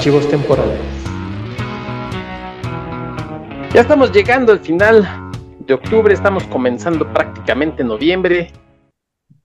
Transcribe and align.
Archivos 0.00 0.30
temporales. 0.30 0.80
Ya 3.74 3.82
estamos 3.82 4.10
llegando 4.10 4.50
al 4.50 4.60
final 4.60 5.06
de 5.58 5.74
octubre, 5.74 6.14
estamos 6.14 6.44
comenzando 6.44 7.06
prácticamente 7.12 7.84
noviembre 7.84 8.50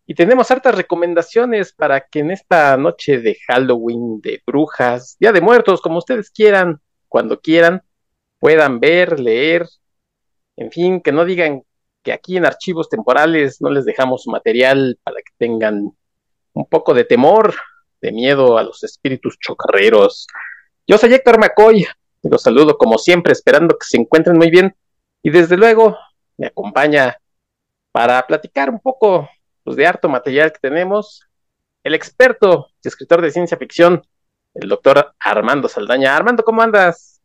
y 0.06 0.16
tenemos 0.16 0.50
hartas 0.52 0.74
recomendaciones 0.76 1.74
para 1.74 2.00
que 2.00 2.20
en 2.20 2.32
esta 2.32 2.78
noche 2.78 3.20
de 3.20 3.38
Halloween, 3.46 4.22
de 4.22 4.42
brujas, 4.48 5.18
Día 5.20 5.34
de 5.34 5.42
Muertos, 5.42 5.82
como 5.82 5.98
ustedes 5.98 6.30
quieran, 6.30 6.80
cuando 7.10 7.42
quieran, 7.42 7.82
puedan 8.40 8.80
ver, 8.80 9.20
leer, 9.20 9.68
en 10.56 10.72
fin, 10.72 11.02
que 11.02 11.12
no 11.12 11.26
digan 11.26 11.64
que 12.02 12.14
aquí 12.14 12.38
en 12.38 12.46
archivos 12.46 12.88
temporales 12.88 13.60
no 13.60 13.70
les 13.70 13.84
dejamos 13.84 14.26
material 14.28 14.98
para 15.04 15.18
que 15.18 15.34
tengan 15.38 15.92
un 16.54 16.66
poco 16.66 16.94
de 16.94 17.04
temor 17.04 17.54
de 18.06 18.12
miedo 18.12 18.58
a 18.58 18.64
los 18.64 18.84
espíritus 18.84 19.40
chocarreros. 19.40 20.28
Yo 20.86 20.98
soy 20.98 21.14
Héctor 21.14 21.40
McCoy, 21.40 21.88
los 22.22 22.44
saludo 22.44 22.78
como 22.78 23.00
siempre, 23.00 23.34
esperando 23.34 23.78
que 23.78 23.86
se 23.88 23.98
encuentren 23.98 24.38
muy 24.38 24.52
bien 24.52 24.76
y 25.24 25.32
desde 25.32 25.58
luego 25.58 25.98
me 26.38 26.48
acompaña 26.48 27.18
para 27.92 28.26
platicar 28.28 28.70
un 28.70 28.80
poco 28.80 29.28
pues, 29.64 29.76
de 29.76 29.88
harto 29.88 30.08
material 30.08 30.52
que 30.54 30.60
tenemos 30.60 31.24
el 31.84 31.96
experto 31.96 32.68
y 32.84 32.88
escritor 32.88 33.22
de 33.22 33.32
ciencia 33.32 33.58
ficción, 33.58 34.04
el 34.54 34.70
doctor 34.70 35.14
Armando 35.20 35.68
Saldaña. 35.68 36.16
Armando, 36.16 36.44
¿cómo 36.44 36.62
andas? 36.62 37.22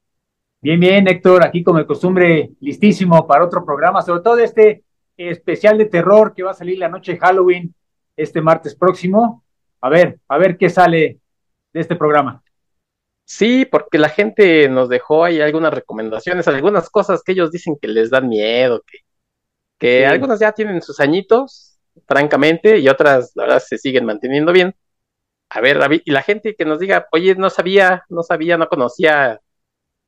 Bien, 0.62 0.80
bien, 0.80 1.08
Héctor, 1.08 1.44
aquí 1.44 1.62
como 1.62 1.78
de 1.78 1.86
costumbre, 1.86 2.52
listísimo 2.60 3.27
para 3.27 3.44
otro 3.44 3.64
programa, 3.64 4.00
sobre 4.00 4.22
todo 4.22 4.38
este 4.38 4.84
especial 5.16 5.77
de 5.77 5.86
terror 5.86 6.34
que 6.34 6.42
va 6.42 6.52
a 6.52 6.55
salir 6.55 6.78
la 6.78 6.88
noche 6.88 7.12
de 7.12 7.18
Halloween 7.18 7.74
este 8.16 8.40
martes 8.40 8.74
próximo 8.74 9.44
a 9.81 9.89
ver, 9.89 10.19
a 10.28 10.39
ver 10.39 10.56
qué 10.59 10.70
sale 10.70 11.19
de 11.73 11.81
este 11.81 11.97
programa. 11.97 12.42
Sí, 13.25 13.64
porque 13.64 13.98
la 13.98 14.09
gente 14.09 14.69
nos 14.69 14.89
dejó 14.89 15.25
ahí 15.25 15.41
algunas 15.41 15.73
recomendaciones, 15.73 16.48
algunas 16.48 16.91
cosas 16.91 17.23
que 17.23 17.33
ellos 17.33 17.53
dicen 17.53 17.77
que 17.81 17.89
les 17.89 18.11
dan 18.11 18.28
miedo, 18.28 18.83
que, 18.84 18.98
que 19.78 20.06
algunas 20.06 20.41
ya 20.41 20.53
tienen 20.53 20.83
sus 20.83 20.98
añitos, 20.98 21.78
francamente, 22.08 22.78
y 22.78 22.89
otras, 22.89 23.33
la 23.36 23.45
verdad, 23.45 23.62
se 23.64 23.78
siguen 23.78 24.05
manteniendo 24.05 24.53
bien. 24.53 24.75
A 25.48 25.61
ver, 25.61 25.78
David, 25.78 26.03
y 26.05 26.11
la 26.12 26.23
gente 26.23 26.55
que 26.56 26.64
nos 26.64 26.81
diga, 26.81 27.06
oye, 27.12 27.34
no 27.36 27.51
sabía, 27.51 28.05
no 28.08 28.23
sabía, 28.23 28.56
no 28.56 28.69
conocía 28.69 29.41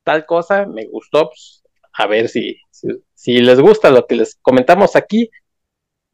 tal 0.03 0.25
cosa, 0.25 0.65
me 0.65 0.85
gustó, 0.87 1.29
pues, 1.29 1.63
a 1.93 2.07
ver 2.07 2.27
si, 2.29 2.57
si 3.13 3.37
les 3.39 3.59
gusta 3.59 3.89
lo 3.89 4.05
que 4.05 4.15
les 4.15 4.35
comentamos 4.41 4.95
aquí. 4.95 5.29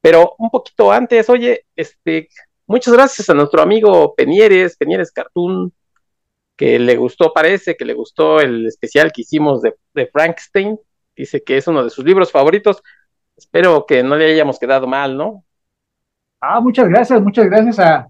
Pero 0.02 0.36
un 0.38 0.50
poquito 0.50 0.92
antes, 0.92 1.30
oye, 1.30 1.66
este, 1.76 2.30
Muchas 2.70 2.94
gracias 2.94 3.28
a 3.32 3.34
nuestro 3.34 3.64
amigo 3.64 4.14
Penieres, 4.14 4.78
Penieres 4.78 5.12
Cartoon, 5.12 5.74
que 6.56 6.78
le 6.78 6.98
gustó, 6.98 7.34
parece 7.34 7.76
que 7.76 7.84
le 7.84 7.96
gustó 7.96 8.42
el 8.42 8.68
especial 8.68 9.12
que 9.12 9.22
hicimos 9.22 9.64
de, 9.64 9.74
Frankenstein. 10.14 10.78
Dice 11.16 11.44
que 11.44 11.58
es 11.58 11.68
uno 11.68 11.84
de 11.84 11.90
sus 11.90 12.06
libros 12.06 12.32
favoritos. 12.32 12.84
Espero 13.36 13.88
que 13.88 14.04
no 14.04 14.16
le 14.16 14.34
hayamos 14.34 14.60
quedado 14.60 14.86
mal, 14.86 15.18
¿no? 15.18 15.44
Ah, 16.40 16.60
muchas 16.62 16.88
gracias, 16.88 17.20
muchas 17.24 17.48
gracias 17.48 17.80
a, 17.80 18.08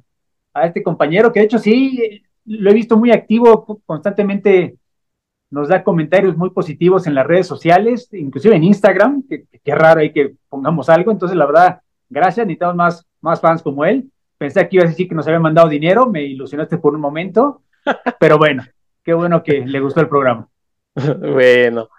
este 0.62 0.84
compañero, 0.84 1.32
que 1.32 1.40
de 1.40 1.46
hecho 1.46 1.58
sí, 1.58 2.22
lo 2.44 2.70
he 2.70 2.74
visto 2.74 2.98
muy 2.98 3.14
activo, 3.14 3.82
constantemente 3.86 4.76
nos 5.52 5.70
da 5.70 5.86
comentarios 5.86 6.36
muy 6.36 6.50
positivos 6.50 7.08
en 7.08 7.16
las 7.16 7.26
redes 7.26 7.48
sociales, 7.48 8.10
inclusive 8.12 8.58
en 8.58 8.66
Instagram, 8.66 9.24
que, 9.24 9.74
raro 9.74 10.02
ahí 10.02 10.12
que 10.12 10.36
pongamos 10.50 10.90
algo, 10.90 11.12
entonces 11.12 11.38
la 11.38 11.46
verdad, 11.46 11.82
gracias, 12.10 12.46
necesitamos 12.46 12.76
más, 12.76 13.08
más 13.22 13.40
fans 13.40 13.62
como 13.62 13.86
él. 13.86 14.12
Pensé 14.40 14.70
que 14.70 14.78
ibas 14.78 14.88
a 14.88 14.92
decir 14.92 15.10
que 15.10 15.16
nos 15.16 15.28
había 15.28 15.42
mandado 15.42 15.68
dinero, 15.68 16.06
me 16.06 16.24
ilusionaste 16.24 16.78
por 16.78 16.96
un 16.96 17.02
momento, 17.02 17.64
pero 18.22 18.38
bueno, 18.38 18.64
qué 19.04 19.14
bueno 19.14 19.44
que 19.44 19.66
le 19.66 19.82
gustó 19.82 20.00
el 20.00 20.08
programa. 20.08 20.48
bueno, 20.96 21.90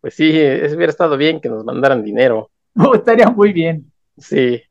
pues 0.00 0.14
sí, 0.14 0.30
es, 0.38 0.72
hubiera 0.72 0.92
estado 0.92 1.16
bien 1.16 1.40
que 1.40 1.48
nos 1.48 1.64
mandaran 1.64 2.04
dinero. 2.04 2.48
No, 2.74 2.94
estaría 2.94 3.28
muy 3.28 3.52
bien. 3.52 3.90
Sí. 4.16 4.62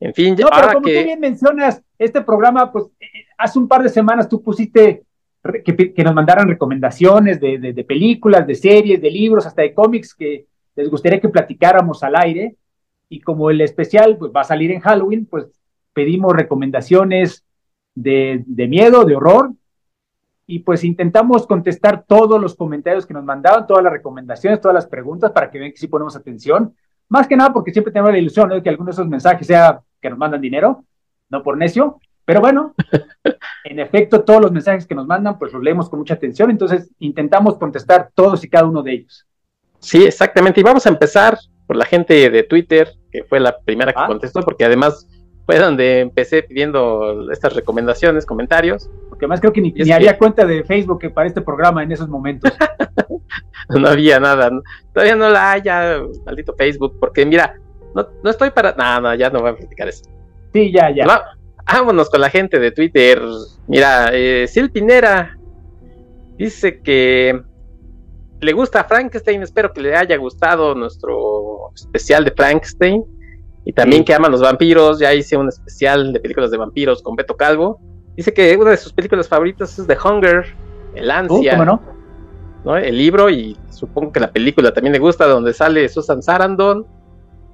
En 0.00 0.14
fin, 0.14 0.34
ya 0.34 0.46
no, 0.46 0.50
pero 0.54 0.72
como 0.72 0.86
que... 0.86 1.04
bien 1.04 1.20
mencionas, 1.20 1.82
este 1.98 2.22
programa, 2.22 2.72
pues 2.72 2.86
eh, 2.98 3.26
hace 3.36 3.58
un 3.58 3.68
par 3.68 3.82
de 3.82 3.90
semanas 3.90 4.26
tú 4.26 4.42
pusiste 4.42 5.04
que, 5.62 6.02
nos 6.02 6.14
mandaran 6.14 6.48
recomendaciones 6.48 7.38
de, 7.38 7.58
de, 7.58 7.84
películas, 7.84 8.46
de 8.46 8.54
series, 8.54 9.02
de 9.02 9.10
libros, 9.10 9.44
hasta 9.44 9.60
de 9.60 9.74
cómics 9.74 10.14
que 10.14 10.46
les 10.76 10.88
gustaría 10.88 11.20
que 11.20 11.28
platicáramos 11.28 12.02
al 12.02 12.16
aire. 12.16 12.56
Y 13.10 13.20
como 13.20 13.50
el 13.50 13.60
especial 13.60 14.16
pues, 14.16 14.32
va 14.34 14.40
a 14.40 14.44
salir 14.44 14.70
en 14.70 14.80
Halloween, 14.80 15.26
pues 15.26 15.59
pedimos 15.92 16.34
recomendaciones 16.34 17.44
de, 17.94 18.44
miedo, 18.68 19.04
de 19.04 19.16
horror, 19.16 19.52
y 20.46 20.60
pues 20.60 20.82
intentamos 20.82 21.46
contestar 21.46 22.04
todos 22.06 22.40
los 22.40 22.56
comentarios 22.56 23.06
que 23.06 23.14
nos 23.14 23.24
mandaban, 23.24 23.66
todas 23.66 23.84
las 23.84 23.92
recomendaciones, 23.92 24.60
todas 24.60 24.74
las 24.74 24.86
preguntas 24.86 25.30
para 25.30 25.50
que 25.50 25.60
vean 25.60 25.70
que 25.70 25.76
sí 25.76 25.86
ponemos 25.86 26.16
atención. 26.16 26.74
Más 27.08 27.28
que 27.28 27.36
nada 27.36 27.52
porque 27.52 27.72
siempre 27.72 27.92
tenemos 27.92 28.10
la 28.10 28.18
ilusión 28.18 28.48
de 28.48 28.62
que 28.62 28.68
alguno 28.68 28.86
de 28.86 28.92
esos 28.92 29.06
mensajes 29.06 29.46
sea 29.46 29.80
que 30.00 30.10
nos 30.10 30.18
mandan 30.18 30.40
dinero, 30.40 30.84
no 31.28 31.42
por 31.42 31.56
necio. 31.56 32.00
Pero 32.24 32.40
bueno, 32.40 32.74
en 33.64 33.78
efecto, 33.78 34.22
todos 34.24 34.40
los 34.40 34.50
mensajes 34.50 34.86
que 34.86 34.94
nos 34.94 35.06
mandan, 35.06 35.38
pues 35.38 35.52
los 35.52 35.62
leemos 35.62 35.88
con 35.88 36.00
mucha 36.00 36.14
atención. 36.14 36.50
Entonces 36.50 36.90
intentamos 36.98 37.56
contestar 37.56 38.10
todos 38.14 38.42
y 38.42 38.48
cada 38.48 38.66
uno 38.66 38.82
de 38.82 38.92
ellos. 38.92 39.26
Sí, 39.78 40.04
exactamente. 40.04 40.60
Y 40.60 40.64
vamos 40.64 40.84
a 40.86 40.90
empezar 40.90 41.38
por 41.66 41.76
la 41.76 41.84
gente 41.84 42.28
de 42.28 42.42
Twitter, 42.42 42.92
que 43.10 43.22
fue 43.24 43.38
la 43.38 43.56
primera 43.60 43.92
que 43.92 44.00
ah. 44.00 44.06
contestó, 44.08 44.40
porque 44.40 44.64
además 44.64 45.06
fue 45.50 45.58
donde 45.58 45.98
empecé 45.98 46.44
pidiendo 46.44 47.28
estas 47.32 47.52
recomendaciones, 47.54 48.24
comentarios. 48.24 48.88
Porque 49.08 49.24
además 49.24 49.40
creo 49.40 49.52
que 49.52 49.60
ni, 49.60 49.90
había 49.90 50.16
cuenta 50.16 50.46
de 50.46 50.62
Facebook 50.62 51.12
para 51.12 51.26
este 51.26 51.40
programa 51.40 51.82
en 51.82 51.90
esos 51.90 52.08
momentos. 52.08 52.52
no 53.68 53.88
había 53.88 54.20
nada. 54.20 54.48
Todavía 54.94 55.16
no 55.16 55.28
la 55.28 55.50
haya, 55.50 56.02
maldito 56.24 56.54
Facebook, 56.56 56.96
porque 57.00 57.26
mira, 57.26 57.56
no, 57.96 58.06
no 58.22 58.30
estoy 58.30 58.52
para. 58.52 58.76
No, 58.78 59.00
no, 59.00 59.14
ya 59.16 59.28
no 59.28 59.40
voy 59.40 59.50
a 59.50 59.56
platicar 59.56 59.88
eso. 59.88 60.04
Sí, 60.52 60.70
ya, 60.70 60.94
ya. 60.94 61.04
vámonos 61.66 62.08
con 62.10 62.20
la 62.20 62.30
gente 62.30 62.60
de 62.60 62.70
Twitter. 62.70 63.20
Mira, 63.66 64.10
eh, 64.12 64.46
Sil 64.46 64.70
Pinera 64.70 65.36
dice 66.38 66.80
que 66.80 67.42
le 68.40 68.52
gusta 68.52 68.84
Frankenstein. 68.84 69.42
Espero 69.42 69.72
que 69.72 69.80
le 69.80 69.96
haya 69.96 70.16
gustado 70.16 70.76
nuestro 70.76 71.72
especial 71.74 72.24
de 72.24 72.30
Frankenstein. 72.30 73.04
Y 73.64 73.72
también 73.72 74.04
que 74.04 74.14
ama 74.14 74.28
los 74.28 74.40
vampiros, 74.40 74.98
ya 74.98 75.12
hice 75.12 75.36
un 75.36 75.48
especial 75.48 76.12
de 76.12 76.20
películas 76.20 76.50
de 76.50 76.56
vampiros 76.56 77.02
con 77.02 77.14
Beto 77.14 77.36
Calvo. 77.36 77.80
Dice 78.16 78.32
que 78.32 78.56
una 78.56 78.70
de 78.70 78.76
sus 78.76 78.92
películas 78.92 79.28
favoritas 79.28 79.78
es 79.78 79.86
The 79.86 79.96
Hunger, 80.02 80.46
El 80.94 81.10
Ansia. 81.10 81.56
¿cómo 81.56 81.64
no? 81.64 82.76
El 82.76 82.96
libro 82.96 83.30
y 83.30 83.56
supongo 83.70 84.12
que 84.12 84.20
la 84.20 84.30
película 84.30 84.72
también 84.72 84.92
le 84.92 84.98
gusta, 84.98 85.26
donde 85.26 85.52
sale 85.52 85.88
Susan 85.88 86.22
Sarandon, 86.22 86.86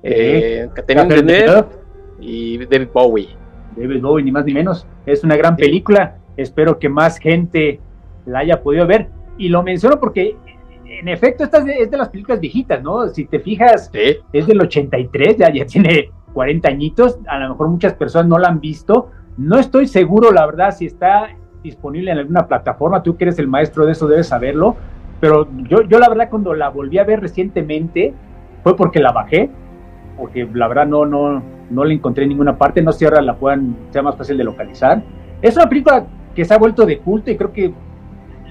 eh, 0.02 0.68
Catherine 0.74 1.06
Deneuve 1.14 1.66
y 2.20 2.58
David 2.66 2.88
Bowie. 2.92 3.28
David 3.76 4.00
Bowie, 4.02 4.24
ni 4.24 4.32
más 4.32 4.44
ni 4.44 4.54
menos. 4.54 4.86
Es 5.04 5.22
una 5.22 5.36
gran 5.36 5.56
película. 5.56 6.16
Espero 6.36 6.78
que 6.78 6.88
más 6.88 7.18
gente 7.18 7.80
la 8.24 8.40
haya 8.40 8.62
podido 8.62 8.86
ver. 8.86 9.08
Y 9.38 9.48
lo 9.48 9.62
menciono 9.62 10.00
porque 10.00 10.36
en 10.98 11.08
efecto, 11.08 11.44
esta 11.44 11.58
es 11.58 11.90
de, 11.90 11.96
las 11.96 12.08
películas 12.08 12.40
viejitas, 12.40 12.82
¿no? 12.82 13.08
Si 13.08 13.26
te 13.26 13.40
fijas, 13.40 13.90
es 13.92 14.46
del 14.46 14.60
83, 14.60 15.36
ya, 15.38 15.52
ya 15.52 15.66
tiene 15.66 16.10
40 16.32 16.68
añitos, 16.68 17.18
a 17.26 17.38
lo 17.38 17.50
mejor 17.50 17.68
muchas 17.68 17.94
personas 17.94 18.28
no 18.28 18.38
la 18.38 18.48
han 18.48 18.60
visto. 18.60 19.10
No 19.36 19.58
estoy 19.58 19.86
seguro, 19.86 20.32
la 20.32 20.46
verdad, 20.46 20.70
si 20.70 20.86
está 20.86 21.28
disponible 21.62 22.10
en 22.10 22.18
alguna 22.18 22.46
plataforma, 22.46 23.02
tú 23.02 23.16
que 23.16 23.24
eres 23.24 23.38
el 23.38 23.48
maestro 23.48 23.86
de 23.86 23.92
eso 23.92 24.06
debes 24.06 24.28
saberlo, 24.28 24.76
pero 25.20 25.48
yo, 25.68 25.82
yo 25.82 25.98
la 25.98 26.08
verdad 26.08 26.28
cuando 26.30 26.54
la 26.54 26.68
volví 26.68 26.98
a 26.98 27.04
ver 27.04 27.20
recientemente 27.20 28.14
fue 28.62 28.76
porque 28.76 29.00
la 29.00 29.12
bajé, 29.12 29.50
porque 30.16 30.48
la 30.52 30.68
verdad 30.68 30.86
no, 30.86 31.04
no, 31.04 31.42
no 31.70 31.84
la 31.84 31.92
encontré 31.92 32.24
en 32.24 32.30
ninguna 32.30 32.56
parte, 32.56 32.82
no 32.82 32.92
sé 32.92 33.00
si 33.00 33.04
ahora 33.06 33.20
la 33.22 33.36
puedan, 33.36 33.76
sea 33.90 34.02
más 34.02 34.16
fácil 34.16 34.36
de 34.36 34.44
localizar. 34.44 35.02
Es 35.42 35.56
una 35.56 35.68
película 35.68 36.06
que 36.34 36.44
se 36.44 36.54
ha 36.54 36.58
vuelto 36.58 36.86
de 36.86 36.98
culto 36.98 37.30
y 37.30 37.36
creo 37.36 37.52
que 37.52 37.72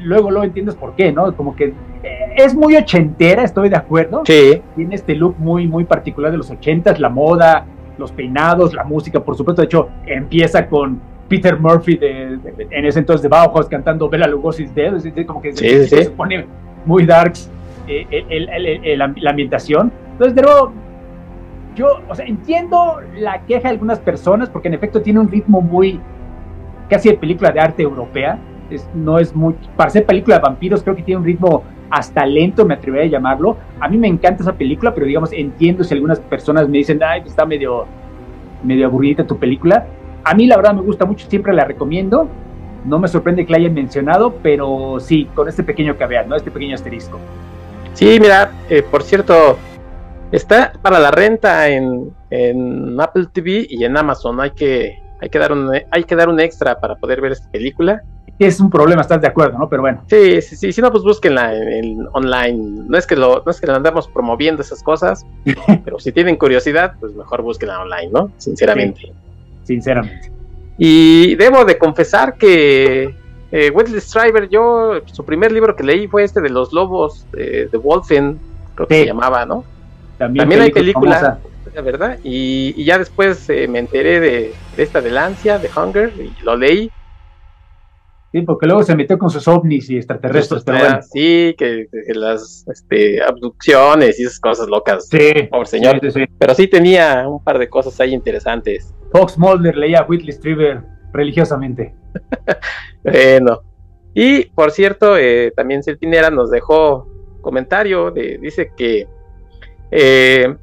luego 0.06 0.32
lo 0.32 0.44
entiendes 0.44 0.76
por 0.76 0.96
qué, 0.96 1.12
¿no? 1.12 1.36
Como 1.36 1.56
que 1.56 1.74
eh, 2.04 2.34
es 2.38 2.56
muy 2.56 2.76
ochentera, 2.76 3.44
estoy 3.44 3.70
de 3.70 3.76
acuerdo. 3.76 4.24
Sí. 4.26 4.62
Tiene 4.76 4.96
este 4.96 5.16
look 5.16 5.36
muy, 5.38 5.68
muy 5.68 5.84
particular 5.84 6.32
de 6.32 6.38
los 6.38 6.50
ochentas, 6.50 7.00
la 7.00 7.10
moda, 7.10 7.66
los 7.98 8.12
peinados, 8.12 8.74
la 8.74 8.84
música, 8.84 9.20
por 9.20 9.36
supuesto. 9.36 9.62
De 9.62 9.66
hecho, 9.66 9.90
empieza 10.06 10.68
con 10.68 11.00
Peter 11.28 11.60
Murphy 11.60 11.98
de, 11.98 12.40
en 12.70 12.86
ese 12.86 13.00
entonces 13.00 13.24
de 13.24 13.30
Bauhaus 13.30 13.68
cantando 13.68 14.10
Bela 14.10 14.28
Lugosi's 14.28 14.74
Dead, 14.74 14.94
como 15.26 15.42
que 15.42 15.54
se, 15.54 16.10
pone 16.12 16.46
muy 16.86 17.06
darks 17.06 17.50
eh, 17.88 18.96
la 18.98 19.30
ambientación. 19.30 19.92
Entonces, 20.12 20.36
de 20.36 20.42
nuevo, 20.44 20.72
yo, 21.76 22.00
o 22.08 22.16
sea, 22.16 22.26
entiendo 22.26 23.02
la 23.18 23.42
queja 23.46 23.64
de 23.64 23.70
algunas 23.70 24.00
personas 24.00 24.50
porque 24.50 24.70
en 24.70 24.76
efecto 24.76 25.02
tiene 25.02 25.20
un 25.20 25.30
ritmo 25.30 25.62
muy 25.62 26.00
casi 26.90 27.10
de 27.10 27.18
película 27.18 27.52
de 27.52 27.60
arte 27.60 27.84
europea. 27.84 28.40
Es, 28.70 28.90
no 28.94 29.20
es 29.20 29.36
muy, 29.36 29.56
para 29.76 29.90
ser 29.90 30.06
película 30.06 30.38
de 30.38 30.42
vampiros 30.42 30.82
creo 30.82 30.96
que 30.96 31.04
tiene 31.04 31.20
un 31.20 31.26
ritmo 31.26 31.64
hasta 31.90 32.26
lento, 32.26 32.66
me 32.66 32.74
atrevería 32.74 33.06
a 33.06 33.12
llamarlo. 33.12 33.58
A 33.80 33.88
mí 33.88 33.98
me 33.98 34.08
encanta 34.08 34.44
esa 34.44 34.54
película, 34.54 34.94
pero 34.94 35.06
digamos, 35.06 35.32
entiendo 35.32 35.84
si 35.84 35.94
algunas 35.94 36.20
personas 36.20 36.68
me 36.68 36.80
dicen, 36.80 37.02
ay, 37.04 37.24
está 37.26 37.46
medio, 37.46 37.86
medio 38.64 38.88
aburrida 38.88 39.26
tu 39.26 39.38
película. 39.38 39.88
A 40.24 40.34
mí 40.34 40.48
la 40.48 40.58
verdad 40.58 40.74
me 40.74 40.82
gusta 40.82 41.06
mucho, 41.06 41.28
siempre 41.30 41.54
la 41.54 41.66
recomiendo. 41.66 42.28
No 42.84 43.00
me 43.00 43.08
sorprende 43.08 43.46
que 43.46 43.52
la 43.52 43.58
hayan 43.58 43.74
mencionado, 43.74 44.36
pero 44.44 44.98
sí, 45.00 45.26
con 45.34 45.48
este 45.48 45.64
pequeño 45.64 45.96
caveat, 45.98 46.28
¿no? 46.28 46.36
Este 46.36 46.52
pequeño 46.52 46.76
asterisco. 46.76 47.20
Sí, 47.94 48.18
mira, 48.20 48.52
eh, 48.70 48.84
por 48.84 49.02
cierto, 49.02 49.58
está 50.32 50.74
para 50.82 51.00
la 51.00 51.12
renta 51.12 51.70
en, 51.70 52.12
en, 52.30 53.00
Apple 53.00 53.28
TV 53.32 53.66
y 53.70 53.84
en 53.86 53.98
Amazon. 53.98 54.42
Hay 54.42 54.52
que, 54.52 55.00
hay, 55.22 55.30
que 55.30 55.40
dar 55.40 55.52
un, 55.54 55.72
hay 55.90 56.04
que 56.04 56.16
dar 56.16 56.30
un 56.30 56.40
extra 56.40 56.80
para 56.80 56.96
poder 56.96 57.22
ver 57.22 57.32
esta 57.32 57.50
película 57.50 58.04
es 58.40 58.60
un 58.60 58.70
problema, 58.70 59.02
estás 59.02 59.22
de 59.22 59.28
acuerdo, 59.28 59.58
¿no? 59.58 59.70
Pero 59.70 59.82
bueno. 59.82 60.02
Sí, 60.08 60.42
sí, 60.42 60.56
sí, 60.56 60.74
si 60.74 60.82
no, 60.82 60.92
pues 60.92 61.04
búsquenla 61.04 61.54
en, 61.56 62.06
online. 62.12 62.84
No 62.88 62.98
es 62.98 63.08
que 63.08 63.16
lo, 63.16 63.42
no 63.46 63.52
es 63.52 63.62
que 63.62 63.72
andamos 63.72 64.08
promoviendo 64.08 64.62
esas 64.62 64.84
cosas, 64.84 65.26
pero 65.86 66.00
si 66.00 66.12
tienen 66.12 66.36
curiosidad, 66.36 66.96
pues 67.00 67.14
mejor 67.14 67.42
búsquenla 67.42 67.82
online, 67.82 68.10
¿no? 68.12 68.32
Sinceramente. 68.38 69.14
sinceramente. 69.64 70.32
Y 70.78 71.36
debo 71.36 71.64
de 71.64 71.78
confesar 71.78 72.36
que 72.36 73.16
eh, 73.52 73.70
Wesley 73.70 74.02
Striver, 74.02 74.50
yo, 74.50 75.00
su 75.06 75.24
primer 75.24 75.52
libro 75.54 75.76
que 75.76 75.84
leí 75.84 76.08
fue 76.08 76.26
este 76.26 76.42
de 76.42 76.50
los 76.50 76.74
lobos 76.74 77.26
de, 77.32 77.70
Wolfen, 77.82 78.38
creo 78.76 78.88
que 78.88 79.00
se 79.02 79.06
llamaba, 79.06 79.46
¿no? 79.46 79.64
También, 80.18 80.52
hay 80.62 80.72
película, 80.72 81.40
¿verdad? 81.74 82.20
Y, 82.24 82.84
ya 82.84 82.98
después 82.98 83.50
eh, 83.50 83.68
me 83.70 83.80
enteré 83.80 84.20
de, 84.20 84.54
de, 84.76 84.84
esta 84.84 85.00
de 85.00 85.12
Lancia, 85.12 85.58
de 85.58 85.70
Hunger, 85.74 86.12
y 86.20 86.34
lo 86.44 86.58
leí 86.58 86.92
Sí, 88.36 88.42
porque 88.42 88.66
luego 88.66 88.84
se 88.84 88.98
metió 88.98 89.18
con 89.18 89.30
sus 89.30 89.48
ovnis 89.48 89.90
y 89.90 89.96
extraterrestres. 89.96 90.66
Pero 90.66 91.02
Sí, 91.04 91.56
que, 91.58 91.88
las 92.16 92.66
este, 92.68 93.24
abducciones 93.24 94.20
y 94.20 94.24
esas 94.24 94.42
cosas 94.42 94.68
locas. 94.68 95.08
Sí. 95.08 95.48
Por 95.50 95.66
señor. 95.68 96.02
Pero 96.38 96.54
sí 96.54 96.68
tenía 96.68 97.30
un 97.30 97.42
par 97.42 97.58
de 97.58 97.70
cosas 97.70 97.98
ahí 98.02 98.14
interesantes. 98.14 98.94
Fox 99.14 99.38
Mulder 99.38 99.78
leía 99.78 100.00
a 100.00 100.04
Whitley 100.06 100.34
Strieber 100.34 100.84
religiosamente. 101.14 101.96
bueno. 103.06 103.62
Y 104.14 104.48
por 104.48 104.72
cierto, 104.72 105.18
eh, 105.18 105.54
también 105.56 105.82
Celtinera 105.82 106.30
nos 106.30 106.52
dejó 106.52 107.08
comentario. 107.40 108.12
De, 108.12 108.38
dice 108.38 108.74
que 108.76 109.08
eh, 109.92 110.54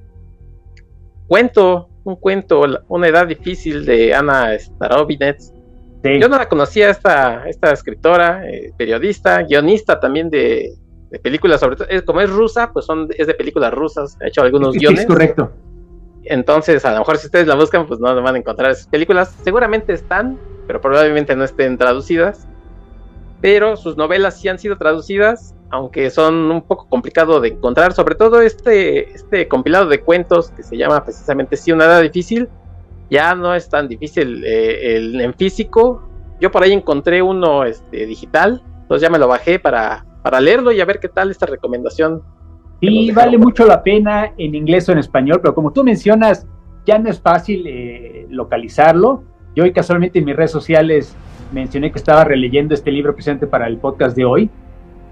cuento, 1.26 1.88
un 2.04 2.16
cuento, 2.16 2.66
una 2.88 3.08
edad 3.08 3.26
difícil 3.26 3.86
de 3.86 4.12
Ana 4.12 4.58
Starovinets 4.58 5.54
yo 6.02 6.28
no 6.28 6.37
la 6.37 6.49
conocía 6.49 6.90
esta, 6.90 7.49
esta 7.49 7.72
escritora, 7.72 8.49
eh, 8.49 8.72
periodista, 8.76 9.43
guionista 9.43 10.00
también 10.00 10.31
de, 10.31 10.75
películas, 11.22 11.60
sobre 11.60 11.76
todo, 11.76 11.87
como 12.04 12.20
es 12.20 12.31
rusa, 12.31 12.72
pues 12.72 12.87
son, 12.87 13.08
es 13.16 13.26
de 13.26 13.34
películas 13.34 13.72
rusas, 13.72 14.16
ha 14.22 14.28
hecho 14.28 14.43
algunos 14.43 14.75
guiones. 14.78 15.00
es 15.00 15.06
correcto. 15.06 15.52
Entonces, 16.25 16.84
a 16.84 16.93
lo 16.93 17.00
mejor 17.00 17.19
si 17.19 17.26
ustedes 17.26 17.46
la 17.46 17.54
buscan, 17.54 17.87
pues 17.87 18.00
no 18.00 18.20
van 18.22 18.34
a 18.34 18.38
encontrar 18.38 18.70
esas 18.70 18.87
películas. 18.87 19.37
Seguramente 19.43 19.93
están, 19.93 20.38
pero 20.66 20.81
probablemente 20.81 21.34
no 21.34 21.44
estén 21.44 21.76
traducidas. 21.76 22.46
Pero 23.40 23.76
sus 23.76 23.96
novelas 23.96 24.40
sí 24.40 24.49
han 24.49 24.58
sido 24.58 24.78
traducidas, 24.78 25.52
aunque 25.70 26.10
son 26.10 26.50
un 26.52 26.62
poco 26.62 26.87
complicado 26.88 27.40
de 27.40 27.49
encontrar. 27.49 27.93
Sobre 27.93 28.14
todo 28.14 28.40
este, 28.40 29.12
este 29.12 29.49
compilado 29.49 29.87
de 29.87 30.00
cuentos 30.00 30.50
que 30.50 30.62
se 30.62 30.76
llama 30.76 31.04
precisamente 31.04 31.56
Sí, 31.56 31.72
una 31.72 31.87
edad 31.87 32.02
difícil 32.02 32.49
ya 33.12 33.35
no 33.35 33.55
es 33.55 33.69
tan 33.69 33.88
difícil 33.88 34.43
eh, 34.43 34.97
el, 34.97 35.20
en 35.20 35.35
físico. 35.35 36.09
Yo 36.41 36.50
por 36.50 36.62
ahí 36.62 36.73
encontré 36.73 37.20
uno 37.20 37.62
este, 37.62 38.06
digital, 38.06 38.62
entonces 38.81 39.06
ya 39.06 39.12
me 39.12 39.19
lo 39.19 39.29
bajé 39.29 39.59
para, 39.59 40.06
para 40.23 40.41
leerlo 40.41 40.73
y 40.73 40.81
a 40.81 40.87
ver 40.87 40.99
qué 40.99 41.09
tal 41.09 41.31
esta 41.31 41.44
recomendación. 41.44 42.23
Y 42.81 43.12
vale 43.12 43.37
mucho 43.37 43.67
la 43.67 43.82
pena 43.82 44.32
en 44.38 44.55
inglés 44.55 44.88
o 44.88 44.93
en 44.93 44.99
español, 44.99 45.41
pero 45.43 45.55
como 45.55 45.73
tú 45.73 45.85
mencionas, 45.85 46.47
ya 46.87 46.99
no 46.99 47.11
es 47.11 47.20
fácil 47.20 47.67
eh, 47.67 48.26
localizarlo. 48.31 49.23
Yo 49.55 49.64
hoy 49.64 49.73
casualmente 49.73 50.19
en 50.19 50.25
mis 50.25 50.35
redes 50.35 50.50
sociales 50.50 51.14
mencioné 51.53 51.93
que 51.93 51.99
estaba 51.99 52.25
releyendo 52.25 52.73
este 52.73 52.91
libro 52.91 53.14
presente 53.14 53.47
para 53.47 53.67
el 53.67 53.76
podcast 53.76 54.17
de 54.17 54.25
hoy. 54.25 54.50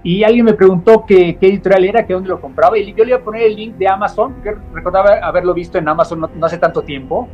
Y 0.03 0.23
alguien 0.23 0.45
me 0.45 0.53
preguntó 0.53 1.05
qué, 1.05 1.37
editorial 1.39 1.85
era, 1.85 2.07
que 2.07 2.13
dónde 2.13 2.29
lo 2.29 2.41
compraba. 2.41 2.79
Y 2.79 2.93
yo 2.93 3.03
le 3.03 3.11
iba 3.11 3.19
a 3.19 3.23
poner 3.23 3.43
el 3.43 3.55
link 3.55 3.75
de 3.75 3.87
Amazon, 3.87 4.33
que 4.43 4.55
recordaba 4.73 5.19
haberlo 5.21 5.53
visto 5.53 5.77
en 5.77 5.87
Amazon 5.87 6.19
no 6.19 6.45
hace 6.45 6.57
tanto 6.57 6.81
tiempo. 6.81 7.29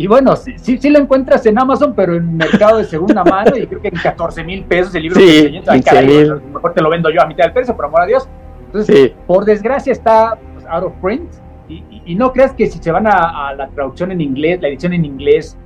Y 0.00 0.06
bueno, 0.06 0.34
sí, 0.34 0.54
sí, 0.56 0.88
lo 0.88 0.98
encuentras 0.98 1.44
en 1.44 1.58
Amazon, 1.58 1.92
pero 1.94 2.14
en 2.14 2.34
mercado 2.34 2.78
de 2.78 2.84
segunda 2.84 3.22
mano, 3.22 3.54
y 3.54 3.66
creo 3.66 3.82
que 3.82 3.88
en 3.88 3.96
14 3.96 4.42
mil 4.44 4.64
pesos 4.64 4.94
el 4.94 5.02
libro. 5.02 5.20
Sí, 5.20 5.60
que 5.84 6.40
mejor 6.54 6.72
te 6.72 6.80
lo 6.80 6.88
vendo 6.88 7.10
yo 7.10 7.20
a 7.20 7.26
mitad 7.26 7.44
del 7.44 7.52
precio, 7.52 7.76
por 7.76 7.84
amor 7.84 8.00
a 8.00 8.06
Dios. 8.06 8.26
Entonces, 8.64 9.12
por 9.26 9.44
desgracia 9.44 9.92
está 9.92 10.38
pues, 10.54 10.64
out 10.70 10.84
of 10.84 10.94
print. 11.02 11.30
Y, 11.68 12.14
no 12.14 12.32
creas 12.32 12.54
que 12.54 12.66
si 12.66 12.78
se 12.78 12.90
van 12.90 13.06
a, 13.06 13.52
la 13.52 13.68
traducción 13.68 14.10
en 14.10 14.22
inglés, 14.22 14.62
la 14.62 14.68
edición 14.68 14.94
en 14.94 15.04
inglés, 15.04 15.58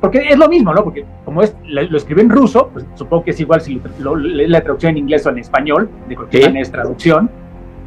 porque 0.00 0.28
es 0.30 0.38
lo 0.38 0.48
mismo, 0.48 0.72
¿no? 0.72 0.82
Porque 0.82 1.04
como 1.26 1.42
es, 1.42 1.54
lo, 1.66 1.94
escribe 1.94 2.22
en 2.22 2.30
ruso, 2.30 2.70
pues 2.72 2.86
supongo 2.94 3.24
que 3.24 3.32
es 3.32 3.40
igual 3.40 3.60
si 3.60 3.82
lo, 3.98 4.16
lees 4.16 4.48
la 4.48 4.62
traducción 4.62 4.92
en 4.92 4.96
inglés 4.96 5.26
o 5.26 5.28
en 5.28 5.40
español, 5.40 5.90
de 6.08 6.16
cualquier 6.16 6.44
manera 6.44 6.62
es 6.62 6.72
traducción 6.72 7.30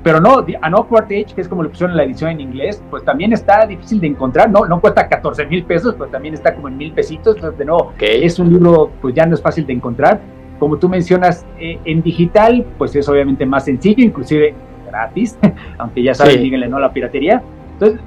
pero 0.03 0.19
no, 0.21 0.45
An 0.61 0.73
Awkward 0.73 1.05
Age, 1.05 1.27
que 1.35 1.41
es 1.41 1.47
como 1.47 1.63
le 1.63 1.69
pusieron 1.69 1.91
en 1.91 1.97
la 1.97 2.03
edición 2.03 2.31
en 2.31 2.39
inglés, 2.39 2.81
pues 2.89 3.03
también 3.03 3.33
está 3.33 3.65
difícil 3.65 3.99
de 3.99 4.07
encontrar, 4.07 4.49
no, 4.49 4.65
no 4.65 4.79
cuesta 4.79 5.07
14 5.07 5.45
mil 5.47 5.63
pesos, 5.65 5.95
pues 5.95 6.11
también 6.11 6.33
está 6.33 6.55
como 6.55 6.67
en 6.67 6.77
mil 6.77 6.93
pesitos, 6.93 7.35
entonces 7.35 7.57
de 7.57 7.65
nuevo, 7.65 7.93
es 7.99 8.39
un 8.39 8.49
libro 8.49 8.91
pues 9.01 9.15
ya 9.15 9.25
no 9.25 9.33
es 9.33 9.41
fácil 9.41 9.65
de 9.65 9.73
encontrar. 9.73 10.19
Como 10.59 10.77
tú 10.77 10.89
mencionas, 10.89 11.45
eh, 11.59 11.77
en 11.85 12.01
digital, 12.01 12.65
pues 12.77 12.95
es 12.95 13.07
obviamente 13.07 13.45
más 13.45 13.65
sencillo, 13.65 14.03
inclusive 14.03 14.55
gratis, 14.87 15.37
aunque 15.77 16.01
ya 16.01 16.13
saben, 16.13 16.41
díganle 16.41 16.67
no 16.67 16.77
a 16.77 16.81
la 16.81 16.93
piratería. 16.93 17.43
Entonces, 17.73 17.99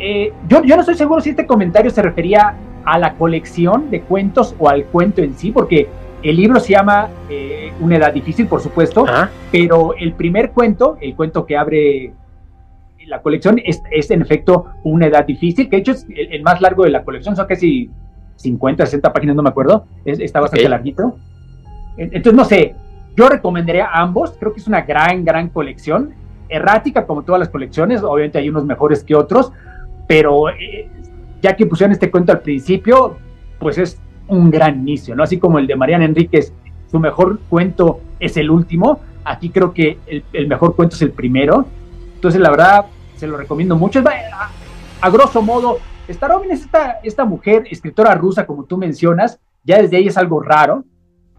eh, 0.00 0.32
yo, 0.48 0.62
yo 0.62 0.76
no 0.76 0.80
estoy 0.80 0.94
seguro 0.94 1.20
si 1.20 1.30
este 1.30 1.46
comentario 1.46 1.90
se 1.90 2.00
refería 2.02 2.54
a 2.84 2.98
la 2.98 3.14
colección 3.14 3.90
de 3.90 4.00
cuentos 4.00 4.54
o 4.58 4.68
al 4.68 4.84
cuento 4.84 5.20
en 5.20 5.34
sí, 5.34 5.50
porque 5.50 5.88
el 6.22 6.36
libro 6.36 6.60
se 6.60 6.72
llama 6.72 7.08
eh, 7.28 7.72
Una 7.80 7.96
edad 7.96 8.12
difícil, 8.12 8.46
por 8.46 8.60
supuesto, 8.60 9.06
pero 9.52 9.94
el 9.94 10.12
primer 10.12 10.50
cuento, 10.50 10.98
el 11.00 11.14
cuento 11.14 11.46
que 11.46 11.56
abre 11.56 12.12
la 13.06 13.22
colección, 13.22 13.60
es, 13.64 14.10
en 14.10 14.22
efecto 14.22 14.66
Una 14.84 15.06
edad 15.06 15.24
difícil, 15.24 15.68
que 15.68 15.76
de 15.76 15.80
hecho 15.80 15.92
es 15.92 16.06
el, 16.08 16.42
más 16.42 16.60
largo 16.60 16.84
de 16.84 16.90
la 16.90 17.04
colección, 17.04 17.36
son 17.36 17.46
casi 17.46 17.90
50, 18.36 18.84
60 18.84 19.12
páginas, 19.12 19.36
no 19.36 19.42
me 19.42 19.50
acuerdo, 19.50 19.86
está 20.04 20.40
bastante 20.40 20.68
larguito. 20.68 21.16
Entonces, 21.96 22.34
no 22.34 22.44
sé, 22.44 22.74
yo 23.16 23.28
recomendaría 23.28 23.88
ambos, 23.92 24.36
creo 24.38 24.52
que 24.52 24.60
es 24.60 24.68
una 24.68 24.82
gran, 24.82 25.24
gran 25.24 25.48
colección, 25.48 26.14
errática 26.48 27.06
como 27.06 27.22
todas 27.22 27.40
las 27.40 27.48
colecciones, 27.48 28.02
obviamente 28.02 28.38
hay 28.38 28.48
unos 28.48 28.64
mejores 28.64 29.02
que 29.02 29.14
otros, 29.14 29.52
pero 30.06 30.48
eh, 30.50 30.88
ya 31.42 31.56
que 31.56 31.66
pusieron 31.66 31.92
este 31.92 32.10
cuento 32.10 32.32
al 32.32 32.40
principio, 32.40 33.16
pues 33.58 33.78
es 33.78 34.00
un 34.28 34.50
gran 34.50 34.80
inicio, 34.80 35.14
¿no? 35.14 35.22
Así 35.22 35.38
como 35.38 35.58
el 35.58 35.66
de 35.66 35.76
Mariana 35.76 36.04
Enríquez, 36.04 36.52
su 36.90 36.98
mejor 36.98 37.40
cuento 37.48 38.00
es 38.18 38.36
el 38.36 38.50
último, 38.50 39.00
aquí 39.24 39.50
creo 39.50 39.72
que 39.72 39.98
el, 40.32 40.48
mejor 40.48 40.74
cuento 40.74 40.96
es 40.96 41.02
el 41.02 41.12
primero. 41.12 41.66
Entonces, 42.14 42.40
la 42.40 42.50
verdad, 42.50 42.86
se 43.16 43.26
lo 43.26 43.36
recomiendo 43.36 43.76
mucho. 43.76 44.00
A, 44.00 44.50
a 45.00 45.10
grosso 45.10 45.42
modo, 45.42 45.78
Starovin 46.08 46.50
es 46.50 46.62
esta, 46.62 46.98
esta 47.02 47.24
mujer, 47.24 47.64
escritora 47.70 48.14
rusa, 48.14 48.46
como 48.46 48.64
tú 48.64 48.78
mencionas, 48.78 49.38
ya 49.64 49.80
desde 49.80 49.98
ahí 49.98 50.06
es 50.06 50.16
algo 50.16 50.40
raro. 50.40 50.84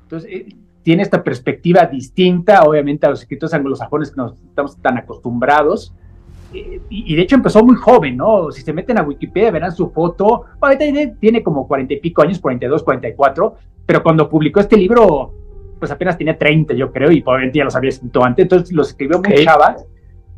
Entonces, 0.03 0.29
eh, 0.31 0.55
tiene 0.83 1.03
esta 1.03 1.23
perspectiva 1.23 1.85
distinta, 1.85 2.63
obviamente, 2.63 3.05
a 3.05 3.09
los 3.09 3.21
escritores 3.21 3.53
anglosajones 3.53 4.11
que 4.11 4.17
nos 4.17 4.39
estamos 4.41 4.77
tan 4.77 4.97
acostumbrados. 4.97 5.93
Eh, 6.53 6.81
y, 6.89 7.15
de 7.15 7.21
hecho 7.21 7.35
empezó 7.35 7.63
muy 7.63 7.75
joven, 7.75 8.17
¿no? 8.17 8.51
Si 8.51 8.61
se 8.61 8.73
meten 8.73 8.97
a 8.97 9.03
Wikipedia 9.03 9.51
verán 9.51 9.71
su 9.71 9.89
foto, 9.91 10.45
ahorita 10.59 10.85
tiene 11.19 11.43
como 11.43 11.67
cuarenta 11.67 11.93
y 11.93 11.99
pico 11.99 12.21
años, 12.21 12.39
42, 12.39 12.83
44, 12.83 13.55
pero 13.85 14.03
cuando 14.03 14.29
publicó 14.29 14.59
este 14.59 14.77
libro, 14.77 15.33
pues 15.79 15.91
apenas 15.91 16.17
tenía 16.17 16.37
30, 16.37 16.73
yo 16.73 16.91
creo, 16.91 17.11
y 17.11 17.21
probablemente 17.21 17.59
ya 17.59 17.65
los 17.65 17.75
había 17.75 17.89
escrito 17.89 18.23
antes, 18.23 18.43
entonces 18.43 18.71
los 18.71 18.89
escribió 18.89 19.21
muy 19.21 19.43
chava, 19.43 19.77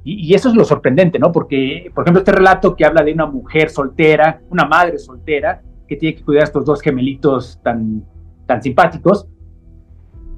y, 0.04 0.34
eso 0.34 0.50
es 0.50 0.56
lo 0.56 0.66
sorprendente, 0.66 1.20
¿no? 1.20 1.32
Porque, 1.32 1.92
por 1.94 2.04
ejemplo, 2.04 2.20
este 2.20 2.32
relato 2.32 2.76
que 2.76 2.86
habla 2.86 3.04
de 3.04 3.14
una 3.14 3.28
mujer 3.28 3.70
soltera, 3.70 4.42
una 4.50 4.66
madre 4.66 4.98
soltera, 4.98 5.62
que 5.88 5.96
tiene 5.96 6.16
que 6.16 6.24
cuidar 6.24 6.42
a 6.42 6.46
estos 6.46 6.66
dos 6.66 6.82
gemelitos 6.82 7.60
tan, 7.62 8.04
tan 8.48 8.64
simpáticos, 8.64 9.28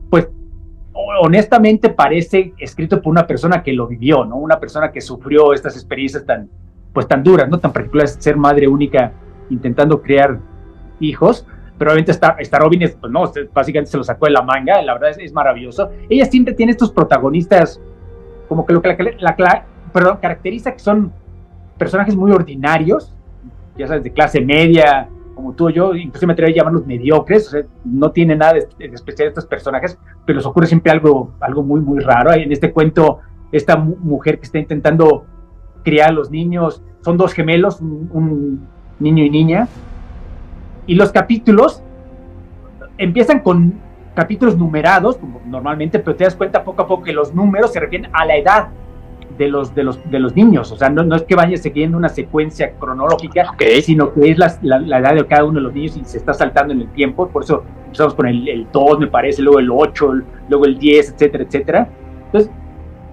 pues 0.10 0.30
honestamente 0.94 1.90
parece 1.90 2.54
escrito 2.58 3.02
por 3.02 3.12
una 3.12 3.26
persona 3.26 3.64
que 3.64 3.74
lo 3.74 3.88
vivió, 3.88 4.26
¿no? 4.26 4.38
Una 4.38 4.60
persona 4.60 4.92
que 4.92 5.02
sufrió 5.02 5.54
estas 5.54 5.76
experiencias 5.76 6.26
tan, 6.26 6.50
pues 6.94 7.08
tan 7.08 7.24
duras, 7.24 7.50
¿no? 7.50 7.60
Tan 7.60 7.74
particulares, 7.74 8.18
ser 8.20 8.38
madre 8.38 8.68
única 8.68 9.12
intentando 9.50 10.02
crear 10.02 10.40
hijos, 11.00 11.46
pero 11.78 11.92
obviamente 11.92 12.12
esta 12.12 12.60
Robin, 12.60 12.84
es, 12.84 12.96
pues 12.96 13.12
no, 13.12 13.24
básicamente 13.54 13.92
se 13.92 13.98
lo 13.98 14.04
sacó 14.04 14.26
de 14.26 14.32
la 14.32 14.42
manga, 14.42 14.82
la 14.82 14.94
verdad 14.94 15.10
es, 15.10 15.18
es 15.18 15.34
maravilloso. 15.34 15.90
Ella 16.10 16.26
siempre 16.26 16.54
tiene 16.54 16.72
estos 16.72 16.92
protagonistas, 16.92 17.82
como 18.48 18.66
que 18.66 18.74
lo 18.74 18.82
que 18.82 19.18
la, 19.20 19.36
caracteriza 20.22 20.74
que 20.74 20.80
son 20.80 21.12
personajes 21.78 22.16
muy 22.16 22.32
ordinarios, 22.32 23.16
ya 23.78 23.88
sabes, 23.88 24.04
de 24.04 24.12
clase 24.12 24.42
media, 24.42 25.10
como 25.36 25.54
tú 25.54 25.68
o 25.68 25.70
yo, 25.70 25.96
incluso 25.96 26.28
me 26.28 26.34
atrevo 26.34 26.52
a 26.52 26.56
llamarlos 26.56 26.86
mediocres, 26.86 27.56
no 27.84 28.12
tiene 28.12 28.36
nada 28.36 28.54
de, 28.54 28.86
especial 28.86 29.30
estos 29.30 29.46
personajes, 29.46 29.98
pero 30.26 30.38
les 30.38 30.46
ocurre 30.46 30.68
siempre 30.68 30.92
algo, 30.92 31.34
algo 31.40 31.64
muy, 31.64 31.82
muy 31.82 32.00
raro. 32.00 32.34
En 32.34 32.52
este 32.52 32.72
cuento, 32.72 33.20
esta 33.52 33.76
mujer 33.78 34.40
que 34.40 34.46
está 34.46 34.60
intentando 34.60 35.26
criar 35.84 36.10
a 36.10 36.14
los 36.14 36.32
niños, 36.32 36.84
son 37.02 37.18
dos 37.18 37.34
gemelos, 37.34 37.82
un, 37.82 38.68
niño 39.00 39.26
y 39.26 39.30
niña, 39.30 39.68
y 40.86 40.96
los 40.96 41.12
capítulos 41.12 41.84
empiezan 42.98 43.40
con 43.40 43.74
capítulos 44.16 44.58
numerados, 44.58 45.18
como 45.18 45.42
normalmente, 45.46 46.00
pero 46.00 46.16
te 46.16 46.24
das 46.24 46.36
cuenta 46.36 46.64
poco 46.64 46.84
a 46.84 46.88
poco 46.88 47.04
que 47.04 47.12
los 47.12 47.34
números 47.34 47.74
se 47.74 47.80
refieren 47.80 48.10
a 48.14 48.26
la 48.26 48.38
edad 48.38 48.70
de 49.38 49.48
los, 49.48 49.74
de 49.74 49.84
los, 49.84 50.00
de 50.10 50.20
los 50.20 50.36
niños. 50.36 50.72
O 50.72 50.78
sea, 50.78 50.90
no, 50.90 51.04
no 51.04 51.16
es 51.16 51.24
que 51.24 51.36
vaya 51.36 51.58
siguiendo 51.58 51.98
una 51.98 52.10
secuencia 52.10 52.74
cronológica, 52.74 53.56
sino 53.82 54.14
que 54.14 54.32
es 54.32 54.38
la, 54.38 54.58
la, 54.62 55.00
edad 55.00 55.16
de 55.16 55.26
cada 55.26 55.44
uno 55.44 55.56
de 55.56 55.62
los 55.62 55.74
niños 55.74 55.98
y 55.98 56.06
se 56.06 56.18
está 56.18 56.34
saltando 56.34 56.74
en 56.74 56.82
el 56.82 56.92
tiempo. 56.92 57.28
Por 57.28 57.44
eso 57.44 57.64
empezamos 57.86 58.14
con 58.14 58.28
el, 58.28 58.48
el 58.48 58.68
2, 58.72 59.00
me 59.00 59.08
parece, 59.08 59.42
luego 59.42 59.60
el 59.60 59.72
8, 59.72 60.14
luego 60.50 60.66
el 60.66 60.78
10, 60.78 61.14
etcétera, 61.14 61.44
etcétera. 61.44 61.90
Entonces, 62.26 62.52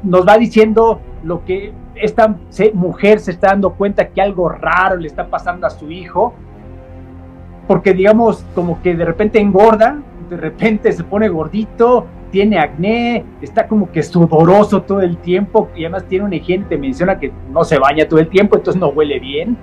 nos 0.02 0.26
va 0.26 0.38
diciendo 0.38 1.00
lo 1.24 1.44
que 1.44 1.72
esta 1.94 2.36
mujer 2.72 3.20
se 3.20 3.32
está 3.32 3.48
dando 3.48 3.74
cuenta 3.74 4.08
que 4.08 4.22
algo 4.22 4.48
raro 4.48 4.96
le 4.96 5.06
está 5.06 5.26
pasando 5.28 5.66
a 5.66 5.70
su 5.70 5.90
hijo, 5.90 6.34
porque 7.68 7.92
digamos, 7.92 8.44
como 8.54 8.80
que 8.82 8.94
de 8.94 9.04
repente 9.04 9.38
engorda, 9.38 9.98
de 10.28 10.36
repente 10.36 10.92
se 10.92 11.04
pone 11.04 11.28
gordito, 11.28 12.06
tiene 12.30 12.58
acné, 12.58 13.24
está 13.40 13.66
como 13.66 13.90
que 13.90 14.02
sudoroso 14.02 14.82
todo 14.82 15.00
el 15.00 15.16
tiempo 15.18 15.68
y 15.74 15.84
además 15.84 16.04
tiene 16.04 16.24
un 16.24 16.32
higiene, 16.32 16.64
menciona 16.76 17.18
que 17.18 17.32
no 17.50 17.64
se 17.64 17.78
baña 17.78 18.08
todo 18.08 18.20
el 18.20 18.28
tiempo, 18.28 18.56
entonces 18.56 18.80
no 18.80 18.88
huele 18.88 19.18
bien. 19.18 19.56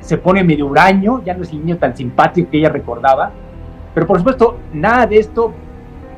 Se 0.00 0.16
pone 0.18 0.42
medio 0.42 0.66
huraño, 0.66 1.22
ya 1.24 1.34
no 1.34 1.42
es 1.42 1.50
el 1.50 1.60
niño 1.60 1.76
tan 1.76 1.96
simpático 1.96 2.50
que 2.50 2.58
ella 2.58 2.70
recordaba. 2.70 3.30
Pero 3.94 4.06
por 4.06 4.18
supuesto, 4.18 4.58
nada 4.72 5.06
de 5.06 5.18
esto 5.18 5.52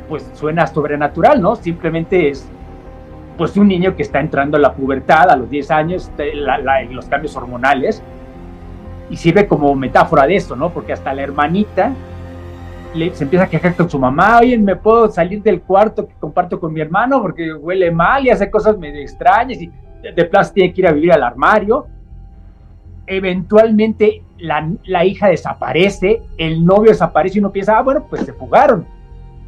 pues 0.09 0.30
suena 0.35 0.66
sobrenatural, 0.66 1.40
¿no? 1.40 1.56
Simplemente 1.56 2.28
es 2.28 2.49
pues 3.37 3.56
un 3.56 3.68
niño 3.68 3.97
que 3.97 4.02
está 4.02 4.21
entrando 4.21 4.56
a 4.56 4.61
la 4.61 4.75
pubertad 4.75 5.30
a 5.30 5.37
los 5.37 5.49
10 5.50 5.71
años, 5.71 6.11
los 6.90 7.06
cambios 7.06 7.35
hormonales, 7.37 8.02
y 9.11 9.16
sirve 9.16 9.47
como 9.47 9.75
metáfora 9.75 10.26
de 10.26 10.37
eso, 10.37 10.54
¿no? 10.54 10.71
Porque 10.71 10.92
hasta 10.92 11.12
la 11.14 11.23
hermanita 11.23 11.92
se 12.93 13.25
empieza 13.25 13.45
a 13.45 13.49
quejar 13.49 13.75
con 13.75 13.89
su 13.89 13.99
mamá, 13.99 14.41
oye, 14.41 14.59
¿me 14.59 14.77
puedo 14.77 15.09
salir 15.11 15.43
del 15.43 15.63
cuarto 15.63 16.07
que 16.07 16.15
comparto 16.21 16.61
con 16.61 16.73
mi 16.73 16.81
hermano 16.81 17.23
porque 17.23 17.53
huele 17.55 17.91
mal 17.91 18.25
y 18.27 18.31
hace 18.31 18.51
cosas 18.51 18.79
medio 18.79 19.01
extrañas 19.01 19.61
y 19.63 19.71
de 20.03 20.25
plazo 20.25 20.53
tiene 20.53 20.73
que 20.73 20.83
ir 20.83 20.87
a 20.87 20.93
vivir 20.93 21.13
al 21.13 21.23
armario? 21.23 21.87
Eventualmente 23.07 24.23
la, 24.39 24.71
la, 24.85 25.05
hija 25.05 25.29
desaparece, 25.29 26.23
el 26.37 26.65
novio 26.65 26.91
desaparece 26.91 27.39
y 27.39 27.41
uno 27.41 27.51
piensa, 27.51 27.79
ah, 27.79 27.83
bueno, 27.83 28.07
pues 28.09 28.23
se 28.23 28.33
fugaron. 28.33 28.87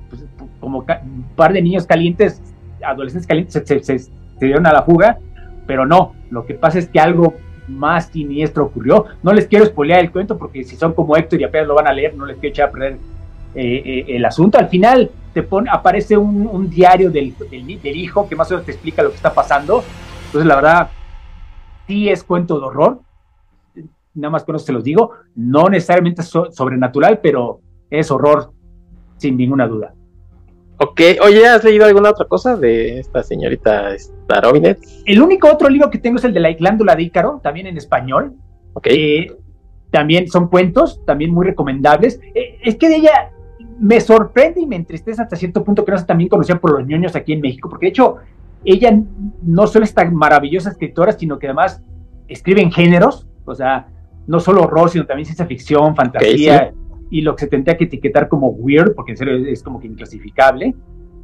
Pues, 0.09 0.25
como 0.59 0.79
un 0.79 1.25
par 1.37 1.53
de 1.53 1.61
niños 1.61 1.87
calientes, 1.87 2.41
adolescentes 2.83 3.27
calientes, 3.27 3.63
se, 3.67 3.99
se 3.99 4.11
dieron 4.41 4.67
a 4.67 4.73
la 4.73 4.83
fuga, 4.83 5.19
pero 5.67 5.85
no, 5.87 6.15
lo 6.31 6.47
que 6.47 6.55
pasa 6.55 6.79
es 6.79 6.89
que 6.89 6.99
algo 6.99 7.35
más 7.69 8.07
siniestro 8.07 8.65
ocurrió. 8.65 9.07
No 9.23 9.33
les 9.33 9.47
quiero 9.47 9.67
spoilear 9.67 10.01
el 10.01 10.11
cuento 10.11 10.39
porque 10.39 10.65
si 10.65 10.77
son 10.77 10.93
como 10.95 11.17
Héctor 11.17 11.41
y 11.41 11.45
apenas 11.45 11.69
lo 11.69 11.75
van 11.75 11.87
a 11.87 11.93
leer, 11.93 12.15
no 12.15 12.27
les 12.27 12.37
quiero 12.39 12.53
echar 12.53 12.69
a 12.69 12.73
perder 12.73 12.99
eh, 13.54 13.82
eh, 13.84 14.16
el 14.16 14.25
asunto. 14.25 14.58
Al 14.58 14.68
final 14.68 15.11
te 15.32 15.42
pone, 15.42 15.70
aparece 15.70 16.16
un, 16.16 16.68
diario 16.68 17.11
del, 17.11 17.34
del, 17.50 17.96
hijo 17.96 18.28
que 18.28 18.34
más 18.34 18.50
o 18.50 18.54
menos 18.54 18.66
te 18.66 18.73
explica 18.73 19.02
lo 19.02 19.11
que 19.11 19.16
está 19.16 19.32
pasando. 19.32 19.84
Entonces, 20.26 20.46
la 20.46 20.56
verdad, 20.56 20.90
sí 21.87 22.08
es 22.08 22.25
cuento 22.25 22.58
de 22.58 22.66
horror. 22.66 23.00
Nada 24.14 24.30
más 24.30 24.44
con 24.44 24.56
eso 24.56 24.66
se 24.66 24.73
los 24.73 24.84
digo. 24.84 25.12
No 25.34 25.68
necesariamente 25.68 26.23
sobrenatural, 26.23 27.20
pero 27.23 27.61
es 27.90 28.11
horror 28.11 28.52
sin 29.18 29.37
ninguna 29.37 29.66
duda. 29.66 29.94
Ok, 30.78 31.00
oye, 31.23 31.46
¿has 31.46 31.62
leído 31.62 31.87
alguna 31.87 32.11
otra 32.11 32.26
cosa 32.26 32.56
de 32.56 32.99
esta 32.99 33.23
señorita 33.23 33.96
Starobinet? 33.96 34.80
El 35.04 35.23
único 35.23 35.49
otro 35.49 35.68
libro 35.68 35.88
que 35.88 35.99
tengo 35.99 36.18
es 36.18 36.25
el 36.25 36.34
de 36.34 36.40
la 36.40 36.52
glándula 36.52 36.96
de 36.96 37.04
Ícaro, 37.04 37.40
también 37.42 37.68
en 37.68 37.76
español. 37.76 38.34
Ok. 38.73 38.88
Eh, 38.90 39.32
también 39.92 40.26
son 40.26 40.49
cuentos, 40.49 41.00
también 41.06 41.32
muy 41.32 41.46
recomendables. 41.46 42.20
es 42.34 42.75
que 42.75 42.88
de 42.88 42.96
ella 42.96 43.30
me 43.78 44.00
sorprende 44.00 44.61
y 44.61 44.66
me 44.66 44.76
entristece 44.76 45.23
hasta 45.23 45.37
cierto 45.37 45.64
punto 45.64 45.85
que 45.85 45.93
no 45.93 45.99
sea 45.99 46.07
también 46.07 46.28
conocida 46.28 46.59
por 46.59 46.78
los 46.78 46.87
ñoños 46.87 47.16
aquí 47.16 47.33
en 47.33 47.40
México, 47.40 47.69
porque 47.69 47.87
de 47.87 47.90
hecho 47.90 48.16
ella 48.64 48.99
no 49.43 49.66
solo 49.66 49.85
es 49.85 49.95
tan 49.95 50.14
maravillosa 50.14 50.71
escritora, 50.71 51.12
sino 51.12 51.38
que 51.38 51.47
además 51.47 51.83
escribe 52.28 52.62
en 52.62 52.73
géneros, 52.73 53.26
o 53.45 53.54
sea, 53.54 53.88
no 54.26 54.40
solo 54.40 54.62
horror, 54.62 54.88
sino 54.90 55.07
también 55.07 55.26
ciencia 55.26 55.47
ficción, 55.47 55.95
fantasía, 55.95 56.73
y 57.11 57.21
lo 57.21 57.37
que 57.37 57.45
se 57.45 57.50
tendría 57.50 57.76
que 57.76 57.85
etiquetar 57.85 58.28
como 58.28 58.49
weird, 58.49 58.95
porque 58.95 59.12
en 59.12 59.19
serio 59.19 59.37
es, 59.37 59.62
como 59.62 59.81
que 59.81 59.87
inclasificable. 59.87 60.75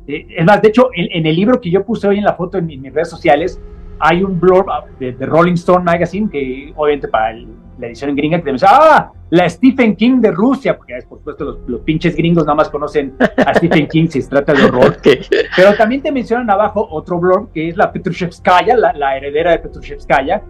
Eh, 0.06 0.26
es 0.36 0.44
más, 0.44 0.60
de 0.60 0.68
hecho, 0.68 0.90
en, 0.94 1.26
el 1.26 1.34
libro 1.34 1.60
que 1.60 1.70
yo 1.70 1.84
puse 1.84 2.06
hoy 2.08 2.18
en 2.18 2.24
la 2.24 2.34
foto 2.34 2.58
en, 2.58 2.66
mis 2.66 2.92
redes 2.92 3.08
sociales, 3.08 3.60
hay 4.00 4.22
un 4.22 4.40
blurb 4.40 4.66
de, 4.98 5.12
de, 5.12 5.26
Rolling 5.26 5.54
Stone 5.54 5.84
Magazine, 5.84 6.28
que 6.30 6.72
obviamente 6.76 7.08
para 7.08 7.34
la 7.34 7.86
edición 7.86 8.10
en 8.10 8.16
gringa, 8.16 8.38
que 8.38 8.44
te 8.44 8.52
dice, 8.52 8.66
ah, 8.68 9.12
la 9.30 9.48
Stephen 9.48 9.94
King 9.94 10.20
de 10.20 10.30
Rusia, 10.32 10.76
porque 10.76 10.94
por 11.08 11.18
supuesto 11.18 11.58
los, 11.66 11.80
pinches 11.82 12.16
gringos 12.16 12.44
nada 12.44 12.56
más 12.56 12.68
conocen 12.68 13.14
a 13.46 13.54
Stephen 13.54 13.86
King 13.88 14.08
si 14.08 14.20
se 14.20 14.28
trata 14.28 14.52
de 14.52 14.64
horror. 14.64 14.96
Pero 15.56 15.74
también 15.76 16.02
te 16.02 16.10
mencionan 16.10 16.50
abajo 16.50 16.86
otro 16.90 17.18
blog 17.18 17.52
que 17.52 17.68
es 17.68 17.76
la 17.76 17.92
Petrushevskaya, 17.92 18.76
la, 18.76 19.16
heredera 19.16 19.52
de 19.52 19.60
Petrushevskaya, 19.60 20.42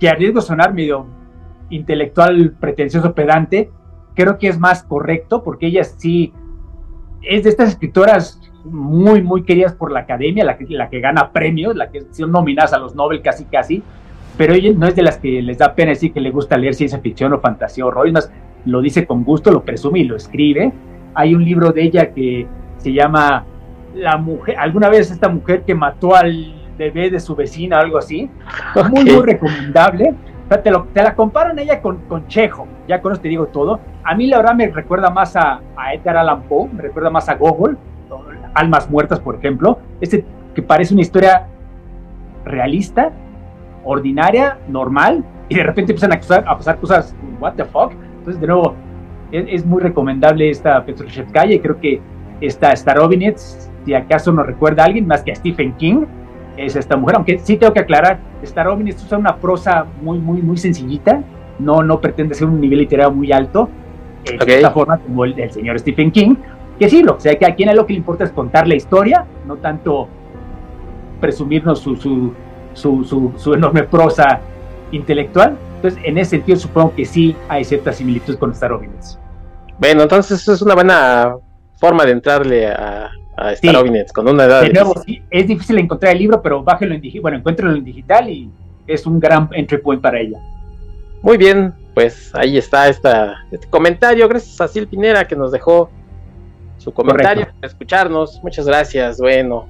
que 0.00 0.08
a 0.08 0.14
riesgo 0.14 0.40
de 0.40 0.46
sonar 0.46 0.74
medio 0.74 1.06
intelectual, 1.70 2.56
pretencioso, 2.58 3.14
pedante, 3.14 3.70
creo 4.14 4.38
que 4.38 4.48
es 4.48 4.58
más 4.58 4.82
correcto 4.82 5.42
porque 5.42 5.66
ella 5.66 5.84
sí 5.84 6.32
es 7.22 7.44
de 7.44 7.50
estas 7.50 7.70
escritoras 7.70 8.40
muy, 8.70 9.22
muy 9.22 9.44
queridas 9.44 9.72
por 9.74 9.92
la 9.92 10.00
academia, 10.00 10.44
la 10.44 10.56
que, 10.56 10.66
la 10.68 10.88
que 10.88 11.00
gana 11.00 11.30
premios, 11.30 11.76
la 11.76 11.90
que 11.90 12.06
son 12.12 12.32
nominadas 12.32 12.72
a 12.72 12.78
los 12.78 12.94
Nobel 12.94 13.22
casi, 13.22 13.44
casi 13.44 13.82
pero 14.36 14.54
ella 14.54 14.72
no 14.76 14.86
es 14.86 14.94
de 14.94 15.02
las 15.02 15.18
que 15.18 15.40
les 15.42 15.58
da 15.58 15.74
pena 15.74 15.90
decir 15.90 16.12
que 16.12 16.20
le 16.20 16.30
gusta 16.30 16.56
leer 16.58 16.74
ciencia 16.74 16.98
ficción 16.98 17.32
o 17.32 17.40
fantasía 17.40 17.84
o 17.84 17.88
horror, 17.88 18.10
más 18.12 18.30
lo 18.64 18.80
dice 18.80 19.06
con 19.06 19.24
gusto, 19.24 19.50
lo 19.50 19.62
presume 19.62 20.00
y 20.00 20.04
lo 20.04 20.16
escribe. 20.16 20.72
Hay 21.14 21.34
un 21.34 21.44
libro 21.44 21.72
de 21.72 21.82
ella 21.82 22.12
que 22.12 22.46
se 22.78 22.92
llama 22.92 23.44
La 23.94 24.16
mujer, 24.16 24.56
alguna 24.58 24.88
vez 24.88 25.10
esta 25.10 25.28
mujer 25.28 25.62
que 25.62 25.74
mató 25.74 26.14
al 26.14 26.54
bebé 26.76 27.10
de 27.10 27.20
su 27.20 27.34
vecina, 27.34 27.78
algo 27.78 27.96
así. 27.98 28.28
Muy, 28.90 29.04
muy 29.04 29.24
recomendable. 29.24 30.14
te, 30.48 30.58
te, 30.92 31.02
la 31.02 31.14
comparan 31.14 31.58
ella 31.58 31.80
con, 31.80 31.98
con 32.08 32.26
Chejo, 32.26 32.66
ya 32.86 33.00
con 33.00 33.12
eso 33.12 33.22
te 33.22 33.28
digo 33.28 33.46
todo. 33.46 33.80
A 34.04 34.14
mí 34.14 34.26
la 34.26 34.38
verdad 34.38 34.54
me 34.54 34.66
recuerda 34.68 35.08
más 35.08 35.34
a, 35.36 35.60
a 35.76 35.94
Edgar 35.94 36.18
Allan 36.18 36.42
Poe, 36.42 36.68
me 36.68 36.82
recuerda 36.82 37.08
más 37.08 37.28
a 37.28 37.36
Gogol, 37.36 37.78
Almas 38.56 38.90
Muertas, 38.90 39.20
por 39.20 39.36
ejemplo. 39.36 39.78
Este 40.00 40.24
que 40.54 40.62
parece 40.62 40.94
una 40.94 41.02
historia 41.02 41.46
realista, 42.44 43.12
ordinaria, 43.84 44.58
normal, 44.68 45.24
y 45.48 45.54
de 45.54 45.62
repente 45.62 45.92
empiezan 45.92 46.12
a, 46.12 46.50
a 46.50 46.56
pasar 46.56 46.78
cosas, 46.78 47.14
what 47.40 47.54
the 47.54 47.64
fuck. 47.64 47.92
Entonces, 48.18 48.40
de 48.40 48.46
nuevo, 48.46 48.74
es, 49.32 49.64
muy 49.64 49.82
recomendable 49.82 50.50
esta 50.50 50.84
Petrushevskaya 50.84 51.54
y 51.54 51.60
creo 51.60 51.78
que 51.78 52.00
esta 52.40 52.74
Starovinets, 52.74 53.70
si 53.84 53.94
acaso 53.94 54.32
nos 54.32 54.46
recuerda 54.46 54.82
a 54.82 54.86
alguien 54.86 55.06
más 55.06 55.22
que 55.22 55.32
a 55.32 55.34
Stephen 55.34 55.74
King, 55.76 56.04
es 56.56 56.74
esta 56.74 56.96
mujer, 56.96 57.16
aunque 57.16 57.38
sí 57.38 57.56
tengo 57.56 57.72
que 57.72 57.80
aclarar, 57.80 58.18
Starovinets 58.44 59.04
usa 59.04 59.18
una 59.18 59.36
prosa 59.36 59.86
muy, 60.02 60.18
muy, 60.18 60.40
muy 60.40 60.56
sencillita, 60.56 61.22
no, 61.58 61.82
no 61.82 62.00
pretende 62.00 62.34
ser 62.34 62.48
un 62.48 62.60
nivel 62.60 62.80
literario 62.80 63.12
muy 63.12 63.30
alto, 63.30 63.68
de 64.24 64.56
esta 64.56 64.70
forma 64.70 64.98
como 64.98 65.24
el, 65.24 65.34
del 65.34 65.50
señor 65.50 65.78
Stephen 65.78 66.10
King, 66.10 66.34
que 66.78 66.88
sí, 66.90 67.02
lo, 67.02 67.14
o 67.14 67.20
sea, 67.20 67.36
que 67.36 67.46
a 67.46 67.54
quien 67.54 67.68
a 67.68 67.74
lo 67.74 67.86
que 67.86 67.94
le 67.94 67.98
importa 67.98 68.24
es 68.24 68.30
contar 68.30 68.68
la 68.68 68.74
historia, 68.74 69.26
no 69.46 69.56
tanto 69.56 70.08
presumirnos 71.20 71.80
su, 71.80 71.96
su, 71.96 72.34
su, 72.74 73.32
su, 73.36 73.54
enorme 73.54 73.84
prosa 73.84 74.40
intelectual. 74.92 75.56
Entonces, 75.76 76.00
en 76.04 76.18
ese 76.18 76.30
sentido, 76.30 76.58
supongo 76.58 76.94
que 76.94 77.04
sí 77.04 77.36
hay 77.48 77.64
cierta 77.64 77.92
similitud 77.92 78.36
con 78.36 78.52
Star 78.52 78.78
Bueno, 79.78 80.02
entonces 80.02 80.46
es 80.46 80.62
una 80.62 80.74
buena 80.74 81.34
forma 81.78 82.04
de 82.04 82.12
entrarle 82.12 82.66
a, 82.66 83.10
a 83.36 83.52
Star 83.52 83.76
con 84.14 84.28
una 84.28 84.44
edad. 84.44 84.62
De 84.62 84.72
nuevo, 84.72 84.94
sí, 85.04 85.22
es 85.30 85.46
difícil 85.46 85.78
encontrar 85.78 86.12
el 86.12 86.18
libro, 86.18 86.42
pero 86.42 86.62
bájelo 86.62 86.94
en 86.94 87.00
digital, 87.00 87.22
bueno, 87.22 87.38
encuéntralo 87.38 87.76
en 87.76 87.84
digital 87.84 88.28
y 88.28 88.50
es 88.86 89.06
un 89.06 89.18
gran 89.18 89.48
entry 89.52 89.78
point 89.78 90.02
para 90.02 90.20
ella. 90.20 90.38
Muy 91.22 91.36
bien, 91.38 91.74
pues 91.94 92.30
ahí 92.34 92.58
está 92.58 92.88
esta, 92.88 93.34
este 93.50 93.66
comentario. 93.68 94.28
Gracias 94.28 94.60
a 94.60 94.68
Sil 94.68 94.86
Pinera 94.86 95.26
que 95.26 95.34
nos 95.34 95.50
dejó 95.50 95.90
su 96.86 96.92
comentario, 96.92 97.46
para 97.46 97.66
escucharnos. 97.66 98.40
Muchas 98.44 98.64
gracias. 98.64 99.18
Bueno, 99.18 99.66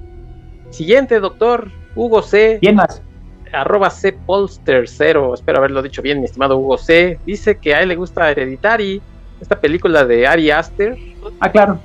siguiente, 0.69 1.19
doctor. 1.19 1.71
Hugo 1.95 2.21
C. 2.21 2.59
¿Quién 2.61 2.75
más? 2.75 3.01
arroba 3.51 3.89
Cpolster0, 3.89 5.33
espero 5.33 5.57
haberlo 5.57 5.81
dicho 5.81 6.01
bien, 6.01 6.19
mi 6.19 6.25
estimado 6.25 6.57
Hugo 6.57 6.77
C, 6.77 7.17
dice 7.25 7.57
que 7.57 7.73
a 7.73 7.81
él 7.81 7.87
le 7.87 7.95
gusta 7.95 8.29
Hereditary, 8.29 9.01
esta 9.39 9.57
película 9.57 10.03
de 10.03 10.27
Ari 10.27 10.51
Aster. 10.51 10.97
Ah, 11.39 11.49
claro, 11.49 11.79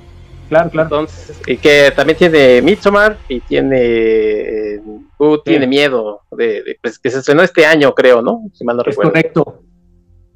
claro, 0.49 0.69
claro. 0.69 0.87
Entonces, 0.87 1.41
y 1.47 1.55
que 1.55 1.91
también 1.95 2.17
tiene 2.17 2.61
Midsommar 2.61 3.17
y 3.29 3.39
tiene 3.39 4.81
uh, 5.19 5.37
tiene 5.39 5.65
miedo 5.65 6.21
de, 6.31 6.77
pues, 6.81 6.99
que 6.99 7.09
se 7.09 7.19
estrenó 7.19 7.41
este 7.43 7.65
año, 7.65 7.95
creo, 7.95 8.21
¿no? 8.21 8.43
Si 8.53 8.65
mal 8.65 8.75
no 8.75 8.83
es 8.85 8.95
correcto. 8.97 9.63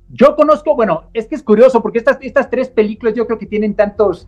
Yo 0.10 0.38
conozco, 0.38 0.74
bueno, 0.74 1.10
es 1.14 1.28
que 1.28 1.36
es 1.36 1.44
curioso 1.44 1.82
porque 1.82 1.98
estas, 1.98 2.18
estas 2.22 2.50
tres 2.50 2.70
películas 2.70 3.14
yo 3.14 3.28
creo 3.28 3.38
que 3.38 3.46
tienen 3.46 3.76
tantos 3.76 4.26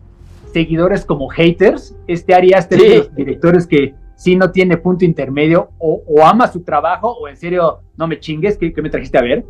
seguidores 0.52 1.04
como 1.04 1.28
haters. 1.28 1.96
Este 2.06 2.34
Ari 2.34 2.52
Aster 2.52 2.78
de 2.78 2.96
los 2.98 3.14
directores 3.14 3.66
que 3.66 3.94
sí 4.20 4.36
no 4.36 4.50
tiene 4.50 4.76
punto 4.76 5.06
intermedio, 5.06 5.70
o, 5.78 6.02
ama 6.22 6.46
su 6.46 6.62
trabajo, 6.62 7.10
o 7.10 7.26
en 7.26 7.36
serio, 7.36 7.80
no 7.96 8.06
me 8.06 8.20
chingues, 8.20 8.58
¿qué, 8.58 8.70
me 8.82 8.90
trajiste 8.90 9.16
a 9.16 9.22
ver? 9.22 9.46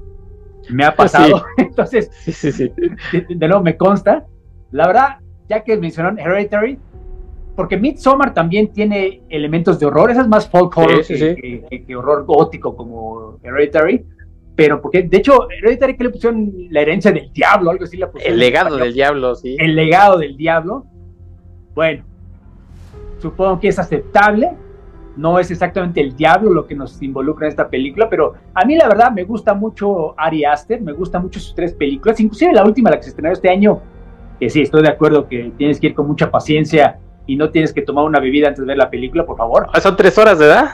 Me 0.68 0.84
ha 0.84 0.94
pasado. 0.94 1.44
Entonces, 1.56 2.08
de, 3.12 3.48
nuevo, 3.48 3.64
me 3.64 3.76
consta. 3.76 4.26
La 4.70 4.86
verdad, 4.86 5.18
ya 5.48 5.64
que 5.64 5.76
mencionaron 5.76 6.20
Hereditary, 6.20 6.78
porque 7.56 7.76
Midsommar 7.76 8.32
también 8.32 8.72
tiene 8.72 9.22
elementos 9.28 9.80
de 9.80 9.86
horror, 9.86 10.12
esa 10.12 10.20
es 10.20 10.28
más 10.28 10.48
folk 10.48 10.76
horror 10.76 11.04
que, 11.04 11.96
horror 11.96 12.24
gótico 12.24 12.76
como 12.76 13.40
Hereditary, 13.42 14.06
pero 14.60 14.82
porque, 14.82 15.04
de 15.04 15.16
hecho, 15.16 15.48
Hereditary 15.50 15.96
que 15.96 16.04
le 16.04 16.10
pusieron 16.10 16.52
la 16.68 16.82
herencia 16.82 17.10
del 17.10 17.32
diablo, 17.32 17.70
algo 17.70 17.84
así 17.84 17.96
le 17.96 18.06
pusieron. 18.08 18.34
El 18.34 18.40
legado 18.40 18.76
del 18.76 18.92
diablo, 18.92 19.34
sí. 19.34 19.56
El 19.58 19.74
legado 19.74 20.18
del 20.18 20.36
diablo. 20.36 20.84
Bueno, 21.74 22.04
supongo 23.16 23.58
que 23.58 23.68
es 23.68 23.78
aceptable. 23.78 24.50
No 25.16 25.38
es 25.38 25.50
exactamente 25.50 26.02
el 26.02 26.14
diablo 26.14 26.52
lo 26.52 26.66
que 26.66 26.74
nos 26.74 27.00
involucra 27.00 27.46
en 27.46 27.52
esta 27.52 27.70
película, 27.70 28.10
pero 28.10 28.34
a 28.52 28.66
mí 28.66 28.76
la 28.76 28.86
verdad 28.86 29.10
me 29.10 29.24
gusta 29.24 29.54
mucho 29.54 30.14
Ari 30.18 30.44
Aster, 30.44 30.82
me 30.82 30.92
gusta 30.92 31.18
mucho 31.18 31.40
sus 31.40 31.54
tres 31.54 31.72
películas, 31.72 32.20
inclusive 32.20 32.52
la 32.52 32.64
última, 32.64 32.90
la 32.90 32.96
que 32.98 33.04
se 33.04 33.08
estrenó 33.10 33.32
este 33.32 33.48
año, 33.48 33.80
que 34.38 34.50
sí, 34.50 34.60
estoy 34.60 34.82
de 34.82 34.90
acuerdo 34.90 35.26
que 35.26 35.52
tienes 35.56 35.80
que 35.80 35.88
ir 35.88 35.94
con 35.94 36.06
mucha 36.06 36.30
paciencia 36.30 36.98
y 37.26 37.36
no 37.36 37.48
tienes 37.48 37.72
que 37.72 37.80
tomar 37.80 38.04
una 38.04 38.20
bebida 38.20 38.48
antes 38.48 38.60
de 38.60 38.66
ver 38.66 38.76
la 38.76 38.90
película, 38.90 39.24
por 39.24 39.38
favor. 39.38 39.68
Ah, 39.72 39.80
son 39.80 39.96
tres 39.96 40.18
horas, 40.18 40.38
¿verdad? 40.38 40.72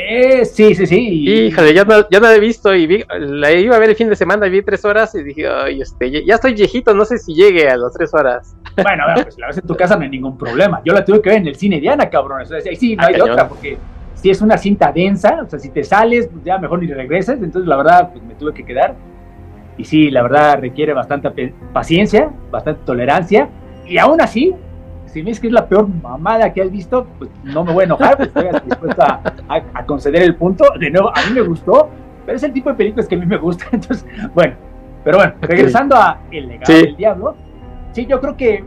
Eh, 0.00 0.44
sí, 0.44 0.76
sí, 0.76 0.86
sí. 0.86 1.28
Híjole, 1.28 1.74
ya 1.74 1.84
no, 1.84 2.06
la 2.20 2.34
he 2.34 2.38
visto 2.38 2.72
y 2.72 3.04
la 3.18 3.50
iba 3.50 3.74
a 3.74 3.80
ver 3.80 3.90
el 3.90 3.96
fin 3.96 4.08
de 4.08 4.14
semana 4.14 4.46
y 4.46 4.50
vi 4.50 4.62
tres 4.62 4.84
horas 4.84 5.12
y 5.16 5.24
dije, 5.24 5.48
ay, 5.48 5.82
este, 5.82 6.24
ya 6.24 6.36
estoy 6.36 6.54
viejito, 6.54 6.94
no 6.94 7.04
sé 7.04 7.18
si 7.18 7.34
llegue 7.34 7.68
a 7.68 7.76
las 7.76 7.92
tres 7.92 8.14
horas. 8.14 8.54
Bueno, 8.80 9.02
pues 9.24 9.36
la 9.38 9.48
ves 9.48 9.58
en 9.58 9.66
tu 9.66 9.74
casa 9.74 9.96
no 9.96 10.02
hay 10.02 10.08
ningún 10.08 10.38
problema. 10.38 10.80
Yo 10.84 10.92
la 10.92 11.04
tuve 11.04 11.20
que 11.20 11.30
ver 11.30 11.38
en 11.38 11.48
el 11.48 11.56
cine 11.56 11.80
Diana, 11.80 12.08
cabrón. 12.08 12.42
O 12.42 12.46
sea, 12.46 12.60
sí, 12.60 12.94
no 12.94 13.02
ah, 13.02 13.06
hay 13.08 13.20
otra, 13.20 13.48
porque 13.48 13.76
si 14.14 14.30
es 14.30 14.40
una 14.40 14.56
cinta 14.56 14.92
densa, 14.92 15.42
o 15.44 15.50
sea, 15.50 15.58
si 15.58 15.70
te 15.70 15.82
sales, 15.82 16.28
pues 16.28 16.44
ya 16.44 16.58
mejor 16.58 16.80
ni 16.80 16.86
regreses. 16.86 17.42
Entonces, 17.42 17.66
la 17.66 17.76
verdad, 17.76 18.10
pues 18.12 18.22
me 18.22 18.36
tuve 18.36 18.54
que 18.54 18.64
quedar. 18.64 18.94
Y 19.76 19.84
sí, 19.84 20.12
la 20.12 20.22
verdad 20.22 20.60
requiere 20.60 20.92
bastante 20.92 21.52
paciencia, 21.72 22.30
bastante 22.52 22.82
tolerancia. 22.84 23.48
Y 23.84 23.98
aún 23.98 24.20
así, 24.20 24.54
si 25.08 25.22
me 25.22 25.30
dices 25.30 25.40
que 25.40 25.46
es 25.48 25.52
la 25.52 25.66
peor 25.66 25.88
mamada 25.88 26.52
que 26.52 26.62
has 26.62 26.70
visto, 26.70 27.06
pues 27.18 27.30
no 27.44 27.64
me 27.64 27.72
voy 27.72 27.82
a 27.82 27.84
enojar, 27.86 28.16
pues 28.16 28.28
estoy 28.28 28.46
dispuesto 28.64 29.02
a, 29.02 29.86
conceder 29.86 30.22
el 30.22 30.34
punto. 30.34 30.64
De 30.78 30.90
nuevo, 30.90 31.10
a 31.10 31.26
mí 31.26 31.34
me 31.34 31.40
gustó, 31.40 31.88
pero 32.24 32.36
es 32.36 32.42
el 32.42 32.52
tipo 32.52 32.70
de 32.70 32.76
películas 32.76 33.08
que 33.08 33.14
a 33.14 33.18
mí 33.18 33.26
me 33.26 33.38
gusta. 33.38 33.66
Entonces, 33.72 34.06
bueno, 34.34 34.54
pero 35.04 35.18
bueno, 35.18 35.34
regresando 35.40 35.96
a 35.96 36.20
El 36.30 36.48
legado 36.48 36.72
del 36.72 36.96
diablo, 36.96 37.36
sí, 37.92 38.06
yo 38.06 38.20
creo 38.20 38.36
que 38.36 38.64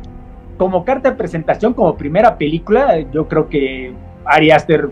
como 0.58 0.84
carta 0.86 1.12
de 1.12 1.16
presentación, 1.16 1.74
como 1.74 1.96
primera 1.96 2.38
película, 2.38 3.00
yo 3.00 3.28
creo 3.28 3.48
que 3.50 3.94
Ari 4.26 4.52
Aster 4.52 4.90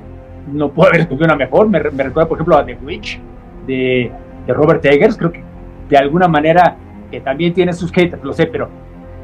no 0.52 0.72
puede 0.72 0.90
haber 0.90 1.02
escogido 1.02 1.26
una 1.26 1.36
mejor. 1.36 1.70
Me, 1.70 1.80
recuerda, 1.80 2.28
por 2.28 2.38
ejemplo, 2.38 2.58
a 2.58 2.66
The 2.66 2.78
Witch 2.84 3.20
de, 3.68 4.12
de 4.48 4.54
Robert 4.54 4.84
Eggers. 4.86 5.18
Creo 5.18 5.32
que 5.32 5.44
de 5.90 5.98
alguna 5.98 6.28
manera, 6.28 6.76
que 7.12 7.20
también 7.22 7.54
tiene 7.54 7.74
sus 7.74 7.92
haters, 7.92 8.24
lo 8.24 8.34
sé, 8.34 8.48
pero 8.48 8.70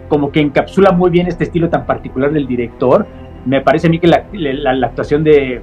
como 0.07 0.31
que 0.31 0.39
encapsula 0.39 0.91
muy 0.91 1.09
bien 1.09 1.27
este 1.27 1.45
estilo 1.45 1.69
tan 1.69 1.85
particular 1.85 2.31
del 2.31 2.47
director. 2.47 3.05
Me 3.45 3.61
parece 3.61 3.87
a 3.87 3.89
mí 3.89 3.99
que 3.99 4.07
la, 4.07 4.25
actuación 4.85 5.23
de, 5.23 5.61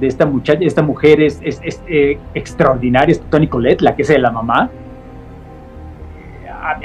esta 0.00 0.26
muchacha, 0.26 0.60
esta 0.62 0.82
mujer 0.82 1.20
es, 1.20 1.40
eh, 1.42 2.18
extraordinaria, 2.34 3.12
es 3.12 3.20
Tony 3.22 3.48
Colette, 3.48 3.82
la 3.82 3.94
que 3.94 4.02
es 4.02 4.08
de 4.08 4.18
la 4.18 4.30
mamá. 4.30 4.70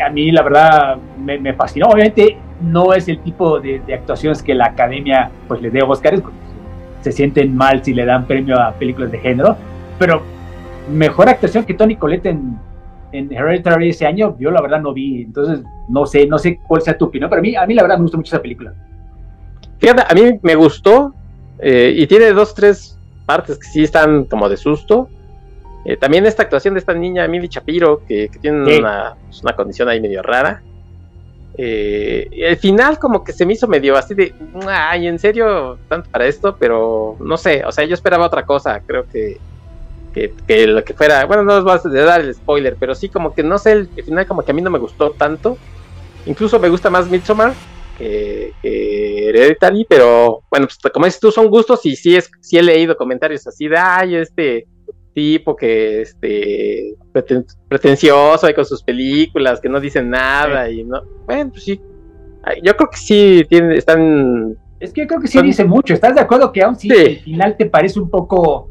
A, 0.05 0.09
mí 0.09 0.31
la 0.31 0.43
verdad 0.43 0.97
me, 1.17 1.53
fascinó. 1.53 1.87
Obviamente 1.87 2.37
no 2.61 2.93
es 2.93 3.07
el 3.07 3.19
tipo 3.19 3.59
de, 3.59 3.81
actuaciones 3.93 4.43
que 4.43 4.53
la 4.53 4.65
academia 4.65 5.31
pues 5.47 5.61
le 5.61 5.71
dé 5.71 5.81
Oscars, 5.81 6.21
se 7.01 7.11
sienten 7.11 7.55
mal 7.55 7.83
si 7.83 7.93
le 7.93 8.05
dan 8.05 8.25
premio 8.25 8.59
a 8.59 8.73
películas 8.73 9.11
de 9.11 9.17
género, 9.17 9.57
pero 9.97 10.21
mejor 10.89 11.29
actuación 11.29 11.63
que 11.63 11.73
Tony 11.73 11.95
Colette 11.95 12.27
en, 12.27 12.59
en 13.11 13.31
Hereditary 13.31 13.89
ese 13.89 14.05
año, 14.05 14.35
yo 14.39 14.51
la 14.51 14.61
verdad 14.61 14.81
no 14.81 14.93
vi, 14.93 15.23
entonces 15.23 15.63
no 15.89 16.05
sé, 16.05 16.25
no 16.27 16.37
sé 16.37 16.59
cuál 16.67 16.81
sea 16.81 16.97
tu 16.97 17.05
opinión, 17.05 17.29
pero 17.29 17.39
a 17.39 17.43
mí, 17.43 17.55
a 17.55 17.65
mí 17.65 17.73
la 17.73 17.83
verdad 17.83 17.97
me 17.97 18.03
gustó 18.03 18.17
mucho 18.17 18.35
esa 18.35 18.41
película. 18.41 18.73
Fíjate, 19.79 20.03
a 20.07 20.13
mí 20.13 20.39
me 20.41 20.55
gustó 20.55 21.13
eh, 21.59 21.93
y 21.95 22.07
tiene 22.07 22.31
dos, 22.31 22.53
tres 22.53 22.97
partes 23.25 23.57
que 23.57 23.65
sí 23.65 23.83
están 23.83 24.25
como 24.25 24.47
de 24.47 24.57
susto. 24.57 25.09
Eh, 25.85 25.97
también 25.97 26.25
esta 26.25 26.43
actuación 26.43 26.75
de 26.75 26.79
esta 26.79 26.93
niña, 26.93 27.25
Emily 27.25 27.49
Chapiro, 27.49 28.03
que, 28.05 28.29
tiene 28.41 28.63
pues, 28.63 29.41
una, 29.41 29.55
condición 29.55 29.89
ahí 29.89 29.99
medio 29.99 30.21
rara. 30.21 30.61
Eh, 31.57 32.29
el 32.31 32.57
final 32.57 32.97
como 32.97 33.23
que 33.23 33.33
se 33.33 33.45
me 33.45 33.53
hizo 33.53 33.67
medio 33.67 33.97
así 33.97 34.13
de, 34.13 34.33
ay, 34.67 35.07
en 35.07 35.19
serio, 35.19 35.77
tanto 35.89 36.09
para 36.09 36.25
esto, 36.25 36.55
pero 36.57 37.17
no 37.19 37.35
sé, 37.37 37.63
o 37.65 37.71
sea, 37.71 37.83
yo 37.83 37.93
esperaba 37.93 38.25
otra 38.25 38.45
cosa, 38.45 38.81
creo 38.85 39.05
que 39.07 39.37
que, 40.11 40.67
lo 40.67 40.83
que 40.83 40.93
fuera, 40.93 41.25
bueno, 41.25 41.43
no 41.43 41.57
os 41.57 41.63
voy 41.63 41.99
a 41.99 42.05
dar 42.05 42.21
el 42.21 42.33
spoiler, 42.33 42.75
pero 42.79 42.95
sí 42.95 43.09
como 43.09 43.33
que 43.33 43.43
no 43.43 43.57
sé, 43.57 43.71
el, 43.71 43.87
final 43.87 44.27
como 44.27 44.43
que 44.43 44.51
a 44.51 44.53
mí 44.53 44.61
no 44.61 44.69
me 44.69 44.79
gustó 44.79 45.11
tanto. 45.11 45.57
Incluso 46.25 46.59
me 46.59 46.69
gusta 46.69 46.89
más 46.89 47.09
Midsommar 47.09 47.53
que, 47.97 48.53
que 48.61 49.29
Hereditary, 49.29 49.85
pero 49.89 50.43
bueno, 50.51 50.67
pues 50.67 50.77
como 50.93 51.05
dices 51.05 51.19
tú, 51.19 51.31
son 51.31 51.49
gustos 51.49 51.85
y 51.85 51.95
sí, 51.95 52.15
es, 52.15 52.29
sí 52.41 52.57
he 52.57 52.63
leído 52.63 52.95
comentarios 52.95 53.47
así 53.47 53.67
de, 53.67 53.77
ay, 53.77 54.15
este 54.15 54.67
tipo 55.13 55.55
que 55.55 56.01
este 56.01 56.95
pretencioso 57.67 58.49
y 58.49 58.53
con 58.53 58.65
sus 58.65 58.81
películas 58.81 59.59
que 59.59 59.67
no 59.67 59.79
dicen 59.79 60.09
nada 60.09 60.69
y 60.69 60.83
no 60.83 61.01
bueno 61.25 61.51
pues 61.51 61.63
sí. 61.63 61.81
Yo 62.63 62.75
creo 62.75 62.89
que 62.89 62.97
sí 62.97 63.45
tienen 63.49 63.73
están 63.73 64.57
es 64.79 64.93
que 64.93 65.01
yo 65.01 65.07
creo 65.07 65.19
que 65.19 65.27
sí 65.27 65.41
dice 65.41 65.63
mucho 65.63 65.93
estás 65.93 66.15
de 66.15 66.21
acuerdo 66.21 66.51
que 66.51 66.63
aún 66.63 66.75
sí, 66.75 66.89
el 66.89 67.19
final 67.19 67.55
te 67.57 67.65
parece 67.65 67.99
un 67.99 68.09
poco 68.09 68.69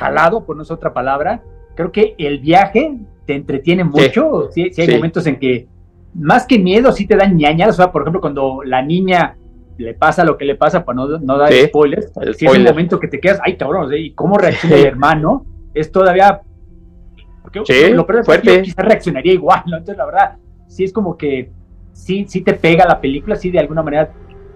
jalado, 0.00 0.44
por 0.44 0.56
no 0.56 0.62
es 0.62 0.70
otra 0.70 0.92
palabra. 0.92 1.42
Creo 1.74 1.92
que 1.92 2.14
el 2.18 2.40
viaje 2.40 2.98
te 3.26 3.34
entretiene 3.34 3.84
mucho. 3.84 4.48
Sí, 4.50 4.70
hay 4.76 4.94
momentos 4.94 5.26
en 5.26 5.38
que, 5.38 5.68
más 6.14 6.46
que 6.46 6.58
miedo, 6.58 6.90
sí 6.90 7.06
te 7.06 7.16
dan 7.16 7.36
ñañas. 7.36 7.70
O 7.70 7.72
sea, 7.74 7.92
por 7.92 8.02
ejemplo, 8.02 8.20
cuando 8.20 8.62
la 8.64 8.82
niña 8.82 9.36
le 9.76 9.94
pasa 9.94 10.24
lo 10.24 10.36
que 10.36 10.44
le 10.44 10.56
pasa, 10.56 10.84
para 10.84 10.96
no, 10.96 11.18
no 11.18 11.38
dar 11.38 11.52
spoilers, 11.52 12.12
si 12.36 12.46
es 12.46 12.52
un 12.52 12.64
momento 12.64 12.98
que 12.98 13.08
te 13.08 13.20
quedas, 13.20 13.40
ay 13.42 13.56
cabrón, 13.56 13.90
¿y 13.94 14.12
cómo 14.12 14.36
reacciona 14.36 14.76
el 14.76 14.86
hermano? 14.86 15.46
Es 15.74 15.92
todavía. 15.92 16.40
Porque 17.42 17.90
lo 17.90 18.06
peor 18.06 18.20
es 18.20 18.40
que 18.40 18.62
quizás 18.62 18.84
reaccionaría 18.84 19.32
igual, 19.32 19.62
¿no? 19.66 19.76
Entonces, 19.76 19.96
la 19.96 20.06
verdad, 20.06 20.36
sí 20.66 20.84
es 20.84 20.92
como 20.92 21.16
que 21.16 21.50
sí, 21.92 22.26
sí 22.28 22.42
te 22.42 22.54
pega 22.54 22.86
la 22.86 23.00
película, 23.00 23.36
sí 23.36 23.50
de 23.50 23.58
alguna 23.58 23.82
manera 23.82 24.10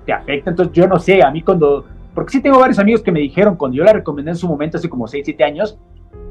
te 0.05 0.13
afecta. 0.13 0.51
Entonces, 0.51 0.75
yo 0.75 0.87
no 0.87 0.99
sé, 0.99 1.23
a 1.23 1.31
mí 1.31 1.43
cuando 1.43 1.87
porque 2.15 2.33
sí 2.33 2.41
tengo 2.41 2.59
varios 2.59 2.79
amigos 2.79 3.03
que 3.03 3.13
me 3.13 3.21
dijeron 3.21 3.57
cuando 3.57 3.77
yo 3.77 3.85
la 3.85 3.93
recomendé 3.93 4.31
en 4.31 4.37
su 4.37 4.49
momento, 4.49 4.77
hace 4.77 4.89
como 4.89 5.07
6, 5.07 5.25
7 5.25 5.45
años, 5.45 5.79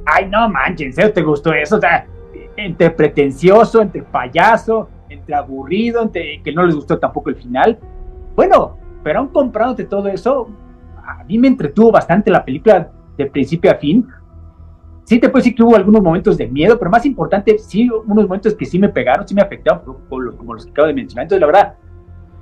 ay, 0.05 0.29
no 0.29 0.49
manches, 0.49 0.97
¿en 0.97 1.13
te 1.13 1.21
gustó 1.21 1.53
eso? 1.53 1.77
O 1.77 1.79
sea, 1.79 2.07
entre 2.55 2.89
pretencioso, 2.91 3.81
entre 3.81 4.03
payaso, 4.03 4.89
entre 5.09 5.35
aburrido, 5.35 6.01
entre 6.01 6.41
que 6.41 6.51
no 6.51 6.65
les 6.65 6.75
gustó 6.75 6.97
tampoco 6.97 7.29
el 7.29 7.35
final. 7.35 7.77
Bueno, 8.35 8.77
pero 9.03 9.19
aún 9.19 9.27
comprándote 9.29 9.85
todo 9.85 10.07
eso, 10.07 10.47
a 11.05 11.23
mí 11.23 11.37
me 11.37 11.47
entretuvo 11.47 11.91
bastante 11.91 12.31
la 12.31 12.43
película 12.43 12.89
de 13.17 13.25
principio 13.25 13.71
a 13.71 13.75
fin. 13.75 14.07
Sí 15.03 15.19
te 15.19 15.27
puedo 15.27 15.43
decir 15.43 15.55
que 15.55 15.63
hubo 15.63 15.75
algunos 15.75 16.01
momentos 16.01 16.37
de 16.37 16.47
miedo, 16.47 16.79
pero 16.79 16.89
más 16.89 17.05
importante, 17.05 17.57
sí, 17.59 17.89
unos 17.89 18.23
momentos 18.23 18.55
que 18.55 18.65
sí 18.65 18.79
me 18.79 18.87
pegaron, 18.87 19.27
sí 19.27 19.35
me 19.35 19.41
afectaron, 19.41 19.81
como 20.07 20.53
los 20.53 20.65
que 20.65 20.71
acabo 20.71 20.87
de 20.87 20.93
mencionar. 20.93 21.23
Entonces, 21.23 21.41
la 21.41 21.47
verdad, 21.47 21.73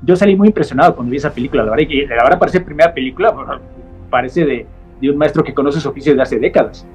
yo 0.03 0.15
salí 0.15 0.35
muy 0.35 0.47
impresionado 0.47 0.95
cuando 0.95 1.11
vi 1.11 1.17
esa 1.17 1.31
película, 1.31 1.63
la 1.63 1.71
verdad, 1.71 1.87
que 1.87 2.07
la 2.07 2.23
verdad 2.23 2.39
parece 2.39 2.61
primera 2.61 2.93
película, 2.93 3.33
parece 4.09 4.45
de, 4.45 4.65
de, 4.99 5.09
un 5.09 5.17
maestro 5.17 5.43
que 5.43 5.53
conoce 5.53 5.79
su 5.79 5.89
oficio 5.89 6.13
desde 6.13 6.23
hace 6.23 6.39
décadas. 6.39 6.85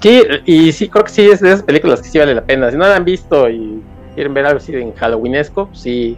Sí, 0.00 0.22
y 0.44 0.72
sí, 0.72 0.88
creo 0.88 1.04
que 1.04 1.10
sí 1.10 1.22
es 1.22 1.40
de 1.40 1.48
esas 1.48 1.62
películas 1.62 2.00
que 2.00 2.08
sí 2.08 2.18
vale 2.18 2.34
la 2.34 2.44
pena. 2.44 2.70
Si 2.70 2.76
no 2.76 2.86
la 2.86 2.96
han 2.96 3.04
visto 3.04 3.48
y 3.50 3.82
quieren 4.14 4.32
ver 4.32 4.46
algo 4.46 4.58
así 4.58 4.74
en 4.74 4.92
Halloweenesco, 4.92 5.68
sí. 5.72 6.16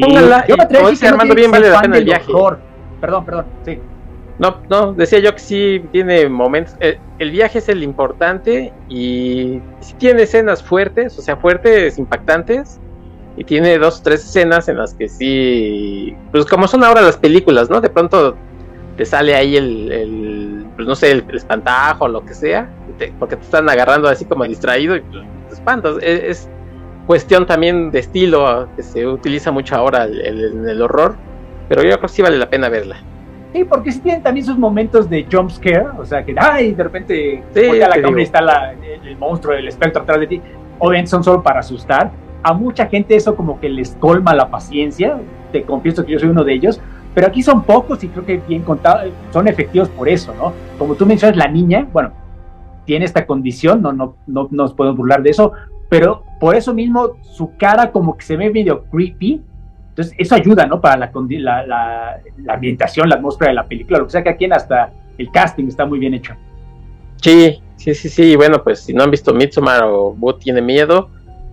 Pónganla. 0.00 0.46
Yo 0.46 0.56
me 0.56 0.64
atrevo 0.64 0.88
que 0.98 1.06
Armando 1.06 1.34
bien 1.34 1.50
vale 1.50 1.68
la 1.68 1.80
pena 1.80 1.98
el 1.98 2.04
viaje. 2.04 2.32
Perdón, 3.00 3.24
perdón, 3.24 3.46
sí. 3.64 3.78
No, 4.38 4.58
no, 4.70 4.92
decía 4.92 5.18
yo 5.18 5.32
que 5.32 5.40
sí 5.40 5.84
tiene 5.92 6.28
momentos. 6.28 6.76
Eh, 6.80 6.98
el, 7.18 7.30
viaje 7.30 7.58
es 7.58 7.68
el 7.68 7.82
importante 7.82 8.72
y 8.88 9.60
sí 9.80 9.94
tiene 9.98 10.22
escenas 10.22 10.62
fuertes, 10.62 11.18
o 11.18 11.22
sea, 11.22 11.36
fuertes, 11.36 11.98
impactantes 11.98 12.80
y 13.38 13.44
tiene 13.44 13.78
dos 13.78 14.00
o 14.00 14.02
tres 14.02 14.24
escenas 14.24 14.68
en 14.68 14.78
las 14.78 14.94
que 14.94 15.08
sí, 15.08 16.14
pues 16.32 16.44
como 16.44 16.66
son 16.66 16.82
ahora 16.82 17.02
las 17.02 17.16
películas, 17.16 17.70
¿no? 17.70 17.80
De 17.80 17.88
pronto 17.88 18.36
te 18.96 19.04
sale 19.04 19.36
ahí 19.36 19.56
el, 19.56 20.66
pues 20.74 20.88
no 20.88 20.96
sé, 20.96 21.12
el, 21.12 21.24
espantajo 21.32 22.06
o 22.06 22.08
lo 22.08 22.24
que 22.24 22.34
sea, 22.34 22.68
porque 23.20 23.36
te 23.36 23.42
están 23.42 23.68
agarrando 23.70 24.08
así 24.08 24.24
como 24.24 24.44
distraído 24.44 24.96
y 24.96 25.00
pues, 25.02 25.22
te 25.48 25.54
espantas. 25.54 25.98
E, 26.02 26.30
es, 26.30 26.50
cuestión 27.06 27.46
también 27.46 27.92
de 27.92 28.00
estilo 28.00 28.68
que 28.74 28.82
se 28.82 29.06
utiliza 29.06 29.52
mucho 29.52 29.76
ahora 29.76 30.04
en 30.04 30.68
el, 30.68 30.82
horror, 30.82 31.14
pero 31.68 31.82
yo 31.82 31.90
creo 31.90 32.00
que 32.00 32.08
sí 32.08 32.22
vale 32.22 32.38
la 32.38 32.50
pena 32.50 32.68
verla. 32.68 32.96
Sí, 33.54 33.64
porque 33.64 33.92
sí 33.92 34.00
tienen 34.00 34.22
también 34.22 34.44
sus 34.44 34.58
momentos 34.58 35.08
de 35.08 35.26
jump 35.30 35.50
scare, 35.50 35.86
o 35.96 36.04
sea 36.04 36.24
que, 36.24 36.34
ay, 36.36 36.72
de 36.72 36.82
repente 36.82 37.44
sí, 37.54 37.80
a 37.80 37.88
la 37.88 38.02
cámara 38.02 38.20
y 38.20 38.24
está 38.24 38.74
el, 39.04 39.16
monstruo, 39.16 39.54
el 39.54 39.68
espectro 39.68 40.02
atrás 40.02 40.20
de 40.20 40.26
ti. 40.26 40.42
Obviamente 40.80 41.10
son 41.10 41.22
solo 41.22 41.42
para 41.42 41.60
asustar. 41.60 42.10
A 42.42 42.52
mucha 42.52 42.86
gente 42.86 43.16
eso 43.16 43.34
como 43.34 43.60
que 43.60 43.68
les 43.68 43.90
colma 43.96 44.34
la 44.34 44.50
paciencia, 44.50 45.18
te 45.52 45.62
confieso 45.64 46.04
que 46.04 46.12
yo 46.12 46.18
soy 46.18 46.28
uno 46.28 46.44
de 46.44 46.54
ellos, 46.54 46.80
pero 47.14 47.26
aquí 47.26 47.42
son 47.42 47.64
pocos 47.64 48.02
y 48.04 48.08
creo 48.08 48.24
que 48.24 48.36
bien 48.46 48.62
contados, 48.62 49.12
son 49.32 49.48
efectivos 49.48 49.88
por 49.88 50.08
eso, 50.08 50.34
¿no? 50.34 50.52
Como 50.78 50.94
tú 50.94 51.04
mencionas, 51.04 51.36
la 51.36 51.48
niña, 51.48 51.88
bueno, 51.92 52.12
tiene 52.84 53.04
esta 53.04 53.26
condición, 53.26 53.82
no, 53.82 53.92
no, 53.92 54.16
no, 54.26 54.48
no 54.50 54.62
nos 54.64 54.74
podemos 54.74 54.96
burlar 54.96 55.22
de 55.22 55.30
eso, 55.30 55.52
pero 55.88 56.22
por 56.38 56.54
eso 56.54 56.74
mismo 56.74 57.16
su 57.22 57.56
cara 57.56 57.90
como 57.90 58.16
que 58.16 58.24
se 58.24 58.36
ve 58.36 58.50
medio 58.50 58.84
creepy, 58.84 59.42
entonces 59.88 60.14
eso 60.16 60.34
ayuda, 60.34 60.66
¿no? 60.66 60.80
Para 60.80 60.96
la, 60.96 61.10
la, 61.66 62.20
la, 62.36 62.54
ambientación, 62.54 63.08
la 63.08 63.16
atmósfera 63.16 63.50
de 63.50 63.56
la 63.56 63.66
película, 63.66 63.98
lo 63.98 64.04
que 64.04 64.12
sea 64.12 64.22
que 64.22 64.30
aquí 64.30 64.44
hasta 64.44 64.92
el 65.18 65.30
casting 65.32 65.66
está 65.66 65.84
muy 65.86 65.98
bien 65.98 66.14
hecho. 66.14 66.34
Sí, 67.16 67.60
sí, 67.74 67.94
sí, 67.94 68.08
sí, 68.08 68.36
bueno, 68.36 68.62
pues 68.62 68.80
si 68.80 68.94
no 68.94 69.02
han 69.02 69.10
visto 69.10 69.34
Midsommar 69.34 69.82
o 69.84 70.12
Boot 70.12 70.38
tiene 70.38 70.62
miedo, 70.62 71.10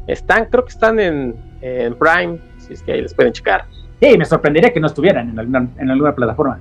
están, 0.08 0.46
creo 0.46 0.64
que 0.64 0.72
están 0.72 1.00
en, 1.00 1.36
en 1.62 1.96
Prime, 1.96 2.40
si 2.60 2.74
es 2.74 2.82
que 2.82 2.94
ahí 2.94 3.02
les 3.02 3.14
pueden 3.14 3.34
checar. 3.34 3.66
Sí, 4.02 4.18
me 4.18 4.26
sorprendería 4.26 4.74
que 4.74 4.80
no 4.80 4.88
estuvieran 4.88 5.30
en 5.30 5.40
alguna, 5.40 5.68
en 5.78 5.90
alguna 5.90 6.14
plataforma. 6.14 6.60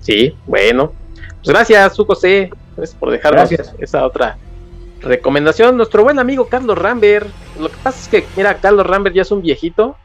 Sí, 0.00 0.36
bueno. 0.46 0.92
Pues 1.42 1.48
gracias, 1.48 1.94
su 1.94 2.04
José. 2.04 2.50
Gracias 2.76 2.98
por 2.98 3.10
dejarnos 3.10 3.50
esa 3.78 4.04
otra 4.04 4.36
recomendación. 5.00 5.76
Nuestro 5.76 6.02
buen 6.02 6.18
amigo 6.18 6.48
Carlos 6.48 6.76
Rambert. 6.76 7.28
Lo 7.58 7.68
que 7.68 7.76
pasa 7.82 8.00
es 8.00 8.08
que, 8.08 8.26
mira, 8.36 8.54
Carlos 8.58 8.86
Rambert 8.86 9.14
ya 9.14 9.22
es 9.22 9.30
un 9.30 9.42
viejito. 9.42 9.96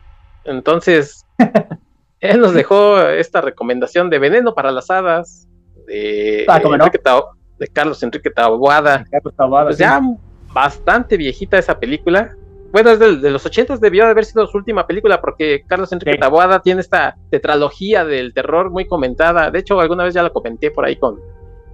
Entonces, 0.46 1.26
él 2.20 2.40
nos 2.40 2.54
dejó 2.54 3.02
esta 3.02 3.42
recomendación 3.42 4.10
de 4.10 4.20
Veneno 4.20 4.54
para 4.54 4.72
las 4.72 4.90
Hadas. 4.90 5.48
De, 5.88 6.46
ah, 6.48 6.60
de 7.58 7.68
Carlos 7.68 8.02
Enrique 8.04 8.30
Taboada. 8.30 9.06
Pues 9.64 9.78
ya 9.78 10.02
bastante 10.54 11.18
viejita 11.18 11.58
esa 11.58 11.80
película 11.80 12.36
bueno, 12.72 12.92
es 12.92 13.00
de, 13.00 13.30
los 13.30 13.46
ochentas 13.46 13.82
debió 13.82 14.06
de 14.06 14.12
haber 14.12 14.26
sido 14.26 14.48
su 14.48 14.58
última 14.58 14.88
película 14.88 15.20
porque 15.20 15.64
Carlos 15.68 15.92
Enrique 15.92 16.18
Taboada 16.18 16.62
tiene 16.62 16.82
esta 16.82 17.18
tetralogía 17.30 18.06
del 18.06 18.34
terror 18.34 18.70
muy 18.70 18.88
comentada. 18.88 19.52
De 19.52 19.60
hecho, 19.60 19.80
alguna 19.80 20.06
vez 20.06 20.14
ya 20.14 20.24
la 20.24 20.30
comenté 20.30 20.72
por 20.72 20.86
ahí 20.86 20.96
con, 20.96 21.20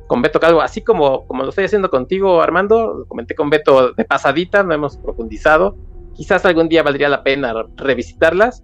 con 0.07 0.21
Beto 0.21 0.39
Calvo, 0.39 0.61
así 0.61 0.81
como, 0.81 1.27
como 1.27 1.43
lo 1.43 1.49
estoy 1.49 1.65
haciendo 1.65 1.91
contigo, 1.91 2.41
Armando, 2.41 2.95
lo 2.99 3.05
comenté 3.05 3.35
con 3.35 3.49
Beto 3.49 3.91
de 3.93 4.05
pasadita, 4.05 4.63
no 4.63 4.73
hemos 4.73 4.97
profundizado. 4.97 5.75
Quizás 6.15 6.43
algún 6.45 6.67
día 6.67 6.81
valdría 6.81 7.09
la 7.09 7.23
pena 7.23 7.53
revisitarlas. 7.75 8.63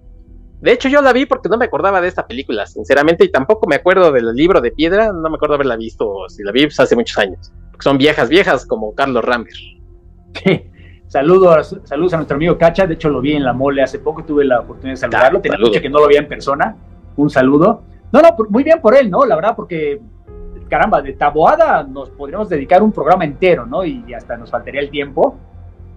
De 0.59 0.71
hecho, 0.71 0.89
yo 0.89 1.01
la 1.01 1.13
vi 1.13 1.27
porque 1.27 1.49
no 1.49 1.57
me 1.57 1.65
acordaba 1.65 2.01
de 2.01 2.07
esta 2.07 2.25
película, 2.25 2.65
sinceramente, 2.65 3.25
y 3.25 3.31
tampoco 3.31 3.67
me 3.67 3.75
acuerdo 3.75 4.11
del 4.11 4.33
libro 4.33 4.59
de 4.61 4.71
piedra, 4.71 5.11
no 5.11 5.29
me 5.29 5.35
acuerdo 5.35 5.55
haberla 5.55 5.75
visto, 5.75 6.27
si 6.29 6.41
la 6.41 6.51
vi 6.51 6.65
pues, 6.65 6.79
hace 6.79 6.95
muchos 6.95 7.17
años. 7.17 7.51
Porque 7.69 7.83
son 7.83 7.97
viejas, 7.97 8.29
viejas 8.29 8.65
como 8.65 8.95
Carlos 8.95 9.23
Rambert. 9.23 9.55
Sí. 10.43 10.63
Saludos, 11.13 11.79
saludos 11.83 12.13
a 12.15 12.17
nuestro 12.17 12.37
amigo 12.37 12.57
Cacha, 12.57 12.87
de 12.87 12.95
hecho 12.95 13.07
lo 13.07 13.21
vi 13.21 13.33
en 13.33 13.43
la 13.43 13.53
mole 13.53 13.83
hace 13.83 13.99
poco, 13.99 14.23
tuve 14.23 14.45
la 14.45 14.61
oportunidad 14.61 14.93
de 14.93 14.97
saludarlo, 14.97 15.41
tenía 15.41 15.59
mucho 15.59 15.79
que 15.79 15.87
no 15.87 15.99
lo 15.99 16.07
veía 16.07 16.21
en 16.21 16.27
persona, 16.27 16.75
un 17.15 17.29
saludo. 17.29 17.83
No, 18.11 18.19
no, 18.19 18.29
muy 18.49 18.63
bien 18.63 18.81
por 18.81 18.95
él, 18.95 19.11
¿no? 19.11 19.23
La 19.23 19.35
verdad, 19.35 19.53
porque, 19.55 20.01
caramba, 20.67 21.03
de 21.03 21.13
Taboada 21.13 21.83
nos 21.83 22.09
podríamos 22.09 22.49
dedicar 22.49 22.81
un 22.81 22.91
programa 22.91 23.25
entero, 23.25 23.67
¿no? 23.67 23.85
Y 23.85 24.11
hasta 24.11 24.37
nos 24.37 24.49
faltaría 24.49 24.81
el 24.81 24.89
tiempo. 24.89 25.37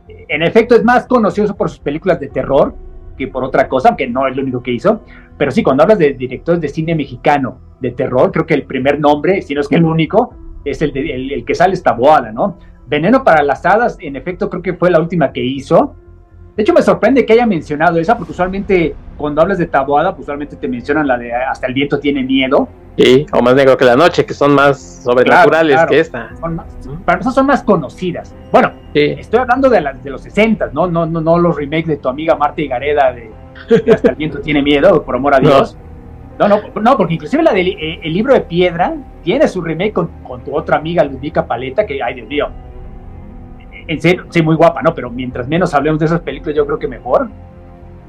En 0.07 0.42
efecto, 0.42 0.74
es 0.74 0.85
más 0.85 1.07
conocido 1.07 1.57
por 1.57 1.70
sus 1.70 1.79
películas 1.79 2.20
de 2.20 2.29
terror 2.29 2.74
que 3.16 3.29
por 3.29 3.42
otra 3.42 3.70
cosa, 3.70 3.88
aunque 3.88 4.07
no 4.07 4.26
es 4.26 4.37
lo 4.37 4.42
único 4.42 4.62
que 4.62 4.72
hizo. 4.72 5.00
Pero 5.38 5.50
sí, 5.50 5.62
cuando 5.62 5.83
hablas 5.83 5.98
de 5.98 6.12
directores 6.12 6.61
de 6.61 6.68
cine 6.68 6.94
mexicano 6.94 7.59
de 7.81 7.92
terror, 7.92 8.31
creo 8.33 8.44
que 8.44 8.52
el 8.52 8.64
primer 8.64 9.00
nombre, 9.00 9.40
si 9.40 9.55
no 9.55 9.62
es 9.62 9.68
que 9.68 9.76
el 9.76 9.85
único, 9.85 10.35
es 10.62 10.83
el, 10.83 10.94
el, 10.94 11.33
el 11.33 11.44
que 11.46 11.55
sale 11.55 11.72
es 11.72 11.83
Taboada, 11.83 12.33
¿no? 12.33 12.59
Veneno 12.87 13.25
para 13.25 13.42
las 13.42 13.64
hadas, 13.66 13.96
en 14.01 14.16
efecto, 14.16 14.49
creo 14.49 14.62
que 14.62 14.75
fue 14.75 14.90
la 14.90 15.01
última 15.01 15.33
que 15.33 15.44
hizo. 15.44 15.96
De 16.57 16.62
hecho, 16.62 16.72
me 16.72 16.83
sorprende 16.83 17.27
que 17.27 17.35
haya 17.35 17.46
mencionado 17.46 17.99
esa, 17.99 18.16
porque 18.16 18.33
usualmente 18.33 18.94
cuando 19.16 19.42
hablas 19.42 19.59
de 19.59 19.66
tabuada, 19.66 20.12
pues 20.12 20.25
usualmente 20.25 20.57
te 20.57 20.68
mencionan 20.68 21.07
la 21.07 21.18
de 21.18 21.33
Hasta 21.33 21.66
el 21.66 21.75
viento 21.75 21.99
tiene 21.99 22.22
miedo. 22.22 22.68
Sí, 22.96 23.27
o 23.33 23.42
Más 23.42 23.55
negro 23.55 23.77
que 23.77 23.85
la 23.85 23.96
noche, 23.96 24.25
que 24.25 24.33
son 24.33 24.55
más 24.55 25.03
sobrenaturales 25.05 25.85
que 25.87 26.01
esta. 26.01 26.31
para 26.40 27.18
nosotros 27.18 27.35
son 27.35 27.46
más 27.46 27.62
conocidas. 27.62 28.35
Bueno, 28.51 28.72
estoy 28.94 29.40
hablando 29.40 29.68
de, 29.68 29.83
las 29.83 30.03
de 30.03 30.09
los 30.09 30.22
60, 30.22 30.70
¿no? 30.72 30.87
No, 30.87 31.05
no, 31.05 31.20
no 31.20 31.38
los 31.38 31.57
remakes 31.57 31.88
de 31.88 31.96
tu 31.96 32.09
amiga 32.09 32.37
Marta 32.37 32.62
y 32.62 32.68
Gareda 32.68 33.12
de, 33.12 33.31
Hasta 33.92 34.11
el 34.11 34.16
viento 34.16 34.40
tiene 34.40 34.62
miedo, 34.62 35.03
por 35.03 35.16
amor 35.16 35.35
a 35.35 35.40
Dios. 35.40 35.77
No, 36.38 36.49
no, 36.49 36.61
no, 36.81 36.96
porque 36.96 37.14
inclusive 37.14 37.42
la 37.42 37.53
del 37.53 37.68
eh, 37.68 38.01
el 38.03 38.12
libro 38.12 38.33
de 38.33 38.42
piedra 38.42 38.94
tiene 39.22 39.49
su 39.49 39.61
remake 39.61 39.92
con, 39.92 40.09
con 40.22 40.42
tu 40.44 40.55
otra 40.55 40.77
amiga 40.79 41.03
Ludica 41.05 41.46
Paleta, 41.46 41.87
que, 41.87 42.03
ay 42.03 42.14
Dios 42.14 42.29
mío, 42.29 42.49
en 43.88 44.01
serio, 44.01 44.27
sí, 44.31 44.42
muy 44.42 44.57
guapa, 44.57 44.83
¿no? 44.83 44.94
Pero 44.94 45.11
mientras 45.11 45.46
menos 45.49 45.72
hablemos 45.75 45.99
de 46.01 46.07
esas 46.07 46.20
películas, 46.20 46.57
yo 46.57 46.66
creo 46.66 46.79
que 46.79 46.88
mejor. 46.88 47.29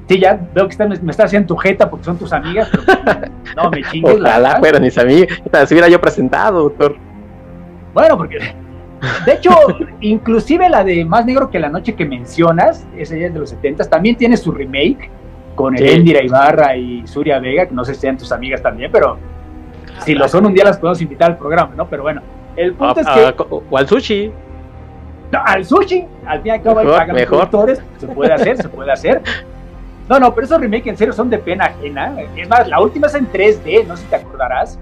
Sí, 0.08 0.18
ya 0.18 0.40
veo 0.54 0.68
que 0.68 0.76
me, 0.78 0.98
me 1.00 1.10
estás 1.10 1.26
haciendo 1.26 1.48
tu 1.48 1.56
jeta 1.56 1.88
porque 1.90 2.04
son 2.04 2.16
tus 2.16 2.32
amigas, 2.32 2.70
pero 2.70 2.84
no 3.56 3.70
me 3.70 3.82
chingues. 3.82 4.16
Ojalá 4.16 4.56
fueran 4.58 4.82
mis 4.82 4.96
amigas, 4.96 5.38
si 5.66 5.74
hubiera 5.74 5.88
yo 5.88 6.00
presentado, 6.00 6.62
doctor. 6.62 6.96
Bueno, 7.92 8.16
porque 8.16 8.38
de 9.24 9.32
hecho, 9.32 9.50
inclusive 10.00 10.68
la 10.68 10.82
de 10.82 11.04
Más 11.04 11.24
Negro 11.24 11.50
que 11.50 11.58
la 11.58 11.68
Noche 11.68 11.94
que 11.94 12.04
mencionas, 12.04 12.86
esa 12.96 13.16
ya 13.16 13.26
es 13.26 13.34
de 13.34 13.40
los 13.40 13.50
70 13.50 13.84
también 13.84 14.16
tiene 14.16 14.36
su 14.36 14.50
remake 14.50 15.10
con 15.54 15.76
Elendira 15.76 16.22
Ibarra 16.22 16.76
y 16.76 17.06
Suria 17.06 17.38
Vega, 17.38 17.66
que 17.66 17.74
no 17.74 17.84
sé 17.84 17.94
si 17.94 18.00
sean 18.00 18.16
tus 18.16 18.32
amigas 18.32 18.62
también, 18.62 18.90
pero 18.90 19.18
si 20.04 20.14
lo 20.14 20.28
son 20.28 20.46
un 20.46 20.54
día 20.54 20.64
las 20.64 20.78
podemos 20.78 21.00
invitar 21.00 21.32
al 21.32 21.38
programa, 21.38 21.72
¿no? 21.76 21.86
Pero 21.88 22.02
bueno, 22.02 22.22
el 22.56 22.74
punto 22.74 22.94
ah, 22.96 23.00
es 23.00 23.06
que... 23.06 23.42
Ah, 23.42 23.44
o 23.48 23.78
al 23.78 23.88
sushi 23.88 24.32
al 25.32 25.64
sushi, 25.64 26.06
al 26.26 26.42
fin 26.42 26.46
y 26.46 26.50
al 26.50 26.62
cabo 26.62 26.82
pagan 26.82 27.16
los 27.16 27.26
productores, 27.26 27.82
se 27.98 28.06
puede 28.06 28.32
hacer, 28.32 28.56
se 28.56 28.68
puede 28.68 28.92
hacer. 28.92 29.22
No, 30.08 30.18
no, 30.18 30.34
pero 30.34 30.46
esos 30.46 30.60
remakes 30.60 30.86
en 30.86 30.96
serio 30.96 31.12
son 31.12 31.28
de 31.28 31.38
pena 31.38 31.66
ajena. 31.66 32.16
Es 32.34 32.48
más, 32.48 32.66
la 32.66 32.80
última 32.80 33.08
es 33.08 33.14
en 33.14 33.30
3D, 33.30 33.86
no 33.86 33.96
sé 33.96 34.04
si 34.04 34.08
te 34.08 34.16
acordarás. 34.16 34.78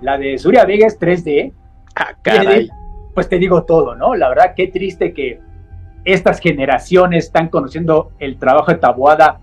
La 0.00 0.16
de 0.16 0.38
Surya 0.38 0.64
Vega 0.64 0.86
es 0.86 0.98
3D. 0.98 1.52
Ah, 1.94 2.14
caray. 2.22 2.70
Pues 3.14 3.28
te 3.28 3.38
digo 3.38 3.64
todo, 3.64 3.94
¿no? 3.94 4.14
La 4.14 4.28
verdad, 4.28 4.54
qué 4.54 4.68
triste 4.68 5.12
que 5.12 5.40
estas 6.04 6.40
generaciones 6.40 7.26
están 7.26 7.48
conociendo 7.48 8.12
el 8.18 8.38
trabajo 8.38 8.70
de 8.70 8.78
Tabuada 8.78 9.40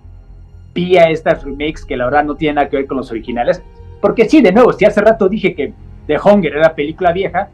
vía 0.74 1.10
estas 1.10 1.44
remakes 1.44 1.86
que 1.86 1.96
la 1.96 2.06
verdad 2.06 2.24
no 2.24 2.36
tienen 2.36 2.56
nada 2.56 2.70
que 2.70 2.78
ver 2.78 2.88
con 2.88 2.98
los 2.98 3.12
originales. 3.12 3.62
Porque 4.02 4.28
sí, 4.28 4.42
de 4.42 4.52
nuevo, 4.52 4.74
si 4.74 4.86
hace 4.86 5.02
rato 5.02 5.30
dije 5.30 5.54
que 5.54 5.74
The 6.08 6.18
Hunger 6.18 6.58
era 6.58 6.74
película 6.74 7.12
vieja, 7.12 7.50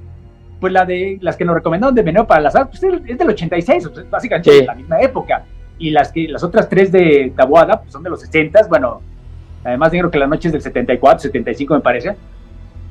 pues 0.60 0.74
la 0.74 0.86
de 0.86 1.18
las 1.22 1.38
que 1.38 1.46
nos 1.46 1.56
recomendaron 1.56 1.96
de 1.96 2.04
Veneno 2.04 2.28
para 2.28 2.42
las 2.42 2.56
Hadas, 2.56 2.70
pues 2.70 2.84
es 2.84 3.18
del 3.18 3.30
86, 3.30 3.90
básicamente 4.10 4.52
de 4.52 4.66
la 4.66 4.76
misma 4.76 5.00
época. 5.02 5.46
Y 5.78 5.92
las 5.92 6.12
que 6.12 6.28
las 6.28 6.44
otras 6.44 6.68
tres 6.68 6.92
de 6.92 7.32
Taboada 7.36 7.80
pues 7.82 7.94
son 7.94 8.04
de 8.04 8.10
los 8.10 8.20
60, 8.20 8.68
bueno, 8.68 9.02
además 9.64 9.90
creo 9.92 10.12
que 10.12 10.20
la 10.20 10.28
noche 10.28 10.50
es 10.50 10.52
del 10.52 10.62
74, 10.62 11.20
75 11.20 11.74
me 11.74 11.80
parece. 11.80 12.16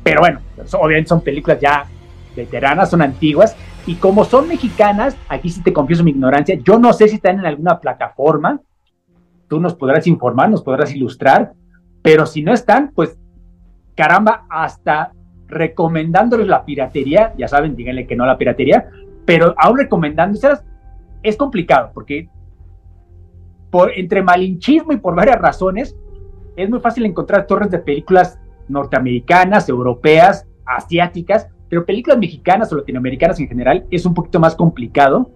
Pero 0.03 0.21
bueno, 0.21 0.41
obviamente 0.81 1.09
son 1.09 1.21
películas 1.21 1.61
ya 1.61 1.85
veteranas, 2.35 2.91
son 2.91 3.03
antiguas. 3.03 3.55
Y 3.87 3.97
como 3.97 4.25
son 4.25 4.49
mexicanas, 4.49 5.17
aquí 5.29 5.51
sí 5.51 5.63
te 5.63 5.73
confieso 5.73 6.05
mi 6.05 6.11
ignorancia, 6.11 6.59
yo 6.63 6.79
no 6.79 6.93
sé 6.93 7.09
si 7.09 7.17
están 7.17 7.39
en 7.39 7.47
alguna 7.47 7.79
plataforma. 7.81 8.61
Tú 9.49 9.61
nos 9.61 9.75
podrás 9.75 10.07
informar, 10.07 10.51
nos 10.51 10.63
podrás 10.63 10.95
ilustrar. 10.95 11.53
Pero 12.03 12.27
si 12.27 12.43
no 12.43 12.53
están, 12.53 12.93
pues 12.95 13.19
caramba, 13.95 14.47
hasta 14.49 15.13
recomendándoles 15.49 16.47
la 16.47 16.65
piratería, 16.65 17.35
ya 17.37 17.49
saben, 17.49 17.75
díganle 17.75 18.07
que 18.07 18.17
no 18.17 18.27
la 18.27 18.39
piratería, 18.39 18.89
pero 19.25 19.55
aún 19.59 19.79
recomendándoselas 19.79 20.65
es 21.23 21.37
complicado 21.37 21.91
porque 21.93 22.29
por, 23.71 23.91
entre 23.93 24.23
malinchismo 24.23 24.93
y 24.93 24.99
por 24.99 25.15
varias 25.15 25.39
razones 25.39 25.97
es 26.57 26.71
muy 26.71 26.81
fácil 26.81 27.05
encontrar 27.07 27.47
torres 27.47 27.71
de 27.71 27.79
películas 27.79 28.39
norteamericanas, 28.69 29.69
europeas, 29.69 30.47
asiáticas, 30.67 31.49
pero 31.69 31.85
películas 31.85 32.19
mexicanas 32.19 32.73
o 32.73 32.77
latinoamericanas 32.77 33.41
en 33.41 33.49
general 33.49 33.87
es 33.91 34.05
un 34.07 34.15
poquito 34.15 34.41
más 34.41 34.55
complicado 34.55 35.31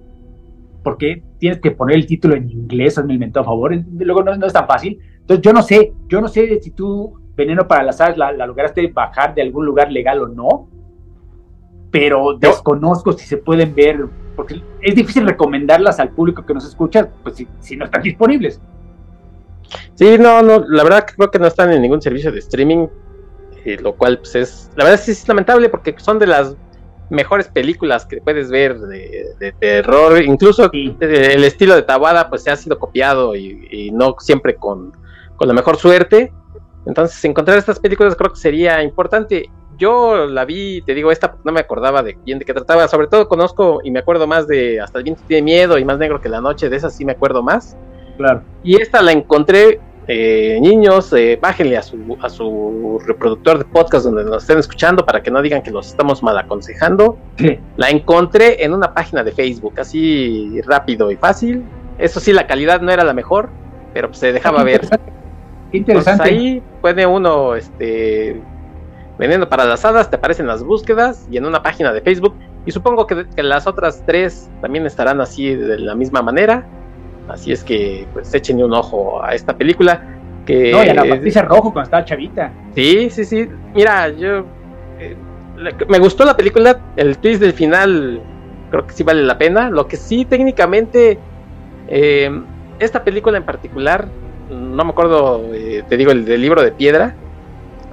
porque 0.82 1.22
tienes 1.38 1.60
que 1.60 1.70
poner 1.70 1.96
el 1.96 2.06
título 2.06 2.34
en 2.34 2.50
inglés, 2.50 2.98
hazme 2.98 3.14
el 3.14 3.32
a 3.34 3.44
favor, 3.44 3.72
luego 3.98 4.22
no, 4.24 4.34
no, 4.36 4.46
es 4.46 4.52
tan 4.52 4.66
fácil. 4.66 4.98
Entonces 5.20 5.42
yo 5.44 5.52
no 5.52 5.62
sé, 5.62 5.92
yo 6.08 6.20
no 6.20 6.28
sé 6.28 6.60
si 6.60 6.72
tú 6.72 7.21
Veneno 7.36 7.66
para 7.66 7.82
las 7.82 8.00
Aves 8.00 8.16
la, 8.16 8.32
lograste 8.32 8.86
bajar 8.88 9.34
de 9.34 9.42
algún 9.42 9.64
lugar 9.64 9.90
legal 9.90 10.20
o 10.20 10.28
no, 10.28 10.68
pero 11.90 12.36
desconozco 12.38 13.12
si 13.12 13.26
se 13.26 13.36
pueden 13.38 13.74
ver, 13.74 14.06
porque 14.36 14.62
es 14.80 14.94
difícil 14.94 15.26
recomendarlas 15.26 16.00
al 16.00 16.10
público 16.10 16.44
que 16.44 16.54
nos 16.54 16.66
escucha, 16.66 17.08
pues 17.22 17.44
si, 17.60 17.76
no 17.76 17.84
están 17.84 18.02
disponibles. 18.02 18.60
Sí, 19.94 20.18
no, 20.18 20.42
no, 20.42 20.64
la 20.68 20.82
verdad 20.82 21.04
que 21.04 21.14
creo 21.14 21.30
que 21.30 21.38
no 21.38 21.46
están 21.46 21.72
en 21.72 21.80
ningún 21.80 22.02
servicio 22.02 22.30
de 22.32 22.38
streaming. 22.38 22.88
eh, 23.64 23.78
lo 23.80 23.94
cual 23.94 24.18
pues 24.18 24.34
es, 24.34 24.70
la 24.74 24.84
verdad 24.84 25.00
sí 25.00 25.12
es 25.12 25.28
lamentable 25.28 25.68
porque 25.68 25.94
son 25.98 26.18
de 26.18 26.26
las 26.26 26.56
mejores 27.12 27.46
películas 27.48 28.06
que 28.06 28.22
puedes 28.22 28.50
ver 28.50 28.78
de, 28.78 29.54
terror, 29.60 30.20
incluso 30.22 30.70
el 30.72 31.44
estilo 31.44 31.74
de 31.74 31.82
Tabada 31.82 32.30
pues 32.30 32.42
se 32.42 32.50
ha 32.50 32.56
sido 32.56 32.78
copiado 32.78 33.36
y, 33.36 33.90
no 33.92 34.16
siempre 34.18 34.56
con, 34.56 34.96
con, 35.36 35.46
la 35.46 35.54
mejor 35.54 35.76
suerte, 35.76 36.32
entonces 36.86 37.24
encontrar 37.24 37.58
estas 37.58 37.78
películas 37.78 38.16
creo 38.16 38.30
que 38.30 38.38
sería 38.38 38.82
importante. 38.82 39.50
Yo 39.78 40.26
la 40.26 40.44
vi, 40.44 40.82
te 40.82 40.94
digo, 40.94 41.10
esta 41.10 41.36
no 41.44 41.52
me 41.52 41.60
acordaba 41.60 42.02
de 42.02 42.16
bien 42.24 42.38
de 42.38 42.44
qué 42.44 42.52
trataba, 42.52 42.86
sobre 42.88 43.06
todo 43.06 43.26
conozco 43.28 43.80
y 43.82 43.90
me 43.90 44.00
acuerdo 44.00 44.26
más 44.26 44.46
de 44.46 44.80
Hasta 44.80 44.98
el 44.98 45.04
viento 45.04 45.22
tiene 45.26 45.42
miedo 45.42 45.78
y 45.78 45.84
Más 45.84 45.98
negro 45.98 46.20
que 46.20 46.28
la 46.28 46.40
noche, 46.40 46.68
de 46.68 46.76
esas 46.76 46.94
sí 46.94 47.04
me 47.04 47.12
acuerdo 47.12 47.42
más. 47.42 47.76
Claro. 48.16 48.42
Y 48.62 48.80
esta 48.80 49.02
la 49.02 49.12
encontré 49.12 49.80
eh, 50.08 50.58
niños, 50.60 51.12
eh, 51.12 51.38
bájenle 51.40 51.76
a 51.76 51.82
su, 51.82 52.18
a 52.20 52.28
su 52.28 53.00
reproductor 53.06 53.58
de 53.58 53.64
podcast 53.64 54.04
donde 54.04 54.24
nos 54.24 54.42
estén 54.42 54.58
escuchando 54.58 55.06
para 55.06 55.22
que 55.22 55.30
no 55.30 55.40
digan 55.40 55.62
que 55.62 55.70
los 55.70 55.88
estamos 55.88 56.22
mal 56.22 56.36
aconsejando. 56.36 57.18
La 57.76 57.88
encontré 57.88 58.64
en 58.64 58.74
una 58.74 58.92
página 58.94 59.22
de 59.22 59.32
Facebook, 59.32 59.74
así 59.78 60.60
rápido 60.62 61.10
y 61.10 61.16
fácil. 61.16 61.64
Eso 61.98 62.18
sí, 62.18 62.32
la 62.32 62.46
calidad 62.46 62.80
no 62.80 62.90
era 62.90 63.04
la 63.04 63.14
mejor, 63.14 63.50
pero 63.94 64.08
pues, 64.08 64.18
se 64.18 64.32
dejaba 64.32 64.64
ver. 64.64 64.82
Interesante. 65.72 66.28
ahí 66.28 66.62
puede 66.80 67.06
uno, 67.06 67.54
este, 67.54 68.40
vendiendo 69.18 69.48
para 69.48 69.64
las 69.64 69.84
hadas, 69.84 70.10
te 70.10 70.16
aparecen 70.16 70.46
las 70.46 70.62
búsquedas 70.62 71.26
y 71.30 71.36
en 71.36 71.46
una 71.46 71.62
página 71.62 71.92
de 71.92 72.00
Facebook. 72.00 72.34
Y 72.64 72.70
supongo 72.70 73.06
que, 73.06 73.26
que 73.34 73.42
las 73.42 73.66
otras 73.66 74.02
tres 74.06 74.48
también 74.60 74.86
estarán 74.86 75.20
así 75.20 75.54
de 75.54 75.78
la 75.78 75.94
misma 75.94 76.22
manera 76.22 76.64
Así 77.28 77.52
es 77.52 77.62
que, 77.62 78.06
pues, 78.12 78.32
échenle 78.34 78.64
un 78.64 78.74
ojo 78.74 79.22
a 79.22 79.34
esta 79.34 79.56
película. 79.56 80.02
Que, 80.46 80.72
no, 80.72 80.84
y 80.84 80.88
a 80.88 80.94
la 80.94 81.04
Patricia 81.04 81.42
Rojo 81.42 81.72
cuando 81.72 81.82
estaba 81.82 82.04
chavita. 82.04 82.52
Sí, 82.74 83.10
sí, 83.10 83.24
sí. 83.24 83.48
Mira, 83.74 84.08
yo. 84.08 84.44
Eh, 84.98 85.16
me 85.88 85.98
gustó 85.98 86.24
la 86.24 86.36
película. 86.36 86.80
El 86.96 87.18
twist 87.18 87.40
del 87.40 87.52
final, 87.52 88.20
creo 88.70 88.86
que 88.86 88.92
sí 88.92 89.04
vale 89.04 89.22
la 89.22 89.38
pena. 89.38 89.70
Lo 89.70 89.86
que 89.86 89.96
sí, 89.96 90.24
técnicamente. 90.24 91.18
Eh, 91.88 92.42
esta 92.78 93.04
película 93.04 93.38
en 93.38 93.44
particular, 93.44 94.08
no 94.52 94.84
me 94.84 94.90
acuerdo, 94.90 95.42
eh, 95.52 95.82
te 95.88 95.96
digo, 95.96 96.12
el 96.12 96.24
del 96.24 96.40
libro 96.40 96.62
de 96.62 96.72
piedra. 96.72 97.14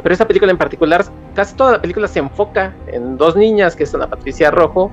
Pero 0.02 0.14
esta 0.14 0.28
película 0.28 0.52
en 0.52 0.58
particular, 0.58 1.04
casi 1.36 1.56
toda 1.56 1.74
la 1.74 1.82
película 1.82 2.08
se 2.08 2.20
enfoca 2.20 2.74
en 2.88 3.18
dos 3.18 3.36
niñas, 3.36 3.76
que 3.76 3.86
son 3.86 4.00
la 4.00 4.08
Patricia 4.08 4.50
Rojo 4.50 4.92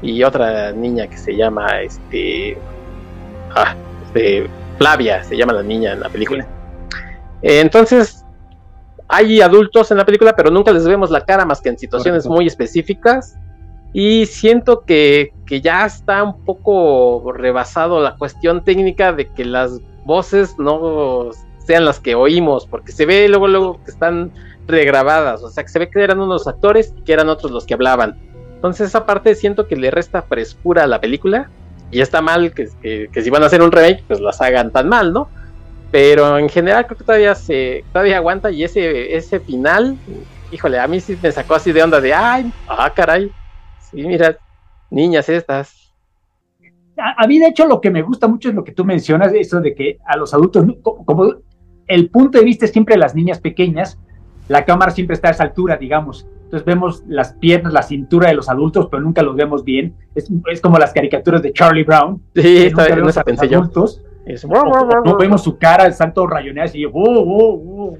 y 0.00 0.22
otra 0.22 0.72
niña 0.72 1.06
que 1.08 1.16
se 1.16 1.34
llama 1.34 1.80
este 1.80 2.56
ah, 3.54 3.74
este, 4.06 4.48
Flavia 4.78 5.24
se 5.24 5.36
llama 5.36 5.54
la 5.54 5.62
niña 5.62 5.92
en 5.92 6.00
la 6.00 6.08
película. 6.08 6.46
entonces, 7.42 8.24
hay 9.08 9.40
adultos 9.40 9.90
en 9.90 9.98
la 9.98 10.04
película, 10.04 10.34
pero 10.34 10.50
nunca 10.50 10.72
les 10.72 10.86
vemos 10.86 11.10
la 11.10 11.20
cara 11.22 11.44
más 11.44 11.60
que 11.60 11.68
en 11.68 11.78
situaciones 11.78 12.26
muy 12.26 12.46
específicas. 12.46 13.36
Y 13.92 14.26
siento 14.26 14.80
que, 14.80 15.32
que, 15.46 15.60
ya 15.60 15.86
está 15.86 16.24
un 16.24 16.44
poco 16.44 17.32
rebasado 17.32 18.02
la 18.02 18.16
cuestión 18.16 18.64
técnica 18.64 19.12
de 19.12 19.28
que 19.28 19.44
las 19.44 19.80
voces 20.04 20.58
no 20.58 21.30
sean 21.66 21.84
las 21.84 22.00
que 22.00 22.14
oímos, 22.14 22.66
porque 22.66 22.92
se 22.92 23.06
ve 23.06 23.28
luego, 23.28 23.48
luego 23.48 23.82
que 23.84 23.90
están 23.90 24.32
regrabadas, 24.66 25.42
o 25.42 25.50
sea, 25.50 25.64
que 25.64 25.70
se 25.70 25.78
ve 25.78 25.90
que 25.90 26.02
eran 26.02 26.20
unos 26.20 26.46
actores 26.46 26.92
y 26.96 27.02
que 27.02 27.12
eran 27.12 27.28
otros 27.28 27.52
los 27.52 27.66
que 27.66 27.74
hablaban. 27.74 28.16
Entonces 28.54 28.88
esa 28.88 29.04
parte 29.04 29.34
siento 29.34 29.66
que 29.66 29.76
le 29.76 29.90
resta 29.90 30.22
frescura 30.22 30.84
a 30.84 30.86
la 30.86 31.00
película 31.00 31.50
y 31.90 32.00
está 32.00 32.22
mal 32.22 32.52
que, 32.52 32.68
si 33.12 33.30
van 33.30 33.42
a 33.42 33.46
hacer 33.46 33.62
un 33.62 33.72
remake, 33.72 34.02
pues 34.06 34.20
las 34.20 34.40
hagan 34.40 34.70
tan 34.70 34.88
mal, 34.88 35.12
¿no? 35.12 35.28
Pero 35.90 36.38
en 36.38 36.48
general 36.48 36.86
creo 36.86 36.98
que 36.98 37.04
todavía 37.04 37.34
se 37.34 37.84
todavía 37.92 38.16
aguanta 38.16 38.50
y 38.50 38.64
ese 38.64 39.16
ese 39.16 39.38
final, 39.38 39.96
híjole, 40.50 40.80
a 40.80 40.88
mí 40.88 40.98
sí 41.00 41.16
me 41.22 41.30
sacó 41.30 41.54
así 41.54 41.72
de 41.72 41.82
onda 41.82 42.00
de, 42.00 42.12
ay, 42.12 42.52
ah, 42.66 42.90
caray, 42.94 43.30
sí, 43.90 44.02
mira, 44.02 44.36
niñas 44.90 45.28
estas. 45.28 45.83
A, 47.16 47.26
mí 47.26 47.38
de 47.38 47.48
hecho 47.48 47.66
lo 47.66 47.82
que 47.82 47.90
me 47.90 48.00
gusta 48.00 48.28
mucho 48.28 48.48
es 48.48 48.54
lo 48.54 48.64
que 48.64 48.72
tú 48.72 48.84
mencionas, 48.84 49.32
eso 49.34 49.60
de 49.60 49.74
que 49.74 49.98
a 50.06 50.16
los 50.16 50.32
adultos, 50.32 50.64
como, 50.82 51.34
el 51.86 52.08
punto 52.08 52.38
de 52.38 52.44
vista 52.44 52.64
es 52.64 52.72
siempre 52.72 52.96
las 52.96 53.14
niñas 53.14 53.40
pequeñas, 53.40 53.98
la 54.48 54.64
cámara 54.64 54.90
siempre 54.90 55.14
está 55.14 55.28
a 55.28 55.32
esa 55.32 55.42
altura, 55.42 55.76
digamos. 55.76 56.26
Entonces 56.44 56.64
vemos 56.64 57.02
las 57.06 57.34
piernas, 57.34 57.74
la 57.74 57.82
cintura 57.82 58.28
de 58.28 58.34
los 58.34 58.48
adultos, 58.48 58.88
pero 58.90 59.02
nunca 59.02 59.22
los 59.22 59.36
vemos 59.36 59.64
bien. 59.64 59.94
Es, 60.14 60.30
como 60.62 60.78
las 60.78 60.92
caricaturas 60.92 61.42
de 61.42 61.52
Charlie 61.52 61.84
Brown. 61.84 62.22
Sí, 62.34 62.66
está 62.66 62.86
bien, 62.86 63.06
esa 63.06 63.22
pensé 63.22 63.54
adultos. 63.54 64.02
no, 65.04 65.16
vemos 65.18 65.42
su 65.42 65.58
cara, 65.58 65.86
están 65.86 66.14
todos 66.14 66.30
rayoneados 66.30 66.74
y 66.74 66.84
no 66.84 67.92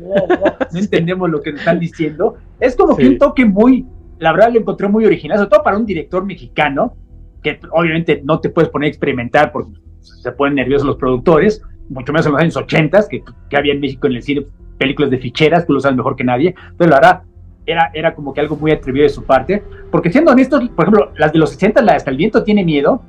entendemos 0.72 1.28
lo 1.28 1.42
que 1.42 1.52
nos 1.52 1.60
están 1.60 1.78
diciendo. 1.78 2.36
Es 2.58 2.74
como 2.74 2.96
que 2.96 3.06
un 3.06 3.18
toque 3.18 3.44
muy, 3.44 3.86
la 4.18 4.32
verdad 4.32 4.50
lo 4.52 4.60
encontré 4.60 4.88
muy 4.88 5.04
original, 5.04 5.36
sobre 5.38 5.50
todo 5.50 5.62
para 5.62 5.76
un 5.76 5.84
director 5.84 6.24
mexicano, 6.24 6.94
que 7.44 7.61
obviamente 7.70 8.22
no 8.24 8.40
te 8.40 8.48
puedes 8.48 8.70
poner 8.70 8.87
a 8.87 8.88
experimentar 8.88 9.52
porque 9.52 9.70
se 10.00 10.33
ponen 10.33 10.57
nerviosos 10.57 10.87
los 10.87 10.96
productores, 10.96 11.62
mucho 11.90 12.12
menos 12.12 12.26
en 12.26 12.33
los 12.33 12.40
años 12.40 12.57
80, 12.57 13.09
que, 13.09 13.22
que 13.48 13.57
había 13.57 13.74
en 13.74 13.80
México 13.80 14.07
en 14.07 14.14
el 14.14 14.22
cine 14.22 14.46
películas 14.78 15.11
de 15.11 15.18
ficheras, 15.18 15.66
tú 15.66 15.74
lo 15.74 15.80
sabes 15.80 15.96
mejor 15.96 16.16
que 16.16 16.24
nadie, 16.24 16.54
pero 16.76 16.90
la 16.90 16.96
verdad 16.96 17.22
era, 17.66 17.90
era 17.94 18.14
como 18.14 18.33
que 18.33 18.40
algo 18.40 18.57
muy 18.57 18.72
atrevido 18.72 19.04
de 19.04 19.11
su 19.11 19.22
parte, 19.24 19.62
porque 19.90 20.11
siendo 20.11 20.33
honestos, 20.33 20.68
por 20.70 20.87
ejemplo, 20.87 21.12
las 21.16 21.33
de 21.33 21.38
los 21.38 21.50
60, 21.50 21.83
la 21.83 21.94
Hasta 21.94 22.11
el 22.11 22.16
viento 22.16 22.42
tiene 22.42 22.64
miedo, 22.64 23.02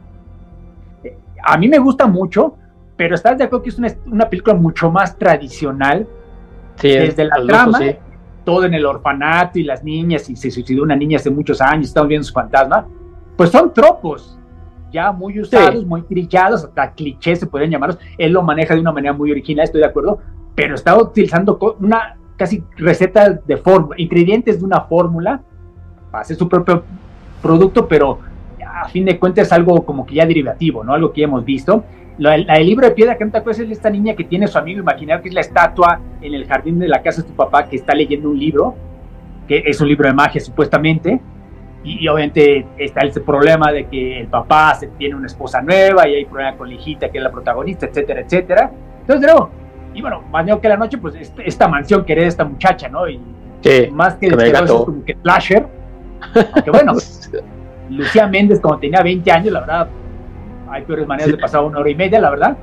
eh, 1.03 1.17
a 1.43 1.57
mí 1.57 1.67
me 1.67 1.79
gusta 1.79 2.05
mucho, 2.05 2.55
pero 2.95 3.15
estás 3.15 3.37
de 3.37 3.45
acuerdo 3.45 3.63
que 3.63 3.69
es 3.69 3.79
una, 3.79 3.89
una 4.05 4.29
película 4.29 4.53
mucho 4.55 4.91
más 4.91 5.17
tradicional, 5.17 6.07
desde 6.81 7.23
la 7.25 7.35
trama, 7.47 7.79
todo 8.43 8.65
en 8.65 8.73
el 8.73 8.85
orfanato 8.85 9.57
y 9.59 9.63
las 9.63 9.83
niñas, 9.83 10.29
y 10.29 10.35
se 10.35 10.51
suicidó 10.51 10.83
una 10.83 10.95
niña 10.95 11.17
hace 11.17 11.29
muchos 11.29 11.61
años, 11.61 11.87
estamos 11.87 12.09
viendo 12.09 12.25
su 12.25 12.33
fantasma, 12.33 12.85
pues 13.35 13.49
son 13.49 13.73
tropos, 13.73 14.39
ya 14.91 15.11
muy 15.11 15.39
usados, 15.39 15.85
muy 15.85 16.01
trillados, 16.03 16.63
hasta 16.63 16.91
clichés 16.93 17.39
se 17.39 17.47
pueden 17.47 17.71
llamarlos, 17.71 17.99
él 18.17 18.31
lo 18.31 18.41
maneja 18.41 18.73
de 18.73 18.81
una 18.81 18.91
manera 18.91 19.13
muy 19.13 19.31
original, 19.31 19.65
estoy 19.65 19.81
de 19.81 19.87
acuerdo, 19.87 20.19
pero 20.55 20.75
está 20.75 20.97
utilizando 20.97 21.59
una 21.79 22.17
casi 22.37 22.63
receta 22.77 23.29
de 23.29 23.57
forma, 23.57 23.95
ingredientes 23.97 24.59
de 24.59 24.65
una 24.65 24.81
fórmula 24.81 25.41
para 26.11 26.21
hacer 26.21 26.37
su 26.37 26.47
propio 26.47 26.83
producto, 27.41 27.87
pero 27.87 28.19
a 28.65 28.87
fin 28.89 29.05
de 29.05 29.19
cuentas 29.19 29.47
es 29.47 29.53
algo 29.53 29.85
como 29.85 30.05
que 30.05 30.15
ya 30.15 30.25
derivativo, 30.25 30.83
¿no? 30.83 30.93
Algo 30.93 31.11
que 31.11 31.21
ya 31.21 31.27
hemos 31.27 31.45
visto. 31.45 31.83
La, 32.17 32.35
el 32.35 32.65
libro 32.65 32.87
de 32.87 32.93
piedra 32.93 33.17
que 33.17 33.25
no 33.25 33.31
te 33.31 33.37
acuerdas 33.37 33.59
es 33.59 33.71
esta 33.71 33.89
niña 33.89 34.15
que 34.15 34.23
tiene 34.23 34.47
su 34.47 34.57
amigo 34.57 34.79
imaginario, 34.79 35.21
que 35.21 35.29
es 35.29 35.35
la 35.35 35.41
estatua 35.41 35.99
en 36.21 36.33
el 36.33 36.45
jardín 36.45 36.79
de 36.79 36.87
la 36.87 37.01
casa 37.01 37.21
de 37.21 37.27
tu 37.27 37.33
papá, 37.35 37.67
que 37.67 37.75
está 37.75 37.93
leyendo 37.93 38.29
un 38.29 38.39
libro, 38.39 38.75
que 39.47 39.63
es 39.65 39.79
un 39.81 39.87
libro 39.87 40.07
de 40.07 40.13
magia 40.13 40.41
supuestamente, 40.41 41.21
y, 41.85 42.07
obviamente 42.07 42.65
está 42.77 43.01
ese 43.01 43.21
problema 43.21 43.71
de 43.71 43.85
que 43.87 44.21
el 44.21 44.27
papá 44.27 44.73
se, 44.73 44.87
tiene 44.87 45.15
una 45.15 45.27
esposa 45.27 45.61
nueva 45.61 46.07
y 46.07 46.15
hay 46.15 46.25
problema 46.25 46.57
con 46.57 46.67
la 46.67 46.75
hijita 46.75 47.09
que 47.09 47.19
es 47.19 47.23
la 47.23 47.31
protagonista, 47.31 47.85
etcétera, 47.85 48.21
etcétera. 48.21 48.71
Entonces, 49.01 49.31
luego, 49.31 49.51
y 49.93 50.01
bueno, 50.01 50.23
más 50.31 50.45
que 50.59 50.67
la 50.67 50.77
noche, 50.77 50.97
pues 50.97 51.15
este, 51.15 51.47
esta 51.47 51.67
mansión 51.67 52.03
que 52.03 52.25
esta 52.25 52.43
muchacha, 52.43 52.89
¿no? 52.89 53.07
Y 53.07 53.19
más 53.91 54.15
que, 54.15 54.29
que, 54.29 54.53
como 54.67 55.05
que 55.05 55.15
slasher. 55.21 55.67
Aunque 56.53 56.71
bueno, 56.71 56.93
Lucía 57.89 58.27
Méndez, 58.27 58.59
como 58.59 58.79
tenía 58.79 59.01
20 59.01 59.31
años, 59.31 59.53
la 59.53 59.59
verdad, 59.59 59.87
hay 60.69 60.81
peores 60.83 61.07
maneras 61.07 61.31
de 61.31 61.37
pasar 61.37 61.63
una 61.63 61.79
hora 61.79 61.89
y 61.89 61.95
media, 61.95 62.19
la 62.19 62.31
verdad. 62.31 62.57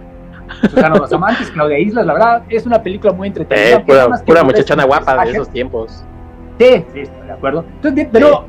Susana 0.63 0.97
Los 0.97 1.13
Amantes, 1.13 1.51
Claudia 1.51 1.79
Islas, 1.79 2.05
la 2.05 2.13
verdad, 2.13 2.43
es 2.49 2.67
una 2.67 2.83
película 2.83 3.13
muy 3.13 3.29
entretenida. 3.29 3.77
Eh, 3.77 3.85
pura, 4.27 4.43
muchachona 4.43 4.85
guapa 4.85 5.25
de 5.25 5.31
esos 5.31 5.49
tiempos. 5.49 6.05
Sí, 6.59 6.85
sí, 6.93 7.01
estoy 7.01 7.27
de 7.27 7.33
acuerdo. 7.33 7.65
Entonces, 7.77 8.09
pero 8.13 8.47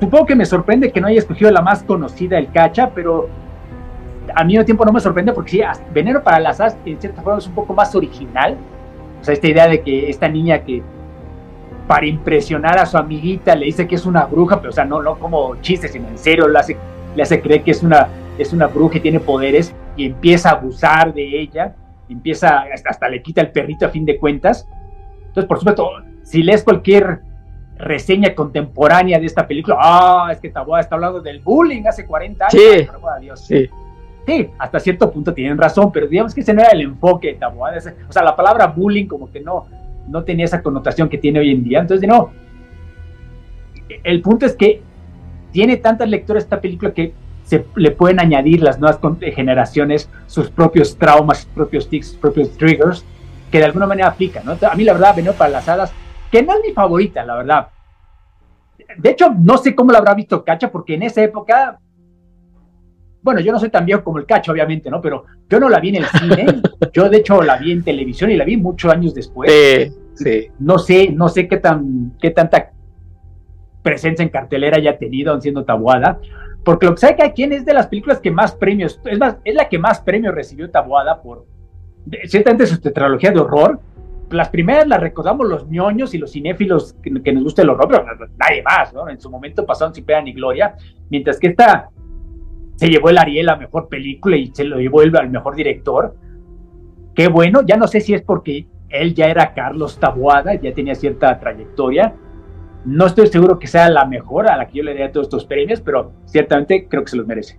supongo 0.00 0.26
que 0.26 0.34
me 0.34 0.44
sorprende 0.44 0.92
que 0.92 1.00
no 1.00 1.08
haya 1.08 1.18
escogido 1.18 1.50
la 1.50 1.62
más 1.62 1.82
conocida, 1.82 2.38
el 2.38 2.50
Cacha, 2.50 2.90
pero 2.94 3.28
al 4.34 4.46
mismo 4.46 4.64
tiempo 4.64 4.84
no 4.84 4.92
me 4.92 5.00
sorprende 5.00 5.32
porque 5.32 5.50
sí, 5.50 5.62
Veneno 5.92 6.22
para 6.22 6.40
las 6.40 6.60
As 6.60 6.76
en 6.84 7.00
cierta 7.00 7.22
forma 7.22 7.38
es 7.38 7.46
un 7.46 7.54
poco 7.54 7.74
más 7.74 7.94
original. 7.94 8.56
O 9.20 9.24
sea, 9.24 9.34
esta 9.34 9.48
idea 9.48 9.68
de 9.68 9.80
que 9.80 10.10
esta 10.10 10.28
niña 10.28 10.60
que 10.60 10.82
para 11.86 12.06
impresionar 12.06 12.78
a 12.78 12.86
su 12.86 12.98
amiguita 12.98 13.54
le 13.54 13.66
dice 13.66 13.86
que 13.86 13.94
es 13.94 14.06
una 14.06 14.24
bruja, 14.24 14.58
pero 14.60 14.70
o 14.70 14.72
sea, 14.72 14.84
no, 14.84 15.02
no 15.02 15.18
como 15.18 15.56
chistes, 15.62 15.92
sino 15.92 16.08
en 16.08 16.18
serio 16.18 16.48
le 16.48 16.58
hace, 16.58 16.76
le 17.14 17.22
hace 17.22 17.40
creer 17.40 17.62
que 17.62 17.70
es 17.70 17.82
una, 17.82 18.08
es 18.38 18.52
una 18.52 18.66
bruja 18.66 18.98
y 18.98 19.00
tiene 19.00 19.20
poderes 19.20 19.74
y 19.96 20.06
empieza 20.06 20.50
a 20.50 20.52
abusar 20.52 21.14
de 21.14 21.40
ella, 21.40 21.74
empieza, 22.08 22.64
hasta, 22.72 22.90
hasta 22.90 23.08
le 23.08 23.22
quita 23.22 23.40
el 23.40 23.52
perrito 23.52 23.86
a 23.86 23.90
fin 23.90 24.04
de 24.04 24.18
cuentas. 24.18 24.68
Entonces, 25.28 25.44
por 25.46 25.58
supuesto, 25.58 25.90
si 26.22 26.42
lees 26.42 26.64
cualquier 26.64 27.20
reseña 27.78 28.34
contemporánea 28.34 29.18
de 29.18 29.26
esta 29.26 29.46
película, 29.46 29.76
ah, 29.80 30.28
es 30.32 30.40
que 30.40 30.50
Taboada 30.50 30.82
está 30.82 30.94
hablando 30.94 31.20
del 31.20 31.40
bullying 31.40 31.84
hace 31.86 32.06
40 32.06 32.46
años. 32.46 32.62
Sí, 32.62 32.88
Dios. 33.20 33.40
sí 33.40 33.70
sí, 34.26 34.50
hasta 34.58 34.80
cierto 34.80 35.10
punto 35.10 35.32
tienen 35.32 35.56
razón, 35.56 35.92
pero 35.92 36.08
digamos 36.08 36.34
que 36.34 36.40
ese 36.40 36.52
no 36.52 36.60
era 36.60 36.70
el 36.70 36.80
enfoque 36.82 37.28
de 37.28 37.34
Taboada. 37.34 37.78
O 38.08 38.12
sea, 38.12 38.22
la 38.22 38.34
palabra 38.34 38.66
bullying 38.66 39.06
como 39.06 39.30
que 39.30 39.40
no, 39.40 39.66
no 40.08 40.24
tenía 40.24 40.44
esa 40.44 40.62
connotación 40.62 41.08
que 41.08 41.16
tiene 41.16 41.38
hoy 41.38 41.52
en 41.52 41.62
día. 41.62 41.80
Entonces, 41.80 42.06
no. 42.08 42.32
El 44.02 44.20
punto 44.20 44.44
es 44.44 44.54
que 44.54 44.82
tiene 45.52 45.76
tantas 45.76 46.08
lecturas 46.08 46.42
esta 46.42 46.60
película 46.60 46.92
que 46.92 47.14
se 47.44 47.64
le 47.76 47.92
pueden 47.92 48.18
añadir 48.18 48.60
las 48.60 48.80
nuevas 48.80 48.98
generaciones 49.34 50.10
sus 50.26 50.50
propios 50.50 50.96
traumas, 50.98 51.38
sus 51.38 51.46
propios 51.52 51.88
tics, 51.88 52.08
sus 52.08 52.16
propios 52.16 52.50
triggers, 52.58 53.04
que 53.52 53.58
de 53.58 53.64
alguna 53.64 53.86
manera 53.86 54.08
aplican. 54.08 54.44
¿no? 54.44 54.56
A 54.68 54.74
mí, 54.74 54.82
la 54.82 54.92
verdad, 54.92 55.14
Veneno 55.14 55.34
para 55.34 55.50
las 55.50 55.68
Hadas 55.68 55.92
que 56.30 56.42
no 56.42 56.54
es 56.54 56.60
mi 56.66 56.72
favorita, 56.72 57.24
la 57.24 57.36
verdad. 57.36 57.68
De 58.98 59.10
hecho, 59.10 59.34
no 59.38 59.58
sé 59.58 59.74
cómo 59.74 59.92
la 59.92 59.98
habrá 59.98 60.14
visto 60.14 60.44
Cacha, 60.44 60.70
porque 60.70 60.94
en 60.94 61.02
esa 61.02 61.22
época, 61.22 61.78
bueno, 63.22 63.40
yo 63.40 63.52
no 63.52 63.58
soy 63.58 63.70
tan 63.70 63.84
viejo 63.84 64.04
como 64.04 64.18
el 64.18 64.26
Cacha, 64.26 64.52
obviamente, 64.52 64.90
¿no? 64.90 65.00
Pero 65.00 65.24
yo 65.48 65.60
no 65.60 65.68
la 65.68 65.80
vi 65.80 65.90
en 65.90 65.96
el 65.96 66.06
cine, 66.06 66.46
yo 66.92 67.08
de 67.08 67.18
hecho 67.18 67.42
la 67.42 67.56
vi 67.56 67.72
en 67.72 67.82
televisión 67.82 68.30
y 68.30 68.36
la 68.36 68.44
vi 68.44 68.56
muchos 68.56 68.92
años 68.92 69.14
después. 69.14 69.50
Sí, 69.50 69.92
sí. 70.14 70.48
No 70.58 70.78
sé, 70.78 71.10
no 71.10 71.28
sé 71.28 71.48
qué 71.48 71.58
tan, 71.58 72.12
qué 72.20 72.30
tanta 72.30 72.70
presencia 73.82 74.22
en 74.22 74.30
cartelera 74.30 74.78
haya 74.78 74.98
tenido 74.98 75.40
siendo 75.40 75.64
Tabuada, 75.64 76.18
porque 76.64 76.86
lo 76.86 76.94
que 76.94 77.00
sabe 77.00 77.14
que 77.14 77.32
quien 77.32 77.52
es 77.52 77.64
de 77.64 77.72
las 77.72 77.86
películas 77.86 78.18
que 78.18 78.32
más 78.32 78.52
premios, 78.52 79.00
es 79.04 79.18
más, 79.18 79.36
es 79.44 79.54
la 79.54 79.68
que 79.68 79.78
más 79.78 80.00
premios 80.00 80.34
recibió 80.34 80.68
Tabuada 80.68 81.22
por, 81.22 81.46
ciertamente 82.24 82.66
su 82.66 82.80
tetralogía 82.80 83.30
de 83.30 83.38
horror, 83.38 83.78
las 84.30 84.48
primeras 84.48 84.86
las 84.86 85.00
recordamos 85.00 85.48
los 85.48 85.68
ñoños 85.68 86.14
y 86.14 86.18
los 86.18 86.32
cinéfilos 86.32 86.96
que, 87.02 87.32
nos 87.32 87.44
gusta 87.44 87.62
el 87.62 87.70
horror, 87.70 87.88
pero 87.88 88.04
nadie 88.36 88.62
más, 88.62 88.92
¿no? 88.92 89.08
En 89.08 89.20
su 89.20 89.30
momento 89.30 89.64
pasaron 89.64 89.94
sin 89.94 90.04
pena 90.04 90.22
ni 90.22 90.32
gloria, 90.32 90.74
mientras 91.10 91.38
que 91.38 91.48
esta 91.48 91.90
se 92.74 92.88
llevó 92.88 93.10
el 93.10 93.18
Ariel 93.18 93.48
a 93.48 93.56
mejor 93.56 93.88
película 93.88 94.36
y 94.36 94.48
se 94.52 94.64
lo 94.64 94.78
llevó 94.78 95.00
al 95.00 95.30
mejor 95.30 95.54
director. 95.54 96.16
Qué 97.14 97.28
bueno, 97.28 97.62
ya 97.64 97.76
no 97.76 97.86
sé 97.86 98.00
si 98.00 98.14
es 98.14 98.22
porque 98.22 98.68
él 98.88 99.14
ya 99.14 99.26
era 99.26 99.54
Carlos 99.54 99.98
Taboada, 99.98 100.54
ya 100.54 100.74
tenía 100.74 100.94
cierta 100.94 101.38
trayectoria. 101.38 102.14
No 102.84 103.06
estoy 103.06 103.26
seguro 103.28 103.58
que 103.58 103.66
sea 103.66 103.88
la 103.88 104.04
mejor 104.04 104.48
a 104.48 104.56
la 104.56 104.66
que 104.66 104.78
yo 104.78 104.84
le 104.84 104.94
dé 104.94 105.08
todos 105.08 105.26
estos 105.26 105.44
premios, 105.44 105.80
pero 105.80 106.12
ciertamente 106.26 106.86
creo 106.88 107.02
que 107.02 107.10
se 107.10 107.16
los 107.16 107.26
merece. 107.26 107.58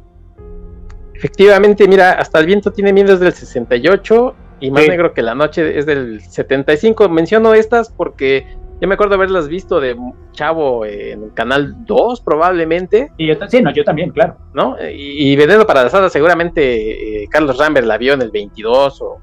Efectivamente, 1.14 1.88
mira, 1.88 2.12
hasta 2.12 2.40
el 2.40 2.46
viento 2.46 2.72
tiene 2.72 2.94
miedo 2.94 3.14
desde 3.14 3.26
el 3.28 3.34
68 3.34 4.36
y 4.60 4.72
Más 4.72 4.88
Negro 4.88 5.14
que 5.14 5.22
la 5.22 5.36
Noche 5.36 5.78
es 5.78 5.86
del 5.86 6.22
75. 6.22 7.10
Menciono 7.10 7.54
estas 7.54 7.92
porque 7.92 8.46
yo 8.80 8.88
me 8.88 8.94
acuerdo 8.94 9.16
haberlas 9.16 9.48
visto 9.48 9.80
de 9.80 9.96
chavo 10.34 10.86
en 10.86 11.24
el 11.24 11.34
canal 11.34 11.86
2, 11.86 12.22
probablemente. 12.22 13.12
Y 13.18 13.28
yo, 13.28 13.36
sí, 13.48 13.62
no, 13.62 13.72
yo 13.72 13.84
también, 13.84 14.12
claro. 14.12 14.38
¿No? 14.54 14.76
Y, 14.80 15.34
y 15.34 15.38
para 15.66 15.84
la 15.84 15.90
Sala, 15.90 16.10
seguramente 16.10 17.24
eh, 17.24 17.28
Carlos 17.30 17.58
Rambert 17.58 17.88
la 17.88 17.98
vio 17.98 18.14
en 18.14 18.22
el 18.22 18.30
22 18.30 19.02
o 19.02 19.20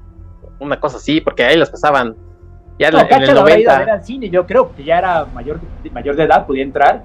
una 0.59 0.79
cosa 0.79 0.97
así, 0.97 1.21
porque 1.21 1.43
ahí 1.43 1.57
las 1.57 1.69
pasaban. 1.69 2.15
Ya 2.77 2.91
no, 2.91 2.99
en 2.99 3.23
el 3.23 3.33
90. 3.33 3.59
Ido 3.59 3.71
a 3.71 3.79
ver 3.79 3.89
al 3.89 4.03
cine, 4.03 4.29
yo 4.29 4.45
creo 4.45 4.75
que 4.75 4.83
ya 4.83 4.99
era 4.99 5.25
mayor, 5.33 5.59
mayor 5.93 6.17
de 6.17 6.23
edad, 6.23 6.45
podía 6.45 6.63
entrar. 6.63 7.03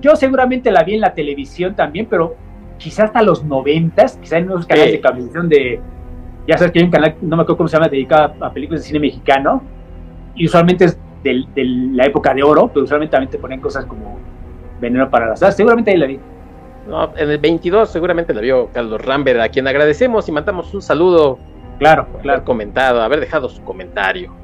Yo 0.00 0.16
seguramente 0.16 0.72
la 0.72 0.82
vi 0.82 0.94
en 0.94 1.00
la 1.00 1.14
televisión 1.14 1.76
también, 1.76 2.06
pero 2.06 2.34
quizás 2.78 3.06
hasta 3.06 3.22
los 3.22 3.44
90, 3.44 4.04
quizás 4.20 4.32
en 4.32 4.50
unos 4.50 4.66
canales 4.66 4.92
de 4.92 4.98
televisión 4.98 5.48
de 5.48 5.80
ya 6.46 6.58
sabes 6.58 6.72
que 6.72 6.80
hay 6.80 6.84
un 6.84 6.90
canal, 6.90 7.14
no 7.20 7.36
me 7.36 7.42
acuerdo 7.42 7.56
cómo 7.58 7.68
se 7.68 7.76
llama, 7.76 7.88
dedicado 7.88 8.34
a, 8.40 8.52
películas 8.52 8.82
de 8.82 8.88
cine 8.88 9.00
mexicano, 9.00 9.62
y 10.34 10.46
usualmente 10.46 10.86
es 10.86 10.98
de, 11.22 11.46
la 11.54 12.06
época 12.06 12.34
de 12.34 12.42
oro, 12.42 12.68
pero 12.68 12.84
usualmente 12.84 13.12
también 13.12 13.30
te 13.30 13.38
ponen 13.38 13.60
cosas 13.60 13.84
como 13.86 14.18
Veneno 14.80 15.08
para 15.08 15.28
las 15.28 15.42
Aves, 15.42 15.56
seguramente 15.56 15.90
ahí 15.92 15.96
la 15.96 16.06
vi. 16.06 16.18
No, 16.88 17.16
en 17.16 17.30
el 17.30 17.38
22 17.38 17.90
seguramente 17.90 18.34
la 18.34 18.40
vio 18.40 18.68
Carlos 18.72 19.00
Rambert, 19.04 19.40
a 19.40 19.48
quien 19.48 19.68
agradecemos 19.68 20.28
y 20.28 20.32
mandamos 20.32 20.74
un 20.74 20.82
saludo. 20.82 21.38
Claro, 21.78 22.06
por 22.06 22.22
claro. 22.22 22.38
Haber 22.38 22.44
comentado, 22.44 23.02
haber 23.02 23.20
dejado 23.20 23.48
su 23.48 23.62
comentario. 23.62 24.34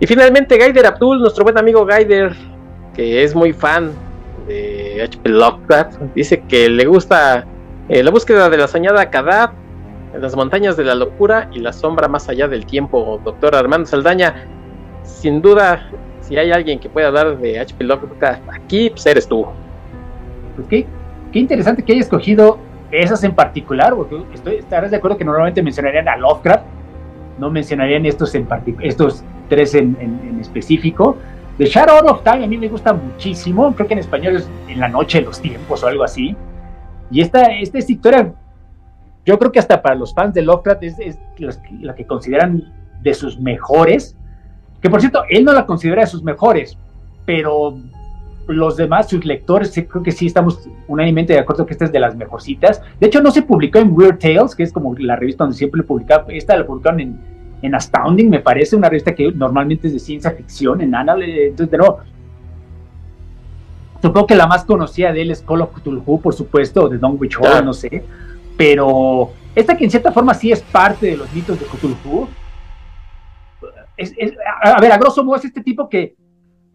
Y 0.00 0.06
finalmente 0.06 0.56
Gaider 0.56 0.86
Abdul, 0.86 1.20
nuestro 1.20 1.44
buen 1.44 1.58
amigo 1.58 1.84
Gaider, 1.84 2.32
que 2.94 3.22
es 3.22 3.34
muy 3.34 3.52
fan 3.52 3.92
de 4.48 5.02
H.P. 5.02 5.28
Lovecraft, 5.28 6.00
dice 6.14 6.42
que 6.48 6.68
le 6.68 6.86
gusta 6.86 7.44
eh, 7.88 8.02
la 8.02 8.10
búsqueda 8.10 8.48
de 8.48 8.56
la 8.56 8.66
soñada 8.66 9.10
Kadat 9.10 9.52
las 10.18 10.36
montañas 10.36 10.76
de 10.76 10.84
la 10.84 10.94
locura 10.94 11.48
y 11.52 11.60
la 11.60 11.72
sombra 11.72 12.08
más 12.08 12.28
allá 12.28 12.48
del 12.48 12.66
tiempo, 12.66 13.20
doctor 13.24 13.54
Armando 13.54 13.86
Saldaña. 13.86 14.46
Sin 15.02 15.40
duda, 15.40 15.88
si 16.20 16.36
hay 16.36 16.52
alguien 16.52 16.78
que 16.78 16.88
pueda 16.88 17.10
dar 17.10 17.38
de 17.38 17.58
H.P. 17.58 17.84
Lovecraft 17.84 18.42
aquí, 18.52 18.90
pues 18.90 19.04
eres 19.06 19.26
tú. 19.26 19.46
Pues 20.56 20.68
qué, 20.68 20.86
interesante 21.32 21.82
que 21.82 21.92
haya 21.92 22.02
escogido 22.02 22.58
esas 22.90 23.24
en 23.24 23.34
particular, 23.34 23.94
porque 23.94 24.22
estoy, 24.34 24.56
estarás 24.56 24.90
de 24.90 24.98
acuerdo 24.98 25.16
que 25.16 25.24
normalmente 25.24 25.62
mencionarían 25.62 26.08
a 26.08 26.16
Lovecraft, 26.16 26.64
no 27.38 27.50
mencionarían 27.50 28.04
estos, 28.04 28.34
en 28.34 28.46
estos 28.80 29.24
tres 29.48 29.74
en, 29.74 30.38
específico. 30.40 31.16
The 31.58 31.66
Shadow 31.66 32.06
of 32.06 32.22
Time 32.22 32.44
a 32.44 32.46
mí 32.46 32.56
me 32.58 32.68
gusta 32.68 32.92
muchísimo, 32.92 33.74
creo 33.74 33.86
que 33.86 33.94
en 33.94 34.00
español 34.00 34.36
es 34.36 34.48
En 34.68 34.80
la 34.80 34.88
noche 34.88 35.20
de 35.20 35.26
los 35.26 35.40
tiempos 35.40 35.82
o 35.82 35.86
algo 35.86 36.04
así. 36.04 36.36
Y 37.10 37.20
esta, 37.20 37.42
esta 37.42 37.78
historia 37.78 38.32
yo 39.24 39.38
creo 39.38 39.52
que 39.52 39.58
hasta 39.58 39.82
para 39.82 39.94
los 39.94 40.14
fans 40.14 40.34
de 40.34 40.42
Lovecraft 40.42 40.82
es, 40.82 41.18
la, 41.80 41.94
que 41.94 42.06
consideran 42.06 42.72
de 43.02 43.14
sus 43.14 43.38
mejores, 43.38 44.16
que 44.80 44.90
por 44.90 45.00
cierto, 45.00 45.22
él 45.30 45.44
no 45.44 45.52
la 45.52 45.64
considera 45.64 46.02
de 46.02 46.08
sus 46.08 46.22
mejores, 46.22 46.76
pero 47.24 47.78
los 48.48 48.76
demás, 48.76 49.08
sus 49.08 49.24
lectores, 49.24 49.72
creo 49.72 50.02
que 50.02 50.10
sí 50.10 50.26
estamos 50.26 50.68
unánimemente 50.88 51.32
de 51.32 51.38
acuerdo 51.38 51.64
que 51.64 51.72
esta 51.72 51.84
es 51.84 51.92
de 51.92 52.00
las 52.00 52.16
mejorcitas. 52.16 52.82
De 52.98 53.06
hecho, 53.06 53.22
no 53.22 53.30
se 53.30 53.42
publicó 53.42 53.78
en 53.78 53.92
Weird 53.92 54.18
Tales, 54.18 54.56
que 54.56 54.64
es 54.64 54.72
como 54.72 54.94
la 54.98 55.14
revista 55.14 55.44
donde 55.44 55.56
siempre 55.56 55.84
publicaba, 55.84 56.24
esta 56.28 56.56
la 56.56 56.66
publicaron 56.66 56.98
en, 56.98 57.20
en 57.62 57.74
Astounding, 57.76 58.28
me 58.28 58.40
parece, 58.40 58.74
una 58.74 58.88
revista 58.88 59.14
que 59.14 59.30
normalmente 59.30 59.86
es 59.86 59.92
de 59.92 60.00
ciencia 60.00 60.32
ficción, 60.32 60.80
en 60.80 60.94
Annal, 60.94 61.22
entonces, 61.22 61.70
de 61.70 61.78
nuevo, 61.78 62.00
supongo 64.02 64.26
que 64.26 64.34
la 64.34 64.48
más 64.48 64.64
conocida 64.64 65.12
de 65.12 65.22
él 65.22 65.30
es 65.30 65.42
Call 65.42 65.62
of 65.62 65.72
Cthulhu, 65.72 66.20
por 66.20 66.34
supuesto, 66.34 66.84
o 66.84 66.88
de 66.88 66.98
Don 66.98 67.16
Witch 67.20 67.38
no 67.64 67.72
sé, 67.72 68.04
pero 68.56 69.30
esta 69.54 69.76
que 69.76 69.84
en 69.84 69.90
cierta 69.90 70.12
forma 70.12 70.34
sí 70.34 70.52
es 70.52 70.62
parte 70.62 71.06
de 71.06 71.16
los 71.16 71.32
mitos 71.32 71.58
de 71.58 71.66
Cthulhu. 71.66 72.28
a 74.62 74.80
ver, 74.80 74.92
a 74.92 74.98
grosso 74.98 75.24
modo 75.24 75.36
es 75.36 75.44
este 75.44 75.62
tipo 75.62 75.88
que 75.88 76.16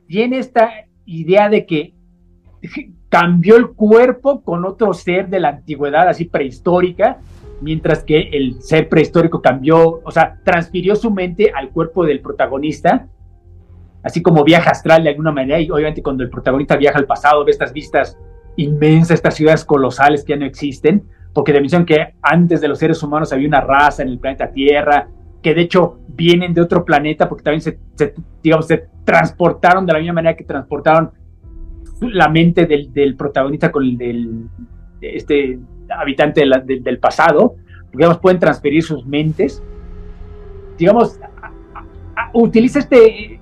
tiene 0.07 0.39
esta 0.39 0.69
idea 1.05 1.49
de 1.49 1.65
que 1.65 1.93
cambió 3.09 3.55
el 3.55 3.69
cuerpo 3.69 4.43
con 4.43 4.65
otro 4.65 4.93
ser 4.93 5.29
de 5.29 5.39
la 5.39 5.49
antigüedad, 5.49 6.07
así 6.07 6.25
prehistórica, 6.25 7.19
mientras 7.61 8.03
que 8.03 8.29
el 8.33 8.61
ser 8.61 8.89
prehistórico 8.89 9.41
cambió, 9.41 10.01
o 10.03 10.11
sea, 10.11 10.39
transfirió 10.43 10.95
su 10.95 11.11
mente 11.11 11.51
al 11.55 11.69
cuerpo 11.69 12.05
del 12.05 12.21
protagonista, 12.21 13.07
así 14.03 14.21
como 14.21 14.43
viaja 14.43 14.71
astral 14.71 15.03
de 15.03 15.09
alguna 15.09 15.31
manera, 15.31 15.59
y 15.59 15.69
obviamente 15.71 16.03
cuando 16.03 16.23
el 16.23 16.29
protagonista 16.29 16.75
viaja 16.75 16.99
al 16.99 17.05
pasado, 17.05 17.43
ve 17.43 17.51
estas 17.51 17.73
vistas 17.73 18.17
inmensas, 18.55 19.15
estas 19.15 19.35
ciudades 19.35 19.65
colosales 19.65 20.23
que 20.23 20.33
ya 20.33 20.39
no 20.39 20.45
existen, 20.45 21.03
porque 21.37 21.53
te 21.53 21.59
mencionan 21.59 21.85
que 21.85 22.15
antes 22.19 22.61
de 22.61 22.67
los 22.67 22.79
seres 22.79 23.03
humanos 23.03 23.31
había 23.31 23.47
una 23.47 23.61
raza 23.61 24.01
en 24.01 24.09
el 24.09 24.17
planeta 24.17 24.49
Tierra, 24.49 25.07
que 25.39 25.53
de 25.53 25.61
hecho 25.61 25.99
vienen 26.07 26.51
de 26.51 26.61
otro 26.61 26.83
planeta, 26.83 27.29
porque 27.29 27.43
también 27.43 27.61
se, 27.61 27.77
digamos, 28.41 28.65
se 28.65 28.87
transportaron 29.03 29.85
de 29.85 29.93
la 29.93 29.99
misma 29.99 30.15
manera 30.15 30.35
que 30.35 30.45
transportaron 30.45 31.11
la 32.01 32.27
mente 32.27 32.65
del, 32.65 33.15
protagonista 33.15 33.71
con 33.71 33.83
el 33.83 33.99
del 33.99 34.47
este 34.99 35.59
habitante 35.95 36.43
del 36.65 36.97
pasado, 36.97 37.57
digamos, 37.93 38.17
pueden 38.17 38.39
transferir 38.39 38.81
sus 38.81 39.05
mentes. 39.05 39.61
Digamos, 40.75 41.19
utiliza 42.33 42.79
este, 42.79 43.39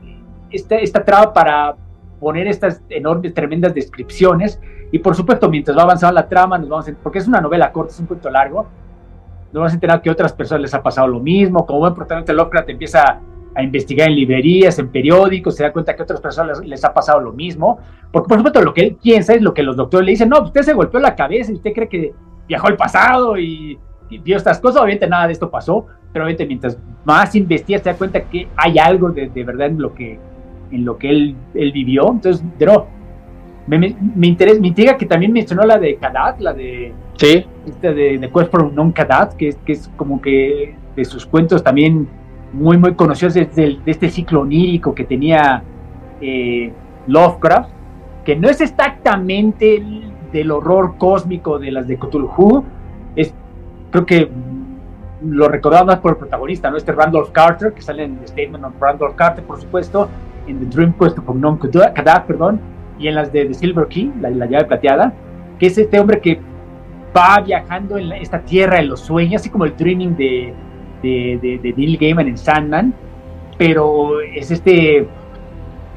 esta, 0.51 0.75
esta 0.75 1.05
traba 1.05 1.31
para 1.31 1.77
poner 2.26 2.48
estas 2.48 2.82
enormes, 2.90 3.36
tremendas 3.36 3.76
descripciones 3.76 4.60
y 4.92 4.98
por 4.98 5.14
supuesto, 5.14 5.48
mientras 5.48 5.78
va 5.78 5.84
avanzando 5.84 6.16
la 6.16 6.28
trama, 6.28 6.58
nos 6.58 6.68
vamos 6.68 6.88
a, 6.88 6.94
porque 7.04 7.20
es 7.20 7.28
una 7.28 7.40
novela 7.40 7.72
corta, 7.72 7.94
es 7.94 8.00
un 8.00 8.08
cuento 8.08 8.32
largo, 8.32 8.64
nos 9.54 9.54
vamos 9.54 9.72
a 9.74 9.76
enterar 9.76 10.02
que 10.02 10.10
a 10.10 10.14
otras 10.14 10.34
personas 10.34 10.64
les 10.64 10.74
ha 10.74 10.82
pasado 10.82 11.08
lo 11.08 11.20
mismo. 11.20 11.68
Como 11.68 11.82
buen 11.82 11.94
protagonista, 11.94 12.34
Lovecraft 12.34 12.70
empieza 12.70 13.20
a 13.54 13.62
investigar 13.62 14.10
en 14.10 14.16
librerías, 14.16 14.80
en 14.80 14.90
periódicos, 14.90 15.56
se 15.56 15.66
da 15.66 15.72
cuenta 15.72 15.96
que 15.96 16.02
a 16.02 16.04
otras 16.04 16.20
personas 16.20 16.66
les, 16.66 16.84
ha 16.84 16.92
pasado 16.92 17.20
lo 17.20 17.32
mismo. 17.32 17.78
Porque, 18.12 18.28
por 18.28 18.38
supuesto, 18.40 18.64
lo 18.64 18.74
que 18.74 18.82
él 18.82 18.98
piensa 19.00 19.36
es 19.36 19.44
lo 19.44 19.54
que 19.54 19.62
los 19.62 19.76
doctores 19.76 20.08
le 20.08 20.12
dicen: 20.14 20.30
No, 20.30 20.42
usted 20.42 20.64
se 20.64 20.74
golpeó 20.74 21.00
la 21.00 21.16
cabeza 21.16 21.52
y 21.52 21.56
usted 21.56 21.74
cree 21.74 21.88
que 21.88 22.14
viajó 22.48 22.66
al 22.66 22.76
pasado 22.76 23.38
y, 23.38 23.78
vio 24.24 24.36
estas 24.36 24.60
cosas. 24.60 24.82
Obviamente, 24.82 25.08
nada 25.08 25.28
de 25.28 25.34
esto 25.34 25.52
pasó, 25.52 25.86
pero 26.12 26.26
obviamente, 26.26 26.48
mientras 26.48 26.80
más 27.04 27.36
investiga, 27.36 27.78
se 27.78 27.92
da 27.92 27.96
cuenta 27.96 28.22
que 28.22 28.48
hay 28.58 28.80
algo 28.80 29.12
de, 29.12 29.30
verdad 29.44 29.68
en 29.68 29.80
lo 29.80 29.94
que, 29.94 30.20
en 30.71 30.86
lo 30.86 30.97
que 30.97 31.10
él, 31.10 31.36
él 31.54 31.71
vivió. 31.71 32.12
Entonces, 32.12 32.43
de 32.58 32.65
nuevo, 32.65 32.88
me, 33.67 33.80
me, 33.80 34.28
interesa, 34.28 34.60
me 34.60 34.67
intriga 34.67 34.97
que 34.97 35.06
también 35.06 35.32
mencionó 35.32 35.63
la 35.63 35.78
de 35.78 35.95
Kadat, 35.95 36.40
la 36.40 36.54
de. 36.54 36.94
Sí. 37.17 37.46
Esta 37.67 37.94
de, 37.94 38.17
de 38.17 38.31
Quest 38.31 38.52
for 38.52 38.71
Non 38.73 38.92
Kadat, 38.92 39.35
que, 39.35 39.56
que 39.65 39.73
es 39.73 39.90
como 39.96 40.21
que 40.21 40.75
de 40.96 41.06
sus 41.06 41.25
cuentos 41.25 41.63
también 41.63 42.08
muy, 42.54 42.77
muy 42.77 42.94
conocidos 42.94 43.33
desde 43.33 43.77
de 43.83 43.92
este 43.92 44.10
ciclo 44.10 44.42
onírico 44.42 44.96
que 44.96 45.04
tenía 45.04 45.63
eh, 46.21 46.71
Lovecraft, 47.08 47.69
que 48.23 48.35
no 48.35 48.50
es 48.50 48.62
exactamente 48.62 49.83
del 50.31 50.52
horror 50.52 50.96
cósmico 50.98 51.60
de 51.60 51.71
las 51.71 51.87
de 51.87 51.98
Cthulhu, 51.98 52.63
es, 53.15 53.33
creo 53.92 54.06
que 54.06 54.29
lo 55.23 55.48
recordaba 55.48 55.85
más 55.85 56.00
por 56.00 56.12
el 56.12 56.17
protagonista, 56.17 56.69
¿no? 56.69 56.77
Este 56.77 56.92
Randolph 56.92 57.31
Carter, 57.31 57.73
que 57.73 57.81
sale 57.81 58.04
en 58.04 58.17
The 58.17 58.27
Statement 58.27 58.63
of 58.65 58.73
Randolph 58.79 59.15
Carter, 59.15 59.44
por 59.44 59.60
supuesto, 59.60 60.10
en 60.48 60.60
The 60.60 60.65
Dream 60.65 60.93
Quest 60.93 61.17
of 61.19 61.35
Non 61.35 61.58
Kadat, 61.58 62.25
perdón, 62.25 62.60
y 63.00 63.08
en 63.08 63.15
las 63.15 63.31
de 63.31 63.46
The 63.46 63.54
Silver 63.54 63.87
Key, 63.87 64.12
la, 64.21 64.29
llave 64.29 64.65
plateada, 64.65 65.13
que 65.60 65.67
es 65.67 65.77
este 65.77 66.00
hombre 66.00 66.19
que 66.21 66.39
va 67.15 67.41
viajando 67.41 67.98
en 67.98 68.12
esta 68.13 68.39
tierra 68.39 68.77
de 68.77 68.83
los 68.83 69.02
sueños, 69.02 69.41
así 69.41 69.50
como 69.50 69.65
el 69.65 69.75
dreaming 69.75 70.15
de, 70.15 70.54
de, 71.02 71.60
de, 71.62 71.73
Neil 71.75 71.98
Gaiman 71.98 72.27
en 72.27 72.37
Sandman, 72.37 72.93
pero 73.58 74.21
es 74.21 74.52
este 74.52 75.08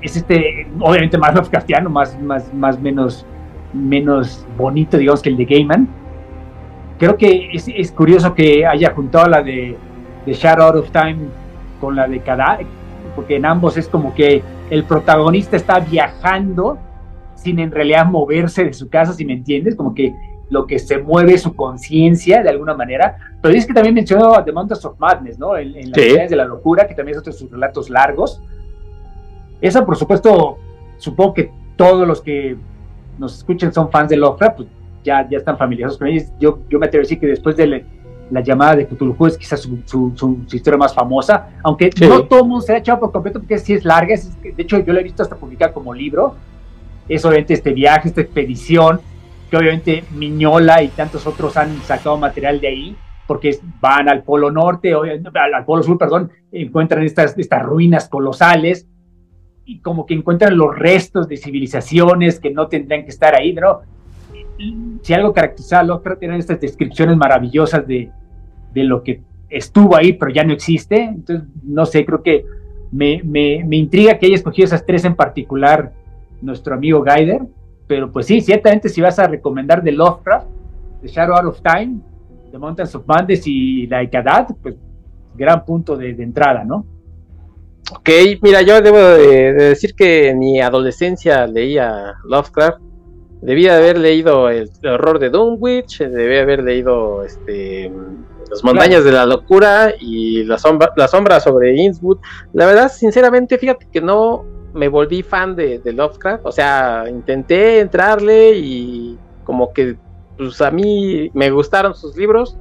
es 0.00 0.16
este, 0.16 0.68
obviamente 0.78 1.18
más 1.18 1.34
Lovecraftiano, 1.34 1.90
más, 1.90 2.18
más, 2.20 2.52
más 2.54 2.80
menos, 2.80 3.26
menos 3.72 4.46
bonito, 4.56 4.96
digamos, 4.96 5.22
que 5.22 5.30
el 5.30 5.36
de 5.36 5.44
Gaiman. 5.44 5.88
Creo 6.98 7.16
que 7.16 7.50
es, 7.52 7.68
es 7.68 7.92
curioso 7.92 8.34
que 8.34 8.66
haya 8.66 8.92
juntado 8.92 9.28
la 9.28 9.42
de, 9.42 9.76
de 10.26 10.32
Shadow 10.32 10.68
Out 10.68 10.76
of 10.76 10.90
Time 10.90 11.18
con 11.80 11.94
la 11.94 12.08
de 12.08 12.20
Kada, 12.20 12.58
porque 13.18 13.34
en 13.34 13.46
ambos 13.46 13.76
es 13.76 13.88
como 13.88 14.14
que 14.14 14.44
el 14.70 14.84
protagonista 14.84 15.56
está 15.56 15.80
viajando 15.80 16.78
sin 17.34 17.58
en 17.58 17.72
realidad 17.72 18.06
moverse 18.06 18.64
de 18.64 18.72
su 18.72 18.88
casa, 18.88 19.12
si 19.12 19.24
me 19.24 19.32
entiendes, 19.32 19.74
como 19.74 19.92
que 19.92 20.14
lo 20.50 20.68
que 20.68 20.78
se 20.78 20.98
mueve 20.98 21.34
es 21.34 21.42
su 21.42 21.56
conciencia 21.56 22.44
de 22.44 22.50
alguna 22.50 22.74
manera. 22.74 23.16
Pero 23.42 23.52
dices 23.52 23.66
que 23.66 23.74
también 23.74 23.96
mencionó 23.96 24.44
The 24.44 24.52
Mountains 24.52 24.84
of 24.84 25.00
Madness, 25.00 25.36
¿no? 25.36 25.56
En, 25.56 25.72
las 25.72 26.00
sí. 26.00 26.16
de 26.28 26.36
la 26.36 26.44
locura, 26.44 26.86
que 26.86 26.94
también 26.94 27.16
es 27.16 27.18
otro 27.18 27.32
de 27.32 27.38
sus 27.40 27.50
relatos 27.50 27.90
largos. 27.90 28.40
Esa, 29.60 29.84
por 29.84 29.96
supuesto, 29.96 30.58
supongo 30.98 31.34
que 31.34 31.50
todos 31.74 32.06
los 32.06 32.20
que 32.20 32.56
nos 33.18 33.38
escuchen 33.38 33.72
son 33.72 33.90
fans 33.90 34.10
de 34.10 34.16
Lovecraft, 34.16 34.56
pues 34.58 34.68
ya, 35.02 35.28
ya 35.28 35.38
están 35.38 35.58
familiarizados 35.58 35.98
con 35.98 36.06
ellos. 36.06 36.28
Yo, 36.38 36.60
yo 36.68 36.78
me 36.78 36.86
atrevo 36.86 37.00
a 37.00 37.02
decir 37.02 37.18
que 37.18 37.26
después 37.26 37.56
de 37.56 37.84
la 38.30 38.40
llamada 38.40 38.76
de 38.76 38.86
Cthulhu 38.86 39.26
es 39.26 39.38
quizás 39.38 39.60
su, 39.60 39.80
su, 39.84 40.44
historia 40.52 40.78
más 40.78 40.94
famosa, 40.94 41.50
aunque 41.62 41.90
no 42.00 42.24
todo 42.24 42.40
el 42.40 42.46
mundo 42.46 42.60
se 42.60 42.72
ha 42.72 42.78
echado 42.78 43.00
por 43.00 43.12
completo 43.12 43.40
porque 43.40 43.58
sí 43.58 43.74
es 43.74 43.84
larga. 43.84 44.14
de 44.16 44.62
hecho, 44.62 44.78
yo 44.78 44.92
la 44.92 45.00
he 45.00 45.04
visto 45.04 45.22
hasta 45.22 45.36
publicar 45.36 45.72
como 45.72 45.94
libro. 45.94 46.34
Es 47.08 47.24
obviamente 47.24 47.54
este 47.54 47.72
viaje, 47.72 48.08
esta 48.08 48.20
expedición, 48.20 49.00
que 49.50 49.56
obviamente 49.56 50.04
Miñola 50.10 50.82
y 50.82 50.88
tantos 50.88 51.26
otros 51.26 51.56
han 51.56 51.80
sacado 51.82 52.18
material 52.18 52.60
de 52.60 52.68
ahí, 52.68 52.96
porque 53.26 53.58
van 53.80 54.08
al 54.08 54.22
Polo 54.22 54.50
Norte, 54.50 54.92
al, 54.92 55.54
al 55.54 55.64
Polo 55.64 55.82
Sur, 55.82 55.96
perdón, 55.96 56.30
encuentran 56.52 57.02
estas, 57.02 57.36
estas 57.38 57.62
ruinas 57.62 58.08
colosales 58.08 58.86
y 59.64 59.80
como 59.80 60.06
que 60.06 60.14
encuentran 60.14 60.56
los 60.56 60.74
restos 60.74 61.28
de 61.28 61.36
civilizaciones 61.36 62.40
que 62.40 62.50
no 62.50 62.68
tendrían 62.68 63.04
que 63.04 63.10
estar 63.10 63.34
ahí, 63.34 63.52
¿no? 63.52 63.80
Si 65.02 65.14
algo 65.14 65.32
caracteriza 65.32 65.80
a 65.80 65.84
Lovecraft 65.84 66.18
tienen 66.18 66.38
estas 66.38 66.60
descripciones 66.60 67.16
maravillosas 67.16 67.86
de, 67.86 68.10
de, 68.74 68.84
lo 68.84 69.02
que 69.02 69.22
estuvo 69.48 69.96
ahí, 69.96 70.14
pero 70.14 70.32
ya 70.32 70.44
no 70.44 70.52
existe. 70.52 71.04
Entonces, 71.04 71.48
no 71.62 71.86
sé, 71.86 72.04
creo 72.04 72.22
que 72.22 72.44
me, 72.90 73.22
me, 73.22 73.64
me 73.64 73.76
intriga 73.76 74.18
que 74.18 74.26
haya 74.26 74.34
escogido 74.34 74.66
esas 74.66 74.84
tres 74.84 75.04
en 75.04 75.14
particular 75.14 75.92
nuestro 76.40 76.74
amigo 76.74 77.02
Gaider, 77.02 77.42
pero 77.86 78.10
pues 78.12 78.26
sí, 78.26 78.40
ciertamente 78.40 78.88
si 78.88 79.00
vas 79.00 79.18
a 79.18 79.26
recomendar 79.26 79.82
de 79.82 79.92
Lovecraft, 79.92 80.46
The 81.02 81.08
Shadow 81.08 81.36
Out 81.36 81.46
of 81.46 81.62
Time, 81.62 82.00
The 82.50 82.58
Mountains 82.58 82.94
of 82.94 83.06
Madness 83.06 83.46
y 83.46 83.86
La 83.86 84.02
Icadad, 84.02 84.48
pues 84.62 84.76
gran 85.34 85.64
punto 85.64 85.96
de, 85.96 86.10
entrada, 86.10 86.64
¿no? 86.64 86.84
Ok, 87.92 88.10
mira, 88.42 88.60
yo 88.62 88.82
debo 88.82 88.98
de, 88.98 89.54
de, 89.54 89.64
decir 89.70 89.94
que 89.94 90.30
en 90.30 90.38
mi 90.40 90.60
adolescencia 90.60 91.46
leía 91.46 92.14
Lovecraft. 92.24 92.80
Debía 93.40 93.76
haber 93.76 93.98
leído 93.98 94.50
el, 94.50 94.70
horror 94.84 95.18
de 95.18 95.30
Dunwich, 95.30 95.98
debía 95.98 96.42
haber 96.42 96.62
leído 96.62 97.22
este 97.22 97.92
las 98.50 98.64
montañas 98.64 99.04
de 99.04 99.12
la 99.12 99.26
locura 99.26 99.92
y 100.00 100.42
la 100.44 100.58
sombra, 100.58 100.92
la 100.96 101.06
sombra 101.06 101.38
sobre 101.38 101.76
Innswood. 101.76 102.18
La 102.52 102.66
verdad, 102.66 102.90
sinceramente, 102.90 103.58
fíjate 103.58 103.86
que 103.92 104.00
no 104.00 104.44
me 104.72 104.88
volví 104.88 105.22
fan 105.22 105.54
de, 105.54 105.78
de, 105.78 105.92
Lovecraft, 105.92 106.46
o 106.46 106.52
sea, 106.52 107.04
intenté 107.08 107.80
entrarle 107.80 108.52
y 108.56 109.18
como 109.44 109.72
que 109.72 109.96
pues 110.36 110.60
a 110.60 110.70
mí 110.70 111.30
me 111.34 111.50
gustaron 111.50 111.94
sus 111.94 112.16
libros, 112.16 112.56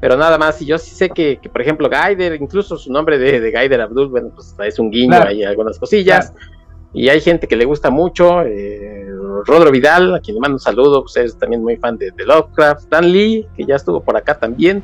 pero 0.00 0.16
nada 0.16 0.36
más, 0.36 0.60
y 0.60 0.66
yo 0.66 0.78
sí 0.78 0.94
sé 0.94 1.08
que, 1.08 1.38
que 1.38 1.48
por 1.48 1.62
ejemplo, 1.62 1.88
Gaider, 1.88 2.40
incluso 2.40 2.76
su 2.76 2.92
nombre 2.92 3.18
de, 3.18 3.40
de 3.40 3.50
Gaider 3.50 3.80
Abdul, 3.80 4.08
bueno, 4.08 4.30
pues 4.34 4.54
es 4.64 4.78
un 4.78 4.90
guiño, 4.90 5.16
claro. 5.16 5.30
hay 5.30 5.44
algunas 5.44 5.78
cosillas, 5.78 6.30
claro. 6.30 6.53
Y 6.94 7.08
hay 7.08 7.20
gente 7.20 7.48
que 7.48 7.56
le 7.56 7.64
gusta 7.64 7.90
mucho, 7.90 8.42
eh, 8.42 9.04
Rodro 9.44 9.70
Vidal, 9.70 10.14
a 10.14 10.20
quien 10.20 10.36
le 10.36 10.40
mando 10.40 10.56
un 10.56 10.60
saludo, 10.60 11.02
pues 11.02 11.16
es 11.16 11.36
también 11.36 11.62
muy 11.62 11.76
fan 11.76 11.98
de, 11.98 12.12
de 12.12 12.24
Lovecraft, 12.24 12.82
Stan 12.82 13.04
Lee, 13.04 13.46
que 13.56 13.64
ya 13.64 13.74
estuvo 13.76 14.00
por 14.00 14.16
acá 14.16 14.38
también, 14.38 14.82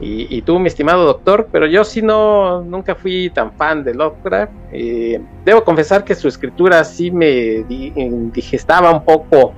y, 0.00 0.36
y, 0.36 0.42
tú, 0.42 0.58
mi 0.58 0.66
estimado 0.66 1.04
doctor, 1.04 1.48
pero 1.52 1.66
yo 1.66 1.84
sí 1.84 2.02
no, 2.02 2.62
nunca 2.62 2.94
fui 2.94 3.30
tan 3.30 3.52
fan 3.52 3.84
de 3.84 3.94
Lovecraft. 3.94 4.52
Eh, 4.72 5.20
debo 5.44 5.62
confesar 5.62 6.04
que 6.04 6.16
su 6.16 6.26
escritura 6.26 6.82
sí 6.82 7.12
me 7.12 7.64
digestaba 8.32 8.90
un 8.90 9.04
poco, 9.04 9.54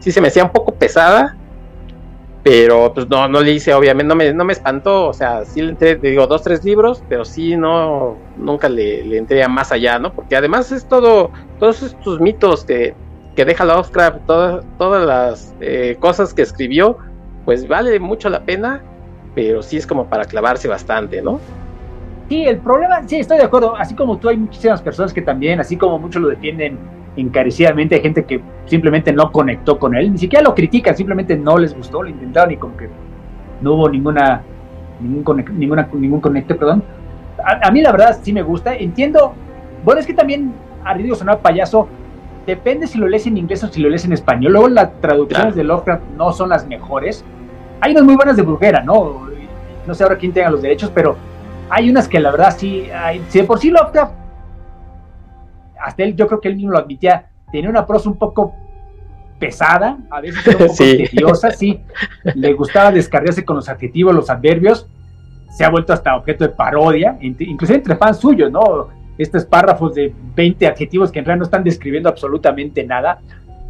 sí 0.00 0.10
se 0.10 0.20
me 0.20 0.28
hacía 0.28 0.44
un 0.44 0.50
poco 0.50 0.74
pesada, 0.74 1.36
pero 2.46 2.94
pues 2.94 3.08
no, 3.08 3.26
no 3.26 3.40
le 3.40 3.50
hice, 3.50 3.74
obviamente, 3.74 4.08
no 4.08 4.14
me, 4.14 4.32
no 4.32 4.44
me 4.44 4.52
espantó, 4.52 5.08
o 5.08 5.12
sea, 5.12 5.44
sí 5.44 5.60
le 5.62 5.70
entré, 5.70 5.96
digo, 5.96 6.28
dos, 6.28 6.42
tres 6.44 6.64
libros, 6.64 7.02
pero 7.08 7.24
sí 7.24 7.56
no, 7.56 8.16
nunca 8.36 8.68
le, 8.68 9.04
le 9.04 9.18
entré 9.18 9.42
a 9.42 9.48
más 9.48 9.72
allá, 9.72 9.98
¿no? 9.98 10.12
Porque 10.12 10.36
además 10.36 10.70
es 10.70 10.86
todo, 10.86 11.32
todos 11.58 11.82
estos 11.82 12.20
mitos 12.20 12.64
que, 12.64 12.94
que 13.34 13.44
deja 13.44 13.64
Lovecraft, 13.64 14.26
todas, 14.26 14.64
todas 14.78 15.04
las 15.04 15.56
eh, 15.60 15.96
cosas 15.98 16.32
que 16.32 16.42
escribió, 16.42 16.98
pues 17.44 17.66
vale 17.66 17.98
mucho 17.98 18.28
la 18.28 18.44
pena 18.44 18.80
pero 19.34 19.62
sí 19.62 19.76
es 19.76 19.86
como 19.86 20.06
para 20.06 20.24
clavarse 20.24 20.66
bastante, 20.66 21.20
¿no? 21.20 21.38
Sí, 22.30 22.44
el 22.44 22.56
problema, 22.56 23.06
sí, 23.06 23.16
estoy 23.16 23.36
de 23.38 23.44
acuerdo, 23.44 23.76
así 23.76 23.94
como 23.94 24.16
tú 24.16 24.30
hay 24.30 24.36
muchísimas 24.38 24.80
personas 24.80 25.12
que 25.12 25.20
también, 25.20 25.60
así 25.60 25.76
como 25.76 25.98
muchos 25.98 26.22
lo 26.22 26.28
defienden 26.28 26.78
encarecidamente, 27.16 27.94
hay 27.94 28.02
gente 28.02 28.24
que 28.24 28.40
simplemente 28.66 29.12
no 29.12 29.32
conectó 29.32 29.78
con 29.78 29.94
él, 29.94 30.12
ni 30.12 30.18
siquiera 30.18 30.44
lo 30.44 30.54
critican, 30.54 30.96
simplemente 30.96 31.36
no 31.36 31.58
les 31.58 31.74
gustó, 31.74 32.02
lo 32.02 32.08
intentaron 32.08 32.52
y 32.52 32.56
como 32.56 32.76
que 32.76 32.88
no 33.60 33.74
hubo 33.74 33.88
ninguna, 33.88 34.42
ningún, 35.00 35.22
conect, 35.22 35.50
ninguna, 35.50 35.88
ningún 35.92 36.20
conecte, 36.20 36.54
perdón. 36.54 36.82
A, 37.42 37.68
a, 37.68 37.70
mí 37.70 37.80
la 37.80 37.92
verdad 37.92 38.18
sí 38.22 38.32
me 38.32 38.42
gusta, 38.42 38.74
entiendo, 38.74 39.32
bueno, 39.84 40.00
es 40.00 40.06
que 40.06 40.14
también 40.14 40.52
a 40.84 40.94
Río 40.94 41.14
sonar 41.14 41.38
payaso, 41.40 41.88
depende 42.46 42.86
si 42.86 42.98
lo 42.98 43.08
lees 43.08 43.26
en 43.26 43.36
inglés 43.36 43.64
o 43.64 43.68
si 43.68 43.80
lo 43.80 43.88
lees 43.88 44.04
en 44.04 44.12
español, 44.12 44.52
luego 44.52 44.68
las 44.68 45.00
traducciones 45.00 45.54
claro. 45.54 45.56
de 45.56 45.64
Lovecraft 45.64 46.02
no 46.16 46.32
son 46.32 46.50
las 46.50 46.66
mejores, 46.66 47.24
hay 47.80 47.92
unas 47.92 48.04
muy 48.04 48.16
buenas 48.16 48.36
de 48.36 48.42
brujera, 48.42 48.82
¿no? 48.82 49.26
No 49.86 49.94
sé 49.94 50.02
ahora 50.02 50.16
quién 50.16 50.32
tenga 50.32 50.50
los 50.50 50.62
derechos, 50.62 50.90
pero 50.94 51.16
hay 51.70 51.90
unas 51.90 52.08
que 52.08 52.20
la 52.20 52.30
verdad 52.30 52.54
sí, 52.56 52.88
hay, 52.90 53.22
si 53.28 53.40
de 53.40 53.44
por 53.44 53.58
sí 53.58 53.70
Lovecraft, 53.70 54.12
hasta 55.80 56.02
él, 56.02 56.16
yo 56.16 56.26
creo 56.26 56.40
que 56.40 56.48
él 56.48 56.56
mismo 56.56 56.72
lo 56.72 56.78
admitía, 56.78 57.26
tenía 57.50 57.70
una 57.70 57.86
prosa 57.86 58.08
un 58.08 58.18
poco 58.18 58.54
pesada, 59.38 59.98
a 60.10 60.20
veces 60.20 60.46
un 60.46 60.52
poco 60.52 60.68
sí. 60.74 61.04
tediosa, 61.10 61.50
sí, 61.50 61.80
le 62.34 62.52
gustaba 62.52 62.92
descargarse 62.92 63.44
con 63.44 63.56
los 63.56 63.68
adjetivos, 63.68 64.14
los 64.14 64.30
adverbios, 64.30 64.86
se 65.50 65.64
ha 65.64 65.70
vuelto 65.70 65.92
hasta 65.92 66.16
objeto 66.16 66.44
de 66.44 66.50
parodia, 66.50 67.16
inclusive 67.20 67.78
entre 67.78 67.96
fans 67.96 68.18
suyos, 68.18 68.50
¿no? 68.52 68.88
Estos 69.16 69.46
párrafos 69.46 69.94
de 69.94 70.12
20 70.34 70.66
adjetivos 70.66 71.10
que 71.10 71.20
en 71.20 71.24
realidad 71.24 71.38
no 71.38 71.44
están 71.44 71.64
describiendo 71.64 72.08
absolutamente 72.10 72.84
nada, 72.84 73.20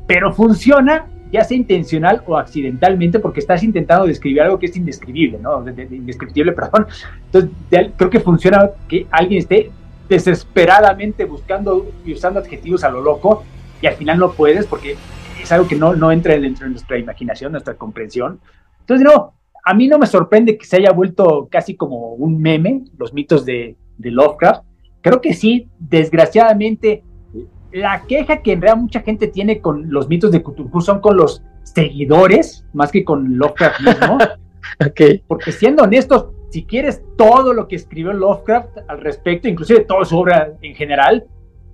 pero 0.06 0.32
funciona 0.32 1.06
ya 1.30 1.44
sea 1.44 1.56
intencional 1.56 2.22
o 2.26 2.36
accidentalmente, 2.36 3.18
porque 3.18 3.40
estás 3.40 3.62
intentando 3.62 4.06
describir 4.06 4.42
algo 4.42 4.58
que 4.58 4.66
es 4.66 4.76
indescribible, 4.76 5.38
¿no? 5.38 5.62
De, 5.62 5.72
de, 5.72 5.96
indescriptible, 5.96 6.52
perdón. 6.52 6.86
Entonces, 7.26 7.50
de, 7.70 7.92
creo 7.96 8.10
que 8.10 8.20
funciona 8.20 8.70
que 8.88 9.06
alguien 9.10 9.40
esté 9.40 9.70
desesperadamente 10.08 11.24
buscando 11.24 11.86
y 12.04 12.12
usando 12.12 12.40
adjetivos 12.40 12.84
a 12.84 12.90
lo 12.90 13.00
loco 13.02 13.44
y 13.80 13.86
al 13.86 13.94
final 13.94 14.18
no 14.18 14.32
puedes 14.32 14.66
porque 14.66 14.96
es 15.40 15.52
algo 15.52 15.68
que 15.68 15.76
no, 15.76 15.94
no 15.94 16.12
entra 16.12 16.38
dentro 16.38 16.66
de 16.66 16.72
nuestra 16.72 16.98
imaginación, 16.98 17.52
nuestra 17.52 17.74
comprensión. 17.74 18.40
Entonces, 18.80 19.04
no, 19.04 19.34
a 19.64 19.74
mí 19.74 19.88
no 19.88 19.98
me 19.98 20.06
sorprende 20.06 20.56
que 20.56 20.64
se 20.64 20.76
haya 20.76 20.92
vuelto 20.92 21.48
casi 21.50 21.76
como 21.76 22.14
un 22.14 22.40
meme 22.40 22.84
los 22.98 23.12
mitos 23.12 23.44
de, 23.44 23.76
de 23.98 24.10
Lovecraft. 24.10 24.64
Creo 25.02 25.20
que 25.20 25.34
sí, 25.34 25.68
desgraciadamente 25.78 27.02
la 27.72 28.04
queja 28.06 28.38
que 28.38 28.52
en 28.52 28.62
realidad 28.62 28.82
mucha 28.82 29.00
gente 29.00 29.28
tiene 29.28 29.60
con 29.60 29.90
los 29.90 30.08
mitos 30.08 30.30
de 30.30 30.42
Cthulhu 30.42 30.80
son 30.80 31.00
con 31.00 31.16
los 31.16 31.42
seguidores, 31.62 32.64
más 32.72 32.90
que 32.90 33.04
con 33.04 33.36
Lovecraft 33.36 33.80
mismo. 33.80 34.18
okay. 34.88 35.22
Porque 35.26 35.52
siendo 35.52 35.82
honestos, 35.82 36.28
si 36.50 36.64
quieres 36.64 37.02
todo 37.16 37.52
lo 37.52 37.68
que 37.68 37.76
escribió 37.76 38.12
Lovecraft 38.12 38.78
al 38.88 39.00
respecto, 39.00 39.48
inclusive 39.48 39.80
toda 39.80 40.04
su 40.04 40.18
obra 40.18 40.52
en 40.62 40.74
general, 40.74 41.26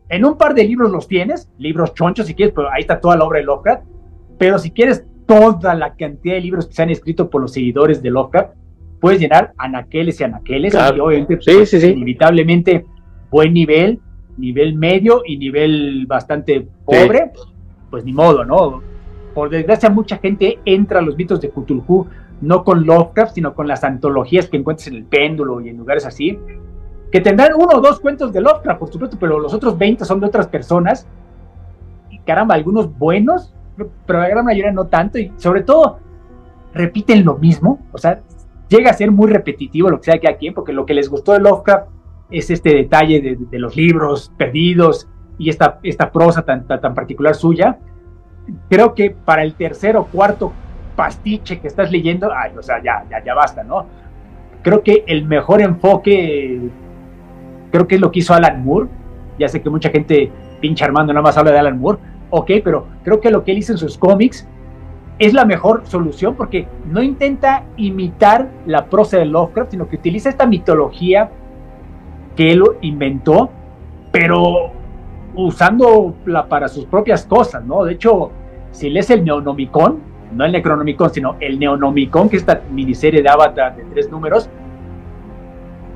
en 0.08 0.24
un 0.24 0.36
par 0.36 0.54
de 0.54 0.64
libros 0.64 0.90
los 0.90 1.08
tienes, 1.08 1.50
libros 1.58 1.94
chonchos 1.94 2.26
si 2.26 2.34
quieres, 2.34 2.54
pero 2.54 2.70
ahí 2.70 2.80
está 2.80 3.00
toda 3.00 3.16
la 3.16 3.24
obra 3.24 3.38
de 3.38 3.46
Lovecraft. 3.46 3.84
Pero 4.38 4.58
si 4.58 4.70
quieres 4.70 5.06
toda 5.26 5.74
la 5.74 5.94
cantidad 5.94 6.34
de 6.34 6.40
libros 6.40 6.66
que 6.66 6.74
se 6.74 6.82
han 6.82 6.90
escrito 6.90 7.30
por 7.30 7.40
los 7.40 7.52
seguidores 7.52 8.02
de 8.02 8.10
Lovecraft, 8.10 8.54
puedes 9.00 9.20
llenar 9.20 9.52
anaqueles 9.56 10.20
y 10.20 10.24
anaqueles, 10.24 10.72
claro. 10.72 10.96
y 10.96 11.00
obviamente, 11.00 11.38
sí, 11.40 11.54
pues, 11.54 11.70
sí, 11.70 11.80
sí. 11.80 11.88
inevitablemente, 11.88 12.84
buen 13.30 13.54
nivel, 13.54 14.00
nivel 14.36 14.74
medio 14.74 15.22
y 15.24 15.36
nivel 15.36 16.06
bastante 16.06 16.66
pobre, 16.84 17.32
pues 17.90 18.04
ni 18.04 18.12
modo, 18.12 18.44
¿no? 18.44 18.82
Por 19.34 19.48
desgracia, 19.48 19.88
mucha 19.88 20.18
gente 20.18 20.58
entra 20.64 20.98
a 20.98 21.02
los 21.02 21.16
mitos 21.16 21.40
de 21.40 21.50
Cthulhu 21.50 22.06
no 22.42 22.64
con 22.64 22.84
Lovecraft, 22.84 23.34
sino 23.34 23.54
con 23.54 23.66
las 23.66 23.84
antologías 23.84 24.48
que 24.48 24.58
encuentras 24.58 24.88
en 24.88 24.96
el 24.96 25.04
péndulo 25.04 25.60
y 25.60 25.70
en 25.70 25.78
lugares 25.78 26.04
así, 26.04 26.38
que 27.10 27.20
tendrán 27.20 27.52
uno 27.54 27.78
o 27.78 27.80
dos 27.80 28.00
cuentos 28.00 28.32
de 28.32 28.40
Lovecraft, 28.40 28.78
por 28.78 28.92
supuesto, 28.92 29.16
pero 29.18 29.38
los 29.38 29.54
otros 29.54 29.78
20 29.78 30.04
son 30.04 30.20
de 30.20 30.26
otras 30.26 30.48
personas. 30.48 31.06
Y 32.10 32.18
caramba, 32.20 32.54
algunos 32.54 32.98
buenos, 32.98 33.54
pero 34.06 34.20
la 34.20 34.28
gran 34.28 34.44
mayoría 34.44 34.72
no 34.72 34.86
tanto, 34.86 35.18
y 35.18 35.32
sobre 35.36 35.62
todo 35.62 35.98
repiten 36.74 37.24
lo 37.24 37.36
mismo, 37.36 37.80
o 37.92 37.98
sea, 37.98 38.20
llega 38.68 38.90
a 38.90 38.94
ser 38.94 39.10
muy 39.10 39.30
repetitivo 39.30 39.90
lo 39.90 39.98
que 39.98 40.10
sea 40.10 40.18
que 40.18 40.28
a 40.28 40.54
porque 40.54 40.72
lo 40.72 40.86
que 40.86 40.94
les 40.94 41.08
gustó 41.08 41.32
de 41.32 41.40
Lovecraft 41.40 41.88
es 42.30 42.50
este 42.50 42.74
detalle 42.74 43.20
de, 43.20 43.58
los 43.58 43.76
libros 43.76 44.32
perdidos, 44.36 45.08
y 45.38 45.48
esta, 45.48 45.78
esta 45.82 46.10
prosa 46.10 46.42
tan, 46.42 46.66
tan, 46.66 46.94
particular 46.94 47.34
suya, 47.34 47.78
creo 48.68 48.94
que 48.94 49.10
para 49.10 49.42
el 49.42 49.54
tercer 49.54 49.96
o 49.96 50.06
cuarto 50.06 50.52
pastiche 50.96 51.60
que 51.60 51.68
estás 51.68 51.90
leyendo, 51.90 52.30
ay, 52.32 52.52
o 52.56 52.62
sea, 52.62 52.82
ya, 52.82 53.04
ya, 53.10 53.22
ya 53.24 53.34
basta, 53.34 53.62
¿no? 53.62 53.86
Creo 54.62 54.82
que 54.82 55.04
el 55.06 55.24
mejor 55.26 55.60
enfoque, 55.60 56.60
creo 57.70 57.88
que 57.88 57.96
es 57.96 58.00
lo 58.00 58.12
que 58.12 58.20
hizo 58.20 58.34
Alan 58.34 58.64
Moore. 58.64 58.88
Ya 59.38 59.48
sé 59.48 59.60
que 59.60 59.70
mucha 59.70 59.90
gente, 59.90 60.30
pinche 60.60 60.84
Armando, 60.84 61.12
nada 61.12 61.22
más 61.22 61.36
habla 61.36 61.50
de 61.50 61.58
Alan 61.58 61.78
Moore. 61.78 61.98
Ok, 62.30 62.50
pero 62.62 62.86
creo 63.02 63.20
que 63.20 63.30
lo 63.30 63.44
que 63.44 63.52
él 63.52 63.58
hizo 63.58 63.72
en 63.72 63.78
sus 63.78 63.98
cómics 63.98 64.46
es 65.18 65.34
la 65.34 65.44
mejor 65.44 65.82
solución 65.86 66.34
porque 66.34 66.66
no 66.86 67.02
intenta 67.02 67.64
imitar 67.76 68.48
la 68.66 68.86
prosa 68.86 69.18
de 69.18 69.26
Lovecraft, 69.26 69.72
sino 69.72 69.88
que 69.88 69.96
utiliza 69.96 70.28
esta 70.28 70.46
mitología 70.46 71.30
que 72.36 72.52
él 72.52 72.62
inventó, 72.80 73.50
pero 74.10 74.72
usándola 75.34 76.46
para 76.48 76.68
sus 76.68 76.86
propias 76.86 77.24
cosas, 77.24 77.64
¿no? 77.64 77.84
De 77.84 77.92
hecho, 77.92 78.30
si 78.70 78.90
lees 78.90 79.10
el 79.10 79.24
Neonomicon, 79.24 80.00
no 80.34 80.44
el 80.44 80.52
Necronomicon, 80.52 81.12
sino 81.12 81.36
el 81.40 81.58
Neonomicon, 81.58 82.28
que 82.28 82.36
es 82.36 82.42
esta 82.42 82.60
miniserie 82.70 83.22
de 83.22 83.28
Avatar 83.28 83.76
de 83.76 83.84
tres 83.84 84.10
números, 84.10 84.48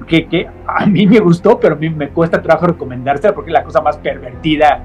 que, 0.07 0.27
que 0.27 0.49
a 0.67 0.87
mí 0.87 1.07
me 1.07 1.19
gustó, 1.19 1.59
pero 1.59 1.75
a 1.75 1.79
mí 1.79 1.91
me 1.91 2.09
cuesta 2.11 2.41
trabajo 2.41 2.67
recomendársela 2.67 3.35
porque 3.35 3.51
es 3.51 3.55
la 3.55 3.65
cosa 3.65 3.81
más 3.81 3.97
pervertida, 3.97 4.81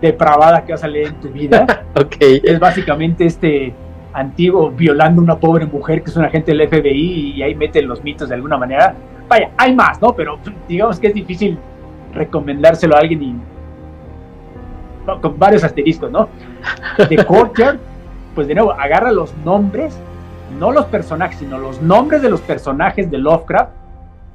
depravada 0.00 0.64
que 0.64 0.72
vas 0.72 0.84
a 0.84 0.88
leer 0.88 1.08
en 1.08 1.20
tu 1.20 1.28
vida. 1.28 1.84
okay. 1.94 2.40
Es 2.44 2.58
básicamente 2.58 3.24
este 3.26 3.72
antiguo 4.12 4.70
violando 4.70 5.20
a 5.20 5.24
una 5.24 5.36
pobre 5.36 5.66
mujer 5.66 6.02
que 6.02 6.10
es 6.10 6.16
un 6.16 6.24
agente 6.24 6.52
del 6.52 6.68
FBI 6.68 7.34
y 7.36 7.42
ahí 7.42 7.54
mete 7.54 7.82
los 7.82 8.02
mitos 8.02 8.28
de 8.28 8.34
alguna 8.34 8.58
manera. 8.58 8.94
Vaya, 9.28 9.50
hay 9.56 9.74
más, 9.74 10.00
¿no? 10.00 10.14
Pero 10.14 10.38
digamos 10.68 10.98
que 10.98 11.08
es 11.08 11.14
difícil 11.14 11.58
recomendárselo 12.14 12.96
a 12.96 13.00
alguien 13.00 13.22
y 13.22 13.36
con 15.16 15.38
varios 15.38 15.64
asteriscos, 15.64 16.10
¿no? 16.10 16.28
De 17.08 17.24
Courtyard, 17.24 17.78
pues 18.38 18.46
de 18.46 18.54
nuevo, 18.54 18.70
agarra 18.70 19.10
los 19.10 19.36
nombres, 19.38 19.98
no 20.60 20.70
los 20.70 20.84
personajes, 20.84 21.40
sino 21.40 21.58
los 21.58 21.82
nombres 21.82 22.22
de 22.22 22.30
los 22.30 22.40
personajes 22.40 23.10
de 23.10 23.18
Lovecraft 23.18 23.72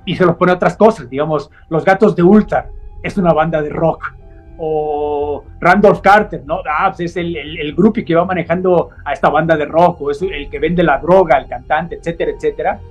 y 0.04 0.18
se 0.18 0.26
los 0.26 0.36
pone 0.36 0.52
a 0.52 0.56
otras 0.56 0.76
cosas, 0.76 1.10
digamos, 1.10 1.50
los 1.70 1.86
gatos 1.86 2.14
de 2.14 2.22
Ultra 2.22 2.68
es 3.02 3.18
una 3.18 3.32
banda 3.32 3.62
de 3.62 3.70
rock, 3.70 4.14
o 4.58 5.46
Randolph 5.62 6.02
Carter, 6.02 6.44
¿no? 6.46 6.60
Ah, 6.70 6.90
pues 6.90 7.12
es 7.12 7.16
el, 7.16 7.34
el, 7.38 7.74
grupo 7.74 8.02
que 8.06 8.14
va 8.14 8.26
manejando 8.26 8.90
a 9.06 9.14
esta 9.14 9.30
banda 9.30 9.56
de 9.56 9.64
rock, 9.68 10.02
o 10.02 10.12
es 10.12 10.22
el 10.22 10.50
que 10.50 10.60
vende 10.60 10.84
la 10.84 10.98
droga, 10.98 11.38
el 11.38 11.48
cantante, 11.48 11.96
etcétera, 11.96 12.32
etcétera, 12.32 12.82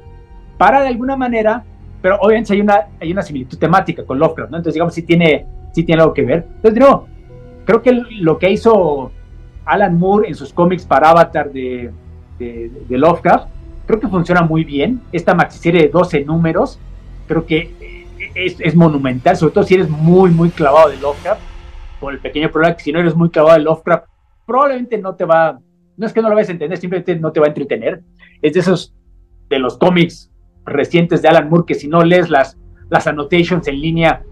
para 0.57 0.81
de 0.81 0.89
alguna 0.89 1.15
manera, 1.15 1.63
pero 2.01 2.17
obviamente 2.23 2.55
hay 2.55 2.63
una, 2.63 2.87
hay 2.99 3.13
una 3.13 3.21
similitud 3.21 3.59
temática 3.59 4.03
con 4.07 4.19
Lovecraft, 4.19 4.51
¿no? 4.51 4.57
Entonces, 4.57 4.77
digamos, 4.77 4.95
sí 4.95 5.03
tiene, 5.03 5.45
sí 5.73 5.85
tiene 5.85 6.01
algo 6.01 6.15
que 6.15 6.23
ver. 6.23 6.47
Entonces, 6.57 6.81
no, 6.81 7.07
creo 7.67 7.83
que 7.83 7.93
lo 7.93 8.39
que 8.39 8.51
hizo 8.51 9.13
Alan 9.65 9.99
Moore 9.99 10.29
en 10.29 10.35
sus 10.35 10.53
cómics 10.53 10.85
para 10.85 11.11
Avatar 11.11 11.53
de, 11.53 11.91
de, 12.39 12.71
de 12.89 12.99
Lovecraft, 12.99 13.49
creo 13.87 14.01
que 14.01 14.09
funciona 14.09 14.43
muy 14.43 14.65
bien. 14.65 15.01
Esta 15.13 15.35
maxiserie 15.35 15.83
de 15.83 15.89
12 15.89 16.25
números, 16.25 16.79
creo 17.27 17.47
que 17.47 18.07
es, 18.35 18.57
es, 18.61 18.75
monumental, 18.75 19.37
sobre 19.37 19.53
todo 19.53 19.65
si 19.65 19.75
eres 19.75 19.89
muy, 19.89 20.31
muy 20.31 20.51
clavado 20.51 20.89
de 20.91 20.97
Lovecraft, 20.97 21.41
con 22.01 22.15
el 22.15 22.21
pequeño 22.21 22.51
problema 22.51 22.77
que 22.77 22.83
si 22.83 22.93
no 22.93 23.01
eres 23.01 23.15
muy 23.15 23.31
clavado 23.31 23.59
de 23.59 23.65
Lovecraft, 23.65 24.07
probablemente 24.47 24.99
no 24.99 25.15
te 25.15 25.25
va, 25.25 25.59
no 25.97 26.07
es 26.07 26.13
que 26.13 26.23
no 26.23 26.29
lo 26.29 26.35
vayas 26.35 26.49
a 26.49 26.53
entender, 26.53 26.79
simplemente 26.79 27.17
no 27.17 27.33
te 27.33 27.41
va 27.41 27.47
a 27.47 27.49
entretener. 27.49 28.03
Es 28.41 28.55
de 28.55 28.61
esos, 28.61 28.95
de 29.49 29.59
los 29.59 29.79
cómics 29.79 30.31
recientes 30.65 31.23
de 31.23 31.29
Alan 31.29 31.49
Moore, 31.49 31.65
que 31.67 31.75
si 31.75 31.89
no 31.89 32.03
lees 32.03 32.31
las, 32.31 32.59
las 32.91 33.07
annotations 33.07 33.67
en 33.69 33.81
línea, 33.81 34.23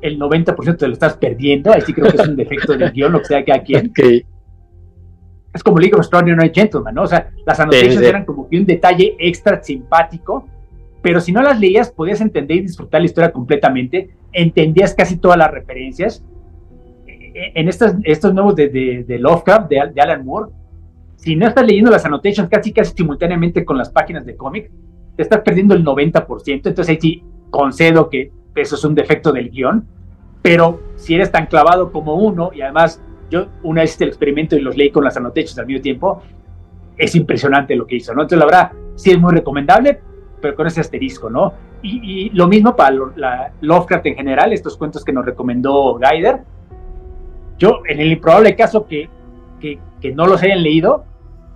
el 0.00 0.18
90% 0.18 0.76
te 0.76 0.86
lo 0.86 0.92
estás 0.92 1.16
perdiendo. 1.16 1.72
Ahí 1.72 1.80
sí 1.82 1.92
creo 1.92 2.10
que 2.10 2.22
es 2.22 2.28
un 2.28 2.36
defecto 2.36 2.76
del 2.76 2.92
guion, 2.92 3.12
lo 3.12 3.18
que 3.20 3.24
sea 3.26 3.44
que 3.44 3.52
aquí. 3.52 3.74
Okay. 3.90 4.24
Es 5.54 5.62
como 5.62 5.78
League 5.78 5.94
of 5.94 6.00
Extraordinary 6.00 6.50
Gentlemen, 6.54 6.94
¿no? 6.94 7.02
O 7.02 7.06
sea, 7.06 7.30
las 7.46 7.58
annotations 7.58 8.02
eran 8.02 8.24
como 8.24 8.48
que 8.48 8.58
un 8.58 8.66
detalle 8.66 9.16
extra 9.18 9.62
simpático, 9.62 10.46
pero 11.02 11.20
si 11.20 11.32
no 11.32 11.42
las 11.42 11.58
leías 11.58 11.90
podías 11.90 12.20
entender 12.20 12.58
y 12.58 12.62
disfrutar 12.62 13.00
la 13.00 13.06
historia 13.06 13.32
completamente, 13.32 14.10
entendías 14.32 14.94
casi 14.94 15.16
todas 15.16 15.38
las 15.38 15.50
referencias. 15.50 16.22
E, 17.06 17.12
e, 17.34 17.52
en 17.54 17.68
estos, 17.68 17.94
estos 18.04 18.34
nuevos 18.34 18.56
de, 18.56 18.68
de, 18.68 19.04
de 19.04 19.18
Lovecraft, 19.18 19.70
de, 19.70 19.90
de, 19.94 20.00
Alan 20.00 20.24
Moore, 20.24 20.52
si 21.16 21.34
no 21.34 21.46
estás 21.46 21.64
leyendo 21.64 21.90
las 21.90 22.04
annotations 22.04 22.48
casi 22.48 22.72
casi 22.72 22.94
simultáneamente 22.94 23.64
con 23.64 23.78
las 23.78 23.90
páginas 23.90 24.26
de 24.26 24.36
cómic, 24.36 24.70
te 25.16 25.22
estás 25.22 25.40
perdiendo 25.40 25.74
el 25.74 25.84
90%, 25.84 26.44
entonces 26.46 26.88
ahí 26.88 26.98
sí 27.00 27.24
concedo 27.50 28.08
que 28.08 28.30
eso 28.54 28.74
es 28.74 28.84
un 28.84 28.94
defecto 28.94 29.32
del 29.32 29.50
guion, 29.50 29.86
pero 30.42 30.80
si 30.96 31.14
eres 31.14 31.32
tan 31.32 31.46
clavado 31.46 31.90
como 31.92 32.14
uno, 32.14 32.50
y 32.54 32.60
además 32.60 33.02
yo 33.30 33.46
una 33.62 33.82
vez 33.82 33.94
hice 33.94 34.04
el 34.04 34.10
experimento 34.10 34.56
y 34.56 34.60
los 34.60 34.76
leí 34.76 34.90
con 34.90 35.04
las 35.04 35.16
annotations 35.16 35.58
al 35.58 35.66
mismo 35.66 35.82
tiempo, 35.82 36.22
es 36.96 37.14
impresionante 37.14 37.76
lo 37.76 37.86
que 37.86 37.96
hizo, 37.96 38.14
¿no? 38.14 38.22
Entonces 38.22 38.38
la 38.38 38.44
verdad 38.44 38.72
sí 38.96 39.10
es 39.10 39.20
muy 39.20 39.32
recomendable, 39.32 40.00
pero 40.40 40.54
con 40.54 40.66
ese 40.66 40.80
asterisco, 40.80 41.30
¿no? 41.30 41.52
Y, 41.82 42.26
y 42.26 42.30
lo 42.30 42.48
mismo 42.48 42.74
para 42.74 42.96
la 43.16 43.52
Lovecraft 43.60 44.06
en 44.06 44.16
general, 44.16 44.52
estos 44.52 44.76
cuentos 44.76 45.04
que 45.04 45.12
nos 45.12 45.24
recomendó 45.24 45.94
Gaider. 45.94 46.40
Yo, 47.56 47.80
en 47.88 48.00
el 48.00 48.12
improbable 48.12 48.56
caso 48.56 48.86
que, 48.86 49.08
que, 49.60 49.78
que, 50.00 50.12
no 50.12 50.26
los 50.26 50.42
hayan 50.42 50.62
leído, 50.62 51.04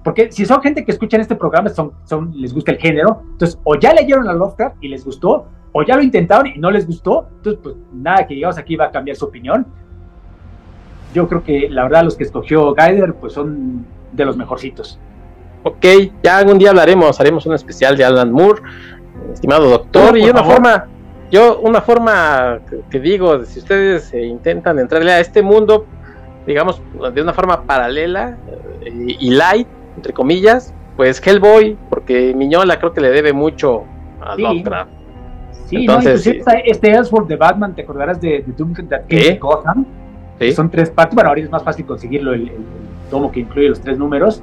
porque 0.04 0.30
si 0.32 0.44
son 0.44 0.60
gente 0.62 0.84
que 0.84 0.92
escucha 0.92 1.16
en 1.16 1.22
este 1.22 1.36
programa, 1.36 1.68
son, 1.70 1.92
son, 2.04 2.32
les 2.34 2.52
gusta 2.52 2.72
el 2.72 2.78
género, 2.78 3.22
entonces 3.32 3.58
o 3.64 3.76
ya 3.76 3.94
leyeron 3.94 4.28
a 4.28 4.32
Lovecraft 4.32 4.76
y 4.80 4.88
les 4.88 5.04
gustó, 5.04 5.46
o 5.72 5.82
ya 5.84 5.96
lo 5.96 6.02
intentaron 6.02 6.46
y 6.48 6.58
no 6.58 6.70
les 6.70 6.86
gustó, 6.86 7.28
entonces 7.36 7.60
pues 7.62 7.76
nada 7.92 8.26
que 8.26 8.34
llegamos 8.34 8.58
aquí 8.58 8.76
va 8.76 8.86
a 8.86 8.90
cambiar 8.90 9.16
su 9.16 9.24
opinión. 9.24 9.66
Yo 11.14 11.28
creo 11.28 11.44
que 11.44 11.68
la 11.68 11.84
verdad 11.84 12.04
los 12.04 12.16
que 12.16 12.24
escogió 12.24 12.74
Gaider 12.74 13.14
pues 13.14 13.32
son 13.34 13.84
de 14.12 14.24
los 14.24 14.36
mejorcitos. 14.36 14.98
Ok, 15.64 15.84
ya 16.22 16.38
algún 16.38 16.58
día 16.58 16.70
hablaremos, 16.70 17.20
haremos 17.20 17.46
un 17.46 17.54
especial 17.54 17.96
de 17.96 18.04
Alan 18.04 18.32
Moore, 18.32 18.62
estimado 19.32 19.68
doctor, 19.68 20.18
y 20.18 20.24
una 20.24 20.40
favor. 20.40 20.54
forma, 20.54 20.88
yo 21.30 21.60
una 21.60 21.80
forma 21.80 22.60
que 22.90 22.98
digo, 22.98 23.44
si 23.44 23.60
ustedes 23.60 24.12
eh, 24.12 24.24
intentan 24.24 24.78
entrarle 24.78 25.12
a 25.12 25.20
este 25.20 25.40
mundo, 25.40 25.86
digamos, 26.46 26.82
de 27.14 27.22
una 27.22 27.32
forma 27.32 27.62
paralela 27.62 28.36
eh, 28.84 29.16
y 29.20 29.30
light, 29.30 29.68
entre 29.96 30.12
comillas, 30.12 30.74
pues 30.96 31.24
Hellboy, 31.24 31.76
porque 31.88 32.34
Miñola 32.34 32.78
creo 32.78 32.92
que 32.92 33.00
le 33.00 33.10
debe 33.10 33.32
mucho 33.32 33.84
a 34.20 34.34
sí. 34.34 34.42
Lovecraft. 34.42 34.90
Sí, 35.66 35.76
Entonces, 35.76 36.26
no, 36.26 36.32
inclusive 36.32 36.62
sí. 36.64 36.70
este 36.70 36.90
Ellsworth 36.90 37.28
de 37.28 37.36
Batman, 37.36 37.74
¿te 37.74 37.82
acordarás 37.82 38.20
de, 38.20 38.42
de 38.46 38.52
Doom 38.52 38.74
Came 38.74 39.38
Gotham? 39.40 39.86
Sí. 40.42 40.52
Son 40.52 40.70
tres 40.70 40.90
partes, 40.90 41.14
bueno, 41.14 41.30
ahorita 41.30 41.46
es 41.46 41.52
más 41.52 41.62
fácil 41.62 41.86
conseguirlo, 41.86 42.32
el, 42.32 42.42
el, 42.42 42.48
el 42.48 43.10
tomo 43.10 43.30
que 43.30 43.40
incluye 43.40 43.68
los 43.68 43.80
tres 43.80 43.98
números 43.98 44.42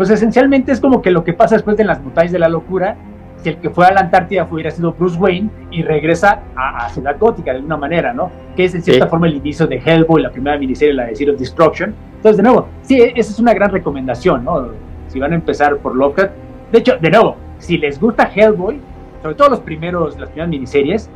pues 0.00 0.08
esencialmente 0.08 0.72
es 0.72 0.80
como 0.80 1.02
que 1.02 1.10
lo 1.10 1.24
que 1.24 1.34
pasa 1.34 1.56
después 1.56 1.76
de 1.76 1.84
las 1.84 2.02
montañas 2.02 2.32
de 2.32 2.38
la 2.38 2.48
locura, 2.48 2.96
si 3.36 3.50
el 3.50 3.56
que 3.58 3.68
fue 3.68 3.84
a 3.84 3.92
la 3.92 4.00
Antártida 4.00 4.48
hubiera 4.50 4.70
sido 4.70 4.94
Bruce 4.94 5.18
Wayne 5.18 5.50
y 5.70 5.82
regresa 5.82 6.40
a, 6.56 6.86
a 6.86 6.88
Ciudad 6.88 7.18
Gótica 7.18 7.50
de 7.50 7.58
alguna 7.58 7.76
manera, 7.76 8.14
¿no? 8.14 8.30
Que 8.56 8.64
es 8.64 8.74
en 8.74 8.80
cierta 8.82 9.04
sí. 9.04 9.10
forma 9.10 9.26
el 9.26 9.34
inicio 9.34 9.66
de 9.66 9.76
Hellboy, 9.76 10.22
la 10.22 10.30
primera 10.30 10.56
miniserie, 10.56 10.94
la 10.94 11.04
de 11.04 11.16
Zero 11.16 11.34
Destruction. 11.34 11.94
Entonces, 12.16 12.38
de 12.38 12.42
nuevo, 12.42 12.68
sí, 12.80 12.98
esa 12.98 13.30
es 13.30 13.38
una 13.38 13.52
gran 13.52 13.72
recomendación, 13.72 14.42
¿no? 14.42 14.68
Si 15.08 15.20
van 15.20 15.32
a 15.32 15.34
empezar 15.34 15.76
por 15.76 15.94
Lovecraft. 15.94 16.32
De 16.72 16.78
hecho, 16.78 16.96
de 16.98 17.10
nuevo, 17.10 17.36
si 17.58 17.76
les 17.76 18.00
gusta 18.00 18.30
Hellboy, 18.34 18.80
sobre 19.20 19.34
todo 19.34 19.50
los 19.50 19.60
primeros, 19.60 20.18
las 20.18 20.30
primeras 20.30 20.48
miniseries, 20.48 21.10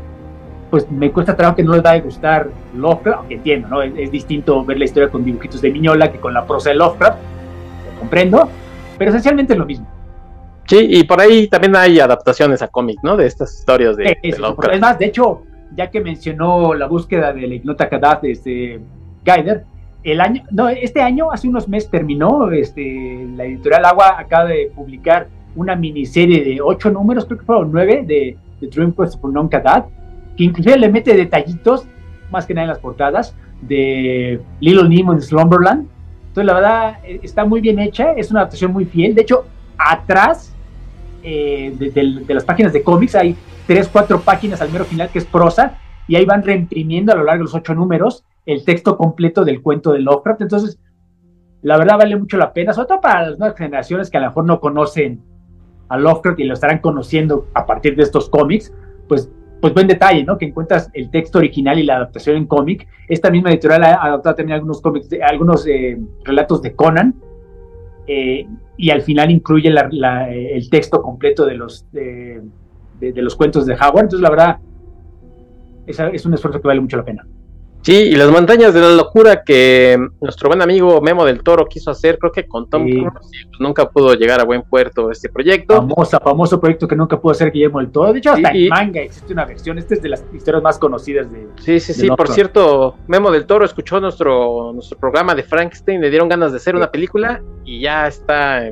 pues 0.75 0.91
me 0.91 1.13
cuesta 1.13 1.37
trabajo 1.37 1.55
que 1.55 1.63
no 1.63 1.73
les 1.73 1.85
va 1.85 1.93
a 1.93 2.01
gustar 2.01 2.49
Lovecraft, 2.75 3.19
aunque 3.19 3.35
entiendo, 3.35 3.69
¿no? 3.69 3.81
Es, 3.81 3.93
es 3.97 4.11
distinto 4.11 4.65
ver 4.65 4.77
la 4.77 4.87
historia 4.87 5.09
con 5.09 5.25
dibujitos 5.25 5.63
de 5.63 5.71
Miñola 5.71 6.11
que 6.11 6.19
con 6.19 6.35
la 6.35 6.45
prosa 6.45 6.71
de 6.71 6.75
Lovecraft, 6.75 7.17
lo 7.93 8.01
comprendo, 8.01 8.49
pero 8.99 9.11
esencialmente 9.11 9.53
es 9.53 9.59
lo 9.61 9.67
mismo. 9.67 9.87
Sí, 10.67 10.79
y 10.81 11.05
por 11.05 11.21
ahí 11.21 11.47
también 11.47 11.77
hay 11.77 12.01
adaptaciones 12.01 12.61
a 12.61 12.67
cómic, 12.67 12.99
¿no? 13.05 13.17
De 13.17 13.25
estas 13.25 13.57
historias 13.57 13.97
de, 13.97 14.19
es, 14.21 14.37
de 14.37 14.73
Es 14.73 14.81
más, 14.81 14.99
de 14.99 15.07
hecho, 15.07 15.43
ya 15.77 15.89
que 15.93 16.01
mencionó 16.01 16.75
la 16.75 16.89
búsqueda 16.89 17.33
de 17.33 17.47
la 17.47 17.55
Ignota 17.55 17.89
Kadad, 17.89 18.25
este, 18.25 18.81
Gaider, 19.25 19.67
el 20.03 20.21
año, 20.21 20.43
no, 20.51 20.69
este 20.69 21.03
año, 21.03 21.31
hace 21.31 21.47
unos 21.47 21.69
meses 21.69 21.89
terminó, 21.89 22.51
este, 22.51 23.29
la 23.37 23.45
editorial 23.45 23.85
Agua 23.85 24.17
acaba 24.19 24.47
de 24.47 24.73
publicar 24.75 25.29
una 25.55 25.77
miniserie 25.77 26.43
de 26.43 26.61
ocho 26.61 26.91
números, 26.91 27.27
creo 27.27 27.39
que 27.39 27.45
fueron 27.45 27.71
nueve, 27.71 28.03
de, 28.05 28.37
de 28.61 28.67
Dream 28.67 28.91
Quest 28.91 29.21
for 29.21 29.33
Non 29.33 29.47
Kadad, 29.47 29.85
que 30.37 30.45
inclusive 30.45 30.79
le 30.79 30.89
mete 30.89 31.15
detallitos, 31.17 31.87
más 32.31 32.47
que 32.47 32.55
nada 32.55 32.65
en 32.65 32.69
las 32.71 32.79
portadas, 32.79 33.35
de 33.63 34.41
Little 34.61 34.89
Nemo 34.89 35.13
en 35.13 35.23
Slumberland, 35.23 35.89
entonces, 36.35 36.53
la 36.53 36.55
verdad, 36.55 36.99
está 37.23 37.45
muy 37.45 37.61
bien 37.61 37.79
hecha, 37.79 38.11
es 38.15 38.33
una 38.33 38.41
adaptación 38.41 38.73
muy 38.73 38.87
fiel. 38.87 39.15
De 39.15 39.23
hecho, 39.23 39.45
atrás 39.79 40.53
eh, 41.23 41.73
de, 41.79 41.91
de, 41.93 42.25
de, 42.27 42.35
las 42.35 42.45
páginas 42.45 42.73
de 42.73 42.83
cómics 42.83 43.15
hay 43.15 43.37
tres, 43.69 43.89
cuatro 43.89 44.21
páginas 44.21 44.61
al 44.61 44.73
mero 44.73 44.85
final 44.85 45.11
que 45.11 45.21
es 45.21 45.25
prosa, 45.27 45.79
y 46.09 46.17
ahí 46.17 46.25
van 46.25 46.43
reimprimiendo 46.43 47.13
a 47.13 47.15
lo 47.15 47.23
largo 47.23 47.39
de 47.39 47.45
los 47.45 47.55
ocho 47.55 47.73
números 47.73 48.25
el 48.47 48.65
texto 48.65 48.99
completo 48.99 49.45
del 49.45 49.63
cuento 49.63 49.93
de 49.93 50.01
Lovecraft. 50.01 50.41
Entonces, 50.41 50.81
la 51.63 51.79
verdad 51.79 51.99
vale 51.99 52.17
mucho 52.17 52.37
la 52.37 52.53
pena, 52.53 52.73
sobre 52.73 52.89
todo 52.89 53.01
para 53.01 53.29
las 53.29 53.39
nuevas 53.39 53.57
generaciones 53.57 54.11
que 54.11 54.17
a 54.17 54.21
lo 54.23 54.27
mejor 54.27 54.45
no 54.45 54.59
conocen 54.59 55.23
a 55.89 55.97
Lovecraft 55.97 56.41
y 56.41 56.45
lo 56.45 56.55
estarán 56.55 56.81
conociendo 56.81 57.47
a 57.55 57.65
partir 57.65 57.95
de 57.95 58.03
estos 58.03 58.29
cómics, 58.29 58.73
pues 59.07 59.31
pues 59.65 59.73
buen 59.73 59.87
detalle, 59.87 60.25
¿no? 60.25 60.37
Que 60.37 60.45
encuentras 60.45 60.91
el 60.93 61.11
texto 61.11 61.39
original 61.39 61.79
y 61.79 61.85
la 61.85 61.97
adaptación 61.97 62.37
en 62.37 62.47
cómic. 62.47 62.87
Esta 63.09 63.31
misma 63.31 63.49
editorial 63.49 63.85
ha 63.85 63.95
adaptado 63.95 64.37
también 64.37 64.57
algunos 64.57 64.83
cómics, 64.83 65.09
algunos 65.27 65.67
eh, 65.67 65.99
relatos 66.23 66.61
de 66.61 66.75
Conan, 66.75 67.15
eh, 68.07 68.47
y 68.77 68.91
al 68.91 69.01
final 69.01 69.31
incluye 69.31 69.71
el 69.71 70.69
texto 70.69 71.01
completo 71.01 71.47
de 71.47 71.55
los, 71.55 71.91
de, 71.93 72.43
los 73.01 73.35
cuentos 73.37 73.65
de 73.65 73.73
Howard. 73.73 74.05
Entonces, 74.05 74.21
la 74.21 74.29
verdad, 74.29 74.59
es 75.87 76.27
un 76.27 76.35
esfuerzo 76.35 76.61
que 76.61 76.69
vale 76.69 76.83
mucho 76.83 76.99
la 76.99 77.05
pena. 77.07 77.27
Sí, 77.85 77.93
y 77.93 78.17
las 78.17 78.31
montañas 78.31 78.73
de 78.73 78.81
la 78.81 78.91
locura 78.93 79.45
que 79.45 79.99
nuestro 80.19 80.49
buen 80.49 80.63
amigo 80.63 81.03
Memo 81.03 81.27
del 81.27 81.43
Toro 81.43 81.67
quiso 81.67 81.91
hacer, 81.91 82.19
creo 82.19 82.33
que 82.33 82.49
con 82.49 82.69
Tom 82.71 82.89
Cruise, 82.89 83.13
pues 83.13 83.61
nunca 83.61 83.91
pudo 83.91 84.15
llegar 84.15 84.41
a 84.41 84.45
buen 84.45 84.63
puerto 84.63 85.11
este 85.11 85.29
proyecto. 85.29 85.77
Famosa, 85.77 86.19
famoso 86.19 86.59
proyecto 86.59 86.89
que 86.89 86.97
nunca 86.97 87.21
pudo 87.21 87.33
hacer 87.33 87.53
Guillermo 87.53 87.81
del 87.81 87.91
Toro. 87.91 88.15
De 88.15 88.21
hecho, 88.21 88.33
hasta 88.33 88.53
en 88.53 88.69
manga 88.71 89.03
existe 89.03 89.35
una 89.35 89.45
versión. 89.45 89.77
Esta 89.77 89.95
es 89.95 90.03
de 90.03 90.09
las 90.09 90.25
historias 90.33 90.63
más 90.63 90.79
conocidas 90.79 91.31
de. 91.31 91.47
Sí, 91.61 91.79
sí, 91.79 91.93
sí. 91.93 92.09
Por 92.09 92.29
cierto, 92.29 92.97
Memo 93.07 93.31
del 93.31 93.45
Toro 93.45 93.67
escuchó 93.67 94.01
nuestro, 94.01 94.73
nuestro 94.73 94.99
programa 94.99 95.35
de 95.35 95.43
Frankenstein, 95.43 96.01
le 96.01 96.09
dieron 96.09 96.31
ganas 96.31 96.53
de 96.53 96.57
hacer 96.57 96.75
una 96.75 96.91
película 96.91 97.43
y 97.67 97.81
ya 97.81 98.07
está 98.07 98.63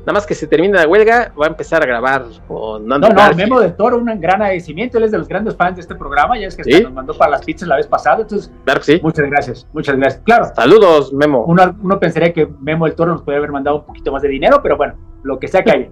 Nada 0.00 0.14
más 0.14 0.26
que 0.26 0.34
se 0.34 0.46
termina 0.46 0.80
la 0.80 0.88
huelga, 0.88 1.32
va 1.40 1.46
a 1.46 1.48
empezar 1.48 1.82
a 1.82 1.86
grabar 1.86 2.24
con 2.48 2.86
No, 2.86 2.98
no, 2.98 3.08
Memo 3.36 3.60
del 3.60 3.76
Toro, 3.76 3.98
un 3.98 4.06
gran 4.20 4.40
agradecimiento. 4.42 4.98
Él 4.98 5.04
es 5.04 5.10
de 5.10 5.18
los 5.18 5.28
grandes 5.28 5.54
fans 5.56 5.76
de 5.76 5.82
este 5.82 5.94
programa. 5.94 6.38
Ya 6.38 6.48
es 6.48 6.56
que 6.56 6.82
nos 6.82 6.92
mandó 6.92 7.16
para 7.16 7.32
las 7.32 7.44
pizzas 7.44 7.68
la 7.68 7.76
vez 7.76 7.86
pasada. 7.86 8.22
Entonces, 8.22 8.50
claro 8.64 8.82
sí. 8.82 8.98
muchas 9.02 9.26
gracias, 9.28 9.68
muchas 9.72 9.96
gracias. 9.96 10.22
Claro. 10.24 10.46
Saludos, 10.54 11.12
Memo. 11.12 11.44
Uno, 11.46 11.76
uno 11.82 12.00
pensaría 12.00 12.32
que 12.32 12.48
Memo 12.60 12.86
del 12.86 12.94
Toro 12.94 13.12
nos 13.12 13.22
puede 13.22 13.38
haber 13.38 13.52
mandado 13.52 13.78
un 13.78 13.86
poquito 13.86 14.10
más 14.10 14.22
de 14.22 14.28
dinero, 14.28 14.60
pero 14.62 14.76
bueno, 14.76 14.94
lo 15.22 15.38
que 15.38 15.48
sea 15.48 15.62
que 15.62 15.70
haya. 15.70 15.90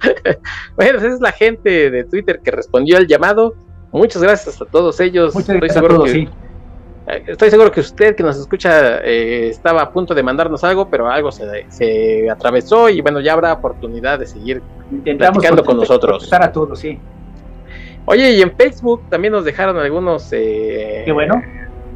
bueno, 0.76 0.98
esa 0.98 1.06
es 1.06 1.20
la 1.20 1.32
gente 1.32 1.90
de 1.90 2.04
Twitter 2.04 2.40
que 2.42 2.50
respondió 2.50 2.96
al 2.96 3.06
llamado. 3.06 3.54
Muchas 3.92 4.20
gracias 4.20 4.60
a 4.60 4.64
todos 4.64 4.98
ellos. 4.98 5.34
Muchas 5.34 5.56
gracias 5.56 5.84
a 5.84 5.86
todos, 5.86 6.10
sí 6.10 6.28
Estoy 7.06 7.50
seguro 7.50 7.70
que 7.70 7.80
usted 7.80 8.16
que 8.16 8.22
nos 8.22 8.38
escucha 8.38 8.98
eh, 9.04 9.48
estaba 9.50 9.82
a 9.82 9.92
punto 9.92 10.14
de 10.14 10.22
mandarnos 10.22 10.64
algo, 10.64 10.88
pero 10.88 11.10
algo 11.10 11.30
se, 11.30 12.30
atravesó 12.30 12.88
y 12.88 13.02
bueno, 13.02 13.20
ya 13.20 13.34
habrá 13.34 13.52
oportunidad 13.52 14.18
de 14.18 14.26
seguir 14.26 14.62
Intentamos 14.90 15.44
con 15.64 15.76
nosotros. 15.76 16.32
a 16.32 16.50
todos, 16.50 16.78
sí. 16.78 16.98
Oye, 18.06 18.32
y 18.32 18.42
en 18.42 18.54
Facebook 18.56 19.02
también 19.10 19.32
nos 19.32 19.44
dejaron 19.44 19.76
algunos 19.76 20.28
eh, 20.32 21.04
bueno. 21.12 21.42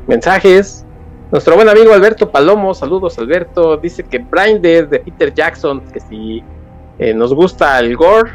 mensajes. 0.07 0.85
Nuestro 1.31 1.57
buen 1.57 1.69
amigo 1.69 1.93
Alberto 1.93 2.31
Palomo, 2.31 2.73
saludos 2.75 3.19
Alberto, 3.19 3.77
dice 3.77 4.03
que 4.03 4.19
Blinded 4.19 4.89
de 4.89 5.01
Peter 5.01 5.33
Jackson, 5.33 5.83
que 5.93 6.01
si 6.01 6.43
eh, 6.99 7.13
nos 7.15 7.35
gusta 7.35 7.79
el 7.81 7.97
gore, 7.97 8.31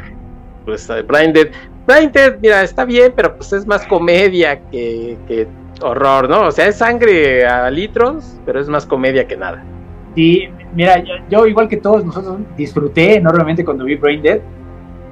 pues 0.64 0.88
Blinded. 1.06 1.52
Blinded, 1.86 2.38
mira, 2.40 2.62
está 2.62 2.84
bien, 2.84 3.12
pero 3.14 3.36
pues 3.36 3.52
es 3.52 3.66
más 3.66 3.84
comedia 3.86 4.60
que, 4.70 5.18
que 5.26 5.46
horror, 5.82 6.28
¿no? 6.28 6.48
O 6.48 6.50
sea, 6.52 6.66
es 6.66 6.76
sangre 6.76 7.46
a 7.46 7.70
litros, 7.70 8.40
pero 8.44 8.60
es 8.60 8.68
más 8.68 8.86
comedia 8.86 9.26
que 9.26 9.36
nada. 9.36 9.62
Sí, 10.14 10.48
mira, 10.74 11.02
yo, 11.28 11.46
igual 11.46 11.68
que 11.68 11.76
todos 11.76 12.04
nosotros 12.04 12.38
disfruté 12.56 13.16
enormemente 13.16 13.64
cuando 13.64 13.84
vi 13.84 13.96
Brain 13.96 14.22
Dead, 14.22 14.40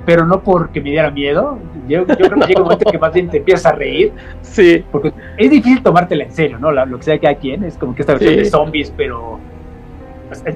pero 0.05 0.25
no 0.27 0.43
porque 0.43 0.81
me 0.81 0.91
diera 0.91 1.11
miedo. 1.11 1.59
Yo, 1.89 2.07
creo 2.07 2.31
que 2.31 2.47
llega 2.47 2.61
un 2.61 2.65
momento 2.65 2.91
que 2.91 2.99
más 2.99 3.13
bien 3.13 3.29
te 3.29 3.39
empiezas 3.39 3.67
a 3.67 3.73
reír. 3.73 4.13
Sí. 4.43 4.85
Porque 4.91 5.13
es 5.39 5.51
difícil 5.51 5.83
tomártela 5.83 6.25
en 6.25 6.33
serio, 6.33 6.59
¿no? 6.59 6.71
lo 6.71 6.97
que 6.99 7.03
sea 7.03 7.19
que 7.19 7.29
hay 7.29 7.37
quien, 7.37 7.65
es 7.65 7.77
como 7.77 7.95
que 7.95 8.03
esta 8.03 8.13
versión 8.13 8.37
de 8.37 8.45
zombies, 8.45 8.93
pero. 8.97 9.39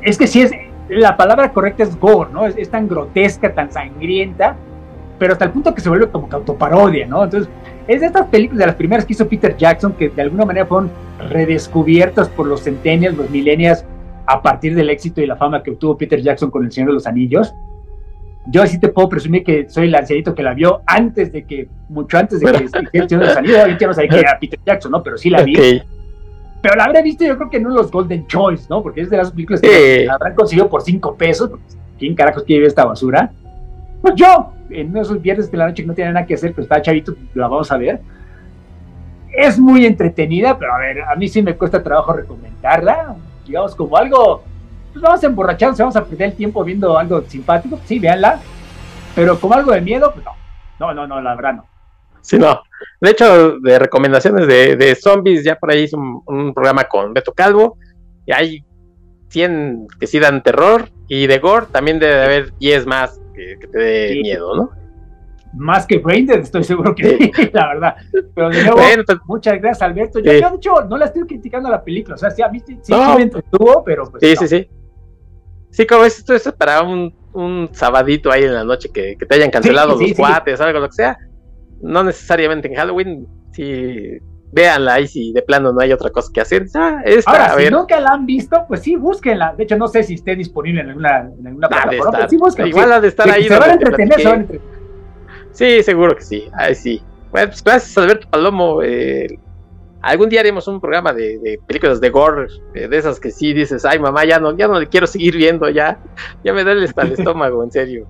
Es 0.03 0.17
que 0.17 0.27
sí 0.27 0.43
es. 0.43 0.53
La 0.89 1.17
palabra 1.17 1.53
correcta 1.53 1.83
es 1.83 1.99
gore, 1.99 2.31
¿no? 2.33 2.47
Es, 2.47 2.57
es 2.57 2.71
tan 2.71 2.87
grotesca, 2.87 3.53
tan 3.53 3.73
sangrienta, 3.73 4.57
pero 5.19 5.33
hasta 5.33 5.47
el 5.47 5.51
punto 5.51 5.75
que 5.75 5.81
se 5.81 5.89
vuelve 5.89 6.09
como 6.09 6.29
que 6.29 6.37
autoparodia, 6.37 7.07
¿no? 7.07 7.25
Entonces, 7.25 7.51
es 7.89 8.01
de 8.01 8.07
estas 8.07 8.27
películas, 8.27 8.61
de 8.61 8.67
las 8.67 8.77
primeras 8.77 9.05
que 9.05 9.13
hizo 9.13 9.29
Peter 9.29 9.57
Jackson, 9.57 9.93
que 9.93 10.09
de 10.09 10.23
alguna 10.23 10.45
manera 10.45 10.67
fueron 10.67 10.91
redescubiertas 11.31 12.29
por 12.29 12.47
los 12.47 12.63
centennials, 12.63 13.17
los 13.17 13.31
millennials, 13.31 13.85
a 14.27 14.43
partir 14.43 14.75
del 14.75 14.91
éxito 14.91 15.21
y 15.21 15.27
la 15.27 15.37
fama 15.37 15.63
que 15.63 15.71
obtuvo 15.71 15.97
Peter 15.97 16.21
Jackson 16.21 16.51
con 16.51 16.65
El 16.65 16.73
Señor 16.73 16.91
de 16.91 16.95
los 16.95 17.07
Anillos. 17.07 17.55
Yo 18.49 18.63
así 18.63 18.79
te 18.79 18.89
puedo 18.89 19.09
presumir 19.09 19.45
que 19.45 19.69
soy 19.69 19.87
el 19.87 19.95
ancianito 19.95 20.35
que 20.35 20.43
la 20.43 20.55
vio 20.55 20.83
antes 20.87 21.33
de 21.33 21.45
que, 21.45 21.69
mucho 21.89 22.19
antes 22.19 22.41
de 22.41 22.47
que 22.53 22.99
El 22.99 23.09
Señor 23.09 23.23
de 23.23 23.29
los 23.29 23.37
Anillos, 23.37 23.57
obviamente 23.57 23.87
no 23.87 23.95
sabía 23.95 24.11
que 24.11 24.19
era 24.19 24.39
Peter 24.41 24.61
Jackson, 24.65 24.91
¿no? 24.93 25.03
Pero 25.03 25.17
sí 25.17 25.31
la 25.31 25.43
vi. 25.43 25.55
Pero 26.63 26.75
la 26.77 26.85
habré 26.85 27.03
visto 27.03 27.25
yo 27.25 27.37
creo 27.37 27.51
que 27.51 27.59
en 27.59 27.67
uno 27.67 27.77
de 27.77 27.83
los 27.83 27.91
Golden 27.91 28.27
Choice, 28.27 28.67
¿no? 28.69 28.83
Porque 28.83 29.03
es 29.03 29.11
de 29.11 29.17
las 29.17 29.31
películas 29.31 29.61
que 29.61 30.05
la 30.07 30.15
habrán 30.15 30.35
conseguido 30.35 30.69
por 30.69 30.83
cinco 30.83 31.15
pesos. 31.15 31.51
¿Quién 31.99 32.15
carajos 32.15 32.43
quiere 32.43 32.63
ver 32.63 32.69
esta 32.69 32.85
basura? 32.85 33.33
Pues 34.03 34.15
yo, 34.15 34.53
en 34.71 34.97
esos 34.97 35.21
viernes 35.21 35.51
de 35.51 35.59
la 35.59 35.69
noche 35.69 35.83
que 35.83 35.87
no 35.87 35.95
tiene 35.95 36.13
nada 36.13 36.27
que 36.27 36.35
hacer, 36.35 36.53
pues 36.53 36.65
está 36.65 36.81
chavito, 36.83 37.15
la 37.35 37.49
vamos 37.49 37.71
a 37.71 37.77
ver. 37.77 38.01
Es 39.33 39.59
muy 39.59 39.85
entretenida, 39.85 40.59
pero 40.59 40.75
a 40.75 40.79
ver, 40.79 41.03
a 41.03 41.15
mí 41.15 41.29
sí 41.29 41.43
me 41.43 41.57
cuesta 41.57 41.83
trabajo 41.83 42.13
recomendarla. 42.13 43.17
Digamos, 43.45 43.75
como 43.75 43.97
algo, 43.97 44.43
pues 44.93 45.03
vamos 45.03 45.23
a 45.23 45.27
emborracharnos, 45.27 45.79
vamos 45.79 45.97
a 45.97 46.05
perder 46.05 46.31
el 46.31 46.37
tiempo 46.37 46.65
viendo 46.65 46.97
algo 46.97 47.23
simpático, 47.23 47.79
sí, 47.85 47.99
véanla. 47.99 48.41
Pero 49.15 49.39
como 49.41 49.55
algo 49.55 49.73
de 49.73 49.81
miedo, 49.81 50.13
pues 50.13 50.25
no. 50.25 50.33
No, 50.79 50.95
no, 50.95 51.07
no, 51.07 51.21
la 51.21 51.35
verdad 51.35 51.55
no. 51.55 51.65
Sí, 52.21 52.39
no. 52.39 52.61
De 53.01 53.11
hecho, 53.11 53.59
de 53.61 53.79
recomendaciones 53.79 54.47
de, 54.47 54.99
zombies, 55.01 55.45
ya 55.45 55.57
por 55.57 55.71
ahí 55.71 55.85
hice 55.85 55.97
un, 55.97 56.53
programa 56.53 56.85
con 56.85 57.15
Beto 57.15 57.33
Calvo. 57.33 57.79
Y 58.27 58.33
hay 58.33 58.65
100 59.29 59.89
que 59.99 60.07
sí 60.07 60.19
dan 60.19 60.43
terror. 60.43 60.89
Y 61.09 61.27
de 61.27 61.39
gore 61.39 61.67
también 61.71 61.99
debe 61.99 62.23
haber 62.23 62.57
10 62.59 62.87
más 62.87 63.21
que, 63.35 63.57
te 63.67 63.79
dé 63.79 64.21
miedo, 64.23 64.57
¿no? 64.57 64.71
Más 65.55 65.87
que 65.87 65.99
Braindead, 65.99 66.41
estoy 66.41 66.65
seguro 66.65 66.95
que 66.95 67.17
sí, 67.17 67.33
la 67.53 67.69
verdad. 67.69 67.97
Pero 68.35 68.51
de 68.51 68.65
nuevo, 68.65 68.81
muchas 69.27 69.61
gracias, 69.61 69.83
Alberto. 69.83 70.19
Yo, 70.19 70.33
de 70.33 70.39
hecho, 70.39 70.85
no 70.89 70.99
la 70.99 71.07
estoy 71.07 71.23
criticando 71.23 71.69
a 71.69 71.73
la 71.73 71.85
película. 71.85 72.17
O 72.17 72.19
sea, 72.19 72.31
sí, 72.31 72.43
a 72.43 72.49
mí 72.49 72.61
sí, 72.61 72.79
me 72.93 73.23
entretuvo, 73.23 73.83
pero 73.85 74.11
pues. 74.11 74.23
Sí, 74.23 74.37
sí, 74.37 74.49
sí. 74.49 74.69
Sí, 75.71 75.87
como 75.87 76.05
es 76.05 76.19
esto, 76.19 76.35
es 76.35 76.51
para 76.53 76.83
un, 76.83 77.15
un 77.33 77.69
sabadito 77.73 78.31
ahí 78.31 78.45
en 78.45 78.55
la 78.55 78.65
noche 78.65 78.91
que, 78.93 79.17
que 79.17 79.27
te 79.27 79.35
hayan 79.35 79.51
cancelado 79.51 79.97
los 79.97 80.13
cuates, 80.15 80.61
algo, 80.61 80.81
lo 80.81 80.89
que 80.89 80.95
sea. 80.95 81.19
No 81.83 82.03
necesariamente 82.03 82.69
en 82.69 82.75
Halloween, 82.75 83.27
sí 83.53 84.19
véanla 84.53 84.95
ahí 84.95 85.07
si 85.07 85.33
de 85.33 85.43
plano 85.43 85.73
no 85.73 85.81
hay 85.81 85.93
otra 85.93 86.11
cosa 86.11 86.31
que 86.33 86.41
hacer. 86.41 86.67
Ah, 86.75 87.03
Ahora, 87.27 87.57
si 87.59 87.71
nunca 87.71 88.01
la 88.01 88.13
han 88.13 88.27
visto, 88.27 88.65
pues 88.69 88.81
sí, 88.81 88.97
búsquenla. 88.97 89.55
De 89.57 89.65
hecho, 89.65 89.77
no 89.77 89.89
sé 89.89 90.03
si 90.03 90.15
esté 90.15 90.37
disponible 90.37 90.81
en 90.81 90.89
alguna, 90.89 91.31
en 91.39 91.47
alguna 91.47 91.69
plataforma, 91.69 92.13
pero 92.13 92.29
sí 92.29 92.37
búsquenla. 92.37 92.69
Igual 92.69 92.93
ha 92.93 93.01
de 93.01 93.09
estar 93.09 93.29
ahí. 93.31 93.45
Se 93.45 93.59
van 93.59 93.71
a 93.71 93.73
entretener, 93.75 94.21
se 94.21 94.25
van 94.25 94.35
a 94.35 94.41
entretener. 94.41 94.77
Sí, 95.53 95.83
seguro 95.83 96.15
que 96.15 96.23
sí. 96.23 96.49
Ay, 96.55 96.75
sí. 96.75 97.03
Bueno, 97.31 97.49
pues 97.49 97.63
gracias, 97.63 97.97
Alberto 97.99 98.29
Palomo. 98.31 98.83
Eh, 98.83 99.39
algún 100.03 100.29
día 100.29 100.41
haremos 100.41 100.69
un 100.69 100.81
programa 100.81 101.13
de, 101.13 101.39
de 101.39 101.59
películas 101.67 102.01
de 102.01 102.11
gore, 102.11 102.47
eh, 102.75 102.89
de 102.89 102.97
esas 102.97 103.19
que 103.19 103.31
sí 103.31 103.53
dices, 103.53 103.85
ay 103.85 103.99
mamá, 103.99 104.25
ya 104.25 104.39
no, 104.39 104.57
ya 104.57 104.69
no 104.69 104.79
le 104.79 104.87
quiero 104.87 105.07
seguir 105.07 105.37
viendo, 105.37 105.69
ya, 105.69 105.99
ya 106.45 106.53
me 106.53 106.63
duele 106.63 106.85
hasta 106.85 107.03
el 107.03 107.13
estómago, 107.19 107.65
en 107.65 107.73
serio. 107.73 108.07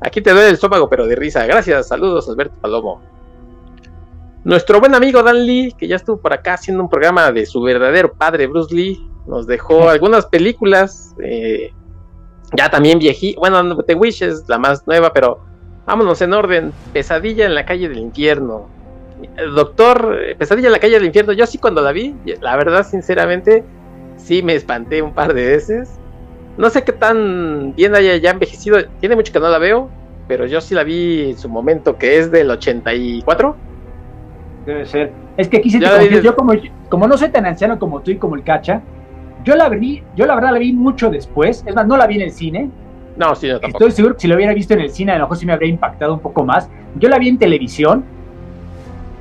Aquí 0.00 0.20
te 0.20 0.32
duele 0.32 0.48
el 0.48 0.54
estómago, 0.54 0.88
pero 0.88 1.06
de 1.06 1.14
risa. 1.14 1.46
Gracias, 1.46 1.88
saludos, 1.88 2.28
Alberto 2.28 2.56
Palomo. 2.60 3.00
Nuestro 4.44 4.80
buen 4.80 4.92
amigo 4.92 5.22
Dan 5.22 5.46
Lee, 5.46 5.72
que 5.78 5.86
ya 5.86 5.94
estuvo 5.94 6.20
por 6.20 6.32
acá 6.32 6.54
haciendo 6.54 6.82
un 6.82 6.90
programa 6.90 7.30
de 7.30 7.46
su 7.46 7.62
verdadero 7.62 8.12
padre 8.12 8.48
Bruce 8.48 8.74
Lee, 8.74 9.00
nos 9.24 9.46
dejó 9.46 9.88
algunas 9.88 10.26
películas, 10.26 11.14
eh, 11.22 11.70
ya 12.56 12.68
también 12.68 12.98
viejí, 12.98 13.36
bueno, 13.36 13.76
The 13.84 13.94
Wish 13.94 14.22
es 14.24 14.48
la 14.48 14.58
más 14.58 14.84
nueva, 14.84 15.12
pero 15.12 15.38
vámonos 15.86 16.20
en 16.22 16.32
orden. 16.32 16.72
Pesadilla 16.92 17.46
en 17.46 17.54
la 17.54 17.64
calle 17.64 17.88
del 17.88 17.98
infierno. 17.98 18.68
El 19.36 19.54
doctor, 19.54 20.18
eh, 20.20 20.34
Pesadilla 20.34 20.66
en 20.66 20.72
la 20.72 20.80
calle 20.80 20.94
del 20.94 21.04
infierno, 21.04 21.32
yo 21.32 21.46
sí 21.46 21.58
cuando 21.58 21.80
la 21.80 21.92
vi, 21.92 22.16
la 22.40 22.56
verdad, 22.56 22.84
sinceramente, 22.84 23.62
sí 24.16 24.42
me 24.42 24.56
espanté 24.56 25.02
un 25.02 25.14
par 25.14 25.34
de 25.34 25.46
veces. 25.46 26.00
No 26.58 26.68
sé 26.68 26.82
qué 26.82 26.92
tan 26.92 27.76
bien 27.76 27.94
haya 27.94 28.16
ya 28.16 28.30
envejecido, 28.32 28.78
tiene 28.98 29.14
mucho 29.14 29.32
que 29.32 29.38
no 29.38 29.48
la 29.48 29.58
veo, 29.58 29.88
pero 30.26 30.46
yo 30.46 30.60
sí 30.60 30.74
la 30.74 30.82
vi 30.82 31.30
en 31.30 31.38
su 31.38 31.48
momento, 31.48 31.96
que 31.96 32.18
es 32.18 32.32
del 32.32 32.50
84 32.50 33.71
Debe 34.66 34.86
ser. 34.86 35.12
Es 35.36 35.48
que 35.48 35.58
aquí 35.58 35.70
sí 35.70 35.80
te 35.80 36.22
yo 36.22 36.36
como, 36.36 36.52
como 36.88 37.08
no 37.08 37.16
soy 37.16 37.30
tan 37.30 37.46
anciano 37.46 37.78
como 37.78 38.00
tú 38.00 38.10
y 38.10 38.16
como 38.16 38.36
el 38.36 38.42
Cacha, 38.42 38.82
yo 39.44 39.56
la 39.56 39.68
vi, 39.68 40.02
yo 40.14 40.26
la 40.26 40.34
verdad 40.34 40.52
la 40.52 40.58
vi 40.58 40.72
mucho 40.72 41.10
después, 41.10 41.64
es 41.66 41.74
más, 41.74 41.86
no 41.86 41.96
la 41.96 42.06
vi 42.06 42.16
en 42.16 42.22
el 42.22 42.30
cine. 42.30 42.70
No, 43.16 43.34
sí, 43.34 43.48
no, 43.48 43.56
Estoy 43.56 43.90
seguro 43.90 44.14
que 44.14 44.20
si 44.20 44.28
lo 44.28 44.36
hubiera 44.36 44.54
visto 44.54 44.74
en 44.74 44.80
el 44.80 44.90
cine, 44.90 45.12
a 45.12 45.16
lo 45.16 45.24
mejor 45.24 45.36
sí 45.36 45.46
me 45.46 45.52
habría 45.52 45.68
impactado 45.68 46.14
un 46.14 46.20
poco 46.20 46.44
más. 46.44 46.68
Yo 46.96 47.08
la 47.08 47.18
vi 47.18 47.28
en 47.28 47.38
televisión 47.38 48.04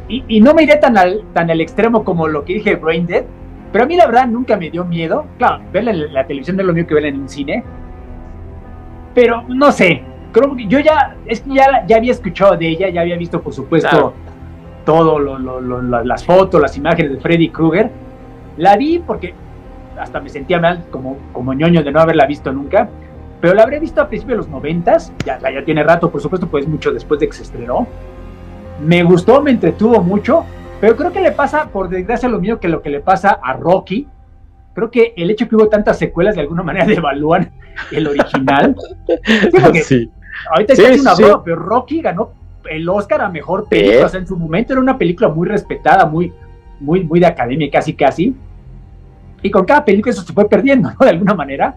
y, 0.08 0.42
no 0.42 0.54
me 0.54 0.64
iré 0.64 0.76
tan 0.76 0.98
al, 0.98 1.24
tan 1.34 1.50
al 1.50 1.62
extremo 1.62 2.04
como 2.04 2.28
lo 2.28 2.44
que 2.44 2.56
dije 2.56 2.76
Brain 2.76 3.08
Dead, 3.08 3.24
pero 3.72 3.86
a 3.86 3.88
mí 3.88 3.96
la 3.96 4.06
verdad 4.06 4.28
nunca 4.28 4.58
me 4.58 4.70
dio 4.70 4.84
miedo. 4.84 5.26
Claro, 5.38 5.64
verla 5.72 5.92
en 5.92 6.14
la 6.14 6.28
televisión 6.28 6.58
no 6.58 6.64
es 6.64 6.68
lo 6.68 6.74
mío 6.74 6.86
que 6.86 6.94
verla 6.94 7.10
en 7.10 7.22
un 7.22 7.30
cine. 7.30 7.64
Pero 9.14 9.44
no 9.48 9.72
sé, 9.72 10.04
creo 10.32 10.56
que 10.56 10.68
yo 10.68 10.80
ya, 10.80 11.16
es 11.26 11.42
que 11.42 11.54
ya, 11.54 11.86
ya 11.88 11.98
había 11.98 12.12
escuchado 12.12 12.58
de 12.58 12.68
ella, 12.68 12.90
ya 12.90 13.02
había 13.02 13.18
visto, 13.18 13.42
por 13.42 13.54
supuesto, 13.54 14.14
todo, 14.86 15.20
las 16.04 16.26
fotos, 16.26 16.62
las 16.62 16.78
imágenes 16.78 17.14
de 17.14 17.20
Freddy 17.20 17.50
Krueger. 17.50 17.90
La 18.58 18.78
vi 18.78 19.00
porque 19.00 19.34
hasta 19.98 20.20
me 20.20 20.30
sentía 20.30 20.60
mal 20.60 20.86
como, 20.90 21.18
como 21.32 21.54
ñoño 21.54 21.84
de 21.84 21.92
no 21.92 22.00
haberla 22.00 22.26
visto 22.26 22.52
nunca, 22.52 22.90
pero 23.40 23.54
la 23.54 23.64
habré 23.64 23.80
visto 23.80 24.02
a 24.02 24.08
principios 24.08 24.36
de 24.36 24.38
los 24.44 24.50
noventas, 24.50 25.12
ya, 25.26 25.40
ya 25.40 25.64
tiene 25.64 25.84
rato, 25.84 26.12
por 26.12 26.22
supuesto, 26.22 26.48
pues 26.48 26.68
mucho 26.68 26.92
después 26.92 27.20
de 27.20 27.28
que 27.28 27.34
se 27.34 27.44
estrenó. 27.44 27.88
Me 28.84 29.04
gustó, 29.04 29.42
me 29.42 29.52
entretuvo 29.52 30.02
mucho, 30.02 30.46
pero 30.80 30.96
creo 30.96 31.12
que 31.12 31.22
le 31.22 31.32
pasa, 31.32 31.68
por 31.68 31.90
desgracia, 31.90 32.28
lo 32.30 32.40
mío 32.40 32.60
que 32.60 32.68
lo 32.68 32.82
que 32.82 32.90
le 32.90 33.00
pasa 33.00 33.40
a 33.42 33.54
Rocky. 33.54 34.08
Creo 34.74 34.90
que 34.90 35.14
el 35.18 35.30
hecho 35.30 35.48
que 35.48 35.56
hubo 35.56 35.68
tantas 35.68 35.98
secuelas 36.00 36.36
de 36.36 36.42
alguna 36.42 36.64
manera 36.64 36.86
devalúan 36.86 37.52
el 37.92 38.08
original. 38.08 38.76
sí, 39.84 40.10
Ahorita 40.50 40.76
sí, 40.76 41.00
una 41.00 41.14
broma, 41.14 41.44
pero 41.44 41.58
Rocky 41.58 42.02
ganó 42.02 42.32
el 42.70 42.88
Oscar 42.90 43.22
a 43.22 43.30
mejor 43.30 43.68
película. 43.68 44.06
O 44.06 44.10
sea, 44.10 44.20
en 44.20 44.28
su 44.28 44.38
momento 44.38 44.74
era 44.74 44.82
una 44.82 44.98
película 44.98 45.30
muy 45.30 45.48
respetada, 45.48 46.06
muy, 46.06 46.32
muy, 46.80 47.04
muy 47.04 47.20
de 47.20 47.26
academia, 47.26 47.70
casi, 47.72 47.94
casi. 47.94 48.36
Y 49.42 49.50
con 49.50 49.66
cada 49.66 49.84
película 49.84 50.12
eso 50.12 50.22
se 50.22 50.34
fue 50.34 50.48
perdiendo, 50.48 50.90
¿no? 50.92 50.98
De 51.06 51.10
alguna 51.10 51.34
manera. 51.34 51.76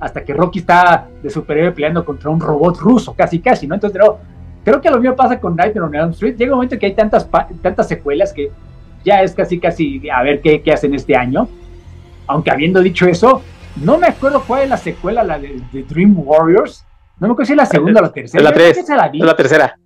Hasta 0.00 0.24
que 0.24 0.34
Rocky 0.34 0.58
está 0.60 1.06
de 1.22 1.30
superhéroe 1.30 1.70
peleando 1.70 2.04
contra 2.04 2.28
un 2.28 2.40
robot 2.40 2.78
ruso, 2.78 3.14
casi, 3.14 3.38
casi, 3.38 3.68
¿no? 3.68 3.76
Entonces, 3.76 4.00
no, 4.00 4.18
creo 4.64 4.80
que 4.80 4.90
lo 4.90 4.98
mismo 4.98 5.14
pasa 5.14 5.38
con 5.38 5.54
Nightmare 5.54 5.86
on 5.86 5.94
Elm 5.94 6.10
Street. 6.10 6.36
Llega 6.36 6.52
un 6.52 6.56
momento 6.56 6.76
que 6.78 6.86
hay 6.86 6.94
tantas, 6.94 7.28
tantas 7.62 7.86
secuelas 7.86 8.32
que 8.32 8.50
ya 9.04 9.22
es 9.22 9.32
casi, 9.32 9.60
casi 9.60 10.10
a 10.10 10.22
ver 10.22 10.40
qué, 10.40 10.60
qué 10.60 10.72
hacen 10.72 10.94
este 10.94 11.14
año. 11.14 11.48
Aunque 12.26 12.50
habiendo 12.50 12.80
dicho 12.80 13.06
eso, 13.06 13.42
no 13.76 13.98
me 13.98 14.06
acuerdo 14.06 14.42
cuál 14.46 14.62
es 14.62 14.68
la 14.68 14.76
secuela, 14.76 15.24
la 15.24 15.38
de, 15.38 15.62
Dream 15.88 16.14
Warriors. 16.16 16.84
No 17.22 17.28
me 17.28 17.32
acuerdo 17.34 17.46
si 17.46 17.52
es 17.52 17.56
la 17.56 17.66
segunda 17.66 18.00
o 18.00 18.02
la 18.02 18.12
tercera. 18.12 18.42
La, 18.42 18.52
tres, 18.52 18.84
la, 18.88 19.36
tercera. 19.36 19.78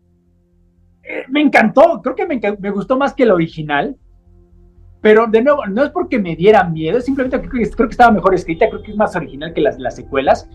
Eh, 1.03 1.25
me 1.29 1.43
encantó, 1.43 2.01
creo 2.03 2.15
que 2.17 2.27
me, 2.27 2.41
me, 2.59 2.71
gustó 2.71 2.97
más 2.97 3.13
que 3.13 3.25
el 3.25 3.31
original. 3.31 3.95
Pero 5.03 5.27
de 5.27 5.43
nuevo, 5.43 5.67
no 5.67 5.85
es 5.85 5.91
porque 5.91 6.19
me 6.19 6.35
diera 6.35 6.65
miedo, 6.65 6.99
simplemente 6.99 7.39
creo 7.39 7.63
que, 7.63 7.71
creo 7.71 7.89
que 7.89 7.93
estaba 7.93 8.11
mejor 8.11 8.35
escrita, 8.35 8.71
creo 8.71 8.83
que 8.83 8.93
es 8.93 8.97
más 8.97 9.15
original 9.15 9.53
que 9.53 9.61
las, 9.61 9.79
las 9.79 9.97
secuelas. 9.97 10.49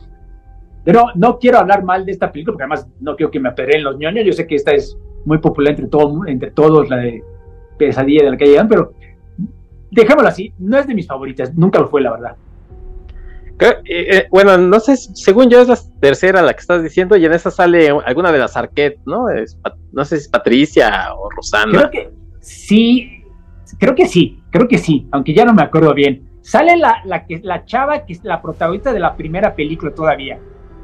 Pero 0.83 1.05
no 1.13 1.37
quiero 1.37 1.59
hablar 1.59 1.83
mal 1.83 2.03
de 2.03 2.13
esta 2.13 2.31
película, 2.31 2.53
porque 2.53 2.63
además 2.63 2.89
no 2.99 3.15
quiero 3.15 3.29
que 3.29 3.39
me 3.39 3.49
apedreen 3.49 3.83
los 3.83 3.99
ñoños. 3.99 4.25
Yo 4.25 4.33
sé 4.33 4.47
que 4.47 4.55
esta 4.55 4.71
es 4.71 4.97
muy 5.23 5.37
popular 5.37 5.73
entre, 5.73 5.85
todo, 5.85 6.25
entre 6.25 6.49
todos, 6.49 6.89
la 6.89 6.97
de 6.97 7.21
Pesadilla 7.77 8.23
de 8.23 8.31
la 8.31 8.37
calle, 8.37 8.59
pero 8.67 8.91
dejémoslo 9.91 10.29
así, 10.29 10.51
no 10.57 10.79
es 10.79 10.87
de 10.87 10.95
mis 10.95 11.05
favoritas, 11.05 11.53
nunca 11.53 11.79
lo 11.79 11.89
fue, 11.89 12.01
la 12.01 12.11
verdad. 12.11 12.35
Eh, 13.61 13.83
eh, 13.85 14.27
bueno, 14.31 14.57
no 14.57 14.79
sé, 14.79 14.97
según 14.97 15.47
yo 15.49 15.61
es 15.61 15.67
la 15.67 15.77
tercera 15.99 16.41
la 16.41 16.53
que 16.53 16.61
estás 16.61 16.81
diciendo 16.81 17.15
y 17.15 17.25
en 17.25 17.33
esa 17.33 17.51
sale 17.51 17.89
alguna 17.89 18.31
de 18.31 18.39
las 18.39 18.57
Arquette, 18.57 18.97
¿no? 19.05 19.25
no 19.91 20.05
sé 20.05 20.17
si 20.17 20.23
es 20.23 20.27
Patricia 20.29 21.13
o 21.13 21.29
Rosana. 21.29 21.71
Creo 21.71 21.91
que 21.91 22.09
sí, 22.39 23.23
creo 23.77 23.93
que 23.93 24.07
sí, 24.07 24.41
creo 24.49 24.67
que 24.67 24.79
sí, 24.79 25.07
aunque 25.11 25.35
ya 25.35 25.45
no 25.45 25.53
me 25.53 25.61
acuerdo 25.61 25.93
bien. 25.93 26.27
Sale 26.41 26.75
la, 26.75 27.03
la, 27.05 27.23
la 27.43 27.63
chava 27.65 28.03
que 28.03 28.13
es 28.13 28.23
la 28.23 28.41
protagonista 28.41 28.91
de 28.91 28.99
la 28.99 29.15
primera 29.15 29.53
película 29.53 29.93
todavía. 29.93 30.39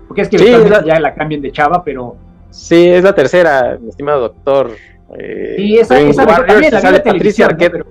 Porque 0.07 0.21
es 0.21 0.29
que 0.29 0.37
ya 0.37 0.99
la 0.99 1.15
cambian 1.15 1.41
de 1.41 1.51
chava, 1.51 1.83
pero... 1.83 2.15
Sí, 2.51 2.89
es 2.89 3.03
la 3.03 3.15
tercera, 3.15 3.77
mi 3.81 3.89
estimado 3.89 4.21
doctor. 4.21 4.71
Eh, 5.17 5.55
sí, 5.57 5.77
esa, 5.79 5.99
esa 5.99 6.25
también 6.45 6.71
sale 6.71 6.99
Patricia 6.99 7.47
Arquette. 7.47 7.83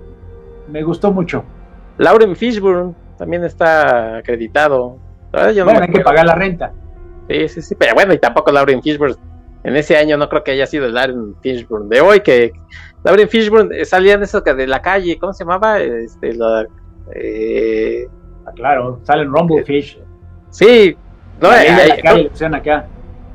Me 0.69 0.81
gustó 0.81 1.11
mucho. 1.11 1.43
Lauren 1.97 2.35
Fishburne 2.37 2.93
también 3.17 3.43
está 3.43 4.17
acreditado. 4.17 4.97
bueno, 5.31 5.79
hay 5.81 5.89
que 5.89 6.01
pagar 6.01 6.25
la 6.25 6.35
renta. 6.35 6.71
Sí, 7.29 7.47
sí, 7.49 7.61
sí, 7.61 7.75
pero 7.75 7.93
bueno, 7.93 8.13
y 8.13 8.19
tampoco 8.19 8.51
Lauren 8.51 8.81
Fishburne. 8.81 9.15
En 9.63 9.75
ese 9.75 9.97
año 9.97 10.15
no 10.15 10.29
creo 10.29 10.43
que 10.43 10.51
haya 10.51 10.65
sido 10.65 10.85
el 10.85 10.93
Lauren 10.93 11.35
Fishburne 11.41 11.89
de 11.89 11.99
hoy, 11.99 12.21
que 12.21 12.53
Lauren 13.03 13.27
Fishburne 13.27 13.83
salía 13.83 14.13
en 14.13 14.23
eso 14.23 14.43
que 14.43 14.53
de 14.53 14.65
la 14.65 14.81
calle, 14.81 15.17
¿cómo 15.19 15.33
se 15.33 15.43
llamaba? 15.43 15.79
Este, 15.79 16.33
la, 16.33 16.65
eh, 17.13 18.07
ah, 18.45 18.51
claro, 18.55 19.01
salen 19.03 19.31
Rumble 19.31 19.65
Fish. 19.65 19.99
Sí, 20.51 20.95
no, 21.41 21.49
acá. 21.49 22.87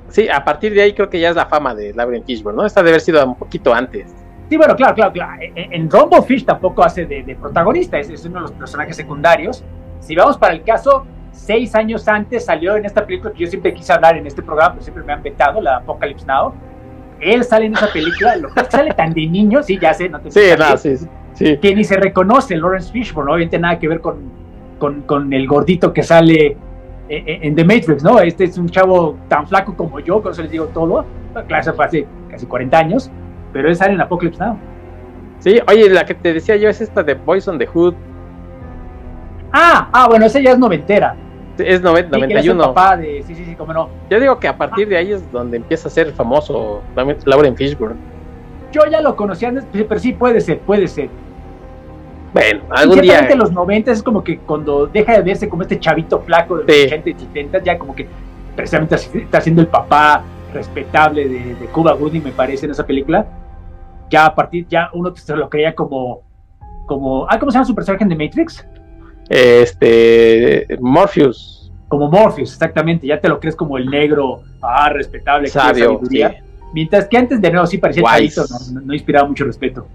Sí, 0.08 0.28
a 0.28 0.44
partir 0.44 0.74
de 0.74 0.82
ahí 0.82 0.92
creo 0.92 1.08
que 1.08 1.20
ya 1.20 1.30
es 1.30 1.36
la 1.36 1.46
fama 1.46 1.74
de 1.74 1.92
Lauren 1.92 2.24
Fishburne, 2.24 2.56
¿no? 2.56 2.66
Esta 2.66 2.80
debe 2.80 2.90
haber 2.90 3.00
sido 3.02 3.26
un 3.26 3.36
poquito 3.36 3.74
antes. 3.74 4.14
Sí, 4.52 4.58
bueno, 4.58 4.76
claro, 4.76 4.94
claro, 4.94 5.12
claro. 5.12 5.32
En, 5.40 5.90
Rumble 5.90 6.20
Fish 6.20 6.44
tampoco 6.44 6.84
hace 6.84 7.06
de, 7.06 7.34
protagonista, 7.40 7.98
es, 7.98 8.22
uno 8.26 8.34
de 8.34 8.40
los 8.42 8.52
personajes 8.52 8.94
secundarios. 8.94 9.64
Si 10.00 10.14
vamos 10.14 10.36
para 10.36 10.52
el 10.52 10.62
caso, 10.62 11.06
seis 11.30 11.74
años 11.74 12.06
antes 12.06 12.44
salió 12.44 12.76
en 12.76 12.84
esta 12.84 13.06
película 13.06 13.32
que 13.32 13.44
yo 13.44 13.46
siempre 13.46 13.72
quise 13.72 13.94
hablar 13.94 14.18
en 14.18 14.26
este 14.26 14.42
programa, 14.42 14.72
pero 14.72 14.82
siempre 14.82 15.04
me 15.04 15.14
han 15.14 15.22
vetado, 15.22 15.58
la 15.62 15.76
Apocalypse 15.76 16.26
Now. 16.26 16.52
Él 17.18 17.42
sale 17.44 17.64
en 17.64 17.72
esa 17.72 17.90
película, 17.90 18.36
lo 18.36 18.52
que 18.52 18.62
sale 18.64 18.92
tan 18.92 19.14
de 19.14 19.26
niño, 19.26 19.62
sí, 19.62 19.78
ya 19.80 19.94
sé, 19.94 20.10
no 20.10 20.20
te 20.20 20.30
Sí, 20.30 20.40
no, 20.58 20.76
sí, 20.76 20.98
sí. 21.32 21.56
Que 21.56 21.74
ni 21.74 21.82
se 21.82 21.96
reconoce 21.96 22.54
Lawrence 22.54 22.92
Fishburne, 22.92 23.28
¿no? 23.28 23.32
obviamente 23.36 23.58
nada 23.58 23.78
que 23.78 23.88
ver 23.88 24.02
con, 24.02 24.18
con, 24.78 25.00
con 25.00 25.32
el 25.32 25.46
gordito 25.46 25.94
que 25.94 26.02
sale 26.02 26.58
en 27.08 27.54
The 27.54 27.64
Matrix, 27.64 28.04
¿no? 28.04 28.20
Este 28.20 28.44
es 28.44 28.58
un 28.58 28.68
chavo 28.68 29.16
tan 29.28 29.48
flaco 29.48 29.74
como 29.74 29.98
yo, 30.00 30.20
con 30.20 30.32
eso 30.32 30.42
les 30.42 30.50
digo 30.50 30.66
todo. 30.66 31.06
Fue 31.32 31.56
hace 31.56 32.06
casi 32.28 32.46
40 32.46 32.78
años 32.78 33.10
pero 33.52 33.70
es 33.70 33.78
sale 33.78 33.94
en 33.94 34.00
Apocalypse 34.00 34.42
Now. 34.42 34.56
Sí, 35.40 35.58
oye, 35.68 35.90
la 35.90 36.06
que 36.06 36.14
te 36.14 36.32
decía 36.32 36.56
yo 36.56 36.68
es 36.68 36.80
esta 36.80 37.02
de 37.02 37.14
Boys 37.14 37.48
on 37.48 37.58
the 37.58 37.66
Hood. 37.66 37.94
Ah, 39.52 39.88
ah, 39.92 40.08
bueno, 40.08 40.24
esa 40.24 40.40
ya 40.40 40.52
es 40.52 40.58
noventera. 40.58 41.16
Es 41.58 41.82
91. 41.82 42.74
de, 42.98 43.22
sí, 43.26 43.34
sí, 43.34 43.44
sí, 43.44 43.54
cómo 43.56 43.72
no. 43.72 43.88
Yo 44.08 44.18
digo 44.18 44.38
que 44.38 44.48
a 44.48 44.56
partir 44.56 44.88
de 44.88 44.96
ahí 44.96 45.12
es 45.12 45.30
donde 45.32 45.58
empieza 45.58 45.88
a 45.88 45.90
ser 45.90 46.12
famoso 46.12 46.82
Lauren 47.26 47.56
Fishburne. 47.56 47.96
Yo 48.72 48.86
ya 48.86 49.02
lo 49.02 49.16
conocía 49.16 49.52
pero 49.72 49.98
sí 49.98 50.12
puede 50.12 50.40
ser, 50.40 50.60
puede 50.60 50.88
ser. 50.88 51.10
Bueno, 52.32 52.62
algún 52.70 53.02
día. 53.02 53.28
en 53.28 53.38
los 53.38 53.52
90 53.52 53.90
es 53.90 54.02
como 54.02 54.24
que 54.24 54.38
cuando 54.38 54.86
deja 54.86 55.12
de 55.12 55.22
verse 55.22 55.48
como 55.48 55.62
este 55.62 55.78
chavito 55.78 56.20
flaco 56.20 56.58
de 56.58 56.64
los 56.64 56.86
80 56.86 57.10
y 57.10 57.14
70, 57.14 57.58
ya 57.62 57.78
como 57.78 57.94
que 57.94 58.06
precisamente 58.56 58.94
está 58.94 59.40
siendo 59.42 59.60
el 59.60 59.68
papá 59.68 60.22
respetable 60.54 61.28
de, 61.28 61.54
de 61.56 61.66
Cuba 61.66 61.92
Gooding, 61.92 62.22
me 62.24 62.32
parece, 62.32 62.64
en 62.64 62.72
esa 62.72 62.86
película. 62.86 63.26
Ya 64.12 64.26
a 64.26 64.34
partir, 64.34 64.66
ya 64.68 64.90
uno 64.92 65.16
se 65.16 65.34
lo 65.34 65.48
creía 65.48 65.74
como, 65.74 66.20
como, 66.86 67.26
ah, 67.30 67.38
¿cómo 67.38 67.50
se 67.50 67.56
llama 67.56 67.64
su 67.64 67.74
personaje 67.74 68.04
The 68.04 68.14
Matrix? 68.14 68.66
Este, 69.30 70.66
Morpheus. 70.82 71.72
Como 71.88 72.10
Morpheus, 72.10 72.52
exactamente, 72.52 73.06
ya 73.06 73.18
te 73.18 73.30
lo 73.30 73.40
crees 73.40 73.56
como 73.56 73.78
el 73.78 73.86
negro, 73.86 74.42
ah, 74.60 74.90
respetable, 74.90 75.48
sabio, 75.48 75.98
Mientras 76.74 77.06
que 77.06 77.16
antes 77.16 77.40
de 77.40 77.50
nuevo 77.50 77.66
sí 77.66 77.78
parecía 77.78 78.02
chavito, 78.02 78.44
no, 78.72 78.80
no, 78.82 78.92
inspiraba 78.92 79.26
mucho 79.26 79.44
respeto. 79.44 79.86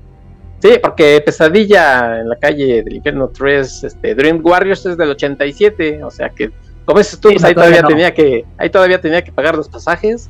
Sí, 0.59 0.79
porque 0.81 1.21
Pesadilla 1.23 2.19
en 2.19 2.29
la 2.29 2.37
calle 2.37 2.81
del 2.81 2.95
infierno 2.95 3.27
3, 3.29 3.83
este, 3.83 4.15
Dream 4.15 4.41
Warriors 4.43 4.83
es 4.87 4.97
del 4.97 5.11
87, 5.11 6.03
o 6.03 6.09
sea 6.09 6.29
que, 6.29 6.49
como 6.85 6.97
dices 6.97 7.19
tú, 7.19 7.29
pues 7.29 7.43
ahí 7.43 7.53
todavía, 7.53 7.83
tenía 7.83 8.13
que, 8.15 8.45
ahí 8.57 8.71
todavía 8.71 8.99
tenía 8.99 9.23
que 9.23 9.31
pagar 9.31 9.55
los 9.55 9.69
pasajes 9.69 10.27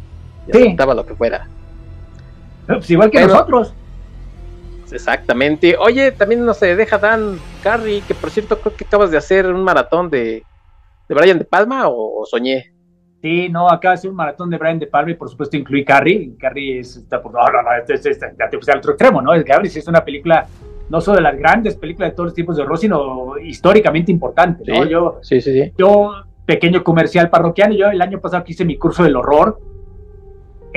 sí. 0.51 0.75
lo 0.77 1.05
que 1.05 1.15
fuera. 1.15 1.47
Pues 2.67 2.89
igual 2.91 3.09
que 3.09 3.21
nosotros. 3.21 3.73
Exactamente. 4.91 5.75
Oye, 5.77 6.11
también 6.11 6.45
no 6.45 6.53
se 6.53 6.75
deja 6.75 6.97
Dan 6.97 7.39
Carry, 7.63 8.01
que 8.01 8.13
por 8.13 8.29
cierto 8.29 8.59
creo 8.59 8.75
que 8.75 8.85
acabas 8.85 9.11
de 9.11 9.17
hacer 9.17 9.47
un 9.47 9.63
maratón 9.63 10.09
de, 10.09 10.43
de 11.07 11.15
Brian 11.15 11.39
de 11.39 11.45
Palma 11.45 11.87
o, 11.87 12.25
soñé. 12.25 12.71
Sí, 13.21 13.49
no, 13.49 13.67
acá 13.67 13.93
hace 13.93 14.07
un 14.07 14.15
maratón 14.15 14.49
de 14.49 14.57
Brian 14.57 14.79
de 14.79 14.87
Palma 14.87 15.11
y 15.11 15.15
por 15.15 15.29
supuesto 15.29 15.57
incluí 15.57 15.83
Carrie. 15.83 16.35
Carrie 16.39 16.79
es, 16.79 16.97
está 16.97 17.21
por, 17.21 17.33
no, 17.33 17.39
no, 17.39 17.63
no, 17.63 17.75
este, 17.75 17.95
este, 17.95 18.11
este, 18.11 18.33
ya 18.37 18.49
te 18.49 18.57
puse 18.57 18.71
al 18.71 18.77
otro 18.77 18.91
extremo, 18.91 19.21
¿no? 19.21 19.33
Es 19.33 19.43
Carrie 19.43 19.67
es 19.67 19.87
una 19.87 20.05
película, 20.05 20.45
no 20.89 21.01
solo 21.01 21.17
de 21.17 21.23
las 21.23 21.37
grandes 21.37 21.75
películas 21.75 22.11
de 22.11 22.15
todos 22.15 22.27
los 22.27 22.33
tiempos 22.35 22.57
de 22.57 22.63
horror, 22.63 22.77
sino 22.77 23.37
históricamente 23.39 24.11
importante, 24.11 24.63
¿no? 24.71 24.85
yo, 24.85 25.19
sí, 25.21 25.41
sí, 25.41 25.51
sí. 25.51 25.73
yo, 25.77 26.11
pequeño 26.45 26.83
comercial 26.83 27.29
parroquiano, 27.29 27.73
yo 27.73 27.87
el 27.87 28.01
año 28.01 28.21
pasado 28.21 28.43
que 28.43 28.53
hice 28.53 28.63
mi 28.63 28.77
curso 28.77 29.03
del 29.03 29.15
horror, 29.15 29.59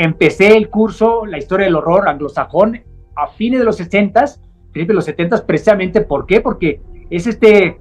empecé 0.05 0.57
el 0.57 0.71
curso, 0.71 1.27
la 1.27 1.37
historia 1.37 1.67
del 1.67 1.77
horror 1.77 2.09
anglosajón, 2.09 2.81
a 3.15 3.27
fines 3.27 3.59
de 3.59 3.67
los 3.67 3.77
60, 3.77 4.25
principios 4.73 4.89
de 4.89 4.95
los 4.95 5.05
70, 5.05 5.47
precisamente, 5.47 6.01
¿por 6.01 6.25
qué? 6.25 6.41
Porque 6.41 6.81
es 7.11 7.27
este, 7.27 7.79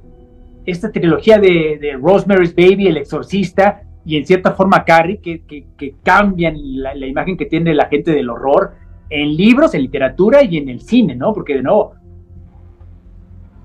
esta 0.66 0.92
trilogía 0.92 1.40
de, 1.40 1.98
Rosemary's 2.02 2.54
Baby, 2.54 2.88
El 2.88 2.98
Exorcista, 2.98 3.84
y 4.04 4.18
en 4.18 4.26
cierta 4.26 4.52
forma 4.52 4.84
Carrie, 4.84 5.22
que, 5.22 5.44
que, 5.46 5.96
cambian 6.04 6.56
la, 6.58 7.08
imagen 7.08 7.38
que 7.38 7.46
tiene 7.46 7.74
la 7.74 7.88
gente 7.88 8.12
del 8.12 8.30
horror 8.30 8.74
en 9.10 9.38
libros, 9.38 9.74
en 9.74 9.84
literatura 9.84 10.44
y 10.44 10.58
en 10.58 10.68
el 10.68 10.82
cine, 10.82 11.16
¿no? 11.16 11.34
Porque 11.34 11.56
de 11.56 11.64
nuevo, 11.64 11.94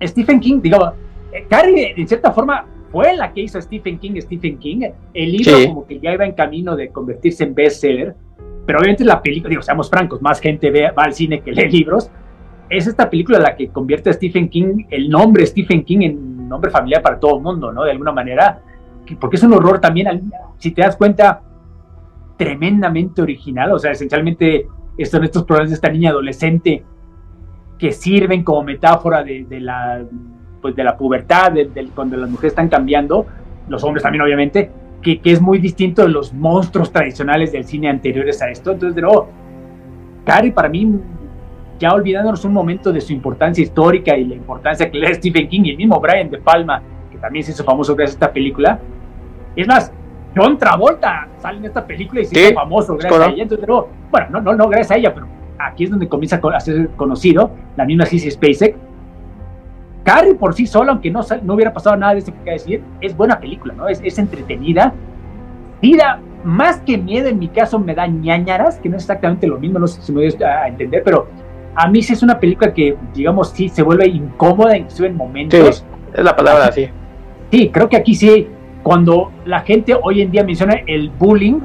Stephen 0.01 0.39
King, 0.39 0.61
digo, 0.63 0.93
eh, 1.33 1.45
Carrie 1.49 1.95
en 1.97 2.07
cierta 2.07 2.31
forma 2.31 2.67
fue 2.93 3.17
la 3.17 3.33
que 3.33 3.41
hizo 3.41 3.61
Stephen 3.61 3.99
King, 3.99 4.21
Stephen 4.21 4.59
King. 4.59 4.83
El 5.13 5.33
libro 5.33 5.57
como 5.67 5.87
que 5.87 5.99
ya 5.99 6.13
iba 6.13 6.25
en 6.25 6.33
camino 6.33 6.77
de 6.77 6.91
convertirse 6.91 7.43
en 7.43 7.55
bestseller, 7.55 8.15
pero 8.67 8.79
obviamente 8.79 9.05
la 9.05 9.21
película, 9.21 9.51
digo, 9.51 9.63
seamos 9.63 9.91
francos, 9.91 10.23
más 10.23 10.41
gente 10.41 10.71
ve, 10.71 10.91
va 10.91 11.05
al 11.05 11.15
cine 11.15 11.41
que 11.41 11.53
lee 11.53 11.71
libros. 11.71 12.11
Es 12.71 12.87
esta 12.87 13.11
película 13.11 13.39
la 13.39 13.55
que 13.55 13.69
convierte 13.69 14.11
a 14.11 14.13
Stephen 14.13 14.49
King, 14.49 14.87
el 14.91 15.11
nombre 15.11 15.45
Stephen 15.47 15.85
King, 15.85 16.01
en 16.03 16.49
nombre 16.49 16.71
familiar 16.71 17.03
para 17.03 17.19
todo 17.19 17.37
el 17.37 17.43
mundo, 17.43 17.73
¿no? 17.73 17.85
De 17.85 17.91
alguna 17.91 18.13
manera, 18.13 18.61
porque 19.21 19.37
es 19.37 19.43
un 19.43 19.53
horror 19.53 19.81
también, 19.81 20.33
si 20.59 20.71
te 20.71 20.83
das 20.83 20.97
cuenta, 20.97 21.43
tremendamente 22.37 23.23
original. 23.23 23.73
O 23.73 23.79
sea, 23.79 23.93
esencialmente 23.93 24.67
son 25.05 25.25
estos 25.25 25.45
problemas 25.45 25.71
de 25.71 25.75
esta 25.75 25.91
niña 25.91 26.11
adolescente 26.11 26.85
que 27.79 27.93
sirven 27.93 28.45
como 28.45 28.63
metáfora 28.63 29.23
de, 29.23 29.47
la, 29.61 30.03
pues 30.63 30.75
de 30.75 30.85
la 30.85 30.97
pubertad, 30.97 31.53
de, 31.53 31.89
cuando 31.95 32.17
las 32.17 32.31
mujeres 32.31 32.53
están 32.53 32.69
cambiando, 32.69 33.27
los 33.69 33.83
hombres 33.85 34.03
también 34.03 34.23
obviamente, 34.23 34.71
que, 35.05 35.21
es 35.25 35.41
muy 35.41 35.59
distinto 35.59 36.03
de 36.03 36.09
los 36.09 36.33
monstruos 36.33 36.91
tradicionales 36.91 37.53
del 37.53 37.65
cine 37.65 37.89
anteriores 37.89 38.41
a 38.43 38.51
esto. 38.51 38.73
Entonces, 38.73 38.97
de 38.97 39.03
nuevo, 39.03 39.29
Carrie 40.25 40.51
para 40.51 40.69
mí, 40.69 40.99
ya 41.79 41.93
olvidándonos 41.93 42.45
un 42.45 42.53
momento 42.53 42.93
de 42.93 43.01
su 43.01 43.13
importancia 43.13 43.63
histórica 43.63 44.17
y 44.17 44.25
la 44.25 44.35
importancia 44.35 44.91
que 44.91 44.99
le 44.99 45.09
da 45.09 45.15
Stephen 45.15 45.49
King 45.49 45.63
y 45.65 45.71
el 45.71 45.77
mismo 45.77 46.01
Brian 46.01 46.31
De 46.31 46.39
Palma, 46.39 46.83
que 47.11 47.19
también 47.19 47.45
se 47.45 47.53
hizo 47.53 47.63
famoso 47.63 47.95
gracias 47.95 48.17
a 48.17 48.25
esta 48.25 48.33
película. 48.33 48.79
Es 49.55 49.69
más, 49.69 49.93
John 50.35 50.59
Travolta 50.59 51.29
sale 51.39 51.59
en 51.59 51.67
esta 51.67 51.87
película 51.87 52.23
y 52.23 52.25
se 52.25 52.41
hizo 52.41 52.55
famoso 52.55 52.97
gracias 52.97 53.21
a 53.21 53.31
ella. 53.31 53.43
Entonces, 53.43 53.67
bueno, 54.11 54.27
no, 54.31 54.41
no, 54.41 54.55
no 54.55 54.69
gracias 54.69 54.93
a 54.93 54.97
ella, 54.97 55.15
pero 55.15 55.27
aquí 55.59 55.85
es 55.85 55.91
donde 55.91 56.09
comienza 56.09 56.41
a 56.43 56.61
ser 56.61 56.89
conocido, 56.97 57.51
la 57.77 57.85
misma 57.85 58.07
Sissy 58.07 58.31
Spacek. 58.31 58.77
Carrie 60.05 60.35
por 60.35 60.55
sí 60.55 60.67
sola, 60.67 60.93
aunque 60.93 61.11
no, 61.11 61.23
no 61.43 61.55
hubiera 61.55 61.73
pasado 61.73 61.97
nada 61.97 62.13
de 62.13 62.21
esto 62.21 62.33
que 62.33 62.39
acaba 62.39 62.53
de 62.53 62.59
decir, 62.59 62.83
es 63.01 63.17
buena 63.17 63.41
película, 63.41 63.75
¿no? 63.75 63.89
Es, 63.89 64.01
es 64.05 64.19
entretenida. 64.19 64.93
Mira, 65.83 66.21
más 66.45 66.79
que 66.81 66.99
miedo 66.99 67.29
en 67.29 67.39
mi 67.39 67.49
caso 67.49 67.79
me 67.79 67.95
da 67.95 68.07
ñañaras, 68.07 68.79
que 68.79 68.89
no 68.89 68.97
es 68.97 69.03
exactamente 69.03 69.47
lo 69.47 69.59
mismo, 69.59 69.79
no 69.79 69.87
sé 69.87 70.03
si 70.03 70.13
me 70.13 70.23
voy 70.23 70.45
a 70.45 70.69
entender, 70.69 71.03
pero 71.03 71.27
a 71.75 71.89
mí 71.89 72.03
sí 72.03 72.13
es 72.13 72.23
una 72.23 72.39
película 72.39 72.73
que, 72.73 72.97
digamos, 73.15 73.51
sí 73.51 73.69
se 73.69 73.83
vuelve 73.83 74.07
incómoda, 74.07 74.77
incluso 74.77 75.05
en 75.05 75.17
momentos. 75.17 75.79
Sí, 75.79 75.85
es 76.13 76.25
la 76.25 76.37
palabra, 76.37 76.71
sí. 76.71 76.89
Sí, 77.51 77.71
creo 77.71 77.89
que 77.89 77.97
aquí 77.97 78.15
sí, 78.15 78.49
cuando 78.83 79.33
la 79.47 79.61
gente 79.61 79.97
hoy 80.01 80.21
en 80.21 80.31
día 80.31 80.45
menciona 80.45 80.75
el 80.87 81.11
bullying, 81.11 81.61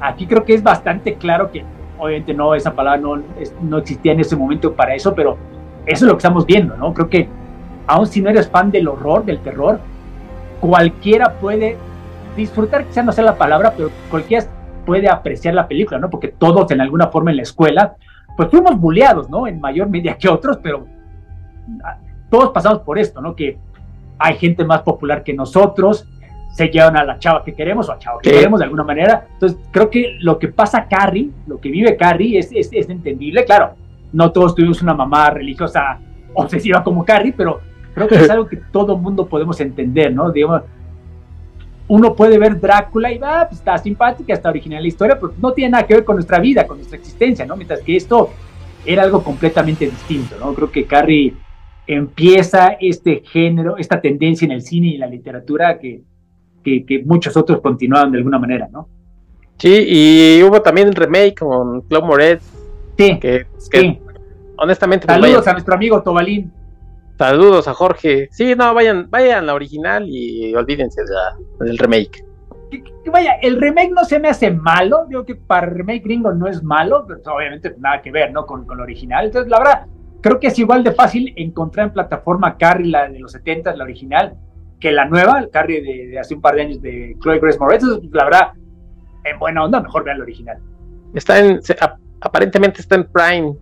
aquí 0.00 0.26
creo 0.26 0.44
que 0.44 0.54
es 0.54 0.62
bastante 0.62 1.14
claro 1.14 1.50
que 1.50 1.64
obviamente 1.98 2.34
no, 2.34 2.54
esa 2.54 2.74
palabra 2.74 3.00
no, 3.00 3.22
no 3.62 3.78
existía 3.78 4.12
en 4.12 4.20
ese 4.20 4.36
momento 4.36 4.74
para 4.74 4.94
eso, 4.94 5.14
pero 5.14 5.38
eso 5.86 6.04
es 6.04 6.08
lo 6.08 6.14
que 6.14 6.18
estamos 6.18 6.44
viendo, 6.44 6.76
¿no? 6.76 6.92
Creo 6.92 7.08
que 7.08 7.28
aun 7.86 8.06
si 8.06 8.20
no 8.20 8.30
eres 8.30 8.48
fan 8.48 8.70
del 8.70 8.88
horror, 8.88 9.24
del 9.24 9.38
terror, 9.40 9.78
cualquiera 10.60 11.34
puede 11.34 11.76
disfrutar, 12.36 12.84
quizás 12.86 13.04
no 13.04 13.12
sea 13.12 13.24
la 13.24 13.36
palabra, 13.36 13.74
pero 13.76 13.90
cualquiera 14.10 14.46
puede 14.84 15.08
apreciar 15.08 15.54
la 15.54 15.68
película, 15.68 15.98
¿no? 15.98 16.10
Porque 16.10 16.28
todos 16.28 16.70
en 16.70 16.80
alguna 16.80 17.08
forma 17.08 17.30
en 17.30 17.38
la 17.38 17.42
escuela, 17.42 17.96
pues 18.36 18.48
fuimos 18.50 18.78
bulleados, 18.78 19.30
¿no? 19.30 19.46
En 19.46 19.60
mayor 19.60 19.88
medida 19.88 20.16
que 20.16 20.28
otros, 20.28 20.58
pero 20.62 20.86
ah, 21.84 21.98
todos 22.30 22.50
pasamos 22.50 22.80
por 22.80 22.98
esto, 22.98 23.20
¿no? 23.20 23.34
Que 23.34 23.58
hay 24.18 24.36
gente 24.36 24.64
más 24.64 24.82
popular 24.82 25.22
que 25.22 25.34
nosotros, 25.34 26.06
se 26.54 26.68
llevan 26.68 26.96
a 26.96 27.04
la 27.04 27.18
chava 27.18 27.42
que 27.42 27.52
queremos 27.52 27.88
o 27.88 27.92
a 27.92 27.98
chava 27.98 28.20
que 28.22 28.30
queremos 28.30 28.60
de 28.60 28.64
alguna 28.64 28.84
manera. 28.84 29.26
Entonces, 29.32 29.58
creo 29.72 29.90
que 29.90 30.18
lo 30.20 30.38
que 30.38 30.48
pasa 30.48 30.86
Carrie, 30.86 31.30
lo 31.48 31.60
que 31.60 31.68
vive 31.68 31.96
Carrie 31.96 32.38
es, 32.38 32.52
es, 32.52 32.68
es 32.72 32.88
entendible. 32.88 33.44
Claro, 33.44 33.74
no 34.12 34.30
todos 34.30 34.54
tuvimos 34.54 34.80
una 34.80 34.94
mamá 34.94 35.30
religiosa 35.30 35.98
obsesiva 36.32 36.84
como 36.84 37.04
Carrie, 37.04 37.34
pero 37.36 37.60
creo 37.94 38.08
que 38.08 38.16
es 38.16 38.30
algo 38.30 38.46
que 38.46 38.56
todo 38.56 38.96
mundo 38.98 39.26
podemos 39.26 39.60
entender, 39.60 40.12
¿no? 40.12 40.30
Digamos, 40.30 40.62
uno 41.86 42.14
puede 42.14 42.38
ver 42.38 42.60
Drácula 42.60 43.12
y 43.12 43.18
va, 43.18 43.46
pues, 43.48 43.60
está 43.60 43.76
simpática, 43.78 44.32
está 44.32 44.48
original 44.48 44.82
la 44.82 44.88
historia, 44.88 45.18
pero 45.18 45.34
no 45.40 45.52
tiene 45.52 45.72
nada 45.72 45.86
que 45.86 45.94
ver 45.94 46.04
con 46.04 46.16
nuestra 46.16 46.38
vida, 46.38 46.66
con 46.66 46.78
nuestra 46.78 46.98
existencia, 46.98 47.44
¿no? 47.46 47.56
Mientras 47.56 47.80
que 47.80 47.96
esto 47.96 48.30
era 48.86 49.02
algo 49.02 49.22
completamente 49.22 49.86
distinto, 49.86 50.36
¿no? 50.38 50.54
Creo 50.54 50.70
que 50.70 50.84
Carrie 50.84 51.34
empieza 51.86 52.76
este 52.80 53.22
género, 53.24 53.76
esta 53.76 54.00
tendencia 54.00 54.46
en 54.46 54.52
el 54.52 54.62
cine 54.62 54.88
y 54.88 54.94
en 54.94 55.00
la 55.00 55.06
literatura 55.06 55.78
que, 55.78 56.02
que, 56.62 57.02
muchos 57.04 57.36
otros 57.36 57.60
continuaban 57.60 58.12
de 58.12 58.18
alguna 58.18 58.38
manera, 58.38 58.68
¿no? 58.72 58.88
Sí, 59.58 59.84
y 59.86 60.42
hubo 60.42 60.62
también 60.62 60.88
el 60.88 60.94
remake 60.94 61.36
con 61.38 61.82
Claude 61.82 62.06
Moretz. 62.06 62.44
Sí, 62.96 63.18
que, 63.20 63.46
sí. 63.58 64.00
honestamente. 64.56 65.06
Pues, 65.06 65.20
Saludos 65.20 65.46
a 65.46 65.52
nuestro 65.52 65.74
amigo 65.74 66.02
Tobalín. 66.02 66.50
Saludos 67.18 67.68
a 67.68 67.74
Jorge. 67.74 68.28
Sí, 68.32 68.54
no, 68.56 68.74
vayan, 68.74 69.08
vayan 69.08 69.46
la 69.46 69.54
original 69.54 70.04
y 70.08 70.54
olvídense 70.54 71.00
del 71.60 71.78
remake. 71.78 72.24
vaya, 73.12 73.34
el 73.40 73.60
remake 73.60 73.92
no 73.92 74.04
se 74.04 74.18
me 74.18 74.28
hace 74.28 74.50
malo. 74.50 75.06
Digo 75.08 75.24
que 75.24 75.36
para 75.36 75.68
el 75.68 75.74
remake 75.74 76.02
gringo 76.02 76.32
no 76.32 76.48
es 76.48 76.62
malo, 76.62 77.04
pero 77.06 77.20
obviamente 77.36 77.74
nada 77.78 78.02
que 78.02 78.10
ver, 78.10 78.32
¿no? 78.32 78.44
Con, 78.46 78.66
con 78.66 78.78
el 78.78 78.82
original. 78.82 79.26
Entonces, 79.26 79.48
la 79.48 79.58
verdad, 79.58 79.86
creo 80.20 80.40
que 80.40 80.48
es 80.48 80.58
igual 80.58 80.82
de 80.82 80.92
fácil 80.92 81.32
encontrar 81.36 81.86
en 81.86 81.92
plataforma 81.92 82.56
Carrie, 82.56 82.90
la 82.90 83.08
de 83.08 83.20
los 83.20 83.30
70, 83.32 83.76
la 83.76 83.84
original, 83.84 84.36
que 84.80 84.90
la 84.90 85.04
nueva, 85.04 85.38
el 85.38 85.50
Carrie 85.50 85.82
de, 85.82 86.18
hace 86.18 86.34
un 86.34 86.40
par 86.40 86.56
de 86.56 86.62
años 86.62 86.82
de 86.82 87.16
Chloe 87.22 87.38
Grace 87.38 87.58
Moretz. 87.60 87.84
La 88.10 88.24
verdad, 88.24 88.52
en 89.22 89.38
buena 89.38 89.64
onda, 89.64 89.80
mejor 89.80 90.02
vean 90.02 90.16
el 90.16 90.22
original. 90.22 90.58
Está 91.14 91.38
en, 91.38 91.60
aparentemente 92.20 92.80
está 92.80 92.96
en 92.96 93.04
Prime, 93.04 93.54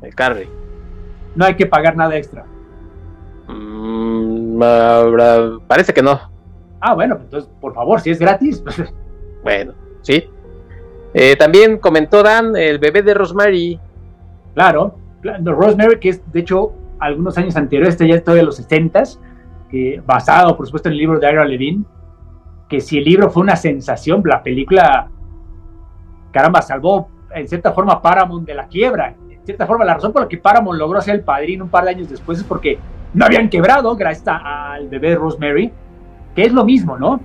el 0.00 0.14
Carrie. 0.14 0.48
No 1.36 1.44
hay 1.44 1.54
que 1.54 1.66
pagar 1.66 1.96
nada 1.96 2.16
extra. 2.16 2.46
Mm, 3.48 4.62
parece 5.66 5.92
que 5.92 6.02
no. 6.02 6.20
Ah, 6.80 6.94
bueno, 6.94 7.16
pues 7.16 7.24
entonces, 7.26 7.50
por 7.60 7.74
favor, 7.74 8.00
si 8.00 8.10
es 8.10 8.18
gratis. 8.18 8.62
bueno, 9.42 9.72
sí. 10.02 10.24
Eh, 11.12 11.36
también 11.36 11.78
comentó 11.78 12.22
Dan 12.22 12.56
el 12.56 12.78
bebé 12.78 13.02
de 13.02 13.14
Rosemary. 13.14 13.78
Claro, 14.54 14.96
Rosemary, 15.42 15.98
que 15.98 16.10
es 16.10 16.32
de 16.32 16.40
hecho 16.40 16.72
algunos 16.98 17.36
años 17.38 17.56
anteriores, 17.56 17.94
este 17.94 18.08
ya 18.08 18.16
es 18.16 18.24
de 18.24 18.42
los 18.42 18.56
60 18.56 19.02
que 19.70 20.02
basado 20.04 20.56
por 20.56 20.66
supuesto 20.66 20.88
en 20.88 20.92
el 20.92 20.98
libro 20.98 21.18
de 21.18 21.30
Ira 21.30 21.44
Levine, 21.44 21.84
que 22.68 22.80
si 22.80 22.98
el 22.98 23.04
libro 23.04 23.30
fue 23.30 23.42
una 23.42 23.56
sensación, 23.56 24.22
la 24.24 24.42
película, 24.42 25.08
caramba, 26.32 26.62
salvó 26.62 27.08
en 27.34 27.48
cierta 27.48 27.72
forma 27.72 28.00
Paramount 28.00 28.46
de 28.46 28.54
la 28.54 28.68
quiebra. 28.68 29.14
En 29.28 29.44
cierta 29.44 29.66
forma, 29.66 29.84
la 29.84 29.94
razón 29.94 30.12
por 30.12 30.22
la 30.22 30.28
que 30.28 30.38
Paramount 30.38 30.78
logró 30.78 31.00
ser 31.00 31.16
el 31.16 31.24
padrino 31.24 31.64
un 31.64 31.70
par 31.70 31.84
de 31.84 31.90
años 31.90 32.08
después 32.08 32.38
es 32.38 32.44
porque 32.44 32.78
no 33.14 33.24
habían 33.24 33.48
quebrado 33.48 33.96
gracias 33.96 34.36
al 34.44 34.88
bebé 34.88 35.14
Rosemary, 35.14 35.72
que 36.34 36.42
es 36.42 36.52
lo 36.52 36.64
mismo, 36.64 36.98
¿no? 36.98 37.20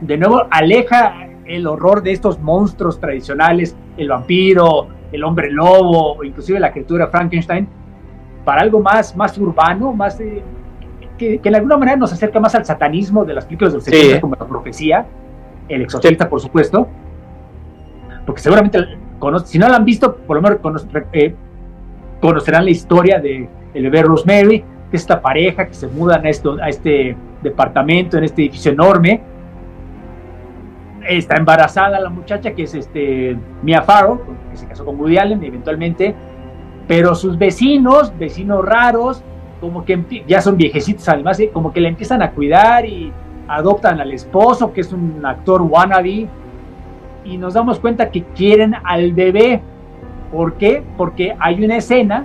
De 0.00 0.16
nuevo, 0.16 0.46
aleja 0.50 1.28
el 1.44 1.66
horror 1.66 2.02
de 2.02 2.12
estos 2.12 2.40
monstruos 2.40 2.98
tradicionales, 2.98 3.76
el 3.96 4.08
vampiro, 4.08 4.88
el 5.12 5.22
hombre 5.24 5.50
lobo, 5.50 6.24
inclusive 6.24 6.58
la 6.58 6.72
criatura 6.72 7.08
Frankenstein, 7.08 7.68
para 8.44 8.62
algo 8.62 8.80
más, 8.80 9.14
más 9.14 9.36
urbano, 9.38 9.92
más 9.92 10.16
que, 10.16 10.42
que, 11.38 11.50
de 11.50 11.56
alguna 11.56 11.76
manera 11.76 11.96
nos 11.98 12.12
acerca 12.12 12.40
más 12.40 12.54
al 12.54 12.64
satanismo 12.64 13.24
de 13.24 13.34
las 13.34 13.44
películas 13.44 13.74
del 13.74 13.82
70 13.82 14.20
como 14.20 14.34
la 14.34 14.46
profecía, 14.46 15.06
el 15.68 15.82
exorcista, 15.82 16.28
por 16.28 16.40
supuesto, 16.40 16.88
porque 18.24 18.40
seguramente, 18.40 18.78
si 19.44 19.58
no 19.58 19.68
la 19.68 19.76
han 19.76 19.84
visto, 19.84 20.16
por 20.16 20.36
lo 20.36 20.42
menos 20.42 20.86
eh, 21.12 21.34
conocerán 22.20 22.64
la 22.64 22.70
historia 22.70 23.20
de 23.20 23.48
el 23.74 23.84
bebé 23.84 24.02
Rosemary, 24.02 24.60
que 24.90 24.96
es 24.96 25.02
esta 25.02 25.20
pareja 25.20 25.66
que 25.66 25.74
se 25.74 25.86
mudan 25.86 26.24
a, 26.26 26.28
esto, 26.28 26.56
a 26.60 26.68
este 26.68 27.16
departamento, 27.42 28.18
en 28.18 28.24
este 28.24 28.42
edificio 28.42 28.72
enorme. 28.72 29.20
Está 31.08 31.36
embarazada 31.36 31.98
la 31.98 32.10
muchacha, 32.10 32.52
que 32.52 32.64
es 32.64 32.74
este 32.74 33.36
Mia 33.62 33.82
Farrow, 33.82 34.20
que 34.50 34.56
se 34.56 34.66
casó 34.66 34.84
con 34.84 35.00
Woody 35.00 35.18
Allen 35.18 35.42
eventualmente, 35.42 36.14
pero 36.86 37.14
sus 37.14 37.38
vecinos, 37.38 38.16
vecinos 38.16 38.64
raros, 38.64 39.22
como 39.60 39.84
que 39.84 40.24
ya 40.26 40.40
son 40.40 40.56
viejecitos 40.56 41.08
además, 41.08 41.38
¿eh? 41.40 41.50
como 41.52 41.72
que 41.72 41.80
le 41.80 41.88
empiezan 41.88 42.22
a 42.22 42.32
cuidar 42.32 42.84
y 42.84 43.12
adoptan 43.48 44.00
al 44.00 44.12
esposo, 44.12 44.72
que 44.72 44.80
es 44.80 44.92
un 44.92 45.24
actor 45.24 45.62
wannabe, 45.62 46.28
y 47.24 47.38
nos 47.38 47.54
damos 47.54 47.78
cuenta 47.78 48.10
que 48.10 48.22
quieren 48.34 48.74
al 48.84 49.12
bebé. 49.12 49.60
¿Por 50.32 50.54
qué? 50.54 50.82
Porque 50.96 51.36
hay 51.38 51.64
una 51.64 51.76
escena 51.76 52.24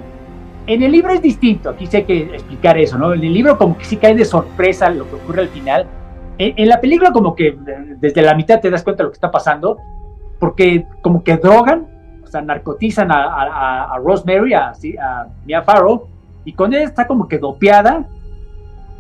en 0.68 0.84
el 0.84 0.92
libro 0.92 1.14
es 1.14 1.22
distinto, 1.22 1.70
aquí 1.70 1.88
sé 1.88 2.04
que 2.04 2.24
explicar 2.24 2.78
eso, 2.78 2.98
¿no? 2.98 3.14
En 3.14 3.24
el 3.24 3.34
libro 3.34 3.58
como 3.58 3.78
que 3.78 3.86
sí 3.86 3.96
cae 3.96 4.14
de 4.14 4.26
sorpresa 4.26 4.90
lo 4.90 5.10
que 5.10 5.16
ocurre 5.16 5.44
al 5.44 5.48
final. 5.48 5.88
En, 6.38 6.68
la 6.68 6.80
película 6.80 7.12
como 7.12 7.36
que 7.36 7.58
desde 8.00 8.22
la 8.22 8.36
mitad 8.36 8.60
te 8.60 8.70
das 8.70 8.84
cuenta 8.84 9.02
de 9.02 9.06
lo 9.06 9.12
que 9.12 9.16
está 9.16 9.32
pasando, 9.32 9.78
porque 10.40 10.86
como 11.02 11.24
que 11.24 11.38
drogan, 11.38 11.88
o 12.24 12.28
sea, 12.28 12.42
narcotizan 12.42 13.10
a, 13.12 13.98
Rosemary, 14.04 14.54
a, 14.54 14.74
a 15.02 15.28
Mia 15.46 15.64
Farrow, 15.64 16.08
y 16.44 16.52
con 16.52 16.74
ella 16.74 16.84
está 16.84 17.08
como 17.08 17.28
que 17.28 17.40
dopeada, 17.40 18.06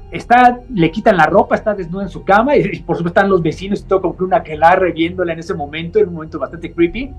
está, 0.10 0.62
le 0.74 0.90
quitan 0.90 1.18
la 1.18 1.26
ropa, 1.26 1.56
está 1.56 1.76
desnuda 1.76 2.04
en 2.04 2.10
su 2.10 2.24
cama, 2.24 2.56
y, 2.56 2.80
por 2.80 2.96
supuesto 2.96 3.20
están 3.20 3.30
los 3.30 3.42
vecinos 3.42 3.82
y 3.82 3.84
todo 3.84 4.02
como 4.02 4.18
que 4.18 4.24
una 4.24 4.42
que 4.42 4.58
la 4.58 4.76
viéndola 4.96 5.34
en 5.34 5.40
ese 5.40 5.54
momento, 5.54 6.00
en 6.00 6.08
un 6.08 6.14
momento 6.16 6.40
bastante 6.40 6.72
creepy 6.72 7.14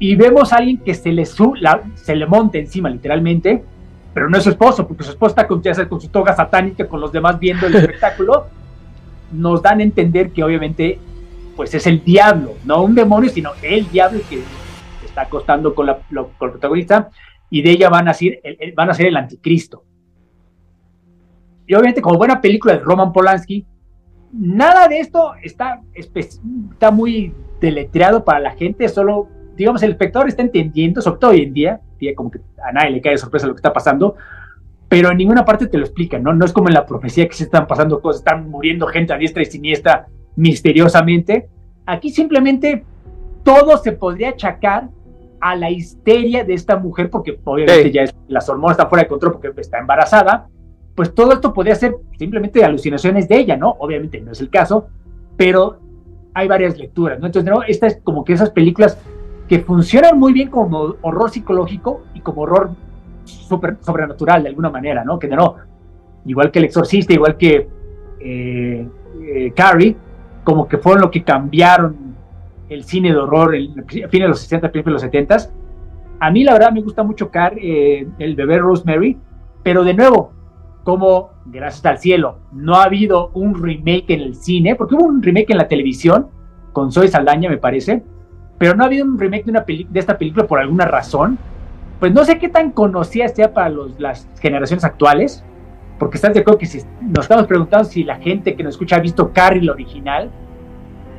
y 0.00 0.16
vemos 0.16 0.52
a 0.52 0.56
alguien 0.56 0.78
que 0.78 0.94
se 0.94 1.12
le, 1.12 1.26
su, 1.26 1.54
se 1.94 2.16
le 2.16 2.26
monta 2.26 2.56
encima 2.56 2.88
literalmente, 2.88 3.62
pero 4.14 4.30
no 4.30 4.38
es 4.38 4.42
su 4.42 4.50
esposo, 4.50 4.88
porque 4.88 5.04
su 5.04 5.10
esposo 5.10 5.32
está 5.32 5.46
con, 5.46 5.62
con 5.62 6.00
su 6.00 6.08
toga 6.08 6.34
satánica, 6.34 6.88
con 6.88 7.02
los 7.02 7.12
demás 7.12 7.38
viendo 7.38 7.66
el 7.66 7.74
espectáculo, 7.76 8.46
nos 9.30 9.62
dan 9.62 9.80
a 9.80 9.82
entender 9.82 10.30
que 10.30 10.42
obviamente 10.42 10.98
pues 11.54 11.74
es 11.74 11.86
el 11.86 12.02
diablo, 12.02 12.54
no 12.64 12.82
un 12.82 12.94
demonio, 12.94 13.28
sino 13.28 13.50
el 13.62 13.88
diablo 13.90 14.20
que 14.30 14.42
está 15.04 15.22
acostando 15.22 15.74
con, 15.74 15.84
la, 15.84 15.98
el 16.10 16.26
protagonista 16.38 17.10
y 17.50 17.60
de 17.60 17.72
ella 17.72 17.90
van 17.90 18.08
a, 18.08 18.14
ser 18.14 18.40
el, 18.42 18.72
van 18.72 18.88
a 18.88 18.94
ser 18.94 19.06
el 19.06 19.16
anticristo. 19.18 19.84
Y 21.66 21.74
obviamente 21.74 22.00
como 22.00 22.16
buena 22.16 22.40
película 22.40 22.72
de 22.72 22.80
Roman 22.80 23.12
Polanski, 23.12 23.66
nada 24.32 24.88
de 24.88 25.00
esto 25.00 25.34
está, 25.42 25.82
está 25.92 26.90
muy 26.90 27.34
deletreado 27.60 28.24
para 28.24 28.40
la 28.40 28.52
gente, 28.52 28.88
solo 28.88 29.28
digamos, 29.56 29.82
el 29.82 29.90
espectador 29.90 30.28
está 30.28 30.42
entendiendo, 30.42 31.00
sobre 31.00 31.18
todo 31.18 31.30
hoy 31.32 31.42
en 31.42 31.52
día, 31.52 31.80
día 31.98 32.14
como 32.14 32.30
que 32.30 32.40
a 32.64 32.72
nadie 32.72 32.90
le 32.90 33.00
cae 33.00 33.12
de 33.12 33.18
sorpresa 33.18 33.46
lo 33.46 33.54
que 33.54 33.58
está 33.58 33.72
pasando, 33.72 34.16
pero 34.88 35.10
en 35.10 35.18
ninguna 35.18 35.44
parte 35.44 35.66
te 35.66 35.78
lo 35.78 35.84
explican, 35.84 36.22
¿no? 36.22 36.32
No 36.32 36.44
es 36.44 36.52
como 36.52 36.68
en 36.68 36.74
la 36.74 36.86
profecía 36.86 37.28
que 37.28 37.34
se 37.34 37.44
están 37.44 37.66
pasando 37.66 38.00
cosas, 38.00 38.20
están 38.20 38.50
muriendo 38.50 38.86
gente 38.86 39.12
a 39.12 39.16
diestra 39.16 39.42
y 39.42 39.46
siniestra 39.46 40.06
misteriosamente. 40.36 41.48
Aquí 41.86 42.10
simplemente 42.10 42.84
todo 43.44 43.76
se 43.78 43.92
podría 43.92 44.30
achacar 44.30 44.88
a 45.40 45.56
la 45.56 45.70
histeria 45.70 46.44
de 46.44 46.54
esta 46.54 46.76
mujer, 46.76 47.08
porque 47.08 47.38
obviamente 47.44 47.90
ya 47.90 48.02
es, 48.02 48.14
las 48.28 48.48
hormonas 48.48 48.74
están 48.74 48.88
fuera 48.88 49.04
de 49.04 49.08
control 49.08 49.32
porque 49.32 49.60
está 49.60 49.78
embarazada, 49.78 50.48
pues 50.94 51.14
todo 51.14 51.32
esto 51.32 51.54
podría 51.54 51.74
ser 51.74 51.94
simplemente 52.18 52.64
alucinaciones 52.64 53.28
de 53.28 53.38
ella, 53.38 53.56
¿no? 53.56 53.76
Obviamente 53.78 54.20
no 54.20 54.32
es 54.32 54.40
el 54.40 54.50
caso, 54.50 54.88
pero 55.36 55.78
hay 56.34 56.48
varias 56.48 56.78
lecturas, 56.78 57.18
¿no? 57.20 57.26
Entonces, 57.26 57.50
¿no? 57.50 57.62
esta 57.62 57.86
es 57.86 58.00
como 58.02 58.24
que 58.24 58.34
esas 58.34 58.50
películas 58.50 58.98
que 59.50 59.58
funcionan 59.58 60.16
muy 60.16 60.32
bien 60.32 60.48
como 60.48 60.94
horror 61.02 61.28
psicológico 61.28 62.02
y 62.14 62.20
como 62.20 62.42
horror 62.42 62.70
super, 63.24 63.78
sobrenatural 63.80 64.44
de 64.44 64.50
alguna 64.50 64.70
manera, 64.70 65.04
¿no? 65.04 65.18
Que 65.18 65.26
no, 65.26 65.56
igual 66.24 66.52
que 66.52 66.60
El 66.60 66.66
Exorcista, 66.66 67.12
igual 67.12 67.36
que 67.36 67.68
eh, 68.20 68.88
eh, 69.20 69.52
Carrie, 69.56 69.96
como 70.44 70.68
que 70.68 70.78
fueron 70.78 71.02
lo 71.02 71.10
que 71.10 71.24
cambiaron 71.24 71.96
el 72.68 72.84
cine 72.84 73.10
de 73.10 73.16
horror, 73.16 73.56
a 73.56 74.08
fines 74.08 74.10
de 74.10 74.28
los 74.28 74.38
60, 74.38 74.70
principios 74.70 74.84
de 74.84 74.92
los 74.92 75.02
70. 75.02 75.36
A 76.20 76.30
mí 76.30 76.44
la 76.44 76.52
verdad 76.52 76.70
me 76.70 76.82
gusta 76.82 77.02
mucho 77.02 77.28
Car, 77.28 77.54
eh, 77.60 78.06
el 78.20 78.36
bebé 78.36 78.58
Rosemary, 78.58 79.18
pero 79.64 79.82
de 79.82 79.94
nuevo, 79.94 80.32
como 80.84 81.30
gracias 81.46 81.84
al 81.86 81.98
cielo 81.98 82.38
no 82.52 82.76
ha 82.76 82.84
habido 82.84 83.32
un 83.34 83.60
remake 83.60 84.10
en 84.10 84.20
el 84.20 84.36
cine, 84.36 84.76
porque 84.76 84.94
hubo 84.94 85.06
un 85.06 85.20
remake 85.20 85.50
en 85.50 85.58
la 85.58 85.66
televisión 85.66 86.28
con 86.72 86.92
Zoe 86.92 87.08
Saldaña 87.08 87.50
me 87.50 87.58
parece, 87.58 88.04
pero 88.60 88.74
no 88.74 88.82
ha 88.82 88.88
habido 88.88 89.06
un 89.06 89.18
remake 89.18 89.44
de, 89.46 89.50
una 89.52 89.64
de 89.66 89.98
esta 89.98 90.18
película 90.18 90.46
por 90.46 90.60
alguna 90.60 90.84
razón, 90.84 91.38
pues 91.98 92.12
no 92.12 92.26
sé 92.26 92.38
qué 92.38 92.50
tan 92.50 92.72
conocida 92.72 93.26
sea 93.28 93.54
para 93.54 93.70
los, 93.70 93.98
las 93.98 94.28
generaciones 94.38 94.84
actuales, 94.84 95.42
porque 95.98 96.18
estás 96.18 96.34
de 96.34 96.40
acuerdo 96.40 96.58
que 96.58 96.66
si 96.66 96.82
nos 97.00 97.24
estamos 97.24 97.46
preguntando 97.46 97.86
si 97.86 98.04
la 98.04 98.16
gente 98.16 98.54
que 98.54 98.62
nos 98.62 98.74
escucha 98.74 98.96
ha 98.96 99.00
visto 99.00 99.32
Carrie, 99.32 99.62
la 99.62 99.72
original, 99.72 100.30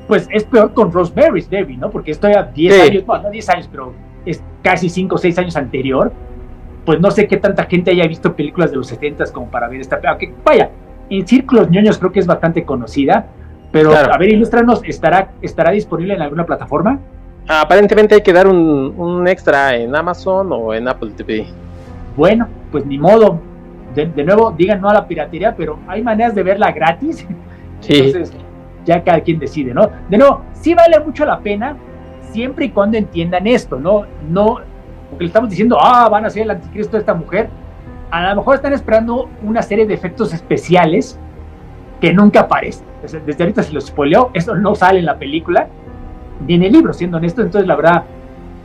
pues 0.08 0.28
es 0.30 0.44
peor 0.44 0.76
con 0.76 0.92
Rosemary's 0.92 1.50
Baby, 1.50 1.78
¿no? 1.78 1.90
Porque 1.90 2.12
estoy 2.12 2.34
a 2.34 2.44
10 2.44 2.90
años, 2.90 3.06
bueno, 3.08 3.24
no 3.24 3.32
10 3.32 3.50
años, 3.50 3.70
pero 3.72 3.92
es 4.24 4.44
casi 4.62 4.88
5 4.88 5.16
o 5.16 5.18
6 5.18 5.40
años 5.40 5.56
anterior. 5.56 6.14
Pues 6.86 7.00
no 7.00 7.10
sé 7.10 7.28
qué 7.28 7.38
tanta 7.38 7.64
gente 7.64 7.90
haya 7.90 8.06
visto 8.06 8.36
películas 8.36 8.70
de 8.70 8.78
los 8.78 8.86
70 8.86 9.32
como 9.34 9.50
para 9.50 9.68
ver 9.68 9.82
esta. 9.82 10.00
Aunque, 10.08 10.32
vaya, 10.46 10.70
en 11.10 11.28
círculos 11.28 11.72
ñoños 11.72 11.98
creo 11.98 12.12
que 12.12 12.20
es 12.20 12.28
bastante 12.28 12.66
conocida. 12.66 13.30
Pero, 13.72 13.96
a 13.96 14.18
ver, 14.20 14.30
ilustranos, 14.30 14.82
¿estará, 14.84 15.32
¿estará 15.42 15.72
disponible 15.72 16.14
en 16.14 16.22
alguna 16.22 16.46
plataforma? 16.46 17.00
Aparentemente 17.48 18.16
hay 18.16 18.22
que 18.22 18.34
dar 18.34 18.48
un, 18.48 18.94
un 18.98 19.28
extra 19.28 19.76
en 19.76 19.96
Amazon 19.96 20.50
o 20.52 20.74
en 20.74 20.88
Apple 20.88 21.12
TV. 21.16 21.48
Bueno, 22.16 22.48
pues 22.72 22.86
ni 22.86 22.98
modo. 22.98 23.40
De, 23.96 24.06
de, 24.06 24.24
nuevo, 24.24 24.52
digan 24.52 24.80
no 24.80 24.90
a 24.90 24.94
la 24.94 25.06
piratería, 25.06 25.54
pero 25.54 25.78
hay 25.88 26.02
maneras 26.02 26.34
de 26.34 26.44
verla 26.44 26.72
gratis. 26.72 27.28
Sí. 27.82 27.94
Entonces, 28.00 28.34
ya 28.86 29.04
cada 29.04 29.20
quien 29.22 29.40
decide, 29.40 29.74
¿no? 29.74 29.90
De 30.10 30.18
nuevo, 30.18 30.42
sí 30.54 30.74
vale 30.74 31.00
mucho 31.00 31.26
la 31.26 31.40
pena 31.40 31.76
siempre 32.32 32.66
y 32.66 32.70
cuando 32.70 32.98
entiendan 32.98 33.46
esto, 33.48 33.80
¿no? 33.80 34.06
No, 34.30 34.60
porque 35.10 35.26
le 35.26 35.28
estamos 35.28 35.50
diciendo, 35.50 35.78
ah, 35.80 36.08
van 36.10 36.26
a 36.26 36.30
ser 36.30 36.44
el 36.44 36.52
anticristo 36.52 36.94
de 36.94 37.00
esta 37.00 37.14
mujer. 37.14 37.50
A 38.10 38.30
lo 38.30 38.38
mejor 38.38 38.56
están 38.56 38.74
esperando 38.74 39.30
una 39.44 39.62
serie 39.62 39.86
de 39.86 39.94
efectos 39.94 40.34
especiales 40.34 41.20
que 42.00 42.14
nunca 42.14 42.42
aparecen. 42.42 42.86
Desde, 43.02 43.44
ahorita 43.44 43.64
se 43.64 43.74
los 43.74 43.88
spoileó, 43.88 44.32
eso 44.34 44.56
no 44.56 44.76
sale 44.76 45.00
en 45.00 45.06
la 45.06 45.18
película, 45.18 45.68
en 46.48 46.64
el 46.64 46.72
libro, 46.72 46.94
siendo 46.94 47.18
honesto. 47.18 47.42
Entonces, 47.42 47.68
la 47.68 47.76
verdad, 47.76 48.04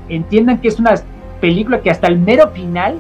entiendan 0.09 0.59
que 0.59 0.69
es 0.69 0.79
una 0.79 0.95
película 1.41 1.81
que 1.81 1.91
hasta 1.91 2.07
el 2.07 2.19
mero 2.19 2.49
final 2.49 2.97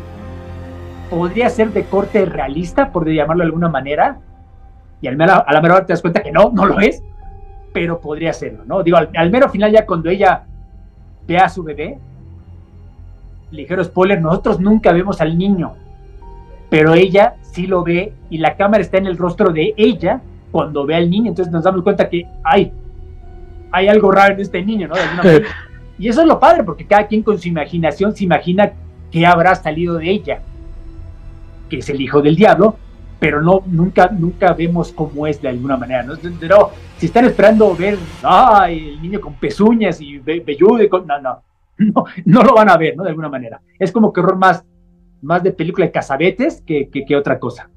podría 1.11 1.49
ser 1.51 1.73
de 1.73 1.85
corte 1.85 2.25
realista, 2.25 2.91
por 2.91 3.09
llamarlo 3.09 3.43
de 3.43 3.47
alguna 3.47 3.69
manera, 3.69 4.19
y 5.01 5.09
al 5.09 5.17
mero, 5.17 5.45
a 5.47 5.53
la 5.53 5.61
mera 5.61 5.77
hora 5.77 5.87
te 5.87 5.93
das 5.93 6.03
cuenta 6.03 6.23
que 6.23 6.33
no, 6.33 6.51
no 6.53 6.67
lo 6.67 6.81
es, 6.81 7.03
pero 7.73 8.01
podría 8.01 8.33
serlo, 8.33 8.65
¿no? 8.65 8.83
Digo, 8.83 8.97
al, 8.97 9.31
mero 9.31 9.49
final 9.51 9.71
ya 9.71 9.85
cuando 9.85 10.09
ella 10.09 10.45
ve 11.27 11.37
a 11.37 11.49
su 11.49 11.63
bebé, 11.63 11.99
ligero 13.51 13.85
spoiler, 13.85 14.21
nosotros 14.21 14.61
nunca 14.61 14.93
vemos 14.93 15.21
al 15.21 15.37
niño, 15.37 15.75
pero 16.71 16.95
ella 16.95 17.35
sí 17.43 17.67
lo 17.67 17.85
ve 17.85 18.13
y 18.31 18.39
la 18.39 18.57
cámara 18.57 18.83
está 18.83 18.99
en 18.99 19.07
el 19.07 19.19
rostro 19.19 19.51
de 19.51 19.75
ella 19.77 20.21
cuando 20.51 20.87
ve 20.87 20.95
al 20.95 21.11
niño, 21.11 21.29
entonces 21.29 21.53
nos 21.53 21.65
damos 21.65 21.83
cuenta 21.83 22.09
que 22.09 22.27
hay, 22.43 22.73
hay 23.77 23.89
algo 23.89 24.11
raro 24.11 24.35
en 24.35 24.41
este 24.41 24.65
niño, 24.65 24.89
¿no? 24.89 24.95
y 25.99 26.09
eso 26.09 26.23
es 26.23 26.27
lo 26.27 26.41
padre, 26.41 26.65
porque 26.65 26.87
cada 26.87 27.07
quien 27.07 27.23
con 27.23 27.39
su 27.39 27.49
imaginación 27.49 28.17
se 28.17 28.25
imagina 28.25 28.73
que 29.11 29.27
habrá 29.27 29.55
salido 29.55 29.97
de 29.97 30.11
ella, 30.11 30.41
que 31.69 31.79
es 31.79 31.89
el 31.91 32.01
hijo 32.01 32.23
del 32.23 32.37
diablo, 32.37 32.77
pero 33.19 33.43
no, 33.43 33.63
nunca, 33.67 34.09
nunca 34.09 34.53
vemos 34.53 34.93
cómo 34.93 35.27
es 35.27 35.41
de 35.41 35.49
alguna 35.49 35.77
manera, 35.77 36.03
¿no? 36.03 36.15
Pero 36.41 36.71
si 36.97 37.07
están 37.07 37.27
esperando 37.27 37.75
ver, 37.75 37.99
ay, 38.23 38.91
el 38.95 39.03
niño 39.03 39.21
con 39.21 39.35
pezuñas 39.35 40.01
y 40.01 40.19
velludo, 40.19 40.83
y 40.83 40.89
con, 40.89 41.07
no, 41.07 41.21
no, 41.21 41.43
no, 41.79 42.05
no 42.25 42.43
lo 42.43 42.55
van 42.55 42.71
a 42.71 42.77
ver, 42.77 42.97
¿no? 42.97 43.03
De 43.03 43.11
alguna 43.11 43.29
manera. 43.29 43.61
Es 43.79 43.93
como 43.93 44.13
que 44.13 44.21
horror 44.21 44.37
más, 44.37 44.65
más 45.23 45.43
de 45.43 45.53
película 45.53 45.87
de 45.87 45.93
cazabetes 45.93 46.63
que, 46.67 46.89
que, 46.89 47.17
otra 47.17 47.39
cosa. 47.39 47.69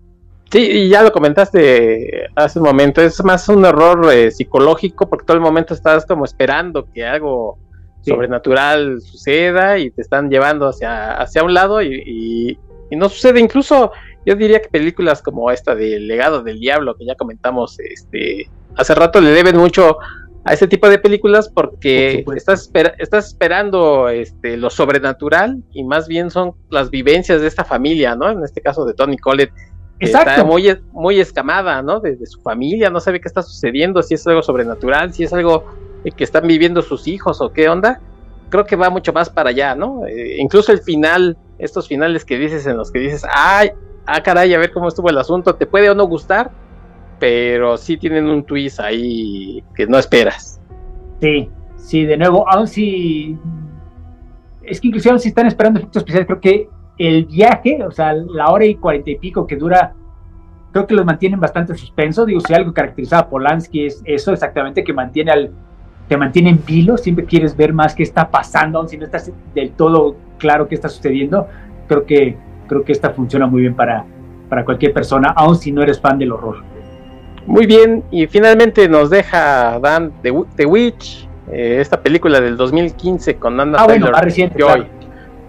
Sí, 0.51 0.59
y 0.59 0.89
ya 0.89 1.03
lo 1.03 1.11
comentaste 1.11 2.27
hace 2.35 2.59
un 2.59 2.65
momento, 2.65 3.01
es 3.01 3.23
más 3.23 3.47
un 3.49 3.65
error 3.65 4.11
eh, 4.11 4.31
psicológico 4.31 5.07
porque 5.07 5.25
todo 5.25 5.37
el 5.37 5.41
momento 5.41 5.73
estás 5.73 6.05
como 6.05 6.25
esperando 6.25 6.87
que 6.91 7.05
algo 7.05 7.59
sobrenatural 8.01 9.01
suceda 9.01 9.77
y 9.77 9.91
te 9.91 10.01
están 10.01 10.29
llevando 10.29 10.67
hacia, 10.67 11.13
hacia 11.13 11.43
un 11.43 11.53
lado 11.53 11.81
y, 11.83 12.57
y 12.89 12.95
no 12.95 13.09
sucede. 13.09 13.39
Incluso 13.39 13.91
yo 14.25 14.35
diría 14.35 14.61
que 14.61 14.69
películas 14.69 15.21
como 15.21 15.51
esta 15.51 15.75
de 15.75 15.99
legado 15.99 16.43
del 16.43 16.59
diablo, 16.59 16.95
que 16.95 17.05
ya 17.05 17.15
comentamos 17.15 17.79
este, 17.79 18.49
hace 18.75 18.95
rato, 18.95 19.21
le 19.21 19.31
deben 19.31 19.57
mucho 19.57 19.97
a 20.45 20.53
ese 20.53 20.67
tipo 20.67 20.89
de 20.89 20.99
películas 20.99 21.49
porque 21.49 22.23
estás, 22.35 22.71
estás 22.97 23.27
esperando 23.27 24.09
este, 24.09 24.57
lo 24.57 24.69
sobrenatural 24.69 25.61
y 25.73 25.83
más 25.83 26.07
bien 26.07 26.31
son 26.31 26.53
las 26.69 26.89
vivencias 26.89 27.41
de 27.41 27.47
esta 27.47 27.65
familia, 27.65 28.15
¿no? 28.15 28.29
En 28.29 28.43
este 28.43 28.61
caso 28.61 28.85
de 28.85 28.93
Tony 28.93 29.17
Collett. 29.17 29.51
Está 29.99 30.43
muy, 30.45 30.77
muy 30.93 31.19
escamada, 31.19 31.81
¿no? 31.81 31.99
De, 31.99 32.25
su 32.25 32.41
familia, 32.41 32.89
no 32.89 32.99
sabe 32.99 33.19
qué 33.19 33.27
está 33.27 33.41
sucediendo, 33.41 34.01
si 34.01 34.13
es 34.13 34.25
algo 34.27 34.41
sobrenatural, 34.41 35.13
si 35.13 35.23
es 35.23 35.33
algo 35.33 35.65
que 36.15 36.23
están 36.23 36.47
viviendo 36.47 36.81
sus 36.81 37.07
hijos 37.07 37.41
o 37.41 37.51
qué 37.51 37.67
onda. 37.67 37.99
Creo 38.49 38.65
que 38.65 38.75
va 38.75 38.89
mucho 38.89 39.11
más 39.11 39.29
para 39.29 39.49
allá, 39.49 39.75
¿no? 39.75 40.07
Eh, 40.07 40.37
incluso 40.39 40.71
el 40.71 40.79
final, 40.79 41.37
estos 41.57 41.87
finales 41.87 42.23
que 42.23 42.37
dices 42.37 42.65
en 42.65 42.77
los 42.77 42.91
que 42.91 42.99
dices, 42.99 43.25
ay, 43.29 43.71
ah, 44.05 44.23
caray, 44.23 44.53
a 44.53 44.57
ver 44.57 44.71
cómo 44.71 44.87
estuvo 44.87 45.09
el 45.09 45.17
asunto, 45.17 45.55
te 45.55 45.65
puede 45.65 45.89
o 45.89 45.95
no 45.95 46.05
gustar, 46.05 46.49
pero 47.19 47.77
sí 47.77 47.97
tienen 47.97 48.25
un 48.25 48.43
twist 48.43 48.79
ahí 48.79 49.63
que 49.75 49.85
no 49.85 49.99
esperas. 49.99 50.61
Sí, 51.21 51.49
sí, 51.75 52.05
de 52.05 52.17
nuevo, 52.17 52.49
aún 52.49 52.67
si... 52.67 53.37
Es 54.63 54.79
que 54.79 54.87
inclusive 54.87 55.19
si 55.19 55.29
están 55.29 55.47
esperando 55.47 55.79
efectos 55.79 56.01
especiales, 56.01 56.27
creo 56.27 56.39
que 56.39 56.69
el 56.99 57.25
viaje, 57.25 57.83
o 57.83 57.91
sea, 57.91 58.13
la 58.13 58.49
hora 58.51 58.65
y 58.65 58.75
cuarenta 58.75 59.09
y 59.09 59.17
pico 59.17 59.47
que 59.47 59.55
dura, 59.55 59.93
creo 60.71 60.85
que 60.85 60.93
los 60.93 61.05
mantienen 61.05 61.39
bastante 61.39 61.73
suspenso. 61.75 62.25
Digo, 62.25 62.41
si 62.41 62.53
algo 62.53 62.73
caracterizaba 62.73 63.23
a 63.23 63.29
Polanski 63.29 63.85
es 63.85 64.01
eso 64.05 64.33
exactamente, 64.33 64.83
que 64.83 64.93
mantiene 64.93 65.31
al, 65.31 65.51
te 66.07 66.17
mantiene 66.17 66.49
en 66.49 66.63
vilo, 66.65 66.97
siempre 66.97 67.25
quieres 67.25 67.55
ver 67.55 67.73
más 67.73 67.95
qué 67.95 68.03
está 68.03 68.29
pasando, 68.29 68.79
aun 68.79 68.89
si 68.89 68.97
no 68.97 69.05
estás 69.05 69.31
del 69.55 69.71
todo 69.71 70.15
claro 70.37 70.67
qué 70.67 70.75
está 70.75 70.89
sucediendo. 70.89 71.47
Creo 71.87 72.05
que 72.05 72.37
creo 72.67 72.83
que 72.83 72.91
esta 72.91 73.09
funciona 73.11 73.47
muy 73.47 73.61
bien 73.61 73.75
para, 73.75 74.05
para 74.47 74.63
cualquier 74.63 74.93
persona, 74.93 75.33
aun 75.35 75.55
si 75.55 75.71
no 75.71 75.81
eres 75.81 75.99
fan 75.99 76.19
del 76.19 76.31
horror. 76.31 76.63
Muy 77.45 77.65
bien, 77.65 78.03
y 78.11 78.27
finalmente 78.27 78.87
nos 78.87 79.09
deja 79.09 79.79
Dan 79.79 80.13
The, 80.21 80.65
Witch, 80.65 81.27
eh, 81.51 81.77
esta 81.79 81.99
película 82.01 82.39
del 82.39 82.55
2015 82.57 83.37
con 83.37 83.59
Anna 83.59 83.79
ah, 83.81 83.87
Taylor 83.87 84.11
más 84.11 84.21
reciente, 84.21 84.63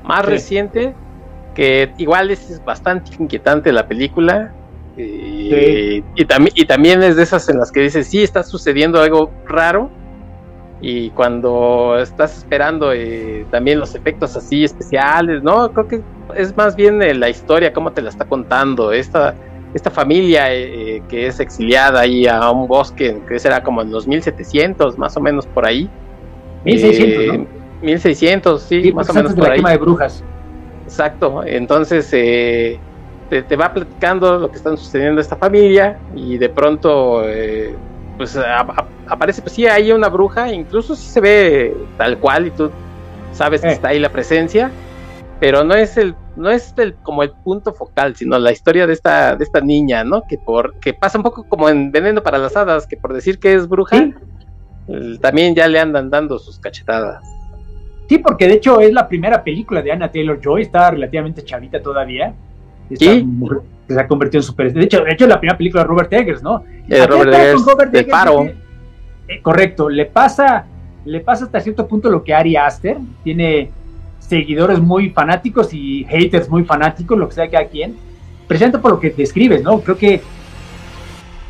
Más 0.02 0.24
reciente, 0.24 0.94
que 1.60 1.92
igual 1.98 2.30
es 2.30 2.64
bastante 2.64 3.10
inquietante 3.18 3.70
la 3.70 3.86
película. 3.86 4.54
Eh, 4.96 6.02
y, 6.16 6.24
y 6.24 6.64
también 6.64 7.02
es 7.02 7.16
de 7.16 7.22
esas 7.22 7.46
en 7.50 7.58
las 7.58 7.70
que 7.70 7.80
dices, 7.80 8.06
sí, 8.06 8.22
está 8.22 8.42
sucediendo 8.42 8.98
algo 8.98 9.30
raro, 9.46 9.90
y 10.80 11.10
cuando 11.10 11.98
estás 11.98 12.38
esperando 12.38 12.94
eh, 12.94 13.44
también 13.50 13.78
los 13.78 13.94
efectos 13.94 14.36
así 14.36 14.64
especiales, 14.64 15.42
¿no? 15.42 15.70
Creo 15.72 15.86
que 15.86 16.00
es 16.34 16.56
más 16.56 16.74
bien 16.74 17.02
eh, 17.02 17.12
la 17.12 17.28
historia, 17.28 17.74
cómo 17.74 17.92
te 17.92 18.00
la 18.00 18.08
está 18.08 18.24
contando, 18.24 18.90
esta, 18.90 19.34
esta 19.74 19.90
familia 19.90 20.54
eh, 20.54 21.02
que 21.10 21.26
es 21.26 21.40
exiliada 21.40 22.00
ahí 22.00 22.26
a 22.26 22.50
un 22.50 22.66
bosque, 22.66 23.20
que 23.28 23.38
será 23.38 23.62
como 23.62 23.82
en 23.82 23.90
los 23.90 24.06
1700, 24.06 24.96
más 24.96 25.14
o 25.18 25.20
menos 25.20 25.46
por 25.46 25.66
ahí. 25.66 25.90
1600, 26.64 27.38
¿no? 27.38 27.46
1600, 27.82 28.62
sí, 28.62 28.92
más 28.92 29.10
o 29.10 29.14
menos 29.14 29.34
por 29.34 29.48
la 29.48 29.54
ahí. 29.54 29.62
de 29.62 29.76
brujas. 29.76 30.24
Exacto, 30.90 31.42
entonces 31.46 32.10
te, 32.10 32.80
te, 33.28 33.56
va 33.56 33.72
platicando 33.72 34.40
lo 34.40 34.50
que 34.50 34.56
están 34.56 34.76
sucediendo 34.76 35.20
a 35.20 35.22
esta 35.22 35.36
familia 35.36 35.98
y 36.16 36.36
de 36.36 36.48
pronto 36.48 37.22
pues 38.16 38.36
aparece, 39.06 39.40
pues 39.40 39.54
sí, 39.54 39.66
hay 39.66 39.92
una 39.92 40.08
bruja, 40.08 40.52
incluso 40.52 40.94
si 40.94 41.08
se 41.08 41.20
ve 41.20 41.76
tal 41.96 42.18
cual 42.18 42.48
y 42.48 42.50
tú 42.50 42.70
sabes 43.32 43.62
que 43.62 43.68
eh. 43.68 43.72
está 43.72 43.88
ahí 43.88 43.98
la 43.98 44.10
presencia, 44.10 44.70
pero 45.38 45.64
no 45.64 45.74
es 45.74 45.96
el, 45.96 46.14
no 46.36 46.50
es 46.50 46.74
el, 46.76 46.96
como 46.96 47.22
el 47.22 47.30
punto 47.30 47.72
focal, 47.72 48.14
sino 48.16 48.38
la 48.38 48.52
historia 48.52 48.86
de 48.86 48.92
esta, 48.92 49.36
de 49.36 49.44
esta 49.44 49.60
niña, 49.60 50.04
¿no? 50.04 50.22
Que 50.28 50.36
por, 50.36 50.74
que 50.80 50.92
pasa 50.92 51.18
un 51.18 51.24
poco 51.24 51.44
como 51.48 51.70
en 51.70 51.92
Veneno 51.92 52.22
para 52.22 52.36
las 52.36 52.56
Hadas, 52.56 52.86
que 52.86 52.96
por 52.96 53.14
decir 53.14 53.38
que 53.38 53.54
es 53.54 53.66
bruja, 53.66 54.10
también 55.22 55.54
ya 55.54 55.66
le 55.66 55.80
andan 55.80 56.10
dando 56.10 56.38
sus 56.38 56.58
cachetadas. 56.58 57.24
Sí, 58.10 58.18
porque 58.18 58.48
de 58.48 58.54
hecho 58.54 58.80
es 58.80 58.92
la 58.92 59.06
primera 59.06 59.44
película 59.44 59.82
de 59.82 59.92
Anna 59.92 60.10
Taylor 60.10 60.40
Joy, 60.42 60.62
está 60.62 60.90
relativamente 60.90 61.44
chavita 61.44 61.80
todavía. 61.80 62.34
¿Sí? 62.92 63.24
se 63.86 64.00
ha 64.00 64.08
convertido 64.08 64.40
en 64.40 64.42
super. 64.42 64.72
De 64.72 64.82
hecho, 64.82 65.04
de 65.04 65.12
hecho, 65.12 65.28
la 65.28 65.38
primera 65.38 65.56
película 65.56 65.84
de 65.84 65.88
Robert 65.88 66.12
Eggers, 66.12 66.42
¿no? 66.42 66.64
Eh, 66.88 67.06
Robert 67.06 67.32
Eggers, 67.32 67.92
de 67.92 68.04
Paro. 68.06 68.46
Eh, 69.28 69.40
correcto, 69.40 69.88
le 69.88 70.06
pasa, 70.06 70.66
le 71.04 71.20
pasa 71.20 71.44
hasta 71.44 71.60
cierto 71.60 71.86
punto 71.86 72.10
lo 72.10 72.24
que 72.24 72.34
Ari 72.34 72.56
Aster, 72.56 72.96
tiene 73.22 73.70
seguidores 74.18 74.80
muy 74.80 75.10
fanáticos 75.10 75.72
y 75.72 76.02
haters 76.08 76.48
muy 76.48 76.64
fanáticos, 76.64 77.16
lo 77.16 77.28
que 77.28 77.34
sea 77.36 77.48
cada 77.48 77.66
quien, 77.66 77.94
precisamente 78.48 78.80
por 78.80 78.90
lo 78.90 78.98
que 78.98 79.10
describes, 79.10 79.62
¿no? 79.62 79.80
Creo 79.82 79.96
que 79.96 80.20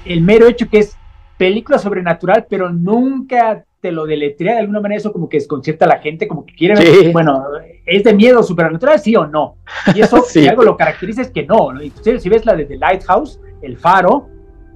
el 0.05 0.21
mero 0.21 0.47
hecho 0.47 0.69
que 0.69 0.81
es 0.81 0.95
película 1.39 1.79
sobrenatural, 1.79 2.45
pero 2.51 2.69
nunca 2.69 3.65
te 3.81 3.93
lo 3.93 4.07
deletrea 4.07 4.55
de 4.55 4.61
alguna 4.61 4.81
manera, 4.81 4.99
eso 4.99 5.13
como 5.13 5.29
que 5.29 5.39
desconcierta 5.39 5.87
a 5.87 5.89
la 5.89 5.99
gente, 5.99 6.29
como 6.29 6.45
que 6.45 6.55
quiere 6.55 6.75
ver, 6.75 7.13
bueno, 7.13 7.45
¿es 7.87 8.05
de 8.05 8.15
miedo 8.15 8.43
supernatural, 8.43 8.99
sí 9.01 9.17
o 9.17 9.27
no? 9.27 9.57
Y 9.95 10.01
eso, 10.01 10.23
si 10.27 10.47
algo 10.47 10.63
lo 10.63 10.77
caracteriza 10.77 11.23
es 11.23 11.31
que 11.31 11.47
no, 11.47 11.73
¿no? 11.73 11.81
si 11.81 12.29
ves 12.29 12.45
la 12.45 12.55
de 12.55 12.67
The 12.67 12.77
Lighthouse, 12.77 13.41
El 13.63 13.79
Faro, 13.79 14.29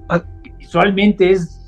ah, 0.09 0.23
visualmente 0.57 1.31
es 1.31 1.61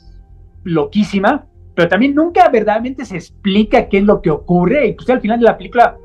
loquísima, 0.64 1.46
pero 1.76 1.88
también 1.88 2.16
nunca 2.16 2.50
verdaderamente 2.50 3.06
se 3.06 3.18
explica 3.18 3.88
qué 3.88 4.00
es 4.00 4.04
lo 4.04 4.22
que 4.22 4.32
ocurre, 4.32 4.88
y 4.88 4.94
pues 4.94 5.08
al 5.10 5.22
final 5.22 5.40
de 5.40 5.46
la 5.46 5.58
película 5.58 5.98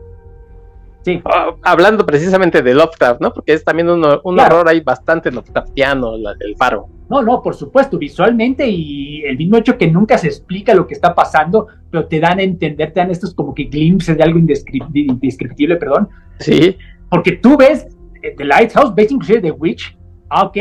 Sí. 1.05 1.21
Ah, 1.25 1.53
hablando 1.63 2.07
precisamente 2.07 2.63
de 2.63 2.75
Lovecraft, 2.75 3.21
¿no? 3.21 3.33
Porque 3.33 3.55
es 3.55 3.65
también 3.65 3.91
un, 3.91 4.05
un 4.23 4.39
horror 4.39 4.69
ahí 4.69 4.79
bastante 4.79 5.33
Lovecraftiano, 5.33 6.15
el 6.15 6.57
faro. 6.57 6.89
No, 7.13 7.21
no, 7.21 7.43
por 7.43 7.55
supuesto, 7.55 7.99
visualmente 7.99 8.67
y 8.67 9.23
el 9.25 9.37
mismo 9.37 9.59
hecho 9.59 9.77
que 9.77 9.87
nunca 9.87 10.17
se 10.17 10.29
explica 10.29 10.73
lo 10.73 10.87
que 10.87 10.95
está 10.95 11.15
pasando, 11.15 11.67
pero 11.91 12.07
te 12.07 12.19
dan 12.19 12.39
a 12.39 12.43
entender, 12.43 12.91
te 12.91 13.01
dan 13.01 13.11
estos 13.11 13.35
como 13.35 13.55
que 13.55 13.65
glimpses 13.65 14.17
de 14.17 14.23
algo 14.23 14.39
indescriptible, 14.39 15.77
perdón. 15.77 16.09
Sí. 16.39 16.75
Porque 17.11 17.33
tú 17.33 17.59
ves 17.59 17.87
eh, 18.23 18.35
The 18.35 18.47
Lighthouse, 18.47 18.95
ves 18.95 19.13
inclusive 19.13 19.43
The 19.43 19.51
Witch, 19.51 19.95
ah, 20.31 20.45
ok, 20.45 20.57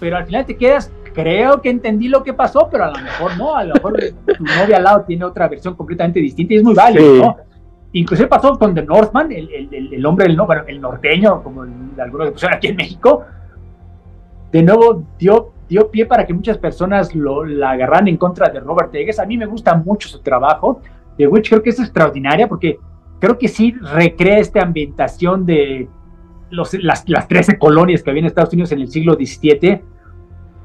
pero 0.00 0.16
al 0.16 0.24
final 0.24 0.46
te 0.46 0.56
quedas, 0.56 0.90
creo 1.12 1.60
que 1.60 1.68
entendí 1.68 2.08
lo 2.08 2.22
que 2.22 2.32
pasó, 2.32 2.70
pero 2.72 2.84
a 2.84 2.90
lo 2.90 3.04
mejor 3.04 3.36
no, 3.36 3.54
a 3.54 3.64
lo 3.64 3.74
mejor 3.74 3.98
tu 4.38 4.44
novia 4.44 4.78
al 4.78 4.84
lado 4.84 5.04
tiene 5.06 5.26
otra 5.26 5.48
versión 5.48 5.74
completamente 5.74 6.18
distinta 6.18 6.54
y 6.54 6.56
es 6.56 6.62
muy 6.62 6.72
válido, 6.72 7.14
¿no? 7.14 7.36
Inclusive 7.92 8.26
pasó 8.26 8.58
con 8.58 8.74
The 8.74 8.84
Northman, 8.84 9.32
el, 9.32 9.50
el, 9.52 9.92
el 9.92 10.06
hombre, 10.06 10.24
el, 10.24 10.36
bueno, 10.38 10.62
el 10.66 10.80
norteño, 10.80 11.42
como 11.42 11.66
algunos 11.98 12.28
que 12.28 12.32
pusieron 12.32 12.56
aquí 12.56 12.68
en 12.68 12.76
México, 12.76 13.26
de 14.52 14.62
nuevo 14.62 15.04
dio, 15.18 15.52
dio 15.68 15.90
pie 15.90 16.06
para 16.06 16.26
que 16.26 16.32
muchas 16.32 16.58
personas 16.58 17.14
lo, 17.14 17.44
la 17.44 17.70
agarran 17.70 18.08
en 18.08 18.16
contra 18.16 18.48
de 18.48 18.60
Robert 18.60 18.94
Eggers. 18.94 19.18
A 19.18 19.26
mí 19.26 19.36
me 19.36 19.46
gusta 19.46 19.74
mucho 19.74 20.08
su 20.08 20.20
trabajo. 20.20 20.80
The 21.16 21.26
Witch 21.26 21.48
creo 21.48 21.62
que 21.62 21.70
es 21.70 21.80
extraordinaria 21.80 22.48
porque 22.48 22.78
creo 23.18 23.38
que 23.38 23.48
sí 23.48 23.72
recrea 23.72 24.38
esta 24.38 24.62
ambientación 24.62 25.44
de 25.44 25.88
los, 26.50 26.72
las, 26.82 27.08
las 27.08 27.28
13 27.28 27.58
colonias 27.58 28.02
que 28.02 28.10
había 28.10 28.20
en 28.20 28.26
Estados 28.26 28.52
Unidos 28.52 28.72
en 28.72 28.80
el 28.80 28.88
siglo 28.88 29.14
XVII, 29.14 29.82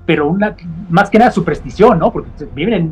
pero 0.06 0.30
una, 0.30 0.56
más 0.90 1.10
que 1.10 1.20
nada 1.20 1.32
superstición, 1.32 2.00
¿no? 2.00 2.12
Porque 2.12 2.30
viven 2.56 2.74
en, 2.74 2.92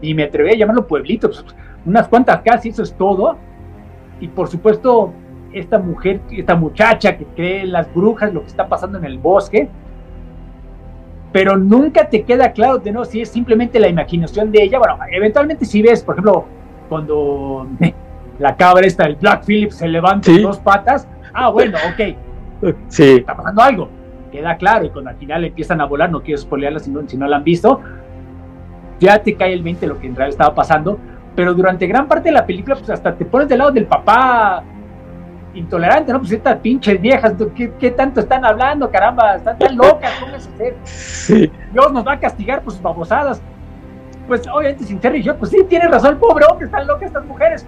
y 0.00 0.14
me 0.14 0.24
atreví 0.24 0.50
a 0.50 0.56
llamarlo 0.56 0.86
pueblitos, 0.86 1.44
unas 1.84 2.08
cuantas 2.08 2.40
casas, 2.42 2.66
eso 2.66 2.82
es 2.82 2.96
todo 2.96 3.36
y 4.20 4.28
por 4.28 4.48
supuesto 4.48 5.12
esta 5.52 5.78
mujer, 5.78 6.20
esta 6.30 6.54
muchacha 6.54 7.16
que 7.16 7.24
cree 7.24 7.62
en 7.62 7.72
las 7.72 7.92
brujas, 7.92 8.32
lo 8.32 8.42
que 8.42 8.48
está 8.48 8.68
pasando 8.68 8.98
en 8.98 9.04
el 9.04 9.18
bosque, 9.18 9.68
pero 11.36 11.54
nunca 11.54 12.08
te 12.08 12.22
queda 12.22 12.52
claro 12.52 12.78
de 12.78 12.90
no 12.90 13.04
si 13.04 13.20
es 13.20 13.28
simplemente 13.28 13.78
la 13.78 13.88
imaginación 13.88 14.50
de 14.50 14.62
ella. 14.62 14.78
Bueno, 14.78 14.96
eventualmente 15.12 15.66
si 15.66 15.82
ves, 15.82 16.02
por 16.02 16.14
ejemplo, 16.14 16.46
cuando 16.88 17.66
la 18.38 18.56
cabra 18.56 18.86
esta, 18.86 19.04
el 19.04 19.16
Black 19.16 19.44
Phillip, 19.44 19.70
se 19.70 19.86
levanta 19.86 20.30
en 20.30 20.40
dos 20.40 20.58
patas, 20.58 21.06
ah, 21.34 21.50
bueno, 21.50 21.76
ok, 21.92 22.74
sí. 22.88 23.16
está 23.16 23.36
pasando 23.36 23.60
algo, 23.60 23.90
queda 24.32 24.56
claro, 24.56 24.86
y 24.86 24.88
cuando 24.88 25.10
al 25.10 25.16
final 25.16 25.44
empiezan 25.44 25.78
a 25.82 25.84
volar, 25.84 26.10
no 26.10 26.22
quiero 26.22 26.40
spoilearla 26.40 26.78
si 26.78 26.90
no, 26.90 27.06
si 27.06 27.18
no 27.18 27.26
la 27.26 27.36
han 27.36 27.44
visto, 27.44 27.82
ya 28.98 29.18
te 29.18 29.34
cae 29.34 29.52
el 29.52 29.62
20 29.62 29.88
lo 29.88 29.98
que 29.98 30.06
en 30.06 30.16
realidad 30.16 30.40
estaba 30.40 30.54
pasando, 30.54 30.98
pero 31.34 31.52
durante 31.52 31.86
gran 31.86 32.08
parte 32.08 32.30
de 32.30 32.32
la 32.32 32.46
película, 32.46 32.76
pues 32.76 32.88
hasta 32.88 33.14
te 33.14 33.26
pones 33.26 33.46
del 33.46 33.58
lado 33.58 33.72
del 33.72 33.84
papá 33.84 34.64
intolerante, 35.56 36.12
¿no? 36.12 36.20
Pues 36.20 36.32
estas 36.32 36.58
pinches 36.58 37.00
viejas, 37.00 37.34
¿qué, 37.54 37.90
tanto 37.90 38.20
están 38.20 38.44
hablando, 38.44 38.90
caramba? 38.90 39.36
Están 39.36 39.58
tan 39.58 39.76
locas, 39.76 40.12
¿cómo 40.20 40.36
es 40.36 40.46
hacer? 40.46 40.76
Sí. 40.84 41.50
Dios 41.72 41.92
nos 41.92 42.06
va 42.06 42.12
a 42.12 42.20
castigar 42.20 42.62
por 42.62 42.72
sus 42.72 42.82
babosadas. 42.82 43.40
Pues 44.28 44.46
obviamente 44.48 44.84
sin 44.84 45.00
ser 45.00 45.14
yo, 45.16 45.36
pues 45.36 45.50
sí, 45.50 45.64
tiene 45.68 45.88
razón 45.88 46.18
pobre 46.18 46.44
hombre, 46.50 46.66
están 46.66 46.86
locas 46.86 47.08
estas 47.08 47.24
mujeres. 47.24 47.66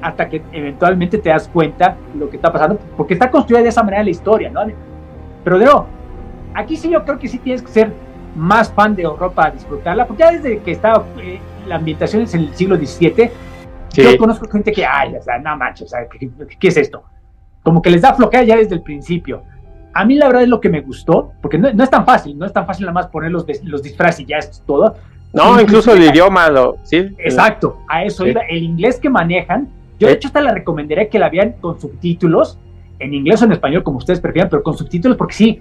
Hasta 0.00 0.28
que 0.28 0.42
eventualmente 0.52 1.18
te 1.18 1.30
das 1.30 1.48
cuenta 1.48 1.96
lo 2.14 2.30
que 2.30 2.36
está 2.36 2.52
pasando, 2.52 2.78
porque 2.96 3.14
está 3.14 3.30
construida 3.30 3.62
de 3.62 3.68
esa 3.68 3.82
manera 3.82 4.02
la 4.02 4.10
historia, 4.10 4.50
¿no? 4.50 4.62
Pero 5.44 5.58
de 5.58 5.64
nuevo, 5.64 5.86
aquí 6.54 6.76
sí 6.76 6.90
yo 6.90 7.04
creo 7.04 7.18
que 7.18 7.28
sí 7.28 7.38
tienes 7.38 7.62
que 7.62 7.68
ser 7.68 7.92
más 8.36 8.72
fan 8.72 8.94
de 8.94 9.02
Europa 9.02 9.46
a 9.46 9.50
disfrutarla, 9.50 10.06
porque 10.06 10.22
ya 10.22 10.30
desde 10.30 10.58
que 10.60 10.72
estaba 10.72 11.04
eh, 11.20 11.40
la 11.66 11.76
ambientación 11.76 12.22
es 12.22 12.34
en 12.34 12.42
el 12.42 12.54
siglo 12.54 12.76
XVII, 12.76 13.30
yo 13.94 14.18
conozco 14.18 14.48
gente 14.48 14.72
que, 14.72 14.86
ay, 14.86 15.14
o 15.16 15.22
sea, 15.22 15.38
no 15.38 15.56
manches, 15.56 15.86
o 15.86 15.88
sea, 15.88 16.06
¿qué, 16.08 16.68
es 16.68 16.76
esto? 16.76 17.02
Como 17.68 17.82
que 17.82 17.90
les 17.90 18.00
da 18.00 18.14
flojera 18.14 18.44
ya 18.44 18.56
desde 18.56 18.76
el 18.76 18.80
principio. 18.80 19.42
A 19.92 20.02
mí 20.06 20.14
la 20.14 20.26
verdad 20.26 20.44
es 20.44 20.48
lo 20.48 20.58
que 20.58 20.70
me 20.70 20.80
gustó, 20.80 21.32
porque 21.42 21.58
no, 21.58 21.68
es 21.68 21.90
tan 21.90 22.06
fácil, 22.06 22.38
no 22.38 22.46
es 22.46 22.52
tan 22.54 22.64
fácil 22.64 22.86
nada 22.86 22.94
más 22.94 23.08
poner 23.08 23.30
los, 23.30 23.44
los 23.62 23.82
disfraces 23.82 24.20
y 24.20 24.24
ya 24.24 24.38
es 24.38 24.62
todo. 24.66 24.94
No, 25.34 25.60
incluso, 25.60 25.92
el 25.92 26.02
idioma, 26.02 26.48
lo, 26.48 26.78
sí. 26.82 26.96
Exacto, 27.18 27.80
a 27.86 28.04
eso 28.04 28.26
iba. 28.26 28.40
El 28.48 28.62
inglés 28.62 28.98
que 28.98 29.10
manejan, 29.10 29.68
yo 30.00 30.08
de 30.08 30.14
hecho 30.14 30.28
hasta 30.28 30.40
la 30.40 30.54
recomendaría 30.54 31.10
que 31.10 31.18
la 31.18 31.28
vean 31.28 31.56
con 31.60 31.78
subtítulos, 31.78 32.58
en 33.00 33.12
inglés 33.12 33.42
o 33.42 33.44
en 33.44 33.52
español, 33.52 33.82
como 33.82 33.98
ustedes 33.98 34.18
prefieran, 34.18 34.48
pero 34.48 34.62
con 34.62 34.74
subtítulos, 34.74 35.18
porque 35.18 35.34
sí, 35.34 35.60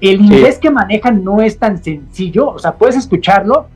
el 0.00 0.22
inglés 0.22 0.58
que 0.58 0.72
manejan 0.72 1.22
no 1.22 1.40
es 1.40 1.56
tan 1.56 1.80
sencillo, 1.80 2.48
o 2.48 2.58
sea, 2.58 2.72
puedes 2.72 2.96
escucharlo 2.96 3.68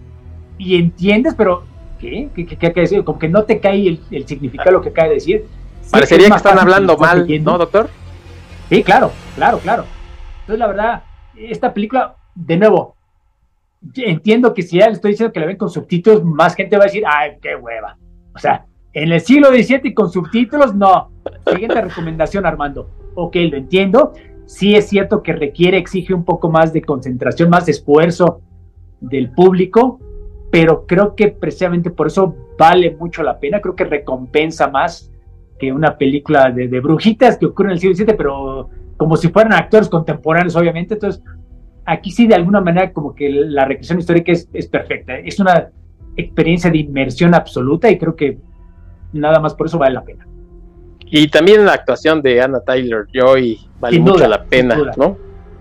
y 0.59 0.75
entiendes, 0.75 1.37
pero 1.37 1.63
¿qué? 2.01 2.29
¿Qué, 2.35 2.45
qué, 2.45 2.57
qué 2.57 2.81
decir? 2.81 3.05
Como 3.05 3.21
que 3.21 3.29
no 3.29 3.45
te 3.45 3.61
cae 3.61 4.01
el, 4.11 4.27
significado 4.27 4.71
de 4.71 4.73
lo 4.73 4.83
que 4.83 4.89
acaba 4.89 5.09
de 5.09 5.15
decir. 5.15 5.47
Parecería 5.91 6.29
que 6.29 6.37
están 6.37 6.59
hablando 6.59 6.97
mal, 6.97 7.27
¿no, 7.43 7.59
doctor? 7.59 7.89
Sí, 8.69 8.83
claro, 8.83 9.11
claro, 9.35 9.59
claro. 9.59 9.85
Entonces, 10.41 10.59
la 10.59 10.67
verdad, 10.67 11.03
esta 11.37 11.73
película, 11.73 12.17
de 12.35 12.57
nuevo, 12.57 12.97
entiendo 13.95 14.53
que 14.53 14.63
si 14.63 14.79
ya 14.79 14.87
le 14.87 14.93
estoy 14.93 15.13
diciendo 15.13 15.33
que 15.33 15.41
la 15.41 15.47
ven 15.47 15.57
con 15.57 15.71
subtítulos, 15.71 16.25
más 16.25 16.55
gente 16.55 16.77
va 16.77 16.85
a 16.85 16.87
decir, 16.87 17.05
ay, 17.07 17.39
qué 17.41 17.57
hueva. 17.57 17.97
O 18.35 18.39
sea, 18.39 18.67
en 18.93 19.13
el 19.13 19.21
siglo 19.21 19.49
XVII 19.49 19.81
y 19.85 19.95
con 19.95 20.11
subtítulos, 20.11 20.75
no. 20.75 21.11
Siguiente 21.47 21.81
recomendación, 21.81 22.47
Armando. 22.47 22.91
Ok, 23.15 23.37
lo 23.51 23.57
entiendo. 23.57 24.13
Sí 24.47 24.75
es 24.75 24.89
cierto 24.89 25.23
que 25.23 25.33
requiere, 25.33 25.77
exige 25.77 26.15
un 26.15 26.25
poco 26.25 26.51
más 26.51 26.73
de 26.73 26.83
concentración, 26.83 27.51
más 27.51 27.67
de 27.67 27.73
esfuerzo 27.73 28.41
del 29.01 29.31
público, 29.31 30.01
pero 30.51 30.87
creo 30.87 31.15
que 31.15 31.29
precisamente 31.29 31.91
por 31.91 32.07
eso 32.07 32.35
vale 32.59 32.97
mucho 32.99 33.23
la 33.23 33.39
pena, 33.39 33.61
creo 33.61 33.77
que 33.77 33.85
recompensa 33.85 34.69
más 34.69 35.13
que 35.59 35.73
una 35.73 35.97
película 35.97 36.51
de, 36.51 36.67
brujitas 36.81 37.37
que 37.37 37.47
ocurre 37.47 37.69
en 37.69 37.73
el 37.73 37.79
siglo 37.79 37.95
XVII, 37.95 38.15
pero 38.17 38.71
como 38.97 39.17
si 39.17 39.29
fueran 39.29 39.53
actores 39.53 39.89
contemporáneos, 39.89 40.57
obviamente, 40.57 40.95
entonces 40.95 41.23
aquí 41.85 42.11
sí 42.11 42.27
de 42.27 42.35
alguna 42.35 42.61
manera 42.61 42.93
como 42.93 43.15
que 43.15 43.31
la 43.31 43.65
recreación 43.65 43.99
histórica 43.99 44.33
es, 44.33 44.49
es 44.53 44.69
perfecta, 44.69 45.17
es 45.19 45.39
una 45.41 45.71
experiencia 46.17 46.71
de 46.71 46.79
inmersión 46.79 47.35
absoluta 47.35 47.91
y 47.91 47.99
creo 47.99 48.15
que 48.17 48.39
nada 49.13 49.41
más 49.41 49.55
por 49.55 49.67
eso 49.67 49.79
vale 49.79 49.95
la 49.95 50.05
pena. 50.05 50.27
Y 51.11 51.29
también 51.29 51.65
la 51.65 51.73
actuación 51.73 52.21
de 52.21 52.43
Anna 52.43 52.61
Tyler 52.61 53.07
Joy 53.13 53.59
vale 53.81 53.99
mucho 53.99 54.29
la 54.29 54.45
pena, 54.45 54.77
¿no? 54.97 55.17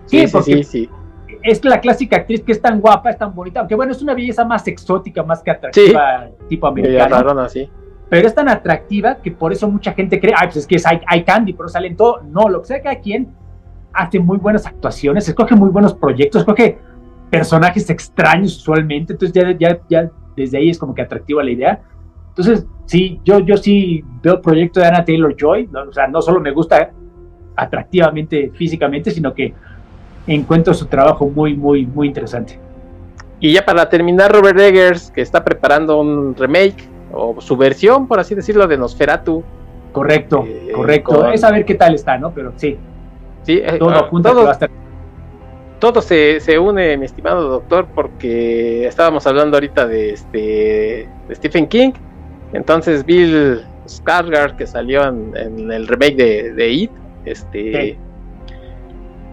Sí, 0.06 0.26
sí, 0.26 0.42
sí, 0.42 0.62
sí, 0.64 0.90
es 1.42 1.64
la 1.64 1.80
clásica 1.80 2.16
actriz 2.16 2.42
que 2.42 2.52
es 2.52 2.60
tan 2.60 2.80
guapa, 2.80 3.10
es 3.10 3.18
tan 3.18 3.34
bonita, 3.34 3.60
aunque 3.60 3.74
bueno, 3.74 3.92
es 3.92 4.02
una 4.02 4.14
belleza 4.14 4.44
más 4.44 4.66
exótica, 4.66 5.22
más 5.22 5.42
que 5.42 5.50
atractiva, 5.50 6.28
tipo 6.48 6.66
americana. 6.66 7.48
sí. 7.48 7.68
Pero 8.08 8.26
es 8.26 8.34
tan 8.34 8.48
atractiva 8.48 9.16
que 9.16 9.30
por 9.30 9.52
eso 9.52 9.68
mucha 9.68 9.92
gente 9.92 10.18
cree, 10.18 10.34
ay, 10.36 10.46
pues 10.46 10.56
es 10.58 10.66
que 10.66 10.76
es 10.76 10.84
hay, 10.86 11.24
candy, 11.24 11.52
pero 11.52 11.68
salen 11.68 11.96
todo. 11.96 12.22
No, 12.22 12.48
lo 12.48 12.62
que 12.62 12.68
sea, 12.68 12.82
cada 12.82 13.00
quien 13.00 13.28
hace 13.92 14.18
muy 14.18 14.38
buenas 14.38 14.66
actuaciones, 14.66 15.28
escoge 15.28 15.54
muy 15.54 15.70
buenos 15.70 15.94
proyectos, 15.94 16.40
escoge 16.40 16.78
personajes 17.30 17.90
extraños 17.90 18.56
usualmente, 18.56 19.12
entonces 19.12 19.34
ya, 19.34 19.50
ya, 19.58 19.78
ya 19.88 20.10
desde 20.36 20.58
ahí 20.58 20.70
es 20.70 20.78
como 20.78 20.94
que 20.94 21.02
atractiva 21.02 21.42
la 21.44 21.50
idea. 21.50 21.82
Entonces, 22.28 22.66
sí, 22.86 23.20
yo, 23.24 23.40
yo 23.40 23.56
sí 23.56 24.02
veo 24.22 24.34
el 24.34 24.40
proyecto 24.40 24.80
de 24.80 24.86
Anna 24.86 25.04
Taylor 25.04 25.34
Joy, 25.36 25.68
o 25.74 25.92
sea, 25.92 26.06
no 26.06 26.22
solo 26.22 26.40
me 26.40 26.52
gusta 26.52 26.92
atractivamente, 27.56 28.52
físicamente, 28.54 29.10
sino 29.10 29.34
que 29.34 29.52
encuentro 30.26 30.72
su 30.72 30.86
trabajo 30.86 31.28
muy, 31.28 31.54
muy, 31.54 31.84
muy 31.84 32.06
interesante. 32.06 32.58
Y 33.40 33.52
ya 33.52 33.64
para 33.64 33.88
terminar, 33.88 34.32
Robert 34.32 34.58
Eggers, 34.58 35.10
que 35.10 35.20
está 35.20 35.44
preparando 35.44 36.00
un 36.00 36.34
remake, 36.36 36.88
o 37.12 37.40
su 37.40 37.56
versión, 37.56 38.06
por 38.06 38.20
así 38.20 38.34
decirlo, 38.34 38.66
de 38.66 38.76
Nosferatu. 38.76 39.42
Correcto, 39.92 40.44
eh, 40.46 40.70
correcto. 40.74 41.28
Es 41.28 41.44
a 41.44 41.50
ver 41.50 41.64
qué 41.64 41.74
tal 41.74 41.94
está, 41.94 42.18
¿no? 42.18 42.32
Pero 42.32 42.52
sí. 42.56 42.76
Sí, 43.42 43.60
eh, 43.64 43.78
todo, 43.78 43.90
ah, 43.90 44.68
todo, 45.78 46.02
se, 46.02 46.40
se, 46.40 46.58
une, 46.58 46.96
mi 46.96 47.06
estimado 47.06 47.48
doctor, 47.48 47.86
porque 47.94 48.86
estábamos 48.86 49.26
hablando 49.26 49.56
ahorita 49.56 49.86
de, 49.86 50.10
este, 50.10 51.08
de 51.28 51.34
Stephen 51.34 51.66
King. 51.66 51.92
Entonces 52.52 53.04
Bill 53.04 53.62
Skarsgård 53.86 54.56
que 54.56 54.66
salió 54.66 55.06
en, 55.06 55.70
el 55.70 55.86
remake 55.86 56.16
de, 56.16 56.52
de 56.52 56.70
It, 56.70 56.90
este, 57.24 57.98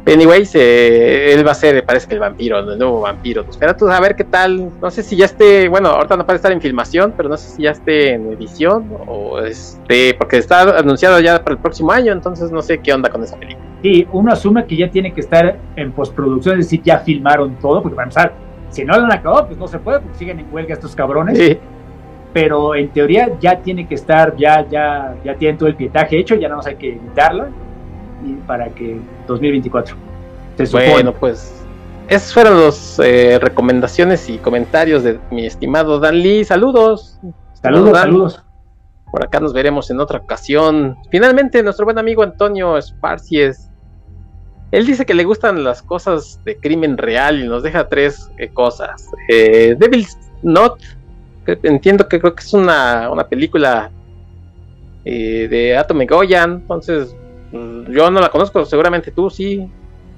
Anyways, 0.07 0.53
eh, 0.53 1.34
él 1.34 1.45
va 1.45 1.52
a 1.52 1.56
ser, 1.56 1.84
parece 1.84 2.07
que 2.07 2.14
el 2.14 2.19
vampiro, 2.19 2.60
el 2.60 2.77
nuevo 2.77 3.02
vampiro. 3.02 3.44
Espera 3.49 3.76
tú 3.76 3.90
a 3.90 3.99
ver 3.99 4.15
qué 4.15 4.23
tal. 4.23 4.69
No 4.80 4.91
sé 4.91 5.02
si 5.02 5.15
ya 5.15 5.26
esté, 5.26 5.68
bueno, 5.68 5.90
ahorita 5.90 6.15
no 6.15 6.26
puede 6.26 6.36
estar 6.36 6.52
en 6.52 6.61
filmación, 6.61 7.14
pero 7.18 7.27
no 7.27 7.38
sé 7.38 7.56
si 7.56 7.64
ya 7.64 7.72
esté 7.72 8.14
en 8.14 8.32
edición 8.34 8.88
o 9.07 9.40
este, 9.40 10.14
porque 10.14 10.38
está 10.38 10.77
anunciado 10.77 11.19
ya 11.19 11.44
para 11.44 11.56
el 11.56 11.61
próximo 11.61 11.91
año, 11.91 12.11
entonces 12.14 12.52
no 12.52 12.61
sé 12.61 12.77
qué 12.77 12.94
onda 12.94 13.10
con 13.10 13.23
esa 13.23 13.36
película. 13.36 13.65
Sí, 13.82 14.07
uno 14.11 14.32
asume 14.32 14.65
que 14.65 14.77
ya 14.77 14.91
tiene 14.91 15.11
que 15.11 15.22
estar 15.22 15.57
en 15.76 15.91
postproducción, 15.91 16.60
es 16.60 16.68
decir, 16.68 16.84
ya 16.84 16.99
filmaron 16.99 17.56
todo, 17.56 17.82
porque 17.82 17.95
para 17.95 18.06
empezar, 18.06 18.34
si 18.69 18.86
no 18.86 18.95
lo 18.98 19.06
han 19.06 19.11
acabado, 19.11 19.48
pues 19.48 19.57
no 19.57 19.68
se 19.68 19.80
puede, 19.80 20.02
porque 20.02 20.19
siguen 20.19 20.40
en 20.40 20.53
huelga 20.53 20.76
estos 20.76 20.95
cabrones. 20.95 21.36
Sí. 21.36 21.57
Pero 22.32 22.76
en 22.76 22.90
teoría 22.90 23.32
ya 23.40 23.60
tiene 23.60 23.88
que 23.88 23.95
estar, 23.95 24.36
ya, 24.38 24.68
ya, 24.69 25.15
ya 25.23 25.34
tienen 25.36 25.57
todo 25.57 25.68
el 25.68 25.76
pietaje 25.76 26.19
hecho, 26.19 26.36
ya 26.36 26.48
no 26.48 26.57
más 26.57 26.68
hay 26.68 26.76
que 26.76 26.90
editarla 26.90 27.49
para 28.48 28.70
que 28.70 29.00
2024. 29.28 29.96
bueno, 30.72 31.14
pues 31.14 31.66
esas 32.08 32.34
fueron 32.34 32.62
las 32.62 33.00
eh, 33.00 33.40
recomendaciones 33.42 34.30
y 34.30 34.38
comentarios 34.38 35.04
de 35.04 35.20
mi 35.32 35.46
estimado 35.46 36.00
Dan 36.00 36.22
Lee. 36.22 36.44
Saludos. 36.44 37.20
Saludos, 37.54 37.98
saludos. 37.98 38.44
Por 39.12 39.24
acá 39.24 39.40
nos 39.40 39.54
veremos 39.54 39.90
en 39.90 40.00
otra 40.00 40.20
ocasión. 40.20 40.98
Finalmente, 41.10 41.64
nuestro 41.64 41.86
buen 41.86 41.98
amigo 41.98 42.22
Antonio 42.22 42.78
Esparcies. 42.78 43.72
Él 44.72 44.86
dice 44.86 45.06
que 45.06 45.16
le 45.16 45.24
gustan 45.24 45.64
las 45.64 45.82
cosas 45.82 46.40
de 46.46 46.58
crimen 46.58 46.98
real 46.98 47.40
y 47.40 47.48
nos 47.48 47.64
deja 47.64 47.88
tres 47.88 48.30
eh, 48.38 48.50
cosas. 48.50 49.10
Eh, 49.30 49.76
Devil's 49.80 50.16
Not, 50.44 50.80
entiendo 51.64 52.08
que 52.08 52.20
creo 52.20 52.36
que 52.36 52.44
es 52.44 52.54
una, 52.54 53.10
una 53.10 53.28
película 53.28 53.90
de 55.04 55.78
Atomic 55.78 56.10
Goyan, 56.10 56.54
entonces 56.54 57.16
yo 57.90 58.11
no 58.11 58.19
la 58.19 58.30
conozco, 58.30 58.65
seguramente 58.65 59.11
tú 59.11 59.30
sí, 59.30 59.69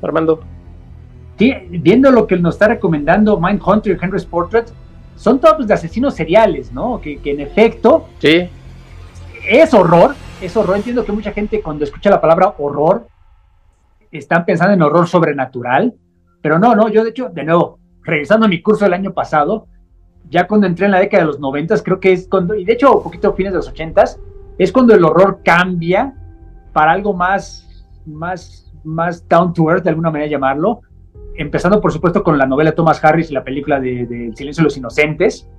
Armando. 0.01 0.41
Sí, 1.37 1.53
viendo 1.69 2.11
lo 2.11 2.25
que 2.25 2.37
nos 2.37 2.55
está 2.55 2.67
recomendando 2.67 3.39
Mindhunter 3.39 3.95
y 3.95 4.03
Henry's 4.03 4.25
Portrait, 4.25 4.67
son 5.15 5.39
todos 5.39 5.67
de 5.67 5.73
asesinos 5.73 6.15
seriales, 6.15 6.71
¿no? 6.71 6.99
Que, 6.99 7.19
en 7.23 7.39
efecto 7.39 8.07
sí. 8.19 8.49
es 9.47 9.73
horror, 9.73 10.15
es 10.41 10.55
horror. 10.57 10.77
Entiendo 10.77 11.05
que 11.05 11.11
mucha 11.11 11.31
gente 11.31 11.61
cuando 11.61 11.83
escucha 11.83 12.09
la 12.09 12.21
palabra 12.21 12.55
horror 12.57 13.07
están 14.11 14.45
pensando 14.45 14.73
en 14.73 14.81
horror 14.81 15.07
sobrenatural, 15.07 15.93
pero 16.41 16.57
no, 16.57 16.75
no, 16.75 16.89
yo 16.89 17.03
de 17.03 17.11
hecho, 17.11 17.29
de 17.29 17.43
nuevo, 17.43 17.79
regresando 18.03 18.45
a 18.45 18.49
mi 18.49 18.61
curso 18.61 18.85
del 18.85 18.93
año 18.93 19.13
pasado, 19.13 19.67
ya 20.29 20.47
cuando 20.47 20.67
entré 20.67 20.85
en 20.85 20.91
la 20.91 20.99
década 20.99 21.23
de 21.23 21.27
los 21.27 21.39
noventas, 21.39 21.83
creo 21.83 21.99
que 21.99 22.13
es 22.13 22.27
cuando, 22.27 22.55
y 22.55 22.65
de 22.65 22.73
hecho 22.73 22.97
un 22.97 23.03
poquito 23.03 23.33
fines 23.33 23.53
de 23.53 23.57
los 23.57 23.69
ochentas, 23.69 24.19
es 24.57 24.71
cuando 24.71 24.95
el 24.95 25.03
horror 25.03 25.41
cambia 25.43 26.15
para 26.77 26.91
algo 26.91 27.11
más, 27.11 27.67
más, 28.05 28.71
más 28.83 29.27
down 29.27 29.51
to 29.51 29.67
earth, 29.71 29.83
de 29.83 29.89
alguna 29.89 30.11
manera 30.11 30.29
llamarlo, 30.29 30.81
empezando 31.35 31.81
por 31.81 31.91
supuesto 31.91 32.21
con 32.21 32.37
la 32.37 32.45
novela 32.45 32.71
Thomas 32.71 33.03
Harris 33.03 33.31
y 33.31 33.33
la 33.33 33.43
película 33.43 33.79
de, 33.79 34.01
El 34.03 34.35
silencio 34.35 34.61
de 34.61 34.65
los 34.65 34.77
inocentes, 34.77 35.49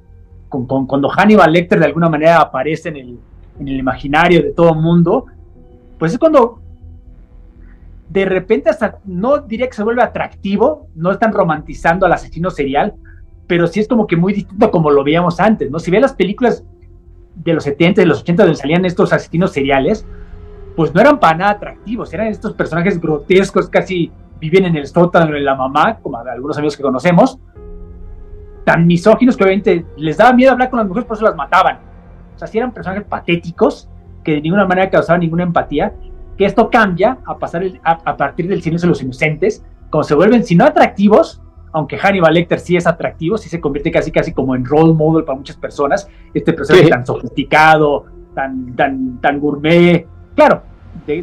con, 0.49 0.87
cuando 0.87 1.09
Hannibal 1.09 1.53
Lecter 1.53 1.81
de 1.81 1.87
alguna 1.87 2.09
manera 2.09 2.41
aparece 2.41 2.91
en 2.91 2.97
el, 2.99 3.19
en 3.59 3.67
el 3.67 3.81
imaginario 3.81 4.45
de 4.45 4.53
todo 4.53 4.75
el 4.75 4.79
mundo, 4.79 5.27
pues 5.99 6.13
es 6.13 6.21
cuando 6.21 6.61
de 8.09 8.25
repente 8.25 8.71
hasta 8.71 9.01
no 9.05 9.39
diría 9.39 9.67
que 9.67 9.75
se 9.75 9.83
vuelve 9.83 10.05
atractivo, 10.05 10.87
no 10.95 11.11
están 11.11 11.33
romantizando 11.33 12.07
al 12.07 12.13
asesino 12.13 12.49
serial, 12.49 12.95
pero 13.49 13.67
sí 13.67 13.81
es 13.81 13.89
como 13.89 14.07
que 14.07 14.17
muy 14.17 14.35
distinto 14.35 14.71
como 14.71 14.89
lo 14.89 15.03
veíamos 15.03 15.41
antes, 15.41 15.69
¿no? 15.69 15.81
Si 15.81 15.91
ve 15.91 15.99
las 15.99 16.13
películas 16.13 16.65
de 17.35 17.55
los 17.55 17.65
70, 17.65 18.03
de 18.03 18.07
los 18.07 18.21
80 18.21 18.45
donde 18.45 18.57
salían 18.57 18.85
estos 18.85 19.13
asesinos 19.13 19.51
seriales, 19.51 20.07
pues 20.79 20.95
no 20.95 21.01
eran 21.01 21.19
para 21.19 21.37
nada 21.37 21.51
atractivos, 21.51 22.15
eran 22.15 22.29
estos 22.29 22.53
personajes 22.53 23.01
grotescos, 23.01 23.69
casi 23.69 24.13
viven 24.39 24.65
en 24.65 24.77
el 24.77 24.87
sótano 24.87 25.33
de 25.33 25.41
la 25.41 25.57
mamá, 25.57 25.99
como 26.01 26.19
algunos 26.19 26.57
amigos 26.57 26.77
que 26.77 26.85
conocemos, 26.85 27.37
tan 28.63 28.87
misóginos 28.87 29.37
que 29.37 29.43
obviamente 29.43 29.85
les 29.97 30.19
daba 30.19 30.33
miedo 30.33 30.53
hablar 30.53 30.71
con 30.71 30.79
las 30.79 30.87
mujeres, 30.87 31.09
por 31.09 31.17
eso 31.17 31.25
las 31.25 31.35
mataban. 31.35 31.81
O 32.33 32.39
sea, 32.39 32.47
si 32.47 32.59
eran 32.59 32.71
personajes 32.71 33.05
patéticos 33.09 33.89
que 34.23 34.35
de 34.35 34.41
ninguna 34.41 34.67
manera 34.67 34.89
causaban 34.89 35.21
ninguna 35.21 35.43
empatía, 35.43 35.95
que 36.37 36.45
esto 36.45 36.71
cambia 36.71 37.19
a, 37.27 37.37
pasar 37.37 37.65
a, 37.83 38.17
partir 38.17 38.47
del 38.47 38.63
silencio 38.63 38.87
de 38.87 38.91
los 38.91 39.03
inocentes, 39.03 39.65
como 39.91 40.05
se 40.05 40.15
vuelven, 40.15 40.45
si 40.45 40.55
no 40.55 40.65
atractivos, 40.65 41.43
aunque 41.73 41.99
Hannibal 41.99 42.35
Lecter 42.35 42.61
sí 42.61 42.77
es 42.77 42.87
atractivo, 42.87 43.37
sí 43.37 43.49
se 43.49 43.61
convierte 43.61 43.91
casi 43.91 44.13
casi 44.13 44.33
como 44.33 44.55
en 44.55 44.65
role 44.65 44.95
model 44.95 45.25
para 45.25 45.39
muchas 45.39 45.57
personas, 45.57 46.09
este 46.33 46.53
personaje 46.53 46.89
tan 46.89 47.05
sofisticado, 47.05 48.05
tan, 48.33 48.77
tan, 48.77 49.21
tan 49.21 49.41
gourmet, 49.41 50.07
claro, 50.39 50.63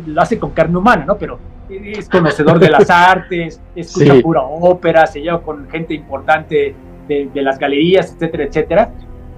lo 0.08 0.22
hace 0.22 0.38
con 0.38 0.52
carne 0.52 0.78
humana, 0.78 1.06
¿no? 1.06 1.18
Pero 1.18 1.40
es 1.70 2.10
conocedor 2.10 2.60
de 2.60 2.70
las 2.70 2.90
artes, 2.90 3.62
escucha 3.74 4.16
pura 4.22 4.42
ópera, 4.42 5.08
se 5.08 5.22
lleva 5.22 5.42
con 5.42 5.70
gente 5.70 5.94
importante 5.94 6.76
de, 7.08 7.42
las 7.42 7.58
galerías, 7.58 8.14
etcétera, 8.14 8.44
etcétera. 8.44 8.92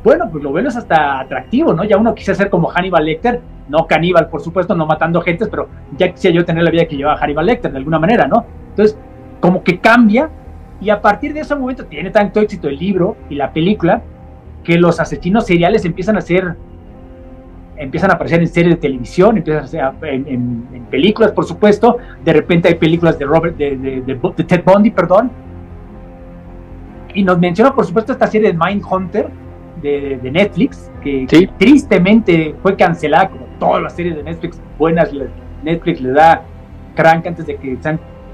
Bueno, 0.03 0.29
pues 0.31 0.43
lo 0.43 0.49
bueno 0.49 0.69
es 0.69 0.75
hasta 0.75 1.19
atractivo, 1.19 1.73
¿no? 1.73 1.83
Ya 1.83 1.97
uno 1.97 2.15
quisiera 2.15 2.35
ser 2.35 2.49
como 2.49 2.69
Hannibal 2.69 3.05
Lecter, 3.05 3.39
no 3.69 3.85
caníbal, 3.85 4.29
por 4.29 4.41
supuesto, 4.41 4.73
no 4.73 4.87
matando 4.87 5.21
gentes, 5.21 5.47
pero 5.47 5.67
ya 5.95 6.11
quisiera 6.11 6.35
yo 6.35 6.45
tener 6.45 6.63
la 6.63 6.71
vida 6.71 6.85
que 6.85 6.95
llevaba 6.95 7.17
Hannibal 7.19 7.45
Lecter, 7.45 7.71
de 7.71 7.77
alguna 7.77 7.99
manera, 7.99 8.25
¿no? 8.27 8.45
Entonces, 8.69 8.97
como 9.39 9.63
que 9.63 9.79
cambia, 9.79 10.29
y 10.81 10.89
a 10.89 11.01
partir 11.01 11.33
de 11.33 11.41
ese 11.41 11.55
momento 11.55 11.85
tiene 11.85 12.09
tanto 12.09 12.39
éxito 12.39 12.67
el 12.67 12.77
libro 12.77 13.15
y 13.29 13.35
la 13.35 13.51
película, 13.51 14.01
que 14.63 14.77
los 14.77 14.99
asesinos 14.99 15.45
seriales 15.45 15.85
empiezan 15.85 16.17
a 16.17 16.21
ser 16.21 16.55
empiezan 17.77 18.11
a 18.11 18.15
aparecer 18.15 18.39
en 18.41 18.47
series 18.47 18.75
de 18.75 18.81
televisión, 18.81 19.37
empiezan 19.37 19.81
a 19.81 19.93
en, 20.07 20.85
películas, 20.89 21.31
por 21.31 21.45
supuesto. 21.45 21.97
De 22.23 22.33
repente 22.33 22.67
hay 22.67 22.75
películas 22.75 23.17
de 23.19 23.25
Robert, 23.25 23.57
de, 23.57 24.19
Ted 24.47 24.63
Bundy, 24.63 24.91
perdón. 24.91 25.31
Y 27.13 27.23
nos 27.23 27.39
menciona, 27.39 27.73
por 27.73 27.85
supuesto, 27.85 28.11
esta 28.11 28.27
serie 28.27 28.51
de 28.51 28.57
Mindhunter 28.57 29.29
de, 29.81 30.19
de 30.21 30.31
Netflix, 30.31 30.91
que, 31.01 31.49
tristemente 31.57 32.55
fue 32.61 32.75
cancelada, 32.75 33.29
como 33.29 33.45
todas 33.59 33.83
las 33.83 33.93
series 33.93 34.15
de 34.15 34.23
Netflix 34.23 34.59
buenas, 34.77 35.11
Netflix 35.63 36.01
le 36.01 36.11
da 36.11 36.43
crank 36.95 37.25
antes 37.27 37.45
de 37.45 37.55
que 37.55 37.77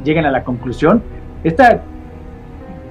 lleguen 0.03 0.26
a 0.26 0.32
la 0.32 0.44
conclusión. 0.44 1.02
Esta, 1.44 1.82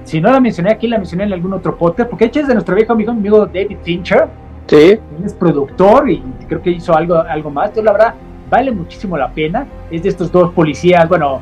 si 0.03 0.21
no 0.21 0.31
la 0.31 0.39
mencioné 0.39 0.71
aquí, 0.71 0.87
la 0.87 0.97
mencioné 0.97 1.23
en 1.23 1.33
algún 1.33 1.53
otro 1.53 1.77
podcast, 1.77 2.09
porque 2.09 2.25
hecho 2.25 2.41
es 2.41 2.47
de 2.47 2.53
nuestro 2.53 2.75
viejo 2.75 2.93
amigo, 2.93 3.11
amigo 3.11 3.45
David 3.45 3.77
Fincher 3.83 4.27
Sí. 4.67 4.97
es 5.23 5.33
productor 5.33 6.09
y 6.09 6.21
creo 6.47 6.61
que 6.61 6.71
hizo 6.71 6.95
algo, 6.95 7.15
algo 7.15 7.49
más. 7.49 7.69
Entonces, 7.69 7.85
la 7.85 7.91
verdad, 7.91 8.13
vale 8.49 8.71
muchísimo 8.71 9.17
la 9.17 9.29
pena. 9.31 9.67
Es 9.91 10.03
de 10.03 10.09
estos 10.09 10.31
dos 10.31 10.51
policías, 10.53 11.07
bueno, 11.07 11.41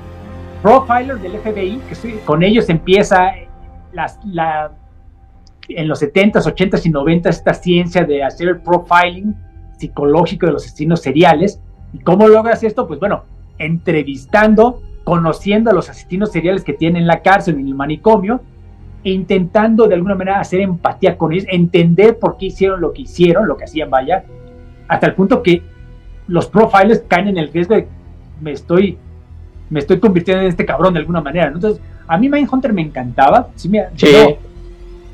profilers 0.62 1.22
del 1.22 1.38
FBI, 1.40 1.82
que 1.90 2.20
con 2.26 2.44
ellos 2.44 2.70
empieza 2.70 3.34
las, 3.94 4.20
la, 4.26 4.72
en 5.68 5.88
los 5.88 6.02
70s, 6.02 6.44
80s 6.44 6.86
y 6.86 6.92
90s 6.92 7.30
esta 7.30 7.54
ciencia 7.54 8.04
de 8.04 8.24
hacer 8.24 8.50
el 8.50 8.62
profiling 8.62 9.36
psicológico 9.78 10.46
de 10.46 10.54
los 10.54 10.66
asesinos 10.66 11.02
seriales. 11.02 11.62
¿Y 11.94 12.00
cómo 12.00 12.28
logras 12.28 12.64
esto? 12.64 12.88
Pues 12.88 13.00
bueno, 13.00 13.24
entrevistando, 13.58 14.82
conociendo 15.04 15.72
a 15.72 15.74
los 15.74 15.90
asesinos 15.90 16.32
seriales 16.32 16.64
que 16.64 16.74
tienen 16.74 17.04
en 17.04 17.08
la 17.08 17.22
cárcel, 17.22 17.56
en 17.56 17.68
el 17.68 17.76
manicomio, 17.76 18.42
intentando 19.04 19.88
de 19.88 19.96
alguna 19.96 20.16
manera 20.16 20.40
hacer 20.40 20.62
empatía 20.62 21.18
con 21.18 21.34
ellos, 21.34 21.46
entender 21.50 22.20
por 22.20 22.38
qué 22.38 22.48
hicieron 22.48 22.82
lo 22.82 22.94
que 22.94 23.04
hicieron, 23.04 23.48
lo 23.48 23.58
que 23.58 23.64
hacían, 23.64 23.90
vaya, 23.90 24.24
hasta 24.88 25.08
el 25.08 25.16
punto 25.16 25.42
que 25.42 25.64
los 26.28 26.48
profiles 26.48 27.04
caen 27.08 27.30
en 27.30 27.38
el 27.38 27.52
riesgo 27.52 27.76
de 27.76 27.88
me 28.40 28.52
estoy, 28.52 28.98
me 29.70 29.80
estoy 29.80 30.00
convirtiendo 30.00 30.42
en 30.42 30.50
este 30.50 30.66
cabrón 30.66 30.94
de 30.94 31.00
alguna 31.00 31.22
manera. 31.22 31.48
Entonces, 31.48 31.82
a 32.08 32.18
mí 32.18 32.30
Mindhunter 32.30 32.74
me 32.74 32.82
encantaba, 32.82 33.50
sí, 33.56 33.70
me, 33.70 33.86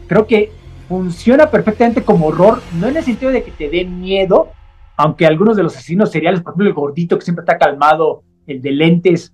creo 0.08 0.26
que 0.26 0.52
funciona 0.88 1.50
perfectamente 1.52 2.02
como 2.02 2.28
horror, 2.28 2.62
no 2.80 2.88
en 2.88 2.98
el 2.98 3.04
sentido 3.04 3.32
de 3.32 3.44
que 3.44 3.52
te 3.52 3.70
dé 3.70 3.86
miedo, 3.86 4.50
aunque 4.96 5.26
algunos 5.26 5.58
de 5.58 5.64
los 5.64 5.76
asesinos 5.76 6.12
seriales, 6.12 6.42
por 6.42 6.54
ejemplo 6.54 6.68
el 6.68 6.74
gordito 6.74 7.18
que 7.18 7.26
siempre 7.26 7.44
está 7.44 7.58
calmado, 7.58 8.24
el 8.48 8.62
de 8.62 8.72
lentes, 8.72 9.34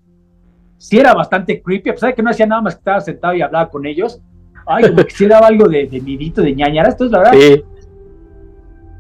sí 0.78 1.00
era 1.00 1.14
bastante 1.14 1.62
creepy, 1.62 1.92
a 1.92 1.94
pesar 1.94 2.10
de 2.10 2.16
que 2.16 2.24
no 2.24 2.32
hacía 2.32 2.48
nada 2.48 2.62
más 2.62 2.76
que 2.76 2.80
estaba 2.80 3.02
sentado 3.02 3.36
y 3.36 3.42
hablaba 3.42 3.70
con 3.70 3.86
ellos, 3.86 4.20
ay, 4.66 4.90
como 4.90 5.04
que 5.04 5.12
sí 5.12 5.28
daba 5.28 5.48
algo 5.48 5.68
de, 5.68 5.88
de 5.88 6.02
midito, 6.02 6.42
de 6.42 6.54
ñañaras. 6.56 6.94
Entonces, 6.94 7.12
la 7.12 7.20
verdad, 7.20 7.64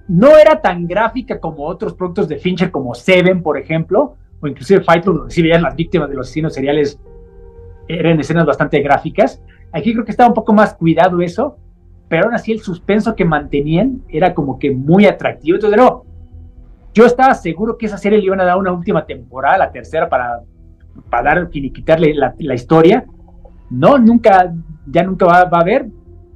no 0.07 0.37
era 0.37 0.61
tan 0.61 0.87
gráfica 0.87 1.39
como 1.39 1.65
otros 1.65 1.93
productos 1.93 2.27
de 2.27 2.37
Fincher, 2.37 2.71
como 2.71 2.93
Seven, 2.93 3.41
por 3.41 3.57
ejemplo, 3.57 4.15
o 4.41 4.47
inclusive 4.47 4.83
Fight 4.83 5.03
Club, 5.03 5.17
donde 5.19 5.33
sí 5.33 5.41
veían 5.41 5.61
las 5.61 5.75
víctimas 5.75 6.09
de 6.09 6.15
los 6.15 6.27
asesinos 6.27 6.53
seriales, 6.53 6.99
eran 7.87 8.19
escenas 8.19 8.45
bastante 8.45 8.81
gráficas. 8.81 9.41
Aquí 9.71 9.93
creo 9.93 10.05
que 10.05 10.11
estaba 10.11 10.29
un 10.29 10.35
poco 10.35 10.53
más 10.53 10.73
cuidado 10.73 11.21
eso, 11.21 11.57
pero 12.09 12.25
aún 12.25 12.33
así 12.33 12.51
el 12.51 12.59
suspenso 12.59 13.15
que 13.15 13.25
mantenían 13.25 14.01
era 14.09 14.33
como 14.33 14.59
que 14.59 14.71
muy 14.71 15.05
atractivo. 15.05 15.55
Entonces, 15.55 15.77
no, 15.77 16.03
yo 16.93 17.05
estaba 17.05 17.33
seguro 17.33 17.77
que 17.77 17.87
esa 17.87 17.97
serie 17.97 18.19
le 18.19 18.25
iban 18.25 18.41
a 18.41 18.45
dar 18.45 18.57
una 18.57 18.71
última 18.71 19.05
temporada, 19.05 19.57
la 19.57 19.71
tercera, 19.71 20.09
para, 20.09 20.41
para 21.09 21.23
dar, 21.23 21.49
quitarle 21.49 22.13
la, 22.13 22.35
la 22.37 22.53
historia. 22.53 23.05
No, 23.73 23.97
nunca, 23.97 24.53
ya 24.85 25.03
nunca 25.03 25.25
va, 25.25 25.39
a 25.39 25.59
haber. 25.61 25.87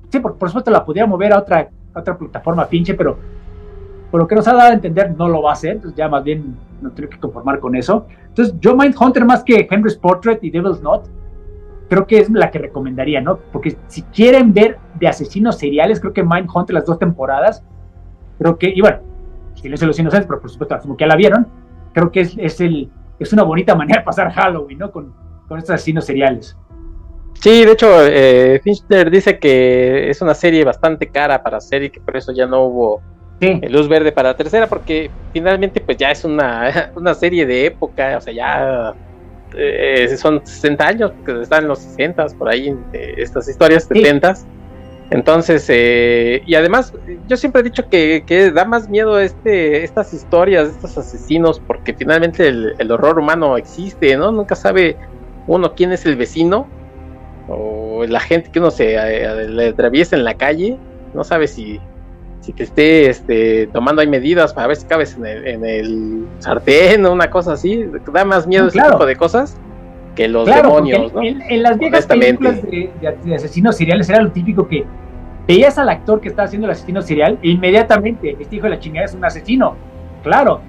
Sí, 0.10 0.20
por, 0.20 0.38
por, 0.38 0.50
supuesto 0.50 0.72
la 0.72 0.84
podría 0.84 1.06
mover 1.06 1.34
a 1.34 1.40
otra, 1.40 1.70
otra 1.94 2.18
plataforma 2.18 2.68
pinche, 2.68 2.96
pero 2.96 3.18
por 4.10 4.22
lo 4.22 4.28
que 4.28 4.36
nos 4.36 4.48
ha 4.48 4.54
dado 4.54 4.72
a 4.72 4.74
entender, 4.74 5.16
no 5.16 5.28
lo 5.28 5.44
va 5.44 5.52
a 5.52 5.54
hacer, 5.54 5.76
entonces 5.76 5.98
ya 5.98 6.08
más 6.10 6.24
bien 6.24 6.56
no 6.82 6.92
tengo 6.92 7.10
que 7.10 7.20
conformar 7.20 7.60
con 7.60 7.76
eso. 7.76 8.08
Entonces, 8.30 8.56
yo 8.60 8.76
Mindhunter 8.76 9.24
más 9.26 9.44
que 9.44 9.68
Henry's 9.70 9.96
Portrait 9.96 10.44
y 10.44 10.50
Devil's 10.50 10.82
Not, 10.82 11.08
creo 11.90 12.08
que 12.08 12.20
es 12.20 12.30
la 12.30 12.50
que 12.50 12.58
recomendaría, 12.58 13.22
¿no? 13.22 13.38
Porque 13.52 13.78
si 13.88 14.02
quieren 14.04 14.54
ver 14.54 14.80
de 15.00 15.08
asesinos 15.08 15.58
seriales, 15.58 16.00
creo 16.00 16.14
que 16.14 16.24
Mindhunter 16.24 16.74
las 16.74 16.86
dos 16.86 16.98
temporadas, 16.98 17.64
creo 18.40 18.58
que, 18.58 18.70
y 18.70 18.82
bueno, 18.82 19.00
Silencio 19.54 19.86
de 19.86 19.90
los 19.90 20.00
Inocentes, 20.00 20.28
pero 20.28 20.40
por 20.40 20.50
supuesto, 20.50 20.78
como 20.80 20.98
que 20.98 21.04
ya 21.04 21.08
la 21.08 21.16
vieron, 21.16 21.48
creo 21.94 22.12
que 22.12 22.22
es, 22.22 22.36
es, 22.38 22.62
el, 22.62 22.90
es 23.20 23.34
una 23.34 23.44
bonita 23.44 23.76
manera 23.76 24.02
de 24.02 24.06
pasar 24.06 24.32
Halloween, 24.32 24.80
¿no? 24.80 24.92
Con, 24.92 25.14
con 25.48 25.58
estos 25.58 25.76
asesinos 25.76 26.06
seriales. 26.06 26.58
Sí, 27.40 27.66
de 27.66 27.72
hecho, 27.72 28.06
eh, 28.08 28.60
Fincher 28.64 29.12
dice 29.12 29.38
que 29.38 30.10
es 30.10 30.22
una 30.22 30.34
serie 30.34 30.64
bastante 30.64 31.08
cara 31.08 31.44
para 31.44 31.58
hacer 31.58 31.84
y 31.84 31.90
que 31.90 32.00
por 32.00 32.18
eso 32.18 32.32
ya 32.32 32.48
no 32.48 32.64
hubo 32.64 33.02
luz 33.70 33.88
verde 33.88 34.12
para 34.12 34.30
la 34.30 34.38
tercera, 34.38 34.68
porque 34.68 35.12
finalmente 35.34 35.80
pues 35.80 35.98
ya 35.98 36.12
es 36.12 36.24
una, 36.24 36.92
una 36.96 37.14
serie 37.14 37.46
de 37.46 37.68
época, 37.68 38.18
o 38.18 38.22
sea, 38.22 38.34
ya 38.34 38.96
eh, 39.56 40.16
son 40.18 40.42
60 40.46 40.88
años, 40.88 41.12
porque 41.12 41.42
están 41.42 41.64
en 41.64 41.70
los 41.70 41.80
60 41.80 42.26
por 42.38 42.50
ahí, 42.50 42.76
eh, 42.94 43.14
estas 43.18 43.48
historias, 43.48 43.84
70 43.84 44.34
Entonces, 45.12 45.66
eh, 45.70 46.42
y 46.46 46.56
además, 46.56 46.94
yo 47.28 47.38
siempre 47.38 47.62
he 47.62 47.64
dicho 47.64 47.88
que, 47.88 48.24
que, 48.26 48.52
da 48.52 48.66
más 48.66 48.90
miedo 48.90 49.20
este, 49.20 49.84
estas 49.84 50.14
historias, 50.14 50.70
estos 50.70 50.98
asesinos, 50.98 51.60
porque 51.60 51.94
finalmente 51.94 52.48
el, 52.48 52.74
el, 52.80 52.92
horror 52.92 53.20
humano 53.20 53.58
existe, 53.58 54.18
¿no? 54.18 54.32
Nunca 54.32 54.56
sabe 54.56 54.98
uno 55.46 55.76
quién 55.76 55.92
es 55.92 56.06
el 56.06 56.18
vecino 56.18 56.68
o 57.48 58.06
la 58.08 58.20
gente 58.20 58.52
que 58.52 58.60
uno 58.60 58.72
se 58.72 58.98
le 59.50 59.68
atraviesa 59.70 60.16
en 60.16 60.24
la 60.24 60.34
calle, 60.36 60.78
no 61.14 61.24
sabe 61.24 61.48
si, 61.48 61.80
si 62.42 62.54
te 62.54 62.64
esté 62.64 63.10
este, 63.10 63.68
tomando 63.68 64.02
ahí 64.02 64.08
medidas 64.08 64.54
para 64.54 64.68
ver 64.68 64.78
si 64.78 64.86
cabes 64.86 65.16
en 65.16 65.26
el, 65.26 65.48
en 65.48 65.66
el 65.66 66.26
sartén 66.40 67.06
o 67.06 67.12
una 67.14 67.30
cosa 67.30 67.54
así. 67.54 67.86
Da 68.12 68.26
más 68.26 68.48
miedo 68.48 68.68
ese 68.68 68.82
tipo 68.82 69.06
de 69.06 69.16
cosas 69.16 69.58
que 70.16 70.28
los 70.28 70.48
demonios, 70.48 71.14
¿no? 71.14 71.22
En, 71.22 71.64
las 71.64 71.78
viejas 71.78 72.08
películas 72.08 72.62
de, 72.64 72.90
de, 73.24 73.36
asesinos 73.36 73.78
seriales 73.78 74.10
era 74.10 74.22
lo 74.22 74.32
típico 74.32 74.68
que 74.68 74.84
veías 75.48 75.78
al 75.78 75.90
actor 75.90 76.20
que 76.20 76.28
estaba 76.28 76.48
haciendo 76.48 76.66
el 76.66 76.72
asesino 76.72 77.02
serial 77.04 77.38
e 77.44 77.50
inmediatamente 77.50 78.36
este 78.40 78.56
hijo 78.56 78.64
de 78.64 78.72
la 78.72 78.80
chingada 78.80 79.06
es 79.06 79.14
un 79.14 79.24
asesino. 79.24 79.76
Claro, 80.24 80.62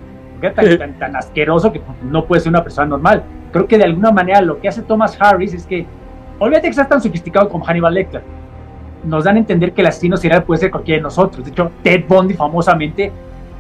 tan, 0.55 0.55
tan, 0.79 0.99
tan 0.99 1.17
asqueroso 1.17 1.73
que 1.73 1.81
no 2.03 2.27
puede 2.27 2.41
ser 2.41 2.51
una 2.51 2.63
persona 2.63 2.87
normal. 2.87 3.23
Creo 3.53 3.67
que 3.67 3.79
de 3.79 3.85
alguna 3.85 4.13
manera 4.13 4.41
lo 4.43 4.61
que 4.61 4.69
hace 4.69 4.83
Thomas 4.83 5.17
Harris 5.19 5.55
es 5.55 5.67
que, 5.67 5.87
olvídate 6.39 6.69
que 6.69 6.75
seas 6.75 6.89
tan 6.89 7.01
sofisticado 7.01 7.49
como 7.49 7.65
Hannibal 7.65 7.95
Lecter, 7.95 8.23
nos 9.05 9.25
dan 9.25 9.37
a 9.37 9.39
entender 9.39 9.73
que 9.73 9.81
el 9.81 9.87
asesino 9.89 10.17
serial 10.17 10.45
puede 10.45 10.61
ser 10.61 10.71
cualquiera 10.71 10.99
de 10.99 11.03
nosotros. 11.03 11.45
De 11.45 11.51
hecho, 11.51 11.71
Ted 11.83 12.05
Bundy 12.09 12.35
famosamente 12.35 13.13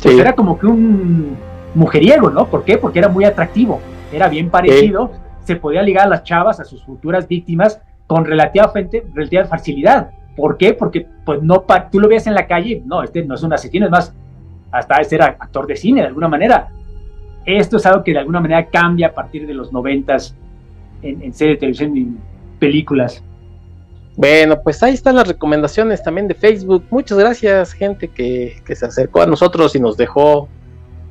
pues 0.03 0.19
era 0.19 0.33
como 0.33 0.59
que 0.59 0.67
un 0.67 1.37
mujeriego, 1.75 2.31
¿no? 2.31 2.47
¿Por 2.47 2.65
qué? 2.65 2.79
Porque 2.79 2.99
era 2.99 3.09
muy 3.09 3.25
atractivo, 3.25 3.81
era 4.13 4.29
bien 4.29 4.51
parecido, 4.51 5.11
se 5.45 5.57
podía 5.57 5.83
ligar 5.83 6.07
a 6.07 6.11
las 6.11 6.23
chavas, 6.25 6.61
a 6.61 6.65
sus 6.65 6.85
futuras 6.85 7.27
víctimas, 7.27 7.81
con 8.07 8.25
relativa, 8.25 8.73
relativa 9.15 9.45
facilidad. 9.45 10.11
¿Por 10.37 10.57
qué? 10.57 10.73
Porque 10.73 11.07
pues 11.25 11.43
no, 11.43 11.65
tú 11.91 12.01
lo 12.01 12.09
ves 12.09 12.27
en 12.27 12.35
la 12.35 12.47
calle, 12.47 12.83
no, 12.85 13.03
este 13.03 13.25
no 13.25 13.35
es 13.35 13.43
un 13.43 13.53
asesino, 13.53 13.87
es 13.87 13.91
más, 13.91 14.15
hasta 14.71 15.01
era 15.11 15.27
actor 15.27 15.67
de 15.67 15.77
cine 15.77 16.03
de 16.03 16.07
alguna 16.07 16.29
manera. 16.29 16.69
Esto 17.45 17.79
es 17.79 17.87
algo 17.87 18.05
que 18.05 18.13
de 18.13 18.19
alguna 18.19 18.41
manera 18.41 18.67
cambia 18.67 19.09
a 19.09 19.13
partir 19.13 19.47
de 19.47 19.55
los 19.55 19.73
noventas 19.73 20.37
en, 21.03 21.23
en 21.23 21.33
serie 21.33 21.55
de 21.55 21.61
televisión 21.61 21.97
y 21.97 22.17
películas. 22.59 23.22
Bueno, 24.18 24.60
pues 24.62 24.82
ahí 24.82 24.94
están 24.94 25.14
las 25.14 25.28
recomendaciones 25.28 26.02
también 26.02 26.26
de 26.26 26.35
Facebook. 26.35 26.85
Muchas 26.90 27.16
gracias, 27.18 27.72
gente 27.72 28.09
que, 28.09 28.60
se 28.66 28.85
acercó 28.85 29.22
a 29.22 29.26
nosotros 29.26 29.76
y 29.76 29.80
nos 29.80 29.97
dejó 29.97 30.48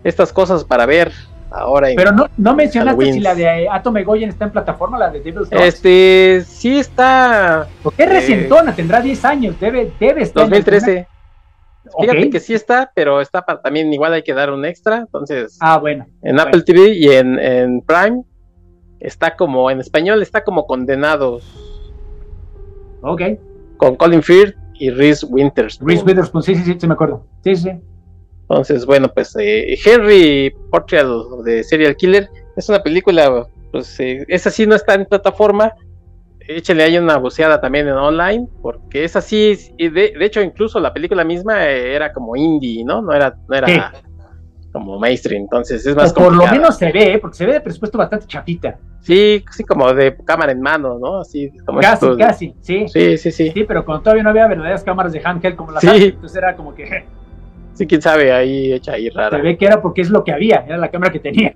estas 0.03 0.33
cosas 0.33 0.65
para 0.65 0.85
ver 0.85 1.13
ahora. 1.49 1.87
Pero 1.95 2.11
no, 2.11 2.27
no 2.35 2.53
mencionaste 2.53 3.13
si 3.13 3.21
la 3.21 3.33
de 3.33 3.69
Atom 3.69 3.95
Egoyen 3.95 4.27
está 4.27 4.43
en 4.43 4.51
plataforma, 4.51 4.99
la 4.99 5.09
de 5.09 5.21
Devil's 5.21 5.47
Este, 5.51 6.43
sí 6.45 6.79
está. 6.79 7.67
Porque 7.81 8.03
es 8.03 8.09
recientona, 8.09 8.75
tendrá 8.75 8.99
10 8.99 9.23
años, 9.23 9.57
debe, 9.57 9.93
debe 9.97 10.23
estar. 10.23 10.43
2013. 10.43 11.07
Fíjate 12.01 12.29
que 12.29 12.39
sí 12.41 12.53
está, 12.53 12.91
pero 12.93 13.21
está 13.21 13.45
para, 13.45 13.61
también 13.61 13.93
igual 13.93 14.11
hay 14.11 14.23
que 14.23 14.33
dar 14.33 14.51
un 14.51 14.65
extra. 14.65 14.97
Entonces, 14.97 15.57
ah, 15.61 15.77
bueno. 15.77 16.05
En 16.23 16.41
Apple 16.41 16.63
TV 16.63 16.89
y 16.89 17.07
en, 17.07 17.39
en 17.39 17.79
Prime 17.79 18.23
está 18.99 19.35
como, 19.35 19.69
en 19.71 19.79
español 19.79 20.21
está 20.21 20.43
como 20.43 20.65
condenados 20.65 21.43
Ok. 23.01 23.21
Con 23.77 23.95
Colin 23.95 24.23
Firth 24.23 24.55
y 24.75 24.89
Reese 24.89 25.25
Witherspoon. 25.25 25.89
Reese 25.89 26.03
Witherspoon, 26.03 26.43
sí, 26.43 26.55
sí, 26.55 26.63
sí, 26.63 26.77
sí, 26.79 26.87
me 26.87 26.93
acuerdo. 26.93 27.25
Sí, 27.43 27.55
sí. 27.55 27.71
Entonces, 28.41 28.85
bueno, 28.85 29.11
pues 29.13 29.35
eh, 29.39 29.77
Henry 29.83 30.53
Portrait 30.71 31.05
de 31.43 31.63
Serial 31.63 31.95
Killer 31.95 32.29
es 32.55 32.69
una 32.69 32.81
película, 32.81 33.45
pues 33.71 33.99
eh, 33.99 34.25
esa 34.27 34.49
sí 34.49 34.65
no 34.65 34.75
está 34.75 34.93
en 34.95 35.05
plataforma. 35.05 35.73
Échenle 36.39 36.83
ahí 36.83 36.97
una 36.97 37.17
buceada 37.17 37.59
también 37.59 37.89
en 37.89 37.95
online, 37.95 38.47
porque 38.61 39.03
es 39.03 39.17
así, 39.17 39.57
de, 39.77 39.89
de 39.89 40.25
hecho 40.25 40.41
incluso 40.41 40.79
la 40.79 40.93
película 40.93 41.25
misma 41.25 41.67
eh, 41.67 41.93
era 41.93 42.13
como 42.13 42.37
indie, 42.37 42.85
¿no? 42.85 43.01
No 43.01 43.13
era, 43.13 43.37
no 43.49 43.55
era 43.55 43.93
como 44.77 44.99
mainstream, 44.99 45.43
entonces 45.43 45.85
es 45.85 45.95
más 45.95 46.13
Por 46.13 46.33
lo 46.33 46.45
menos 46.47 46.77
se 46.77 46.91
ve, 46.91 47.17
porque 47.19 47.37
se 47.37 47.45
ve 47.45 47.53
de 47.53 47.61
presupuesto 47.61 47.97
bastante 47.97 48.27
chapita. 48.27 48.77
Sí, 49.01 49.43
sí, 49.51 49.63
como 49.63 49.93
de 49.93 50.15
cámara 50.17 50.51
en 50.51 50.61
mano, 50.61 50.99
¿no? 50.99 51.21
Así, 51.21 51.49
como 51.65 51.79
casi, 51.79 52.17
casi, 52.17 52.55
sí. 52.61 52.85
Sí, 52.87 53.17
sí, 53.17 53.31
sí. 53.31 53.51
Sí, 53.51 53.63
pero 53.63 53.83
cuando 53.85 54.03
todavía 54.03 54.23
no 54.23 54.29
había 54.29 54.47
verdaderas 54.47 54.83
cámaras 54.83 55.13
de 55.13 55.21
handheld 55.23 55.55
como 55.55 55.71
las 55.71 55.81
sí. 55.81 55.89
entonces 55.89 56.37
era 56.37 56.55
como 56.55 56.73
que... 56.75 57.05
Sí, 57.73 57.85
quién 57.85 58.01
sabe, 58.01 58.33
ahí 58.33 58.73
hecha 58.73 58.93
ahí 58.93 59.07
rara. 59.09 59.37
Se 59.37 59.43
ve 59.43 59.55
que 59.55 59.65
era 59.65 59.83
porque 59.83 60.01
es 60.01 60.09
lo 60.09 60.23
que 60.23 60.31
había, 60.31 60.65
era 60.65 60.77
la 60.77 60.89
cámara 60.89 61.11
que 61.11 61.19
tenían. 61.19 61.53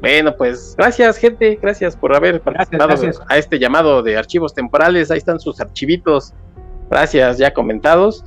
Bueno, 0.00 0.36
pues 0.36 0.76
gracias, 0.78 1.16
gente, 1.16 1.58
gracias 1.60 1.96
por 1.96 2.14
haber 2.14 2.40
participado 2.40 2.94
a 3.28 3.38
este 3.38 3.58
llamado 3.58 4.04
de 4.04 4.16
archivos 4.16 4.54
temporales. 4.54 5.10
Ahí 5.10 5.18
están 5.18 5.40
sus 5.40 5.60
archivitos, 5.60 6.32
gracias, 6.88 7.38
ya 7.38 7.52
comentados. 7.52 8.24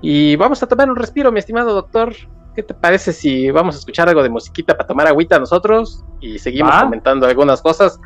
Y 0.00 0.36
vamos 0.36 0.62
a 0.62 0.66
tomar 0.66 0.88
un 0.88 0.96
respiro, 0.96 1.30
mi 1.32 1.40
estimado 1.40 1.74
doctor. 1.74 2.14
¿Qué 2.60 2.64
te 2.64 2.74
parece 2.74 3.14
si 3.14 3.50
vamos 3.50 3.74
a 3.74 3.78
escuchar 3.78 4.06
algo 4.10 4.22
de 4.22 4.28
musiquita 4.28 4.76
para 4.76 4.86
tomar 4.86 5.06
agüita 5.06 5.38
nosotros 5.38 6.04
y 6.20 6.38
seguimos 6.38 6.74
comentando 6.74 7.26
algunas 7.26 7.62
cosas? 7.62 7.98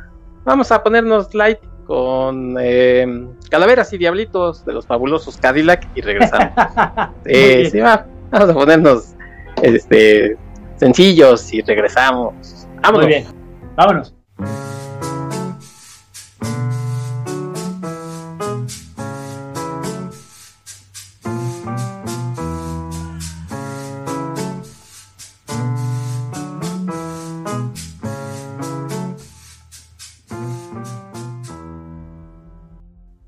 Vamos 0.44 0.70
a 0.70 0.80
ponernos 0.80 1.34
light 1.34 1.58
con 1.88 2.56
eh, 2.60 3.04
Calaveras 3.50 3.92
y 3.92 3.98
Diablitos 3.98 4.64
de 4.64 4.74
los 4.74 4.86
fabulosos 4.86 5.38
Cadillac 5.38 5.88
y 5.96 6.02
regresamos. 6.02 6.52
sí, 7.26 7.68
sí, 7.68 7.80
va. 7.80 8.06
Vamos 8.30 8.50
a 8.50 8.54
ponernos 8.54 9.14
este, 9.60 10.36
sencillos 10.76 11.52
y 11.52 11.60
regresamos. 11.60 12.68
Vámonos. 12.80 13.06
Muy 13.06 13.08
bien. 13.08 13.26
Vámonos. 13.74 14.14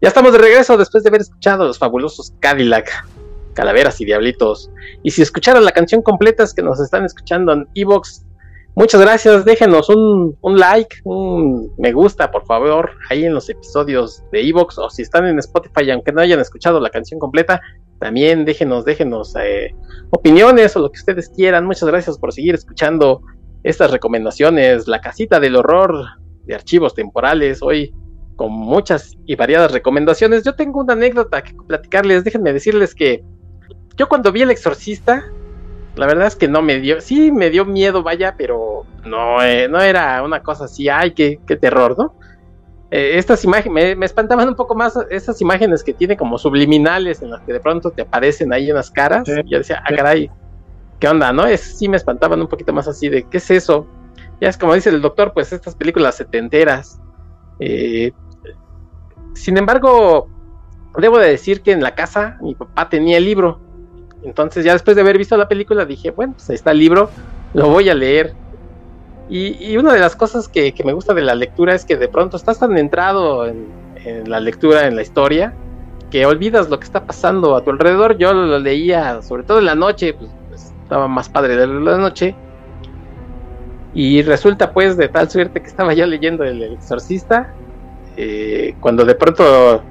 Ya 0.07 0.11
estamos 0.11 0.31
de 0.31 0.39
regreso 0.39 0.77
después 0.77 1.03
de 1.03 1.09
haber 1.09 1.23
escuchado 1.23 1.67
los 1.67 1.81
fabulosos 1.81 2.33
Cadillac, 2.39 2.89
Calaveras 3.55 4.01
y 4.01 4.05
Diablitos. 4.05 4.71
Y 5.03 5.11
si 5.11 5.21
escucharon 5.21 5.65
la 5.65 5.73
canción 5.73 6.01
completa 6.01 6.45
es 6.45 6.55
que 6.55 6.63
nos 6.63 6.79
están 6.79 7.05
escuchando 7.05 7.53
en 7.53 7.67
Evox, 7.75 8.25
muchas 8.77 9.01
gracias. 9.01 9.45
Déjenos 9.45 9.89
un, 9.89 10.37
like, 10.45 10.99
un 11.03 11.73
me 11.77 11.91
gusta, 11.91 12.31
por 12.31 12.47
favor, 12.47 12.93
ahí 13.11 13.25
en 13.25 13.35
los 13.35 13.51
episodios 13.51 14.23
de 14.31 14.49
Evox. 14.49 14.79
O 14.79 14.89
si 14.91 15.03
están 15.03 15.27
en 15.27 15.41
Spotify, 15.41 15.91
aunque 15.91 16.13
no 16.13 16.21
hayan 16.21 16.39
escuchado 16.39 16.79
la 16.79 16.91
canción 16.91 17.19
completa, 17.19 17.61
también 17.99 18.45
déjenos, 18.45 18.85
déjenos 18.85 19.35
eh, 19.43 19.75
opiniones 20.11 20.77
o 20.77 20.83
lo 20.83 20.93
que 20.93 21.01
ustedes 21.01 21.31
quieran. 21.31 21.67
Muchas 21.67 21.89
gracias 21.89 22.17
por 22.17 22.33
seguir 22.33 22.55
escuchando 22.55 23.23
estas 23.65 23.91
recomendaciones. 23.91 24.87
La 24.87 25.01
casita 25.01 25.41
del 25.41 25.57
horror 25.57 26.05
de 26.45 26.55
archivos 26.55 26.95
temporales. 26.95 27.61
Hoy 27.61 27.93
con 28.37 28.53
muchas 28.53 29.17
y 29.27 29.35
variadas 29.35 29.73
recomendaciones. 29.73 30.45
Yo 30.45 30.55
tengo 30.55 30.81
una 30.81 30.93
anécdota 30.93 31.43
que 31.43 31.55
platicarles. 31.55 32.23
Déjenme 32.23 32.53
decirles 32.53 32.95
que 32.95 33.25
yo 33.97 34.09
cuando 34.09 34.31
vi 34.31 34.43
El 34.43 34.51
Exorcista, 34.51 35.25
la 35.97 36.07
verdad 36.07 36.27
es 36.27 36.37
que 36.37 36.47
no 36.47 36.63
me 36.63 36.79
dio, 36.79 37.01
sí 37.01 37.33
me 37.33 37.51
dio 37.51 37.65
miedo, 37.65 38.03
vaya, 38.03 38.35
pero 38.37 38.85
no, 39.05 39.43
eh, 39.43 39.69
no 39.69 39.81
era 39.81 40.23
una 40.23 40.43
cosa 40.43 40.67
así, 40.67 40.89
ay, 40.89 41.13
qué, 41.13 41.41
qué 41.47 41.57
terror, 41.57 41.97
¿no? 41.99 42.15
Eh, 42.91 43.19
estas 43.19 43.43
imágenes, 43.45 43.97
me, 43.97 44.07
espantaban 44.07 44.49
un 44.49 44.55
poco 44.55 44.75
más 44.75 44.97
esas 45.11 45.41
imágenes 45.41 45.83
que 45.83 45.93
tiene 45.93 46.17
como 46.17 46.39
subliminales 46.39 47.21
en 47.21 47.31
las 47.31 47.41
que 47.43 47.53
de 47.53 47.61
pronto 47.61 47.91
te 47.91 48.03
aparecen 48.03 48.53
ahí 48.53 48.71
unas 48.71 48.91
caras. 48.91 49.27
y 49.27 49.51
yo 49.51 49.59
decía, 49.59 49.83
ah, 49.85 49.95
caray, 49.95 50.31
¿qué 51.01 51.09
onda, 51.09 51.33
no? 51.33 51.47
Es, 51.47 51.79
sí 51.79 51.89
me 51.89 51.97
espantaban 51.97 52.41
un 52.41 52.47
poquito 52.47 52.73
más 52.73 52.87
así 52.87 53.09
de, 53.09 53.25
¿qué 53.25 53.39
es 53.39 53.51
eso? 53.51 53.87
Ya 54.41 54.51
es 54.51 54.59
como 54.59 54.75
dice 54.75 54.91
el 54.91 55.01
doctor, 55.01 55.33
pues 55.33 55.53
estas 55.53 55.75
películas 55.75 56.17
setenteras, 56.17 57.01
eh, 57.59 58.13
sin 59.37 59.59
embargo, 59.59 60.29
debo 60.97 61.19
de 61.19 61.29
decir 61.29 61.61
que 61.61 61.73
en 61.73 61.83
la 61.83 61.95
casa 61.95 62.39
mi 62.41 62.55
papá 62.55 62.89
tenía 62.89 63.19
el 63.19 63.25
libro. 63.25 63.61
Entonces 64.25 64.65
ya 64.65 64.73
después 64.73 64.97
de 64.97 65.03
haber 65.03 65.19
visto 65.19 65.37
la 65.37 65.49
película 65.49 65.85
dije, 65.85 66.11
bueno, 66.11 66.33
pues 66.33 66.49
ahí 66.51 66.57
está 66.57 66.73
el 66.73 66.79
libro, 66.79 67.11
lo 67.55 67.69
voy 67.69 67.89
a 67.89 67.95
leer. 67.95 68.35
Y, 69.29 69.77
una 69.77 69.93
de 69.93 69.99
las 69.99 70.15
cosas 70.15 70.49
que, 70.49 70.73
me 70.85 70.93
gusta 70.93 71.13
de 71.13 71.23
la 71.23 71.35
lectura 71.35 71.75
es 71.75 71.85
que 71.85 71.97
de 71.97 72.09
pronto 72.09 72.37
estás 72.37 72.61
tan 72.61 72.79
entrado 72.79 73.47
en, 73.47 73.67
la 74.27 74.39
lectura, 74.39 74.87
en 74.87 74.95
la 74.95 75.03
historia, 75.03 75.53
que 76.11 76.27
olvidas 76.27 76.71
lo 76.71 76.79
que 76.79 76.85
está 76.85 77.05
pasando 77.05 77.57
a 77.57 77.65
tu 77.65 77.71
alrededor. 77.71 78.19
Yo 78.19 78.33
lo 78.33 78.59
leía, 78.61 79.21
sobre 79.23 79.43
todo 79.43 79.59
en 79.59 79.65
la 79.65 79.75
noche, 79.75 80.15
pues, 80.15 80.31
pues 80.49 80.73
estaba 80.83 81.09
más 81.09 81.29
padre 81.29 81.57
de 81.57 81.67
la 81.67 81.99
noche. 81.99 82.37
Y 83.95 84.23
resulta 84.23 84.73
pues 84.73 84.97
de 84.97 85.09
tal 85.09 85.29
suerte 85.29 85.61
que 85.61 85.67
estaba 85.67 85.93
yo 85.95 86.07
leyendo 86.07 86.45
El 86.45 86.63
Exorcista, 86.63 87.53
eh, 88.17 88.75
cuando 88.81 89.05
de 89.05 89.15
pronto 89.15 89.83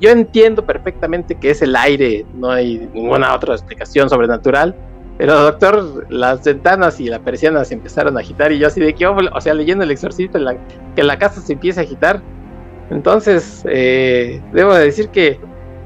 yo 0.00 0.10
entiendo 0.10 0.64
perfectamente 0.64 1.34
que 1.34 1.50
es 1.50 1.62
el 1.62 1.76
aire, 1.76 2.24
no 2.34 2.50
hay 2.50 2.88
ninguna 2.94 3.34
otra 3.34 3.54
explicación 3.54 4.08
sobrenatural. 4.08 4.74
Pero 5.18 5.38
doctor, 5.38 6.06
las 6.08 6.42
ventanas 6.42 6.98
y 6.98 7.08
la 7.08 7.18
persiana 7.18 7.62
se 7.66 7.74
empezaron 7.74 8.16
a 8.16 8.20
agitar 8.20 8.52
y 8.52 8.58
yo 8.58 8.68
así 8.68 8.80
de 8.80 8.94
que, 8.94 9.06
o 9.06 9.40
sea, 9.42 9.52
leyendo 9.52 9.84
el 9.84 9.90
exorcista, 9.90 10.38
que 10.96 11.02
la 11.02 11.18
casa 11.18 11.42
se 11.42 11.52
empieza 11.52 11.82
a 11.82 11.84
agitar. 11.84 12.22
Entonces, 12.88 13.62
eh, 13.68 14.40
debo 14.54 14.72
decir 14.72 15.10
que, 15.10 15.38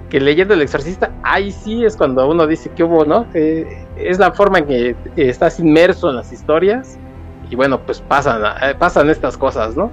que, 0.08 0.20
leyendo 0.20 0.54
el 0.54 0.62
exorcista, 0.62 1.10
ahí 1.24 1.50
sí 1.50 1.84
es 1.84 1.96
cuando 1.96 2.28
uno 2.28 2.46
dice 2.46 2.70
que 2.70 2.84
hubo, 2.84 3.04
¿no? 3.04 3.26
es 3.34 4.18
la 4.20 4.30
forma 4.30 4.58
en 4.58 4.66
que 4.66 4.96
estás 5.16 5.58
inmerso 5.58 6.10
en 6.10 6.16
las 6.16 6.32
historias 6.32 6.96
y 7.50 7.56
bueno, 7.56 7.80
pues 7.80 8.00
pasan, 8.00 8.42
eh, 8.62 8.74
pasan 8.78 9.10
estas 9.10 9.36
cosas, 9.36 9.76
¿no? 9.76 9.90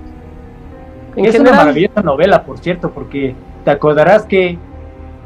Es 1.15 1.39
una 1.39 1.51
maravillosa 1.51 2.01
novela, 2.01 2.43
por 2.43 2.59
cierto, 2.59 2.91
porque 2.91 3.35
te 3.63 3.71
acordarás 3.71 4.25
que 4.25 4.57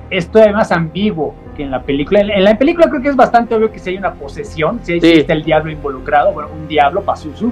esto 0.09 0.39
es 0.39 0.53
más 0.53 0.71
ambiguo 0.71 1.35
que 1.55 1.63
en 1.63 1.71
la 1.71 1.81
película. 1.81 2.21
En, 2.21 2.43
la 2.43 2.57
película 2.57 2.89
creo 2.89 3.01
que 3.01 3.09
es 3.09 3.15
bastante 3.15 3.55
obvio 3.55 3.71
que 3.71 3.79
si 3.79 3.91
hay 3.91 3.97
una 3.97 4.13
posesión, 4.13 4.79
si 4.83 4.93
existe 4.93 5.33
el 5.33 5.43
diablo 5.43 5.71
involucrado, 5.71 6.33
bueno, 6.33 6.49
un 6.53 6.67
diablo, 6.67 7.01
Pazuzu. 7.01 7.51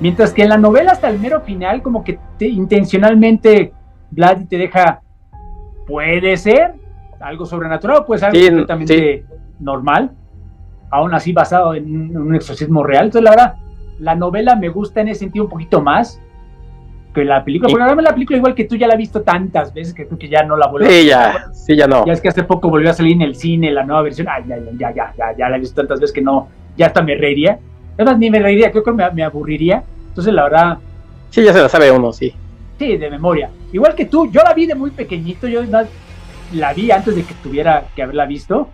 Mientras 0.00 0.32
que 0.32 0.42
en 0.42 0.48
la 0.48 0.58
novela 0.58 0.92
hasta 0.92 1.08
el 1.08 1.18
mero 1.18 1.40
final, 1.42 1.82
como 1.82 2.02
que 2.02 2.18
te, 2.38 2.48
intencionalmente 2.48 3.72
Vlad 4.10 4.46
te 4.48 4.58
deja, 4.58 5.00
puede 5.86 6.36
ser 6.36 6.74
algo 7.20 7.46
sobrenatural, 7.46 8.04
puede 8.04 8.20
ser 8.20 8.30
algo 8.30 8.46
completamente 8.46 9.24
normal, 9.60 10.10
aún 10.90 11.14
así 11.14 11.32
basado 11.32 11.74
en 11.74 12.16
un 12.16 12.34
exorcismo 12.34 12.82
real. 12.82 13.06
Entonces, 13.06 13.24
la 13.24 13.30
verdad, 13.30 13.54
la 13.98 14.14
novela 14.14 14.56
me 14.56 14.68
gusta 14.68 15.00
en 15.00 15.08
ese 15.08 15.20
sentido 15.20 15.44
un 15.44 15.50
poquito 15.50 15.80
más, 15.80 16.20
que 17.12 17.24
la 17.24 17.44
película. 17.44 17.70
Porque 17.70 17.84
además 17.84 18.04
la 18.04 18.14
película, 18.14 18.38
igual 18.38 18.54
que 18.54 18.64
tú 18.64 18.76
ya 18.76 18.86
la 18.86 18.94
has 18.94 18.98
visto 18.98 19.22
tantas 19.22 19.72
veces 19.72 19.94
que 19.94 20.06
creo 20.06 20.18
que 20.18 20.28
ya 20.28 20.42
no 20.42 20.56
la 20.56 20.68
vuelvo 20.68 20.88
sí, 20.88 21.06
ya, 21.06 21.46
Sí, 21.52 21.76
ya 21.76 21.86
no. 21.86 22.06
Ya 22.06 22.12
es 22.12 22.20
que 22.20 22.28
hace 22.28 22.44
poco 22.44 22.70
volvió 22.70 22.90
a 22.90 22.94
salir 22.94 23.12
en 23.12 23.22
el 23.22 23.34
cine 23.34 23.70
la 23.70 23.84
nueva 23.84 24.02
versión. 24.02 24.28
Ay, 24.30 24.44
ya, 24.48 24.56
ya, 24.58 24.94
ya, 24.94 25.14
ya, 25.16 25.36
ya, 25.36 25.48
la 25.48 25.56
he 25.56 25.60
visto 25.60 25.80
tantas 25.80 26.00
veces 26.00 26.14
que 26.14 26.22
no, 26.22 26.48
ya 26.76 26.86
hasta 26.86 27.02
me 27.02 27.14
reiría. 27.16 27.58
Además, 27.94 28.18
ni 28.18 28.30
me 28.30 28.40
reiría, 28.40 28.70
creo 28.70 28.82
que 28.82 28.92
me, 28.92 29.22
aburriría. 29.22 29.84
Entonces, 30.08 30.32
la 30.32 30.44
verdad. 30.44 30.78
Sí, 31.30 31.42
ya 31.44 31.52
se 31.52 31.60
la 31.60 31.68
sabe 31.68 31.90
uno, 31.90 32.12
sí. 32.12 32.32
Sí, 32.78 32.96
de 32.96 33.10
memoria. 33.10 33.50
Igual 33.72 33.94
que 33.94 34.06
tú, 34.06 34.30
yo 34.30 34.42
la 34.42 34.54
vi 34.54 34.66
de 34.66 34.74
muy 34.74 34.90
pequeñito, 34.90 35.46
yo 35.46 35.62
la 36.52 36.72
vi 36.72 36.90
antes 36.90 37.14
de 37.14 37.22
que 37.22 37.34
tuviera 37.42 37.84
que 37.94 38.02
haberla 38.02 38.26
visto, 38.26 38.70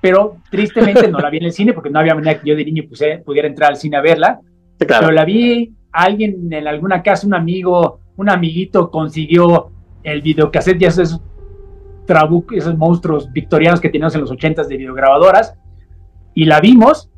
pero 0.00 0.38
tristemente 0.50 1.08
no 1.08 1.18
la 1.18 1.30
vi 1.30 1.38
en 1.38 1.44
el 1.44 1.52
cine 1.52 1.72
porque 1.72 1.90
no 1.90 2.00
había 2.00 2.14
manera 2.14 2.40
que 2.40 2.48
yo 2.48 2.56
de 2.56 2.64
niño 2.64 2.84
pudiera 3.24 3.48
entrar 3.48 3.70
al 3.70 3.76
cine 3.76 3.96
a 3.96 4.00
verla. 4.00 4.40
Pero 4.78 5.10
la 5.12 5.24
vi 5.24 5.72
alguien 5.92 6.52
en 6.52 6.66
alguna 6.66 7.02
casa, 7.02 7.26
un 7.26 7.34
amigo, 7.34 8.00
un 8.16 8.30
amiguito 8.30 8.90
consiguió 8.90 9.70
el 10.02 10.22
videocassette 10.22 10.82
y 10.82 10.84
esos 10.86 11.20
trabuc, 12.06 12.52
esos 12.52 12.76
monstruos 12.76 13.30
victorianos 13.32 13.80
que 13.80 13.88
teníamos 13.88 14.14
en 14.14 14.22
los 14.22 14.30
ochentas 14.30 14.68
de 14.68 14.76
videograbadoras, 14.76 15.54
y 16.34 16.44
la 16.44 16.60
vimos, 16.60 17.10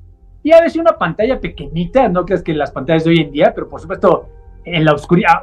y 0.43 0.53
a 0.53 0.61
veces 0.61 0.79
una 0.79 0.99
pantalla 0.99 1.41
pequeñita, 1.41 2.09
no 2.09 2.27
crees 2.27 2.43
que 2.43 2.53
las 2.53 2.71
pantallas 2.71 3.05
de 3.05 3.11
hoy 3.11 3.21
en 3.21 3.31
día, 3.31 3.53
pero 3.55 3.69
por 3.69 3.81
supuesto 3.81 4.29
en 4.65 4.85
la 4.85 4.93
oscuridad, 4.93 5.43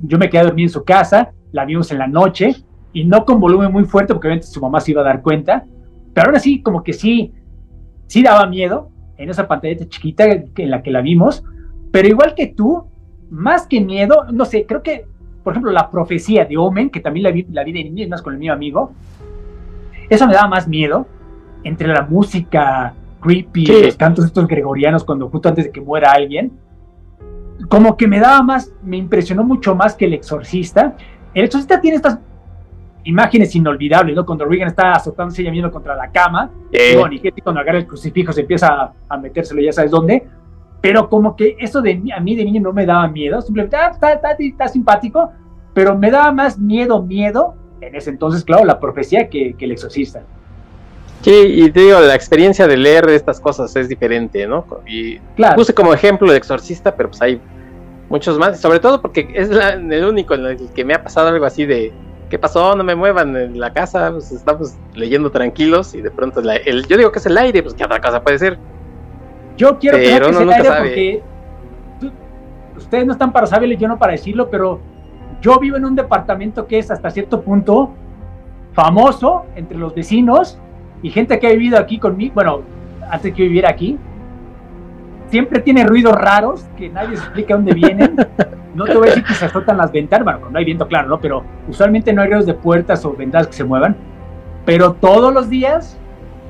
yo 0.00 0.18
me 0.18 0.28
quedé 0.28 0.40
a 0.40 0.44
dormir 0.44 0.64
en 0.64 0.70
su 0.70 0.84
casa, 0.84 1.32
la 1.52 1.64
vimos 1.64 1.90
en 1.92 1.98
la 1.98 2.06
noche, 2.06 2.54
y 2.92 3.04
no 3.04 3.24
con 3.24 3.40
volumen 3.40 3.72
muy 3.72 3.84
fuerte, 3.84 4.12
porque 4.12 4.28
obviamente 4.28 4.46
su 4.46 4.60
mamá 4.60 4.80
se 4.80 4.90
iba 4.90 5.00
a 5.00 5.04
dar 5.04 5.22
cuenta, 5.22 5.64
pero 6.12 6.28
ahora 6.28 6.38
sí, 6.38 6.62
como 6.62 6.82
que 6.82 6.92
sí, 6.92 7.32
sí 8.06 8.22
daba 8.22 8.46
miedo 8.46 8.90
en 9.16 9.30
esa 9.30 9.48
pantalla 9.48 9.88
chiquita 9.88 10.24
en 10.24 10.70
la 10.70 10.82
que 10.82 10.90
la 10.90 11.00
vimos, 11.00 11.44
pero 11.94 12.08
igual 12.08 12.34
que 12.34 12.48
tú, 12.48 12.88
más 13.30 13.68
que 13.68 13.80
miedo, 13.80 14.24
no 14.32 14.44
sé, 14.46 14.66
creo 14.66 14.82
que, 14.82 15.06
por 15.44 15.52
ejemplo, 15.52 15.70
la 15.70 15.92
profecía 15.92 16.44
de 16.44 16.56
Omen, 16.56 16.90
que 16.90 16.98
también 16.98 17.22
la 17.22 17.30
vi, 17.30 17.46
la 17.52 17.62
vi 17.62 17.70
de 17.70 17.84
niño, 17.84 18.08
más 18.08 18.20
con 18.20 18.32
el 18.32 18.40
mío 18.40 18.52
amigo, 18.52 18.90
eso 20.10 20.26
me 20.26 20.34
daba 20.34 20.48
más 20.48 20.66
miedo 20.66 21.06
entre 21.62 21.86
la 21.86 22.02
música 22.02 22.94
creepy, 23.20 23.66
los 23.66 23.94
cantos 23.94 24.24
estos 24.24 24.48
gregorianos 24.48 25.04
cuando 25.04 25.28
justo 25.28 25.48
antes 25.48 25.66
de 25.66 25.70
que 25.70 25.80
muera 25.80 26.10
alguien, 26.10 26.50
como 27.68 27.96
que 27.96 28.08
me 28.08 28.18
daba 28.18 28.42
más, 28.42 28.72
me 28.82 28.96
impresionó 28.96 29.44
mucho 29.44 29.76
más 29.76 29.94
que 29.94 30.06
el 30.06 30.14
exorcista. 30.14 30.96
El 31.32 31.44
exorcista 31.44 31.80
tiene 31.80 31.98
estas 31.98 32.18
imágenes 33.04 33.54
inolvidables, 33.54 34.16
¿no? 34.16 34.26
Cuando 34.26 34.46
Regan 34.46 34.66
está 34.66 34.94
azotándose 34.94 35.42
y 35.42 35.44
yendo 35.44 35.70
contra 35.70 35.94
la 35.94 36.10
cama, 36.10 36.50
y 36.72 37.40
cuando 37.40 37.60
agarra 37.60 37.78
el 37.78 37.86
crucifijo 37.86 38.32
se 38.32 38.40
empieza 38.40 38.66
a, 38.66 38.92
a 39.08 39.16
metérselo 39.16 39.60
ya 39.60 39.72
sabes 39.72 39.92
dónde, 39.92 40.26
pero 40.84 41.08
como 41.08 41.34
que 41.34 41.56
eso 41.58 41.80
de 41.80 41.98
a 42.14 42.20
mí 42.20 42.36
de 42.36 42.44
niño 42.44 42.60
no 42.60 42.74
me 42.74 42.84
daba 42.84 43.08
miedo, 43.08 43.40
simplemente 43.40 43.74
ah, 43.74 43.88
está, 43.90 44.12
está, 44.12 44.36
está, 44.38 44.68
simpático, 44.68 45.32
pero 45.72 45.96
me 45.96 46.10
daba 46.10 46.30
más 46.30 46.58
miedo, 46.58 47.02
miedo, 47.02 47.54
en 47.80 47.94
ese 47.94 48.10
entonces, 48.10 48.44
claro, 48.44 48.66
la 48.66 48.78
profecía 48.78 49.30
que, 49.30 49.54
que 49.54 49.64
el 49.64 49.72
exorcista. 49.72 50.20
Sí, 51.22 51.32
y 51.32 51.70
te 51.70 51.80
digo, 51.80 52.00
la 52.00 52.14
experiencia 52.14 52.66
de 52.66 52.76
leer 52.76 53.08
estas 53.08 53.40
cosas 53.40 53.74
es 53.76 53.88
diferente, 53.88 54.46
¿no? 54.46 54.66
Y 54.86 55.20
puse 55.56 55.72
como 55.72 55.94
ejemplo 55.94 56.30
el 56.30 56.36
exorcista, 56.36 56.94
pero 56.94 57.08
pues 57.08 57.22
hay 57.22 57.40
muchos 58.10 58.38
más, 58.38 58.60
sobre 58.60 58.78
todo 58.78 59.00
porque 59.00 59.26
es 59.32 59.48
el 59.48 60.04
único 60.04 60.34
en 60.34 60.44
el 60.44 60.68
que 60.74 60.84
me 60.84 60.92
ha 60.92 61.02
pasado 61.02 61.28
algo 61.28 61.46
así 61.46 61.64
de, 61.64 61.94
¿qué 62.28 62.38
pasó? 62.38 62.76
No 62.76 62.84
me 62.84 62.94
muevan 62.94 63.34
en 63.38 63.58
la 63.58 63.72
casa, 63.72 64.10
pues 64.12 64.30
estamos 64.32 64.74
leyendo 64.92 65.30
tranquilos 65.30 65.94
y 65.94 66.02
de 66.02 66.10
pronto 66.10 66.40
el, 66.40 66.86
yo 66.88 66.98
digo 66.98 67.10
que 67.10 67.20
es 67.20 67.24
el 67.24 67.38
aire, 67.38 67.62
pues 67.62 67.72
qué 67.72 67.84
otra 67.84 68.02
cosa 68.02 68.22
puede 68.22 68.38
ser. 68.38 68.58
Yo 69.56 69.78
quiero 69.78 69.98
que 69.98 70.20
no, 70.20 70.38
se 70.38 70.44
porque 70.44 71.22
ustedes 72.76 73.06
no 73.06 73.12
están 73.12 73.32
para 73.32 73.46
saberlo 73.46 73.74
y 73.74 73.76
yo 73.76 73.88
no 73.88 73.98
para 73.98 74.12
decirlo, 74.12 74.50
pero 74.50 74.80
yo 75.40 75.58
vivo 75.58 75.76
en 75.76 75.84
un 75.84 75.94
departamento 75.94 76.66
que 76.66 76.78
es 76.78 76.90
hasta 76.90 77.10
cierto 77.10 77.42
punto 77.42 77.90
famoso 78.72 79.46
entre 79.54 79.78
los 79.78 79.94
vecinos 79.94 80.58
y 81.02 81.10
gente 81.10 81.38
que 81.38 81.46
ha 81.46 81.50
vivido 81.50 81.78
aquí 81.78 81.98
conmigo, 81.98 82.34
bueno, 82.34 82.62
antes 83.10 83.32
que 83.32 83.42
viviera 83.42 83.70
aquí, 83.70 83.98
siempre 85.28 85.60
tiene 85.60 85.84
ruidos 85.84 86.14
raros 86.14 86.66
que 86.76 86.88
nadie 86.88 87.16
se 87.16 87.24
explica 87.24 87.54
dónde 87.54 87.74
vienen. 87.74 88.16
No 88.74 88.86
te 88.86 88.96
voy 88.96 89.06
a 89.06 89.10
decir 89.10 89.22
que 89.22 89.34
se 89.34 89.44
azotan 89.44 89.76
las 89.76 89.92
ventanas, 89.92 90.24
bueno, 90.24 90.50
no 90.50 90.58
hay 90.58 90.64
viento 90.64 90.88
claro, 90.88 91.06
¿no? 91.06 91.20
Pero 91.20 91.44
usualmente 91.68 92.12
no 92.12 92.22
hay 92.22 92.26
ruidos 92.26 92.46
de 92.46 92.54
puertas 92.54 93.04
o 93.04 93.12
ventanas 93.12 93.46
que 93.46 93.52
se 93.52 93.62
muevan. 93.62 93.94
Pero 94.64 94.94
todos 94.94 95.32
los 95.32 95.48
días, 95.48 95.96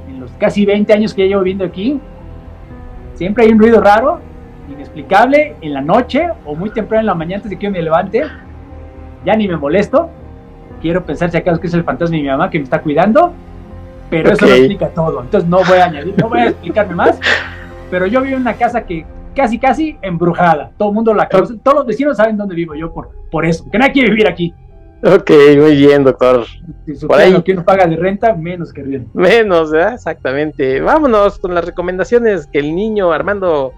en 0.09 0.21
los 0.21 0.31
casi 0.39 0.65
20 0.65 0.91
años 0.95 1.13
que 1.13 1.29
llevo 1.29 1.43
viviendo 1.43 1.67
aquí, 1.67 2.01
Siempre 3.15 3.45
hay 3.45 3.53
un 3.53 3.59
ruido 3.59 3.81
raro, 3.81 4.21
inexplicable, 4.69 5.57
en 5.61 5.73
la 5.73 5.81
noche 5.81 6.29
o 6.45 6.55
muy 6.55 6.71
temprano 6.71 7.01
en 7.01 7.07
la 7.07 7.15
mañana 7.15 7.37
antes 7.37 7.51
de 7.51 7.59
que 7.59 7.67
yo 7.67 7.73
me 7.73 7.83
levante. 7.83 8.25
Ya 9.25 9.35
ni 9.37 9.49
me 9.49 9.57
molesto. 9.57 10.11
Quiero 10.81 11.05
pensar 11.05 11.31
si 11.31 11.37
acaso 11.37 11.61
que 11.61 11.67
es 11.67 11.75
el 11.75 11.85
fantasma 11.85 12.17
de 12.17 12.23
mi 12.23 12.29
mamá 12.29 12.51
que 12.51 12.59
me 12.59 12.65
está 12.65 12.81
cuidando. 12.83 13.33
Pero 14.11 14.33
eso 14.33 14.47
lo 14.47 14.53
explica 14.53 14.89
todo. 14.89 15.23
Entonces 15.23 15.49
no 15.49 15.59
voy 15.59 15.79
a 15.79 15.87
añadir, 15.87 16.15
no 16.19 16.29
voy 16.29 16.41
a 16.41 16.49
explicarme 16.49 16.95
más. 16.95 17.19
Pero 17.91 18.07
yo 18.07 18.21
vivo 18.21 18.37
en 18.37 18.43
una 18.43 18.55
casa 18.55 18.85
que 18.85 19.07
casi, 19.35 19.59
casi 19.59 19.97
embrujada. 20.03 20.71
Todo 20.77 20.91
el 20.91 20.95
mundo 20.95 21.15
la 21.15 21.29
conoce. 21.29 21.57
Todos 21.63 21.79
los 21.79 21.87
vecinos 21.87 22.17
saben 22.17 22.37
dónde 22.37 22.55
vivo 22.55 22.75
yo 22.75 22.93
por, 22.93 23.11
por 23.31 23.47
eso. 23.47 23.69
Que 23.71 23.79
nadie 23.79 23.93
quiere 23.93 24.11
vivir 24.11 24.29
aquí. 24.29 24.55
Ok, 25.05 25.31
muy 25.59 25.77
bien, 25.77 26.03
doctor. 26.03 26.47
Si 26.87 27.07
Por 27.07 27.21
ahí. 27.21 27.43
que 27.43 27.53
uno 27.53 27.65
paga 27.65 27.87
de 27.87 27.97
renta, 27.97 28.35
menos 28.35 28.73
que 28.73 28.83
bien. 28.83 29.09
Menos, 29.13 29.71
¿verdad? 29.71 29.95
Exactamente. 29.95 30.81
Vámonos 30.81 31.39
con 31.39 31.55
las 31.55 31.65
recomendaciones 31.65 32.47
que 32.47 32.61
el 32.61 32.75
niño 32.75 33.13
Armando 33.13 33.75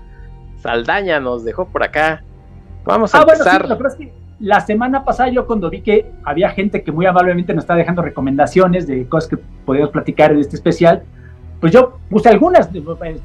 Saldaña 0.63 1.19
nos 1.19 1.45
dejó 1.45 1.67
por 1.67 1.83
acá. 1.83 2.23
Vamos 2.85 3.13
a 3.13 3.19
ah, 3.19 3.23
empezar. 3.23 3.67
Bueno, 3.67 3.91
sí, 3.91 4.13
la 4.39 4.61
semana 4.61 5.05
pasada 5.05 5.31
yo 5.31 5.47
cuando 5.47 5.69
vi 5.69 5.81
que 5.81 6.13
había 6.23 6.51
gente 6.51 6.83
que 6.83 6.93
muy 6.93 7.07
amablemente 7.07 7.55
nos 7.55 7.65
está 7.65 7.75
dejando 7.75 8.03
recomendaciones 8.03 8.87
de 8.87 9.09
cosas 9.09 9.31
que 9.31 9.39
podemos 9.65 9.91
platicar 9.91 10.31
en 10.31 10.39
este 10.39 10.57
especial, 10.57 11.03
pues 11.61 11.73
yo 11.73 11.99
puse 12.11 12.29
algunas, 12.29 12.71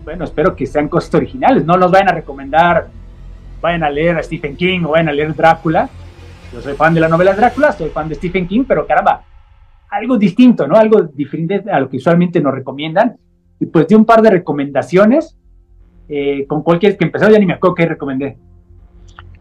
bueno, 0.03 0.23
espero 0.23 0.55
que 0.55 0.65
sean 0.65 0.87
cosas 0.87 1.13
originales, 1.13 1.65
no 1.65 1.75
nos 1.77 1.91
vayan 1.91 2.09
a 2.09 2.13
recomendar, 2.13 2.87
vayan 3.61 3.83
a 3.83 3.89
leer 3.89 4.17
a 4.17 4.23
Stephen 4.23 4.55
King 4.55 4.83
o 4.85 4.89
vayan 4.91 5.09
a 5.09 5.11
leer 5.11 5.35
Drácula, 5.35 5.89
yo 6.51 6.61
soy 6.61 6.73
fan 6.73 6.93
de 6.93 6.99
la 6.99 7.07
novela 7.07 7.33
Drácula, 7.33 7.71
soy 7.71 7.89
fan 7.89 8.09
de 8.09 8.15
Stephen 8.15 8.47
King, 8.47 8.65
pero 8.67 8.85
caramba, 8.85 9.23
algo 9.89 10.17
distinto, 10.17 10.67
¿no? 10.67 10.75
Algo 10.75 11.03
diferente 11.03 11.63
a 11.71 11.79
lo 11.79 11.89
que 11.89 11.97
usualmente 11.97 12.41
nos 12.41 12.53
recomiendan. 12.53 13.17
Y 13.59 13.65
pues 13.67 13.87
di 13.87 13.95
un 13.95 14.05
par 14.05 14.21
de 14.21 14.31
recomendaciones. 14.31 15.37
Eh, 16.07 16.45
con 16.47 16.61
cualquier 16.63 16.97
que 16.97 17.05
empezó, 17.05 17.29
ya 17.29 17.39
ni 17.39 17.45
me 17.45 17.53
acuerdo 17.53 17.75
qué 17.75 17.85
recomendé. 17.85 18.37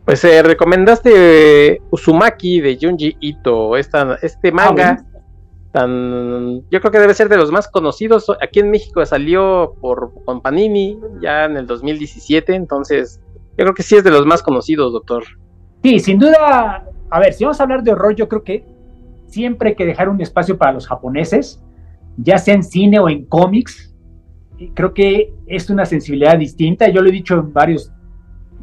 Pues 0.05 0.23
eh, 0.25 0.43
recomendaste 0.43 1.73
eh, 1.73 1.83
Uzumaki 1.91 2.61
de 2.61 2.79
Junji 2.81 3.17
Ito, 3.21 3.77
esta, 3.77 4.19
este 4.23 4.49
ah, 4.49 4.53
manga 4.53 5.05
tan 5.73 6.63
yo 6.69 6.81
creo 6.81 6.91
que 6.91 6.99
debe 6.99 7.15
ser 7.15 7.29
de 7.29 7.37
los 7.37 7.51
más 7.53 7.69
conocidos. 7.69 8.27
Aquí 8.43 8.61
en 8.61 8.71
México 8.71 9.05
salió 9.07 9.75
por 9.81 10.13
con 10.25 10.41
Panini 10.41 10.99
ya 11.23 11.45
en 11.45 11.57
el 11.57 11.67
2017, 11.67 12.55
entonces 12.55 13.21
yo 13.57 13.65
creo 13.65 13.75
que 13.75 13.83
sí 13.83 13.97
es 13.97 14.05
de 14.05 14.11
los 14.11 14.27
más 14.27 14.43
conocidos, 14.43 14.93
doctor. 14.93 15.25
Sí, 15.83 15.99
sin 15.99 16.19
duda. 16.19 16.85
A 17.11 17.19
ver, 17.19 17.33
si 17.33 17.45
vamos 17.45 17.61
a 17.61 17.65
hablar 17.65 17.83
de 17.83 17.93
horror, 17.93 18.15
yo 18.15 18.29
creo 18.29 18.45
que 18.45 18.65
siempre 19.27 19.71
hay 19.71 19.75
que 19.75 19.87
dejar 19.87 20.09
un 20.09 20.21
espacio 20.21 20.57
para 20.57 20.73
los 20.73 20.87
japoneses, 20.87 21.63
ya 22.17 22.39
sea 22.39 22.55
en 22.55 22.63
cine 22.63 22.99
o 23.01 23.09
en 23.09 23.25
cómics. 23.25 23.95
Creo 24.75 24.95
que 24.95 25.33
es 25.47 25.71
una 25.71 25.85
sensibilidad 25.85 26.39
distinta. 26.39 26.89
Yo 26.89 27.03
lo 27.03 27.09
he 27.09 27.13
dicho 27.13 27.39
en 27.39 27.53
varios, 27.53 27.93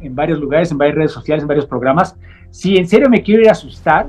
en 0.00 0.14
varios 0.14 0.38
lugares, 0.38 0.70
en 0.70 0.78
varias 0.78 0.96
redes 0.96 1.12
sociales, 1.12 1.42
en 1.42 1.48
varios 1.48 1.66
programas. 1.66 2.16
Si 2.50 2.76
en 2.76 2.88
serio 2.88 3.10
me 3.10 3.22
quiero 3.22 3.42
ir 3.42 3.48
a 3.48 3.52
asustar, 3.52 4.08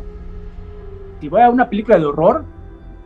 si 1.20 1.28
voy 1.28 1.42
a 1.42 1.50
una 1.50 1.70
película 1.70 1.98
de 1.98 2.06
horror, 2.06 2.46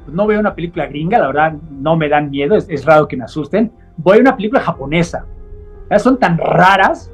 pues 0.04 0.16
no 0.16 0.28
veo 0.28 0.40
una 0.40 0.54
película 0.54 0.86
gringa, 0.86 1.18
la 1.18 1.28
verdad 1.28 1.54
no 1.72 1.96
me 1.96 2.10
dan 2.10 2.30
miedo, 2.30 2.56
es, 2.56 2.86
raro 2.86 3.08
que 3.08 3.18
me 3.18 3.24
asusten. 3.24 3.72
Voy 3.98 4.18
a 4.18 4.22
una 4.22 4.36
película 4.36 4.62
japonesa. 4.62 5.26
Son 5.98 6.20
tan 6.20 6.38
raras 6.38 7.12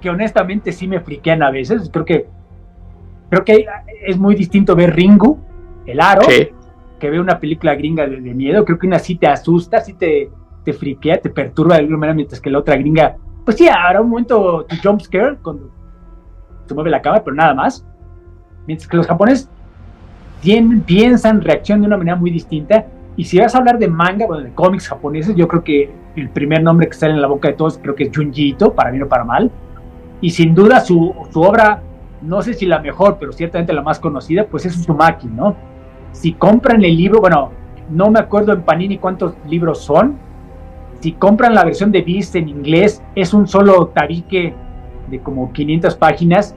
que 0.00 0.10
honestamente 0.10 0.72
sí 0.72 0.88
me 0.88 1.00
friquean 1.00 1.42
a 1.42 1.50
veces. 1.50 1.88
Creo 1.92 2.04
que 2.04 2.28
creo 3.30 3.44
que 3.44 3.66
es 4.06 4.18
muy 4.18 4.34
distinto 4.34 4.74
ver 4.74 4.94
Ringu, 4.94 5.38
el 5.86 6.00
aro, 6.00 6.22
que 6.98 7.10
ver 7.10 7.20
una 7.20 7.38
película 7.38 7.74
gringa 7.74 8.06
de, 8.06 8.18
miedo. 8.18 8.64
Creo 8.64 8.78
que 8.78 8.86
una 8.86 8.98
sí 8.98 9.16
te 9.16 9.26
asusta, 9.26 9.80
sí 9.80 9.94
te, 9.94 10.30
te 10.64 10.72
friquea, 10.72 11.20
te 11.20 11.30
perturba 11.30 11.74
de 11.74 11.80
alguna 11.80 11.98
manera, 11.98 12.14
mientras 12.14 12.40
que 12.40 12.50
la 12.50 12.58
otra 12.58 12.76
gringa, 12.76 13.16
pues 13.44 13.56
sí, 13.56 13.68
habrá 13.68 14.00
un 14.00 14.10
momento 14.10 14.66
tu 14.68 14.76
jump 14.82 15.00
scare 15.00 15.36
cuando 15.42 15.70
se 16.66 16.74
mueve 16.74 16.90
la 16.90 17.00
cámara, 17.00 17.24
pero 17.24 17.36
nada 17.36 17.54
más. 17.54 17.84
Mientras 18.66 18.88
que 18.88 18.96
los 18.96 19.06
japoneses 19.06 19.48
tienen, 20.42 20.82
piensan, 20.82 21.40
reaccionan 21.40 21.82
de 21.82 21.86
una 21.86 21.96
manera 21.96 22.16
muy 22.16 22.30
distinta. 22.30 22.86
Y 23.16 23.24
si 23.24 23.38
vas 23.38 23.54
a 23.54 23.58
hablar 23.58 23.78
de 23.78 23.88
manga, 23.88 24.26
bueno, 24.26 24.44
de 24.44 24.52
cómics 24.52 24.88
japoneses, 24.88 25.34
yo 25.34 25.48
creo 25.48 25.64
que 25.64 25.90
el 26.14 26.28
primer 26.28 26.62
nombre 26.62 26.86
que 26.86 26.94
sale 26.94 27.14
en 27.14 27.22
la 27.22 27.28
boca 27.28 27.48
de 27.48 27.54
todos 27.54 27.78
creo 27.78 27.94
que 27.94 28.04
es 28.04 28.10
Junji 28.14 28.50
Ito, 28.50 28.74
para 28.74 28.90
bien 28.90 29.02
o 29.04 29.08
para 29.08 29.24
mal. 29.24 29.50
Y 30.20 30.30
sin 30.30 30.54
duda 30.54 30.80
su, 30.80 31.14
su 31.32 31.40
obra, 31.40 31.82
no 32.22 32.42
sé 32.42 32.54
si 32.54 32.66
la 32.66 32.80
mejor, 32.80 33.16
pero 33.18 33.32
ciertamente 33.32 33.72
la 33.72 33.82
más 33.82 34.00
conocida, 34.00 34.46
pues 34.46 34.66
es 34.66 34.76
Uzumaki, 34.76 35.28
¿no? 35.28 35.56
Si 36.12 36.32
compran 36.32 36.84
el 36.84 36.96
libro, 36.96 37.20
bueno, 37.20 37.50
no 37.90 38.10
me 38.10 38.18
acuerdo 38.18 38.52
en 38.52 38.62
Panini 38.62 38.98
cuántos 38.98 39.34
libros 39.46 39.80
son. 39.80 40.16
Si 41.00 41.12
compran 41.12 41.54
la 41.54 41.64
versión 41.64 41.92
de 41.92 42.02
Beast 42.02 42.34
en 42.34 42.48
inglés, 42.48 43.02
es 43.14 43.32
un 43.32 43.46
solo 43.46 43.88
tabique 43.88 44.54
de 45.08 45.20
como 45.20 45.52
500 45.52 45.94
páginas 45.94 46.54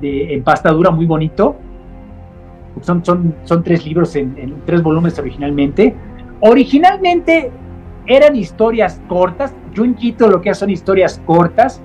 de 0.00 0.34
empastadura 0.34 0.90
muy 0.90 1.06
bonito 1.06 1.56
son, 2.82 3.04
son, 3.04 3.34
son 3.44 3.62
tres 3.62 3.84
libros 3.84 4.14
en, 4.16 4.62
tres 4.64 4.82
volúmenes 4.82 5.18
originalmente. 5.18 5.94
Originalmente 6.40 7.50
eran 8.06 8.36
historias 8.36 9.00
cortas, 9.08 9.54
Junjito 9.76 10.28
lo 10.28 10.40
que 10.40 10.54
son 10.54 10.70
historias 10.70 11.20
cortas, 11.26 11.82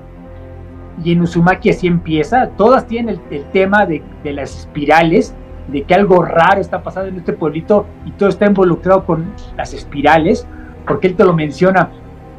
y 1.04 1.12
en 1.14 1.22
Uzumaki 1.22 1.70
así 1.70 1.88
empieza, 1.88 2.50
todas 2.58 2.88
tienen 2.88 3.20
el, 3.32 3.44
tema 3.46 3.86
de, 3.86 4.04
las 4.24 4.60
espirales, 4.60 5.34
de 5.68 5.84
que 5.84 5.96
algo 5.96 6.24
raro 6.24 6.60
está 6.60 6.84
pasando 6.84 7.10
en 7.10 7.18
este 7.18 7.34
pueblito 7.34 7.86
y 8.06 8.12
todo 8.12 8.30
está 8.30 8.46
involucrado 8.46 9.06
con 9.06 9.26
las 9.58 9.74
espirales, 9.74 10.46
porque 10.86 11.08
él 11.08 11.16
te 11.16 11.24
lo 11.24 11.34
menciona 11.34 11.90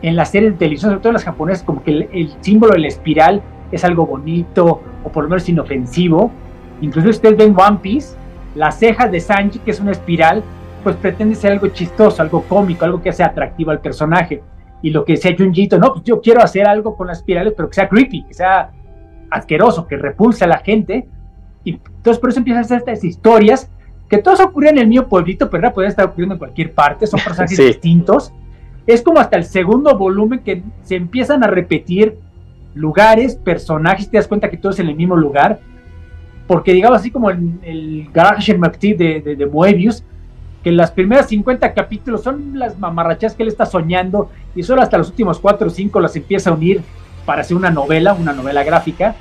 en 0.03 0.17
la 0.17 0.25
serie 0.25 0.51
de 0.51 0.57
televisión, 0.57 0.91
sobre 0.91 1.01
todo 1.01 1.11
en 1.11 1.15
las 1.15 1.25
japonesas, 1.25 1.63
como 1.65 1.83
que 1.83 1.91
el, 1.91 2.09
el 2.13 2.35
símbolo 2.41 2.75
de 2.75 2.81
la 2.81 2.89
espiral 2.89 3.43
es 3.73 3.85
algo 3.85 4.07
bonito 4.07 4.83
o 5.03 5.09
por 5.09 5.25
lo 5.25 5.31
menos 5.31 5.49
inofensivo. 5.49 6.31
Incluso 6.83 7.09
ustedes 7.09 7.37
ven 7.37 7.55
One 7.59 7.79
Piece 7.81 8.15
las 8.55 8.79
cejas 8.79 9.11
de 9.11 9.21
Sanji, 9.21 9.59
que 9.59 9.73
es 9.73 9.81
una 9.81 9.93
espiral, 9.93 10.43
pues 10.83 10.97
pretende 10.97 11.35
ser 11.35 11.53
algo 11.53 11.69
chistoso, 11.69 12.23
algo 12.23 12.43
cómico, 12.43 12.85
algo 12.85 13.03
que 13.03 13.13
sea 13.13 13.27
atractivo 13.27 13.71
al 13.71 13.81
personaje. 13.81 14.43
Y 14.85 14.91
lo 14.91 15.03
que 15.03 15.15
decía 15.15 15.35
Junjito, 15.35 15.79
no, 15.79 15.95
pues 15.95 16.05
yo 16.05 16.21
quiero 16.21 16.43
hacer 16.43 16.67
algo 16.67 16.95
con 16.95 17.07
las 17.07 17.17
espirales, 17.17 17.55
pero 17.57 17.71
que 17.71 17.75
sea 17.75 17.89
creepy, 17.89 18.25
que 18.25 18.35
sea 18.35 18.71
asqueroso, 19.31 19.87
que 19.87 19.97
repulse 19.97 20.45
a 20.45 20.47
la 20.47 20.59
gente. 20.59 21.09
Y 21.65 21.81
entonces 21.97 22.19
por 22.19 22.29
eso 22.29 22.41
empiezan 22.41 22.65
a 22.65 22.67
hacer 22.67 22.79
estas 22.81 23.03
historias 23.03 23.71
que 24.11 24.19
todos 24.19 24.41
ocurren 24.41 24.77
en 24.77 24.83
el 24.83 24.89
mío 24.89 25.09
pueblito, 25.09 25.49
pero 25.49 25.63
ahora 25.63 25.75
pueden 25.75 25.89
estar 25.89 26.05
ocurriendo 26.05 26.35
en 26.35 26.39
cualquier 26.39 26.75
parte, 26.75 27.07
son 27.07 27.19
personajes 27.19 27.57
distintos. 27.67 28.35
Es 28.87 29.01
como 29.01 29.21
hasta 29.21 29.39
el 29.39 29.45
segundo 29.45 29.97
volumen 29.97 30.41
que 30.41 30.63
se 30.83 30.97
empiezan 30.97 31.43
a 31.43 31.47
repetir 31.47 32.19
lugares, 32.75 33.37
personajes, 33.37 34.11
te 34.11 34.19
das 34.19 34.29
cuenta 34.29 34.51
que 34.51 34.59
todos 34.59 34.79
en 34.81 34.89
el 34.89 34.97
mismo 34.97 35.17
lugar, 35.17 35.61
porque 36.47 36.75
digamos 36.75 36.99
así 36.99 37.11
como 37.11 37.31
el, 37.31 37.59
el 37.63 38.11
Garage 38.13 38.53
McTee 38.59 38.93
de, 38.93 39.23
de, 39.23 39.35
de, 39.35 39.47
Moebius, 39.47 40.05
que 40.65 40.73
las 40.73 40.91
primeras 40.91 41.29
50 41.29 41.75
capítulos 41.75 42.23
son 42.23 42.59
las 42.59 42.79
mamarrachas 42.79 43.35
que 43.35 43.43
él 43.43 43.51
está 43.51 43.67
soñando 43.67 44.31
y 44.55 44.63
solo 44.63 44.81
hasta 44.81 44.97
los 44.97 45.11
últimos 45.11 45.39
4 45.39 45.67
o 45.67 45.71
5 45.71 46.01
las 46.01 46.17
empieza 46.17 46.49
a 46.49 46.55
unir 46.55 46.81
para 47.27 47.43
hacer 47.43 47.55
una 47.55 47.71
novela, 47.71 48.15
una 48.15 48.33
novela 48.33 48.65
gráfica. 48.65 49.15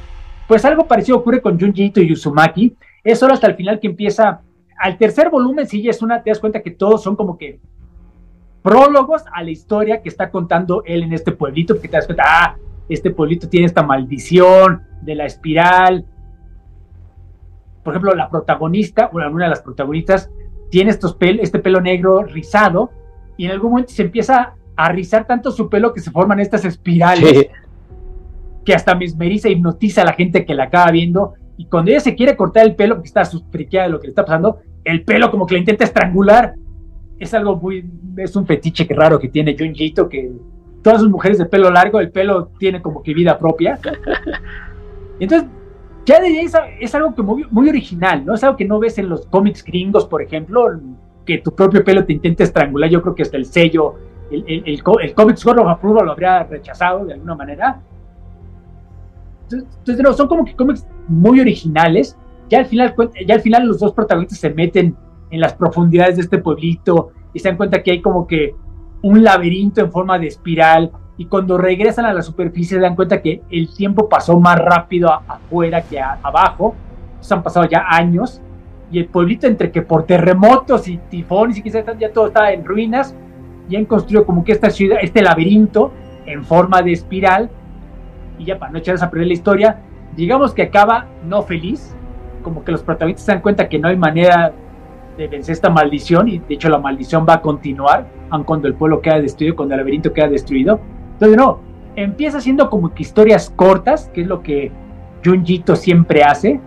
Pues 0.48 0.64
algo 0.64 0.88
parecido 0.88 1.18
ocurre 1.18 1.42
con 1.42 1.60
Junji 1.60 1.84
Ito 1.84 2.02
y 2.02 2.14
Uzumaki. 2.14 2.78
Es 3.04 3.20
solo 3.20 3.34
hasta 3.34 3.48
el 3.48 3.56
final 3.56 3.82
que 3.82 3.88
empieza. 3.88 4.40
Al 4.78 4.98
tercer 4.98 5.30
volumen, 5.30 5.68
sí, 5.68 5.88
es 5.88 6.02
una, 6.02 6.24
te 6.24 6.30
das 6.30 6.40
cuenta 6.40 6.62
que 6.62 6.72
todos 6.72 7.04
son 7.04 7.18
como 7.18 7.38
que 7.38 7.60
prólogos 8.62 9.24
a 9.34 9.44
la 9.44 9.52
historia 9.52 10.02
que 10.02 10.08
está 10.08 10.32
contando 10.32 10.82
él 10.86 11.04
en 11.04 11.12
este 11.12 11.34
pueblito, 11.34 11.74
porque 11.74 11.90
te 11.90 11.98
das 11.98 12.06
cuenta, 12.06 12.24
ah, 12.26 12.56
este 12.88 13.12
pueblito 13.12 13.50
tiene 13.50 13.66
esta 13.66 13.84
maldición 13.84 14.84
de 15.02 15.16
la 15.16 15.26
espiral, 15.26 16.06
por 17.84 17.94
ejemplo, 17.94 18.16
la 18.16 18.30
protagonista, 18.30 19.10
una 19.12 19.28
de 19.28 19.50
las 19.50 19.62
protagonistas, 19.62 20.32
tiene 20.74 20.90
estos 20.90 21.16
este 21.20 21.60
pelo 21.60 21.82
negro 21.82 22.24
rizado 22.24 22.90
y 23.38 23.46
en 23.46 23.52
algún 23.52 23.70
momento 23.70 23.94
se 23.94 24.02
empieza 24.02 24.56
a 24.76 24.92
rizar 24.92 25.28
tanto 25.28 25.52
su 25.52 25.70
pelo 25.70 25.94
que 25.94 26.02
se 26.02 26.10
forman 26.10 26.40
estas 26.40 26.66
espirales 26.66 27.46
que 28.66 28.74
hasta 28.74 28.96
mesmeriza, 28.96 29.50
hipnotiza 29.50 30.02
a 30.02 30.06
la 30.06 30.14
gente 30.14 30.46
que 30.46 30.56
la 30.56 30.64
acaba 30.64 30.90
viendo 30.90 31.36
y 31.58 31.66
cuando 31.66 31.92
ella 31.92 32.00
se 32.00 32.16
quiere 32.16 32.36
cortar 32.36 32.66
el 32.66 32.74
pelo 32.74 32.96
porque 32.96 33.08
está 33.08 33.24
friqueada 33.52 33.86
de 33.86 33.92
lo 33.92 34.00
que 34.00 34.08
le 34.08 34.12
está 34.14 34.26
pasando, 34.26 34.62
el 34.84 35.04
pelo 35.04 35.30
como 35.30 35.46
que 35.46 35.54
la 35.54 35.60
intenta 35.60 35.84
estrangular. 35.84 36.56
Es 37.20 37.36
algo 37.36 37.56
muy, 37.56 37.88
es 38.18 38.36
un 38.36 38.48
fetiche 38.48 38.88
que 38.88 38.96
raro 38.96 39.20
que 39.20 39.28
tiene 39.28 39.56
Junjito, 39.56 40.10
que 40.10 40.32
todas 40.82 41.02
sus 41.02 41.10
mujeres 41.12 41.38
de 41.38 41.46
pelo 41.46 41.70
largo, 41.70 42.00
el 42.00 42.10
pelo 42.10 42.48
tiene 42.58 42.82
como 42.82 43.04
que 43.04 43.14
vida 43.14 43.38
propia. 43.38 43.78
Entonces, 45.20 45.48
ya 46.06 46.20
de 46.20 46.42
es, 46.42 46.54
es 46.80 46.96
algo 46.96 47.16
que 47.16 47.22
muy, 47.22 47.46
muy, 47.50 47.70
original, 47.70 48.26
¿no? 48.26 48.34
Es 48.34 48.44
algo 48.44 48.58
que 48.58 48.66
no 48.66 48.80
ves 48.80 48.98
en 48.98 49.10
los 49.10 49.26
cómics 49.28 49.64
gringos, 49.64 50.06
por 50.06 50.22
ejemplo, 50.22 50.80
que 51.26 51.38
tu 51.38 51.54
propio 51.54 51.84
pelo 51.84 52.06
te 52.06 52.14
intente 52.14 52.44
estrangular. 52.44 52.90
Yo 52.90 53.02
creo 53.02 53.16
que 53.16 53.24
hasta 53.24 53.38
el 53.38 53.46
sello, 53.46 53.96
el, 54.30 54.44
el, 54.48 54.64
el, 54.66 54.82
el 55.02 55.14
Comics 55.14 55.46
lo 55.46 55.70
habría 55.70 56.44
rechazado 56.44 57.06
de 57.06 57.14
alguna 57.14 57.36
manera. 57.36 57.82
Entonces, 59.52 60.00
no, 60.00 60.14
son 60.14 60.28
como 60.28 60.46
que 60.46 60.56
cómics 60.56 60.86
muy 61.08 61.40
originales. 61.40 62.18
Ya 62.50 62.60
al, 62.60 62.66
final, 62.66 62.94
ya 63.26 63.36
al 63.36 63.42
final 63.42 63.68
los 63.68 63.80
dos 63.80 63.94
protagonistas 63.94 64.40
se 64.40 64.50
meten 64.50 64.96
en 65.32 65.40
las 65.40 65.54
profundidades 65.54 66.18
de 66.18 66.24
este 66.24 66.38
pueblito 66.38 67.12
y 67.34 67.40
se 67.40 67.48
dan 67.48 67.58
cuenta 67.58 67.82
que 67.82 67.92
hay 67.92 68.02
como 68.02 68.28
que 68.28 68.56
un 69.02 69.24
laberinto 69.24 69.82
en 69.82 69.92
forma 69.92 70.20
de 70.20 70.28
espiral 70.28 70.92
y 71.18 71.26
cuando 71.26 71.58
regresan 71.58 72.06
a 72.06 72.14
la 72.14 72.22
superficie 72.22 72.78
se 72.78 72.82
dan 72.82 72.96
cuenta 72.96 73.22
que 73.22 73.44
el 73.52 73.74
tiempo 73.74 74.10
pasó 74.10 74.40
más 74.40 74.58
rápido 74.58 75.12
afuera 75.12 75.82
que 75.82 76.00
abajo. 76.00 76.76
se 77.20 77.34
han 77.34 77.44
pasado 77.44 77.66
ya 77.66 77.86
años. 77.88 78.42
Y 78.92 79.00
el 79.00 79.06
pueblito 79.06 79.48
entre 79.48 79.72
que 79.72 79.82
por 79.82 80.06
terremotos 80.06 80.88
y 80.88 80.98
tifones 80.98 81.58
y 81.58 81.64
quizás 81.64 81.86
ya 82.00 82.12
todo 82.12 82.28
está 82.28 82.52
en 82.52 82.64
ruinas 82.64 83.16
y 83.70 83.76
han 83.76 83.86
construido 83.86 84.26
como 84.26 84.44
que 84.44 84.52
esta 84.52 84.70
ciudad, 84.70 84.98
este 85.02 85.22
laberinto 85.22 85.92
en 86.26 86.44
forma 86.44 86.82
de 86.82 86.92
espiral. 86.92 87.50
Y 88.38 88.46
ya 88.46 88.60
para 88.60 88.72
no 88.72 88.80
echarles 88.80 89.04
a 89.04 89.10
perder 89.10 89.28
la 89.28 89.34
historia, 89.34 89.80
digamos 90.16 90.54
que 90.54 90.64
acaba 90.64 91.08
no 91.24 91.44
feliz, 91.44 91.96
como 92.42 92.64
que 92.64 92.72
los 92.72 92.84
protagonistas 92.84 93.26
se 93.26 93.32
dan 93.32 93.42
cuenta 93.42 93.70
que 93.70 93.80
no 93.80 93.88
hay 93.88 93.98
manera 93.98 94.52
de 95.18 95.28
vencer 95.28 95.54
esta 95.54 95.70
maldición 95.70 96.28
y 96.28 96.40
de 96.40 96.56
hecho 96.56 96.70
la 96.70 96.80
maldición 96.80 97.26
va 97.28 97.36
a 97.36 97.42
continuar, 97.42 98.08
aun 98.32 98.44
cuando 98.44 98.68
el 98.68 98.74
pueblo 98.74 99.00
queda 99.00 99.22
destruido, 99.22 99.56
cuando 99.56 99.76
el 99.76 99.80
laberinto 99.80 100.12
queda 100.12 100.28
destruido 100.28 100.80
entonces, 101.24 101.38
no, 101.38 101.60
empieza 101.96 102.42
siendo 102.42 102.70
como 102.70 102.94
que 102.94 103.04
historias 103.04 103.52
cortas, 103.56 104.10
que 104.14 104.22
es 104.22 104.28
lo 104.28 104.42
que 104.42 104.72
Junjito 105.24 105.76
siempre 105.76 106.24
hace. 106.24 106.60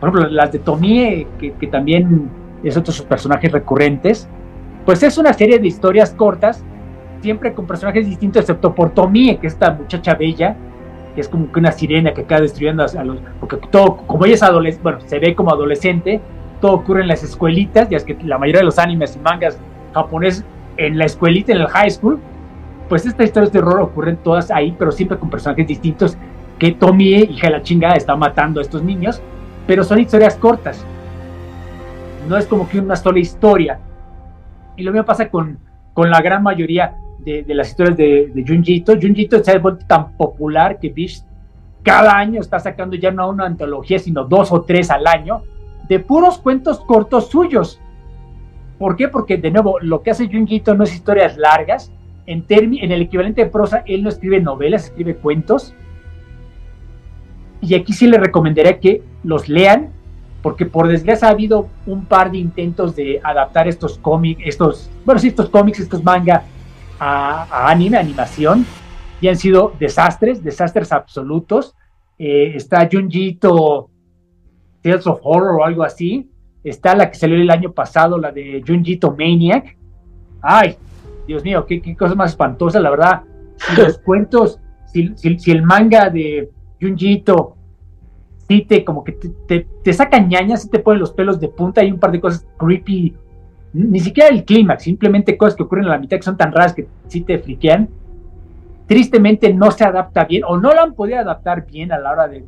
Por 0.00 0.10
ejemplo, 0.10 0.30
las 0.30 0.52
de 0.52 0.58
Tomie, 0.58 1.26
que, 1.38 1.52
que 1.52 1.66
también 1.66 2.28
es 2.62 2.76
otro 2.76 2.92
de 2.92 2.98
sus 2.98 3.06
personajes 3.06 3.50
recurrentes. 3.50 4.28
Pues 4.84 5.02
es 5.02 5.16
una 5.16 5.32
serie 5.32 5.58
de 5.58 5.66
historias 5.66 6.12
cortas, 6.12 6.62
siempre 7.22 7.54
con 7.54 7.66
personajes 7.66 8.06
distintos, 8.06 8.40
excepto 8.40 8.74
por 8.74 8.90
Tomie, 8.90 9.38
que 9.38 9.46
es 9.46 9.54
esta 9.54 9.72
muchacha 9.72 10.14
bella, 10.14 10.56
que 11.14 11.20
es 11.20 11.28
como 11.28 11.50
que 11.50 11.60
una 11.60 11.72
sirena 11.72 12.12
que 12.12 12.22
acaba 12.22 12.42
destruyendo 12.42 12.84
a 12.84 13.04
los. 13.04 13.18
Porque 13.40 13.58
todo, 13.70 13.96
como 13.96 14.26
ella 14.26 14.34
es 14.34 14.42
adolescente, 14.42 14.82
bueno, 14.82 14.98
se 15.06 15.18
ve 15.18 15.34
como 15.34 15.52
adolescente, 15.52 16.20
todo 16.60 16.72
ocurre 16.72 17.02
en 17.02 17.08
las 17.08 17.22
escuelitas, 17.22 17.88
ya 17.88 17.96
es 17.96 18.04
que 18.04 18.16
la 18.24 18.38
mayoría 18.38 18.60
de 18.60 18.66
los 18.66 18.78
animes 18.78 19.16
y 19.16 19.20
mangas 19.20 19.58
japoneses 19.94 20.44
en 20.76 20.98
la 20.98 21.04
escuelita, 21.04 21.52
en 21.52 21.60
el 21.60 21.68
high 21.68 21.90
school, 21.90 22.18
pues 22.92 23.06
estas 23.06 23.24
historias 23.24 23.50
de 23.50 23.58
horror 23.58 23.80
ocurren 23.80 24.18
todas 24.18 24.50
ahí, 24.50 24.76
pero 24.78 24.92
siempre 24.92 25.16
con 25.16 25.30
personajes 25.30 25.66
distintos, 25.66 26.18
que 26.58 26.72
Tomie, 26.72 27.20
hija 27.20 27.46
de 27.46 27.54
la 27.54 27.62
chingada, 27.62 27.94
está 27.94 28.14
matando 28.16 28.60
a 28.60 28.62
estos 28.62 28.82
niños, 28.82 29.22
pero 29.66 29.82
son 29.82 29.98
historias 29.98 30.36
cortas. 30.36 30.84
no 32.28 32.36
es 32.36 32.44
como 32.44 32.68
que 32.68 32.78
una 32.80 32.94
sola 32.94 33.18
historia. 33.18 33.80
Y 34.76 34.82
lo 34.82 34.92
mismo 34.92 35.06
pasa 35.06 35.30
con, 35.30 35.58
con 35.94 36.10
la 36.10 36.20
gran 36.20 36.42
mayoría 36.42 36.94
de, 37.20 37.42
las 37.48 37.70
historias 37.70 37.96
de, 37.96 38.30
de 38.34 38.44
Junjito. 38.46 38.92
Junjito 39.00 39.42
se 39.42 39.52
ha 39.52 39.58
vuelto 39.58 39.86
tan 39.86 40.12
popular 40.12 40.78
que 40.78 40.90
Bish 40.90 41.24
cada 41.82 42.14
año 42.14 42.42
está 42.42 42.60
sacando 42.60 42.94
ya 42.94 43.10
no 43.10 43.30
una 43.30 43.46
antología, 43.46 43.98
sino 44.00 44.24
dos 44.24 44.52
o 44.52 44.64
tres 44.64 44.90
al 44.90 45.06
año, 45.06 45.44
de 45.88 45.98
puros 45.98 46.36
cuentos 46.36 46.80
cortos 46.80 47.30
suyos. 47.30 47.80
¿Por 48.78 48.96
qué? 48.96 49.08
Porque, 49.08 49.38
de 49.38 49.50
nuevo, 49.50 49.80
lo 49.80 50.02
que 50.02 50.10
hace 50.10 50.28
Junjito 50.30 50.74
no 50.74 50.84
es 50.84 50.94
historias 50.94 51.38
largas. 51.38 51.90
En, 52.26 52.44
en 52.48 52.92
el 52.92 53.02
equivalente 53.02 53.44
de 53.44 53.50
prosa, 53.50 53.82
él 53.86 54.02
no 54.02 54.08
escribe 54.08 54.40
novelas, 54.40 54.84
escribe 54.84 55.16
cuentos. 55.16 55.74
Y 57.60 57.74
aquí 57.74 57.92
sí 57.92 58.06
le 58.06 58.18
recomendaría 58.18 58.80
que 58.80 59.02
los 59.22 59.48
lean, 59.48 59.90
porque 60.42 60.66
por 60.66 60.88
desgracia 60.88 61.28
ha 61.28 61.30
habido 61.30 61.68
un 61.86 62.04
par 62.04 62.32
de 62.32 62.38
intentos 62.38 62.96
de 62.96 63.20
adaptar 63.22 63.68
estos 63.68 63.98
cómics, 63.98 64.42
estos, 64.44 64.90
bueno, 65.04 65.20
sí, 65.20 65.28
estos 65.28 65.48
cómics, 65.48 65.78
estos 65.80 66.02
manga 66.02 66.42
a, 66.98 67.70
anime, 67.70 67.98
animación, 67.98 68.66
y 69.20 69.28
han 69.28 69.36
sido 69.36 69.72
desastres, 69.78 70.42
desastres 70.42 70.90
absolutos. 70.92 71.74
Eh, 72.18 72.52
está 72.56 72.88
Junjito 72.90 73.88
Tales 74.82 75.06
of 75.06 75.20
Horror 75.22 75.60
o 75.60 75.64
algo 75.64 75.84
así. 75.84 76.28
Está 76.64 76.94
la 76.94 77.10
que 77.10 77.16
salió 77.16 77.36
el 77.36 77.50
año 77.50 77.72
pasado, 77.72 78.18
la 78.18 78.32
de 78.32 78.62
Junjito 78.66 79.14
Maniac. 79.16 79.76
Ay, 80.40 80.76
Dios 81.32 81.44
mío, 81.44 81.66
qué, 81.66 81.96
cosa 81.96 82.14
más 82.14 82.30
espantosa, 82.30 82.80
la 82.80 82.90
verdad. 82.90 83.22
Si 83.56 83.76
los 83.80 83.98
cuentos, 83.98 84.60
si, 84.86 85.50
el 85.50 85.62
manga 85.62 86.10
de 86.10 86.50
Junjito 86.80 87.56
sí 88.48 88.62
te 88.62 88.84
como 88.84 89.04
que 89.04 89.12
te, 89.12 89.66
te, 89.82 89.92
saca 89.92 90.18
ñañas, 90.18 90.62
sí 90.62 90.70
te 90.70 90.78
pone 90.78 90.98
los 90.98 91.12
pelos 91.12 91.40
de 91.40 91.48
punta 91.48 91.82
y 91.82 91.90
un 91.90 91.98
par 91.98 92.12
de 92.12 92.20
cosas 92.20 92.46
creepy. 92.58 93.16
Ni 93.74 94.00
siquiera 94.00 94.28
el 94.28 94.44
clímax, 94.44 94.82
simplemente 94.82 95.36
cosas 95.38 95.56
que 95.56 95.62
ocurren 95.62 95.86
a 95.86 95.90
la 95.90 95.98
mitad 95.98 96.18
que 96.18 96.22
son 96.22 96.36
tan 96.36 96.52
raras 96.52 96.74
que 96.74 96.86
sí 97.08 97.22
te 97.22 97.38
friquean 97.38 97.88
tristemente 98.92 99.54
no 99.54 99.70
se 99.70 99.84
adapta 99.84 100.24
bien 100.24 100.42
o 100.44 100.58
no 100.58 100.74
lo 100.74 100.82
han 100.82 100.94
podido 100.94 101.18
adaptar 101.18 101.66
bien 101.66 101.92
a 101.92 101.98
la 101.98 102.12
hora 102.12 102.28
de, 102.28 102.44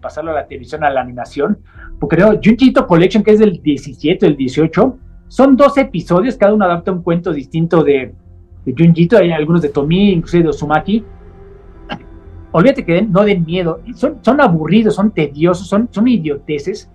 pasarlo 0.00 0.32
a 0.32 0.34
la 0.34 0.46
televisión, 0.48 0.82
a 0.82 0.90
la 0.90 1.00
animación, 1.00 1.58
porque 2.00 2.16
creo, 2.16 2.40
Junjito 2.42 2.84
Collection, 2.88 3.22
que 3.22 3.30
es 3.30 3.38
del 3.38 3.62
17, 3.62 4.26
el 4.26 4.36
18, 4.36 4.98
son 5.32 5.56
dos 5.56 5.78
episodios, 5.78 6.36
cada 6.36 6.52
uno 6.52 6.66
adapta 6.66 6.92
un 6.92 7.02
cuento 7.02 7.32
distinto 7.32 7.82
de, 7.82 8.14
de 8.66 8.74
Junjito, 8.76 9.16
hay 9.16 9.32
algunos 9.32 9.62
de 9.62 9.70
Tomi, 9.70 10.10
inclusive 10.12 10.42
de 10.42 10.48
Osumaki. 10.50 11.02
Olvídate 12.52 12.84
que 12.84 13.00
no 13.00 13.24
den 13.24 13.46
miedo, 13.46 13.80
son, 13.94 14.18
son 14.20 14.42
aburridos, 14.42 14.94
son 14.94 15.10
tediosos, 15.10 15.66
son, 15.66 15.88
son 15.90 16.06
idioteces. 16.06 16.92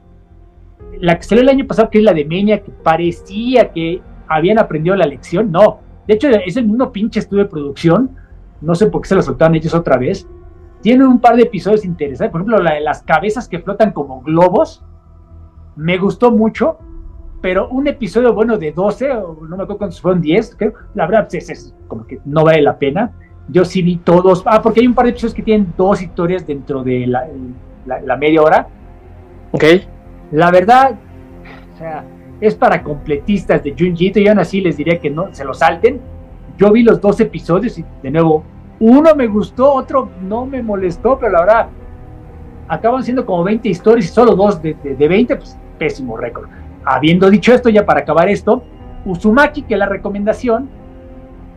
La 1.00 1.18
que 1.18 1.24
salió 1.24 1.42
el 1.42 1.50
año 1.50 1.66
pasado, 1.66 1.90
que 1.90 1.98
es 1.98 2.04
la 2.04 2.14
de 2.14 2.26
Meña, 2.26 2.60
que 2.60 2.70
parecía 2.70 3.72
que 3.72 4.04
habían 4.28 4.60
aprendido 4.60 4.96
la 4.96 5.08
lección, 5.08 5.52
no. 5.52 5.80
De 6.08 6.14
hecho, 6.14 6.30
es 6.30 6.58
el 6.58 6.68
mismo 6.68 6.92
pinche 6.92 7.22
estudio 7.22 7.46
de 7.46 7.50
producción, 7.50 8.12
no 8.62 8.76
sé 8.76 8.86
por 8.86 9.02
qué 9.02 9.08
se 9.10 9.16
lo 9.16 9.24
soltaron 9.24 9.56
ellos 9.56 9.74
otra 9.74 9.98
vez. 9.98 10.30
Tiene 10.84 11.08
un 11.08 11.20
par 11.20 11.38
de 11.38 11.42
episodios 11.42 11.84
interesantes, 11.86 12.32
por 12.32 12.42
ejemplo, 12.42 12.62
la 12.62 12.76
de 12.76 12.82
las 12.82 13.02
cabezas 13.02 13.48
que 13.50 13.58
flotan 13.58 13.94
como 13.94 14.22
globos. 14.22 14.86
Me 15.76 15.98
gustó 15.98 16.32
mucho, 16.32 16.78
pero 17.42 17.68
un 17.70 17.88
episodio 17.88 18.34
bueno 18.34 18.58
de 18.58 18.72
12, 18.72 19.12
o 19.12 19.38
no 19.42 19.58
me 19.58 19.64
acuerdo 19.64 19.78
cuántos 19.78 20.02
fueron 20.02 20.22
10, 20.22 20.56
creo, 20.58 20.74
la 20.96 21.06
verdad 21.06 21.28
pues, 21.30 21.50
es, 21.50 21.74
como 21.88 22.06
que 22.06 22.20
no 22.26 22.44
vale 22.44 22.62
la 22.62 22.78
pena. 22.78 23.12
Yo 23.50 23.64
sí 23.64 23.82
vi 23.82 23.98
todos, 23.98 24.44
ah, 24.46 24.62
porque 24.62 24.82
hay 24.82 24.88
un 24.88 24.94
par 24.94 25.06
de 25.06 25.12
episodios 25.12 25.34
que 25.34 25.44
tienen 25.44 25.74
dos 25.78 26.02
historias 26.02 26.46
dentro 26.46 26.84
de 26.84 27.08
la, 27.08 28.18
media 28.18 28.42
hora. 28.42 28.68
Ok. 29.52 29.64
La 30.32 30.52
verdad, 30.52 30.98
o 31.74 31.78
sea, 31.78 32.04
es 32.42 32.56
para 32.56 32.84
completistas 32.84 33.64
de 33.64 33.74
Junjito 33.78 34.20
y 34.20 34.28
aún 34.28 34.40
así 34.40 34.60
les 34.60 34.76
diría 34.76 35.00
que 35.00 35.10
no 35.10 35.34
se 35.34 35.46
lo 35.46 35.54
salten 35.54 36.02
yo 36.58 36.72
vi 36.72 36.84
los 36.84 37.00
dos 37.00 37.20
episodios 37.20 37.78
y 37.78 37.86
de 38.02 38.12
nuevo, 38.12 38.44
uno 38.80 39.16
me 39.16 39.28
gustó, 39.28 39.74
otro 39.74 40.10
no 40.22 40.46
me 40.46 40.62
molestó, 40.64 41.18
pero 41.20 41.32
la 41.32 41.40
verdad, 41.42 41.68
acaban 42.68 43.04
siendo 43.04 43.26
como 43.26 43.44
20 43.44 43.70
historias 43.70 44.06
y 44.06 44.10
solo 44.10 44.36
dos 44.36 44.62
de, 44.62 44.74
de, 44.74 45.08
20, 45.08 45.36
pues 45.36 45.58
pésimo 45.78 46.18
récord. 46.18 46.50
Habiendo 46.90 47.30
dicho 47.30 47.54
esto, 47.54 47.68
ya 47.68 47.86
para 47.86 48.00
acabar 48.00 48.30
esto, 48.30 48.64
Uzumaki, 49.04 49.64
que 49.64 49.76
la 49.76 49.88
recomendación, 49.88 50.70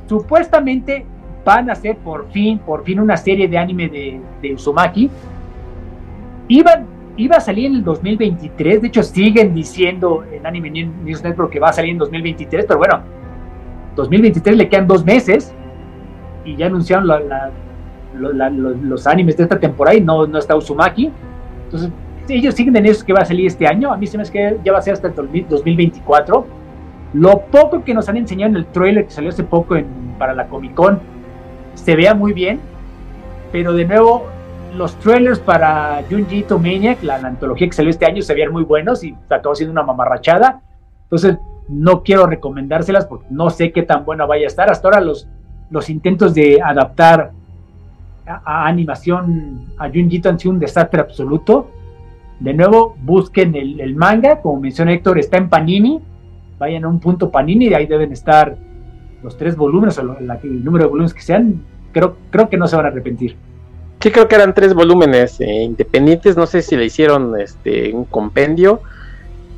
supuestamente 0.09 1.07
van 1.45 1.71
a 1.71 1.75
hacer 1.75 1.99
por 1.99 2.29
fin, 2.33 2.59
por 2.59 2.83
fin 2.83 2.99
una 2.99 3.17
serie 3.17 3.47
de 3.47 3.57
anime 3.57 3.89
de, 3.89 4.21
de 4.43 4.55
Uzumaki. 4.55 5.09
Iba, 6.49 6.83
iba 7.17 7.37
a 7.37 7.41
salir 7.41 7.67
en 7.67 7.77
el 7.77 7.85
2023, 7.85 8.83
de 8.83 8.89
hecho 8.89 9.05
siguen 9.05 9.55
diciendo 9.55 10.25
en 10.33 10.45
Anime 10.45 10.69
News 10.69 11.23
Network 11.23 11.53
que 11.53 11.61
va 11.61 11.69
a 11.69 11.73
salir 11.75 11.93
en 11.93 11.99
2023, 11.99 12.67
pero 12.67 12.81
bueno, 12.81 13.01
2023 13.95 14.57
le 14.57 14.69
quedan 14.69 14.89
dos 14.89 15.05
meses 15.05 15.55
y 16.45 16.57
ya 16.57 16.67
anunciaron 16.67 17.07
los 18.15 19.07
animes 19.07 19.37
de 19.37 19.45
esta 19.45 19.61
temporada 19.61 19.97
y 19.97 20.01
no, 20.01 20.27
no 20.27 20.39
está 20.39 20.57
Uzumaki. 20.57 21.13
Entonces, 21.67 21.93
ellos 22.31 22.55
siguen 22.55 22.77
en 22.77 22.87
eso 22.87 23.05
que 23.05 23.13
va 23.13 23.21
a 23.21 23.25
salir 23.25 23.47
este 23.47 23.67
año. 23.67 23.93
A 23.93 23.97
mí 23.97 24.07
se 24.07 24.17
me 24.17 24.23
hace 24.23 24.33
que 24.33 24.57
ya 24.65 24.73
va 24.73 24.79
a 24.79 24.83
ser 24.83 24.95
hasta 24.95 25.09
el 25.09 25.15
2024. 25.15 26.47
Lo 27.15 27.41
poco 27.47 27.83
que 27.85 27.93
nos 27.93 28.09
han 28.09 28.17
enseñado 28.17 28.51
en 28.51 28.57
el 28.57 28.67
trailer 28.67 29.05
que 29.05 29.11
salió 29.11 29.31
hace 29.31 29.45
poco 29.45 29.77
en, 29.77 29.87
para 30.19 30.35
la 30.35 30.47
Comic 30.47 30.75
Con 30.75 31.01
se 31.75 31.97
vea 31.97 32.15
muy 32.15 32.33
bien, 32.33 32.61
pero 33.53 33.73
de 33.73 33.85
nuevo 33.85 34.27
los 34.77 34.97
trailers 35.01 35.39
para 35.39 36.03
Junji 36.09 36.45
Maniac, 36.61 37.03
la, 37.03 37.19
la, 37.19 37.29
antología 37.29 37.67
que 37.67 37.73
salió 37.73 37.91
este 37.91 38.07
año, 38.07 38.23
se 38.23 38.35
veían 38.35 38.53
muy 38.53 38.63
buenos 38.63 39.03
y 39.03 39.17
acabó 39.29 39.55
siendo 39.55 39.73
una 39.73 39.83
mamarrachada. 39.83 40.61
Entonces, 41.05 41.37
no 41.69 42.03
quiero 42.03 42.27
recomendárselas 42.27 43.07
porque 43.07 43.27
no 43.31 43.51
sé 43.51 43.73
qué 43.73 43.83
tan 43.83 44.05
buena 44.05 44.27
vaya 44.27 44.45
a 44.45 44.47
estar. 44.49 44.71
Hasta 44.71 44.89
ahora 44.89 45.01
los, 45.01 45.29
los 45.71 45.89
intentos 45.89 46.35
de 46.35 46.61
adaptar 46.63 47.33
a, 48.27 48.67
animación 48.67 49.67
a 49.79 49.89
Junjito 49.89 50.29
han 50.29 50.39
sido 50.39 50.53
un 50.53 50.61
desastre 50.61 51.01
absoluto. 51.01 51.71
De 52.41 52.55
nuevo, 52.55 52.97
busquen 53.03 53.55
el, 53.55 53.95
manga, 53.95 54.41
como 54.41 54.61
mencionó 54.61 54.91
Héctor, 54.91 55.19
está 55.19 55.37
en 55.37 55.49
Panini. 55.49 56.01
Vayan 56.59 56.85
a 56.85 56.89
un 56.89 56.99
punto 56.99 57.31
Panini 57.31 57.69
y 57.69 57.75
ahí 57.75 57.87
deben 57.87 58.13
estar 58.13 58.57
los 59.23 59.37
tres 59.37 59.57
volúmenes 59.57 59.99
o 59.99 60.03
el 60.03 60.65
número 60.65 60.85
de 60.85 60.91
volúmenes 60.91 61.15
que 61.15 61.23
sean. 61.23 61.63
Creo, 61.93 62.17
creo 62.31 62.49
que 62.49 62.57
no 62.57 62.67
se 62.67 62.77
van 62.77 62.87
a 62.87 62.89
arrepentir. 62.89 63.37
Sí, 64.01 64.11
creo 64.11 64.27
que 64.29 64.35
eran 64.35 64.55
tres 64.55 64.73
volúmenes 64.73 65.41
eh, 65.41 65.63
independientes. 65.63 66.37
No 66.37 66.47
sé 66.47 66.63
si 66.63 66.77
le 66.77 66.87
hicieron 66.87 67.39
este 67.39 67.93
un 67.93 68.07
compendio. 68.07 68.81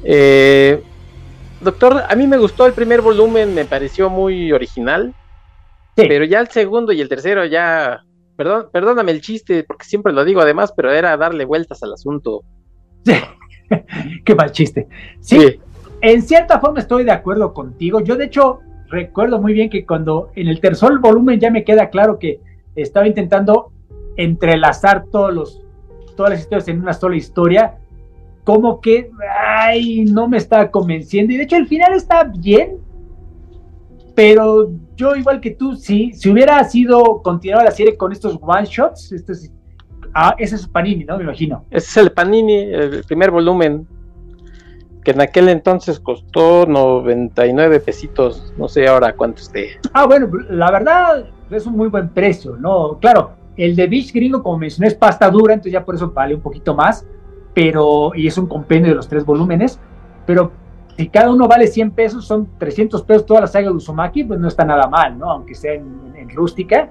Eh, 0.03 0.83
Doctor, 1.63 2.03
a 2.09 2.17
mí 2.17 2.27
me 2.27 2.39
gustó 2.39 2.67
el 2.67 2.73
primer 2.73 3.03
volumen, 3.03 3.55
me 3.55 3.65
pareció 3.65 4.11
muy 4.11 4.51
original. 4.51 5.15
Pero 5.95 6.25
ya 6.25 6.41
el 6.41 6.49
segundo 6.49 6.93
y 6.93 7.01
el 7.01 7.09
tercero 7.09 7.45
ya. 7.45 8.03
Perdón, 8.37 8.67
perdóname 8.73 9.13
el 9.13 9.21
chiste, 9.21 9.63
porque 9.63 9.85
siempre 9.85 10.13
lo 10.13 10.25
digo 10.25 10.41
además, 10.41 10.73
pero 10.75 10.91
era 10.91 11.17
darle 11.17 11.45
vueltas 11.45 11.83
al 11.85 11.93
asunto. 11.93 12.43
Qué 14.25 14.35
mal 14.35 14.53
chiste. 14.53 14.89
Sí, 15.21 15.61
En 16.01 16.23
cierta 16.23 16.61
forma 16.61 16.81
estoy 16.81 17.05
de 17.05 17.13
acuerdo 17.13 17.53
contigo. 17.53 18.01
Yo, 18.01 18.17
de 18.17 18.27
hecho, 18.27 18.61
recuerdo 18.89 19.41
muy 19.41 19.53
bien 19.53 19.71
que 19.71 19.87
cuando 19.87 20.31
en 20.35 20.49
el 20.49 20.61
tercer 20.61 20.99
volumen 20.99 21.41
ya 21.41 21.51
me 21.51 21.65
queda 21.65 21.91
claro 21.91 22.19
que 22.19 22.41
estaba 22.75 23.07
intentando 23.07 23.73
entrelazar 24.17 25.07
todos 25.11 25.33
los, 25.33 25.63
todas 26.17 26.33
las 26.33 26.41
historias 26.41 26.69
en 26.69 26.81
una 26.81 26.93
sola 26.93 27.17
historia 27.17 27.79
como 28.45 28.81
que, 28.81 29.11
ay, 29.39 30.05
no 30.05 30.29
me 30.29 30.37
está 30.37 30.71
convenciendo. 30.71 31.33
Y 31.33 31.37
de 31.37 31.45
hecho 31.45 31.57
el 31.57 31.67
final 31.67 31.95
está 31.95 32.25
bien, 32.25 32.79
pero 34.15 34.71
yo 34.97 35.17
igual 35.17 35.41
que 35.41 35.53
tú, 35.53 35.77
sí, 35.77 36.13
si 36.13 36.31
hubiera 36.31 36.63
sido 36.65 37.23
continuar 37.23 37.65
la 37.65 37.71
serie 37.71 37.97
con 37.97 38.13
estos 38.13 38.39
one 38.41 38.67
shots, 38.67 39.13
estos, 39.13 39.51
ah, 40.15 40.35
ese 40.39 40.57
es 40.57 40.67
Panini, 40.67 41.05
¿no? 41.05 41.17
Me 41.19 41.25
imagino. 41.25 41.65
Ese 41.71 41.87
es 41.87 41.97
el 41.97 42.13
Panini, 42.13 42.59
el 42.59 43.05
primer 43.05 43.31
volumen, 43.31 43.87
que 45.05 45.13
en 45.13 45.21
aquel 45.21 45.49
entonces 45.49 46.01
costó 46.01 46.67
99 46.67 47.81
pesitos, 47.81 48.53
no 48.57 48.69
sé 48.69 48.89
ahora 48.89 49.15
cuánto 49.15 49.43
esté. 49.43 49.79
Ah, 49.93 50.07
bueno, 50.07 50.31
la 50.51 50.71
verdad 50.71 51.25
es 51.51 51.67
un 51.67 51.77
muy 51.77 51.89
buen 51.89 52.09
precio, 52.11 52.57
¿no? 52.57 52.99
Claro, 53.01 53.33
el 53.57 53.77
de 53.77 53.87
Beach 53.87 54.13
Gringo, 54.13 54.43
como 54.43 54.59
mencioné, 54.59 54.89
es 54.89 54.95
pasta 54.95 55.31
dura, 55.31 55.55
entonces 55.55 55.73
ya 55.73 55.85
por 55.85 55.95
eso 55.95 56.11
vale 56.11 56.35
un 56.35 56.41
poquito 56.41 56.75
más 56.75 57.07
pero, 57.55 58.13
y 58.15 58.27
es 58.27 58.39
un 58.39 58.47
compendio 58.47 58.91
de 58.91 58.97
los 58.97 59.09
tres 59.09 59.25
volúmenes, 59.25 59.79
pero 60.27 60.53
si 60.97 61.09
cada 61.09 61.31
uno 61.31 61.49
vale 61.49 61.67
100 61.67 61.91
pesos, 61.93 62.27
son 62.27 62.49
300 62.59 63.03
pesos 63.03 63.27
toda 63.27 63.43
la 63.43 63.47
saga 63.47 63.69
de 63.69 63.75
Uzumaki, 63.75 64.25
pues 64.25 64.41
no 64.41 64.49
está 64.49 64.65
nada 64.65 64.87
mal, 64.89 65.19
¿no? 65.19 65.31
Aunque 65.31 65.55
sea 65.55 65.75
en, 65.75 66.13
rústica. 66.35 66.89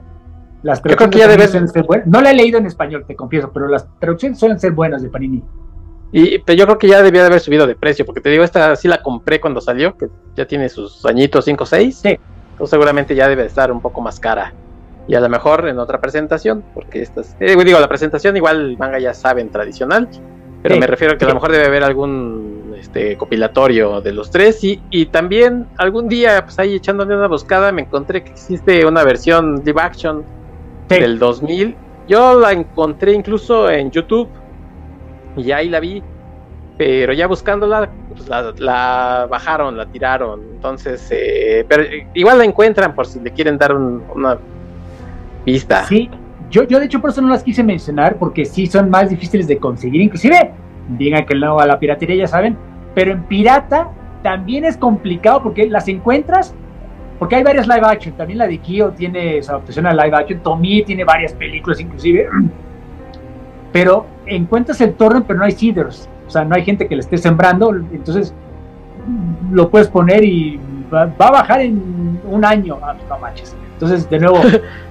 Las 0.63 0.81
traducciones 0.81 1.49
suelen 1.49 1.67
ser 1.67 1.83
buenas. 1.83 2.07
No 2.07 2.21
la 2.21 2.31
he 2.31 2.35
leído 2.35 2.59
en 2.59 2.67
español, 2.67 3.03
te 3.07 3.15
confieso, 3.15 3.51
pero 3.51 3.67
las 3.67 3.87
traducciones 3.99 4.37
suelen 4.37 4.59
ser 4.59 4.71
buenas 4.71 5.01
de 5.01 5.09
Panini. 5.09 5.43
Y 6.11 6.39
pero 6.39 6.57
yo 6.57 6.65
creo 6.65 6.77
que 6.77 6.87
ya 6.87 7.01
debía 7.01 7.21
de 7.21 7.27
haber 7.27 7.39
subido 7.39 7.65
de 7.65 7.75
precio, 7.75 8.05
porque 8.05 8.21
te 8.21 8.29
digo, 8.29 8.43
esta 8.43 8.75
sí 8.75 8.87
la 8.87 9.01
compré 9.01 9.39
cuando 9.39 9.61
salió, 9.61 9.97
que 9.97 10.07
ya 10.35 10.45
tiene 10.45 10.69
sus 10.69 11.05
añitos 11.05 11.45
5 11.45 11.63
o 11.63 11.67
6. 11.67 11.95
Sí. 11.95 12.19
Entonces 12.51 12.69
seguramente 12.69 13.15
ya 13.15 13.27
debe 13.27 13.45
estar 13.45 13.71
un 13.71 13.81
poco 13.81 14.01
más 14.01 14.19
cara. 14.19 14.53
Y 15.07 15.15
a 15.15 15.19
lo 15.19 15.29
mejor 15.29 15.67
en 15.67 15.79
otra 15.79 15.99
presentación, 15.99 16.63
porque 16.73 17.01
estas, 17.01 17.35
eh, 17.39 17.55
digo, 17.63 17.79
la 17.79 17.87
presentación 17.87 18.37
igual 18.37 18.77
manga 18.77 18.99
ya 18.99 19.13
saben 19.13 19.49
tradicional, 19.49 20.07
pero 20.61 20.77
me 20.77 20.85
refiero 20.85 21.15
a 21.15 21.17
que 21.17 21.25
a 21.25 21.27
lo 21.29 21.33
mejor 21.33 21.51
debe 21.51 21.65
haber 21.65 21.83
algún 21.83 22.75
este 22.79 23.17
compilatorio 23.17 24.01
de 24.01 24.11
los 24.11 24.31
tres 24.31 24.63
y, 24.63 24.81
y 24.89 25.07
también 25.07 25.67
algún 25.77 26.07
día 26.07 26.43
pues 26.43 26.57
ahí 26.59 26.75
echándole 26.75 27.15
una 27.15 27.27
buscada 27.27 27.71
me 27.71 27.83
encontré 27.83 28.23
que 28.23 28.31
existe 28.31 28.85
una 28.85 29.03
versión 29.03 29.61
live 29.63 29.79
action 29.81 30.23
del 30.99 31.19
2000 31.19 31.75
yo 32.07 32.39
la 32.39 32.51
encontré 32.51 33.13
incluso 33.13 33.69
en 33.69 33.91
YouTube 33.91 34.29
y 35.37 35.51
ahí 35.51 35.69
la 35.69 35.79
vi 35.79 36.03
pero 36.77 37.13
ya 37.13 37.27
buscándola 37.27 37.89
pues 38.09 38.27
la, 38.59 39.27
bajaron 39.29 39.77
la 39.77 39.85
tiraron. 39.85 40.41
Entonces 40.55 41.07
eh, 41.11 41.65
pero 41.67 41.83
igual 42.13 42.39
la 42.39 42.45
encuentran 42.45 42.95
por 42.95 43.05
si 43.05 43.19
le 43.19 43.31
quieren 43.31 43.57
dar 43.57 43.75
una 43.75 44.37
vista 45.45 45.85
sí 45.85 46.09
yo, 46.51 46.63
yo 46.63 46.79
de 46.79 46.85
hecho 46.85 46.99
por 46.99 47.09
eso 47.09 47.21
no 47.21 47.29
las 47.29 47.43
quise 47.43 47.63
mencionar 47.63 48.17
porque 48.17 48.45
sí 48.45 48.67
son 48.67 48.89
más 48.89 49.09
difíciles 49.09 49.47
de 49.47 49.57
conseguir. 49.57 50.01
Inclusive 50.01 50.51
digan 50.97 51.25
que 51.25 51.33
no 51.33 51.59
a 51.59 51.65
la 51.65 51.79
piratería, 51.79 52.15
ya 52.15 52.27
saben, 52.27 52.57
pero 52.93 53.11
en 53.13 53.23
pirata 53.23 53.89
también 54.21 54.65
es 54.65 54.75
complicado 54.77 55.41
porque 55.41 55.67
las 55.67 55.87
encuentras, 55.87 56.53
porque 57.21 57.35
hay 57.35 57.43
varias 57.43 57.67
live 57.67 57.85
action, 57.85 58.15
también 58.15 58.39
la 58.39 58.47
de 58.47 58.57
Kyo 58.57 58.93
tiene 58.97 59.37
esa 59.37 59.51
adaptación 59.51 59.85
a 59.85 59.93
live 59.93 60.17
action, 60.17 60.39
Tommy 60.39 60.81
tiene 60.81 61.03
varias 61.03 61.33
películas 61.33 61.79
inclusive, 61.79 62.27
pero 63.71 64.07
encuentras 64.25 64.81
el 64.81 64.95
torrent 64.95 65.27
pero 65.27 65.37
no 65.37 65.45
hay 65.45 65.51
seeders, 65.51 66.09
o 66.25 66.29
sea, 66.31 66.43
no 66.43 66.55
hay 66.55 66.65
gente 66.65 66.87
que 66.87 66.95
le 66.95 67.01
esté 67.01 67.19
sembrando, 67.19 67.75
entonces 67.75 68.33
lo 69.51 69.69
puedes 69.69 69.87
poner 69.87 70.23
y 70.23 70.59
va, 70.91 71.03
a 71.03 71.31
bajar 71.31 71.61
en 71.61 72.19
un 72.27 72.43
año, 72.43 72.79
ah, 72.81 72.95
no 73.07 73.19
manches. 73.19 73.55
Entonces, 73.73 74.09
de 74.09 74.17
nuevo, 74.17 74.37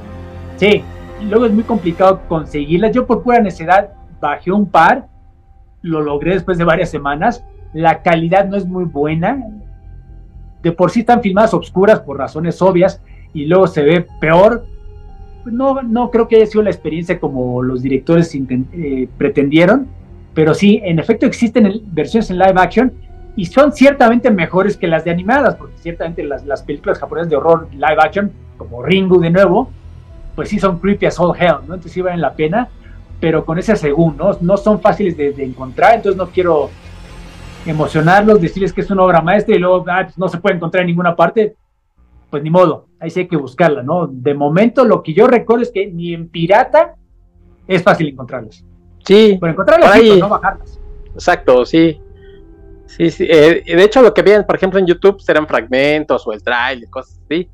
sí, 0.56 0.84
luego 1.28 1.46
es 1.46 1.52
muy 1.52 1.64
complicado 1.64 2.20
conseguirlas. 2.28 2.92
Yo 2.92 3.08
por 3.08 3.24
pura 3.24 3.40
necesidad 3.40 3.90
bajé 4.20 4.52
un 4.52 4.66
par 4.66 5.08
lo 5.82 6.00
logré 6.00 6.34
después 6.34 6.58
de 6.58 6.64
varias 6.64 6.90
semanas. 6.90 7.44
La 7.72 8.02
calidad 8.02 8.46
no 8.46 8.56
es 8.56 8.66
muy 8.66 8.84
buena. 8.84 9.42
De 10.62 10.72
por 10.72 10.90
sí 10.90 11.00
están 11.00 11.22
filmadas 11.22 11.54
obscuras 11.54 12.00
por 12.00 12.18
razones 12.18 12.60
obvias 12.60 13.00
y 13.32 13.46
luego 13.46 13.66
se 13.66 13.82
ve 13.82 14.06
peor. 14.20 14.64
No, 15.44 15.82
no 15.82 16.10
creo 16.10 16.28
que 16.28 16.36
haya 16.36 16.46
sido 16.46 16.62
la 16.62 16.70
experiencia 16.70 17.18
como 17.18 17.62
los 17.62 17.82
directores 17.82 18.34
eh, 18.34 19.08
pretendieron, 19.16 19.86
pero 20.34 20.54
sí, 20.54 20.80
en 20.84 20.98
efecto 20.98 21.26
existen 21.26 21.82
versiones 21.86 22.30
en 22.30 22.38
live 22.38 22.54
action 22.56 22.92
y 23.36 23.46
son 23.46 23.72
ciertamente 23.72 24.30
mejores 24.30 24.76
que 24.76 24.86
las 24.86 25.04
de 25.04 25.10
animadas, 25.10 25.54
porque 25.54 25.76
ciertamente 25.78 26.22
las, 26.24 26.44
las 26.44 26.62
películas 26.62 26.98
japonesas 26.98 27.30
de 27.30 27.36
horror 27.36 27.68
live 27.72 27.96
action, 27.98 28.30
como 28.58 28.82
Ringu 28.82 29.18
de 29.18 29.30
nuevo, 29.30 29.70
pues 30.36 30.50
sí 30.50 30.58
son 30.58 30.78
creepy 30.78 31.06
as 31.06 31.18
all 31.18 31.34
hell, 31.34 31.56
¿no? 31.66 31.74
Entonces 31.74 31.92
sí 31.92 32.02
valen 32.02 32.20
la 32.20 32.34
pena 32.34 32.68
pero 33.20 33.44
con 33.44 33.58
ese 33.58 33.76
segundo, 33.76 34.36
¿no? 34.40 34.56
son 34.56 34.80
fáciles 34.80 35.16
de, 35.16 35.44
encontrar, 35.44 35.96
entonces 35.96 36.16
no 36.16 36.28
quiero 36.28 36.70
emocionarlos, 37.66 38.40
decirles 38.40 38.72
que 38.72 38.80
es 38.80 38.90
una 38.90 39.04
obra 39.04 39.20
maestra 39.20 39.54
y 39.54 39.58
luego 39.58 39.84
ah, 39.88 40.02
pues 40.04 40.18
no 40.18 40.28
se 40.28 40.38
puede 40.38 40.56
encontrar 40.56 40.82
en 40.82 40.88
ninguna 40.88 41.14
parte, 41.14 41.56
pues 42.30 42.42
ni 42.42 42.50
modo, 42.50 42.86
ahí 42.98 43.10
sí 43.10 43.20
hay 43.20 43.28
que 43.28 43.36
buscarla, 43.36 43.82
¿no? 43.82 44.06
De 44.06 44.34
momento 44.34 44.84
lo 44.84 45.02
que 45.02 45.12
yo 45.12 45.26
recuerdo 45.26 45.62
es 45.62 45.70
que 45.70 45.86
ni 45.86 46.14
en 46.14 46.28
pirata 46.28 46.94
es 47.66 47.82
fácil 47.82 48.08
encontrarlas. 48.08 48.64
Sí. 49.04 49.36
Pero 49.40 49.52
encontrarlas, 49.52 49.92
sí, 49.98 50.18
no 50.18 50.28
bajarlas. 50.28 50.80
Exacto, 51.14 51.64
sí. 51.64 52.00
Sí, 52.86 53.10
sí. 53.10 53.26
Eh, 53.28 53.62
de 53.64 53.84
hecho, 53.84 54.02
lo 54.02 54.12
que 54.12 54.22
vean, 54.22 54.44
por 54.44 54.56
ejemplo, 54.56 54.78
en 54.78 54.86
YouTube 54.86 55.20
serán 55.20 55.46
fragmentos 55.46 56.26
o 56.26 56.32
el 56.32 56.42
trailer, 56.42 56.90
cosas 56.90 57.20
así. 57.24 57.48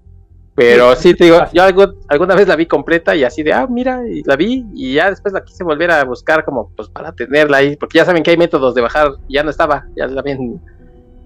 Pero 0.57 0.97
sí, 0.97 1.12
te 1.12 1.24
digo, 1.24 1.39
yo 1.53 1.62
alguna 2.09 2.35
vez 2.35 2.49
la 2.49 2.57
vi 2.57 2.65
completa 2.65 3.15
y 3.15 3.24
así 3.24 3.43
de, 3.43 3.53
ah, 3.53 3.66
mira, 3.69 4.01
y 4.09 4.23
la 4.23 4.37
vi 4.37 4.65
y 4.73 4.95
ya 4.95 5.11
después 5.11 5.35
la 5.35 5.45
quise 5.45 5.62
volver 5.62 5.91
a 5.91 6.03
buscar 6.05 6.47
como 6.47 6.70
pues 6.74 6.89
para 6.89 7.12
tenerla 7.12 7.59
ahí, 7.59 7.77
porque 7.77 7.99
ya 7.99 8.07
saben 8.07 8.23
que 8.23 8.31
hay 8.31 8.39
métodos 8.39 8.74
de 8.74 8.81
bajar, 8.81 9.11
ya 9.28 9.43
no 9.43 9.51
estaba, 9.51 9.87
ya 9.95 10.07
la 10.07 10.20
habían 10.20 10.59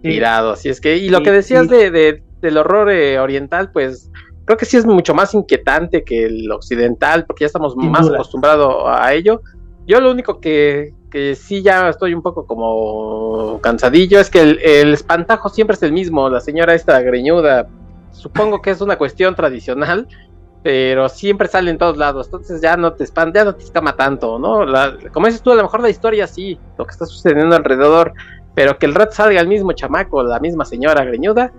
tirado, 0.03 0.51
así 0.51 0.69
es 0.69 0.81
que, 0.81 0.97
y 0.97 1.11
lo 1.11 1.23
que 1.23 1.31
decías 1.31 1.69
de, 1.69 2.25
del 2.41 2.57
horror 2.57 2.91
eh, 2.91 3.21
oriental, 3.21 3.71
pues 3.71 4.11
creo 4.47 4.59
que 4.59 4.65
sí 4.65 4.77
es 4.77 4.85
mucho 4.85 5.15
más 5.15 5.33
inquietante 5.33 6.03
que 6.03 6.25
el 6.25 6.51
occidental, 6.51 7.25
porque 7.25 7.43
ya 7.43 7.47
estamos 7.47 7.77
más 7.77 8.09
acostumbrados 8.09 8.83
a 8.89 9.15
ello. 9.15 9.43
Yo 9.87 10.01
lo 10.01 10.11
único 10.11 10.41
que, 10.41 10.93
que 11.09 11.37
sí 11.37 11.63
ya 11.63 11.89
estoy 11.89 12.15
un 12.15 12.23
poco 12.23 12.47
como 12.47 13.61
cansadillo 13.63 14.19
es 14.19 14.29
que 14.29 14.41
el, 14.41 14.59
el 14.59 14.93
espantajo 14.93 15.51
siempre 15.51 15.75
es 15.77 15.83
el 15.85 15.93
mismo, 15.93 16.29
la 16.29 16.41
señora 16.41 16.75
esta 16.75 17.01
greñuda 17.01 17.69
supongo 18.13 18.61
que 18.63 18.71
es 18.71 18.81
una 18.81 18.97
cuestión 18.97 19.35
tradicional, 19.35 20.07
pero 20.63 21.09
siempre 21.09 21.49
sale 21.49 21.71
en 21.71 21.79
todos 21.79 21.97
lados, 21.97 22.27
entonces 22.27 22.61
ya 22.61 22.77
no 22.77 22.93
te 22.93 23.05
espanta, 23.05 23.41
ya 23.41 23.45
no 23.45 23.55
te 23.55 23.65
escama 23.65 23.97
tanto, 23.97 24.39
¿no? 24.39 24.67
como 25.13 25.27
dices 25.27 25.43
tú, 25.43 25.53
a 25.53 25.55
lo 25.55 25.63
mejor 25.63 25.81
la 25.81 25.89
historia 25.89 26.27
sí, 26.27 26.59
lo 26.77 26.85
que 26.85 26.93
está 26.93 27.07
sucediendo 27.07 27.57
alrededor, 27.57 28.13
pero 28.55 28.79
que 28.79 28.87
el 28.87 28.95
rat 28.95 29.13
salga 29.13 29.41
el 29.41 29.49
mismo 29.49 29.73
chamaco, 29.73 30.23
la 30.23 30.39
misma 30.39 30.65
señora 30.65 31.05
greñuda, 31.05 31.53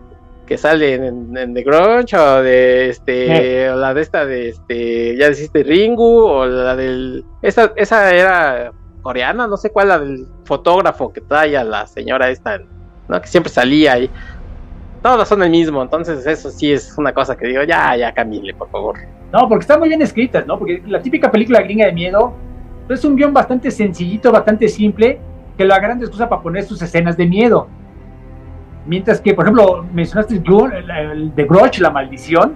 que 0.45 0.57
sale 0.57 0.95
en, 0.95 1.53
The 1.53 1.63
Grunge, 1.63 2.17
o 2.17 2.43
de 2.43 2.89
este, 2.89 3.69
o 3.69 3.77
la 3.77 3.93
de 3.93 4.01
esta 4.01 4.25
de 4.25 4.49
este, 4.49 5.17
ya 5.17 5.29
deciste 5.29 5.63
Ringu, 5.63 6.25
o 6.25 6.45
la 6.45 6.75
del, 6.75 7.23
esa, 7.41 7.71
esa 7.77 8.13
era 8.13 8.71
coreana, 9.01 9.47
no 9.47 9.57
sé 9.57 9.71
cuál, 9.71 9.87
la 9.87 9.99
del 9.99 10.27
fotógrafo 10.43 11.11
que 11.11 11.21
trae 11.21 11.55
a 11.57 11.63
la 11.63 11.87
señora 11.87 12.29
esta, 12.29 12.59
¿no? 13.07 13.21
Que 13.21 13.27
siempre 13.27 13.51
salía 13.51 13.93
ahí 13.93 14.09
todos 15.01 15.27
son 15.27 15.41
el 15.41 15.49
mismo, 15.49 15.81
entonces 15.81 16.25
eso 16.27 16.51
sí 16.51 16.71
es 16.71 16.95
una 16.97 17.11
cosa 17.11 17.35
que 17.35 17.47
digo, 17.47 17.63
ya, 17.63 17.95
ya 17.95 18.13
Camille, 18.13 18.53
por 18.53 18.69
favor. 18.69 18.99
No, 19.33 19.47
porque 19.47 19.63
están 19.63 19.79
muy 19.79 19.89
bien 19.89 20.01
escritas, 20.01 20.45
¿no? 20.45 20.59
Porque 20.59 20.83
la 20.85 21.01
típica 21.01 21.31
película 21.31 21.61
gringa 21.61 21.87
de 21.87 21.93
miedo 21.93 22.33
es 22.89 23.03
un 23.05 23.15
guion 23.15 23.33
bastante 23.33 23.71
sencillito, 23.71 24.31
bastante 24.31 24.67
simple, 24.67 25.19
que 25.57 25.65
lo 25.65 25.73
agarran 25.73 25.99
de 25.99 26.05
excusa 26.05 26.29
para 26.29 26.41
poner 26.41 26.63
sus 26.63 26.81
escenas 26.81 27.17
de 27.17 27.25
miedo. 27.25 27.67
Mientras 28.85 29.21
que, 29.21 29.33
por 29.33 29.45
ejemplo, 29.45 29.85
mencionaste 29.93 30.35
el, 30.35 30.43
Grudge, 31.35 31.79
La 31.79 31.89
Maldición. 31.89 32.53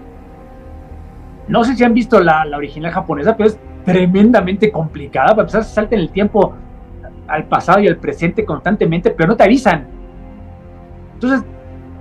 No 1.48 1.64
sé 1.64 1.76
si 1.76 1.84
han 1.84 1.94
visto 1.94 2.20
la, 2.20 2.44
la 2.46 2.58
original 2.58 2.92
japonesa, 2.92 3.38
pero 3.38 3.50
es 3.50 3.60
tremendamente 3.86 4.72
complicada. 4.72 5.30
Para 5.30 5.42
empezar, 5.42 5.64
se 5.64 5.74
salta 5.74 5.96
en 5.96 6.02
el 6.02 6.10
tiempo 6.10 6.56
al 7.28 7.46
pasado 7.46 7.80
y 7.80 7.88
al 7.88 7.98
presente 7.98 8.44
constantemente, 8.44 9.12
pero 9.12 9.30
no 9.30 9.38
te 9.38 9.44
avisan. 9.44 9.88
Entonces, 11.14 11.44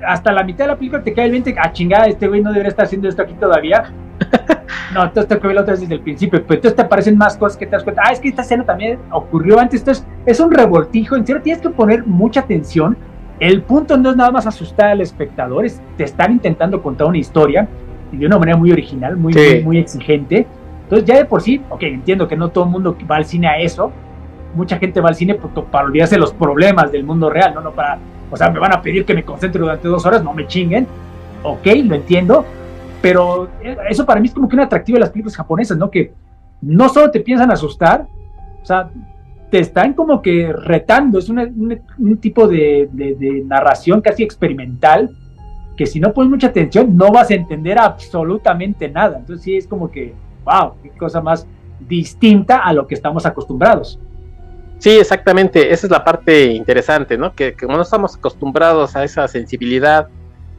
hasta 0.07 0.33
la 0.33 0.45
mitad 0.45 0.65
de 0.65 0.69
la 0.69 0.77
película 0.77 1.03
te 1.03 1.13
cae 1.13 1.27
el 1.27 1.33
20, 1.33 1.55
a 1.59 1.73
chingada, 1.73 2.07
este 2.07 2.29
güey 2.29 2.43
no 2.43 2.51
debería 2.51 2.71
estar 2.71 2.85
haciendo 2.87 3.09
esto 3.09 3.23
aquí 3.23 3.35
todavía. 3.35 3.93
no, 4.95 5.05
entonces 5.05 5.29
te 5.29 5.39
que 5.39 5.47
verlo 5.47 5.63
otra 5.63 5.73
vez 5.73 5.81
desde 5.81 5.95
el 5.95 6.01
principio, 6.01 6.43
pero 6.43 6.55
entonces 6.55 6.77
te 6.77 6.83
aparecen 6.83 7.19
más 7.19 7.37
cosas 7.37 7.57
que 7.57 7.67
te 7.67 7.73
das 7.73 7.83
cuenta, 7.83 8.03
ah, 8.05 8.13
es 8.13 8.21
que 8.21 8.29
esta 8.29 8.43
escena 8.43 8.65
también 8.65 8.99
ocurrió 9.11 9.59
antes, 9.59 9.81
entonces 9.81 10.07
es 10.27 10.41
un 10.41 10.53
revoltijo, 10.53 11.17
en 11.17 11.27
serio 11.27 11.43
tienes 11.43 11.63
que 11.63 11.71
poner 11.71 12.07
mucha 12.07 12.41
atención. 12.41 12.97
El 13.41 13.63
punto 13.63 13.97
no 13.97 14.11
es 14.11 14.17
nada 14.17 14.31
más 14.31 14.47
asustar 14.47 14.91
al 14.91 15.01
espectador, 15.01 15.65
es, 15.65 15.83
te 15.97 16.05
están 16.05 16.33
intentando 16.33 16.81
contar 16.81 17.09
una 17.09 17.19
historia 17.19 17.69
y 18.13 18.17
de 18.17 18.27
una 18.27 18.39
manera 18.39 18.57
muy 18.57 18.71
original, 18.71 19.17
muy, 19.17 19.35
muy, 19.65 19.79
exigente. 19.79 20.47
Entonces 20.85 21.07
ya 21.07 21.17
de 21.17 21.25
por 21.25 21.43
sí, 21.43 21.61
ok, 21.69 21.83
entiendo 21.83 22.29
que 22.29 22.37
no 22.37 22.51
todo 22.51 22.65
el 22.65 22.71
mundo 22.71 22.97
va 23.11 23.17
al 23.17 23.25
cine 23.25 23.49
a 23.49 23.59
eso, 23.59 23.91
mucha 24.55 24.79
gente 24.79 25.01
va 25.01 25.09
al 25.09 25.17
cine 25.17 25.35
para 25.71 25.87
olvidarse 25.87 26.17
los 26.17 26.33
problemas 26.33 26.93
del 26.93 27.03
mundo 27.03 27.29
real, 27.29 27.55
no, 27.55 27.61
no 27.61 27.73
para 27.73 27.99
o 28.35 28.37
sea, 28.37 28.51
me 28.51 28.59
van 28.59 28.73
a 28.73 28.83
pedir 28.83 29.05
que 29.05 29.15
me 29.15 29.25
concentre 29.25 29.61
durante 29.61 29.87
dos 29.87 30.05
horas, 30.05 30.25
no 30.25 30.35
me 30.35 30.49
chinguen. 30.49 30.89
Ok, 31.45 31.67
lo 31.85 31.95
entiendo. 31.95 32.45
Pero 33.01 33.49
eso 33.89 34.05
para 34.05 34.21
mí 34.21 34.27
es 34.27 34.35
como 34.35 34.49
que 34.49 34.57
un 34.57 34.63
atractivo 34.63 34.97
de 34.97 35.01
las 35.01 35.11
películas 35.11 35.37
japonesas, 35.37 35.79
¿no? 35.79 35.89
Que 35.89 36.13
no 36.61 36.89
solo 36.89 37.13
te 37.13 37.21
piensan 37.21 37.53
asustar, 37.53 38.09
o 38.61 38.67
sea, 38.67 38.91
te 39.51 39.61
están 39.61 39.93
como 39.93 40.21
que 40.21 40.53
retando. 40.53 41.21
Es 41.21 41.29
un 41.29 42.19
tipo 42.21 42.49
de, 42.49 42.89
narración 43.47 44.01
casi 44.01 44.25
experimental 44.25 45.11
que 45.77 45.87
si 45.87 46.01
no 46.01 46.13
pones 46.13 46.31
mucha 46.31 46.49
atención 46.49 46.97
no 46.97 47.13
vas 47.13 47.31
a 47.31 47.35
entender 47.35 47.79
absolutamente 47.79 48.89
nada. 48.89 49.19
Entonces 49.19 49.45
sí 49.45 49.57
es 49.57 49.69
como 49.69 49.93
que, 49.93 50.13
wow, 50.45 50.73
qué 50.83 50.91
cosa 50.91 51.21
más 51.21 51.47
distinta 51.87 52.59
a 52.59 52.73
lo 52.73 52.89
que 52.89 52.97
estamos 52.97 53.27
acostumbrados. 53.27 54.01
Sí, 54.79 54.91
exactamente, 54.99 55.73
esa 55.73 55.87
es 55.87 55.91
la 55.91 56.05
parte 56.05 56.47
interesante, 56.47 57.17
¿no? 57.17 57.35
Que, 57.35 57.55
como 57.55 57.77
no 57.77 57.83
estamos 57.83 58.17
acostumbrados 58.17 58.97
a 58.97 59.05
esa 59.05 59.27
sensibilidad, 59.29 60.09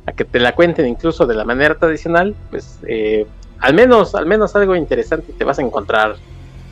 a 0.06 0.12
que 0.12 0.26
te 0.26 0.40
la 0.40 0.56
cuenten 0.56 0.88
incluso 0.88 1.26
de 1.26 1.36
la 1.36 1.46
manera 1.46 1.76
tradicional, 1.76 2.36
pues 2.50 2.80
eh, 2.88 3.26
al 3.60 3.74
menos, 3.74 4.16
al 4.16 4.26
menos 4.26 4.56
algo 4.56 4.76
interesante 4.76 5.34
te 5.34 5.44
vas 5.44 5.60
a 5.60 5.62
encontrar. 5.62 6.16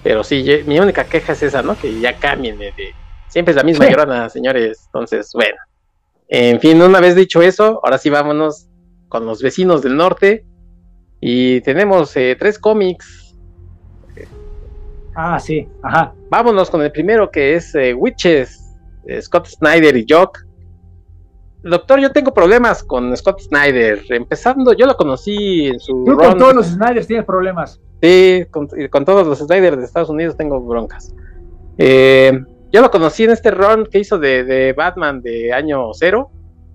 Pero 0.03 0.23
sí, 0.23 0.45
mi 0.65 0.79
única 0.79 1.05
queja 1.05 1.33
es 1.33 1.43
esa, 1.43 1.61
¿no? 1.61 1.77
Que 1.77 1.99
ya 1.99 2.17
cambien 2.17 2.57
de, 2.59 2.73
siempre 3.29 3.51
es 3.51 3.55
la 3.55 3.63
misma 3.63 3.89
llorona, 3.89 4.29
señores. 4.29 4.83
Entonces, 4.87 5.31
bueno. 5.33 5.57
En 6.27 6.59
fin, 6.59 6.81
una 6.81 6.99
vez 6.99 7.15
dicho 7.15 7.41
eso, 7.41 7.79
ahora 7.83 7.97
sí 7.97 8.09
vámonos 8.09 8.67
con 9.07 9.25
los 9.25 9.41
vecinos 9.41 9.81
del 9.81 9.95
norte. 9.95 10.45
Y 11.21 11.61
tenemos 11.61 12.15
eh, 12.17 12.35
tres 12.37 12.59
cómics 12.59 13.22
Ah, 15.15 15.39
sí, 15.39 15.67
ajá. 15.81 16.13
Vámonos 16.29 16.69
con 16.69 16.81
el 16.81 16.91
primero 16.91 17.29
que 17.29 17.55
es 17.55 17.75
eh, 17.75 17.93
Witches, 17.93 18.75
Scott 19.21 19.47
Snyder 19.47 19.95
y 19.95 20.05
Jock. 20.09 20.45
Doctor, 21.63 21.99
yo 21.99 22.11
tengo 22.11 22.33
problemas 22.33 22.83
con 22.83 23.15
Scott 23.15 23.39
Snyder. 23.39 24.01
Empezando, 24.09 24.73
yo 24.73 24.85
lo 24.85 24.97
conocí 24.97 25.67
en 25.67 25.79
su. 25.79 26.03
Tú 26.05 26.17
con 26.17 26.37
todos 26.37 26.53
los 26.53 26.67
Snyders 26.67 27.07
tienes 27.07 27.25
problemas. 27.25 27.79
Sí, 28.01 28.45
con, 28.51 28.67
todos 29.05 29.25
los 29.25 29.39
Snyders 29.39 29.77
de 29.77 29.85
Estados 29.85 30.09
Unidos 30.09 30.35
tengo 30.35 30.59
broncas. 30.59 31.15
Eh, 31.77 32.37
yo 32.73 32.81
lo 32.81 32.91
conocí 32.91 33.23
en 33.23 33.31
este 33.31 33.49
run 33.49 33.85
que 33.85 33.99
hizo 33.99 34.19
de, 34.19 34.73
Batman 34.75 35.21
de 35.21 35.53
año 35.53 35.93
cero. 35.93 36.29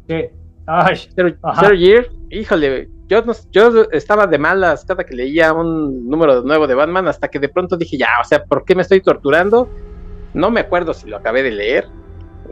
Sí. 0.08 0.24
Ay, 0.66 0.96
zero, 1.14 1.74
Year. 1.74 2.08
Híjole, 2.30 2.88
yo, 3.08 3.24
yo 3.50 3.86
estaba 3.90 4.26
de 4.26 4.38
malas 4.38 4.84
cada 4.84 5.04
que 5.04 5.14
leía 5.14 5.52
un 5.52 6.08
número 6.08 6.42
nuevo 6.42 6.66
de 6.66 6.74
Batman 6.74 7.08
hasta 7.08 7.28
que 7.28 7.38
de 7.38 7.48
pronto 7.48 7.76
dije, 7.76 7.96
ya, 7.96 8.08
o 8.20 8.24
sea, 8.24 8.44
¿por 8.44 8.64
qué 8.64 8.74
me 8.74 8.82
estoy 8.82 9.00
torturando? 9.00 9.68
No 10.34 10.50
me 10.50 10.60
acuerdo 10.60 10.92
si 10.92 11.08
lo 11.08 11.16
acabé 11.16 11.42
de 11.42 11.50
leer, 11.50 11.88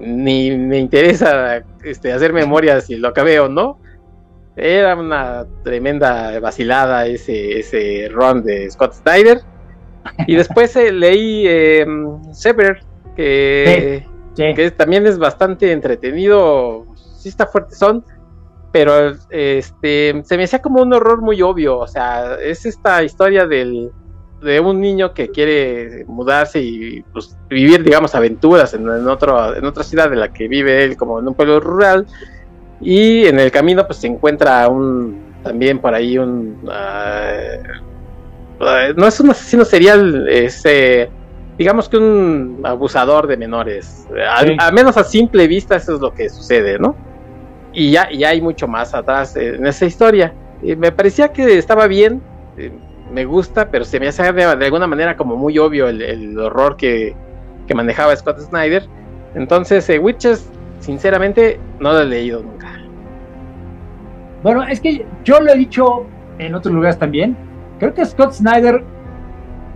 ni 0.01 0.51
me 0.57 0.78
interesa 0.78 1.62
este, 1.85 2.12
hacer 2.12 2.33
memoria 2.33 2.81
si 2.81 2.97
lo 2.97 3.09
acabé 3.09 3.39
o 3.41 3.49
no. 3.49 3.78
Era 4.57 4.97
una 4.97 5.47
tremenda 5.62 6.41
vacilada 6.41 7.07
ese, 7.07 7.61
ese 7.61 8.09
run 8.11 8.43
de 8.43 8.70
Scott 8.70 8.95
Snyder. 8.95 9.41
Y 10.27 10.37
después 10.37 10.74
eh, 10.77 10.93
leí 10.93 11.45
eh, 11.47 11.87
Sever, 12.33 12.81
que, 13.16 14.07
que, 14.35 14.70
también 14.70 15.07
es 15.07 15.19
bastante 15.19 15.73
entretenido. 15.73 16.87
Sí 17.19 17.28
está 17.28 17.47
fuerte 17.47 17.74
son, 17.74 18.05
pero 18.77 19.16
este 19.31 20.23
se 20.23 20.36
me 20.36 20.44
hacía 20.44 20.61
como 20.61 20.82
un 20.82 20.93
horror 20.93 21.23
muy 21.23 21.40
obvio. 21.40 21.78
O 21.78 21.86
sea, 21.86 22.35
es 22.35 22.66
esta 22.66 23.03
historia 23.03 23.47
del, 23.47 23.90
de 24.43 24.61
un 24.61 24.82
niño 24.82 25.15
que 25.15 25.31
quiere 25.31 26.05
mudarse 26.07 26.61
y 26.61 27.01
pues, 27.11 27.39
vivir, 27.48 27.82
digamos, 27.82 28.15
aventuras 28.15 28.74
en, 28.74 28.82
en, 28.82 29.09
otro, 29.09 29.57
en 29.57 29.65
otra 29.65 29.82
ciudad 29.82 30.11
de 30.11 30.16
la 30.16 30.31
que 30.31 30.47
vive 30.47 30.85
él, 30.85 30.98
como 30.98 31.19
en 31.20 31.27
un 31.27 31.35
pueblo 31.35 31.59
rural 31.59 32.07
y 32.82 33.24
en 33.24 33.40
el 33.40 33.51
camino 33.51 33.86
pues 33.86 34.01
se 34.01 34.09
encuentra 34.09 34.69
un 34.69 35.24
también 35.43 35.78
por 35.78 35.94
ahí 35.94 36.19
un 36.19 36.59
uh, 36.65 37.85
no 38.94 39.07
es 39.07 39.19
un 39.20 39.31
asesino 39.31 39.65
serial, 39.65 40.28
es 40.28 40.61
eh, 40.66 41.09
digamos 41.57 41.89
que 41.89 41.97
un 41.97 42.61
abusador 42.62 43.27
de 43.27 43.39
menores. 43.39 44.07
A, 44.59 44.70
menos 44.70 44.98
a 44.98 45.05
simple 45.05 45.47
vista 45.47 45.77
eso 45.77 45.94
es 45.94 46.01
lo 46.01 46.12
que 46.12 46.28
sucede, 46.28 46.78
¿no? 46.78 46.94
Y 47.77 47.90
ya, 47.90 48.09
ya 48.11 48.31
hay 48.31 48.40
mucho 48.40 48.66
más 48.66 48.94
atrás 48.94 49.36
en 49.36 49.66
esa 49.66 49.85
historia. 49.85 50.32
me 50.62 50.90
parecía 50.90 51.28
que 51.28 51.59
estaba 51.59 51.86
bien, 51.86 52.23
eh, 52.57 52.73
me 53.12 53.27
gusta, 53.27 53.70
pero 53.70 53.85
se 53.85 54.01
me 54.01 54.09
hace 54.09 54.32
de, 54.32 54.44
alguna 54.44 54.86
manera 54.86 55.15
como 55.15 55.36
muy 55.36 55.59
obvio 55.59 55.86
el, 55.86 56.39
horror 56.39 56.78
que, 56.78 57.15
manejaba 57.74 58.16
Scott 58.16 58.39
Snyder. 58.39 58.86
Entonces, 59.35 59.86
eh, 59.90 59.98
Witches, 59.98 60.51
sinceramente, 60.81 61.61
no 61.78 61.93
lo 61.93 62.01
he 62.01 62.07
leído 62.07 62.43
nunca. 62.43 62.81
Bueno, 64.43 64.62
es 64.62 64.81
que 64.81 65.05
yo 65.23 65.39
lo 65.40 65.53
he 65.53 65.59
dicho 65.59 66.07
en 66.39 66.55
otros 66.55 66.74
lugares 66.74 66.98
también. 66.98 67.36
Creo 67.78 67.93
que 67.93 68.07
Scott 68.07 68.32
Snyder, 68.32 68.82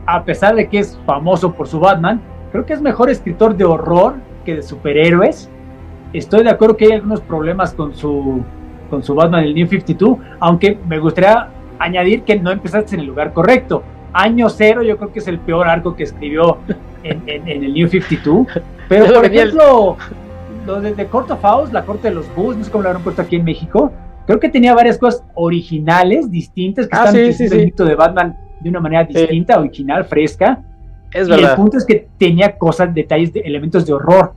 a 0.06 0.24
pesar 0.24 0.54
de 0.54 0.70
que 0.70 0.78
es 0.78 0.98
famoso 1.04 1.52
por 1.52 1.68
su 1.68 1.78
Batman, 1.78 2.22
creo 2.50 2.64
que 2.64 2.72
es 2.72 2.80
mejor 2.80 3.10
escritor 3.10 3.54
de 3.54 3.64
horror 3.66 4.14
que 4.46 4.56
de 4.56 4.62
superhéroes. 4.62 5.50
Estoy 6.12 6.42
de 6.44 6.50
acuerdo 6.50 6.76
que 6.76 6.86
hay 6.86 6.92
algunos 6.92 7.20
problemas 7.20 7.72
con 7.72 7.94
su, 7.94 8.42
con 8.88 9.02
su 9.02 9.14
Batman, 9.14 9.44
el 9.44 9.54
New 9.54 9.66
52, 9.66 10.18
aunque 10.40 10.78
me 10.88 10.98
gustaría 10.98 11.48
añadir 11.78 12.22
que 12.22 12.38
no 12.38 12.50
empezaste 12.50 12.94
en 12.94 13.02
el 13.02 13.06
lugar 13.06 13.32
correcto. 13.32 13.82
Año 14.12 14.48
cero, 14.48 14.82
yo 14.82 14.96
creo 14.96 15.12
que 15.12 15.20
es 15.20 15.28
el 15.28 15.38
peor 15.38 15.68
arco 15.68 15.94
que 15.94 16.02
escribió 16.02 16.58
en, 17.02 17.48
el 17.48 17.72
New 17.72 17.88
52. 17.88 18.46
Pero, 18.88 19.06
por 19.14 19.24
ejemplo, 19.24 19.96
lo 20.66 20.80
de 20.80 20.92
The 20.92 21.06
Court 21.06 21.30
of 21.30 21.40
House, 21.42 21.72
la 21.72 21.84
corte 21.84 22.08
de 22.08 22.14
los 22.14 22.34
Bulls, 22.34 22.58
no 22.58 22.64
sé 22.64 22.70
cómo 22.70 22.82
lo 22.82 22.88
habrán 22.90 23.04
puesto 23.04 23.22
aquí 23.22 23.36
en 23.36 23.44
México, 23.44 23.92
creo 24.26 24.40
que 24.40 24.48
tenía 24.48 24.74
varias 24.74 24.98
cosas 24.98 25.24
originales, 25.34 26.30
distintas, 26.30 26.88
que 26.88 26.96
ah, 26.96 27.04
están 27.06 27.32
sí, 27.32 27.48
sí, 27.48 27.72
de 27.76 27.94
Batman 27.94 28.36
de 28.60 28.68
una 28.68 28.80
manera 28.80 29.04
distinta, 29.04 29.58
original, 29.58 30.04
fresca. 30.04 30.62
Es 31.12 31.28
y 31.28 31.32
el 31.32 31.54
punto 31.56 31.78
es 31.78 31.84
que 31.84 32.08
tenía 32.18 32.56
cosas, 32.56 32.94
detalles, 32.94 33.32
de, 33.32 33.40
elementos 33.40 33.86
de 33.86 33.92
horror. 33.92 34.34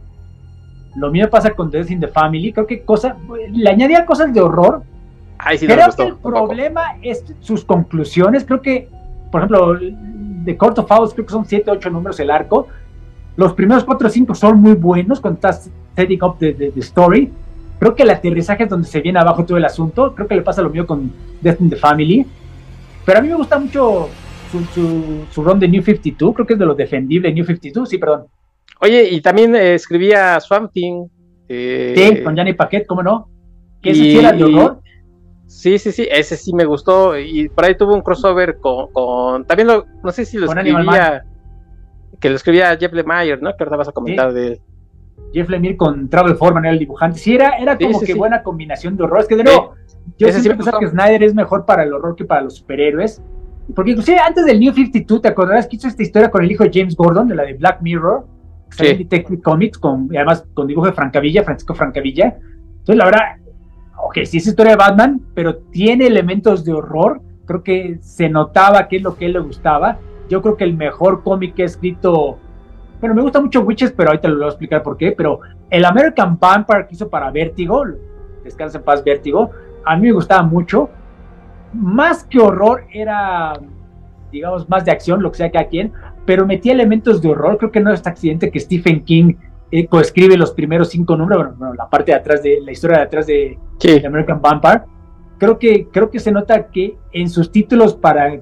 Lo 0.96 1.12
mismo 1.12 1.30
pasa 1.30 1.52
con 1.52 1.70
Death 1.70 1.92
in 1.92 2.00
the 2.00 2.08
Family. 2.08 2.54
Creo 2.54 2.68
que 2.68 2.82
cosa, 2.84 3.16
le 3.52 3.70
añadía 3.70 4.06
cosas 4.06 4.34
de 4.34 4.42
horror. 4.42 4.84
creo 5.60 5.90
que 5.96 6.04
el 6.04 6.16
problema 6.16 6.98
es 7.02 7.24
sus 7.40 7.66
conclusiones. 7.66 8.46
Creo 8.46 8.62
que, 8.62 8.90
por 9.32 9.42
ejemplo, 9.42 9.78
de 9.80 10.58
Court 10.58 10.78
of 10.80 10.92
Owls, 10.92 11.14
creo 11.14 11.26
que 11.26 11.32
son 11.32 11.46
7, 11.46 11.72
8 11.72 11.90
números 11.90 12.20
el 12.20 12.30
arco. 12.30 12.68
Los 13.36 13.54
primeros 13.54 13.84
4 13.84 14.08
o 14.08 14.12
5 14.12 14.36
son 14.36 14.62
muy 14.62 14.74
buenos 14.74 15.20
cuando 15.20 15.38
estás 15.38 15.70
setting 15.96 16.24
up 16.24 16.38
the, 16.38 16.54
the 16.54 16.80
story 16.80 17.32
Creo 17.84 17.96
que 17.96 18.04
el 18.04 18.12
aterrizaje 18.12 18.64
es 18.64 18.70
donde 18.70 18.88
se 18.88 19.02
viene 19.02 19.20
abajo 19.20 19.44
todo 19.44 19.58
el 19.58 19.66
asunto. 19.66 20.16
Creo 20.16 20.26
que 20.26 20.36
le 20.36 20.42
pasa 20.42 20.62
lo 20.62 20.70
mío 20.70 20.88
con 20.88 21.12
Death 21.42 21.60
in 21.60 21.70
the 21.70 21.76
Family. 21.76 22.26
Pero 23.04 23.20
a 23.20 23.22
mí 23.22 23.28
me 23.28 23.36
gusta 23.36 23.60
mucho 23.60 24.08
su, 24.50 24.64
su, 24.74 25.26
su 25.30 25.44
run 25.44 25.60
de 25.60 25.68
New 25.68 25.84
52. 25.84 26.34
Creo 26.34 26.48
que 26.48 26.54
es 26.54 26.60
de 26.60 26.66
los 26.66 26.78
defendibles 26.78 27.34
New 27.34 27.44
52. 27.44 27.90
Sí, 27.90 27.98
perdón. 27.98 28.24
Oye, 28.84 29.08
y 29.12 29.22
también 29.22 29.56
eh, 29.56 29.76
escribía 29.76 30.38
Swamp 30.42 30.70
Thing. 30.74 31.08
Eh, 31.48 31.94
sí, 31.96 32.22
con 32.22 32.36
Johnny 32.36 32.52
Paquet, 32.52 32.86
¿cómo 32.86 33.02
no? 33.02 33.30
Que 33.82 33.92
ese 33.92 34.02
sí 34.02 34.18
era 34.18 34.34
de 34.34 34.44
horror. 34.44 34.82
Sí, 35.48 35.80
sí, 35.80 35.94
sí, 35.94 36.06
ese 36.12 36.36
sí 36.36 36.54
me 36.54 36.66
gustó. 36.66 37.18
Y 37.18 37.48
por 37.48 37.64
ahí 37.64 37.78
tuvo 37.78 37.94
un 37.94 38.02
crossover 38.02 38.58
con. 38.60 39.46
también 39.46 39.68
lo. 39.70 39.86
No 40.04 40.12
sé 40.12 40.26
si 40.26 40.38
lo 40.38 40.48
escribía. 40.48 41.24
Que 42.20 42.30
lo 42.30 42.36
escribía 42.36 42.76
Jeff 42.78 42.92
Lemire, 42.92 43.38
¿no? 43.38 43.56
Que 43.56 43.64
ahorita 43.64 43.78
vas 43.78 43.88
a 43.88 43.94
comentar 43.94 44.34
de 44.34 44.48
él. 44.48 44.62
Jeff 45.34 45.48
Lemire 45.48 45.78
con 45.78 46.10
Travel 46.10 46.36
Foreman 46.36 46.66
era 46.66 46.74
el 46.74 46.80
dibujante. 46.80 47.20
Sí, 47.20 47.36
era, 47.36 47.58
era 47.58 47.78
como 47.78 48.02
que 48.02 48.14
buena 48.16 48.44
combinación 48.44 48.98
de 48.98 49.04
horror. 49.04 49.22
Es 49.22 49.28
que 49.28 49.38
de 49.38 49.46
nuevo, 49.46 49.76
yo 50.18 50.30
siempre 50.30 50.56
pensaba 50.56 50.80
que 50.80 50.90
Snyder 50.90 51.24
es 51.24 51.34
mejor 51.34 51.66
para 51.66 51.84
el 51.84 51.94
horror 51.94 52.18
que 52.18 52.26
para 52.26 52.42
los 52.42 52.56
superhéroes. 52.56 53.22
Porque 53.74 53.92
inclusive 53.92 54.20
antes 54.20 54.46
del 54.46 54.60
New 54.60 54.74
52, 54.74 55.22
¿te 55.22 55.30
acordarás 55.30 55.68
que 55.68 55.78
hizo 55.78 55.88
esta 55.88 56.04
historia 56.04 56.30
con 56.30 56.44
el 56.44 56.52
hijo 56.52 56.66
de 56.66 56.72
James 56.74 56.98
Gordon, 56.98 57.30
de 57.30 57.36
la 57.36 57.44
de 57.44 57.54
Black 57.54 57.82
Mirror? 57.82 58.33
Sí. 58.76 58.98
Detective 58.98 59.42
Comics, 59.42 59.78
con, 59.78 60.10
además 60.16 60.46
con 60.54 60.68
dibujo 60.68 60.88
de 60.88 60.94
Francavilla, 60.94 61.44
Francisco 61.44 61.74
Francavilla. 61.76 62.38
Entonces, 62.72 62.96
la 62.96 63.06
verdad, 63.06 63.22
ok, 64.04 64.20
sí 64.26 64.38
es 64.38 64.48
historia 64.48 64.72
de 64.72 64.78
Batman, 64.78 65.22
pero 65.34 65.58
tiene 65.58 66.08
elementos 66.08 66.66
de 66.66 66.74
horror. 66.74 67.22
Creo 67.46 67.64
que 67.64 68.00
se 68.02 68.30
notaba 68.30 68.88
qué 68.88 68.98
es 68.98 69.04
lo 69.04 69.16
que 69.16 69.26
a 69.26 69.28
él 69.28 69.34
le 69.34 69.40
gustaba. 69.40 70.00
Yo 70.30 70.42
creo 70.42 70.58
que 70.58 70.64
el 70.64 70.76
mejor 70.76 71.24
cómic 71.24 71.54
que 71.56 71.64
ha 71.64 71.66
escrito 71.66 72.40
bueno, 73.04 73.16
me 73.16 73.22
gusta 73.22 73.42
mucho 73.42 73.60
Witches, 73.60 73.92
pero 73.92 74.12
ahorita 74.12 74.30
lo 74.30 74.36
voy 74.36 74.46
a 74.46 74.48
explicar 74.48 74.82
por 74.82 74.96
qué. 74.96 75.12
Pero 75.12 75.42
el 75.70 75.84
American 75.84 76.40
Vampire 76.40 76.88
que 76.88 76.96
hizo 76.96 77.10
para 77.10 77.30
Vértigo, 77.32 77.84
Descansa 78.46 78.78
en 78.78 78.86
paz 78.86 79.04
Vértigo, 79.04 79.52
a 79.84 79.98
mí 79.98 80.04
me 80.04 80.14
gustaba 80.14 80.42
mucho. 80.42 80.90
Más 81.74 82.24
que 82.24 82.40
horror, 82.40 82.86
era, 82.94 83.60
digamos, 84.32 84.70
más 84.70 84.86
de 84.86 84.92
acción, 84.92 85.22
lo 85.22 85.34
que 85.34 85.38
sea 85.40 85.52
cada 85.52 85.66
quien, 85.66 85.92
pero 86.26 86.46
metía 86.46 86.74
elementos 86.74 87.22
de 87.22 87.30
horror. 87.30 87.58
Creo 87.58 87.72
que 87.72 87.80
no 87.80 87.92
es 87.92 88.00
este 88.00 88.10
accidente 88.10 88.52
que 88.52 88.60
Stephen 88.60 89.04
King 89.04 89.36
eh, 89.72 89.88
coescribe 89.88 90.38
los 90.38 90.52
primeros 90.52 90.90
cinco 90.90 91.16
números, 91.16 91.58
bueno, 91.58 91.74
la 91.74 91.90
parte 91.90 92.12
de 92.12 92.18
atrás 92.18 92.44
de 92.44 92.62
la 92.62 92.72
historia 92.72 92.98
de 92.98 93.04
atrás 93.04 93.28
de, 93.28 93.58
American 94.06 94.42
Vampire. 94.42 94.82
Creo 95.38 95.58
que, 95.58 95.88
creo 95.92 96.10
que 96.10 96.20
se 96.20 96.32
nota 96.32 96.68
que 96.68 96.96
en 97.12 97.30
sus 97.30 97.52
títulos 97.52 97.96
para 97.96 98.40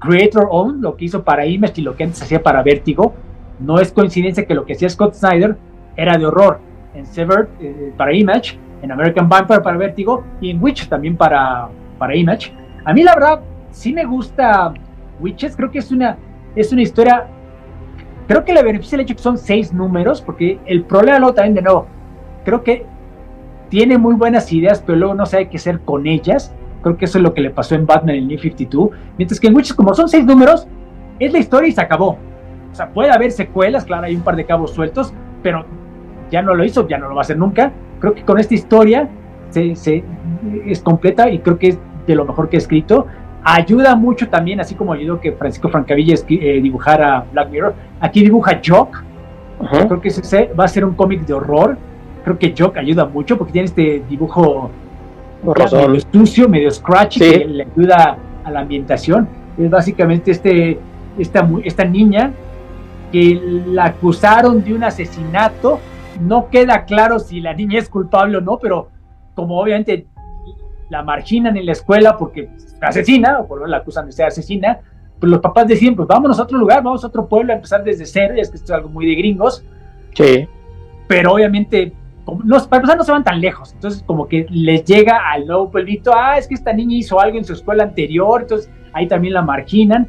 Creator 0.00 0.48
Own, 0.50 0.80
lo 0.80 0.96
que 0.96 1.04
hizo 1.04 1.22
para 1.22 1.46
Image 1.46 1.80
y 1.80 1.84
lo 1.84 1.94
que 1.94 2.04
antes 2.04 2.22
hacía 2.22 2.42
para 2.42 2.62
Vértigo, 2.62 3.14
no 3.60 3.78
es 3.78 3.92
coincidencia 3.92 4.46
que 4.46 4.54
lo 4.54 4.64
que 4.64 4.72
hacía 4.72 4.88
Scott 4.88 5.14
Snyder 5.14 5.56
era 5.96 6.16
de 6.18 6.26
horror. 6.26 6.58
En 6.94 7.06
Severed 7.06 7.48
eh, 7.60 7.92
para 7.96 8.14
Image, 8.14 8.58
en 8.82 8.90
American 8.90 9.28
Vampire 9.28 9.60
para 9.60 9.76
Vertigo 9.76 10.24
y 10.40 10.50
en 10.50 10.62
Witch 10.62 10.88
también 10.88 11.16
para, 11.16 11.68
para 11.98 12.16
Image. 12.16 12.52
A 12.84 12.92
mí 12.92 13.02
la 13.02 13.14
verdad 13.14 13.40
sí 13.70 13.92
me 13.92 14.04
gusta 14.04 14.74
Witches, 15.20 15.56
creo 15.56 15.70
que 15.70 15.78
es 15.78 15.90
una, 15.92 16.16
es 16.56 16.72
una 16.72 16.82
historia, 16.82 17.26
creo 18.28 18.44
que 18.44 18.52
le 18.52 18.62
beneficia 18.62 18.96
el 18.96 19.02
hecho 19.02 19.16
que 19.16 19.22
son 19.22 19.38
seis 19.38 19.72
números, 19.72 20.20
porque 20.20 20.58
el 20.66 20.84
problema 20.84 21.18
luego 21.18 21.34
también 21.34 21.54
de 21.54 21.62
nuevo, 21.62 21.86
creo 22.44 22.62
que 22.62 22.86
tiene 23.68 23.96
muy 23.96 24.14
buenas 24.14 24.52
ideas, 24.52 24.82
pero 24.84 24.98
luego 24.98 25.14
no 25.14 25.24
sabe 25.24 25.48
qué 25.48 25.56
hacer 25.56 25.80
con 25.80 26.06
ellas. 26.06 26.54
Creo 26.82 26.98
que 26.98 27.06
eso 27.06 27.18
es 27.18 27.24
lo 27.24 27.32
que 27.32 27.40
le 27.40 27.48
pasó 27.48 27.74
en 27.74 27.86
Batman 27.86 28.16
en 28.16 28.28
New 28.28 28.38
52. 28.38 28.90
Mientras 29.16 29.40
que 29.40 29.46
en 29.46 29.54
Witches, 29.54 29.72
como 29.72 29.94
son 29.94 30.10
seis 30.10 30.26
números, 30.26 30.66
es 31.18 31.32
la 31.32 31.38
historia 31.38 31.68
y 31.68 31.72
se 31.72 31.80
acabó. 31.80 32.18
O 32.70 32.74
sea, 32.74 32.90
puede 32.90 33.10
haber 33.10 33.30
secuelas, 33.30 33.84
claro, 33.84 34.04
hay 34.04 34.14
un 34.14 34.22
par 34.22 34.36
de 34.36 34.44
cabos 34.44 34.72
sueltos, 34.72 35.14
pero 35.42 35.64
ya 36.30 36.42
no 36.42 36.54
lo 36.54 36.64
hizo, 36.64 36.86
ya 36.86 36.98
no 36.98 37.08
lo 37.08 37.14
va 37.14 37.20
a 37.20 37.24
hacer 37.24 37.38
nunca. 37.38 37.72
Creo 38.00 38.14
que 38.14 38.24
con 38.24 38.38
esta 38.38 38.52
historia 38.52 39.08
se, 39.50 40.04
es 40.66 40.80
completa 40.80 41.30
y 41.30 41.38
creo 41.38 41.58
que 41.58 41.68
es 41.68 41.78
de 42.06 42.14
lo 42.14 42.24
mejor 42.24 42.48
que 42.48 42.56
he 42.56 42.58
escrito. 42.58 43.06
Ayuda 43.44 43.96
mucho 43.96 44.28
también, 44.28 44.60
así 44.60 44.74
como 44.74 44.92
ayudó 44.92 45.20
que 45.20 45.32
Francisco 45.32 45.68
Francavilla 45.68 46.14
eh, 46.28 46.60
dibujara 46.62 47.24
Black 47.32 47.50
Mirror. 47.50 47.74
Aquí 48.00 48.22
dibuja 48.22 48.60
Jock. 48.64 49.02
Creo 49.70 50.00
que 50.00 50.08
ese 50.08 50.50
va 50.58 50.64
a 50.64 50.68
ser 50.68 50.84
un 50.84 50.94
cómic 50.94 51.24
de 51.26 51.32
horror. 51.32 51.76
Creo 52.24 52.38
que 52.38 52.54
Jock 52.56 52.76
ayuda 52.76 53.04
mucho 53.04 53.36
porque 53.36 53.52
tiene 53.52 53.66
este 53.66 54.02
dibujo 54.08 54.70
medio 55.42 56.00
sucio, 56.12 56.48
medio 56.48 56.70
scratchy, 56.70 57.18
que 57.18 57.44
le 57.44 57.64
ayuda 57.64 58.16
a 58.44 58.50
la 58.50 58.60
ambientación. 58.60 59.28
Es 59.58 59.70
básicamente 59.70 60.30
este, 60.30 60.78
esta, 61.18 61.48
esta 61.64 61.84
niña 61.84 62.32
que 63.10 63.40
la 63.66 63.86
acusaron 63.86 64.62
de 64.62 64.74
un 64.74 64.84
asesinato. 64.84 65.80
No 66.20 66.48
queda 66.48 66.84
claro 66.84 67.18
si 67.18 67.40
la 67.40 67.54
niña 67.54 67.80
es 67.80 67.88
culpable 67.88 68.36
o 68.36 68.40
no, 68.40 68.58
pero 68.58 68.88
como 69.34 69.60
obviamente 69.60 70.06
la 70.92 71.02
marginan 71.02 71.56
en 71.56 71.64
la 71.64 71.72
escuela 71.72 72.18
porque 72.18 72.50
asesina, 72.82 73.40
o 73.40 73.48
por 73.48 73.66
la 73.68 73.78
acusan 73.78 74.06
de 74.06 74.12
ser 74.12 74.26
asesina, 74.26 74.80
pues 75.18 75.30
los 75.30 75.40
papás 75.40 75.66
deciden, 75.66 75.96
pues 75.96 76.06
vámonos 76.06 76.38
a 76.38 76.42
otro 76.42 76.58
lugar, 76.58 76.82
vamos 76.82 77.02
a 77.02 77.06
otro 77.06 77.26
pueblo 77.26 77.52
a 77.52 77.56
empezar 77.56 77.82
desde 77.82 78.04
cero, 78.04 78.34
y 78.36 78.40
es 78.40 78.50
que 78.50 78.56
esto 78.56 78.72
es 78.72 78.76
algo 78.76 78.90
muy 78.90 79.06
de 79.06 79.14
gringos. 79.14 79.64
Sí. 80.14 80.46
Pero 81.08 81.32
obviamente, 81.32 81.92
no, 82.44 82.62
para 82.68 82.82
empezar, 82.82 82.98
no 82.98 83.04
se 83.04 83.12
van 83.12 83.24
tan 83.24 83.40
lejos. 83.40 83.72
Entonces, 83.72 84.02
como 84.02 84.28
que 84.28 84.46
les 84.50 84.84
llega 84.84 85.30
al 85.30 85.46
nuevo 85.46 85.70
pueblito, 85.70 86.12
ah, 86.14 86.36
es 86.36 86.46
que 86.46 86.54
esta 86.54 86.74
niña 86.74 86.96
hizo 86.96 87.18
algo 87.18 87.38
en 87.38 87.44
su 87.44 87.54
escuela 87.54 87.84
anterior, 87.84 88.42
entonces 88.42 88.70
ahí 88.92 89.08
también 89.08 89.32
la 89.32 89.42
marginan. 89.42 90.08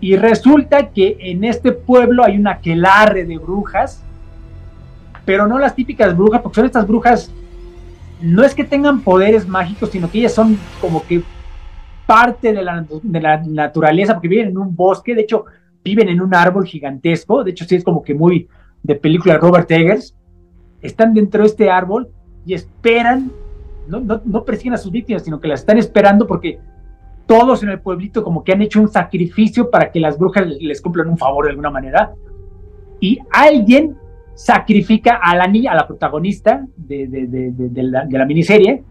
Y 0.00 0.16
resulta 0.16 0.88
que 0.88 1.18
en 1.20 1.44
este 1.44 1.72
pueblo 1.72 2.24
hay 2.24 2.38
una 2.38 2.60
quelarre 2.60 3.24
de 3.26 3.36
brujas, 3.36 4.02
pero 5.26 5.46
no 5.46 5.58
las 5.58 5.74
típicas 5.74 6.16
brujas, 6.16 6.40
porque 6.40 6.56
son 6.56 6.64
estas 6.64 6.86
brujas, 6.86 7.30
no 8.20 8.44
es 8.44 8.54
que 8.54 8.64
tengan 8.64 9.00
poderes 9.00 9.46
mágicos, 9.46 9.90
sino 9.90 10.10
que 10.10 10.18
ellas 10.18 10.34
son 10.34 10.58
como 10.80 11.04
que 11.06 11.22
parte 12.06 12.52
de 12.52 12.62
la, 12.62 12.86
de 13.02 13.20
la 13.20 13.42
naturaleza, 13.42 14.14
porque 14.14 14.28
viven 14.28 14.48
en 14.48 14.58
un 14.58 14.74
bosque, 14.74 15.14
de 15.14 15.22
hecho, 15.22 15.44
viven 15.84 16.08
en 16.08 16.20
un 16.20 16.34
árbol 16.34 16.66
gigantesco, 16.66 17.44
de 17.44 17.50
hecho, 17.50 17.64
sí 17.64 17.76
es 17.76 17.84
como 17.84 18.02
que 18.02 18.14
muy 18.14 18.48
de 18.82 18.94
película 18.94 19.38
Robert 19.38 19.70
Eggers, 19.70 20.14
están 20.80 21.14
dentro 21.14 21.42
de 21.42 21.48
este 21.48 21.70
árbol 21.70 22.08
y 22.44 22.54
esperan, 22.54 23.30
no, 23.88 24.00
no, 24.00 24.20
no 24.24 24.44
persiguen 24.44 24.74
a 24.74 24.78
sus 24.78 24.92
víctimas, 24.92 25.22
sino 25.24 25.40
que 25.40 25.48
las 25.48 25.60
están 25.60 25.78
esperando 25.78 26.26
porque 26.26 26.60
todos 27.26 27.62
en 27.62 27.70
el 27.70 27.80
pueblito 27.80 28.22
como 28.22 28.44
que 28.44 28.52
han 28.52 28.62
hecho 28.62 28.80
un 28.80 28.88
sacrificio 28.88 29.68
para 29.70 29.90
que 29.90 29.98
las 29.98 30.18
brujas 30.18 30.46
les 30.46 30.80
cumplan 30.80 31.08
un 31.08 31.18
favor 31.18 31.44
de 31.44 31.50
alguna 31.50 31.70
manera. 31.70 32.14
Y 33.00 33.18
alguien 33.32 33.96
sacrifica 34.36 35.18
a 35.22 35.34
la 35.34 35.46
niña, 35.46 35.72
a 35.72 35.74
la 35.74 35.86
protagonista 35.86 36.64
de, 36.76 37.08
de, 37.08 37.26
de, 37.26 37.50
de 37.52 37.82
la, 37.82 38.26
miniserie. 38.26 38.84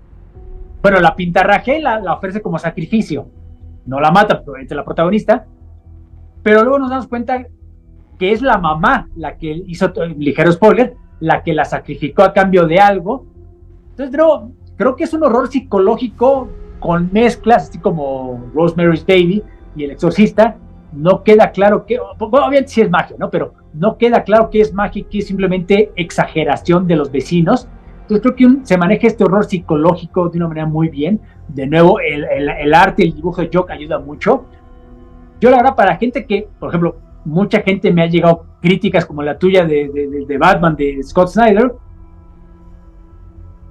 Bueno, 0.82 1.00
la 1.00 1.16
pintarraje 1.16 1.80
la, 1.80 2.00
la 2.00 2.14
ofrece 2.16 2.42
como 2.42 2.58
sacrificio. 2.58 3.28
No 3.86 4.00
la 4.00 4.12
mata, 4.12 4.42
pero 4.44 4.58
es 4.58 4.70
la 4.72 4.84
protagonista. 4.84 5.46
Pero 6.42 6.64
luego 6.64 6.80
nos 6.80 6.90
damos 6.90 7.08
cuenta 7.08 7.46
que 8.18 8.32
es 8.32 8.42
la 8.42 8.58
mamá 8.58 9.08
la 9.16 9.38
que 9.38 9.64
hizo, 9.68 9.94
ligero 10.18 10.52
spoiler, 10.52 10.96
la 11.20 11.44
que 11.44 11.54
la 11.54 11.64
sacrificó 11.64 12.24
a 12.24 12.34
cambio 12.34 12.66
de 12.66 12.80
algo. 12.80 13.28
Entonces, 13.92 14.16
creo, 14.16 14.52
creo 14.76 14.96
que 14.96 15.04
es 15.04 15.14
un 15.14 15.24
horror 15.24 15.48
psicológico 15.48 16.50
con 16.80 17.10
mezclas, 17.14 17.70
así 17.70 17.78
como 17.78 18.50
Rosemary's 18.54 19.06
Baby 19.06 19.44
y 19.76 19.84
El 19.84 19.92
Exorcista, 19.92 20.58
no 20.92 21.24
queda 21.24 21.52
claro 21.52 21.86
que, 21.86 22.00
obviamente 22.00 22.70
sí 22.70 22.82
es 22.82 22.90
magia, 22.90 23.16
¿no? 23.20 23.30
Pero 23.30 23.54
no 23.76 23.98
queda 23.98 24.24
claro 24.24 24.50
que 24.50 24.62
es 24.62 24.74
magia 24.74 25.02
y 25.02 25.04
que 25.04 25.20
es 25.20 25.28
simplemente 25.28 25.92
exageración 25.96 26.88
de 26.88 26.96
los 26.96 27.12
vecinos. 27.12 27.68
Entonces 28.02 28.22
creo 28.22 28.36
que 28.36 28.66
se 28.66 28.78
maneja 28.78 29.08
este 29.08 29.24
horror 29.24 29.46
psicológico 29.46 30.30
de 30.30 30.38
una 30.38 30.48
manera 30.48 30.66
muy 30.66 30.90
bien. 30.90 31.20
De 31.48 31.68
nuevo, 31.68 32.00
el, 32.00 32.24
el, 32.24 32.74
arte, 32.74 33.04
el 33.04 33.14
dibujo 33.14 33.42
de 33.42 33.50
Jock 33.52 33.72
ayuda 33.72 34.00
mucho. 34.00 34.46
Yo 35.42 35.50
la 35.50 35.58
verdad, 35.58 35.76
para 35.76 35.98
gente 35.98 36.26
que, 36.26 36.48
por 36.60 36.70
ejemplo, 36.70 36.98
mucha 37.26 37.62
gente 37.62 37.92
me 37.92 38.04
ha 38.04 38.08
llegado 38.08 38.46
críticas 38.62 39.06
como 39.06 39.22
la 39.24 39.38
tuya 39.38 39.66
de, 39.66 39.90
de, 39.90 40.26
de 40.26 40.38
Batman 40.38 40.76
de 40.76 41.02
Scott 41.04 41.30
Snyder, 41.30 41.74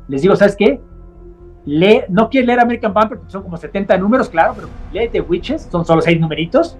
les 0.08 0.22
digo, 0.22 0.36
¿sabes 0.36 0.56
qué? 0.56 0.80
Lee, 1.66 2.02
no 2.08 2.28
quieres 2.28 2.46
leer 2.46 2.60
American 2.60 2.92
Vampire 2.92 3.22
son 3.26 3.42
como 3.42 3.56
70 3.56 3.96
números, 3.96 4.28
claro, 4.28 4.52
pero 4.54 4.68
lee 4.92 5.08
The 5.08 5.22
Witches, 5.22 5.62
son 5.70 5.84
solo 5.84 6.02
6 6.02 6.20
numeritos. 6.20 6.76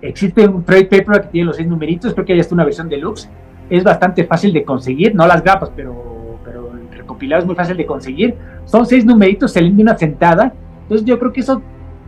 Existe 0.00 0.46
un 0.46 0.62
trade 0.64 0.84
paper 0.84 1.22
que 1.22 1.28
tiene 1.28 1.46
los 1.46 1.56
6 1.56 1.68
numeritos, 1.68 2.14
creo 2.14 2.24
que 2.24 2.32
hay 2.32 2.40
hasta 2.40 2.54
una 2.54 2.64
versión 2.64 2.88
deluxe. 2.88 3.28
Es 3.68 3.84
bastante 3.84 4.24
fácil 4.24 4.52
de 4.52 4.64
conseguir, 4.64 5.14
no 5.14 5.26
las 5.26 5.42
grapas, 5.42 5.70
pero, 5.74 6.38
pero 6.44 6.72
el 6.72 6.96
recopilado 6.96 7.40
es 7.40 7.46
muy 7.46 7.56
fácil 7.56 7.76
de 7.76 7.84
conseguir. 7.84 8.36
Son 8.64 8.86
6 8.86 9.04
numeritos, 9.04 9.52
se 9.52 9.60
leen 9.60 9.76
de 9.76 9.82
una 9.82 9.98
sentada. 9.98 10.52
Entonces 10.82 11.04
yo 11.04 11.18
creo 11.18 11.32
que 11.32 11.40
eso, 11.40 11.60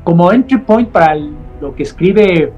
como 0.04 0.32
entry 0.32 0.58
point 0.58 0.88
para 0.88 1.14
lo 1.60 1.74
que 1.74 1.82
escribe 1.82 2.52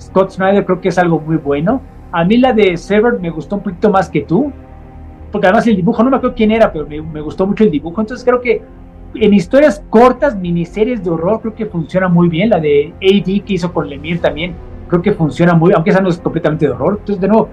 Scott 0.00 0.30
Snyder, 0.30 0.64
creo 0.64 0.80
que 0.80 0.88
es 0.88 0.98
algo 0.98 1.20
muy 1.20 1.36
bueno. 1.36 1.82
A 2.10 2.24
mí 2.24 2.38
la 2.38 2.52
de 2.52 2.76
Sever 2.76 3.20
me 3.20 3.30
gustó 3.30 3.56
un 3.56 3.62
poquito 3.62 3.90
más 3.90 4.08
que 4.08 4.22
tú, 4.22 4.50
porque 5.30 5.46
además 5.46 5.66
el 5.66 5.76
dibujo, 5.76 6.02
no 6.02 6.10
me 6.10 6.16
acuerdo 6.16 6.34
quién 6.34 6.50
era, 6.50 6.72
pero 6.72 6.86
me, 6.86 7.00
me 7.02 7.20
gustó 7.20 7.46
mucho 7.46 7.64
el 7.64 7.70
dibujo. 7.70 8.00
Entonces 8.00 8.24
creo 8.24 8.40
que 8.40 8.62
en 9.14 9.34
historias 9.34 9.84
cortas, 9.90 10.36
miniseries 10.36 11.02
de 11.04 11.10
horror, 11.10 11.40
creo 11.40 11.54
que 11.54 11.66
funciona 11.66 12.08
muy 12.08 12.28
bien. 12.28 12.50
La 12.50 12.60
de 12.60 12.94
AD 12.96 13.44
que 13.44 13.54
hizo 13.54 13.72
con 13.72 13.88
Lemire 13.88 14.18
también, 14.18 14.54
creo 14.88 15.02
que 15.02 15.12
funciona 15.12 15.54
muy 15.54 15.72
aunque 15.72 15.90
esa 15.90 16.00
no 16.00 16.08
es 16.08 16.18
completamente 16.18 16.66
de 16.66 16.72
horror. 16.72 16.96
Entonces, 17.00 17.20
de 17.20 17.28
nuevo, 17.28 17.48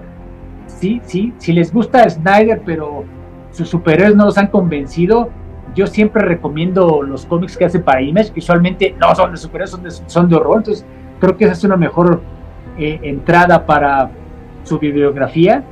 sí, 0.66 1.00
sí, 1.04 1.32
si 1.38 1.52
les 1.52 1.72
gusta 1.72 2.08
Snyder, 2.08 2.62
pero 2.64 3.04
sus 3.50 3.68
superhéroes 3.68 4.16
no 4.16 4.26
los 4.26 4.38
han 4.38 4.48
convencido, 4.48 5.30
yo 5.74 5.86
siempre 5.86 6.22
recomiendo 6.22 7.02
los 7.02 7.26
cómics 7.26 7.56
que 7.56 7.66
hace 7.66 7.78
para 7.78 8.00
Image, 8.00 8.32
que 8.32 8.40
usualmente 8.40 8.94
no 8.98 9.14
son 9.14 9.32
de 9.32 9.36
superhéroes, 9.36 9.70
son 9.70 9.82
de, 9.82 9.90
son 9.90 10.28
de 10.28 10.36
horror. 10.36 10.58
Entonces, 10.58 10.86
creo 11.20 11.36
que 11.36 11.44
esa 11.44 11.52
es 11.52 11.64
una 11.64 11.76
mejor 11.76 12.20
eh, 12.78 12.98
entrada 13.02 13.64
para 13.64 14.10
su 14.64 14.78
bibliografía 14.78 15.62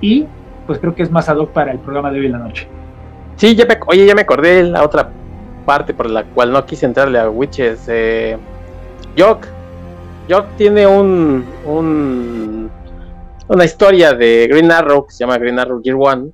y 0.00 0.26
pues 0.66 0.78
creo 0.78 0.94
que 0.94 1.02
es 1.02 1.10
más 1.10 1.28
ad 1.28 1.36
hoc 1.36 1.50
para 1.50 1.72
el 1.72 1.78
programa 1.78 2.10
de 2.10 2.20
hoy 2.20 2.26
en 2.26 2.32
la 2.32 2.38
noche. 2.38 2.68
Sí, 3.36 3.56
oye, 3.86 4.06
ya 4.06 4.14
me 4.14 4.22
acordé 4.22 4.62
la 4.62 4.82
otra 4.82 5.10
parte 5.64 5.92
por 5.92 6.08
la 6.08 6.24
cual 6.24 6.52
no 6.52 6.64
quise 6.64 6.86
entrarle 6.86 7.18
a 7.18 7.28
Witches. 7.28 7.84
Eh, 7.88 8.36
Jock. 9.18 9.55
Jock 10.28 10.46
tiene 10.56 10.86
un, 10.86 11.44
un, 11.64 12.70
una 13.48 13.64
historia 13.64 14.12
de 14.14 14.46
Green 14.48 14.70
Arrow 14.70 15.06
que 15.06 15.12
se 15.12 15.18
llama 15.20 15.38
Green 15.38 15.58
Arrow 15.58 15.80
Year 15.82 15.96
One. 15.98 16.30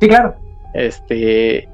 Sí, 0.00 0.08
claro. 0.08 0.34
Este 0.72 1.68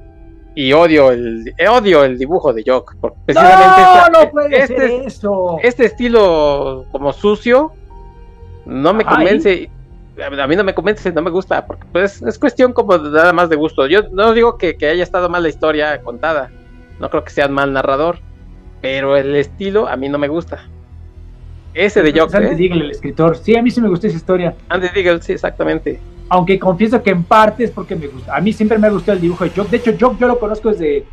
y 0.55 0.72
odio 0.72 1.12
el 1.12 1.55
odio 1.70 2.05
el 2.05 2.18
dibujo 2.18 2.52
de 2.52 2.64
Jock 2.66 2.97
porque 3.01 3.16
precisamente 3.24 3.80
no, 4.10 4.20
no 4.20 4.30
puede 4.30 4.59
este, 4.59 4.76
ser 4.76 4.90
eso. 5.06 5.59
este 5.62 5.86
estilo 5.86 6.86
como 6.90 7.12
sucio 7.12 7.72
no 8.66 8.92
me 8.92 9.05
convence 9.05 9.70
a 10.22 10.47
mí 10.47 10.56
no 10.56 10.64
me 10.64 10.74
convence, 10.74 11.12
no 11.12 11.22
me 11.22 11.30
gusta, 11.30 11.66
porque 11.66 11.84
pues 11.92 12.22
es 12.22 12.38
cuestión 12.38 12.72
como 12.72 12.98
nada 12.98 13.32
más 13.32 13.48
de 13.48 13.56
gusto. 13.56 13.86
Yo 13.86 14.02
no 14.10 14.34
digo 14.34 14.59
que, 14.59 14.76
que, 14.76 14.88
haya 14.88 15.02
estado 15.02 15.28
mal 15.28 15.42
la 15.42 15.48
historia 15.48 16.01
contada, 16.02 16.51
no 16.98 17.09
creo 17.10 17.24
que 17.24 17.30
sea 17.30 17.48
mal 17.48 17.72
narrador, 17.72 18.18
pero 18.82 19.16
el 19.16 19.34
estilo 19.34 19.88
a 19.88 19.97
mí 19.97 20.09
no 20.09 20.18
me 20.18 20.28
gusta. 20.28 20.68
Ese 21.74 22.02
de 22.02 22.18
Jock. 22.18 22.34
Andy 22.34 22.66
¿eh? 22.66 22.70
el 22.72 22.90
escritor. 22.90 23.36
Sí, 23.36 23.56
a 23.56 23.62
mí 23.62 23.70
sí 23.70 23.80
me 23.80 23.88
gusta 23.88 24.06
esa 24.06 24.16
historia. 24.16 24.55
Andy 24.68 24.88
Deagle, 24.94 25.22
sí, 25.22 25.32
exactamente. 25.32 26.01
Aunque 26.28 26.59
confieso 26.59 27.02
que 27.02 27.10
en 27.10 27.24
parte 27.24 27.64
es 27.64 27.70
porque 27.70 27.97
me 27.97 28.06
gusta. 28.06 28.36
A 28.36 28.40
mí 28.40 28.52
siempre 28.52 28.78
me 28.78 28.86
ha 28.86 28.90
gustado 28.90 29.16
el 29.16 29.22
dibujo 29.22 29.44
de 29.44 29.51
Jock. 29.51 29.68
De 29.68 29.76
hecho, 29.78 29.92
Jock 29.98 30.18
yo 30.18 30.28
lo 30.28 30.38
conozco 30.38 30.70
desde 30.70 31.05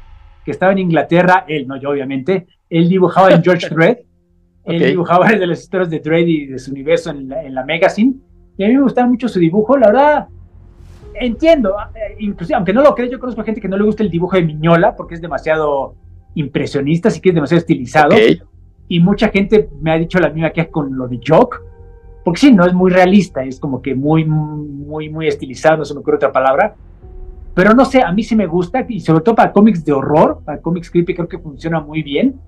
que 0.46 0.52
estaba 0.52 0.72
en 0.72 0.80
Inglaterra. 0.80 1.46
Él, 1.48 1.68
no 1.68 1.78
yo, 1.78 1.90
obviamente. 1.90 2.48
Él 2.70 2.90
dibujaba 2.90 3.32
en 3.32 3.44
George 3.44 3.70
Dredd. 3.70 3.98
Él 4.66 4.84
dibujaba 4.84 5.30
de 5.30 5.48
las 5.48 5.62
historias 5.62 5.90
de 5.90 6.00
Dredd 6.00 6.28
y 6.28 6.46
de 6.48 6.60
su 6.60 6.72
universo 6.72 7.10
en 7.12 7.30
la, 7.30 7.44
en 7.44 7.56
la 7.56 7.66
Magazine. 7.66 8.16
Y 8.58 8.64
a 8.64 8.68
mí 8.68 8.76
me 8.76 8.82
gustaba 8.82 9.08
mucho 9.08 9.30
su 9.30 9.40
dibujo. 9.40 9.78
La 9.78 9.88
verdad, 9.88 10.28
entiendo, 11.14 11.76
eh, 11.96 12.16
inclusive, 12.20 12.56
aunque 12.56 12.74
no 12.74 12.82
lo 12.82 12.94
crees, 12.96 13.12
yo 13.12 13.20
conozco 13.20 13.42
a 13.42 13.44
gente 13.44 13.62
que 13.62 13.68
no 13.68 13.78
le 13.78 13.84
gusta 13.84 14.04
el 14.04 14.10
dibujo 14.10 14.36
de 14.36 14.44
Miñola 14.44 14.96
porque 14.96 15.16
es 15.16 15.22
demasiado 15.22 15.96
impresionista, 16.36 17.10
así 17.10 17.20
que 17.20 17.30
es 17.30 17.36
demasiado 17.36 17.60
estilizado. 17.60 18.16
Y 18.88 19.00
mucha 19.00 19.30
gente 19.30 19.70
me 19.82 19.92
ha 19.92 19.98
dicho 19.98 20.20
la 20.20 20.30
misma 20.30 20.52
que 20.52 20.62
es 20.62 20.68
con 20.70 20.96
lo 20.98 21.08
de 21.08 21.20
Jock, 21.26 21.62
porque 22.24 22.40
sí, 22.40 22.52
no 22.52 22.66
es 22.66 22.74
muy 22.74 22.92
realista, 22.92 23.44
es 23.44 23.60
como 23.60 23.82
que 23.82 23.96
muy, 23.96 24.26
muy, 24.26 25.10
muy 25.10 25.28
estilizado, 25.28 25.78
no 25.78 25.86
se 25.86 25.94
me 25.94 26.02
ocurre 26.02 26.18
otra 26.18 26.32
palabra. 26.32 26.76
Pero 27.54 27.74
no 27.74 27.86
sé, 27.86 28.02
a 28.02 28.12
mí 28.12 28.24
sí 28.24 28.36
me 28.36 28.46
gusta, 28.46 28.86
y 28.88 29.00
sobre 29.00 29.22
todo 29.22 29.36
para 29.36 29.52
cómics 29.52 29.84
de 29.84 29.94
horror, 29.94 30.42
para 30.46 30.62
cómics 30.62 30.92
creepy, 30.92 31.16
creo 31.16 31.28
que 31.28 31.40
funciona 31.40 31.80
muy 31.80 32.04
bien. 32.04 32.40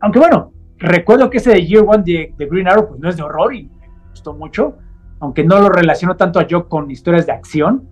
Aunque 0.00 0.18
bueno, 0.18 0.52
recuerdo 0.78 1.30
que 1.30 1.38
ese 1.38 1.50
de 1.50 1.66
Year 1.66 1.84
One 1.86 2.02
de, 2.04 2.34
de 2.36 2.46
Green 2.46 2.68
Arrow, 2.68 2.88
pues 2.88 3.00
no 3.00 3.08
es 3.08 3.16
de 3.16 3.22
horror 3.22 3.54
y 3.54 3.64
me 3.64 3.88
gustó 4.10 4.34
mucho 4.34 4.76
aunque 5.22 5.44
no 5.44 5.60
lo 5.60 5.68
relaciono 5.68 6.16
tanto 6.16 6.40
a 6.40 6.46
Jock 6.50 6.66
con 6.66 6.90
historias 6.90 7.26
de 7.26 7.32
acción, 7.32 7.88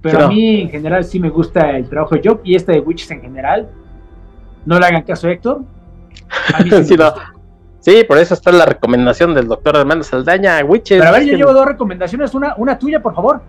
pero 0.00 0.24
a 0.24 0.28
mí 0.28 0.62
en 0.62 0.70
general 0.70 1.04
sí 1.04 1.20
me 1.20 1.28
gusta 1.28 1.76
el 1.76 1.86
trabajo 1.90 2.14
de 2.14 2.22
Jock 2.24 2.40
y 2.42 2.54
este 2.54 2.72
de 2.72 2.80
Witches 2.80 3.10
en 3.10 3.20
general. 3.20 3.68
No 4.64 4.78
le 4.78 4.86
hagan 4.86 5.02
caso 5.02 5.28
a 5.28 5.32
Héctor. 5.32 5.62
sí, 7.80 8.04
por 8.06 8.18
eso 8.18 8.34
está 8.34 8.52
la 8.52 8.66
recomendación 8.66 9.34
del 9.34 9.48
doctor 9.48 9.76
Armando 9.76 10.04
Saldaña, 10.04 10.64
Witches. 10.64 10.98
Pero 10.98 11.10
a 11.10 11.12
ver, 11.12 11.24
yo 11.24 11.36
llevo 11.36 11.52
dos 11.52 11.66
recomendaciones, 11.66 12.34
una, 12.34 12.54
una 12.56 12.78
tuya, 12.78 13.00
por 13.00 13.14
favor. 13.14 13.42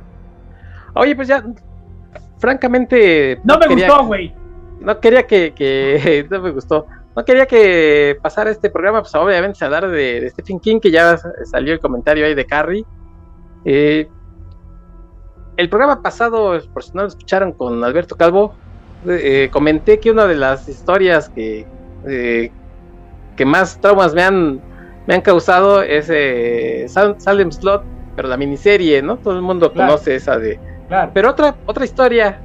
Oye, 0.95 1.16
pues 1.16 1.28
ya, 1.28 1.44
francamente... 2.40 3.40
No 3.44 3.58
me 3.58 3.68
gustó, 3.68 4.06
güey. 4.06 4.34
No 4.80 4.99
quería 4.99 5.26
que, 5.28 5.53
que... 5.53 6.28
No 6.30 6.41
me 6.41 6.52
gustó 6.52 6.86
no 7.16 7.26
quería 7.26 7.45
que 7.45 8.18
pasara 8.22 8.52
este 8.52 8.70
programa, 8.70 9.02
pues 9.02 9.14
obviamente 9.16 9.64
hablar 9.66 9.90
de, 9.90 10.22
de, 10.22 10.30
Stephen 10.30 10.60
King, 10.60 10.80
que 10.80 10.91
ya 10.91 11.18
salió 11.44 11.74
el 11.74 11.80
comentario 11.80 12.26
ahí 12.26 12.34
de 12.34 12.45
Carrie. 12.45 12.86
Eh, 13.66 14.08
el 15.58 15.70
programa 15.70 16.02
pasado, 16.02 16.58
por 16.74 16.84
si 16.84 16.91
no 16.94 17.02
lo 17.02 17.10
escucharon 17.10 17.52
con 17.52 17.84
Alberto 17.84 18.16
Calvo, 18.16 18.56
eh, 19.06 19.49
comenté 19.52 19.99
que 19.99 20.10
una 20.10 20.26
de 20.26 20.36
las 20.36 20.70
historias 20.70 21.28
que, 21.30 21.68
eh, 22.08 22.52
que 23.36 23.45
más 23.45 23.80
traumas 23.80 24.14
me 24.14 24.24
han, 24.24 24.62
me 25.08 25.16
han 25.16 25.22
causado 25.22 25.82
es 25.82 26.08
Salem 26.91 27.52
Slot, 27.52 27.84
pero 28.16 28.28
la 28.28 28.38
miniserie, 28.38 29.02
¿no? 29.02 29.18
Todo 29.18 29.36
el 29.36 29.41
mundo 29.41 29.74
conoce 29.74 30.16
esa 30.16 30.38
de... 30.38 30.60
Pero 31.14 31.30
otra, 31.30 31.56
otra 31.66 31.86
historia, 31.86 32.40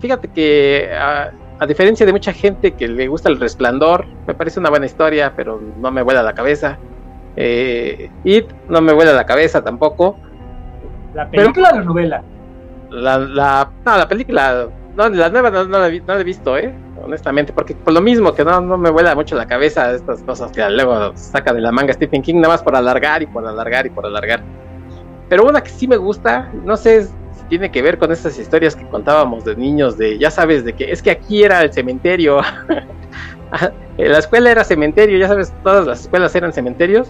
fíjate 0.00 0.28
que 0.28 0.90
a, 0.92 1.30
a, 1.60 1.66
diferencia 1.66 2.04
de 2.04 2.12
mucha 2.12 2.32
gente 2.32 2.72
que 2.72 2.88
le 2.88 3.06
gusta 3.06 3.28
el 3.28 3.38
resplandor, 3.38 4.04
me 4.26 4.34
parece 4.34 4.58
una 4.58 4.68
buena 4.68 4.86
historia, 4.86 5.32
pero 5.36 5.60
no 5.78 5.92
me 5.92 6.02
vuela 6.02 6.22
la 6.22 6.34
cabeza. 6.34 6.76
It 7.36 8.46
no 8.68 8.80
me 8.80 8.92
vuela 8.92 9.12
la 9.12 9.26
cabeza 9.26 9.62
tampoco 9.62 10.16
¿La 11.14 11.28
película 11.30 11.70
o 11.72 11.76
la 11.76 11.84
novela? 11.84 12.22
La, 12.90 13.18
la, 13.18 13.70
no, 13.84 13.96
la 13.98 14.08
película, 14.08 14.68
no, 14.96 15.08
la 15.08 15.28
nueva 15.30 15.50
no, 15.50 15.78
la, 15.78 15.88
he 15.88 16.24
visto, 16.24 16.58
¿eh? 16.58 16.74
Honestamente, 17.04 17.52
porque 17.52 17.74
por 17.74 17.92
lo 17.92 18.00
mismo 18.00 18.34
que 18.34 18.44
no, 18.44 18.60
no 18.62 18.78
me 18.78 18.90
vuela 18.90 19.14
mucho 19.14 19.36
la 19.36 19.46
cabeza 19.46 19.92
estas 19.92 20.22
cosas 20.22 20.50
que 20.52 20.66
luego 20.70 21.12
saca 21.14 21.52
de 21.52 21.60
la 21.60 21.70
manga 21.70 21.92
Stephen 21.92 22.22
King, 22.22 22.36
nada 22.36 22.48
más 22.48 22.62
por 22.62 22.74
alargar 22.74 23.22
y 23.22 23.26
por 23.26 23.46
alargar 23.46 23.84
y 23.84 23.90
por 23.90 24.06
alargar. 24.06 24.42
Pero 25.28 25.44
una 25.44 25.62
que 25.62 25.68
sí 25.68 25.86
me 25.86 25.98
gusta, 25.98 26.50
no 26.64 26.76
sé 26.78 27.04
si 27.04 27.44
tiene 27.50 27.70
que 27.70 27.82
ver 27.82 27.98
con 27.98 28.10
estas 28.10 28.38
historias 28.38 28.74
que 28.74 28.86
contábamos 28.88 29.44
de 29.44 29.54
niños, 29.54 29.98
de 29.98 30.18
ya 30.18 30.30
sabes, 30.30 30.64
de 30.64 30.72
que 30.72 30.90
es 30.90 31.02
que 31.02 31.10
aquí 31.10 31.42
era 31.42 31.60
el 31.62 31.72
cementerio. 31.72 32.40
la 33.98 34.18
escuela 34.18 34.50
era 34.50 34.64
cementerio, 34.64 35.18
ya 35.18 35.28
sabes, 35.28 35.52
todas 35.62 35.86
las 35.86 36.00
escuelas 36.00 36.34
eran 36.34 36.52
cementerios. 36.52 37.08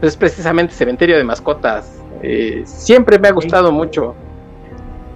Pues 0.00 0.12
es 0.12 0.16
precisamente 0.16 0.72
cementerio 0.74 1.16
de 1.16 1.24
mascotas. 1.24 2.02
Eh, 2.22 2.62
siempre 2.64 3.18
me 3.18 3.28
ha 3.28 3.32
gustado 3.32 3.70
mucho. 3.70 4.14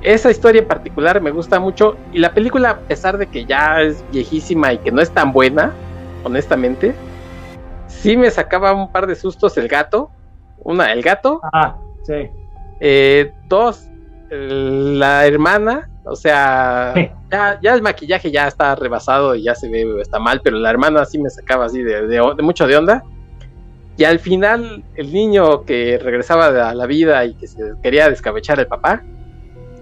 Esa 0.02 0.30
historia 0.30 0.62
en 0.62 0.68
particular 0.68 1.20
me 1.20 1.30
gusta 1.30 1.60
mucho. 1.60 1.96
Y 2.12 2.18
la 2.18 2.32
película, 2.32 2.70
a 2.70 2.78
pesar 2.78 3.18
de 3.18 3.26
que 3.26 3.44
ya 3.44 3.82
es 3.82 4.04
viejísima 4.10 4.72
y 4.72 4.78
que 4.78 4.90
no 4.90 5.00
es 5.00 5.10
tan 5.10 5.32
buena, 5.32 5.72
honestamente, 6.24 6.94
sí 7.86 8.16
me 8.16 8.30
sacaba 8.30 8.72
un 8.72 8.90
par 8.90 9.06
de 9.06 9.14
sustos 9.14 9.56
el 9.58 9.68
gato. 9.68 10.10
Una, 10.62 10.92
el 10.92 11.02
gato. 11.02 11.40
Ah, 11.52 11.76
sí. 12.04 12.30
Eh, 12.80 13.32
dos, 13.48 13.86
la 14.30 15.26
hermana, 15.26 15.90
o 16.04 16.16
sea, 16.16 16.94
ya, 17.30 17.74
el 17.74 17.82
maquillaje 17.82 18.30
ya 18.30 18.48
está 18.48 18.74
rebasado 18.74 19.34
y 19.34 19.44
ya 19.44 19.54
se 19.54 19.68
ve, 19.68 20.00
está 20.00 20.18
mal, 20.18 20.40
pero 20.42 20.58
la 20.58 20.70
hermana 20.70 21.04
sí 21.04 21.18
me 21.18 21.28
sacaba 21.28 21.66
así 21.66 21.82
de, 21.82 22.22
mucho 22.42 22.66
de 22.66 22.76
onda. 22.76 23.04
Y 23.96 24.04
al 24.04 24.18
final, 24.18 24.82
el 24.94 25.12
niño 25.12 25.64
que 25.64 25.98
regresaba 26.02 26.46
a 26.70 26.74
la 26.74 26.86
vida 26.86 27.24
y 27.26 27.34
que 27.34 27.46
se 27.46 27.74
quería 27.82 28.08
descabechar 28.08 28.58
al 28.58 28.66
papá, 28.66 29.02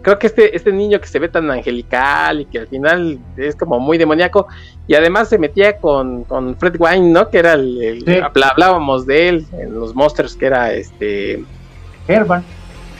creo 0.02 0.18
que 0.18 0.26
este, 0.28 0.56
este 0.56 0.72
niño 0.72 1.00
que 1.00 1.06
se 1.06 1.18
ve 1.18 1.28
tan 1.28 1.50
angelical 1.50 2.40
y 2.40 2.44
que 2.46 2.60
al 2.60 2.68
final 2.68 3.18
es 3.36 3.56
como 3.56 3.80
muy 3.80 3.98
demoníaco, 3.98 4.46
y 4.86 4.94
además 4.94 5.28
se 5.28 5.38
metía 5.38 5.78
con, 5.78 6.26
Fred 6.58 6.76
Wine, 6.78 7.10
¿no? 7.10 7.28
Que 7.28 7.38
era 7.38 7.54
el, 7.54 8.04
hablábamos 8.34 9.06
de 9.06 9.28
él 9.28 9.46
en 9.58 9.74
los 9.74 9.94
Monsters, 9.94 10.34
que 10.34 10.46
era 10.46 10.72
este 10.72 11.44
Herman. 12.06 12.44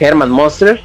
Herman 0.01 0.31
Monster 0.31 0.81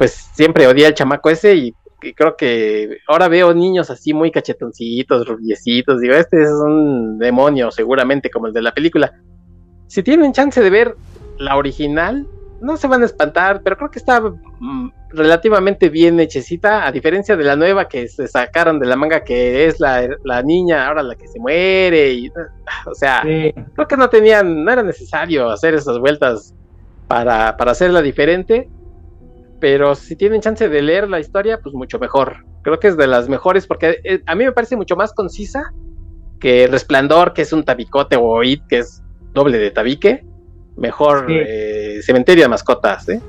pues 0.00 0.30
siempre 0.32 0.66
odié 0.66 0.86
al 0.86 0.94
chamaco 0.94 1.28
ese 1.28 1.54
y, 1.56 1.74
creo 2.16 2.34
que 2.34 3.00
ahora 3.06 3.28
veo 3.28 3.52
niños 3.52 3.90
así 3.90 4.14
muy 4.14 4.30
cachetoncitos, 4.30 5.28
rubiecitos, 5.28 6.00
digo, 6.00 6.14
este 6.14 6.40
es 6.40 6.48
un 6.48 7.18
demonio 7.18 7.70
seguramente 7.70 8.30
como 8.30 8.46
el 8.46 8.54
de 8.54 8.62
la 8.62 8.72
película. 8.72 9.12
Si 9.88 10.02
tienen 10.02 10.32
chance 10.32 10.58
de 10.62 10.70
ver 10.70 10.96
la 11.36 11.58
original, 11.58 12.26
no 12.60 12.76
se 12.76 12.86
van 12.88 13.02
a 13.02 13.06
espantar, 13.06 13.62
pero 13.62 13.76
creo 13.76 13.90
que 13.90 13.98
está 13.98 14.20
mm, 14.20 14.90
relativamente 15.10 15.88
bien 15.88 16.20
hechecita, 16.20 16.86
a 16.86 16.92
diferencia 16.92 17.36
de 17.36 17.44
la 17.44 17.56
nueva 17.56 17.88
que 17.88 18.08
se 18.08 18.28
sacaron 18.28 18.78
de 18.78 18.86
la 18.86 18.96
manga, 18.96 19.24
que 19.24 19.66
es 19.66 19.80
la, 19.80 20.42
niña, 20.42 20.86
ahora 20.86 21.02
la 21.02 21.14
que 21.14 21.28
se 21.28 21.38
muere, 21.38 22.12
y, 22.12 22.28
o 22.86 22.94
sea, 22.94 23.22
creo 23.22 23.88
que 23.88 23.96
no 23.96 24.08
tenían, 24.08 24.64
no 24.64 24.72
era 24.72 24.82
necesario 24.82 25.50
hacer 25.50 25.74
esas 25.74 25.98
vueltas 25.98 26.54
para, 27.08 27.56
para 27.56 27.72
hacerla 27.72 28.02
diferente 28.02 28.68
pero 29.60 29.94
si 29.94 30.16
tienen 30.16 30.40
chance 30.40 30.68
de 30.68 30.82
leer 30.82 31.08
la 31.08 31.20
historia, 31.20 31.60
pues 31.62 31.74
mucho 31.74 31.98
mejor. 31.98 32.44
Creo 32.62 32.80
que 32.80 32.88
es 32.88 32.96
de 32.96 33.06
las 33.06 33.28
mejores 33.28 33.66
porque 33.66 34.00
eh, 34.04 34.22
a 34.26 34.34
mí 34.34 34.44
me 34.44 34.52
parece 34.52 34.74
mucho 34.74 34.96
más 34.96 35.12
concisa 35.12 35.72
que 36.40 36.66
Resplandor, 36.66 37.34
que 37.34 37.42
es 37.42 37.52
un 37.52 37.64
tabicote, 37.64 38.16
o 38.18 38.42
It, 38.42 38.62
que 38.68 38.78
es 38.78 39.02
doble 39.34 39.58
de 39.58 39.70
tabique. 39.70 40.26
Mejor 40.80 41.26
eh, 41.28 42.00
Cementerio 42.02 42.44
de 42.44 42.48
Mascotas, 42.48 43.08
¿eh? 43.08 43.20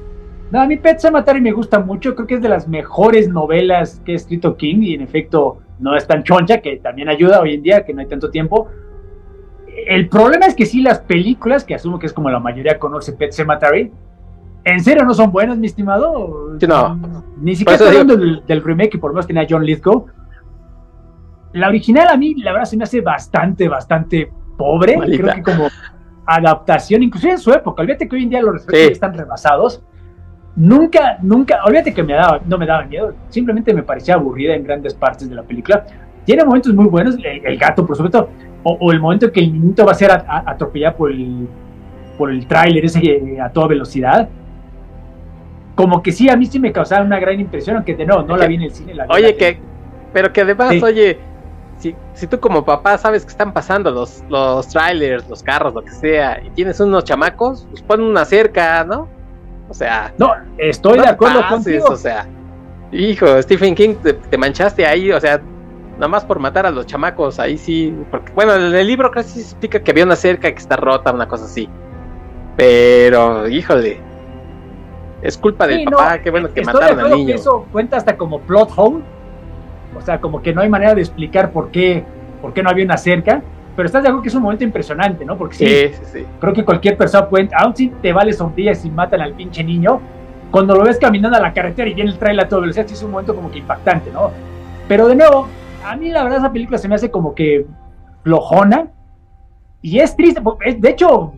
No, 0.49 0.59
a 0.59 0.65
mí 0.65 0.77
Pet 0.77 0.99
Sematary 0.99 1.39
me 1.39 1.51
gusta 1.51 1.79
mucho, 1.79 2.15
creo 2.15 2.27
que 2.27 2.35
es 2.35 2.41
de 2.41 2.49
las 2.49 2.67
mejores 2.67 3.29
novelas 3.29 4.01
que 4.03 4.13
ha 4.13 4.15
escrito 4.15 4.57
King 4.57 4.81
y 4.81 4.95
en 4.95 5.01
efecto 5.01 5.59
no 5.79 5.95
es 5.95 6.05
tan 6.07 6.23
choncha, 6.23 6.59
que 6.59 6.77
también 6.77 7.07
ayuda 7.07 7.39
hoy 7.39 7.53
en 7.53 7.63
día, 7.63 7.85
que 7.85 7.93
no 7.93 8.01
hay 8.01 8.07
tanto 8.07 8.29
tiempo. 8.29 8.67
El 9.87 10.09
problema 10.09 10.47
es 10.47 10.55
que 10.55 10.65
sí, 10.65 10.81
las 10.81 10.99
películas, 10.99 11.63
que 11.63 11.75
asumo 11.75 11.99
que 11.99 12.07
es 12.07 12.13
como 12.13 12.29
la 12.29 12.39
mayoría 12.39 12.79
conoce 12.79 13.13
Pet 13.13 13.31
Sematary, 13.31 13.91
¿En 14.63 14.83
serio 14.83 15.03
no 15.03 15.13
son 15.13 15.31
buenos, 15.31 15.57
mi 15.57 15.67
estimado? 15.67 16.57
no. 16.67 17.23
Ni 17.37 17.55
siquiera 17.55 17.73
estoy 17.73 17.97
hablando 17.97 18.17
del, 18.17 18.63
remake 18.63 18.91
que 18.91 18.97
por 18.99 19.09
lo 19.09 19.15
menos 19.15 19.27
tenía 19.27 19.47
John 19.49 19.65
Lithgow. 19.65 20.05
La 21.53 21.67
original 21.67 22.07
a 22.07 22.17
mí, 22.17 22.35
la 22.35 22.51
verdad, 22.51 22.65
se 22.65 22.77
me 22.77 22.83
hace 22.83 23.01
bastante, 23.01 23.67
bastante 23.67 24.31
pobre. 24.57 24.97
Creo 25.17 25.33
que 25.33 25.41
como 25.41 25.67
adaptación, 26.35 27.03
inclusive 27.03 27.33
en 27.33 27.39
su 27.39 27.51
época. 27.51 27.81
Olvídate 27.81 28.07
que 28.07 28.15
hoy 28.15 28.23
en 28.23 28.29
día 28.29 28.41
los 28.41 28.53
respetos 28.53 28.91
están 28.91 29.13
rebasados. 29.13 29.81
Nunca, 30.55 31.17
nunca, 31.21 31.63
olvídate 31.65 31.93
que 31.93 32.03
me 32.03 32.13
daba, 32.13 32.41
no 32.45 32.57
me 32.57 32.65
daba 32.65 32.85
miedo. 32.85 33.13
Simplemente 33.29 33.73
me 33.73 33.83
parecía 33.83 34.15
aburrida 34.15 34.55
en 34.55 34.63
grandes 34.63 34.93
partes 34.93 35.29
de 35.29 35.35
la 35.35 35.43
película. 35.43 35.85
Tiene 36.25 36.43
momentos 36.43 36.73
muy 36.73 36.85
buenos, 36.85 37.17
el, 37.23 37.57
gato, 37.57 37.85
por 37.85 37.95
supuesto, 37.95 38.29
o, 38.63 38.91
el 38.91 38.99
momento 38.99 39.27
en 39.27 39.31
que 39.31 39.39
el 39.39 39.53
niñito 39.53 39.85
va 39.85 39.93
a 39.93 39.95
ser 39.95 40.11
atropellado 40.11 40.97
por 40.97 41.11
el, 41.11 41.47
por 42.17 42.31
el 42.31 42.45
tráiler 42.45 42.85
ese 42.85 42.99
eh, 42.99 43.41
a 43.41 43.49
toda 43.49 43.67
velocidad 43.67 44.29
como 45.75 46.03
que 46.03 46.11
sí, 46.11 46.29
a 46.29 46.35
mí 46.35 46.45
sí 46.45 46.59
me 46.59 46.71
causaba 46.71 47.03
una 47.03 47.19
gran 47.19 47.39
impresión, 47.39 47.77
aunque 47.77 47.95
de 47.95 48.05
no, 48.05 48.23
no 48.23 48.37
la 48.37 48.45
vi 48.45 48.55
en 48.55 48.61
el 48.63 48.71
cine. 48.71 48.93
La 48.93 49.05
oye, 49.09 49.35
que, 49.35 49.57
pero 50.13 50.31
que 50.31 50.41
además, 50.41 50.75
oye, 50.83 51.17
si, 51.81 51.95
si 52.13 52.27
tú 52.27 52.39
como 52.39 52.63
papá 52.63 52.97
sabes 52.97 53.23
que 53.23 53.31
están 53.31 53.51
pasando 53.51 53.89
los, 53.89 54.23
los 54.29 54.67
trailers, 54.67 55.27
los 55.27 55.41
carros, 55.41 55.73
lo 55.73 55.83
que 55.83 55.91
sea, 55.91 56.41
y 56.45 56.49
tienes 56.51 56.79
unos 56.79 57.03
chamacos, 57.03 57.67
pues 57.71 57.81
pon 57.81 58.01
una 58.01 58.23
cerca, 58.23 58.83
¿no? 58.83 59.09
O 59.67 59.73
sea. 59.73 60.13
No, 60.17 60.33
estoy 60.57 60.99
de 60.99 61.07
acuerdo 61.07 61.41
contigo. 61.49 61.85
O 61.89 61.95
sea, 61.95 62.27
hijo, 62.91 63.41
Stephen 63.41 63.73
King, 63.73 63.95
te, 63.95 64.37
manchaste 64.37 64.85
ahí, 64.85 65.11
o 65.11 65.19
sea, 65.19 65.41
nada 65.93 66.07
más 66.07 66.23
por 66.23 66.39
matar 66.39 66.65
a 66.65 66.71
los 66.71 66.85
chamacos, 66.85 67.39
ahí 67.39 67.57
sí. 67.57 67.95
Porque, 68.11 68.31
bueno, 68.33 68.55
en 68.55 68.75
el 68.75 68.85
libro 68.85 69.09
casi 69.09 69.29
se 69.29 69.41
explica 69.41 69.79
que 69.79 69.91
había 69.91 70.03
una 70.03 70.15
cerca 70.15 70.51
que 70.51 70.59
está 70.59 70.75
rota, 70.75 71.11
una 71.11 71.27
cosa 71.27 71.45
así. 71.45 71.67
Pero, 72.57 73.47
híjole, 73.47 73.99
es 75.21 75.37
culpa 75.37 75.65
del 75.65 75.85
papá, 75.85 76.19
qué 76.19 76.29
bueno 76.29 76.53
que 76.53 76.63
mataron 76.63 76.99
al 76.99 77.11
niño. 77.11 77.27
Que 77.27 77.33
eso 77.33 77.65
cuenta 77.71 77.97
hasta 77.97 78.17
como 78.17 78.39
plot 78.41 78.71
hole, 78.75 79.01
o 80.01 80.05
sea, 80.05 80.19
como 80.19 80.41
que 80.41 80.53
no 80.53 80.61
hay 80.61 80.69
manera 80.69 80.95
de 80.95 81.01
explicar 81.01 81.51
por 81.51 81.69
qué, 81.69 82.03
por 82.41 82.53
qué 82.53 82.63
no 82.63 82.69
había 82.69 82.85
una 82.85 82.97
cerca, 82.97 83.41
pero 83.75 83.85
estás 83.85 84.03
de 84.03 84.09
acuerdo 84.09 84.23
que 84.23 84.29
es 84.29 84.35
un 84.35 84.43
momento 84.43 84.63
impresionante, 84.63 85.23
¿no? 85.23 85.37
Porque 85.37 85.55
sí, 85.93 86.01
sí, 86.11 86.25
creo 86.39 86.53
que 86.53 86.65
cualquier 86.65 86.97
persona 86.97 87.29
puede, 87.29 87.49
aun 87.55 87.75
si 87.75 87.89
te 87.89 88.11
vale 88.11 88.33
sombrillas 88.33 88.83
y 88.83 88.89
matan 88.89 89.21
al 89.21 89.33
pinche 89.33 89.63
niño, 89.63 90.01
cuando 90.49 90.75
lo 90.75 90.83
ves 90.83 90.97
caminando 90.97 91.37
a 91.37 91.41
la 91.41 91.53
carretera 91.53 91.89
y 91.89 91.93
viene 91.93 92.11
el 92.11 92.17
trailer 92.17 92.45
a 92.45 92.49
toda 92.49 92.61
velocidad, 92.61 92.85
sí 92.87 92.93
es 92.93 93.03
un 93.03 93.11
momento 93.11 93.35
como 93.35 93.49
que 93.51 93.59
impactante, 93.59 94.11
¿no? 94.11 94.31
Pero 94.87 95.07
de 95.07 95.15
nuevo, 95.15 95.47
a 95.85 95.95
mí 95.95 96.09
la 96.09 96.23
verdad 96.23 96.39
esa 96.39 96.51
película 96.51 96.77
se 96.77 96.87
me 96.87 96.95
hace 96.95 97.09
como 97.09 97.33
que 97.33 97.65
flojona 98.23 98.87
y 99.81 99.99
es 99.99 100.15
triste, 100.15 100.41
de 100.77 100.89
hecho, 100.89 101.33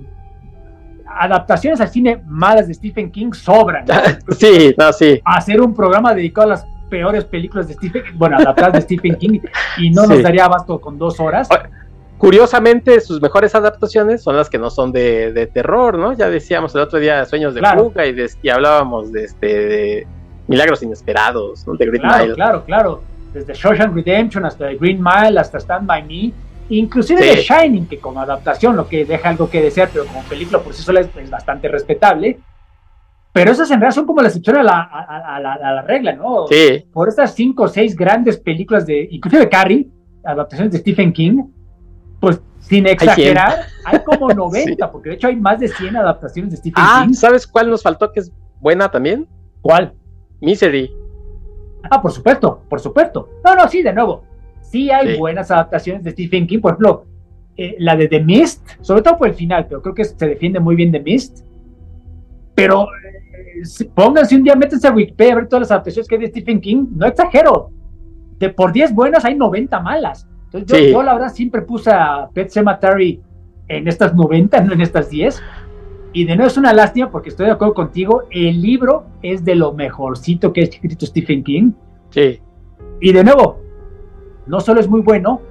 adaptaciones 1.05 1.79
al 1.79 1.89
cine 1.89 2.21
malas 2.25 2.67
de 2.67 2.73
Stephen 2.73 3.11
King 3.11 3.31
sobran. 3.33 3.85
Sí, 4.37 4.73
no, 4.77 4.91
sí. 4.91 5.21
Hacer 5.23 5.61
un 5.61 5.73
programa 5.73 6.13
dedicado 6.13 6.47
a 6.47 6.49
las 6.51 6.67
peores 6.93 7.25
películas 7.25 7.67
de 7.67 7.73
Stephen 7.73 8.03
bueno, 8.13 8.37
adaptadas 8.37 8.73
de 8.73 8.81
Stephen 8.81 9.15
King 9.15 9.39
y 9.79 9.89
no 9.89 10.05
nos 10.05 10.21
daría 10.21 10.45
abasto 10.45 10.79
con 10.79 10.99
dos 10.99 11.19
horas. 11.19 11.49
Curiosamente, 12.19 13.01
sus 13.01 13.19
mejores 13.19 13.55
adaptaciones 13.55 14.21
son 14.21 14.37
las 14.37 14.47
que 14.47 14.59
no 14.59 14.69
son 14.69 14.91
de, 14.91 15.49
terror, 15.51 15.97
¿no? 15.97 16.13
Ya 16.13 16.29
decíamos 16.29 16.75
el 16.75 16.81
otro 16.81 16.99
día 16.99 17.25
Sueños 17.25 17.55
de 17.55 17.61
fuga 17.61 18.03
y, 18.05 18.49
hablábamos 18.49 19.11
de, 19.11 19.23
este, 19.23 19.47
de 19.47 20.07
Milagros 20.47 20.83
Inesperados, 20.83 21.65
¿no? 21.65 21.73
De 21.73 21.87
Green 21.87 22.03
claro, 22.03 22.35
Claro, 22.35 22.63
claro. 22.63 23.03
Desde 23.33 23.55
Shawshank 23.55 23.95
Redemption 23.95 24.45
hasta 24.45 24.71
Green 24.73 25.03
Mile 25.03 25.39
hasta 25.39 25.57
Stand 25.57 25.87
By 25.87 26.03
Me 26.03 26.31
Inclusive 26.69 27.19
The 27.19 27.41
Shining, 27.41 27.87
que 27.87 27.97
como 27.97 28.21
adaptación, 28.21 28.75
lo 28.75 28.87
que 28.87 29.03
deja 29.03 29.29
algo 29.29 29.49
que 29.49 29.61
desear, 29.61 29.89
pero 29.91 30.05
como 30.05 30.21
película 30.23 30.59
por 30.59 30.75
sí 30.75 30.83
sola 30.83 31.01
es, 31.01 31.29
bastante 31.29 31.67
respetable. 31.67 32.39
Pero 33.33 33.51
esas 33.51 33.69
en 33.71 33.79
realidad 33.79 33.95
son 33.95 34.05
como 34.05 34.21
la 34.21 34.27
excepción 34.27 34.57
a 34.57 34.63
la, 34.63 34.81
a, 34.81 35.39
la, 35.39 35.81
regla, 35.81 36.13
¿no? 36.13 36.47
Sí. 36.47 36.85
Por 36.93 37.09
estas 37.09 37.33
cinco 37.33 37.63
o 37.63 37.67
seis 37.67 37.95
grandes 37.95 38.37
películas 38.37 38.85
de, 38.85 39.07
inclusive 39.11 39.43
de 39.43 39.49
Carrie, 39.49 39.89
adaptaciones 40.23 40.71
de 40.71 40.79
Stephen 40.79 41.11
King, 41.11 41.43
pues 42.19 42.39
sin 42.59 42.87
exagerar, 42.87 43.65
hay, 43.83 43.99
como 43.99 44.29
90, 44.33 44.91
porque 44.91 45.09
de 45.09 45.15
hecho 45.15 45.27
hay 45.27 45.35
más 45.35 45.59
de 45.59 45.67
100 45.67 45.97
adaptaciones 45.97 46.51
de 46.51 46.57
Stephen 46.57 46.83
ah, 46.85 47.03
King. 47.05 47.13
¿sabes 47.13 47.45
cuál 47.47 47.69
nos 47.69 47.81
faltó 47.83 48.11
que 48.11 48.21
es 48.21 48.31
buena 48.61 48.89
también? 48.89 49.27
¿Cuál? 49.61 49.93
Misery. 50.39 50.93
Ah, 51.89 52.01
por 52.01 52.11
supuesto, 52.11 52.61
por 52.69 52.79
supuesto. 52.79 53.29
No, 53.43 53.55
no, 53.55 53.67
sí, 53.67 53.81
de 53.81 53.91
nuevo 53.91 54.23
sí 54.73 54.89
hay 54.89 55.19
buenas 55.19 55.51
adaptaciones 55.51 56.03
de 56.03 56.11
Stephen 56.11 56.47
King, 56.47 56.59
por 56.59 56.71
ejemplo, 56.71 57.05
eh, 57.55 57.75
la 57.77 57.95
de 57.95 58.07
The 58.07 58.21
Mist, 58.21 58.67
sobre 58.81 59.03
todo 59.03 59.19
por 59.19 59.27
el 59.27 59.35
final, 59.35 59.67
pero 59.67 59.83
creo 59.83 59.93
que 59.93 60.03
se 60.03 60.27
defiende 60.27 60.59
muy 60.59 60.75
bien 60.75 60.91
The 60.91 60.99
Mist. 60.99 61.45
Pero 62.55 62.87
pónganse 63.93 64.35
un 64.35 64.43
día, 64.43 64.55
métanse 64.55 64.87
a 64.87 64.91
Wikipedia 64.91 65.33
a 65.33 65.35
ver 65.37 65.47
todas 65.47 65.61
las 65.61 65.71
adaptaciones 65.71 66.07
que 66.07 66.15
hay 66.15 66.21
de 66.21 66.27
Stephen 66.27 66.61
King, 66.61 66.85
no 66.95 67.05
exagero. 67.05 67.71
De 68.39 68.49
por 68.49 68.71
10 68.71 68.93
buenas 68.93 69.23
hay 69.25 69.35
90 69.35 69.79
malas. 69.79 70.27
Entonces 70.51 70.91
yo, 70.91 71.01
la 71.01 71.13
verdad 71.13 71.33
siempre 71.33 71.61
puse 71.61 71.91
a 71.91 72.29
Pet 72.33 72.49
Cemetery 72.49 73.21
en 73.67 73.87
estas 73.87 74.13
90, 74.13 74.61
no 74.61 74.73
en 74.73 74.81
estas 74.81 75.09
10. 75.09 75.41
Y 76.13 76.25
de 76.25 76.35
nuevo 76.35 76.47
es 76.47 76.57
una 76.57 76.73
lástima 76.73 77.09
porque 77.09 77.29
estoy 77.29 77.47
de 77.47 77.53
acuerdo 77.53 77.73
contigo, 77.73 78.23
el 78.29 78.61
libro 78.61 79.05
es 79.23 79.43
de 79.43 79.55
lo 79.55 79.73
mejorcito 79.73 80.53
que 80.53 80.61
ha 80.61 80.63
escrito 80.65 81.05
Stephen 81.05 81.43
King. 81.43 81.71
Sí. 82.11 82.39
Y 83.01 83.11
de 83.11 83.23
nuevo, 83.23 83.59
no 84.45 84.59
solo 84.59 84.79
es 84.79 84.87
muy 84.87 85.01
bueno, 85.01 85.41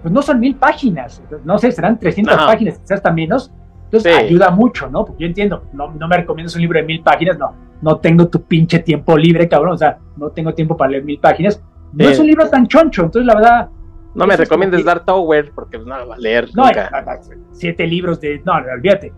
pues 0.00 0.12
no 0.12 0.22
son 0.22 0.40
mil 0.40 0.54
páginas, 0.54 1.22
no 1.44 1.58
sé, 1.58 1.72
serán 1.72 1.98
300 1.98 2.36
páginas, 2.36 2.78
quizás 2.78 2.92
hasta 2.92 3.12
menos. 3.12 3.52
Entonces 3.88 4.14
ayuda 4.14 4.50
mucho, 4.50 4.90
¿no? 4.90 5.06
Porque 5.06 5.22
yo 5.22 5.28
entiendo, 5.28 5.64
no, 5.72 5.90
no 5.92 6.08
me 6.08 6.18
recomiendas 6.18 6.54
un 6.54 6.60
libro 6.60 6.78
de 6.78 6.84
mil 6.84 7.00
páginas, 7.02 7.38
no, 7.38 7.54
no 7.80 7.96
tengo 7.98 8.28
tu 8.28 8.42
pinche 8.42 8.80
tiempo 8.80 9.16
libre, 9.16 9.48
cabrón, 9.48 9.72
o 9.72 9.78
sea, 9.78 9.98
no 10.16 10.28
tengo 10.30 10.52
tiempo 10.52 10.76
para 10.76 10.90
leer 10.90 11.04
mil 11.04 11.18
páginas. 11.18 11.62
No 11.94 12.06
es 12.06 12.18
un 12.18 12.26
libro 12.26 12.48
tan 12.50 12.66
choncho, 12.66 13.04
entonces 13.04 13.26
la 13.26 13.34
verdad... 13.34 13.68
No 14.14 14.26
me 14.26 14.36
recomiendes 14.36 14.84
Dark 14.84 15.06
Tower 15.06 15.52
porque 15.54 15.78
pues, 15.78 15.86
no 15.86 16.06
va 16.06 16.14
a 16.14 16.18
leer 16.18 16.48
no, 16.54 16.66
nunca. 16.66 16.90
siete 17.52 17.86
libros 17.86 18.20
de... 18.20 18.42
No, 18.44 18.52
olvídate. 18.54 19.12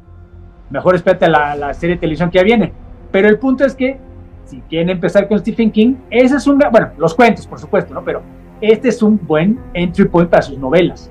Mejor 0.69 0.95
espérate 0.95 1.25
a 1.25 1.57
la, 1.57 1.75
serie 1.75 1.97
de 1.97 2.01
televisión 2.01 2.31
que 2.31 2.39
ya 2.39 2.45
viene. 2.45 2.73
Pero 3.11 3.29
el 3.29 3.39
punto 3.39 3.65
es 3.65 3.75
que 3.75 3.99
si 4.45 4.61
quieren 4.63 4.91
empezar 4.91 5.27
con 5.27 5.39
Stephen 5.41 5.73
King, 5.73 5.97
ese 6.11 6.37
es 6.37 6.47
un... 6.47 6.59
Bueno, 6.71 6.91
los 6.97 7.15
cuentos, 7.15 7.47
por 7.47 7.59
supuesto, 7.59 7.93
¿no? 7.93 8.05
Pero 8.05 8.23
este 8.61 8.89
es 8.89 9.03
un 9.03 9.19
buen 9.27 9.59
entry 9.75 10.05
point 10.05 10.31
para 10.31 10.43
sus 10.43 10.59
novelas. 10.59 11.11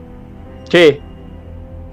Sí, 0.69 0.99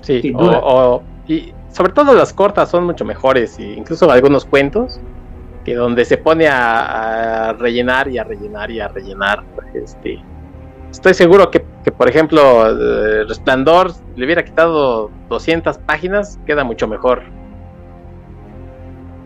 sí. 0.03 0.33
O, 0.37 1.03
y 1.27 1.53
sobre 1.77 1.93
todo 1.93 2.15
las 2.15 2.33
cortas 2.33 2.71
son 2.71 2.85
mucho 2.85 3.05
mejores, 3.05 3.59
e 3.59 3.75
incluso 3.75 4.11
algunos 4.11 4.47
cuentos 4.47 4.99
que 5.63 5.75
donde 5.75 6.07
se 6.07 6.17
pone 6.17 6.49
a, 6.49 7.55
rellenar 7.59 8.09
y 8.09 8.17
a 8.17 8.25
rellenar 8.25 8.71
y 8.71 8.81
a 8.81 8.89
rellenar. 8.89 9.45
Este, 9.75 10.19
estoy 10.91 11.13
seguro 11.13 11.51
que, 11.51 11.61
por 11.61 12.09
ejemplo, 12.09 13.25
Resplandor 13.29 13.93
le 14.15 14.25
hubiera 14.25 14.43
quitado 14.43 15.11
200 15.29 15.77
páginas, 15.79 16.41
queda 16.47 16.65
mucho 16.65 16.89
mejor. 16.89 17.25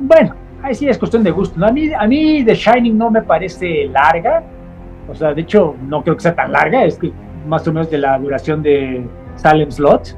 Bueno, 0.00 0.34
ahí 0.64 0.74
sí 0.74 0.88
es 0.88 0.98
cuestión 0.98 1.22
de 1.22 1.30
gusto. 1.30 1.64
A, 1.64 1.70
mí, 1.70 1.92
a 1.92 2.06
mí 2.08 2.44
The 2.44 2.56
Shining 2.56 2.98
no 2.98 3.12
me 3.12 3.22
parece 3.22 3.86
larga. 3.86 4.42
O 5.08 5.14
sea, 5.14 5.34
de 5.34 5.42
hecho, 5.42 5.76
no 5.86 6.02
creo 6.02 6.16
que 6.16 6.22
sea 6.22 6.34
tan 6.34 6.50
larga. 6.50 6.84
Es 6.84 6.98
que 6.98 7.12
más 7.46 7.68
o 7.68 7.72
menos 7.72 7.88
de 7.92 7.98
la 7.98 8.18
duración 8.18 8.60
de 8.60 9.06
Salem 9.36 9.70
Slot. 9.70 10.16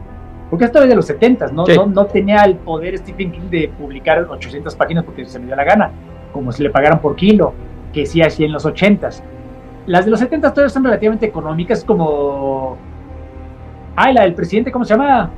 Porque 0.53 0.66
esto 0.66 0.83
es 0.83 0.89
de 0.91 0.95
los 0.95 1.07
70, 1.07 1.47
¿no? 1.47 1.65
¿no? 1.65 1.87
No, 1.87 2.05
tenía 2.05 2.45
el 2.45 2.57
poder 2.57 2.99
Stephen 2.99 3.33
King 3.33 3.49
de 3.49 3.70
publicar 3.70 4.27
800 4.29 4.77
páginas 4.77 5.03
porque 5.03 5.24
se 5.24 5.39
me 5.39 5.47
dio 5.47 5.57
la 5.57 5.65
gana 5.65 5.91
como 6.31 6.53
si 6.53 6.62
le 6.62 6.69
pagaran 6.69 7.01
por 7.01 7.16
kilo, 7.16 7.55
que 7.91 8.05
sí 8.05 8.20
hacía 8.20 8.45
en 8.45 8.53
los 8.53 8.66
80s. 8.66 9.23
Las 9.87 10.05
de 10.05 10.11
los 10.11 10.20
70 10.20 10.51
todavía 10.53 10.69
son 10.69 10.85
relativamente 10.85 11.24
económicas, 11.24 11.83
como. 11.83 12.77
Ah, 13.97 14.12
la 14.12 14.24
del 14.24 14.35
presidente, 14.35 14.70
¿cómo 14.70 14.85
se 14.85 14.93
llama? 14.93 15.31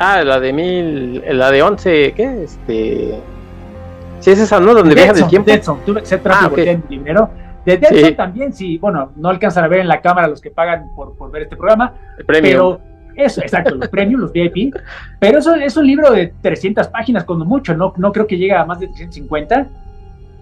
Ah, 0.00 0.24
la 0.24 0.40
de 0.40 0.52
mil. 0.52 1.22
La 1.38 1.52
de 1.52 1.62
11, 1.62 2.12
¿qué? 2.14 2.42
Este. 2.42 3.20
Sí, 4.18 4.32
es 4.32 4.40
esa, 4.40 4.58
¿no? 4.58 4.74
Donde 4.74 4.96
viaja 4.96 5.12
del 5.12 5.28
tiempo. 5.28 5.48
Deadson, 5.48 5.78
que 5.78 6.04
ser 6.04 6.20
ah, 6.24 6.48
okay. 6.50 6.82
dinero. 6.88 7.30
De 7.64 7.78
Deadson 7.78 8.16
también, 8.16 8.52
sí, 8.52 8.78
bueno, 8.78 9.12
no 9.14 9.28
alcanzan 9.28 9.62
a 9.62 9.68
ver 9.68 9.78
en 9.78 9.86
la 9.86 10.00
cámara 10.00 10.26
los 10.26 10.40
que 10.40 10.50
pagan 10.50 10.90
por, 10.96 11.14
por 11.16 11.30
ver 11.30 11.42
este 11.42 11.54
programa. 11.54 11.94
El 12.18 12.24
premio. 12.24 12.50
Pero 12.50 12.97
eso, 13.18 13.40
exacto, 13.40 13.74
los 13.74 13.88
premios, 13.88 14.20
los 14.20 14.32
VIP. 14.32 14.74
Pero 15.18 15.40
eso 15.40 15.54
es 15.56 15.76
un 15.76 15.86
libro 15.86 16.12
de 16.12 16.32
300 16.40 16.86
páginas, 16.88 17.24
cuando 17.24 17.44
mucho, 17.44 17.76
no, 17.76 17.92
no 17.96 18.12
creo 18.12 18.26
que 18.26 18.38
llegue 18.38 18.54
a 18.54 18.64
más 18.64 18.78
de 18.78 18.86
350. 18.86 19.66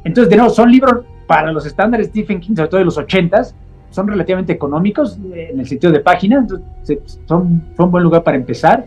Entonces, 0.05 0.31
de 0.31 0.37
nuevo, 0.37 0.51
son 0.51 0.71
libros 0.71 1.05
para 1.27 1.51
los 1.53 1.65
estándares 1.65 2.09
Stephen 2.09 2.39
King, 2.39 2.55
sobre 2.55 2.69
todo 2.69 2.79
de 2.79 2.85
los 2.85 2.99
80s, 2.99 3.55
son 3.91 4.09
relativamente 4.09 4.53
económicos 4.53 5.19
eh, 5.35 5.49
en 5.53 5.61
el 5.61 5.67
sentido 5.67 5.91
de 5.93 6.01
páginas, 6.01 6.47
son, 7.25 7.65
un 7.79 7.91
buen 7.91 8.05
lugar 8.05 8.23
para 8.23 8.37
empezar. 8.37 8.85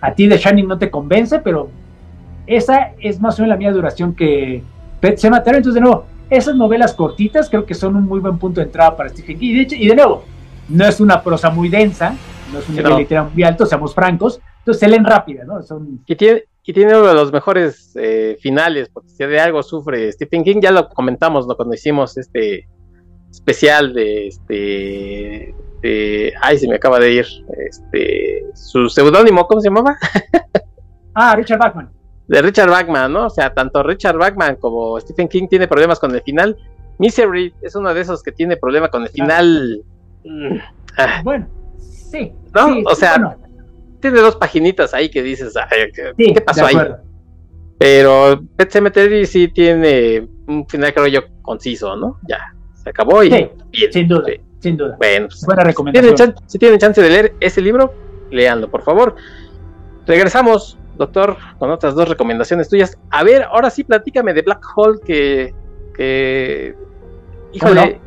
A 0.00 0.14
ti 0.14 0.26
The 0.26 0.38
Shining 0.38 0.66
no 0.66 0.78
te 0.78 0.90
convence, 0.90 1.40
pero 1.40 1.68
esa 2.46 2.92
es 3.00 3.20
más 3.20 3.38
o 3.38 3.42
menos 3.42 3.54
la 3.54 3.58
misma 3.58 3.74
duración 3.74 4.14
que 4.14 4.62
Pet 4.98 5.18
Sematary. 5.18 5.58
Entonces, 5.58 5.74
de 5.74 5.82
nuevo, 5.82 6.06
esas 6.30 6.56
novelas 6.56 6.94
cortitas 6.94 7.50
creo 7.50 7.66
que 7.66 7.74
son 7.74 7.96
un 7.96 8.06
muy 8.06 8.20
buen 8.20 8.38
punto 8.38 8.60
de 8.60 8.66
entrada 8.66 8.96
para 8.96 9.10
Stephen 9.10 9.38
King. 9.38 9.66
De, 9.66 9.76
y 9.76 9.88
de 9.88 9.94
nuevo, 9.94 10.24
no 10.70 10.86
es 10.86 11.00
una 11.00 11.22
prosa 11.22 11.50
muy 11.50 11.68
densa, 11.68 12.14
no 12.52 12.58
es 12.58 12.68
un 12.68 12.76
nivel 12.76 12.96
literario 12.96 13.30
muy 13.32 13.42
alto, 13.42 13.66
seamos 13.66 13.94
francos, 13.94 14.40
entonces 14.58 14.80
se 14.80 14.88
leen 14.88 15.04
rápida, 15.04 15.44
¿no? 15.44 15.62
Son... 15.62 16.00
Y 16.06 16.16
tiene, 16.16 16.44
y 16.70 16.72
tiene 16.72 16.96
uno 16.96 17.08
de 17.08 17.14
los 17.14 17.32
mejores 17.32 17.96
eh, 17.96 18.36
finales, 18.40 18.88
porque 18.90 19.08
si 19.08 19.24
de 19.24 19.40
algo 19.40 19.60
sufre 19.62 20.12
Stephen 20.12 20.44
King, 20.44 20.60
ya 20.60 20.70
lo 20.70 20.88
comentamos 20.88 21.46
¿no? 21.48 21.56
cuando 21.56 21.74
hicimos 21.74 22.16
este 22.16 22.68
especial 23.28 23.92
de 23.92 24.28
este 24.28 25.54
de, 25.82 26.32
ay 26.40 26.58
se 26.58 26.68
me 26.68 26.76
acaba 26.76 27.00
de 27.00 27.12
ir 27.12 27.26
este 27.68 28.44
su 28.54 28.88
seudónimo 28.88 29.46
cómo 29.46 29.60
se 29.60 29.68
llamaba 29.68 29.96
ah 31.14 31.34
Richard 31.36 31.58
Bachman. 31.58 31.90
De 32.28 32.40
Richard 32.40 32.70
Bachman 32.70 33.12
no 33.12 33.26
o 33.26 33.30
sea 33.30 33.52
tanto 33.52 33.82
Richard 33.82 34.16
Bachman 34.16 34.56
como 34.56 35.00
Stephen 35.00 35.26
King 35.28 35.48
tiene 35.48 35.66
problemas 35.66 35.98
con 35.98 36.14
el 36.14 36.22
final. 36.22 36.56
Misery 36.98 37.52
es 37.62 37.74
uno 37.74 37.92
de 37.94 38.00
esos 38.00 38.22
que 38.22 38.30
tiene 38.30 38.56
problemas 38.56 38.90
con 38.90 39.02
el 39.02 39.08
final. 39.08 39.82
Bueno 41.24 41.59
sí 42.10 42.32
no 42.54 42.80
o 42.84 42.94
sea 42.94 43.36
tiene 44.00 44.20
dos 44.20 44.36
paginitas 44.36 44.94
ahí 44.94 45.08
que 45.08 45.22
dices, 45.22 45.54
¿qué, 46.16 46.40
pasó 46.40 46.66
ahí? 46.66 46.76
Pero 47.78 48.42
Pet 48.56 48.70
Cemetery 48.70 49.26
sí 49.26 49.48
tiene 49.48 50.26
un 50.46 50.66
final, 50.68 50.92
creo 50.92 51.06
yo, 51.06 51.20
conciso, 51.42 51.96
¿no? 51.96 52.18
Ya, 52.28 52.54
se 52.74 52.90
acabó 52.90 53.22
y. 53.22 53.30
Sí, 53.30 53.86
sin 53.90 54.08
duda, 54.08 54.32
sin 54.58 54.76
duda. 54.76 54.96
Bueno, 54.98 55.28
pues, 55.28 55.44
buena 55.46 55.64
recomendación. 55.64 56.34
Si 56.46 56.58
tienen, 56.58 56.78
chance 56.78 57.00
de 57.00 57.08
leer 57.08 57.34
ese 57.40 57.60
libro, 57.60 57.94
leanlo, 58.30 58.70
por 58.70 58.82
favor. 58.82 59.16
Regresamos, 60.06 60.78
doctor, 60.96 61.36
con 61.58 61.70
otras 61.70 61.94
dos 61.94 62.08
recomendaciones 62.08 62.68
tuyas. 62.68 62.98
A 63.10 63.22
ver, 63.22 63.44
ahora 63.44 63.70
sí, 63.70 63.84
platícame 63.84 64.34
de 64.34 64.42
Black 64.42 64.62
Hole, 64.74 64.98
que. 65.04 65.54
que 65.94 66.74
híjole, 67.52 67.98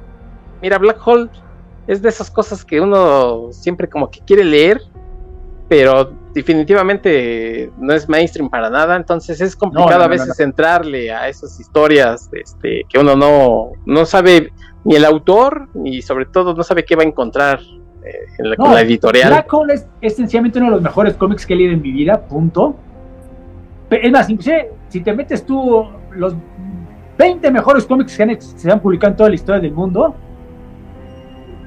mira, 0.62 0.78
Black 0.78 1.00
Hole 1.08 1.30
es 1.88 2.02
de 2.02 2.10
esas 2.10 2.32
cosas 2.32 2.64
que 2.64 2.80
uno 2.80 3.52
siempre 3.52 3.90
como 3.90 4.10
que 4.10 4.20
quiere 4.22 4.44
leer 4.44 4.82
pero 5.68 6.14
definitivamente 6.34 7.72
no 7.80 7.94
es 7.94 8.08
mainstream 8.10 8.50
para 8.50 8.70
nada, 8.70 8.96
entonces 8.96 9.40
es 9.42 9.56
complicado 9.56 10.04
a 10.04 10.08
veces 10.08 10.40
entrarle 10.40 11.12
a 11.12 11.28
esas 11.28 11.60
historias 11.60 12.30
este, 12.32 12.84
que 12.88 13.00
uno 13.00 13.16
no, 13.16 13.72
no 13.86 14.06
sabe 14.06 14.52
ni 14.84 14.96
el 14.96 15.06
autor, 15.06 15.70
ni 15.74 16.02
sobre 16.02 16.26
todo 16.26 16.54
no 16.54 16.62
sabe 16.62 16.84
qué 16.86 16.96
va 16.96 17.04
a 17.04 17.08
encontrar 17.08 17.60
eh, 18.04 18.12
en 18.38 18.50
la, 18.52 18.56
con 18.56 18.74
la 18.74 18.82
editorial. 18.82 19.30
Black 19.30 19.54
Hole 19.54 19.74
es, 19.74 19.88
esencialmente 20.02 20.60
uno 20.60 20.68
de 20.68 20.76
los 20.76 20.82
mejores 20.82 21.16
cómics 21.16 21.46
que 21.46 21.54
he 21.54 21.58
leído 21.58 21.74
en 21.74 21.82
mi 21.82 21.92
vida, 21.92 22.22
punto. 22.22 22.76
es 23.90 24.12
más, 24.12 24.28
si 24.90 25.02
te 25.02 25.14
metes 25.14 25.46
tú 25.46 25.88
los 26.12 26.36
20 27.18 27.50
mejores 27.52 27.86
cómics 27.86 28.18
que 28.18 28.38
se 28.40 28.72
han 28.72 28.80
publicado 28.80 29.12
en 29.12 29.18
toda 29.18 29.30
la 29.30 29.36
historia 29.36 29.62
del 29.62 29.72
mundo, 29.72 30.16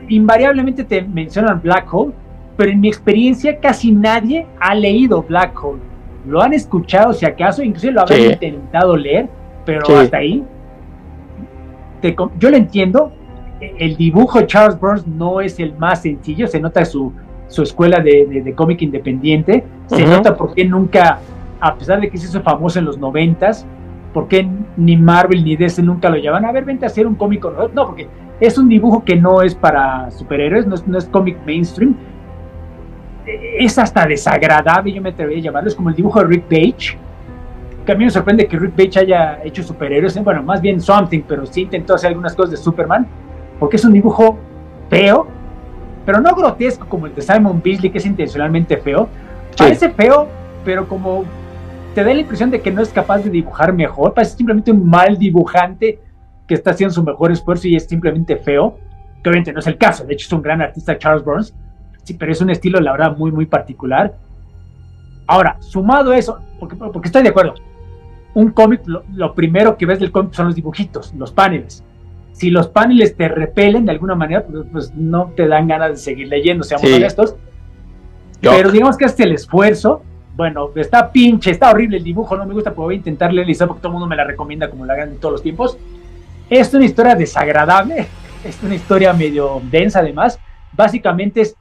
invariablemente 0.08 0.84
te 0.84 1.02
mencionan 1.02 1.60
Black 1.62 1.92
Hole 1.92 2.12
pero 2.56 2.70
en 2.70 2.80
mi 2.80 2.88
experiencia 2.88 3.58
casi 3.60 3.92
nadie 3.92 4.46
ha 4.60 4.74
leído 4.74 5.22
Black 5.22 5.62
Hole. 5.62 5.80
Lo 6.26 6.42
han 6.42 6.52
escuchado 6.52 7.12
si 7.12 7.26
acaso, 7.26 7.62
inclusive 7.62 7.92
lo 7.92 8.02
habían 8.02 8.32
intentado 8.32 8.96
leer, 8.96 9.28
pero 9.64 9.98
hasta 9.98 10.16
ahí. 10.16 10.42
yo 12.38 12.50
lo 12.50 12.56
entiendo, 12.56 13.12
el 13.60 13.96
dibujo 13.96 14.40
de 14.40 14.46
Charles 14.46 14.78
Burns 14.80 15.06
no 15.06 15.40
es 15.40 15.60
el 15.60 15.76
más 15.76 16.02
sencillo, 16.02 16.46
se 16.46 16.60
nota 16.60 16.84
su, 16.84 17.12
su 17.48 17.62
escuela 17.62 18.00
de, 18.00 18.52
cómic 18.56 18.82
independiente, 18.82 19.64
se 19.86 20.04
nota 20.04 20.34
por 20.36 20.54
qué 20.54 20.64
nunca, 20.64 21.20
a 21.60 21.74
pesar 21.74 22.00
de 22.00 22.10
que 22.10 22.16
se 22.16 22.26
hizo 22.26 22.40
famoso 22.42 22.78
en 22.78 22.86
los 22.86 22.98
noventas, 22.98 23.66
por 24.16 24.28
qué 24.28 24.48
ni 24.78 24.97
Marvel 24.97 25.44
ni 25.44 25.56
DC 25.56 25.82
nunca 25.82 26.09
lo 26.09 26.16
llevan 26.16 26.47
a 26.47 26.51
ver, 26.51 26.64
vente 26.64 26.86
a 26.86 26.88
hacer 26.88 27.06
un 27.06 27.16
cómic. 27.16 27.44
No, 27.74 27.84
porque 27.84 28.09
es 28.40 28.56
un 28.56 28.66
dibujo 28.66 29.05
que 29.05 29.14
no 29.14 29.43
es 29.43 29.55
para 29.55 30.10
superhéroes, 30.10 30.66
no 30.66 30.74
es, 30.74 30.86
no 30.88 30.97
es 30.97 31.05
cómic 31.05 31.36
mainstream, 31.44 31.94
es 33.26 33.78
hasta 33.78 34.06
desagradable, 34.06 34.90
yo 34.90 35.02
me 35.02 35.10
atrevería 35.10 35.40
a 35.40 35.44
llamarlo, 35.44 35.68
es 35.68 35.74
como 35.74 35.90
el 35.90 35.94
dibujo 35.94 36.18
de 36.20 36.28
Rick 36.28 36.44
Page, 36.44 36.98
que 37.84 37.93
a 37.93 37.94
mí 37.94 38.05
me 38.05 38.10
sorprende 38.10 38.47
que 38.47 38.59
Rick 38.59 38.72
Page 38.72 39.01
haya 39.01 39.44
hecho 39.44 39.62
superhéroes, 39.62 40.18
bueno, 40.24 40.43
más 40.43 40.62
bien 40.62 40.80
Something, 40.80 41.20
pero 41.28 41.44
sí 41.44 41.64
intentó 41.64 41.94
hacer 41.94 42.09
algunas 42.09 42.34
cosas 42.34 42.52
de 42.52 42.56
Superman, 42.56 43.06
porque 43.59 43.76
es 43.76 43.84
un 43.84 43.93
dibujo 43.93 44.38
feo, 44.88 45.26
pero 46.06 46.22
no 46.22 46.34
grotesco 46.34 46.86
como 46.88 47.05
el 47.05 47.14
de 47.14 47.20
Simon 47.20 47.60
Beasley, 47.62 47.90
que 47.90 47.98
es 47.98 48.06
intencionalmente 48.06 48.78
feo, 48.78 49.10
parece 49.59 49.90
feo, 49.90 50.26
pero 50.64 50.88
como 50.88 51.26
te 51.97 52.05
da 52.05 52.12
la 52.12 52.20
impresión 52.20 52.51
de 52.51 52.60
que 52.60 52.70
no 52.70 52.82
es 52.82 52.90
capaz 52.90 53.20
de 53.20 53.31
dibujar 53.31 53.73
mejor, 53.73 54.12
parece 54.12 54.36
simplemente 54.36 54.70
un 54.70 54.86
mal 54.86 55.16
dibujante 55.16 55.98
que 56.47 56.52
está 56.52 56.73
haciendo 56.73 56.93
su 56.93 57.02
mejor 57.02 57.32
esfuerzo 57.32 57.68
y 57.68 57.74
es 57.74 57.86
simplemente 57.86 58.36
feo, 58.36 58.77
que 59.23 59.31
obviamente 59.31 59.51
no 59.51 59.60
es 59.60 59.66
el 59.66 59.78
caso, 59.78 60.05
de 60.05 60.12
hecho 60.12 60.27
es 60.27 60.32
un 60.35 60.43
gran 60.43 60.60
artista 60.60 60.98
Charles 60.98 61.24
Burns, 61.24 61.55
sí, 62.02 62.12
pero 62.12 62.32
es 62.32 62.40
un 62.43 62.51
estilo, 62.51 62.81
la 62.81 62.93
verdad, 62.93 63.16
muy, 63.16 63.32
muy 63.32 63.47
particular. 63.47 64.14
Ahora, 65.27 65.56
sumado 65.60 66.12
a 66.12 66.18
eso, 66.18 66.39
porque, 66.60 66.77
porque 66.77 67.09
estoy 67.09 67.23
de 67.23 67.31
acuerdo, 67.31 67.55
un 68.35 68.51
cómic, 68.51 68.82
lo, 68.85 69.35
primero 69.35 69.78
que 69.78 69.86
ves 69.86 69.98
del 69.98 70.12
cómic 70.12 70.35
son 70.35 70.48
los 70.48 70.55
dibujitos, 70.55 71.14
los 71.14 71.32
paneles. 71.32 71.82
Si 72.32 72.51
los 72.51 72.68
paneles 72.68 73.16
te 73.16 73.27
repelen 73.27 73.86
de 73.86 73.93
alguna 73.93 74.14
manera, 74.14 74.44
pues, 74.44 74.66
pues 74.70 74.94
no 74.94 75.32
te 75.35 75.48
dan 75.48 75.66
ganas 75.66 75.93
de 75.93 75.97
seguir 75.97 76.28
leyendo, 76.28 76.62
seamos 76.62 76.93
honestos. 76.93 77.36
Pero 78.43 78.70
digamos 78.70 78.98
que 78.98 79.06
es 79.06 79.18
el 79.18 79.32
esfuerzo 79.32 80.02
bueno, 80.36 80.70
está 80.76 81.10
pinche, 81.10 81.50
está 81.50 81.70
horrible 81.70 81.96
el 81.96 82.04
dibujo, 82.04 82.36
no 82.36 82.44
me 82.44 82.52
gusta, 82.52 82.70
pero 82.70 82.82
voy 82.82 82.94
a 82.94 82.98
intentar 82.98 83.32
leer 83.32 83.46
porque 83.66 83.80
todo 83.80 83.88
el 83.88 83.92
mundo 83.92 84.06
me 84.06 84.16
la 84.16 84.24
recomienda 84.24 84.68
como 84.68 84.84
la 84.84 84.92
hagan 84.92 85.10
de 85.10 85.16
todos 85.16 85.32
los 85.32 85.42
tiempos. 85.42 85.78
Es 86.50 86.72
una 86.74 86.84
historia 86.84 87.14
desagradable, 87.14 88.06
es 88.44 88.62
una 88.62 88.74
historia 88.74 89.14
medio 89.14 89.62
densa 89.70 90.00
además. 90.00 90.38
Básicamente 90.74 91.40
es, 91.40 91.56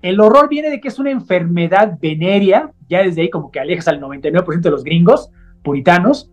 el 0.00 0.20
horror 0.20 0.48
viene 0.48 0.70
de 0.70 0.80
que 0.80 0.86
es 0.86 0.98
una 1.00 1.10
enfermedad 1.10 1.98
venérea, 2.00 2.70
ya 2.88 3.02
desde 3.02 3.22
ahí 3.22 3.30
como 3.30 3.50
que 3.50 3.58
alejas 3.58 3.88
al 3.88 4.00
99% 4.00 4.60
de 4.60 4.70
los 4.70 4.84
gringos 4.84 5.30
puritanos, 5.64 6.30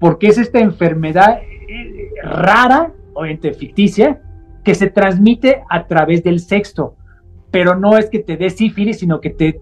porque 0.00 0.26
es 0.26 0.38
esta 0.38 0.58
enfermedad 0.58 1.40
eh, 1.40 2.10
rara, 2.24 2.92
obviamente 3.14 3.54
ficticia, 3.54 4.20
que 4.64 4.74
se 4.74 4.90
transmite 4.90 5.62
a 5.70 5.86
través 5.86 6.24
del 6.24 6.40
sexo, 6.40 6.96
pero 7.52 7.76
no 7.76 7.96
es 7.96 8.10
que 8.10 8.18
te 8.18 8.36
dé 8.36 8.50
sífilis, 8.50 8.98
sino 8.98 9.20
que 9.20 9.30
te 9.30 9.60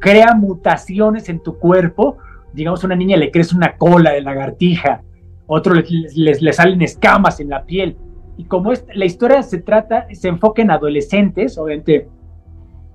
crea 0.00 0.34
mutaciones 0.34 1.28
en 1.28 1.40
tu 1.40 1.58
cuerpo. 1.58 2.16
Digamos, 2.52 2.82
a 2.82 2.86
una 2.86 2.96
niña 2.96 3.16
le 3.16 3.30
crece 3.30 3.54
una 3.54 3.76
cola 3.76 4.10
de 4.10 4.22
lagartija, 4.22 5.02
otro 5.46 5.74
le, 5.74 6.52
salen 6.52 6.82
escamas 6.82 7.38
en 7.38 7.50
la 7.50 7.64
piel. 7.64 7.96
Y 8.36 8.44
como 8.44 8.72
es, 8.72 8.84
la 8.94 9.04
historia 9.04 9.42
se 9.42 9.58
trata, 9.58 10.06
se 10.12 10.28
enfoca 10.28 10.62
en 10.62 10.70
adolescentes, 10.70 11.56
obviamente, 11.58 12.08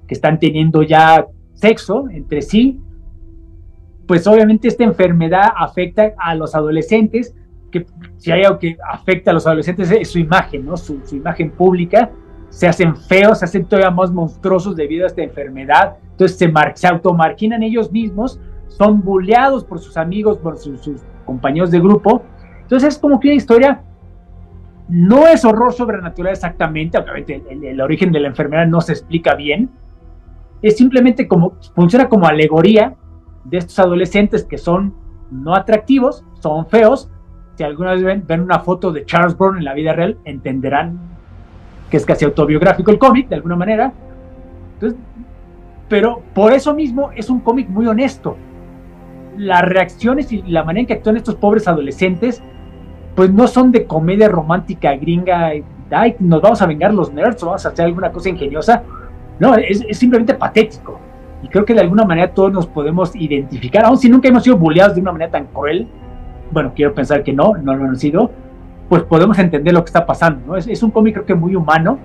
que 0.07 0.13
están 0.13 0.39
teniendo 0.39 0.83
ya 0.83 1.25
sexo 1.53 2.09
entre 2.09 2.41
sí, 2.41 2.81
pues 4.07 4.27
obviamente 4.27 4.67
esta 4.67 4.83
enfermedad 4.83 5.51
afecta 5.55 6.13
a 6.17 6.35
los 6.35 6.53
adolescentes, 6.55 7.35
que 7.71 7.85
si 8.17 8.31
hay 8.31 8.43
algo 8.43 8.59
que 8.59 8.77
afecta 8.87 9.31
a 9.31 9.33
los 9.33 9.47
adolescentes 9.47 9.89
es 9.91 10.09
su 10.09 10.19
imagen, 10.19 10.65
¿no? 10.65 10.77
Su, 10.77 11.01
su 11.05 11.15
imagen 11.15 11.51
pública, 11.51 12.11
se 12.55 12.69
hacen 12.69 12.95
feos, 12.95 13.39
se 13.39 13.45
hacen 13.45 13.65
todavía 13.65 13.91
más 13.91 14.13
monstruosos 14.13 14.77
debido 14.77 15.03
a 15.03 15.07
esta 15.07 15.21
enfermedad, 15.21 15.97
entonces 16.11 16.37
se, 16.37 16.49
se 16.75 16.87
automarquinan 16.87 17.61
ellos 17.63 17.91
mismos, 17.91 18.39
son 18.69 19.01
bulleados 19.01 19.65
por 19.65 19.79
sus 19.79 19.97
amigos, 19.97 20.37
por 20.37 20.57
sus, 20.57 21.03
compañeros 21.25 21.69
de 21.69 21.81
grupo. 21.81 22.23
Entonces 22.61 22.93
es 22.93 22.99
como 22.99 23.19
que 23.19 23.27
una 23.27 23.35
historia, 23.35 23.81
no 24.87 25.27
es 25.27 25.43
horror 25.43 25.73
sobrenatural 25.73 26.31
exactamente, 26.31 26.97
obviamente 26.97 27.43
el, 27.49 27.81
origen 27.81 28.13
de 28.13 28.21
la 28.21 28.29
enfermedad 28.29 28.67
no 28.67 28.79
se 28.79 28.93
explica 28.93 29.35
bien, 29.35 29.69
es 30.61 30.77
simplemente 30.77 31.27
como, 31.27 31.57
funciona 31.75 32.07
como 32.07 32.25
alegoría 32.25 32.95
de 33.43 33.57
estos 33.57 33.77
adolescentes 33.79 34.45
que 34.45 34.57
son 34.57 34.95
no 35.29 35.53
atractivos, 35.55 36.23
son 36.39 36.67
feos. 36.67 37.11
Si 37.55 37.65
alguna 37.65 37.91
vez 37.91 38.03
ven, 38.03 38.23
ven 38.25 38.39
una 38.39 38.59
foto 38.59 38.93
de 38.93 39.03
Charles 39.03 39.37
Brown 39.37 39.57
en 39.57 39.65
la 39.65 39.73
vida 39.73 39.91
real, 39.91 40.17
entenderán 40.23 41.14
que 41.89 41.97
es 41.97 42.05
casi 42.05 42.25
autobiográfico 42.25 42.91
el 42.91 42.97
cómic, 42.97 43.27
de 43.29 43.35
alguna 43.35 43.55
manera. 43.55 43.93
Entonces, 44.73 44.99
pero 45.87 46.21
por 46.33 46.53
eso 46.53 46.73
mismo 46.73 47.11
es 47.15 47.29
un 47.29 47.39
cómic 47.39 47.69
muy 47.69 47.87
honesto. 47.87 48.37
Las 49.37 49.61
reacciones 49.63 50.31
y 50.31 50.41
la 50.43 50.63
manera 50.63 50.81
en 50.81 50.87
que 50.87 50.93
actúan 50.93 51.17
estos 51.17 51.35
pobres 51.35 51.67
adolescentes, 51.67 52.41
pues 53.15 53.31
no 53.31 53.47
son 53.47 53.71
de 53.71 53.85
comedia 53.85 54.27
romántica 54.27 54.95
gringa, 54.95 55.51
ay, 55.91 56.15
nos 56.19 56.41
vamos 56.41 56.61
a 56.61 56.65
vengar 56.65 56.93
los 56.93 57.13
nerds 57.13 57.43
o 57.43 57.47
vamos 57.47 57.65
a 57.65 57.69
hacer 57.69 57.85
alguna 57.85 58.11
cosa 58.11 58.29
ingeniosa. 58.29 58.83
No, 59.39 59.55
es, 59.55 59.85
simplemente 59.91 60.33
patético. 60.33 60.99
Y 61.43 61.47
creo 61.49 61.65
que 61.65 61.73
de 61.73 61.81
alguna 61.81 62.05
manera 62.05 62.33
todos 62.33 62.51
nos 62.51 62.65
podemos 62.65 63.15
identificar, 63.15 63.85
aun 63.85 63.97
si 63.97 64.09
nunca 64.09 64.27
hemos 64.29 64.43
sido 64.43 64.57
bulleados 64.57 64.95
de 64.95 65.01
una 65.01 65.11
manera 65.11 65.31
tan 65.31 65.45
cruel. 65.47 65.87
Bueno, 66.51 66.71
quiero 66.75 66.93
pensar 66.93 67.23
que 67.23 67.33
no, 67.33 67.55
no 67.57 67.75
lo 67.75 67.85
han 67.85 67.97
sido. 67.97 68.31
Pues 68.89 69.03
podemos 69.03 69.37
entender 69.39 69.73
lo 69.73 69.83
que 69.83 69.89
está 69.89 70.05
pasando. 70.05 70.41
¿no? 70.47 70.55
Es, 70.57 70.83
un 70.83 70.91
cómic 70.91 71.15
creo 71.15 71.25
que 71.25 71.35
muy 71.35 71.55
humano. 71.55 71.97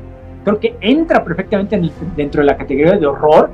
Creo 0.45 0.59
que 0.59 0.77
entra 0.81 1.23
perfectamente 1.23 1.81
dentro 2.17 2.41
de 2.41 2.47
la 2.47 2.57
categoría 2.57 2.97
de 2.97 3.07
horror 3.07 3.51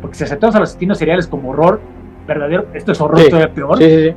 porque 0.00 0.16
si 0.16 0.24
aceptamos 0.24 0.54
a 0.56 0.60
los 0.60 0.70
asesinos 0.70 0.98
seriales 0.98 1.26
como 1.26 1.50
horror 1.50 1.80
verdadero, 2.26 2.66
esto 2.74 2.92
es 2.92 3.00
horror 3.00 3.20
todavía 3.28 3.52
peor. 3.52 3.78
de 3.78 4.14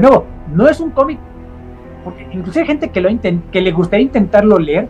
nuevo, 0.00 0.24
no 0.54 0.68
es 0.68 0.80
un 0.80 0.90
cómic, 0.90 1.18
porque 2.04 2.26
incluso 2.32 2.58
hay 2.58 2.66
gente 2.66 2.90
que, 2.90 3.00
lo 3.00 3.10
que 3.50 3.60
le 3.60 3.72
gustaría 3.72 4.04
intentarlo 4.04 4.58
leer, 4.58 4.88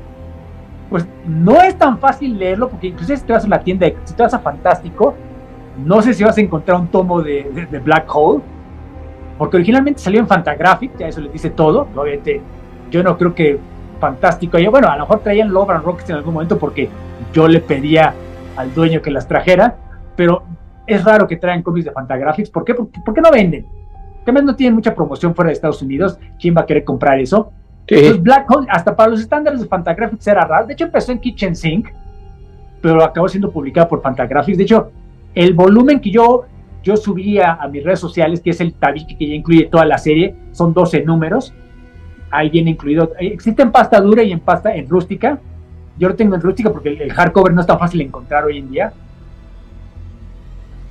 pues 0.90 1.06
no 1.26 1.60
es 1.62 1.76
tan 1.76 1.98
fácil 1.98 2.38
leerlo, 2.38 2.68
porque 2.68 2.88
incluso 2.88 3.16
si 3.16 3.22
te 3.22 3.32
vas 3.32 3.44
a 3.44 3.48
la 3.48 3.60
tienda, 3.60 3.86
si 4.04 4.14
te 4.14 4.22
vas 4.22 4.34
a 4.34 4.38
Fantástico, 4.38 5.14
no 5.84 6.02
sé 6.02 6.14
si 6.14 6.24
vas 6.24 6.36
a 6.36 6.40
encontrar 6.40 6.80
un 6.80 6.88
tomo 6.88 7.22
de, 7.22 7.68
Black 7.84 8.06
Hole, 8.14 8.42
porque 9.38 9.56
originalmente 9.56 10.00
salió 10.00 10.20
en 10.20 10.26
Fantagraphic, 10.26 10.98
ya 10.98 11.08
eso 11.08 11.20
les 11.20 11.32
dice 11.32 11.50
todo, 11.50 11.88
obviamente 11.94 12.40
yo 12.90 13.02
no 13.02 13.16
creo 13.16 13.34
que 13.34 13.58
Fantástico, 14.00 14.58
yo, 14.58 14.70
bueno, 14.70 14.88
a 14.88 14.96
lo 14.96 15.02
mejor 15.02 15.20
traían 15.20 15.52
Love 15.52 15.70
and 15.70 15.84
Rockets 15.84 16.10
en 16.10 16.16
algún 16.16 16.34
momento 16.34 16.56
porque 16.56 16.88
yo 17.32 17.48
le 17.48 17.60
pedía 17.60 18.14
al 18.56 18.72
dueño 18.72 19.02
que 19.02 19.10
las 19.10 19.26
trajera, 19.26 19.76
pero 20.14 20.44
es 20.86 21.04
raro 21.04 21.26
que 21.26 21.36
traigan 21.36 21.62
cómics 21.62 21.86
de 21.86 21.90
Fantagraphics. 21.90 22.50
¿Por 22.50 22.64
qué? 22.64 22.74
¿Por, 22.74 23.14
qué 23.14 23.20
no 23.20 23.30
venden? 23.30 23.66
Además 24.22 24.44
no 24.44 24.56
tienen 24.56 24.74
mucha 24.74 24.94
promoción 24.94 25.34
fuera 25.34 25.48
de 25.48 25.54
Estados 25.54 25.82
Unidos. 25.82 26.18
¿Quién 26.38 26.54
va 26.56 26.60
a 26.60 26.66
querer 26.66 26.84
comprar 26.84 27.18
eso? 27.18 27.50
Entonces 27.86 28.22
Black 28.22 28.48
Hole, 28.50 28.66
hasta 28.70 28.94
para 28.94 29.10
los 29.10 29.20
estándares 29.20 29.60
de 29.60 29.66
Fantagraphics 29.66 30.26
era 30.26 30.44
raro. 30.44 30.66
De 30.66 30.74
hecho 30.74 30.84
empezó 30.84 31.10
en 31.10 31.18
Kitchen 31.18 31.56
Sink, 31.56 31.88
pero 32.80 33.02
acabó 33.02 33.28
siendo 33.28 33.50
publicado 33.50 33.88
por 33.88 34.00
Fantagraphics. 34.00 34.58
De 34.58 34.64
hecho, 34.64 34.92
el 35.34 35.54
volumen 35.54 35.98
que 35.98 36.10
yo, 36.10 36.44
yo 36.88 36.96
subía 36.96 37.52
a 37.52 37.68
mis 37.68 37.84
redes 37.84 38.00
sociales, 38.00 38.40
que 38.40 38.48
es 38.48 38.62
el 38.62 38.72
tabique 38.72 39.14
que 39.18 39.28
ya 39.28 39.34
incluye 39.34 39.66
toda 39.66 39.84
la 39.84 39.98
serie, 39.98 40.34
son 40.52 40.72
12 40.72 41.02
números. 41.02 41.52
Ahí 42.30 42.48
viene 42.48 42.70
incluido, 42.70 43.12
existe 43.20 43.60
en 43.60 43.70
pasta 43.70 44.00
dura 44.00 44.22
y 44.22 44.32
en 44.32 44.40
pasta 44.40 44.74
en 44.74 44.88
rústica. 44.88 45.38
Yo 45.98 46.08
lo 46.08 46.16
tengo 46.16 46.34
en 46.34 46.40
rústica 46.40 46.70
porque 46.70 46.88
el, 46.88 47.12
hardcover 47.12 47.52
no 47.52 47.60
es 47.60 47.66
tan 47.66 47.78
fácil 47.78 47.98
de 47.98 48.06
encontrar 48.06 48.46
hoy 48.46 48.56
en 48.56 48.70
día. 48.70 48.94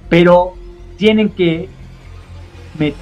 Pero 0.08 0.54
tienen 0.98 1.30
que. 1.30 1.68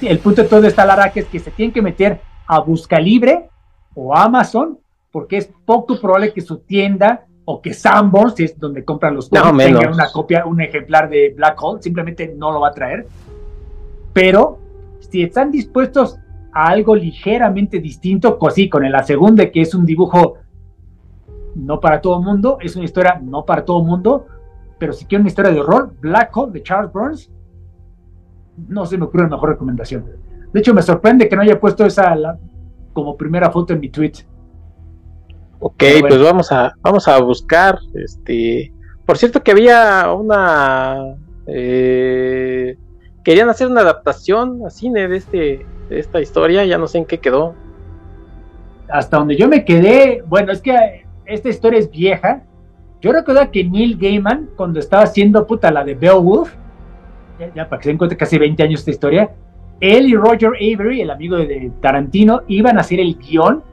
el 0.00 0.18
punto 0.20 0.40
de 0.40 0.48
todo 0.48 0.66
esta 0.66 0.86
Laraca 0.86 1.20
es 1.20 1.26
que 1.26 1.38
se 1.38 1.50
tienen 1.50 1.74
que 1.74 1.82
meter 1.82 2.22
a 2.46 2.60
Busca 2.60 2.98
Libre 2.98 3.50
o 3.94 4.16
Amazon, 4.16 4.78
porque 5.12 5.36
es 5.36 5.50
poco 5.66 6.00
probable 6.00 6.32
que 6.32 6.40
su 6.40 6.60
tienda 6.60 7.25
o 7.48 7.62
que 7.62 7.72
Sanborns, 7.72 8.34
si 8.34 8.44
es 8.44 8.58
donde 8.58 8.84
compran 8.84 9.14
los 9.14 9.28
cómics, 9.28 9.64
tenga 9.64 9.90
una 9.90 10.10
copia, 10.10 10.44
un 10.44 10.60
ejemplar 10.60 11.08
de 11.08 11.32
Black 11.34 11.56
Hole, 11.62 11.80
simplemente 11.80 12.34
no 12.36 12.50
lo 12.50 12.60
va 12.60 12.68
a 12.68 12.72
traer. 12.72 13.06
Pero 14.12 14.58
si 14.98 15.22
están 15.22 15.52
dispuestos 15.52 16.18
a 16.52 16.66
algo 16.66 16.96
ligeramente 16.96 17.78
distinto, 17.78 18.36
pues 18.36 18.54
sí, 18.54 18.68
con 18.68 18.90
la 18.90 19.04
segunda, 19.04 19.48
que 19.50 19.60
es 19.60 19.74
un 19.74 19.86
dibujo 19.86 20.38
no 21.54 21.78
para 21.78 22.00
todo 22.00 22.18
el 22.18 22.24
mundo, 22.24 22.58
es 22.60 22.74
una 22.74 22.84
historia 22.84 23.20
no 23.22 23.44
para 23.44 23.64
todo 23.64 23.80
el 23.80 23.86
mundo, 23.86 24.26
pero 24.78 24.92
si 24.92 25.06
quieren 25.06 25.22
una 25.22 25.28
historia 25.28 25.52
de 25.52 25.60
horror, 25.60 25.94
Black 26.00 26.36
Hole 26.36 26.52
de 26.52 26.62
Charles 26.64 26.92
Burns, 26.92 27.30
no 28.68 28.86
se 28.86 28.98
me 28.98 29.04
ocurre 29.04 29.28
mejor 29.28 29.50
recomendación. 29.50 30.04
De 30.52 30.60
hecho, 30.60 30.74
me 30.74 30.82
sorprende 30.82 31.28
que 31.28 31.36
no 31.36 31.42
haya 31.42 31.60
puesto 31.60 31.86
esa 31.86 32.38
como 32.92 33.16
primera 33.16 33.50
foto 33.52 33.72
en 33.72 33.80
mi 33.80 33.88
tweet. 33.88 34.14
Ok, 35.66 35.82
pues 36.08 36.22
vamos 36.22 36.52
a, 36.52 36.72
vamos 36.80 37.08
a 37.08 37.20
buscar. 37.20 37.80
Este, 37.94 38.72
por 39.04 39.18
cierto 39.18 39.42
que 39.42 39.50
había 39.50 40.12
una 40.12 41.16
eh, 41.48 42.76
querían 43.24 43.48
hacer 43.48 43.66
una 43.66 43.80
adaptación 43.80 44.64
a 44.64 44.70
cine 44.70 45.08
de 45.08 45.16
este, 45.16 45.66
de 45.88 45.98
esta 45.98 46.20
historia, 46.20 46.64
ya 46.64 46.78
no 46.78 46.86
sé 46.86 46.98
en 46.98 47.04
qué 47.04 47.18
quedó. 47.18 47.56
Hasta 48.88 49.16
donde 49.16 49.34
yo 49.34 49.48
me 49.48 49.64
quedé, 49.64 50.22
bueno, 50.28 50.52
es 50.52 50.62
que 50.62 51.04
esta 51.24 51.48
historia 51.48 51.80
es 51.80 51.90
vieja. 51.90 52.44
Yo 53.00 53.10
recuerdo 53.10 53.50
que 53.50 53.64
Neil 53.64 53.98
Gaiman, 53.98 54.50
cuando 54.56 54.78
estaba 54.78 55.02
haciendo 55.02 55.44
puta 55.48 55.72
la 55.72 55.82
de 55.82 55.96
Beowulf, 55.96 56.54
ya, 57.56 57.68
para 57.68 57.80
que 57.80 57.86
se 57.86 57.90
den 57.90 57.98
cuenta, 57.98 58.16
casi 58.16 58.38
20 58.38 58.62
años 58.62 58.80
esta 58.80 58.92
historia, 58.92 59.34
él 59.80 60.06
y 60.06 60.14
Roger 60.14 60.50
Avery, 60.54 61.00
el 61.00 61.10
amigo 61.10 61.36
de 61.36 61.72
Tarantino, 61.82 62.42
iban 62.46 62.78
a 62.78 62.82
hacer 62.82 63.00
el 63.00 63.18
guion. 63.18 63.64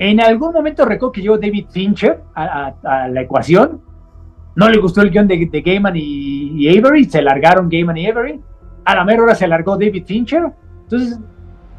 En 0.00 0.20
algún 0.20 0.52
momento 0.52 0.84
recuerdo 0.84 1.12
que 1.12 1.20
llegó 1.20 1.38
David 1.38 1.66
Fincher 1.70 2.22
a, 2.34 2.74
la 3.08 3.20
ecuación. 3.20 3.80
No 4.56 4.68
le 4.68 4.78
gustó 4.78 5.02
el 5.02 5.10
guion 5.10 5.28
de, 5.28 5.62
Gaiman 5.64 5.94
y, 5.94 6.68
Avery, 6.68 7.04
se 7.04 7.22
largaron 7.22 7.68
Gaiman 7.68 7.96
y 7.96 8.06
Avery. 8.08 8.40
A 8.84 8.96
la 8.96 9.04
mera 9.04 9.22
hora 9.22 9.34
se 9.36 9.46
largó 9.46 9.76
David 9.76 10.04
Fincher. 10.04 10.50
Entonces, 10.82 11.20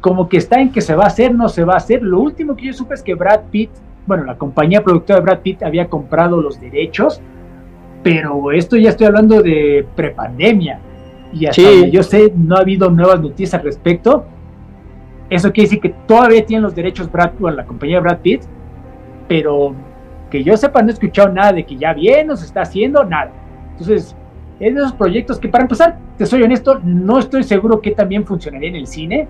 como 0.00 0.26
que 0.28 0.38
está 0.38 0.58
en 0.58 0.72
que 0.72 0.80
se 0.80 0.94
va 0.94 1.04
a 1.04 1.08
hacer, 1.08 1.34
no 1.34 1.50
se 1.50 1.64
va 1.64 1.74
a 1.74 1.76
hacer. 1.76 2.02
Lo 2.02 2.20
último 2.20 2.56
que 2.56 2.66
yo 2.66 2.72
supe 2.72 2.94
es 2.94 3.02
que 3.02 3.14
Brad 3.14 3.42
Pitt 3.50 3.70
bueno, 4.06 4.24
la 4.24 4.36
compañía 4.36 4.82
productora 4.82 5.20
de 5.20 5.24
Brad 5.24 5.40
Pitt 5.40 5.62
había 5.62 5.88
comprado 5.88 6.40
los 6.40 6.60
derechos, 6.60 7.20
pero 8.02 8.50
esto 8.52 8.76
ya 8.76 8.90
estoy 8.90 9.06
hablando 9.06 9.42
de 9.42 9.86
prepandemia. 9.94 10.80
Y 11.32 11.46
hasta 11.46 11.86
yo 11.86 12.02
sé, 12.02 12.32
no 12.36 12.56
ha 12.56 12.60
habido 12.60 12.90
nuevas 12.90 13.20
noticias 13.20 13.54
al 13.54 13.62
respecto. 13.62 14.26
Eso 15.32 15.50
quiere 15.50 15.66
decir 15.66 15.80
que 15.80 15.94
todavía 16.06 16.44
tienen 16.44 16.62
los 16.62 16.74
derechos 16.74 17.10
Brad, 17.10 17.30
bueno, 17.38 17.56
la 17.56 17.64
compañía 17.64 17.96
de 17.96 18.02
Brad 18.02 18.18
Pitt, 18.18 18.42
pero 19.28 19.74
que 20.30 20.44
yo 20.44 20.54
sepa, 20.58 20.82
no 20.82 20.90
he 20.90 20.92
escuchado 20.92 21.30
nada 21.30 21.54
de 21.54 21.64
que 21.64 21.74
ya 21.74 21.94
bien 21.94 22.26
nos 22.26 22.42
está 22.42 22.60
haciendo, 22.60 23.02
nada. 23.02 23.32
Entonces, 23.70 24.14
es 24.60 24.74
de 24.74 24.78
esos 24.78 24.92
proyectos 24.92 25.38
que, 25.38 25.48
para 25.48 25.62
empezar, 25.62 25.96
te 26.18 26.26
soy 26.26 26.42
honesto, 26.42 26.80
no 26.84 27.18
estoy 27.18 27.44
seguro 27.44 27.80
que 27.80 27.92
también 27.92 28.26
funcionaría 28.26 28.68
en 28.68 28.76
el 28.76 28.86
cine, 28.86 29.26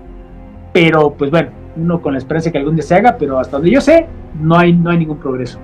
pero 0.73 1.13
pues 1.13 1.31
bueno, 1.31 1.51
uno 1.77 2.01
con 2.01 2.11
la 2.11 2.19
esperanza 2.19 2.51
que 2.51 2.57
algún 2.57 2.75
día 2.75 2.83
se 2.83 2.95
haga, 2.95 3.15
pero 3.17 3.39
hasta 3.39 3.55
donde 3.55 3.71
yo 3.71 3.79
sé, 3.79 4.05
no 4.41 4.57
hay, 4.57 4.73
no 4.73 4.89
hay 4.89 4.97
ningún 4.97 5.19
progreso. 5.19 5.57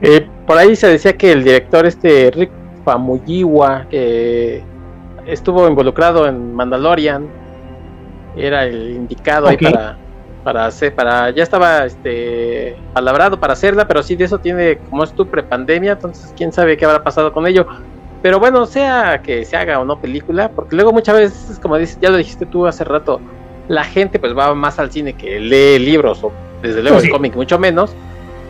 Eh, 0.00 0.26
por 0.46 0.56
ahí 0.56 0.74
se 0.74 0.88
decía 0.88 1.12
que 1.18 1.32
el 1.32 1.44
director 1.44 1.84
este 1.84 2.30
Rick 2.30 2.50
Famuyiwa, 2.82 3.88
que 3.90 4.62
estuvo 5.26 5.68
involucrado 5.68 6.26
en 6.26 6.54
Mandalorian, 6.54 7.26
era 8.36 8.64
el 8.64 8.90
indicado 8.90 9.48
ahí 9.48 9.56
para, 9.56 9.96
para 10.44 10.66
hacer, 10.66 10.94
para, 10.94 11.30
ya 11.30 11.42
estaba 11.42 11.84
este 11.86 12.76
palabrado 12.92 13.40
para 13.40 13.54
hacerla, 13.54 13.88
pero 13.88 14.02
sí 14.02 14.14
de 14.16 14.24
eso 14.24 14.38
tiene, 14.38 14.78
como 14.90 15.04
es 15.04 15.12
tu 15.12 15.26
prepandemia, 15.26 15.92
entonces 15.92 16.32
quién 16.36 16.52
sabe 16.52 16.76
qué 16.76 16.84
habrá 16.84 17.02
pasado 17.02 17.32
con 17.32 17.46
ello. 17.46 17.66
Pero 18.22 18.40
bueno, 18.40 18.66
sea 18.66 19.22
que 19.22 19.44
se 19.44 19.56
haga 19.56 19.78
o 19.78 19.84
no 19.84 20.00
película, 20.00 20.50
porque 20.50 20.76
luego 20.76 20.92
muchas 20.92 21.16
veces, 21.16 21.58
como 21.58 21.76
dices, 21.76 21.98
ya 22.00 22.10
lo 22.10 22.16
dijiste 22.16 22.46
tú 22.46 22.66
hace 22.66 22.84
rato, 22.84 23.20
la 23.68 23.84
gente 23.84 24.18
pues 24.18 24.36
va 24.36 24.54
más 24.54 24.78
al 24.78 24.90
cine 24.90 25.14
que 25.14 25.40
lee 25.40 25.78
libros 25.78 26.22
o 26.22 26.32
desde 26.62 26.82
luego 26.82 26.98
el 26.98 27.10
cómic 27.10 27.34
mucho 27.34 27.58
menos, 27.58 27.94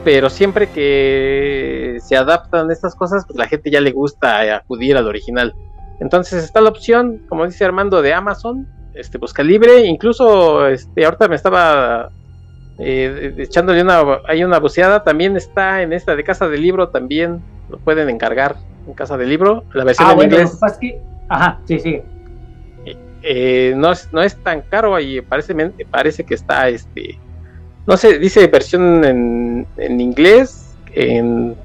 pero 0.04 0.30
siempre 0.30 0.68
que 0.68 1.98
se 2.00 2.16
adaptan 2.16 2.70
estas 2.70 2.94
cosas, 2.94 3.24
pues 3.26 3.38
la 3.38 3.48
gente 3.48 3.70
ya 3.70 3.80
le 3.80 3.92
gusta 3.92 4.54
acudir 4.54 4.96
al 4.96 5.06
original. 5.06 5.54
Entonces 6.00 6.44
está 6.44 6.60
la 6.60 6.68
opción, 6.68 7.22
como 7.28 7.46
dice 7.46 7.64
Armando, 7.64 8.02
de 8.02 8.12
Amazon, 8.12 8.68
este 8.97 9.18
busca 9.18 9.43
libre, 9.43 9.86
incluso 9.86 10.66
este 10.66 11.05
ahorita 11.05 11.28
me 11.28 11.36
estaba 11.36 12.10
eh, 12.78 13.35
echándole 13.39 13.82
una 13.82 14.02
hay 14.27 14.44
una 14.44 14.59
buceada, 14.59 15.05
también 15.05 15.36
está 15.36 15.82
en 15.82 15.93
esta 15.93 16.16
de 16.16 16.24
Casa 16.24 16.48
del 16.48 16.62
Libro, 16.62 16.89
también 16.89 17.40
lo 17.68 17.78
pueden 17.78 18.09
encargar 18.09 18.56
en 18.86 18.94
Casa 18.94 19.16
del 19.16 19.28
Libro, 19.28 19.64
la 19.73 19.85
versión 19.85 20.09
ah, 20.09 20.12
en 20.12 20.16
bueno, 20.16 20.35
inglés. 20.35 20.59
que, 20.81 21.01
ajá, 21.28 21.60
sí, 21.66 21.78
sí. 21.78 22.02
Eh, 23.23 23.74
no, 23.77 23.90
es, 23.93 24.09
no 24.12 24.23
es 24.23 24.36
tan 24.36 24.62
caro 24.62 25.01
y 25.01 25.20
parece, 25.20 25.55
parece 25.90 26.24
que 26.24 26.35
está, 26.35 26.68
este, 26.68 27.18
no 27.86 27.97
sé, 27.97 28.18
dice 28.18 28.47
versión 28.47 29.05
en, 29.05 29.66
en 29.77 30.01
inglés 30.01 30.74
en 30.93 31.56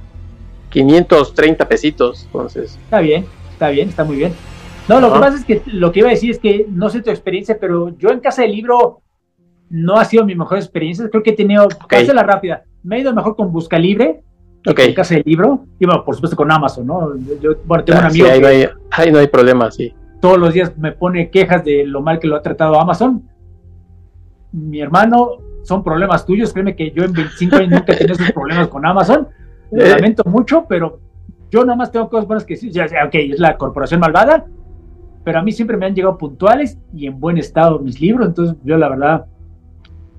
530 0.70 1.68
pesitos, 1.68 2.24
entonces. 2.26 2.78
Está 2.86 3.00
bien, 3.00 3.26
está 3.52 3.70
bien, 3.70 3.90
está 3.90 4.04
muy 4.04 4.16
bien. 4.16 4.34
No, 4.88 5.00
lo 5.00 5.14
que 5.14 5.20
pasa 5.20 5.38
es 5.38 5.46
que 5.46 5.62
lo 5.68 5.92
que 5.92 6.00
iba 6.00 6.10
a 6.10 6.12
decir 6.12 6.32
es 6.32 6.40
que 6.40 6.66
no 6.70 6.90
sé 6.90 7.02
tu 7.02 7.10
experiencia, 7.10 7.58
pero 7.60 7.96
yo 7.98 8.10
en 8.10 8.20
casa 8.20 8.42
del 8.42 8.52
libro 8.52 9.02
no 9.70 9.96
ha 9.96 10.06
sido 10.06 10.26
mi 10.26 10.36
mejor 10.36 10.58
experiencia. 10.58 11.08
Creo 11.10 11.24
que 11.24 11.32
he 11.32 11.36
tenido, 11.36 11.66
okay. 11.66 12.06
la 12.08 12.24
rápida, 12.24 12.64
me 12.84 12.98
ha 12.98 13.00
ido 13.00 13.14
mejor 13.14 13.36
con 13.36 13.52
Busca 13.52 13.78
Libre, 13.78 14.22
okay. 14.68 14.90
en 14.90 14.94
casa 14.94 15.16
del 15.16 15.24
libro, 15.26 15.66
y 15.80 15.86
bueno, 15.86 16.04
por 16.04 16.16
supuesto 16.16 16.36
con 16.36 16.52
Amazon, 16.52 16.88
¿no? 16.88 17.16
Yo, 17.42 17.52
bueno, 17.66 17.84
tengo 17.84 18.00
un 18.00 18.06
amigo. 18.06 18.26
Sí, 18.26 18.32
ahí, 18.32 18.42
no 18.42 18.48
hay, 18.48 18.68
ahí 18.92 19.12
no 19.12 19.20
hay 19.20 19.28
problema, 19.28 19.72
sí 19.72 19.94
todos 20.22 20.38
los 20.38 20.54
días 20.54 20.78
me 20.78 20.94
pone 20.94 21.30
quejas 21.30 21.66
de 21.66 21.86
lo 21.86 22.02
mal 22.02 22.20
que 22.20 22.28
lo 22.28 22.38
ha 22.38 22.42
tratado 22.42 22.80
Amazon. 22.80 23.28
Mi 24.54 24.80
hermano, 24.80 25.38
son 25.64 25.84
problemas 25.84 26.26
tuyos. 26.26 26.54
Créeme 26.54 26.76
que 26.76 26.92
yo 26.92 27.04
en 27.04 27.12
25 27.12 27.56
años 27.56 27.70
nunca 27.72 27.94
he 27.94 27.98
tenido 27.98 28.14
esos 28.14 28.32
problemas 28.32 28.68
con 28.70 28.86
Amazon. 28.86 29.28
Lo 29.72 29.84
eh. 29.84 29.90
lamento 29.90 30.24
mucho, 30.26 30.66
pero 30.70 31.00
yo 31.50 31.66
nada 31.66 31.76
más 31.76 31.92
tengo 31.92 32.08
cosas 32.08 32.28
buenas 32.28 32.46
que 32.46 32.54
decir. 32.54 32.72
Ya, 32.72 32.86
ok, 32.86 33.16
es 33.16 33.40
la 33.40 33.58
corporación 33.58 34.00
malvada, 34.00 34.46
pero 35.24 35.40
a 35.40 35.44
mí 35.44 35.52
siempre 35.52 35.78
me 35.78 35.86
han 35.86 35.96
llegado 35.96 36.18
puntuales 36.18 36.78
y 36.94 37.08
en 37.08 37.20
buen 37.20 37.38
estado 37.38 37.80
mis 37.80 38.00
libros. 38.02 38.28
Entonces, 38.28 38.56
yo 38.64 38.78
la 38.78 38.90
verdad, 38.90 39.26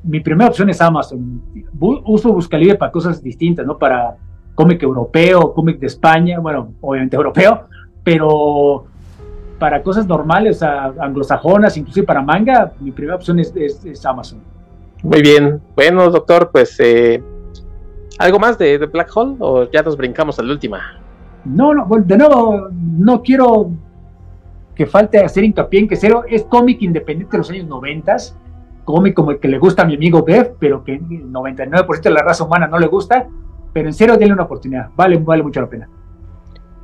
mi 0.04 0.20
primera 0.20 0.50
opción 0.50 0.70
es 0.70 0.80
Amazon. 0.80 1.42
uso 1.80 2.32
Buscalibre 2.32 2.76
para 2.76 2.92
cosas 2.92 3.22
distintas, 3.22 3.66
¿no? 3.66 3.78
Para 3.78 4.16
cómic 4.54 4.82
europeo, 4.82 5.52
cómic 5.52 5.78
de 5.78 5.86
España, 5.86 6.38
bueno, 6.38 6.72
obviamente 6.80 7.16
europeo, 7.16 7.62
pero 8.04 8.84
para 9.58 9.82
cosas 9.82 10.06
normales, 10.06 10.56
o 10.56 10.58
sea, 10.60 10.92
anglosajonas, 10.98 11.76
inclusive 11.76 12.06
para 12.06 12.20
manga, 12.20 12.72
mi 12.80 12.90
primera 12.90 13.16
opción 13.16 13.38
es, 13.38 13.54
Amazon. 14.04 14.40
Muy 15.02 15.22
bien. 15.22 15.60
Bueno, 15.74 16.10
doctor, 16.10 16.50
pues, 16.52 16.78
eh, 16.80 17.22
¿algo 18.18 18.38
más 18.38 18.58
de, 18.58 18.78
Black 18.78 19.10
Hole 19.14 19.36
o 19.38 19.70
ya 19.70 19.82
nos 19.82 19.96
brincamos 19.96 20.38
a 20.38 20.42
la 20.42 20.52
última? 20.52 20.80
No, 21.44 21.74
no, 21.74 21.88
de 22.04 22.18
nuevo, 22.18 22.68
no 22.72 23.22
quiero 23.22 23.70
que 24.74 24.86
falte 24.86 25.18
hacer 25.18 25.44
hincapié 25.44 25.80
en 25.80 25.88
que 25.88 25.96
Cero 25.96 26.24
es 26.28 26.44
cómic 26.44 26.82
independiente 26.82 27.32
de 27.32 27.38
los 27.38 27.50
años 27.50 27.66
90, 27.66 28.16
cómic 28.84 29.14
como 29.14 29.30
el 29.32 29.38
que 29.38 29.48
le 29.48 29.58
gusta 29.58 29.82
a 29.82 29.84
mi 29.84 29.94
amigo 29.94 30.22
Bev, 30.22 30.56
pero 30.58 30.82
que 30.82 30.94
el 30.94 31.32
99% 31.32 32.02
de 32.02 32.10
la 32.10 32.22
raza 32.22 32.44
humana 32.44 32.66
no 32.66 32.78
le 32.78 32.86
gusta, 32.86 33.28
pero 33.72 33.88
en 33.88 33.94
Cero 33.94 34.16
denle 34.16 34.34
una 34.34 34.44
oportunidad, 34.44 34.90
vale, 34.96 35.18
vale 35.18 35.42
mucho 35.42 35.60
la 35.60 35.68
pena. 35.68 35.88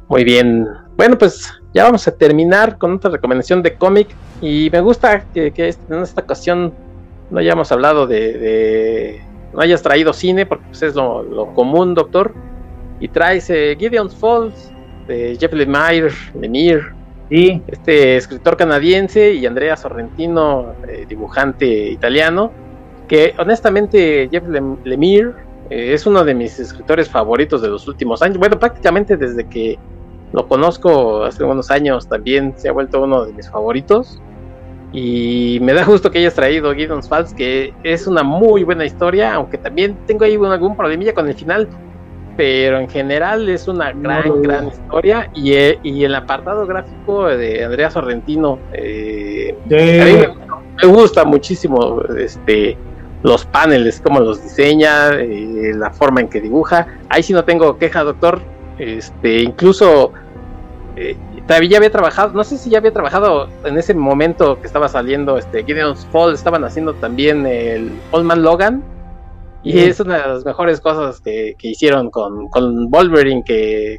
Muy 0.09 0.24
bien. 0.24 0.66
Bueno, 0.97 1.19
pues 1.19 1.52
ya 1.74 1.85
vamos 1.85 2.09
a 2.09 2.16
terminar 2.16 2.78
con 2.78 2.94
otra 2.94 3.10
recomendación 3.10 3.62
de 3.62 3.74
cómic. 3.74 4.09
Y 4.40 4.70
me 4.73 4.81
gusta 4.81 5.24
que, 5.35 5.52
en 5.56 6.02
esta 6.02 6.23
ocasión 6.23 6.73
no 7.31 7.39
hayamos 7.39 7.70
hablado 7.73 8.06
de, 8.06 9.20
no 9.52 9.60
hayas 9.60 9.82
traído 9.82 10.15
cine, 10.15 10.47
porque 10.47 10.65
pues, 10.69 10.82
es 10.82 10.94
lo, 10.94 11.52
común, 11.55 11.94
doctor. 11.94 12.32
Y 13.01 13.09
traes 13.09 13.51
eh, 13.51 13.77
Gideon's 13.78 14.15
Falls 14.16 14.73
de 15.06 15.36
Jeff 15.39 15.52
Lemire, 15.52 16.10
Lemire, 16.40 16.98
sí. 17.29 17.63
este 17.67 18.17
escritor 18.17 18.57
canadiense, 18.57 19.35
y 19.35 19.47
Andrea 19.47 19.77
Sorrentino, 19.77 20.75
eh, 20.87 21.07
dibujante 21.09 21.67
italiano. 21.67 22.51
Que 23.07 23.35
honestamente, 23.39 24.29
Jeff 24.31 24.45
Lemire 24.85 25.31
eh, 25.71 25.95
es 25.95 26.07
uno 26.07 26.25
de 26.25 26.35
mis 26.35 26.59
escritores 26.59 27.09
favoritos 27.09 27.63
de 27.63 27.69
los 27.69 27.89
últimos 27.89 28.23
años. 28.23 28.39
Bueno, 28.39 28.59
prácticamente 28.59 29.17
desde 29.17 29.47
que 29.47 29.79
lo 30.33 30.47
conozco 30.47 31.25
hace 31.25 31.43
unos 31.43 31.71
años 31.71 32.07
también, 32.09 32.55
se 32.57 32.69
ha 32.69 32.73
vuelto 32.73 33.03
uno 33.03 33.25
de 33.25 33.33
mis 33.33 33.49
favoritos. 33.49 34.21
Y 34.93 35.59
me 35.61 35.75
da 35.75 35.85
gusto 35.85 36.11
que 36.11 36.19
hayas 36.19 36.35
traído 36.35 36.75
Gideon's 36.75 37.09
Falls, 37.09 37.35
que 37.35 37.75
es 37.83 38.07
una 38.07 38.23
muy 38.23 38.65
buena 38.65 38.85
historia, 38.87 39.35
aunque 39.35 39.59
también 39.59 39.97
tengo 40.07 40.25
ahí 40.25 40.35
algún 40.35 40.77
problemilla 40.77 41.13
con 41.13 41.29
el 41.29 41.35
final, 41.35 41.69
pero 42.39 42.78
en 42.78 42.89
general 42.89 43.48
es 43.48 43.66
una 43.66 43.90
gran, 43.90 44.43
gran 44.43 44.69
historia. 44.69 45.28
Y, 45.35 45.55
eh, 45.55 45.81
y, 45.82 46.05
el 46.05 46.15
apartado 46.15 46.69
gráfico 46.69 47.27
de 47.27 47.65
Andrea 47.65 47.90
Sorrentino, 47.90 48.60
eh, 48.73 49.56
me, 49.69 50.89
gusta 50.89 51.24
muchísimo 51.24 52.01
este, 52.16 52.78
los 53.24 53.44
paneles, 53.44 54.01
cómo 54.01 54.20
los 54.20 54.40
diseña, 54.40 55.09
eh, 55.15 55.73
la 55.74 55.90
forma 55.90 56.20
en 56.20 56.28
que 56.28 56.40
dibuja. 56.40 56.86
Ahí 57.09 57.24
sí 57.24 57.32
no 57.32 57.43
tengo 57.43 57.77
queja, 57.77 58.05
doctor 58.05 58.40
este, 58.78 59.43
incluso 59.43 60.12
eh, 60.94 61.16
ya 61.48 61.78
había 61.78 61.90
trabajado, 61.90 62.35
no 62.35 62.44
sé 62.44 62.56
si 62.56 62.70
ya 62.70 62.78
había 62.78 62.93
trabajado 62.93 63.48
en 63.65 63.77
ese 63.78 63.94
momento 63.94 64.60
que 64.60 64.69
estaba 64.69 64.89
saliendo 64.89 65.39
este 65.39 65.65
Gideon's 65.65 66.06
Fall, 66.12 66.35
estaban 66.35 66.62
haciendo 66.62 66.94
también 66.94 67.47
el 67.47 67.90
Old 68.12 68.27
Man 68.27 68.44
Logan. 68.44 68.85
Y 69.69 69.78
es 69.81 70.01
una 70.01 70.19
de 70.19 70.28
las 70.28 70.45
mejores 70.45 70.81
cosas 70.81 71.20
que, 71.20 71.55
hicieron 71.61 72.11
con, 72.11 72.49
con, 72.49 72.90
Wolverine, 72.90 73.43
que, 73.45 73.99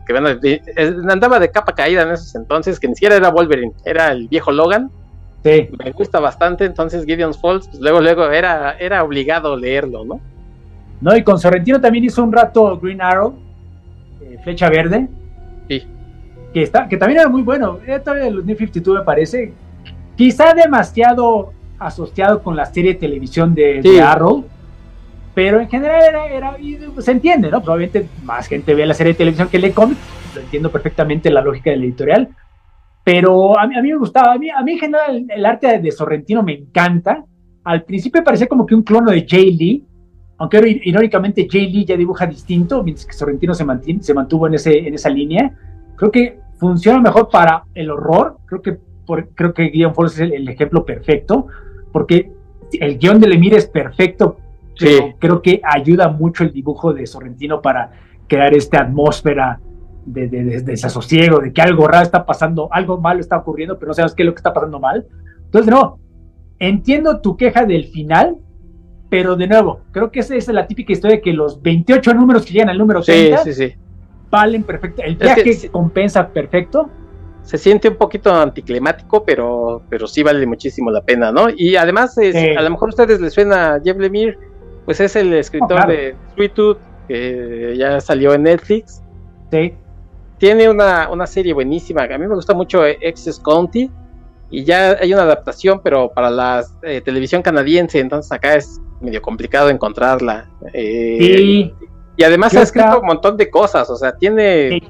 andaba 1.10 1.40
de 1.40 1.52
capa 1.52 1.74
caída 1.74 2.04
en 2.04 2.12
esos 2.12 2.36
entonces, 2.36 2.80
que 2.80 2.88
ni 2.88 2.96
siquiera 2.96 3.16
era 3.16 3.30
Wolverine, 3.30 3.74
era 3.86 4.12
el 4.12 4.28
viejo 4.28 4.52
Logan. 4.52 4.90
Sí. 5.44 5.70
Me 5.84 5.92
gusta 5.92 6.20
bastante, 6.20 6.66
entonces 6.66 7.06
Gideon's 7.06 7.40
Falls, 7.40 7.68
pues 7.68 7.80
luego, 7.80 8.02
luego 8.02 8.30
era, 8.30 8.74
era 8.78 9.04
obligado 9.04 9.56
leerlo, 9.56 10.04
¿no? 10.04 10.20
No, 11.02 11.16
y 11.16 11.24
con 11.24 11.40
Sorrentino 11.40 11.80
también 11.80 12.04
hizo 12.04 12.24
un 12.24 12.34
rato 12.34 12.78
Green 12.80 13.02
Arrow, 13.02 13.36
Flecha 14.44 14.70
Verde. 14.70 15.08
Sí. 15.68 15.88
Que, 16.54 16.64
está, 16.64 16.88
que 16.88 16.98
también 16.98 17.22
era 17.22 17.30
muy 17.30 17.42
bueno. 17.42 17.80
Era 17.86 18.04
todavía 18.04 18.30
los 18.30 18.46
New 18.46 18.58
52 18.58 19.00
me 19.00 19.06
parece. 19.06 19.54
Quizá 20.16 20.54
demasiado 20.54 21.54
asociado 21.78 22.44
con 22.44 22.56
la 22.56 22.66
serie 22.66 22.94
de 22.94 23.00
televisión 23.00 23.56
de, 23.56 24.02
Arrow. 24.02 24.46
Pero 25.40 25.62
en 25.62 25.70
general 25.70 26.02
era, 26.30 26.58
se 27.02 27.12
entiende, 27.12 27.50
¿no? 27.50 27.62
Probablemente 27.62 28.10
más 28.26 28.46
gente 28.46 28.76
ve 28.76 28.86
la 28.86 28.94
serie 28.94 29.14
de 29.14 29.20
televisión 29.20 29.48
que 29.48 29.58
lee 29.58 29.72
cómics. 29.72 30.02
Lo 30.36 30.42
entiendo 30.42 30.70
perfectamente 30.70 31.32
la 31.32 31.40
lógica 31.40 31.70
del 31.70 31.86
editorial. 31.86 32.28
Pero 33.06 33.58
a 33.58 33.66
mí, 33.66 33.78
a 33.78 33.82
mí 33.82 33.90
me 33.90 33.98
gustaba. 33.98 34.34
A 34.34 34.38
mí, 34.38 34.50
a 34.50 34.62
mí 34.62 34.74
en 34.74 34.80
general 34.80 35.26
el, 35.30 35.46
arte 35.46 35.80
de 35.80 35.92
Sorrentino 35.94 36.44
me 36.44 36.56
encanta. 36.56 37.24
Al 37.64 37.84
principio 37.84 38.22
parecía 38.22 38.48
como 38.48 38.66
que 38.66 38.76
un 38.76 38.84
clono 38.84 39.12
de 39.12 39.26
Jay 39.26 39.56
Lee 39.56 39.86
aunque 40.40 40.82
irónicamente 40.84 41.48
Jay 41.50 41.72
Lee 41.72 41.86
ya 41.86 41.96
dibuja 41.96 42.26
distinto, 42.26 42.84
mientras 42.84 43.06
que 43.06 43.14
Sorrentino 43.14 43.54
se, 43.54 43.66
se 44.02 44.14
mantuvo 44.14 44.46
en, 44.46 44.56
ese, 44.56 44.78
en 44.78 44.94
esa 44.94 45.10
línea. 45.10 45.54
Creo 45.96 46.12
que 46.12 46.40
funciona 46.58 47.00
mejor 47.00 47.30
para 47.30 47.64
el 47.76 47.90
horror. 47.92 48.40
Creo 48.46 48.62
que, 48.62 48.78
creo 49.36 49.54
que 49.54 49.70
Guion 49.70 49.96
Falls 49.96 50.20
es 50.20 50.32
el, 50.32 50.50
ejemplo 50.50 50.84
perfecto, 50.84 51.48
porque 51.94 52.30
el 52.74 52.98
guion 53.00 53.22
de 53.22 53.30
Lemire 53.30 53.56
es 53.56 53.68
perfecto, 53.68 54.38
pero 54.80 55.16
creo 55.20 55.42
que 55.42 55.62
ayuda 55.64 56.10
mucho 56.10 56.44
el 56.44 56.52
dibujo 56.52 56.94
de 56.94 57.06
Sorrentino 57.06 57.62
para 57.62 57.92
crear 58.28 58.54
esta 58.54 58.82
atmósfera 58.82 59.60
de, 60.06 60.28
de, 60.28 60.62
desasosiego, 60.62 61.40
de 61.40 61.52
que 61.52 61.62
algo 61.62 61.88
raro 61.88 62.04
está 62.04 62.26
pasando, 62.26 62.70
algo 62.72 63.00
malo 63.00 63.20
está 63.20 63.38
ocurriendo, 63.38 63.78
pero 63.78 63.90
no 63.90 63.94
sabes 63.94 64.14
qué 64.14 64.24
es 64.24 64.28
lo 64.28 64.34
que 64.34 64.40
está 64.40 64.54
pasando 64.54 64.80
mal. 64.80 65.06
Entonces, 65.46 65.72
no, 65.72 66.00
entiendo 66.60 67.22
tu 67.22 67.36
queja 67.36 67.66
del 67.66 67.86
final, 67.86 68.38
pero 69.10 69.36
de 69.36 69.48
nuevo, 69.48 69.82
creo 69.92 70.12
que 70.12 70.20
esa 70.20 70.36
es 70.36 70.48
la 70.50 70.68
típica 70.68 70.94
historia 70.94 71.18
de 71.18 71.22
que 71.22 71.34
los 71.34 71.62
28 71.62 72.14
números 72.14 72.46
que 72.46 72.54
llegan 72.54 72.70
al 72.70 72.78
número 72.78 73.02
30 73.02 73.44
valen 74.30 74.64
perfecto. 74.64 75.02
El 75.02 75.16
viaje 75.16 75.70
compensa 75.70 76.28
perfecto. 76.30 76.90
Se 77.42 77.58
siente 77.58 77.90
un 77.90 77.96
poquito 77.96 78.34
anticlimático, 78.34 79.24
pero, 79.24 79.82
pero 79.90 80.06
sí 80.06 80.22
vale 80.22 80.46
muchísimo 80.46 80.92
la 80.92 81.02
pena, 81.02 81.32
¿no? 81.32 81.48
Y 81.50 81.76
además, 81.76 82.16
a 82.18 82.62
lo 82.62 82.70
mejor 82.70 82.90
a 82.90 82.92
ustedes 82.92 83.20
les 83.20 83.34
suena 83.34 83.80
Jeff 83.84 83.98
Lemire, 83.98 84.38
pues 84.90 85.00
es 85.02 85.16
el 85.16 85.32
escritor 85.36 85.86
de 85.86 86.16
Sweet 86.34 86.54
Tooth, 86.56 86.80
que 87.08 87.76
ya 87.78 88.02
salió 88.02 88.34
en 88.34 88.42
Netflix. 88.42 89.04
Sí. 89.52 89.76
tiene 90.40 90.68
una, 90.68 91.10
una 91.12 91.28
serie 91.28 91.54
buenísima. 91.54 92.06
A 92.06 92.18
mí 92.18 92.26
me 92.26 92.34
gusta 92.34 92.56
mucho 92.56 92.84
Excess 92.84 93.40
County 93.40 93.92
y 94.50 94.64
ya 94.64 94.98
hay 95.00 95.14
una 95.14 95.22
adaptación, 95.22 95.82
pero 95.84 96.10
para 96.10 96.32
la 96.32 96.66
eh, 96.82 97.02
televisión 97.02 97.44
canadiense, 97.44 98.00
entonces 98.00 98.32
acá 98.32 98.56
es 98.56 98.82
medio 99.00 99.22
complicado 99.22 99.70
encontrarla. 99.70 100.50
Eh, 100.74 101.18
sí. 101.22 101.74
Y 102.18 102.24
además 102.24 102.56
ha 102.56 102.64
escrito 102.64 103.00
un 103.00 103.06
montón 103.06 103.38
de 103.38 103.48
cosas, 103.48 103.92
o 103.92 103.96
sea, 103.96 104.18
tiene... 104.18 104.82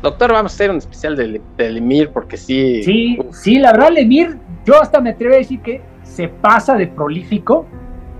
Doctor, 0.00 0.32
vamos 0.32 0.52
a 0.52 0.54
hacer 0.54 0.70
un 0.70 0.78
especial 0.78 1.16
de, 1.16 1.38
de, 1.58 1.70
Lemir 1.70 2.08
porque 2.08 2.38
sí... 2.38 2.82
Sí, 2.82 3.18
sí, 3.30 3.58
la 3.58 3.72
verdad, 3.72 3.90
Lemir, 3.90 4.38
yo 4.64 4.80
hasta 4.80 5.02
me 5.02 5.10
atrevo 5.10 5.34
a 5.34 5.36
decir 5.36 5.60
que 5.60 5.82
se 6.02 6.28
pasa 6.28 6.76
de 6.76 6.86
prolífico. 6.86 7.66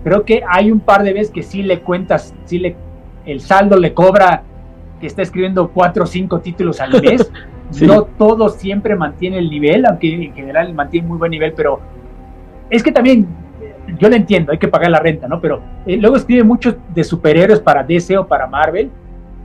Creo 0.04 0.24
que 0.24 0.42
hay 0.48 0.70
un 0.70 0.80
par 0.80 1.02
de 1.02 1.12
veces 1.12 1.30
que 1.30 1.42
sí 1.42 1.62
le 1.62 1.80
cuentas, 1.80 2.34
sí 2.44 2.58
le, 2.58 2.76
el 3.26 3.40
saldo 3.40 3.76
le 3.76 3.92
cobra 3.92 4.42
que 5.00 5.06
está 5.06 5.22
escribiendo 5.22 5.70
cuatro 5.70 6.04
o 6.04 6.06
cinco 6.06 6.40
títulos 6.40 6.80
al 6.80 7.02
mes. 7.02 7.30
No 7.82 8.02
todo 8.02 8.48
siempre 8.48 8.96
mantiene 8.96 9.38
el 9.38 9.48
nivel, 9.48 9.86
aunque 9.86 10.12
en 10.12 10.34
general 10.34 10.74
mantiene 10.74 11.06
muy 11.06 11.18
buen 11.18 11.30
nivel, 11.30 11.52
pero 11.52 11.80
es 12.68 12.82
que 12.82 12.90
también 12.90 13.28
yo 13.98 14.08
lo 14.08 14.16
entiendo, 14.16 14.52
hay 14.52 14.58
que 14.58 14.68
pagar 14.68 14.90
la 14.90 15.00
renta, 15.00 15.28
¿no? 15.28 15.40
Pero 15.40 15.60
eh, 15.86 15.96
luego 15.96 16.16
escribe 16.16 16.44
muchos 16.44 16.76
de 16.94 17.04
superhéroes 17.04 17.60
para 17.60 17.82
DC 17.82 18.16
o 18.18 18.26
para 18.26 18.46
Marvel. 18.46 18.90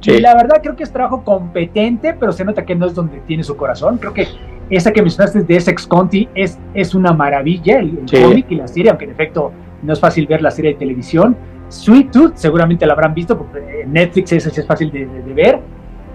Y 0.04 0.20
la 0.20 0.36
verdad 0.36 0.58
creo 0.62 0.76
que 0.76 0.84
es 0.84 0.92
trabajo 0.92 1.24
competente, 1.24 2.14
pero 2.14 2.32
se 2.32 2.46
nota 2.46 2.64
que 2.64 2.76
no 2.76 2.86
es 2.86 2.94
donde 2.94 3.20
tiene 3.22 3.44
su 3.44 3.58
corazón. 3.58 3.98
Creo 3.98 4.14
que 4.14 4.28
esa 4.70 4.92
que 4.92 5.02
mencionaste 5.02 5.42
de 5.42 5.56
Essex 5.56 5.88
Conti 5.88 6.30
es, 6.36 6.60
es 6.76 6.94
una 6.94 7.12
maravilla, 7.12 7.80
el, 7.80 8.02
cómic 8.12 8.46
y 8.50 8.56
la 8.56 8.68
serie, 8.68 8.92
aunque 8.92 9.06
en 9.06 9.12
efecto 9.12 9.52
no 9.86 9.94
es 9.94 10.00
fácil 10.00 10.28
ver 10.28 10.42
la 10.42 10.52
serie 10.52 10.74
de 10.74 10.80
televisión. 10.80 11.36
Sweet 11.70 12.12
Tooth, 12.12 12.36
seguramente 12.36 12.86
la 12.86 12.94
habrán 12.94 13.14
visto, 13.14 13.38
porque 13.38 13.82
en 13.82 13.94
Netflix 13.94 14.30
sí 14.30 14.36
es 14.36 14.68
fácil 14.68 14.92
de, 14.92 15.34
ver. 15.34 15.60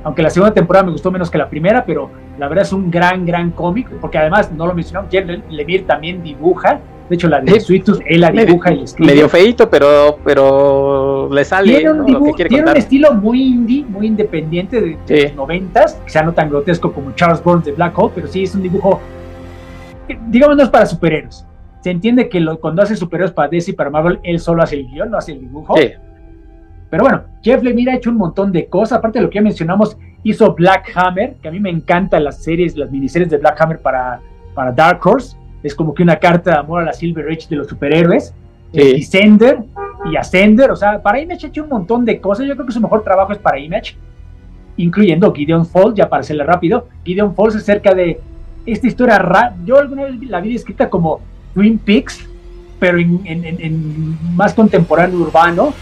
Aunque 0.03 0.23
la 0.23 0.31
segunda 0.31 0.55
temporada 0.55 0.87
me 0.87 0.93
gustó 0.93 1.11
menos 1.11 1.31
que 1.31 1.37
la 1.37 1.49
primera, 1.49 1.85
pero 1.85 2.11
la 2.39 2.49
verdad 2.49 2.65
es 2.65 2.73
un 2.73 2.91
gran, 2.91 3.27
gran 3.27 3.51
cómic, 3.51 3.89
porque 4.01 4.19
además, 4.19 4.51
no 4.53 4.67
lo 4.67 4.75
mencionamos, 4.75 5.11
Jeff 5.11 5.27
Lemire 5.51 5.85
también 5.85 6.23
dibuja. 6.23 6.81
De 7.09 7.17
hecho, 7.17 7.29
la 7.29 7.41
de 7.41 7.59
Sweet 7.59 7.85
Tooth, 7.85 8.01
él 8.07 8.21
la 8.21 8.31
dibuja 8.31 8.73
y 8.73 8.85
escribe. 8.85 9.13
Medio 9.13 9.29
feito, 9.29 9.69
pero, 9.69 10.19
pero 10.25 11.29
le 11.31 11.45
sale 11.45 11.79
tiene 11.79 11.91
un, 11.91 12.35
tiene 12.37 12.71
un 12.71 12.77
estilo 12.77 13.13
muy 13.15 13.43
indie, 13.43 13.85
muy 13.85 14.07
independiente 14.07 14.81
de, 14.81 15.25
los 15.25 15.35
noventas, 15.35 16.01
quizá 16.07 16.23
no 16.23 16.33
tan 16.33 16.49
grotesco 16.49 16.93
como 16.93 17.13
Charles 17.17 17.43
Burns 17.43 17.65
de 17.65 17.73
Black 17.73 17.99
Hole, 17.99 18.13
pero 18.15 18.29
sí 18.29 18.45
es 18.45 18.55
un 18.55 18.63
dibujo, 18.63 19.01
digamos, 20.29 20.57
no 20.57 20.63
es 20.63 20.69
para 20.69 20.87
superhéroes 20.87 21.45
se 21.81 21.91
entiende 21.91 22.29
que 22.29 22.41
lo, 22.41 22.61
cuando 22.61 22.83
hace 22.83 22.97
superhéroes 22.97 23.33
para 23.33 23.49
DC 23.49 23.71
y 23.71 23.75
para 23.75 23.91
Marvel, 23.91 24.21
él 24.23 24.39
solo 24.39 24.63
hace 24.63 24.77
el 24.77 24.87
guion, 24.89 25.11
no 25.11 25.19
hace 25.19 25.33
el 25.33 25.41
dibujo. 25.41 25.77
Sí. 25.77 25.93
Pero 26.91 27.05
bueno, 27.05 27.23
Jeff 27.43 27.63
Lemire 27.63 27.93
ha 27.93 27.97
hecho 27.97 28.11
un 28.11 28.17
montón 28.17 28.53
de 28.53 28.67
cosas. 28.67 28.99
Aparte 28.99 29.19
de 29.19 29.25
lo 29.25 29.31
que 29.31 29.37
ya 29.37 29.43
mencionamos, 29.43 29.97
hizo 30.25 30.55
Black 30.55 30.91
Hammer, 30.95 31.37
que 31.41 31.49
a 31.49 31.51
mí 31.51 31.61
me 31.61 31.71
encantan 31.71 32.25
las 32.25 32.43
series, 32.43 32.77
las 32.77 32.91
miniseries 32.91 33.31
de 33.31 33.39
Black 33.39 33.61
Hammer 33.61 33.79
para, 33.79 34.21
para 34.55 34.73
Dark 34.73 35.01
Horse. 35.07 35.37
Es 35.63 35.75
como 35.75 35.95
que 35.95 36.03
una 36.03 36.17
carta 36.17 36.51
de 36.51 36.57
amor 36.59 36.83
a 36.83 36.87
la 36.87 36.93
Silver 36.93 37.27
Age 37.27 37.47
de 37.49 37.57
los 37.57 37.69
superhéroes. 37.69 38.35
Sí. 38.73 38.81
Eh, 38.81 38.93
Descender 38.95 39.59
y 40.11 40.17
Ascender. 40.17 40.71
O 40.71 40.77
sea, 40.77 41.01
para 41.01 41.21
Image 41.21 41.47
ha 41.47 41.49
hecho 41.49 41.63
un 41.63 41.71
montón 41.71 42.05
de 42.05 42.21
cosas. 42.21 42.47
Yo 42.47 42.55
creo 42.55 42.67
que 42.67 42.73
su 42.73 42.81
mejor 42.81 43.05
trabajo 43.05 43.33
es 43.33 43.39
para 43.39 43.59
Image, 43.59 43.97
incluyendo 44.77 45.33
Gideon 45.33 45.65
Falls, 45.65 45.95
ya 45.95 46.09
para 46.09 46.21
hacerle 46.21 46.45
rápido. 46.45 46.89
Gideon 47.05 47.35
Falls 47.35 47.55
es 47.55 47.65
cerca 47.65 47.95
de 47.95 48.21
esta 48.67 48.87
historia 48.89 49.19
rara. 49.19 49.55
Yo 49.65 49.79
alguna 49.79 50.05
vez 50.05 50.21
la 50.23 50.41
vi 50.41 50.57
escrita 50.57 50.91
como 50.91 51.21
Twin 51.55 51.79
Peaks, 51.79 52.29
pero 52.79 52.99
en, 52.99 54.19
más 54.35 54.55
contemporáneo 54.55 55.19
urbano. 55.19 55.73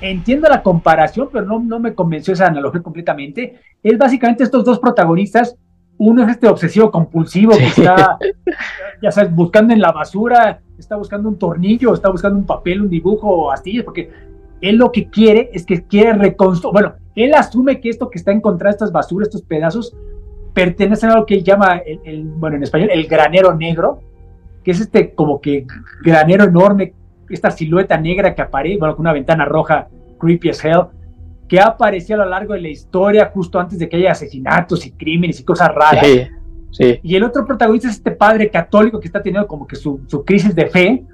Entiendo 0.00 0.48
la 0.48 0.62
comparación, 0.62 1.28
pero 1.32 1.46
no, 1.46 1.60
no 1.60 1.78
me 1.78 1.94
convenció 1.94 2.34
esa 2.34 2.46
analogía 2.46 2.82
completamente. 2.82 3.58
Es 3.82 3.96
básicamente 3.96 4.44
estos 4.44 4.64
dos 4.64 4.78
protagonistas. 4.78 5.56
Uno 5.96 6.24
es 6.24 6.30
este 6.30 6.48
obsesivo 6.48 6.90
compulsivo 6.90 7.56
que 7.56 7.66
está, 7.66 8.18
ya 9.02 9.10
sabes, 9.12 9.34
buscando 9.34 9.72
en 9.72 9.80
la 9.80 9.92
basura, 9.92 10.60
está 10.78 10.96
buscando 10.96 11.28
un 11.28 11.38
tornillo, 11.38 11.94
está 11.94 12.10
buscando 12.10 12.38
un 12.38 12.46
papel, 12.46 12.82
un 12.82 12.90
dibujo 12.90 13.28
o 13.28 13.50
astillas, 13.50 13.84
porque 13.84 14.10
él 14.60 14.76
lo 14.76 14.90
que 14.90 15.08
quiere 15.08 15.50
es 15.52 15.64
que 15.64 15.84
quiere 15.84 16.12
reconstruir. 16.14 16.72
Bueno, 16.72 16.94
él 17.14 17.34
asume 17.34 17.80
que 17.80 17.90
esto 17.90 18.10
que 18.10 18.18
está 18.18 18.32
encontrando, 18.32 18.74
estas 18.74 18.92
basuras, 18.92 19.28
estos 19.28 19.42
pedazos, 19.42 19.94
pertenecen 20.52 21.10
a 21.10 21.16
lo 21.16 21.26
que 21.26 21.34
él 21.34 21.44
llama, 21.44 21.80
el, 21.84 22.24
bueno, 22.24 22.56
en 22.56 22.62
español, 22.62 22.90
el 22.92 23.06
granero 23.06 23.54
negro, 23.54 24.00
que 24.64 24.70
es 24.70 24.80
este 24.80 25.14
como 25.14 25.40
que 25.40 25.66
granero 26.02 26.44
enorme, 26.44 26.94
esta 27.28 27.50
silueta 27.50 27.98
negra 27.98 28.34
que 28.34 28.42
aparece, 28.42 28.78
bueno, 28.78 28.96
con 28.96 29.02
una 29.02 29.12
ventana 29.12 29.44
roja, 29.44 29.88
creepy 30.18 30.48
as 30.50 30.64
hell, 30.64 30.84
que 31.46 31.60
ha 31.60 31.66
aparecido 31.66 32.22
a 32.22 32.24
lo 32.24 32.30
largo 32.30 32.54
de 32.54 32.62
la 32.62 32.68
historia 32.68 33.30
justo 33.32 33.60
antes 33.60 33.78
de 33.78 33.88
que 33.88 33.98
haya 33.98 34.12
asesinatos 34.12 34.86
y 34.86 34.92
crímenes 34.92 35.38
y 35.40 35.44
cosas 35.44 35.68
raras. 35.74 36.06
Sí, 36.06 36.22
sí. 36.70 37.00
Y 37.02 37.14
el 37.14 37.24
otro 37.24 37.44
protagonista 37.44 37.88
es 37.88 37.96
este 37.96 38.10
padre 38.10 38.50
católico 38.50 38.98
que 38.98 39.06
está 39.06 39.22
teniendo 39.22 39.46
como 39.46 39.66
que 39.66 39.76
su, 39.76 40.00
su 40.06 40.24
crisis 40.24 40.54
de 40.54 40.66
fe, 40.66 41.04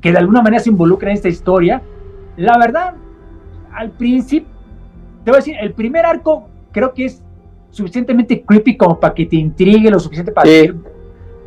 que 0.00 0.12
de 0.12 0.18
alguna 0.18 0.42
manera 0.42 0.62
se 0.62 0.70
involucra 0.70 1.10
en 1.10 1.16
esta 1.16 1.28
historia. 1.28 1.82
La 2.36 2.56
verdad, 2.58 2.94
al 3.72 3.90
principio, 3.90 4.48
te 5.24 5.30
voy 5.32 5.38
a 5.38 5.40
decir, 5.40 5.56
el 5.60 5.72
primer 5.72 6.06
arco 6.06 6.48
creo 6.70 6.94
que 6.94 7.06
es 7.06 7.22
suficientemente 7.70 8.42
creepy 8.42 8.76
como 8.76 9.00
para 9.00 9.14
que 9.14 9.26
te 9.26 9.36
intrigue 9.36 9.90
lo 9.90 9.98
suficiente 9.98 10.30
para 10.30 10.48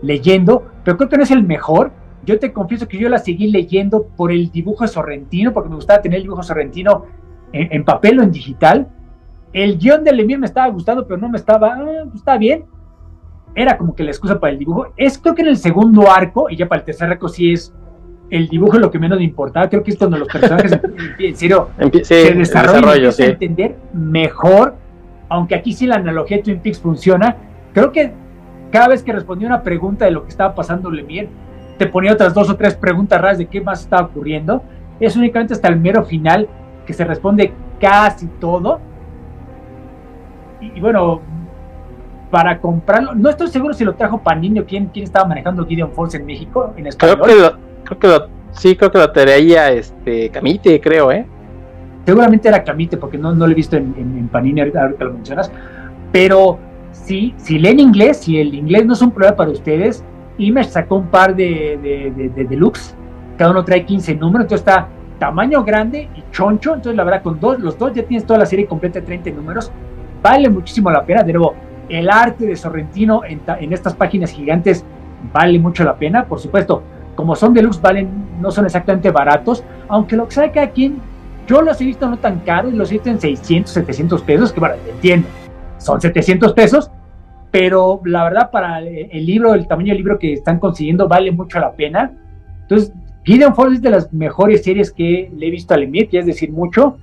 leyendo, 0.01 0.65
pero 0.83 0.97
creo 0.97 1.09
que 1.09 1.17
no 1.17 1.23
es 1.23 1.31
el 1.31 1.43
mejor. 1.43 1.91
Yo 2.25 2.37
te 2.39 2.51
confieso 2.51 2.87
que 2.87 2.97
yo 2.97 3.09
la 3.09 3.17
seguí 3.17 3.49
leyendo 3.49 4.07
por 4.15 4.31
el 4.31 4.51
dibujo 4.51 4.87
sorrentino, 4.87 5.53
porque 5.53 5.69
me 5.69 5.75
gustaba 5.75 6.01
tener 6.01 6.17
el 6.17 6.23
dibujo 6.23 6.43
sorrentino 6.43 7.05
en, 7.51 7.83
papel 7.83 8.19
o 8.19 8.23
en 8.23 8.31
digital. 8.31 8.87
El 9.53 9.77
guion 9.77 10.03
de 10.03 10.13
Lemire 10.13 10.39
me 10.39 10.45
estaba 10.45 10.67
gustando, 10.67 11.07
pero 11.07 11.19
no 11.19 11.29
me 11.29 11.37
estaba, 11.37 11.77
está 12.13 12.37
bien. 12.37 12.65
Era 13.55 13.77
como 13.77 13.95
que 13.95 14.03
la 14.03 14.11
excusa 14.11 14.39
para 14.39 14.53
el 14.53 14.59
dibujo. 14.59 14.93
Es 14.95 15.17
creo 15.17 15.33
que 15.33 15.41
en 15.41 15.47
el 15.47 15.57
segundo 15.57 16.11
arco, 16.11 16.49
y 16.49 16.55
ya 16.55 16.67
para 16.67 16.79
el 16.79 16.85
tercer 16.85 17.09
arco 17.09 17.29
sí 17.29 17.51
es 17.51 17.73
el 18.29 18.47
dibujo 18.47 18.77
lo 18.77 18.91
que 18.91 18.99
menos 18.99 19.17
me 19.17 19.23
importaba. 19.23 19.69
Creo 19.69 19.83
que 19.83 19.91
es 19.91 19.97
cuando 19.97 20.17
los 20.17 20.27
personajes 20.27 20.79
en 21.19 21.35
serio 21.35 21.69
se 22.03 22.33
desarrollan 22.33 23.11
y 23.17 23.23
entender 23.23 23.75
mejor, 23.93 24.75
aunque 25.29 25.55
aquí 25.55 25.73
sí 25.73 25.87
la 25.87 25.95
analogía 25.95 26.37
de 26.37 26.43
Twin 26.43 26.59
Peaks 26.59 26.79
funciona. 26.79 27.37
Creo 27.73 27.91
que 27.91 28.13
cada 28.71 28.89
vez 28.89 29.03
que 29.03 29.11
respondía 29.11 29.47
una 29.47 29.63
pregunta 29.63 30.05
de 30.05 30.11
lo 30.11 30.23
que 30.23 30.29
estaba 30.29 30.53
pasando 30.53 30.91
Lemire, 30.91 31.29
te 31.77 31.87
ponía 31.87 32.13
otras 32.13 32.33
dos 32.33 32.49
o 32.49 32.55
tres 32.55 32.75
preguntas 32.75 33.19
raras 33.19 33.37
de 33.37 33.47
qué 33.47 33.61
más 33.61 33.81
estaba 33.81 34.07
ocurriendo. 34.07 34.61
Es 34.99 35.15
únicamente 35.15 35.53
hasta 35.53 35.69
el 35.69 35.79
mero 35.79 36.03
final 36.03 36.47
que 36.85 36.93
se 36.93 37.05
responde 37.05 37.53
casi 37.79 38.27
todo. 38.39 38.79
Y, 40.59 40.79
bueno, 40.81 41.21
para 42.29 42.59
comprarlo, 42.59 43.15
no 43.15 43.29
estoy 43.29 43.47
seguro 43.47 43.73
si 43.73 43.85
lo 43.85 43.95
trajo 43.95 44.19
Panini 44.19 44.59
o 44.59 44.65
quién, 44.65 44.87
quién 44.87 45.05
estaba 45.05 45.25
manejando 45.25 45.65
Gideon 45.65 45.93
Falls 45.93 46.13
en 46.15 46.25
México, 46.25 46.73
en 46.75 46.87
español. 46.87 47.21
Creo 47.23 47.51
que, 47.51 47.95
creo 47.97 48.19
que 48.21 48.27
sí, 48.51 48.75
creo 48.75 48.91
que 48.91 48.97
lo 48.97 49.11
traía 49.11 49.71
este, 49.71 50.29
Camite, 50.29 50.81
creo, 50.81 51.11
¿eh? 51.11 51.25
Seguramente 52.05 52.49
era 52.49 52.63
Camite, 52.63 52.97
porque 52.97 53.17
no, 53.17 53.33
no 53.33 53.45
lo 53.47 53.51
he 53.53 53.55
visto 53.55 53.77
en, 53.77 53.95
en 53.97 54.27
Panini 54.27 54.59
ahorita 54.59 54.93
que 54.97 55.03
lo 55.05 55.13
mencionas. 55.13 55.49
Pero 56.11 56.59
si, 57.09 57.57
leen 57.57 57.79
inglés, 57.79 58.17
si 58.17 58.39
el 58.39 58.53
inglés 58.53 58.85
no 58.85 58.93
es 58.93 59.01
un 59.01 59.11
problema 59.11 59.35
para 59.35 59.49
ustedes, 59.49 60.03
Image 60.37 60.69
sacó 60.69 60.97
un 60.97 61.07
par 61.07 61.35
de, 61.35 62.13
de, 62.35 62.45
deluxe, 62.45 62.95
cada 63.37 63.51
uno 63.51 63.65
trae 63.65 63.83
15 63.83 64.15
números, 64.15 64.45
entonces 64.45 64.65
está 64.65 64.87
tamaño 65.17 65.63
grande 65.63 66.07
y 66.15 66.23
choncho, 66.31 66.75
entonces 66.75 66.95
la 66.95 67.03
verdad 67.03 67.23
con 67.23 67.39
dos, 67.39 67.59
los 67.59 67.77
dos 67.77 67.93
ya 67.93 68.03
tienes 68.03 68.25
toda 68.25 68.39
la 68.39 68.45
serie 68.45 68.67
completa 68.67 68.99
de 68.99 69.07
30 69.07 69.31
números, 69.31 69.71
vale 70.21 70.49
muchísimo 70.49 70.91
la 70.91 71.03
pena, 71.03 71.23
de 71.23 71.33
nuevo, 71.33 71.55
el 71.89 72.09
arte 72.09 72.45
de 72.45 72.55
Sorrentino 72.55 73.23
en, 73.25 73.41
en 73.59 73.73
estas 73.73 73.95
páginas 73.95 74.31
gigantes 74.31 74.85
vale 75.33 75.57
mucho 75.57 75.83
la 75.83 75.95
pena, 75.95 76.25
por 76.25 76.39
supuesto, 76.39 76.83
como 77.15 77.35
son 77.35 77.55
deluxe 77.55 77.81
valen, 77.81 78.07
no 78.39 78.51
son 78.51 78.65
exactamente 78.65 79.09
baratos, 79.09 79.63
aunque 79.87 80.15
lo 80.15 80.27
que 80.27 80.35
sabe 80.35 80.51
cada 80.51 80.69
quien, 80.69 81.01
yo 81.47 81.63
los 81.63 81.81
he 81.81 81.85
visto 81.85 82.07
no 82.07 82.17
tan 82.17 82.39
caros, 82.41 82.71
los 82.71 82.91
he 82.91 82.93
visto 82.93 83.09
en 83.09 83.19
600, 83.19 83.73
700 83.73 84.21
pesos, 84.21 84.53
que 84.53 84.59
bueno, 84.59 84.75
entiendo, 84.87 85.27
son 85.79 85.99
700 85.99 86.53
pesos, 86.53 86.91
pero 87.51 88.01
la 88.05 88.23
verdad 88.25 88.51
para 88.51 88.79
el 88.79 89.25
libro, 89.25 89.53
el 89.53 89.67
tamaño 89.67 89.89
del 89.89 89.97
libro 89.97 90.19
que 90.19 90.33
están 90.33 90.59
consiguiendo 90.59 91.07
vale 91.07 91.31
mucho 91.31 91.59
la 91.59 91.71
pena. 91.71 92.11
Entonces, 92.61 92.93
Gideon 93.23 93.55
Falls 93.55 93.75
es 93.75 93.81
de 93.81 93.89
las 93.89 94.13
mejores 94.13 94.63
series 94.63 94.91
que 94.91 95.31
le 95.35 95.47
he 95.47 95.51
visto 95.51 95.73
a 95.73 95.77
Lemire, 95.77 96.07
que 96.07 96.19
es 96.19 96.25
decir 96.25 96.51
mucho. 96.51 96.97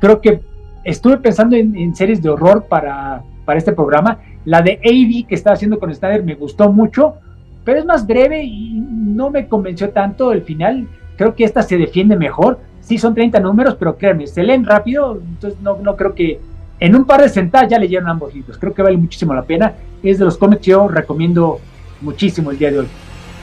Creo 0.00 0.20
que 0.20 0.40
estuve 0.84 1.18
pensando 1.18 1.56
en, 1.56 1.94
series 1.94 2.22
de 2.22 2.28
horror 2.28 2.66
para, 2.68 3.22
para 3.44 3.58
este 3.58 3.72
programa. 3.72 4.18
La 4.44 4.62
de 4.62 4.80
A.D. 4.84 5.26
que 5.28 5.34
estaba 5.34 5.54
haciendo 5.54 5.78
con 5.78 5.94
Snyder 5.94 6.22
me 6.22 6.34
gustó 6.34 6.72
mucho, 6.72 7.16
pero 7.64 7.78
es 7.78 7.84
más 7.84 8.06
breve 8.06 8.42
y 8.42 8.80
no 8.80 9.30
me 9.30 9.46
convenció 9.46 9.90
tanto 9.90 10.32
el 10.32 10.42
final. 10.42 10.88
Creo 11.16 11.34
que 11.34 11.44
esta 11.44 11.62
se 11.62 11.76
defiende 11.76 12.16
mejor. 12.16 12.60
Sí, 12.80 12.96
son 12.96 13.14
30 13.14 13.40
números, 13.40 13.76
pero 13.78 13.96
créanme, 13.96 14.26
se 14.26 14.42
leen 14.42 14.64
rápido, 14.64 15.20
entonces 15.20 15.60
no, 15.60 15.76
no 15.76 15.94
creo 15.96 16.14
que 16.14 16.40
en 16.80 16.94
un 16.94 17.04
par 17.04 17.22
de 17.22 17.28
sentadas 17.28 17.68
ya 17.68 17.78
leyeron 17.78 18.08
ambos 18.08 18.34
libros. 18.34 18.58
Creo 18.58 18.72
que 18.72 18.82
vale 18.82 18.96
muchísimo 18.96 19.34
la 19.34 19.42
pena. 19.42 19.74
Es 20.02 20.18
de 20.18 20.24
los 20.24 20.38
cómics 20.38 20.62
que 20.62 20.70
yo 20.70 20.88
recomiendo 20.88 21.60
muchísimo 22.00 22.50
el 22.50 22.58
día 22.58 22.70
de 22.70 22.80
hoy. 22.80 22.86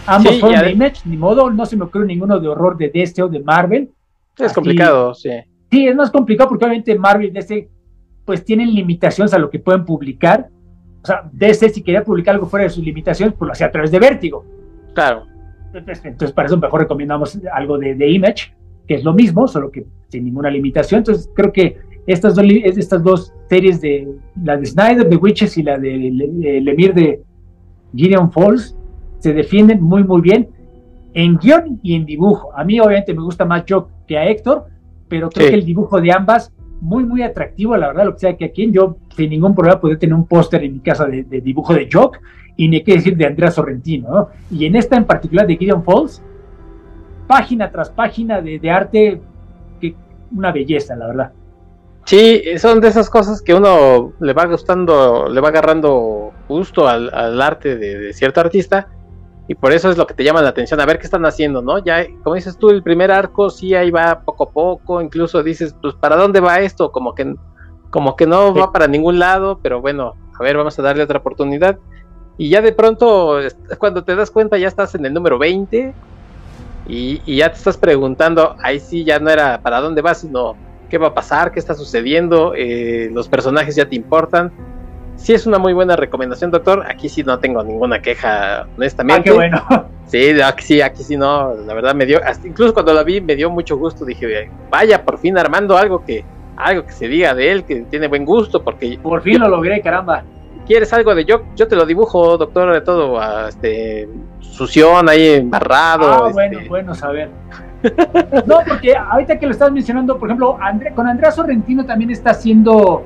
Ambos 0.07 0.38
son 0.38 0.53
de 0.53 0.72
Image, 0.72 1.02
ni 1.06 1.18
modo, 1.18 1.49
no 1.49 1.66
se 1.66 1.76
me 1.76 1.86
ocurre 1.86 2.06
ninguno 2.06 2.40
de 2.40 2.48
horror 2.48 2.78
de 2.78 2.90
DC 2.90 3.24
o 3.24 3.28
de 3.28 3.40
Marvel. 3.40 3.90
Es 4.38 4.53
complicado, 4.53 5.14
sí. 5.14 5.32
Sí, 5.72 5.88
es 5.88 5.95
más 5.95 6.12
complicado 6.12 6.49
porque 6.49 6.66
obviamente 6.66 6.98
Marvel 6.98 7.28
y 7.28 7.32
DC 7.32 7.70
pues 8.24 8.44
tienen 8.44 8.74
limitaciones 8.74 9.34
a 9.34 9.40
lo 9.40 9.49
que 9.49 9.60
pueden 9.60 9.84
publicar. 9.84 10.49
O 11.02 11.06
sea, 11.06 11.30
DC 11.32 11.70
si 11.70 11.84
quería 11.84 12.03
publicar 12.03 12.36
algo 12.36 12.48
fuera 12.48 12.64
de 12.64 12.70
sus 12.70 12.84
limitaciones, 12.84 13.36
pues 13.38 13.48
lo 13.48 13.52
hacía 13.53 13.68
a 13.68 13.72
través 13.72 13.91
de 13.91 13.99
Vértigo. 13.99 14.45
Claro. 14.94 15.26
Entonces, 15.74 16.32
para 16.32 16.48
eso 16.48 16.57
mejor 16.57 16.82
recomendamos 16.82 17.38
algo 17.53 17.78
de, 17.78 17.95
de 17.95 18.10
Image, 18.10 18.56
que 18.88 18.95
es 18.95 19.03
lo 19.03 19.14
mismo, 19.14 19.48
solo 19.48 19.70
que 19.70 19.86
sin 20.07 20.24
ninguna 20.24 20.49
limitación. 20.49 20.99
Entonces, 20.99 21.30
creo 21.36 21.52
que 21.52 21.78
estas 22.07 22.36
dos, 22.36 22.45
estas 22.45 23.03
dos 23.03 23.34
series 23.49 23.82
de 23.82 24.07
la 24.44 24.57
de 24.57 24.65
Snyder, 24.65 25.10
de 25.10 25.15
Witches 25.15 25.57
y 25.57 25.64
la 25.64 25.77
de 25.77 25.98
Lemire 26.61 26.94
de 26.94 27.22
Gideon 27.95 28.32
Falls 28.32 28.76
se 29.19 29.34
defienden 29.34 29.82
muy, 29.82 30.03
muy 30.03 30.22
bien 30.22 30.49
en 31.14 31.38
guion 31.38 31.80
y 31.82 31.95
en 31.95 32.06
dibujo. 32.06 32.52
A 32.56 32.64
mí, 32.64 32.80
obviamente, 32.80 33.14
me 33.14 33.22
gusta 33.22 33.45
más 33.45 33.64
Jock 33.68 33.90
que 34.07 34.18
a 34.18 34.27
Héctor, 34.27 34.65
pero 35.07 35.30
creo 35.30 35.49
que 35.49 35.56
el 35.56 35.65
dibujo 35.65 35.99
de 35.99 36.11
ambas, 36.11 36.53
muy, 36.82 37.06
muy 37.06 37.23
atractivo, 37.23 37.76
la 37.77 37.88
verdad, 37.88 38.06
lo 38.06 38.14
que 38.14 38.19
sea 38.19 38.38
que 38.38 38.45
aquí 38.45 38.69
yo 38.69 38.98
sin 39.15 39.30
ningún 39.30 39.56
problema 39.56 39.80
podría 39.80 39.98
tener 39.98 40.14
un 40.14 40.27
póster 40.27 40.64
en 40.64 40.73
mi 40.73 40.80
casa 40.80 41.06
de, 41.06 41.23
dibujo 41.23 41.73
de 41.73 41.88
Jock 41.91 42.19
y 42.57 42.68
ni 42.68 42.84
qué 42.84 42.95
decir 42.95 43.15
de 43.15 43.26
Andrea 43.26 43.49
Sorrentino, 43.49 44.10
¿no? 44.10 44.27
Y 44.52 44.65
en 44.65 44.76
esta 44.76 44.98
en 44.98 45.06
particular 45.06 45.48
de 45.48 45.56
Gideon 45.56 45.84
Falls, 45.84 46.22
página 47.27 47.72
tras 47.72 47.90
página 47.90 48.41
de, 48.41 48.60
de 48.60 48.69
arte, 48.69 49.22
que 49.80 49.95
una 50.32 50.52
belleza, 50.52 50.95
la 50.95 51.07
verdad. 51.07 51.32
Sí, 52.06 52.44
son 52.60 52.82
de 52.82 52.88
esas 52.88 53.10
cosas 53.10 53.41
que 53.41 53.56
uno 53.56 54.14
le 54.19 54.34
va 54.34 54.45
gustando, 54.45 55.27
le 55.27 55.41
va 55.41 55.49
agarrando 55.49 56.32
gusto 56.48 56.88
al, 56.88 57.41
arte 57.41 57.77
de, 57.77 58.14
cierto 58.14 58.41
artista 58.41 58.88
y 59.48 59.56
por 59.56 59.72
eso 59.72 59.90
es 59.90 59.98
lo 59.98 60.06
que 60.06 60.14
te 60.14 60.23
llama 60.23 60.44
la 60.44 60.49
atención, 60.49 60.80
a 60.80 60.86
ver 60.86 60.99
qué 60.99 61.06
están 61.06 61.26
haciendo, 61.26 61.64
¿no? 61.64 61.84
Ya, 61.84 62.06
como 62.23 62.36
dices 62.36 62.57
tú, 62.60 62.69
el 62.69 62.84
primer 62.84 63.11
arco 63.11 63.49
sí 63.49 63.73
ahí 63.73 63.90
va 63.90 64.22
poco 64.22 64.44
a 64.44 64.52
poco, 64.52 65.02
incluso 65.02 65.41
dices, 65.41 65.76
pues, 65.82 65.95
¿para 65.95 66.15
dónde 66.15 66.41
va 66.41 66.60
esto? 66.60 66.91
Como 66.91 67.15
que, 67.15 67.36
como 67.90 68.15
que 68.15 68.27
no 68.27 68.53
va 68.53 68.72
para 68.72 68.88
ningún 68.88 69.18
lado, 69.18 69.60
pero 69.64 69.82
bueno, 69.82 70.14
a 70.40 70.44
ver, 70.44 70.57
vamos 70.57 70.77
a 70.77 70.84
darle 70.84 71.03
otra 71.03 71.19
oportunidad. 71.19 71.80
Y 72.38 72.49
ya 72.49 72.61
de 72.61 72.72
pronto, 72.72 73.40
cuando 73.80 74.03
te 74.03 74.15
das 74.15 74.30
cuenta, 74.30 74.60
ya 74.60 74.68
estás 74.68 74.94
en 74.94 75.06
el 75.06 75.14
número 75.14 75.40
20 75.40 75.94
y, 76.88 77.22
y 77.26 77.38
ya 77.38 77.49
te 77.49 77.57
estás 77.57 77.77
preguntando, 77.77 78.56
ahí 78.61 78.80
sí 78.80 79.03
ya 79.03 79.19
no 79.19 79.32
era 79.32 79.60
para 79.61 79.82
dónde 79.82 80.02
vas, 80.02 80.22
sino 80.22 80.56
qué 80.88 80.98
va 80.98 81.07
a 81.07 81.14
pasar, 81.14 81.52
qué 81.52 81.60
está 81.60 81.74
sucediendo, 81.74 82.53
eh, 82.56 83.10
los 83.12 83.28
personajes 83.28 83.76
ya 83.76 83.88
te 83.88 83.95
importan. 83.95 84.52
Sí 85.16 85.34
es 85.34 85.45
una 85.48 85.57
muy 85.57 85.74
buena 85.74 85.95
recomendación, 85.95 86.52
doctor. 86.52 86.86
Aquí 86.88 87.07
sí 87.07 87.24
no 87.24 87.40
tengo 87.40 87.64
ninguna 87.64 88.02
queja, 88.02 88.68
honestamente. 88.78 89.22
Ah, 89.22 89.24
qué 89.24 89.32
bueno. 89.32 89.66
Sí, 90.06 90.40
aquí 90.40 90.64
sí, 90.64 90.82
aquí 90.82 91.03
sí 91.03 91.18
no, 91.18 91.56
la 91.66 91.74
verdad 91.74 91.95
me 91.95 92.06
dio, 92.06 92.22
incluso 92.44 92.76
cuando 92.76 92.94
la 92.94 93.02
vi 93.02 93.22
me 93.22 93.36
dio 93.36 93.49
mucho 93.49 93.76
gusto. 93.76 94.06
Dije, 94.06 94.52
vaya, 94.70 95.03
por 95.03 95.18
fin 95.18 95.36
armando 95.36 95.76
algo 95.76 96.06
que, 96.06 96.24
algo 96.57 96.86
que 96.86 96.91
se 96.91 97.07
diga 97.07 97.34
de 97.34 97.52
él, 97.52 97.64
que 97.66 97.82
tiene 97.90 98.07
buen 98.07 98.24
gusto, 98.24 98.64
porque 98.64 98.99
por 99.02 99.24
fin 99.24 99.40
lo 99.40 99.49
logré, 99.49 99.82
caramba. 99.82 100.24
¿Quieres 100.68 100.94
algo 100.94 101.14
de 101.16 101.26
yo? 101.26 101.41
Yo 101.56 101.68
te 101.68 101.76
lo 101.76 101.88
dibujo, 101.88 102.38
doctor, 102.38 102.72
de 102.72 102.82
todo, 102.82 103.20
este 103.48 104.07
sución 104.40 105.10
ahí 105.10 105.28
embarrado. 105.30 106.26
Ah, 106.26 106.30
bueno, 106.32 106.57
este. 106.60 106.70
bueno 106.70 106.95
saber. 106.95 107.30
No, 108.45 108.60
porque 108.68 108.95
ahorita 108.95 109.40
que 109.40 109.45
lo 109.45 109.52
estás 109.52 109.72
mencionando, 109.72 110.18
por 110.18 110.30
ejemplo, 110.30 110.57
con 110.95 111.07
Andrea 111.07 111.32
Sorrentino 111.32 111.86
también 111.86 112.12
está 112.12 112.32
haciendo 112.32 113.03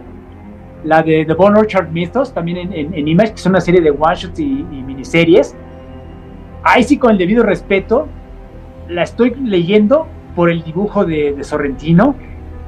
la 0.84 1.02
de 1.04 1.26
The 1.26 1.34
Bone 1.34 1.60
Orchard 1.60 1.90
Mythos, 1.92 2.34
también 2.34 2.72
en, 2.74 3.08
Image, 3.08 3.32
que 3.32 3.36
es 3.36 3.46
una 3.46 3.62
serie 3.62 3.82
de 3.82 3.92
one-shots 3.92 4.40
y, 4.40 4.66
miniseries. 4.86 5.56
Ahí 6.64 6.84
sí, 6.84 6.98
con 6.98 7.12
el 7.12 7.18
debido 7.18 7.44
respeto, 7.44 8.08
la 8.88 9.04
estoy 9.04 9.36
leyendo 9.36 10.08
por 10.36 10.50
el 10.50 10.64
dibujo 10.64 11.06
de, 11.06 11.44
Sorrentino. 11.44 12.16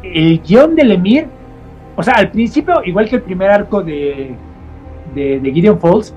El 0.03 0.41
guion 0.41 0.75
de 0.75 0.83
Lemire, 0.83 1.27
o 1.95 2.03
sea, 2.03 2.15
al 2.15 2.31
principio, 2.31 2.83
igual 2.83 3.07
que 3.07 3.17
el 3.17 3.21
primer 3.21 3.51
arco 3.51 3.83
de, 3.83 4.35
de, 5.13 5.51
Gideon 5.53 5.79
Falls, 5.79 6.13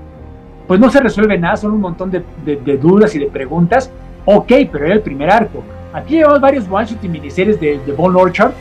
pues 0.67 0.79
no 0.79 0.89
se 0.89 0.99
resuelve 0.99 1.37
nada, 1.37 1.57
son 1.57 1.73
un 1.73 1.81
montón 1.81 2.09
de, 2.09 2.23
de 2.43 2.77
dudas 2.77 3.13
y 3.15 3.19
de 3.19 3.27
preguntas. 3.27 3.91
Ok, 4.25 4.51
pero 4.71 4.85
era 4.85 4.95
el 4.95 5.01
primer 5.01 5.29
arco. 5.29 5.63
Aquí 5.95 6.15
llevamos 6.15 6.41
varios 6.41 6.65
one 6.69 6.85
shot 6.85 7.01
y 7.05 7.07
miniseries 7.07 7.57
de, 7.57 7.79
de 7.79 7.91
Bone 7.93 8.19
Orchard 8.19 8.51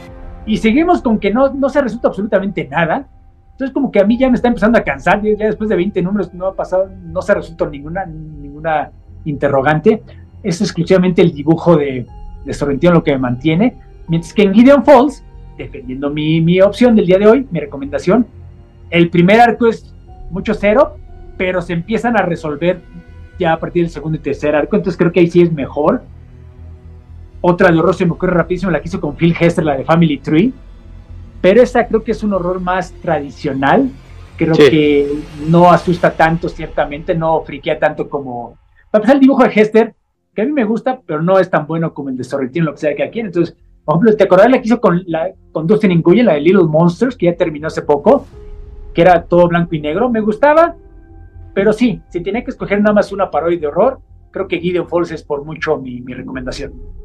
y 0.46 0.56
seguimos 0.56 1.02
con 1.02 1.18
que 1.18 1.32
no, 1.32 1.52
no 1.52 1.68
se 1.68 1.82
resulta 1.82 2.06
absolutamente 2.06 2.68
nada. 2.68 3.08
Entonces 3.50 3.74
como 3.74 3.90
que 3.90 3.98
a 3.98 4.04
mí 4.04 4.16
ya 4.16 4.28
me 4.28 4.36
está 4.36 4.46
empezando 4.46 4.78
a 4.78 4.84
cansar, 4.84 5.20
ya 5.20 5.46
después 5.46 5.68
de 5.68 5.74
20 5.74 6.00
números 6.00 6.32
no 6.32 6.46
ha 6.46 6.54
pasado, 6.54 6.88
no 7.02 7.22
se 7.22 7.34
resulta 7.34 7.66
ninguna, 7.66 8.06
ninguna 8.06 8.92
interrogante. 9.24 10.00
Es 10.44 10.60
exclusivamente 10.60 11.22
el 11.22 11.34
dibujo 11.34 11.76
de, 11.76 12.06
de 12.44 12.54
Sorrentino 12.54 12.92
lo 12.92 13.02
que 13.02 13.10
me 13.10 13.18
mantiene. 13.18 13.78
Mientras 14.06 14.32
que 14.32 14.42
en 14.42 14.54
Gideon 14.54 14.84
Falls, 14.84 15.24
defendiendo 15.58 16.10
mi, 16.10 16.40
mi 16.40 16.60
opción 16.60 16.94
del 16.94 17.06
día 17.06 17.18
de 17.18 17.26
hoy, 17.26 17.48
mi 17.50 17.58
recomendación, 17.58 18.28
el 18.90 19.10
primer 19.10 19.40
arco 19.40 19.66
es 19.66 19.92
mucho 20.30 20.54
cero, 20.54 20.98
pero 21.36 21.60
se 21.62 21.72
empiezan 21.72 22.16
a 22.16 22.22
resolver 22.22 22.80
ya 23.40 23.54
a 23.54 23.58
partir 23.58 23.82
del 23.82 23.90
segundo 23.90 24.18
y 24.18 24.20
tercer 24.20 24.54
arco, 24.54 24.76
entonces 24.76 24.96
creo 24.96 25.10
que 25.10 25.18
ahí 25.18 25.26
sí 25.26 25.42
es 25.42 25.52
mejor. 25.52 26.02
Otra 27.46 27.70
de 27.70 27.78
horror 27.78 27.94
se 27.94 28.06
me 28.06 28.12
ocurre 28.12 28.32
rapidísimo, 28.32 28.72
la 28.72 28.80
que 28.80 28.88
hizo 28.88 29.02
con 29.02 29.16
Phil 29.16 29.36
Hester, 29.38 29.62
la 29.62 29.76
de 29.76 29.84
Family 29.84 30.16
Tree. 30.16 30.50
Pero 31.42 31.60
esta 31.60 31.86
creo 31.86 32.02
que 32.02 32.12
es 32.12 32.22
un 32.22 32.32
horror 32.32 32.58
más 32.58 32.90
tradicional. 33.02 33.90
Creo 34.38 34.54
que 34.54 35.12
no 35.46 35.70
asusta 35.70 36.10
tanto, 36.16 36.48
ciertamente, 36.48 37.14
no 37.14 37.42
friquea 37.42 37.78
tanto 37.78 38.08
como. 38.08 38.56
Para 38.90 39.02
empezar, 39.02 39.16
el 39.16 39.20
dibujo 39.20 39.42
de 39.42 39.50
Hester, 39.54 39.94
que 40.34 40.40
a 40.40 40.46
mí 40.46 40.52
me 40.52 40.64
gusta, 40.64 41.02
pero 41.04 41.20
no 41.20 41.38
es 41.38 41.50
tan 41.50 41.66
bueno 41.66 41.92
como 41.92 42.08
el 42.08 42.16
de 42.16 42.24
Sorrentino, 42.24 42.64
lo 42.64 42.72
que 42.72 42.78
sea 42.78 42.96
que 42.96 43.02
aquí. 43.02 43.20
Entonces, 43.20 43.54
por 43.84 43.96
ejemplo, 43.96 44.16
¿te 44.16 44.24
acordás 44.24 44.50
la 44.50 44.62
que 44.62 44.66
hizo 44.66 44.80
con, 44.80 45.02
la, 45.06 45.30
con 45.52 45.66
Dustin 45.66 45.92
Nguyen, 45.98 46.24
la 46.24 46.32
de 46.32 46.40
Little 46.40 46.64
Monsters, 46.64 47.14
que 47.14 47.26
ya 47.26 47.36
terminó 47.36 47.66
hace 47.66 47.82
poco? 47.82 48.24
Que 48.94 49.02
era 49.02 49.22
todo 49.22 49.48
blanco 49.48 49.74
y 49.74 49.82
negro. 49.82 50.08
Me 50.08 50.22
gustaba, 50.22 50.76
pero 51.52 51.74
sí, 51.74 52.00
si 52.08 52.22
tenía 52.22 52.42
que 52.42 52.52
escoger 52.52 52.80
nada 52.80 52.94
más 52.94 53.12
una 53.12 53.30
parodia 53.30 53.58
de 53.58 53.66
horror, 53.66 54.00
creo 54.30 54.48
que 54.48 54.60
Gideon 54.60 54.88
Falls 54.88 55.10
es 55.10 55.22
por 55.22 55.44
mucho 55.44 55.76
mi, 55.76 56.00
mi 56.00 56.14
recomendación. 56.14 57.03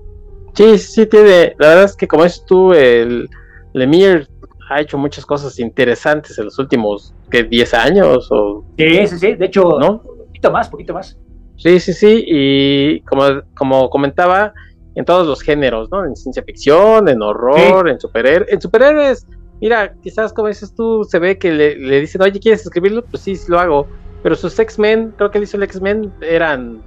Sí, 0.59 0.77
sí, 0.77 1.05
tiene. 1.05 1.55
La 1.57 1.69
verdad 1.69 1.83
es 1.85 1.95
que, 1.95 2.05
como 2.05 2.25
es 2.25 2.43
tú, 2.45 2.73
el 2.73 3.29
Lemire 3.71 4.27
ha 4.69 4.81
hecho 4.81 4.97
muchas 4.97 5.25
cosas 5.25 5.57
interesantes 5.57 6.37
en 6.37 6.43
los 6.43 6.59
últimos 6.59 7.13
¿qué, 7.31 7.43
10 7.45 7.73
años. 7.75 8.27
O, 8.29 8.65
sí, 8.77 9.07
sí, 9.07 9.19
sí. 9.19 9.35
De 9.35 9.45
hecho, 9.45 9.79
¿no? 9.79 10.01
un 10.03 10.25
poquito 10.25 10.51
más, 10.51 10.67
poquito 10.67 10.93
más. 10.93 11.17
Sí, 11.55 11.79
sí, 11.79 11.93
sí. 11.93 12.25
Y 12.27 12.99
como, 13.03 13.41
como 13.55 13.89
comentaba, 13.89 14.53
en 14.95 15.05
todos 15.05 15.25
los 15.25 15.39
géneros, 15.41 15.89
¿no? 15.91 16.03
En 16.03 16.13
ciencia 16.17 16.43
ficción, 16.43 17.07
en 17.07 17.21
horror, 17.21 17.87
en 17.87 17.97
superhéroes. 17.97 18.51
En 18.51 18.59
superhéroes, 18.59 19.27
mira, 19.61 19.93
quizás 20.03 20.33
como 20.33 20.49
dices 20.49 20.75
tú, 20.75 21.05
se 21.05 21.19
ve 21.19 21.37
que 21.37 21.53
le, 21.53 21.77
le 21.77 22.01
dicen, 22.01 22.21
oye, 22.21 22.37
¿quieres 22.37 22.63
escribirlo? 22.63 23.05
Pues 23.05 23.23
sí, 23.23 23.37
sí 23.37 23.49
lo 23.49 23.61
hago. 23.61 23.87
Pero 24.23 24.35
sus 24.35 24.59
X-Men, 24.59 25.13
creo 25.15 25.31
que 25.31 25.37
él 25.37 25.45
hizo 25.45 25.55
el 25.55 25.63
X-Men, 25.63 26.11
eran 26.19 26.81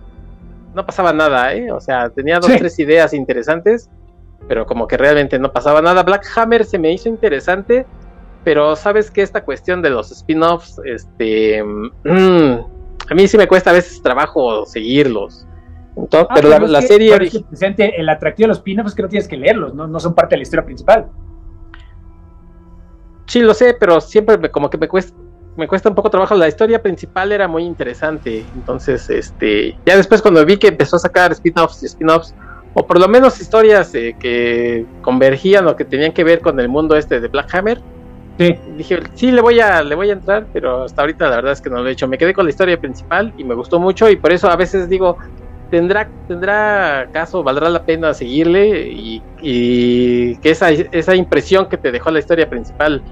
no 0.75 0.87
pasaba 0.87 1.13
nada, 1.13 1.55
¿eh? 1.55 1.71
O 1.73 1.81
sea, 1.81 2.11
tenía 2.11 2.39
dos, 2.39 2.51
tres 2.57 2.79
ideas 2.79 3.13
interesantes, 3.13 3.91
pero 4.49 4.67
como 4.67 4.87
que 4.87 4.97
realmente 4.97 5.39
no 5.39 5.53
pasaba 5.53 5.83
nada. 5.83 6.03
Black 6.03 6.27
Hammer 6.37 6.65
se 6.65 6.79
me 6.79 6.93
hizo 6.93 7.09
interesante, 7.09 7.87
pero 8.45 8.77
sabes 8.77 9.11
que 9.11 9.23
esta 9.23 9.45
cuestión 9.45 9.83
de 9.83 9.91
los 9.91 10.11
spin-offs, 10.11 10.81
este, 10.85 11.63
mm, 11.63 11.91
a 13.11 13.15
mí 13.15 13.29
sí 13.29 13.37
me 13.37 13.49
cuesta 13.49 13.71
a 13.71 13.75
veces 13.75 14.03
trabajo 14.03 14.67
seguirlos. 14.67 15.47
Entonces, 15.97 16.29
ah, 16.31 16.35
pero 16.35 16.49
la, 16.67 16.81
serie 16.81 17.15
el 17.99 18.09
atractivo 18.09 18.47
de 18.47 18.49
los 18.49 18.59
spin-offs 18.59 18.91
es 18.91 18.95
que 18.95 19.03
no 19.03 19.09
tienes 19.09 19.29
que 19.29 19.37
leerlos, 19.37 19.75
¿no? 19.75 19.87
no 19.87 20.01
son 20.01 20.15
parte 20.15 20.35
de 20.35 20.39
la 20.39 20.43
historia 20.43 20.65
principal. 20.65 21.11
Sí, 23.27 23.41
lo 23.41 23.55
sé, 23.55 23.75
pero 23.79 24.01
siempre 24.01 24.39
me, 24.39 24.51
como 24.51 24.69
que 24.69 24.79
me 24.79 24.89
cuesta, 24.89 25.17
me 25.57 25.69
cuesta 25.69 25.89
un 25.89 25.95
poco 25.95 26.11
trabajo. 26.11 26.35
La 26.35 26.49
historia 26.49 26.83
principal 26.83 27.33
era 27.33 27.49
muy 27.49 27.65
interesante. 27.65 28.45
Entonces, 28.55 29.09
este, 29.11 29.77
ya 29.85 29.97
después 29.97 30.23
cuando 30.23 30.45
vi 30.45 30.57
que 30.57 30.69
empezó 30.69 30.97
a 30.97 31.01
sacar 31.01 31.33
spin-offs 31.33 31.83
y 31.83 31.87
spin-offs, 31.87 32.35
o 32.75 32.87
por 32.87 32.99
lo 32.99 33.07
menos 33.09 33.39
historias 33.41 33.95
eh, 33.95 34.17
que 34.19 34.87
convergían 35.03 35.67
o 35.67 35.77
que 35.77 35.85
tenían 35.85 36.13
que 36.13 36.25
ver 36.25 36.41
con 36.41 36.59
el 36.59 36.69
mundo 36.69 36.97
este 36.97 37.21
de 37.21 37.29
Black 37.29 37.55
Hammer, 37.55 37.81
sí. 38.39 38.57
dije, 38.79 39.01
sí, 39.15 39.31
le 39.31 39.43
voy 39.43 39.61
a, 39.61 39.83
le 39.83 39.95
voy 39.95 40.09
a 40.09 40.15
entrar, 40.15 40.47
pero 40.55 40.85
hasta 40.85 41.03
ahorita 41.03 41.29
la 41.29 41.37
verdad 41.37 41.53
es 41.53 41.61
que 41.61 41.69
no 41.69 41.83
lo 41.83 41.89
he 41.89 41.93
hecho. 41.93 42.09
Me 42.09 42.17
quedé 42.17 42.33
con 42.33 42.47
la 42.47 42.51
historia 42.51 42.81
principal 42.81 43.33
y 43.37 43.45
me 43.45 43.55
gustó 43.55 43.79
mucho 43.79 44.09
y 44.09 44.17
por 44.17 44.33
eso 44.33 44.49
a 44.49 44.57
veces 44.57 44.89
digo, 44.89 45.19
tendrá, 45.71 46.09
tendrá 46.29 47.09
caso, 47.13 47.43
valdrá 47.43 47.69
la 47.69 47.85
pena 47.85 48.15
seguirle 48.15 48.89
y, 48.89 49.23
y 49.43 50.37
que 50.37 50.51
esa, 50.51 50.71
esa 50.71 51.15
impresión 51.15 51.67
que 51.69 51.77
te 51.77 51.93
dejó 51.93 52.11
la 52.11 52.21
historia 52.21 52.49
principal 52.49 53.03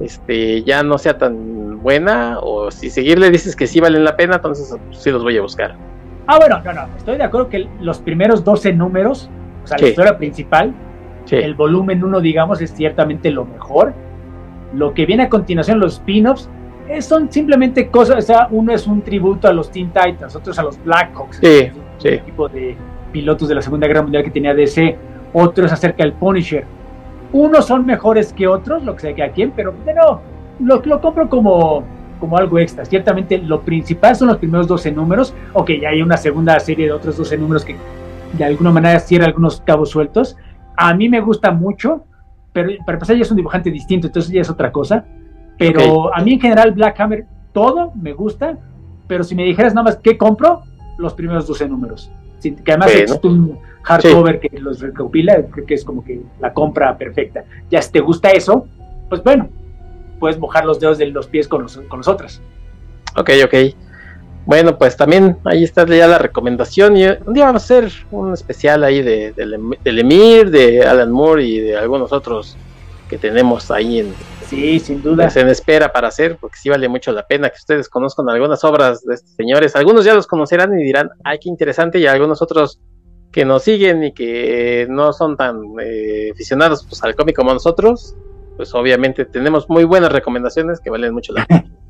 este, 0.00 0.62
ya 0.62 0.82
no 0.82 0.98
sea 0.98 1.18
tan 1.18 1.80
buena, 1.82 2.38
o 2.40 2.70
si 2.70 2.90
seguirle 2.90 3.30
dices 3.30 3.54
que 3.54 3.66
sí 3.66 3.80
valen 3.80 4.04
la 4.04 4.16
pena, 4.16 4.36
entonces 4.36 4.76
sí 4.90 5.10
los 5.10 5.22
voy 5.22 5.36
a 5.36 5.42
buscar. 5.42 5.76
Ah, 6.26 6.38
bueno, 6.38 6.60
no, 6.64 6.72
no, 6.72 6.88
estoy 6.96 7.16
de 7.16 7.24
acuerdo 7.24 7.48
que 7.48 7.68
los 7.80 7.98
primeros 7.98 8.44
12 8.44 8.72
números, 8.72 9.28
o 9.64 9.66
sea, 9.66 9.78
la 9.78 9.88
historia 9.88 10.16
principal, 10.16 10.74
el 11.30 11.54
volumen 11.54 12.02
1, 12.02 12.20
digamos, 12.20 12.60
es 12.60 12.72
ciertamente 12.72 13.30
lo 13.30 13.44
mejor. 13.44 13.92
Lo 14.74 14.94
que 14.94 15.06
viene 15.06 15.24
a 15.24 15.28
continuación, 15.28 15.78
los 15.78 15.94
spin-offs, 15.94 16.48
eh, 16.88 17.02
son 17.02 17.30
simplemente 17.30 17.88
cosas, 17.88 18.18
o 18.18 18.22
sea, 18.22 18.48
uno 18.50 18.72
es 18.72 18.86
un 18.86 19.02
tributo 19.02 19.48
a 19.48 19.52
los 19.52 19.70
Teen 19.70 19.92
Titans, 19.92 20.34
otros 20.34 20.58
a 20.58 20.62
los 20.62 20.82
Blackhawks, 20.82 21.38
sí, 21.40 21.70
el 22.02 22.24
tipo 22.24 22.48
de 22.48 22.76
pilotos 23.12 23.48
de 23.48 23.54
la 23.54 23.62
Segunda 23.62 23.86
Guerra 23.86 24.02
Mundial 24.02 24.24
que 24.24 24.30
tenía 24.30 24.54
DC, 24.54 24.96
otro 25.32 25.66
es 25.66 25.72
acerca 25.72 26.02
del 26.02 26.14
Punisher, 26.14 26.64
Unos 27.32 27.66
son 27.66 27.86
mejores 27.86 28.32
que 28.32 28.48
otros, 28.48 28.82
lo 28.84 28.94
que 28.94 29.00
sea 29.02 29.14
que 29.14 29.22
a 29.22 29.32
quien, 29.32 29.52
pero 29.52 29.72
no, 29.94 30.20
lo, 30.60 30.82
lo 30.84 31.00
compro 31.00 31.28
como, 31.28 31.84
como 32.18 32.36
algo 32.36 32.58
extra. 32.58 32.84
Ciertamente 32.84 33.38
lo 33.38 33.60
principal 33.62 34.16
son 34.16 34.28
los 34.28 34.38
primeros 34.38 34.66
12 34.66 34.92
números, 34.92 35.34
ok, 35.52 35.70
ya 35.80 35.90
hay 35.90 36.02
una 36.02 36.16
segunda 36.16 36.58
serie 36.60 36.86
de 36.86 36.92
otros 36.92 37.16
12 37.16 37.38
números 37.38 37.64
que 37.64 37.76
de 38.32 38.44
alguna 38.44 38.70
manera 38.70 38.98
cierra 39.00 39.26
algunos 39.26 39.60
cabos 39.60 39.90
sueltos. 39.90 40.36
A 40.76 40.94
mí 40.94 41.08
me 41.08 41.20
gusta 41.20 41.50
mucho, 41.50 42.04
pero 42.52 42.72
para 42.84 42.98
pasar 42.98 43.16
ya 43.16 43.22
es 43.22 43.30
un 43.30 43.36
dibujante 43.36 43.70
distinto, 43.70 44.06
entonces 44.06 44.32
ya 44.32 44.40
es 44.40 44.50
otra 44.50 44.72
cosa. 44.72 45.04
Pero 45.58 46.14
a 46.14 46.22
mí 46.22 46.34
en 46.34 46.40
general 46.40 46.72
Black 46.72 46.98
Hammer 47.00 47.26
todo 47.52 47.92
me 47.94 48.12
gusta, 48.12 48.56
pero 49.06 49.24
si 49.24 49.34
me 49.34 49.44
dijeras 49.44 49.74
nada 49.74 49.84
más 49.84 49.96
qué 49.96 50.16
compro, 50.16 50.62
los 50.98 51.14
primeros 51.14 51.46
12 51.46 51.68
números. 51.68 52.10
que 52.42 52.72
además 52.72 52.94
es 52.94 53.20
un 53.22 53.58
hardcover 53.82 54.40
que 54.40 54.58
los 54.58 54.80
recopila, 54.80 55.42
creo 55.50 55.66
que 55.66 55.74
es 55.74 55.84
como 55.84 56.04
que 56.04 56.20
la 56.40 56.52
compra 56.52 56.96
perfecta. 56.96 57.44
Ya 57.70 57.80
si 57.82 57.92
te 57.92 58.00
gusta 58.00 58.30
eso, 58.30 58.66
pues 59.08 59.22
bueno, 59.22 59.48
puedes 60.18 60.38
mojar 60.38 60.64
los 60.64 60.80
dedos 60.80 60.98
de 60.98 61.06
los 61.06 61.26
pies 61.26 61.48
con, 61.48 61.62
los, 61.62 61.76
con 61.88 62.00
otros. 62.06 62.40
Ok, 63.16 63.30
ok. 63.44 63.54
Bueno, 64.46 64.78
pues 64.78 64.96
también 64.96 65.36
ahí 65.44 65.64
está 65.64 65.86
ya 65.86 66.06
la 66.06 66.18
recomendación. 66.18 66.96
Y 66.96 67.06
un 67.06 67.34
día 67.34 67.46
vamos 67.46 67.62
a 67.62 67.64
hacer 67.64 67.92
un 68.10 68.32
especial 68.32 68.84
ahí 68.84 69.02
de, 69.02 69.32
del 69.32 69.98
Emir, 69.98 70.50
de 70.50 70.82
Alan 70.82 71.10
Moore 71.10 71.44
y 71.44 71.60
de 71.60 71.76
algunos 71.76 72.12
otros 72.12 72.56
que 73.08 73.18
tenemos 73.18 73.70
ahí 73.70 74.00
en, 74.00 74.14
sí, 74.46 74.78
sin 74.78 75.02
duda. 75.02 75.24
Pues, 75.24 75.36
en 75.36 75.48
espera 75.48 75.92
para 75.92 76.08
hacer, 76.08 76.36
porque 76.36 76.56
sí 76.56 76.68
vale 76.68 76.88
mucho 76.88 77.12
la 77.12 77.26
pena 77.26 77.48
que 77.50 77.56
ustedes 77.56 77.88
conozcan 77.88 78.28
algunas 78.28 78.62
obras 78.64 79.04
de 79.04 79.14
estos 79.14 79.30
señores. 79.32 79.76
Algunos 79.76 80.04
ya 80.04 80.14
los 80.14 80.26
conocerán 80.26 80.78
y 80.78 80.82
dirán, 80.82 81.10
ay, 81.24 81.38
qué 81.40 81.48
interesante, 81.48 81.98
y 81.98 82.06
algunos 82.06 82.40
otros 82.42 82.80
que 83.32 83.44
nos 83.44 83.62
siguen 83.62 84.02
y 84.04 84.12
que 84.12 84.86
no 84.90 85.12
son 85.12 85.36
tan 85.36 85.60
eh, 85.80 86.30
aficionados 86.32 86.84
pues, 86.84 87.02
al 87.04 87.14
cómic 87.14 87.36
como 87.36 87.52
nosotros, 87.52 88.16
pues 88.56 88.74
obviamente 88.74 89.24
tenemos 89.24 89.68
muy 89.68 89.84
buenas 89.84 90.12
recomendaciones 90.12 90.80
que 90.80 90.90
valen 90.90 91.14
mucho 91.14 91.32
la 91.32 91.46
pena. 91.46 91.64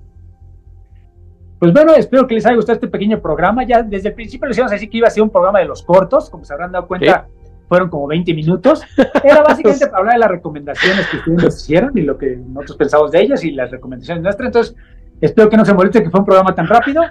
Pues 1.61 1.75
bueno, 1.75 1.93
espero 1.95 2.27
que 2.27 2.35
les 2.35 2.47
haya 2.47 2.57
gustado 2.57 2.77
este 2.77 2.89
pequeño 2.89 3.21
programa. 3.21 3.65
Ya 3.65 3.83
desde 3.83 4.09
el 4.09 4.15
principio 4.15 4.49
les 4.49 4.57
íbamos 4.57 4.73
a 4.73 4.77
decir 4.77 4.89
que 4.89 4.97
iba 4.97 5.09
a 5.09 5.11
ser 5.11 5.23
un 5.23 5.29
programa 5.29 5.59
de 5.59 5.67
los 5.67 5.83
cortos, 5.83 6.31
como 6.31 6.43
se 6.43 6.55
habrán 6.55 6.73
dado 6.73 6.87
cuenta, 6.89 7.29
fueron 7.69 7.91
como 7.91 8.07
20 8.07 8.33
minutos. 8.33 8.83
Era 9.23 9.43
básicamente 9.43 9.87
para 9.89 9.99
hablar 9.99 10.15
de 10.15 10.21
las 10.21 10.31
recomendaciones 10.31 11.07
que 11.09 11.19
ustedes 11.19 11.63
hicieron 11.63 11.99
y 11.99 12.01
lo 12.01 12.17
que 12.17 12.35
nosotros 12.35 12.79
pensamos 12.79 13.13
de 13.13 13.21
ellas 13.21 13.45
y 13.45 13.51
las 13.51 13.71
recomendaciones 13.71 14.23
nuestras. 14.23 14.47
Entonces, 14.47 14.77
Espero 15.21 15.51
que 15.51 15.57
no 15.57 15.65
se 15.65 15.75
moleste 15.75 16.03
que 16.03 16.11
fue 16.11 16.21
un 16.21 16.27
programa 16.27 16.55
tan 16.55 16.67
rápido. 16.67 17.03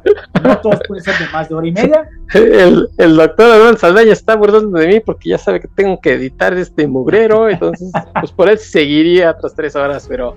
No 0.43 0.57
todos 0.59 0.79
pueden 0.87 1.03
ser 1.03 1.13
de 1.19 1.31
más 1.31 1.47
de 1.47 1.55
hora 1.55 1.67
y 1.67 1.71
media. 1.71 2.09
El, 2.33 2.89
el 2.97 3.15
doctor 3.15 3.51
Adán 3.51 3.77
Saldaña 3.77 4.13
está 4.13 4.35
burlando 4.35 4.79
de 4.79 4.87
mí 4.87 4.99
porque 4.99 5.29
ya 5.29 5.37
sabe 5.37 5.59
que 5.59 5.67
tengo 5.67 5.99
que 6.01 6.13
editar 6.13 6.53
este 6.55 6.87
mugrero. 6.87 7.49
Entonces, 7.49 7.91
pues 8.19 8.31
por 8.31 8.49
él 8.49 8.57
seguiría 8.57 9.31
otras 9.31 9.53
tres 9.53 9.75
horas. 9.75 10.07
Pero, 10.09 10.35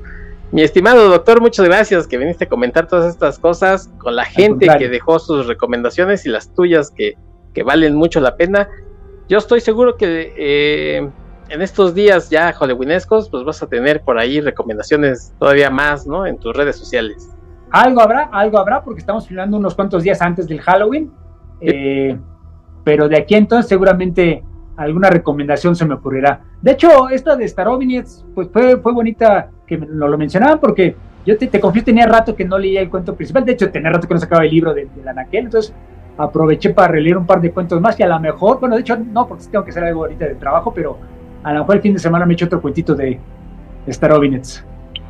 mi 0.51 0.63
estimado 0.63 1.09
doctor, 1.09 1.41
muchas 1.41 1.65
gracias 1.65 2.07
que 2.07 2.19
viniste 2.19 2.45
a 2.45 2.49
comentar 2.49 2.87
todas 2.87 3.11
estas 3.11 3.39
cosas 3.39 3.89
con 3.99 4.17
la 4.17 4.27
gente 4.27 4.67
que 4.79 4.89
dejó 4.89 5.19
sus 5.19 5.47
recomendaciones 5.47 6.27
y 6.27 6.29
las 6.29 6.53
tuyas 6.55 6.91
que, 6.91 7.17
que 7.55 7.63
valen 7.63 7.95
mucho 7.95 8.21
la 8.21 8.37
pena. 8.37 8.69
Yo 9.31 9.39
estoy 9.39 9.63
seguro 9.63 9.97
que 9.97 10.35
eh, 10.37 11.11
en 11.49 11.63
estos 11.63 11.95
días 11.95 12.29
ya 12.29 12.53
hollywoonescos, 12.53 13.31
pues 13.31 13.45
vas 13.45 13.63
a 13.63 13.67
tener 13.67 14.03
por 14.03 14.19
ahí 14.19 14.43
recomendaciones 14.43 15.33
todavía 15.39 15.71
más, 15.71 16.07
¿no? 16.07 16.27
En 16.27 16.37
tus 16.37 16.55
redes 16.55 16.77
sociales. 16.77 17.31
Algo 17.73 18.03
habrá, 18.03 18.29
algo 18.33 18.59
habrá, 18.59 18.83
porque 18.83 19.01
estamos 19.01 19.27
filmando 19.27 19.57
unos 19.57 19.75
cuantos 19.75 20.03
días 20.03 20.21
antes 20.21 20.47
del 20.47 20.61
Halloween. 20.61 21.11
Eh, 21.61 22.19
pero 22.85 23.09
de 23.09 23.17
aquí 23.17 23.35
entonces 23.35 23.69
seguramente 23.69 24.43
alguna 24.77 25.09
recomendación 25.09 25.75
se 25.75 25.85
me 25.85 25.95
ocurrirá. 25.95 26.41
De 26.61 26.73
hecho, 26.73 27.09
esta 27.09 27.35
de 27.35 27.45
Star 27.45 27.69
pues 28.35 28.49
fue, 28.53 28.77
fue 28.77 28.93
bonita 28.93 29.51
que 29.67 29.79
nos 29.79 30.11
lo 30.11 30.19
mencionaban 30.19 30.61
porque 30.61 30.97
yo 31.25 31.39
te, 31.39 31.47
te, 31.47 31.61
confío, 31.61 31.85
tenía 31.85 32.07
rato 32.07 32.35
que 32.35 32.45
no 32.45 32.59
leía 32.59 32.81
el 32.81 32.91
cuento 32.91 33.15
principal. 33.15 33.45
De 33.45 33.53
hecho, 33.53 33.71
tenía 33.71 33.91
rato 33.91 34.07
que 34.07 34.15
no 34.15 34.21
sacaba 34.21 34.45
el 34.45 34.51
libro 34.51 34.75
de, 34.75 34.87
de 34.87 35.03
la 35.03 35.13
Naquel, 35.13 35.45
entonces 35.47 35.75
aproveché 36.19 36.71
para 36.71 36.89
releer 36.89 37.17
un 37.17 37.27
par 37.27 37.41
de 37.41 37.53
cuentos 37.53 37.81
más 37.81 37.99
y 37.99 38.03
a 38.03 38.09
lo 38.09 38.21
mejor, 38.21 38.61
bueno, 38.61 38.75
de 38.75 38.83
hecho 38.83 38.97
no, 38.97 39.27
porque 39.27 39.45
tengo 39.51 39.65
que 39.65 39.71
hacer 39.71 39.85
algo 39.85 40.03
ahorita 40.03 40.27
de 40.27 40.35
trabajo, 40.35 40.73
pero 40.75 40.99
a 41.43 41.53
lo 41.53 41.61
mejor 41.61 41.77
el 41.77 41.83
fin 41.83 41.95
de 41.95 41.99
semana 41.99 42.27
me 42.27 42.33
he 42.33 42.35
hecho 42.35 42.47
otro 42.47 42.61
cuentito 42.61 42.95
de, 42.95 43.19
de 43.87 43.91
Star 43.91 44.13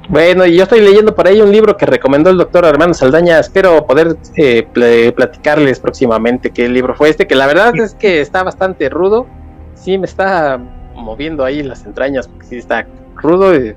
bueno, 0.08 0.44
y 0.46 0.56
yo 0.56 0.64
estoy 0.64 0.80
leyendo 0.80 1.14
por 1.14 1.26
ahí 1.26 1.40
un 1.40 1.52
libro 1.52 1.76
que 1.76 1.86
recomendó 1.86 2.30
el 2.30 2.36
doctor 2.36 2.64
Armando 2.64 2.94
Saldaña. 2.94 3.38
Espero 3.38 3.86
poder 3.86 4.16
eh, 4.36 5.12
platicarles 5.14 5.78
próximamente 5.80 6.50
qué 6.50 6.68
libro 6.68 6.94
fue 6.94 7.08
este, 7.08 7.26
que 7.26 7.34
la 7.34 7.46
verdad 7.46 7.74
es 7.76 7.94
que 7.94 8.20
está 8.20 8.42
bastante 8.42 8.88
rudo. 8.88 9.26
Sí, 9.74 9.98
me 9.98 10.06
está 10.06 10.60
moviendo 10.94 11.44
ahí 11.44 11.62
las 11.62 11.84
entrañas, 11.86 12.28
porque 12.28 12.46
sí 12.46 12.56
está 12.56 12.86
rudo. 13.16 13.54
Y, 13.54 13.74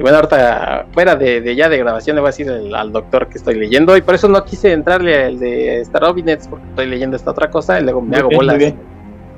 bueno, 0.00 0.18
ahorita 0.18 0.86
fuera 0.92 1.16
de, 1.16 1.54
ya 1.56 1.68
de 1.68 1.76
grabación 1.76 2.14
le 2.14 2.20
voy 2.20 2.28
a 2.28 2.30
decir 2.30 2.50
al 2.50 2.92
doctor 2.92 3.28
que 3.28 3.38
estoy 3.38 3.56
leyendo. 3.56 3.96
Y 3.96 4.02
por 4.02 4.14
eso 4.14 4.28
no 4.28 4.44
quise 4.44 4.72
entrarle 4.72 5.24
al 5.24 5.38
de 5.40 5.80
Star 5.80 6.04
Obinets, 6.04 6.46
porque 6.46 6.66
estoy 6.68 6.86
leyendo 6.86 7.16
esta 7.16 7.32
otra 7.32 7.50
cosa 7.50 7.80
y 7.80 7.82
luego 7.82 8.00
me 8.00 8.16
hago 8.16 8.30
bolas. 8.30 8.74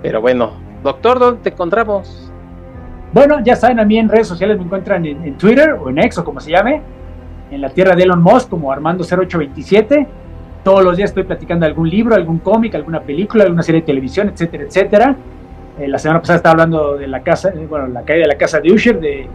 Pero 0.02 0.20
bueno, 0.20 0.52
doctor, 0.82 1.18
¿dónde 1.18 1.42
te 1.42 1.49
encontramos? 1.50 2.30
Bueno, 3.12 3.40
ya 3.42 3.56
saben, 3.56 3.80
a 3.80 3.84
mí 3.84 3.98
en 3.98 4.08
redes 4.08 4.28
sociales 4.28 4.56
me 4.56 4.64
encuentran 4.64 5.05
en, 5.05 5.34
Twitter 5.34 5.72
o 5.72 5.90
en 5.90 5.98
X 5.98 6.18
o 6.18 6.24
como 6.24 6.39
se 6.39 6.52
llame, 6.52 6.80
en 7.50 7.60
la 7.60 7.70
tierra 7.70 7.97
de 7.97 8.05
Elon 8.05 8.22
Musk 8.22 8.48
como 8.48 8.72
Armando0827. 8.72 10.06
Todos 10.62 10.84
los 10.84 10.97
días 10.97 11.10
estoy 11.10 11.24
platicando 11.24 11.66
algún 11.66 11.90
libro, 11.90 12.14
algún 12.14 12.39
cómic, 12.39 12.74
alguna 12.76 13.00
película, 13.00 13.44
alguna 13.44 13.64
serie 13.64 13.80
de 13.80 13.86
televisión, 13.86 14.28
etcétera, 14.28 14.64
etcétera. 14.64 15.16
Eh, 15.80 15.89
la 15.89 15.98
semana 15.98 16.20
pasada 16.20 16.36
estaba 16.36 16.52
hablando 16.52 16.97
de 16.98 17.08
la 17.08 17.20
casa, 17.22 17.48
eh, 17.48 17.66
bueno, 17.68 17.89
la 17.89 18.02
caída 18.02 18.22
de 18.22 18.28
la 18.28 18.39
casa 18.39 18.60
de 18.60 18.72
Usher 18.72 19.00
de 19.00 19.26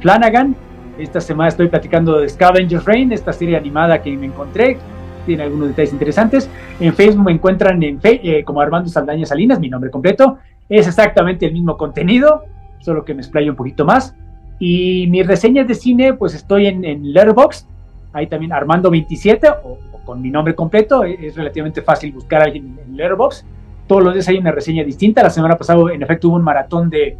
Flanagan. 0.00 0.56
Esta 0.98 1.20
semana 1.20 1.48
estoy 1.48 1.68
platicando 1.68 2.20
de 2.20 2.28
Scavenger's 2.30 2.86
Reign, 2.86 3.12
esta 3.12 3.34
serie 3.34 3.58
animada 3.58 4.00
que 4.00 4.16
me 4.16 4.26
encontré. 4.26 4.78
Tiene 5.26 5.42
algunos 5.42 5.68
detalles 5.68 5.92
interesantes. 5.92 6.48
En 6.80 6.94
Facebook 6.94 7.26
me 7.26 7.32
encuentran 7.32 7.82
en 7.82 8.00
eh, 8.02 8.42
como 8.44 8.62
Armando 8.62 8.88
Saldaña 8.88 9.26
Salinas, 9.26 9.60
mi 9.60 9.68
nombre 9.68 9.90
completo. 9.90 10.38
Es 10.66 10.86
exactamente 10.86 11.44
el 11.44 11.52
mismo 11.52 11.76
contenido 11.76 12.44
solo 12.80 13.04
que 13.04 13.14
me 13.14 13.20
explayo 13.20 13.50
un 13.50 13.56
poquito 13.56 13.84
más. 13.84 14.14
Y 14.58 15.06
mis 15.08 15.26
reseñas 15.26 15.68
de 15.68 15.74
cine, 15.74 16.14
pues 16.14 16.34
estoy 16.34 16.66
en, 16.66 16.84
en 16.84 17.12
Letterboxd, 17.12 17.66
ahí 18.12 18.26
también 18.26 18.52
Armando27 18.52 19.56
o, 19.64 19.78
con 20.04 20.20
mi 20.20 20.30
nombre 20.30 20.54
completo, 20.54 21.04
e, 21.04 21.26
es, 21.26 21.36
relativamente 21.36 21.82
fácil 21.82 22.12
buscar 22.12 22.42
a 22.42 22.44
alguien 22.44 22.78
en 22.84 22.96
Letterboxd. 22.96 23.44
Todos 23.86 24.02
los 24.02 24.14
días 24.14 24.28
hay 24.28 24.38
una 24.38 24.52
reseña 24.52 24.84
distinta. 24.84 25.22
La 25.22 25.30
semana 25.30 25.56
pasada, 25.56 25.80
en 25.92 26.02
efecto, 26.02 26.28
hubo 26.28 26.36
un 26.36 26.42
maratón 26.42 26.90
de 26.90 27.16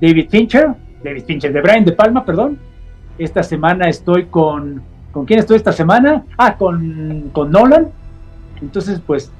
David 0.00 0.28
Fincher, 0.28 0.74
David 1.02 1.24
Fincher, 1.24 1.52
de 1.52 1.60
Brian 1.60 1.84
De 1.84 1.92
Palma, 1.92 2.24
perdón. 2.24 2.58
Esta 3.18 3.42
semana 3.42 3.88
estoy 3.88 4.26
con. 4.26 4.82
¿Con 5.12 5.24
quién 5.24 5.38
estoy 5.38 5.56
esta 5.56 5.72
semana? 5.72 6.26
Ah, 6.36 6.58
con, 6.58 7.30
con 7.32 7.50
Nolan. 7.50 7.88
Entonces, 8.60 9.00
pues 9.00 9.32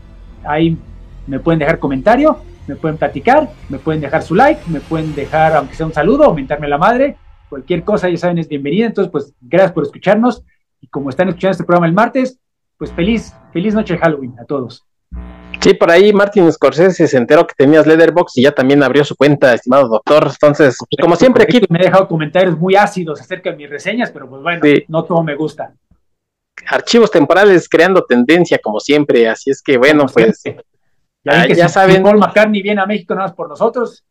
ahí 0.45 0.79
me 1.27 1.39
pueden 1.39 1.59
dejar 1.59 1.79
comentario 1.79 2.39
me 2.67 2.77
pueden 2.77 2.97
platicar, 2.97 3.51
me 3.69 3.79
pueden 3.79 4.01
dejar 4.01 4.23
su 4.23 4.35
like, 4.35 4.61
me 4.69 4.81
pueden 4.81 5.15
dejar, 5.15 5.55
aunque 5.55 5.75
sea 5.75 5.87
un 5.87 5.93
saludo, 5.93 6.25
aumentarme 6.25 6.69
la 6.69 6.79
madre, 6.79 7.17
cualquier 7.49 7.85
cosa, 7.85 8.09
ya 8.09 8.17
saben, 8.17 8.39
es 8.39 8.49
bienvenida. 8.49 8.87
Entonces, 8.87 9.11
pues, 9.11 9.33
gracias 9.41 9.73
por 9.73 9.85
escucharnos. 9.85 10.43
Y 10.81 10.89
como 10.89 11.11
están 11.11 11.29
escuchando 11.29 11.53
este 11.53 11.65
programa 11.65 11.87
el 11.87 11.93
martes, 11.93 12.39
pues 12.77 12.93
feliz, 12.93 13.35
feliz 13.53 13.75
noche 13.75 13.95
de 13.95 14.01
Halloween 14.01 14.35
a 14.41 14.45
todos. 14.45 14.85
Sí, 15.61 15.75
por 15.75 15.91
ahí 15.91 16.13
Martin 16.13 16.53
Scorsese 16.53 17.09
se 17.09 17.17
enteró 17.17 17.47
que 17.47 17.55
tenías 17.57 17.87
Leatherbox 17.87 18.37
y 18.37 18.43
ya 18.43 18.53
también 18.53 18.83
abrió 18.83 19.05
su 19.05 19.17
cuenta, 19.17 19.55
estimado 19.55 19.89
doctor. 19.89 20.29
Entonces, 20.31 20.77
como 21.01 21.17
siempre 21.17 21.45
aquí. 21.45 21.61
Me 21.71 21.81
he 21.81 21.85
dejado 21.85 22.07
comentarios 22.07 22.59
muy 22.59 22.77
ácidos 22.77 23.21
acerca 23.21 23.51
de 23.51 23.57
mis 23.57 23.71
reseñas, 23.71 24.11
pero 24.11 24.29
pues 24.29 24.43
bueno, 24.43 24.63
no 24.89 25.05
todo 25.05 25.23
me 25.23 25.35
gusta. 25.35 25.73
Archivos 26.69 27.11
temporales 27.11 27.69
creando 27.69 28.05
tendencia, 28.05 28.59
como 28.63 28.81
siempre. 28.81 29.29
Así 29.29 29.51
es 29.51 29.63
que 29.63 29.79
bueno, 29.79 30.07
pues. 30.13 30.43
Ya, 31.27 31.43
ah, 31.43 31.49
ya 31.49 31.69
saben. 31.69 32.05
Paul 32.05 32.19
McCartney 32.19 32.63
viene 32.63 32.81
a 32.81 32.87
México 32.87 33.13
nada 33.15 33.27
más 33.27 33.37
por 33.37 33.49
nosotros 33.49 34.05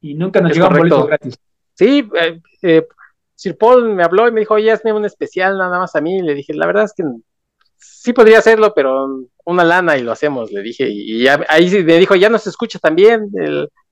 y 0.00 0.14
nunca 0.14 0.40
nos 0.40 0.52
llegó 0.52 0.68
un 0.68 0.78
boleto 0.78 1.06
gratis. 1.06 1.38
Sí, 1.74 2.08
eh, 2.18 2.40
eh, 2.62 2.86
Sir 3.34 3.58
Paul 3.58 3.94
me 3.94 4.02
habló 4.02 4.26
y 4.28 4.32
me 4.32 4.40
dijo, 4.40 4.54
oye, 4.54 4.72
hazme 4.72 4.92
un 4.92 5.04
especial 5.04 5.58
nada 5.58 5.78
más 5.78 5.94
a 5.94 6.00
mí. 6.00 6.22
Le 6.22 6.34
dije, 6.34 6.54
la 6.54 6.66
verdad 6.66 6.84
es 6.84 6.94
que 6.94 7.04
sí 7.76 8.14
podría 8.14 8.38
hacerlo, 8.38 8.72
pero 8.74 9.26
una 9.44 9.62
lana 9.62 9.98
y 9.98 10.02
lo 10.02 10.12
hacemos, 10.12 10.52
le 10.52 10.62
dije. 10.62 10.88
Y, 10.88 11.26
ahí 11.28 11.70
me 11.84 11.98
dijo, 11.98 12.14
ya 12.14 12.30
no 12.30 12.38
se 12.38 12.48
escucha 12.48 12.78
también 12.78 13.30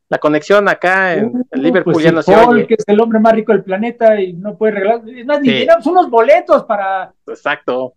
la 0.09 0.19
conexión 0.19 0.67
acá 0.69 1.15
en, 1.15 1.27
uh, 1.27 1.47
Liverpool, 1.53 1.95
pues 1.95 2.05
ya 2.05 2.13
no 2.13 2.23
se 2.23 2.35
oye. 2.35 2.67
que 2.67 2.75
es 2.75 2.85
el 2.87 3.01
hombre 3.01 3.19
más 3.19 3.33
rico 3.33 3.53
del 3.53 3.65
planeta 3.65 4.19
y 4.21 4.33
no 4.33 4.57
puede 4.57 4.73
regalar. 4.73 5.03
No, 5.05 5.41
ni 5.41 5.49
tenemos 5.49 5.87
unos 5.87 6.09
boletos 6.09 6.65
para. 6.65 7.13
Exacto 7.27 7.95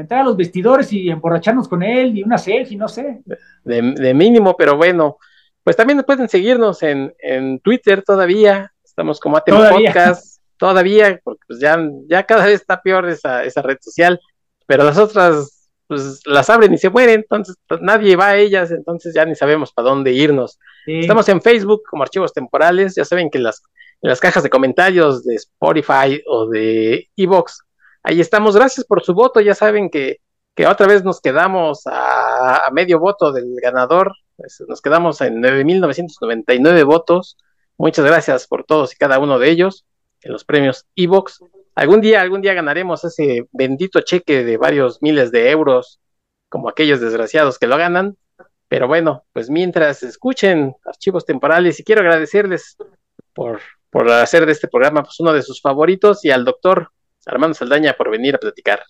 entrar 0.00 0.20
a 0.20 0.24
los 0.24 0.36
vestidores 0.36 0.92
y 0.92 1.08
emborracharnos 1.08 1.68
con 1.68 1.82
él 1.82 2.16
y 2.18 2.22
una 2.22 2.38
selfie, 2.38 2.76
no 2.76 2.88
sé. 2.88 3.22
De, 3.64 4.14
mínimo, 4.14 4.56
pero 4.56 4.76
bueno. 4.76 5.18
Pues 5.62 5.76
también 5.76 6.02
pueden 6.02 6.28
seguirnos 6.28 6.82
en, 6.82 7.14
en 7.18 7.58
Twitter 7.60 8.02
todavía. 8.02 8.70
Estamos 8.84 9.18
como 9.18 9.36
Atem 9.36 9.56
Podcast 9.56 10.42
todavía, 10.58 11.18
porque 11.24 11.40
pues 11.46 11.58
ya, 11.58 11.78
ya 12.06 12.24
cada 12.24 12.44
vez 12.44 12.60
está 12.60 12.82
peor 12.82 13.08
esa, 13.08 13.44
esa 13.44 13.62
red 13.62 13.78
social. 13.80 14.20
Pero 14.66 14.84
las 14.84 14.98
otras, 14.98 15.70
pues 15.86 16.20
las 16.26 16.50
abren 16.50 16.74
y 16.74 16.78
se 16.78 16.90
mueren, 16.90 17.20
entonces 17.20 17.56
pues, 17.66 17.80
nadie 17.80 18.16
va 18.16 18.28
a 18.28 18.36
ellas, 18.36 18.70
entonces 18.70 19.14
ya 19.14 19.24
ni 19.24 19.34
sabemos 19.34 19.72
para 19.72 19.88
dónde 19.88 20.12
irnos. 20.12 20.58
Estamos 20.86 21.28
en 21.30 21.40
Facebook 21.40 21.82
como 21.88 22.02
Archivos 22.02 22.32
Temporales. 22.32 22.94
Ya 22.94 23.04
saben 23.06 23.30
que 23.30 23.38
las 23.38 23.62
en 24.04 24.10
las 24.10 24.20
cajas 24.20 24.42
de 24.42 24.50
comentarios 24.50 25.24
de 25.24 25.34
Spotify 25.36 26.22
o 26.26 26.46
de 26.46 27.08
Evox. 27.16 27.64
Ahí 28.06 28.20
estamos. 28.20 28.54
Gracias 28.54 28.86
por 28.86 29.02
su 29.02 29.14
voto. 29.14 29.40
Ya 29.40 29.54
saben 29.54 29.88
que, 29.88 30.18
que 30.54 30.66
otra 30.66 30.86
vez 30.86 31.02
nos 31.04 31.22
quedamos 31.22 31.84
a, 31.86 32.68
medio 32.70 32.98
voto 33.00 33.32
del 33.32 33.56
ganador. 33.62 34.12
Nos 34.68 34.82
quedamos 34.82 35.22
en 35.22 35.42
9.999 35.42 36.84
votos. 36.84 37.38
Muchas 37.78 38.04
gracias 38.04 38.46
por 38.46 38.64
todos 38.64 38.92
y 38.92 38.96
cada 38.96 39.18
uno 39.18 39.38
de 39.38 39.48
ellos 39.48 39.86
en 40.20 40.32
los 40.32 40.44
premios 40.44 40.86
Evox. 40.94 41.40
Algún 41.74 42.02
día, 42.02 42.20
algún 42.20 42.42
día 42.42 42.52
ganaremos 42.52 43.04
ese 43.04 43.48
bendito 43.52 44.00
cheque 44.02 44.44
de 44.44 44.58
varios 44.58 45.00
miles 45.00 45.32
de 45.32 45.50
euros, 45.50 45.98
como 46.50 46.68
aquellos 46.68 47.00
desgraciados 47.00 47.58
que 47.58 47.66
lo 47.66 47.78
ganan. 47.78 48.18
Pero 48.68 48.86
bueno, 48.86 49.24
pues 49.32 49.48
mientras 49.48 50.02
escuchen 50.02 50.76
archivos 50.84 51.24
temporales, 51.24 51.80
y 51.80 51.84
quiero 51.84 52.02
agradecerles 52.02 52.76
por, 53.32 53.60
por 53.88 54.10
hacer 54.10 54.44
de 54.44 54.52
este 54.52 54.68
programa 54.68 55.02
pues, 55.04 55.18
uno 55.20 55.32
de 55.32 55.42
sus 55.42 55.60
favoritos 55.62 56.22
y 56.24 56.30
al 56.30 56.44
doctor 56.44 56.90
Armando 57.26 57.54
Saldaña 57.54 57.94
por 57.94 58.10
venir 58.10 58.34
a 58.34 58.38
platicar. 58.38 58.82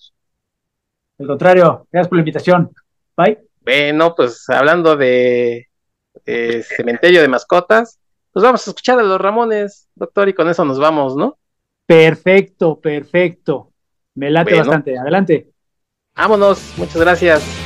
Al 1.19 1.27
contrario, 1.27 1.87
gracias 1.91 2.09
por 2.09 2.19
la 2.19 2.21
invitación. 2.21 2.71
Bye. 3.17 3.39
Bueno, 3.61 4.15
pues 4.15 4.49
hablando 4.49 4.97
de, 4.97 5.69
de 6.25 6.63
cementerio 6.63 7.23
de 7.23 7.29
mascotas, 7.29 7.99
pues 8.33 8.43
vamos 8.43 8.67
a 8.67 8.71
escuchar 8.71 8.99
a 8.99 9.03
los 9.03 9.21
Ramones, 9.21 9.89
doctor, 9.95 10.29
y 10.29 10.35
con 10.35 10.49
eso 10.49 10.65
nos 10.65 10.79
vamos, 10.79 11.17
¿no? 11.17 11.39
Perfecto, 11.87 12.81
perfecto. 12.81 13.71
Me 14.15 14.31
late 14.31 14.51
bueno, 14.51 14.67
bastante. 14.67 14.99
Adelante. 14.99 15.51
Vámonos, 16.15 16.75
muchas 16.77 17.01
gracias. 17.01 17.64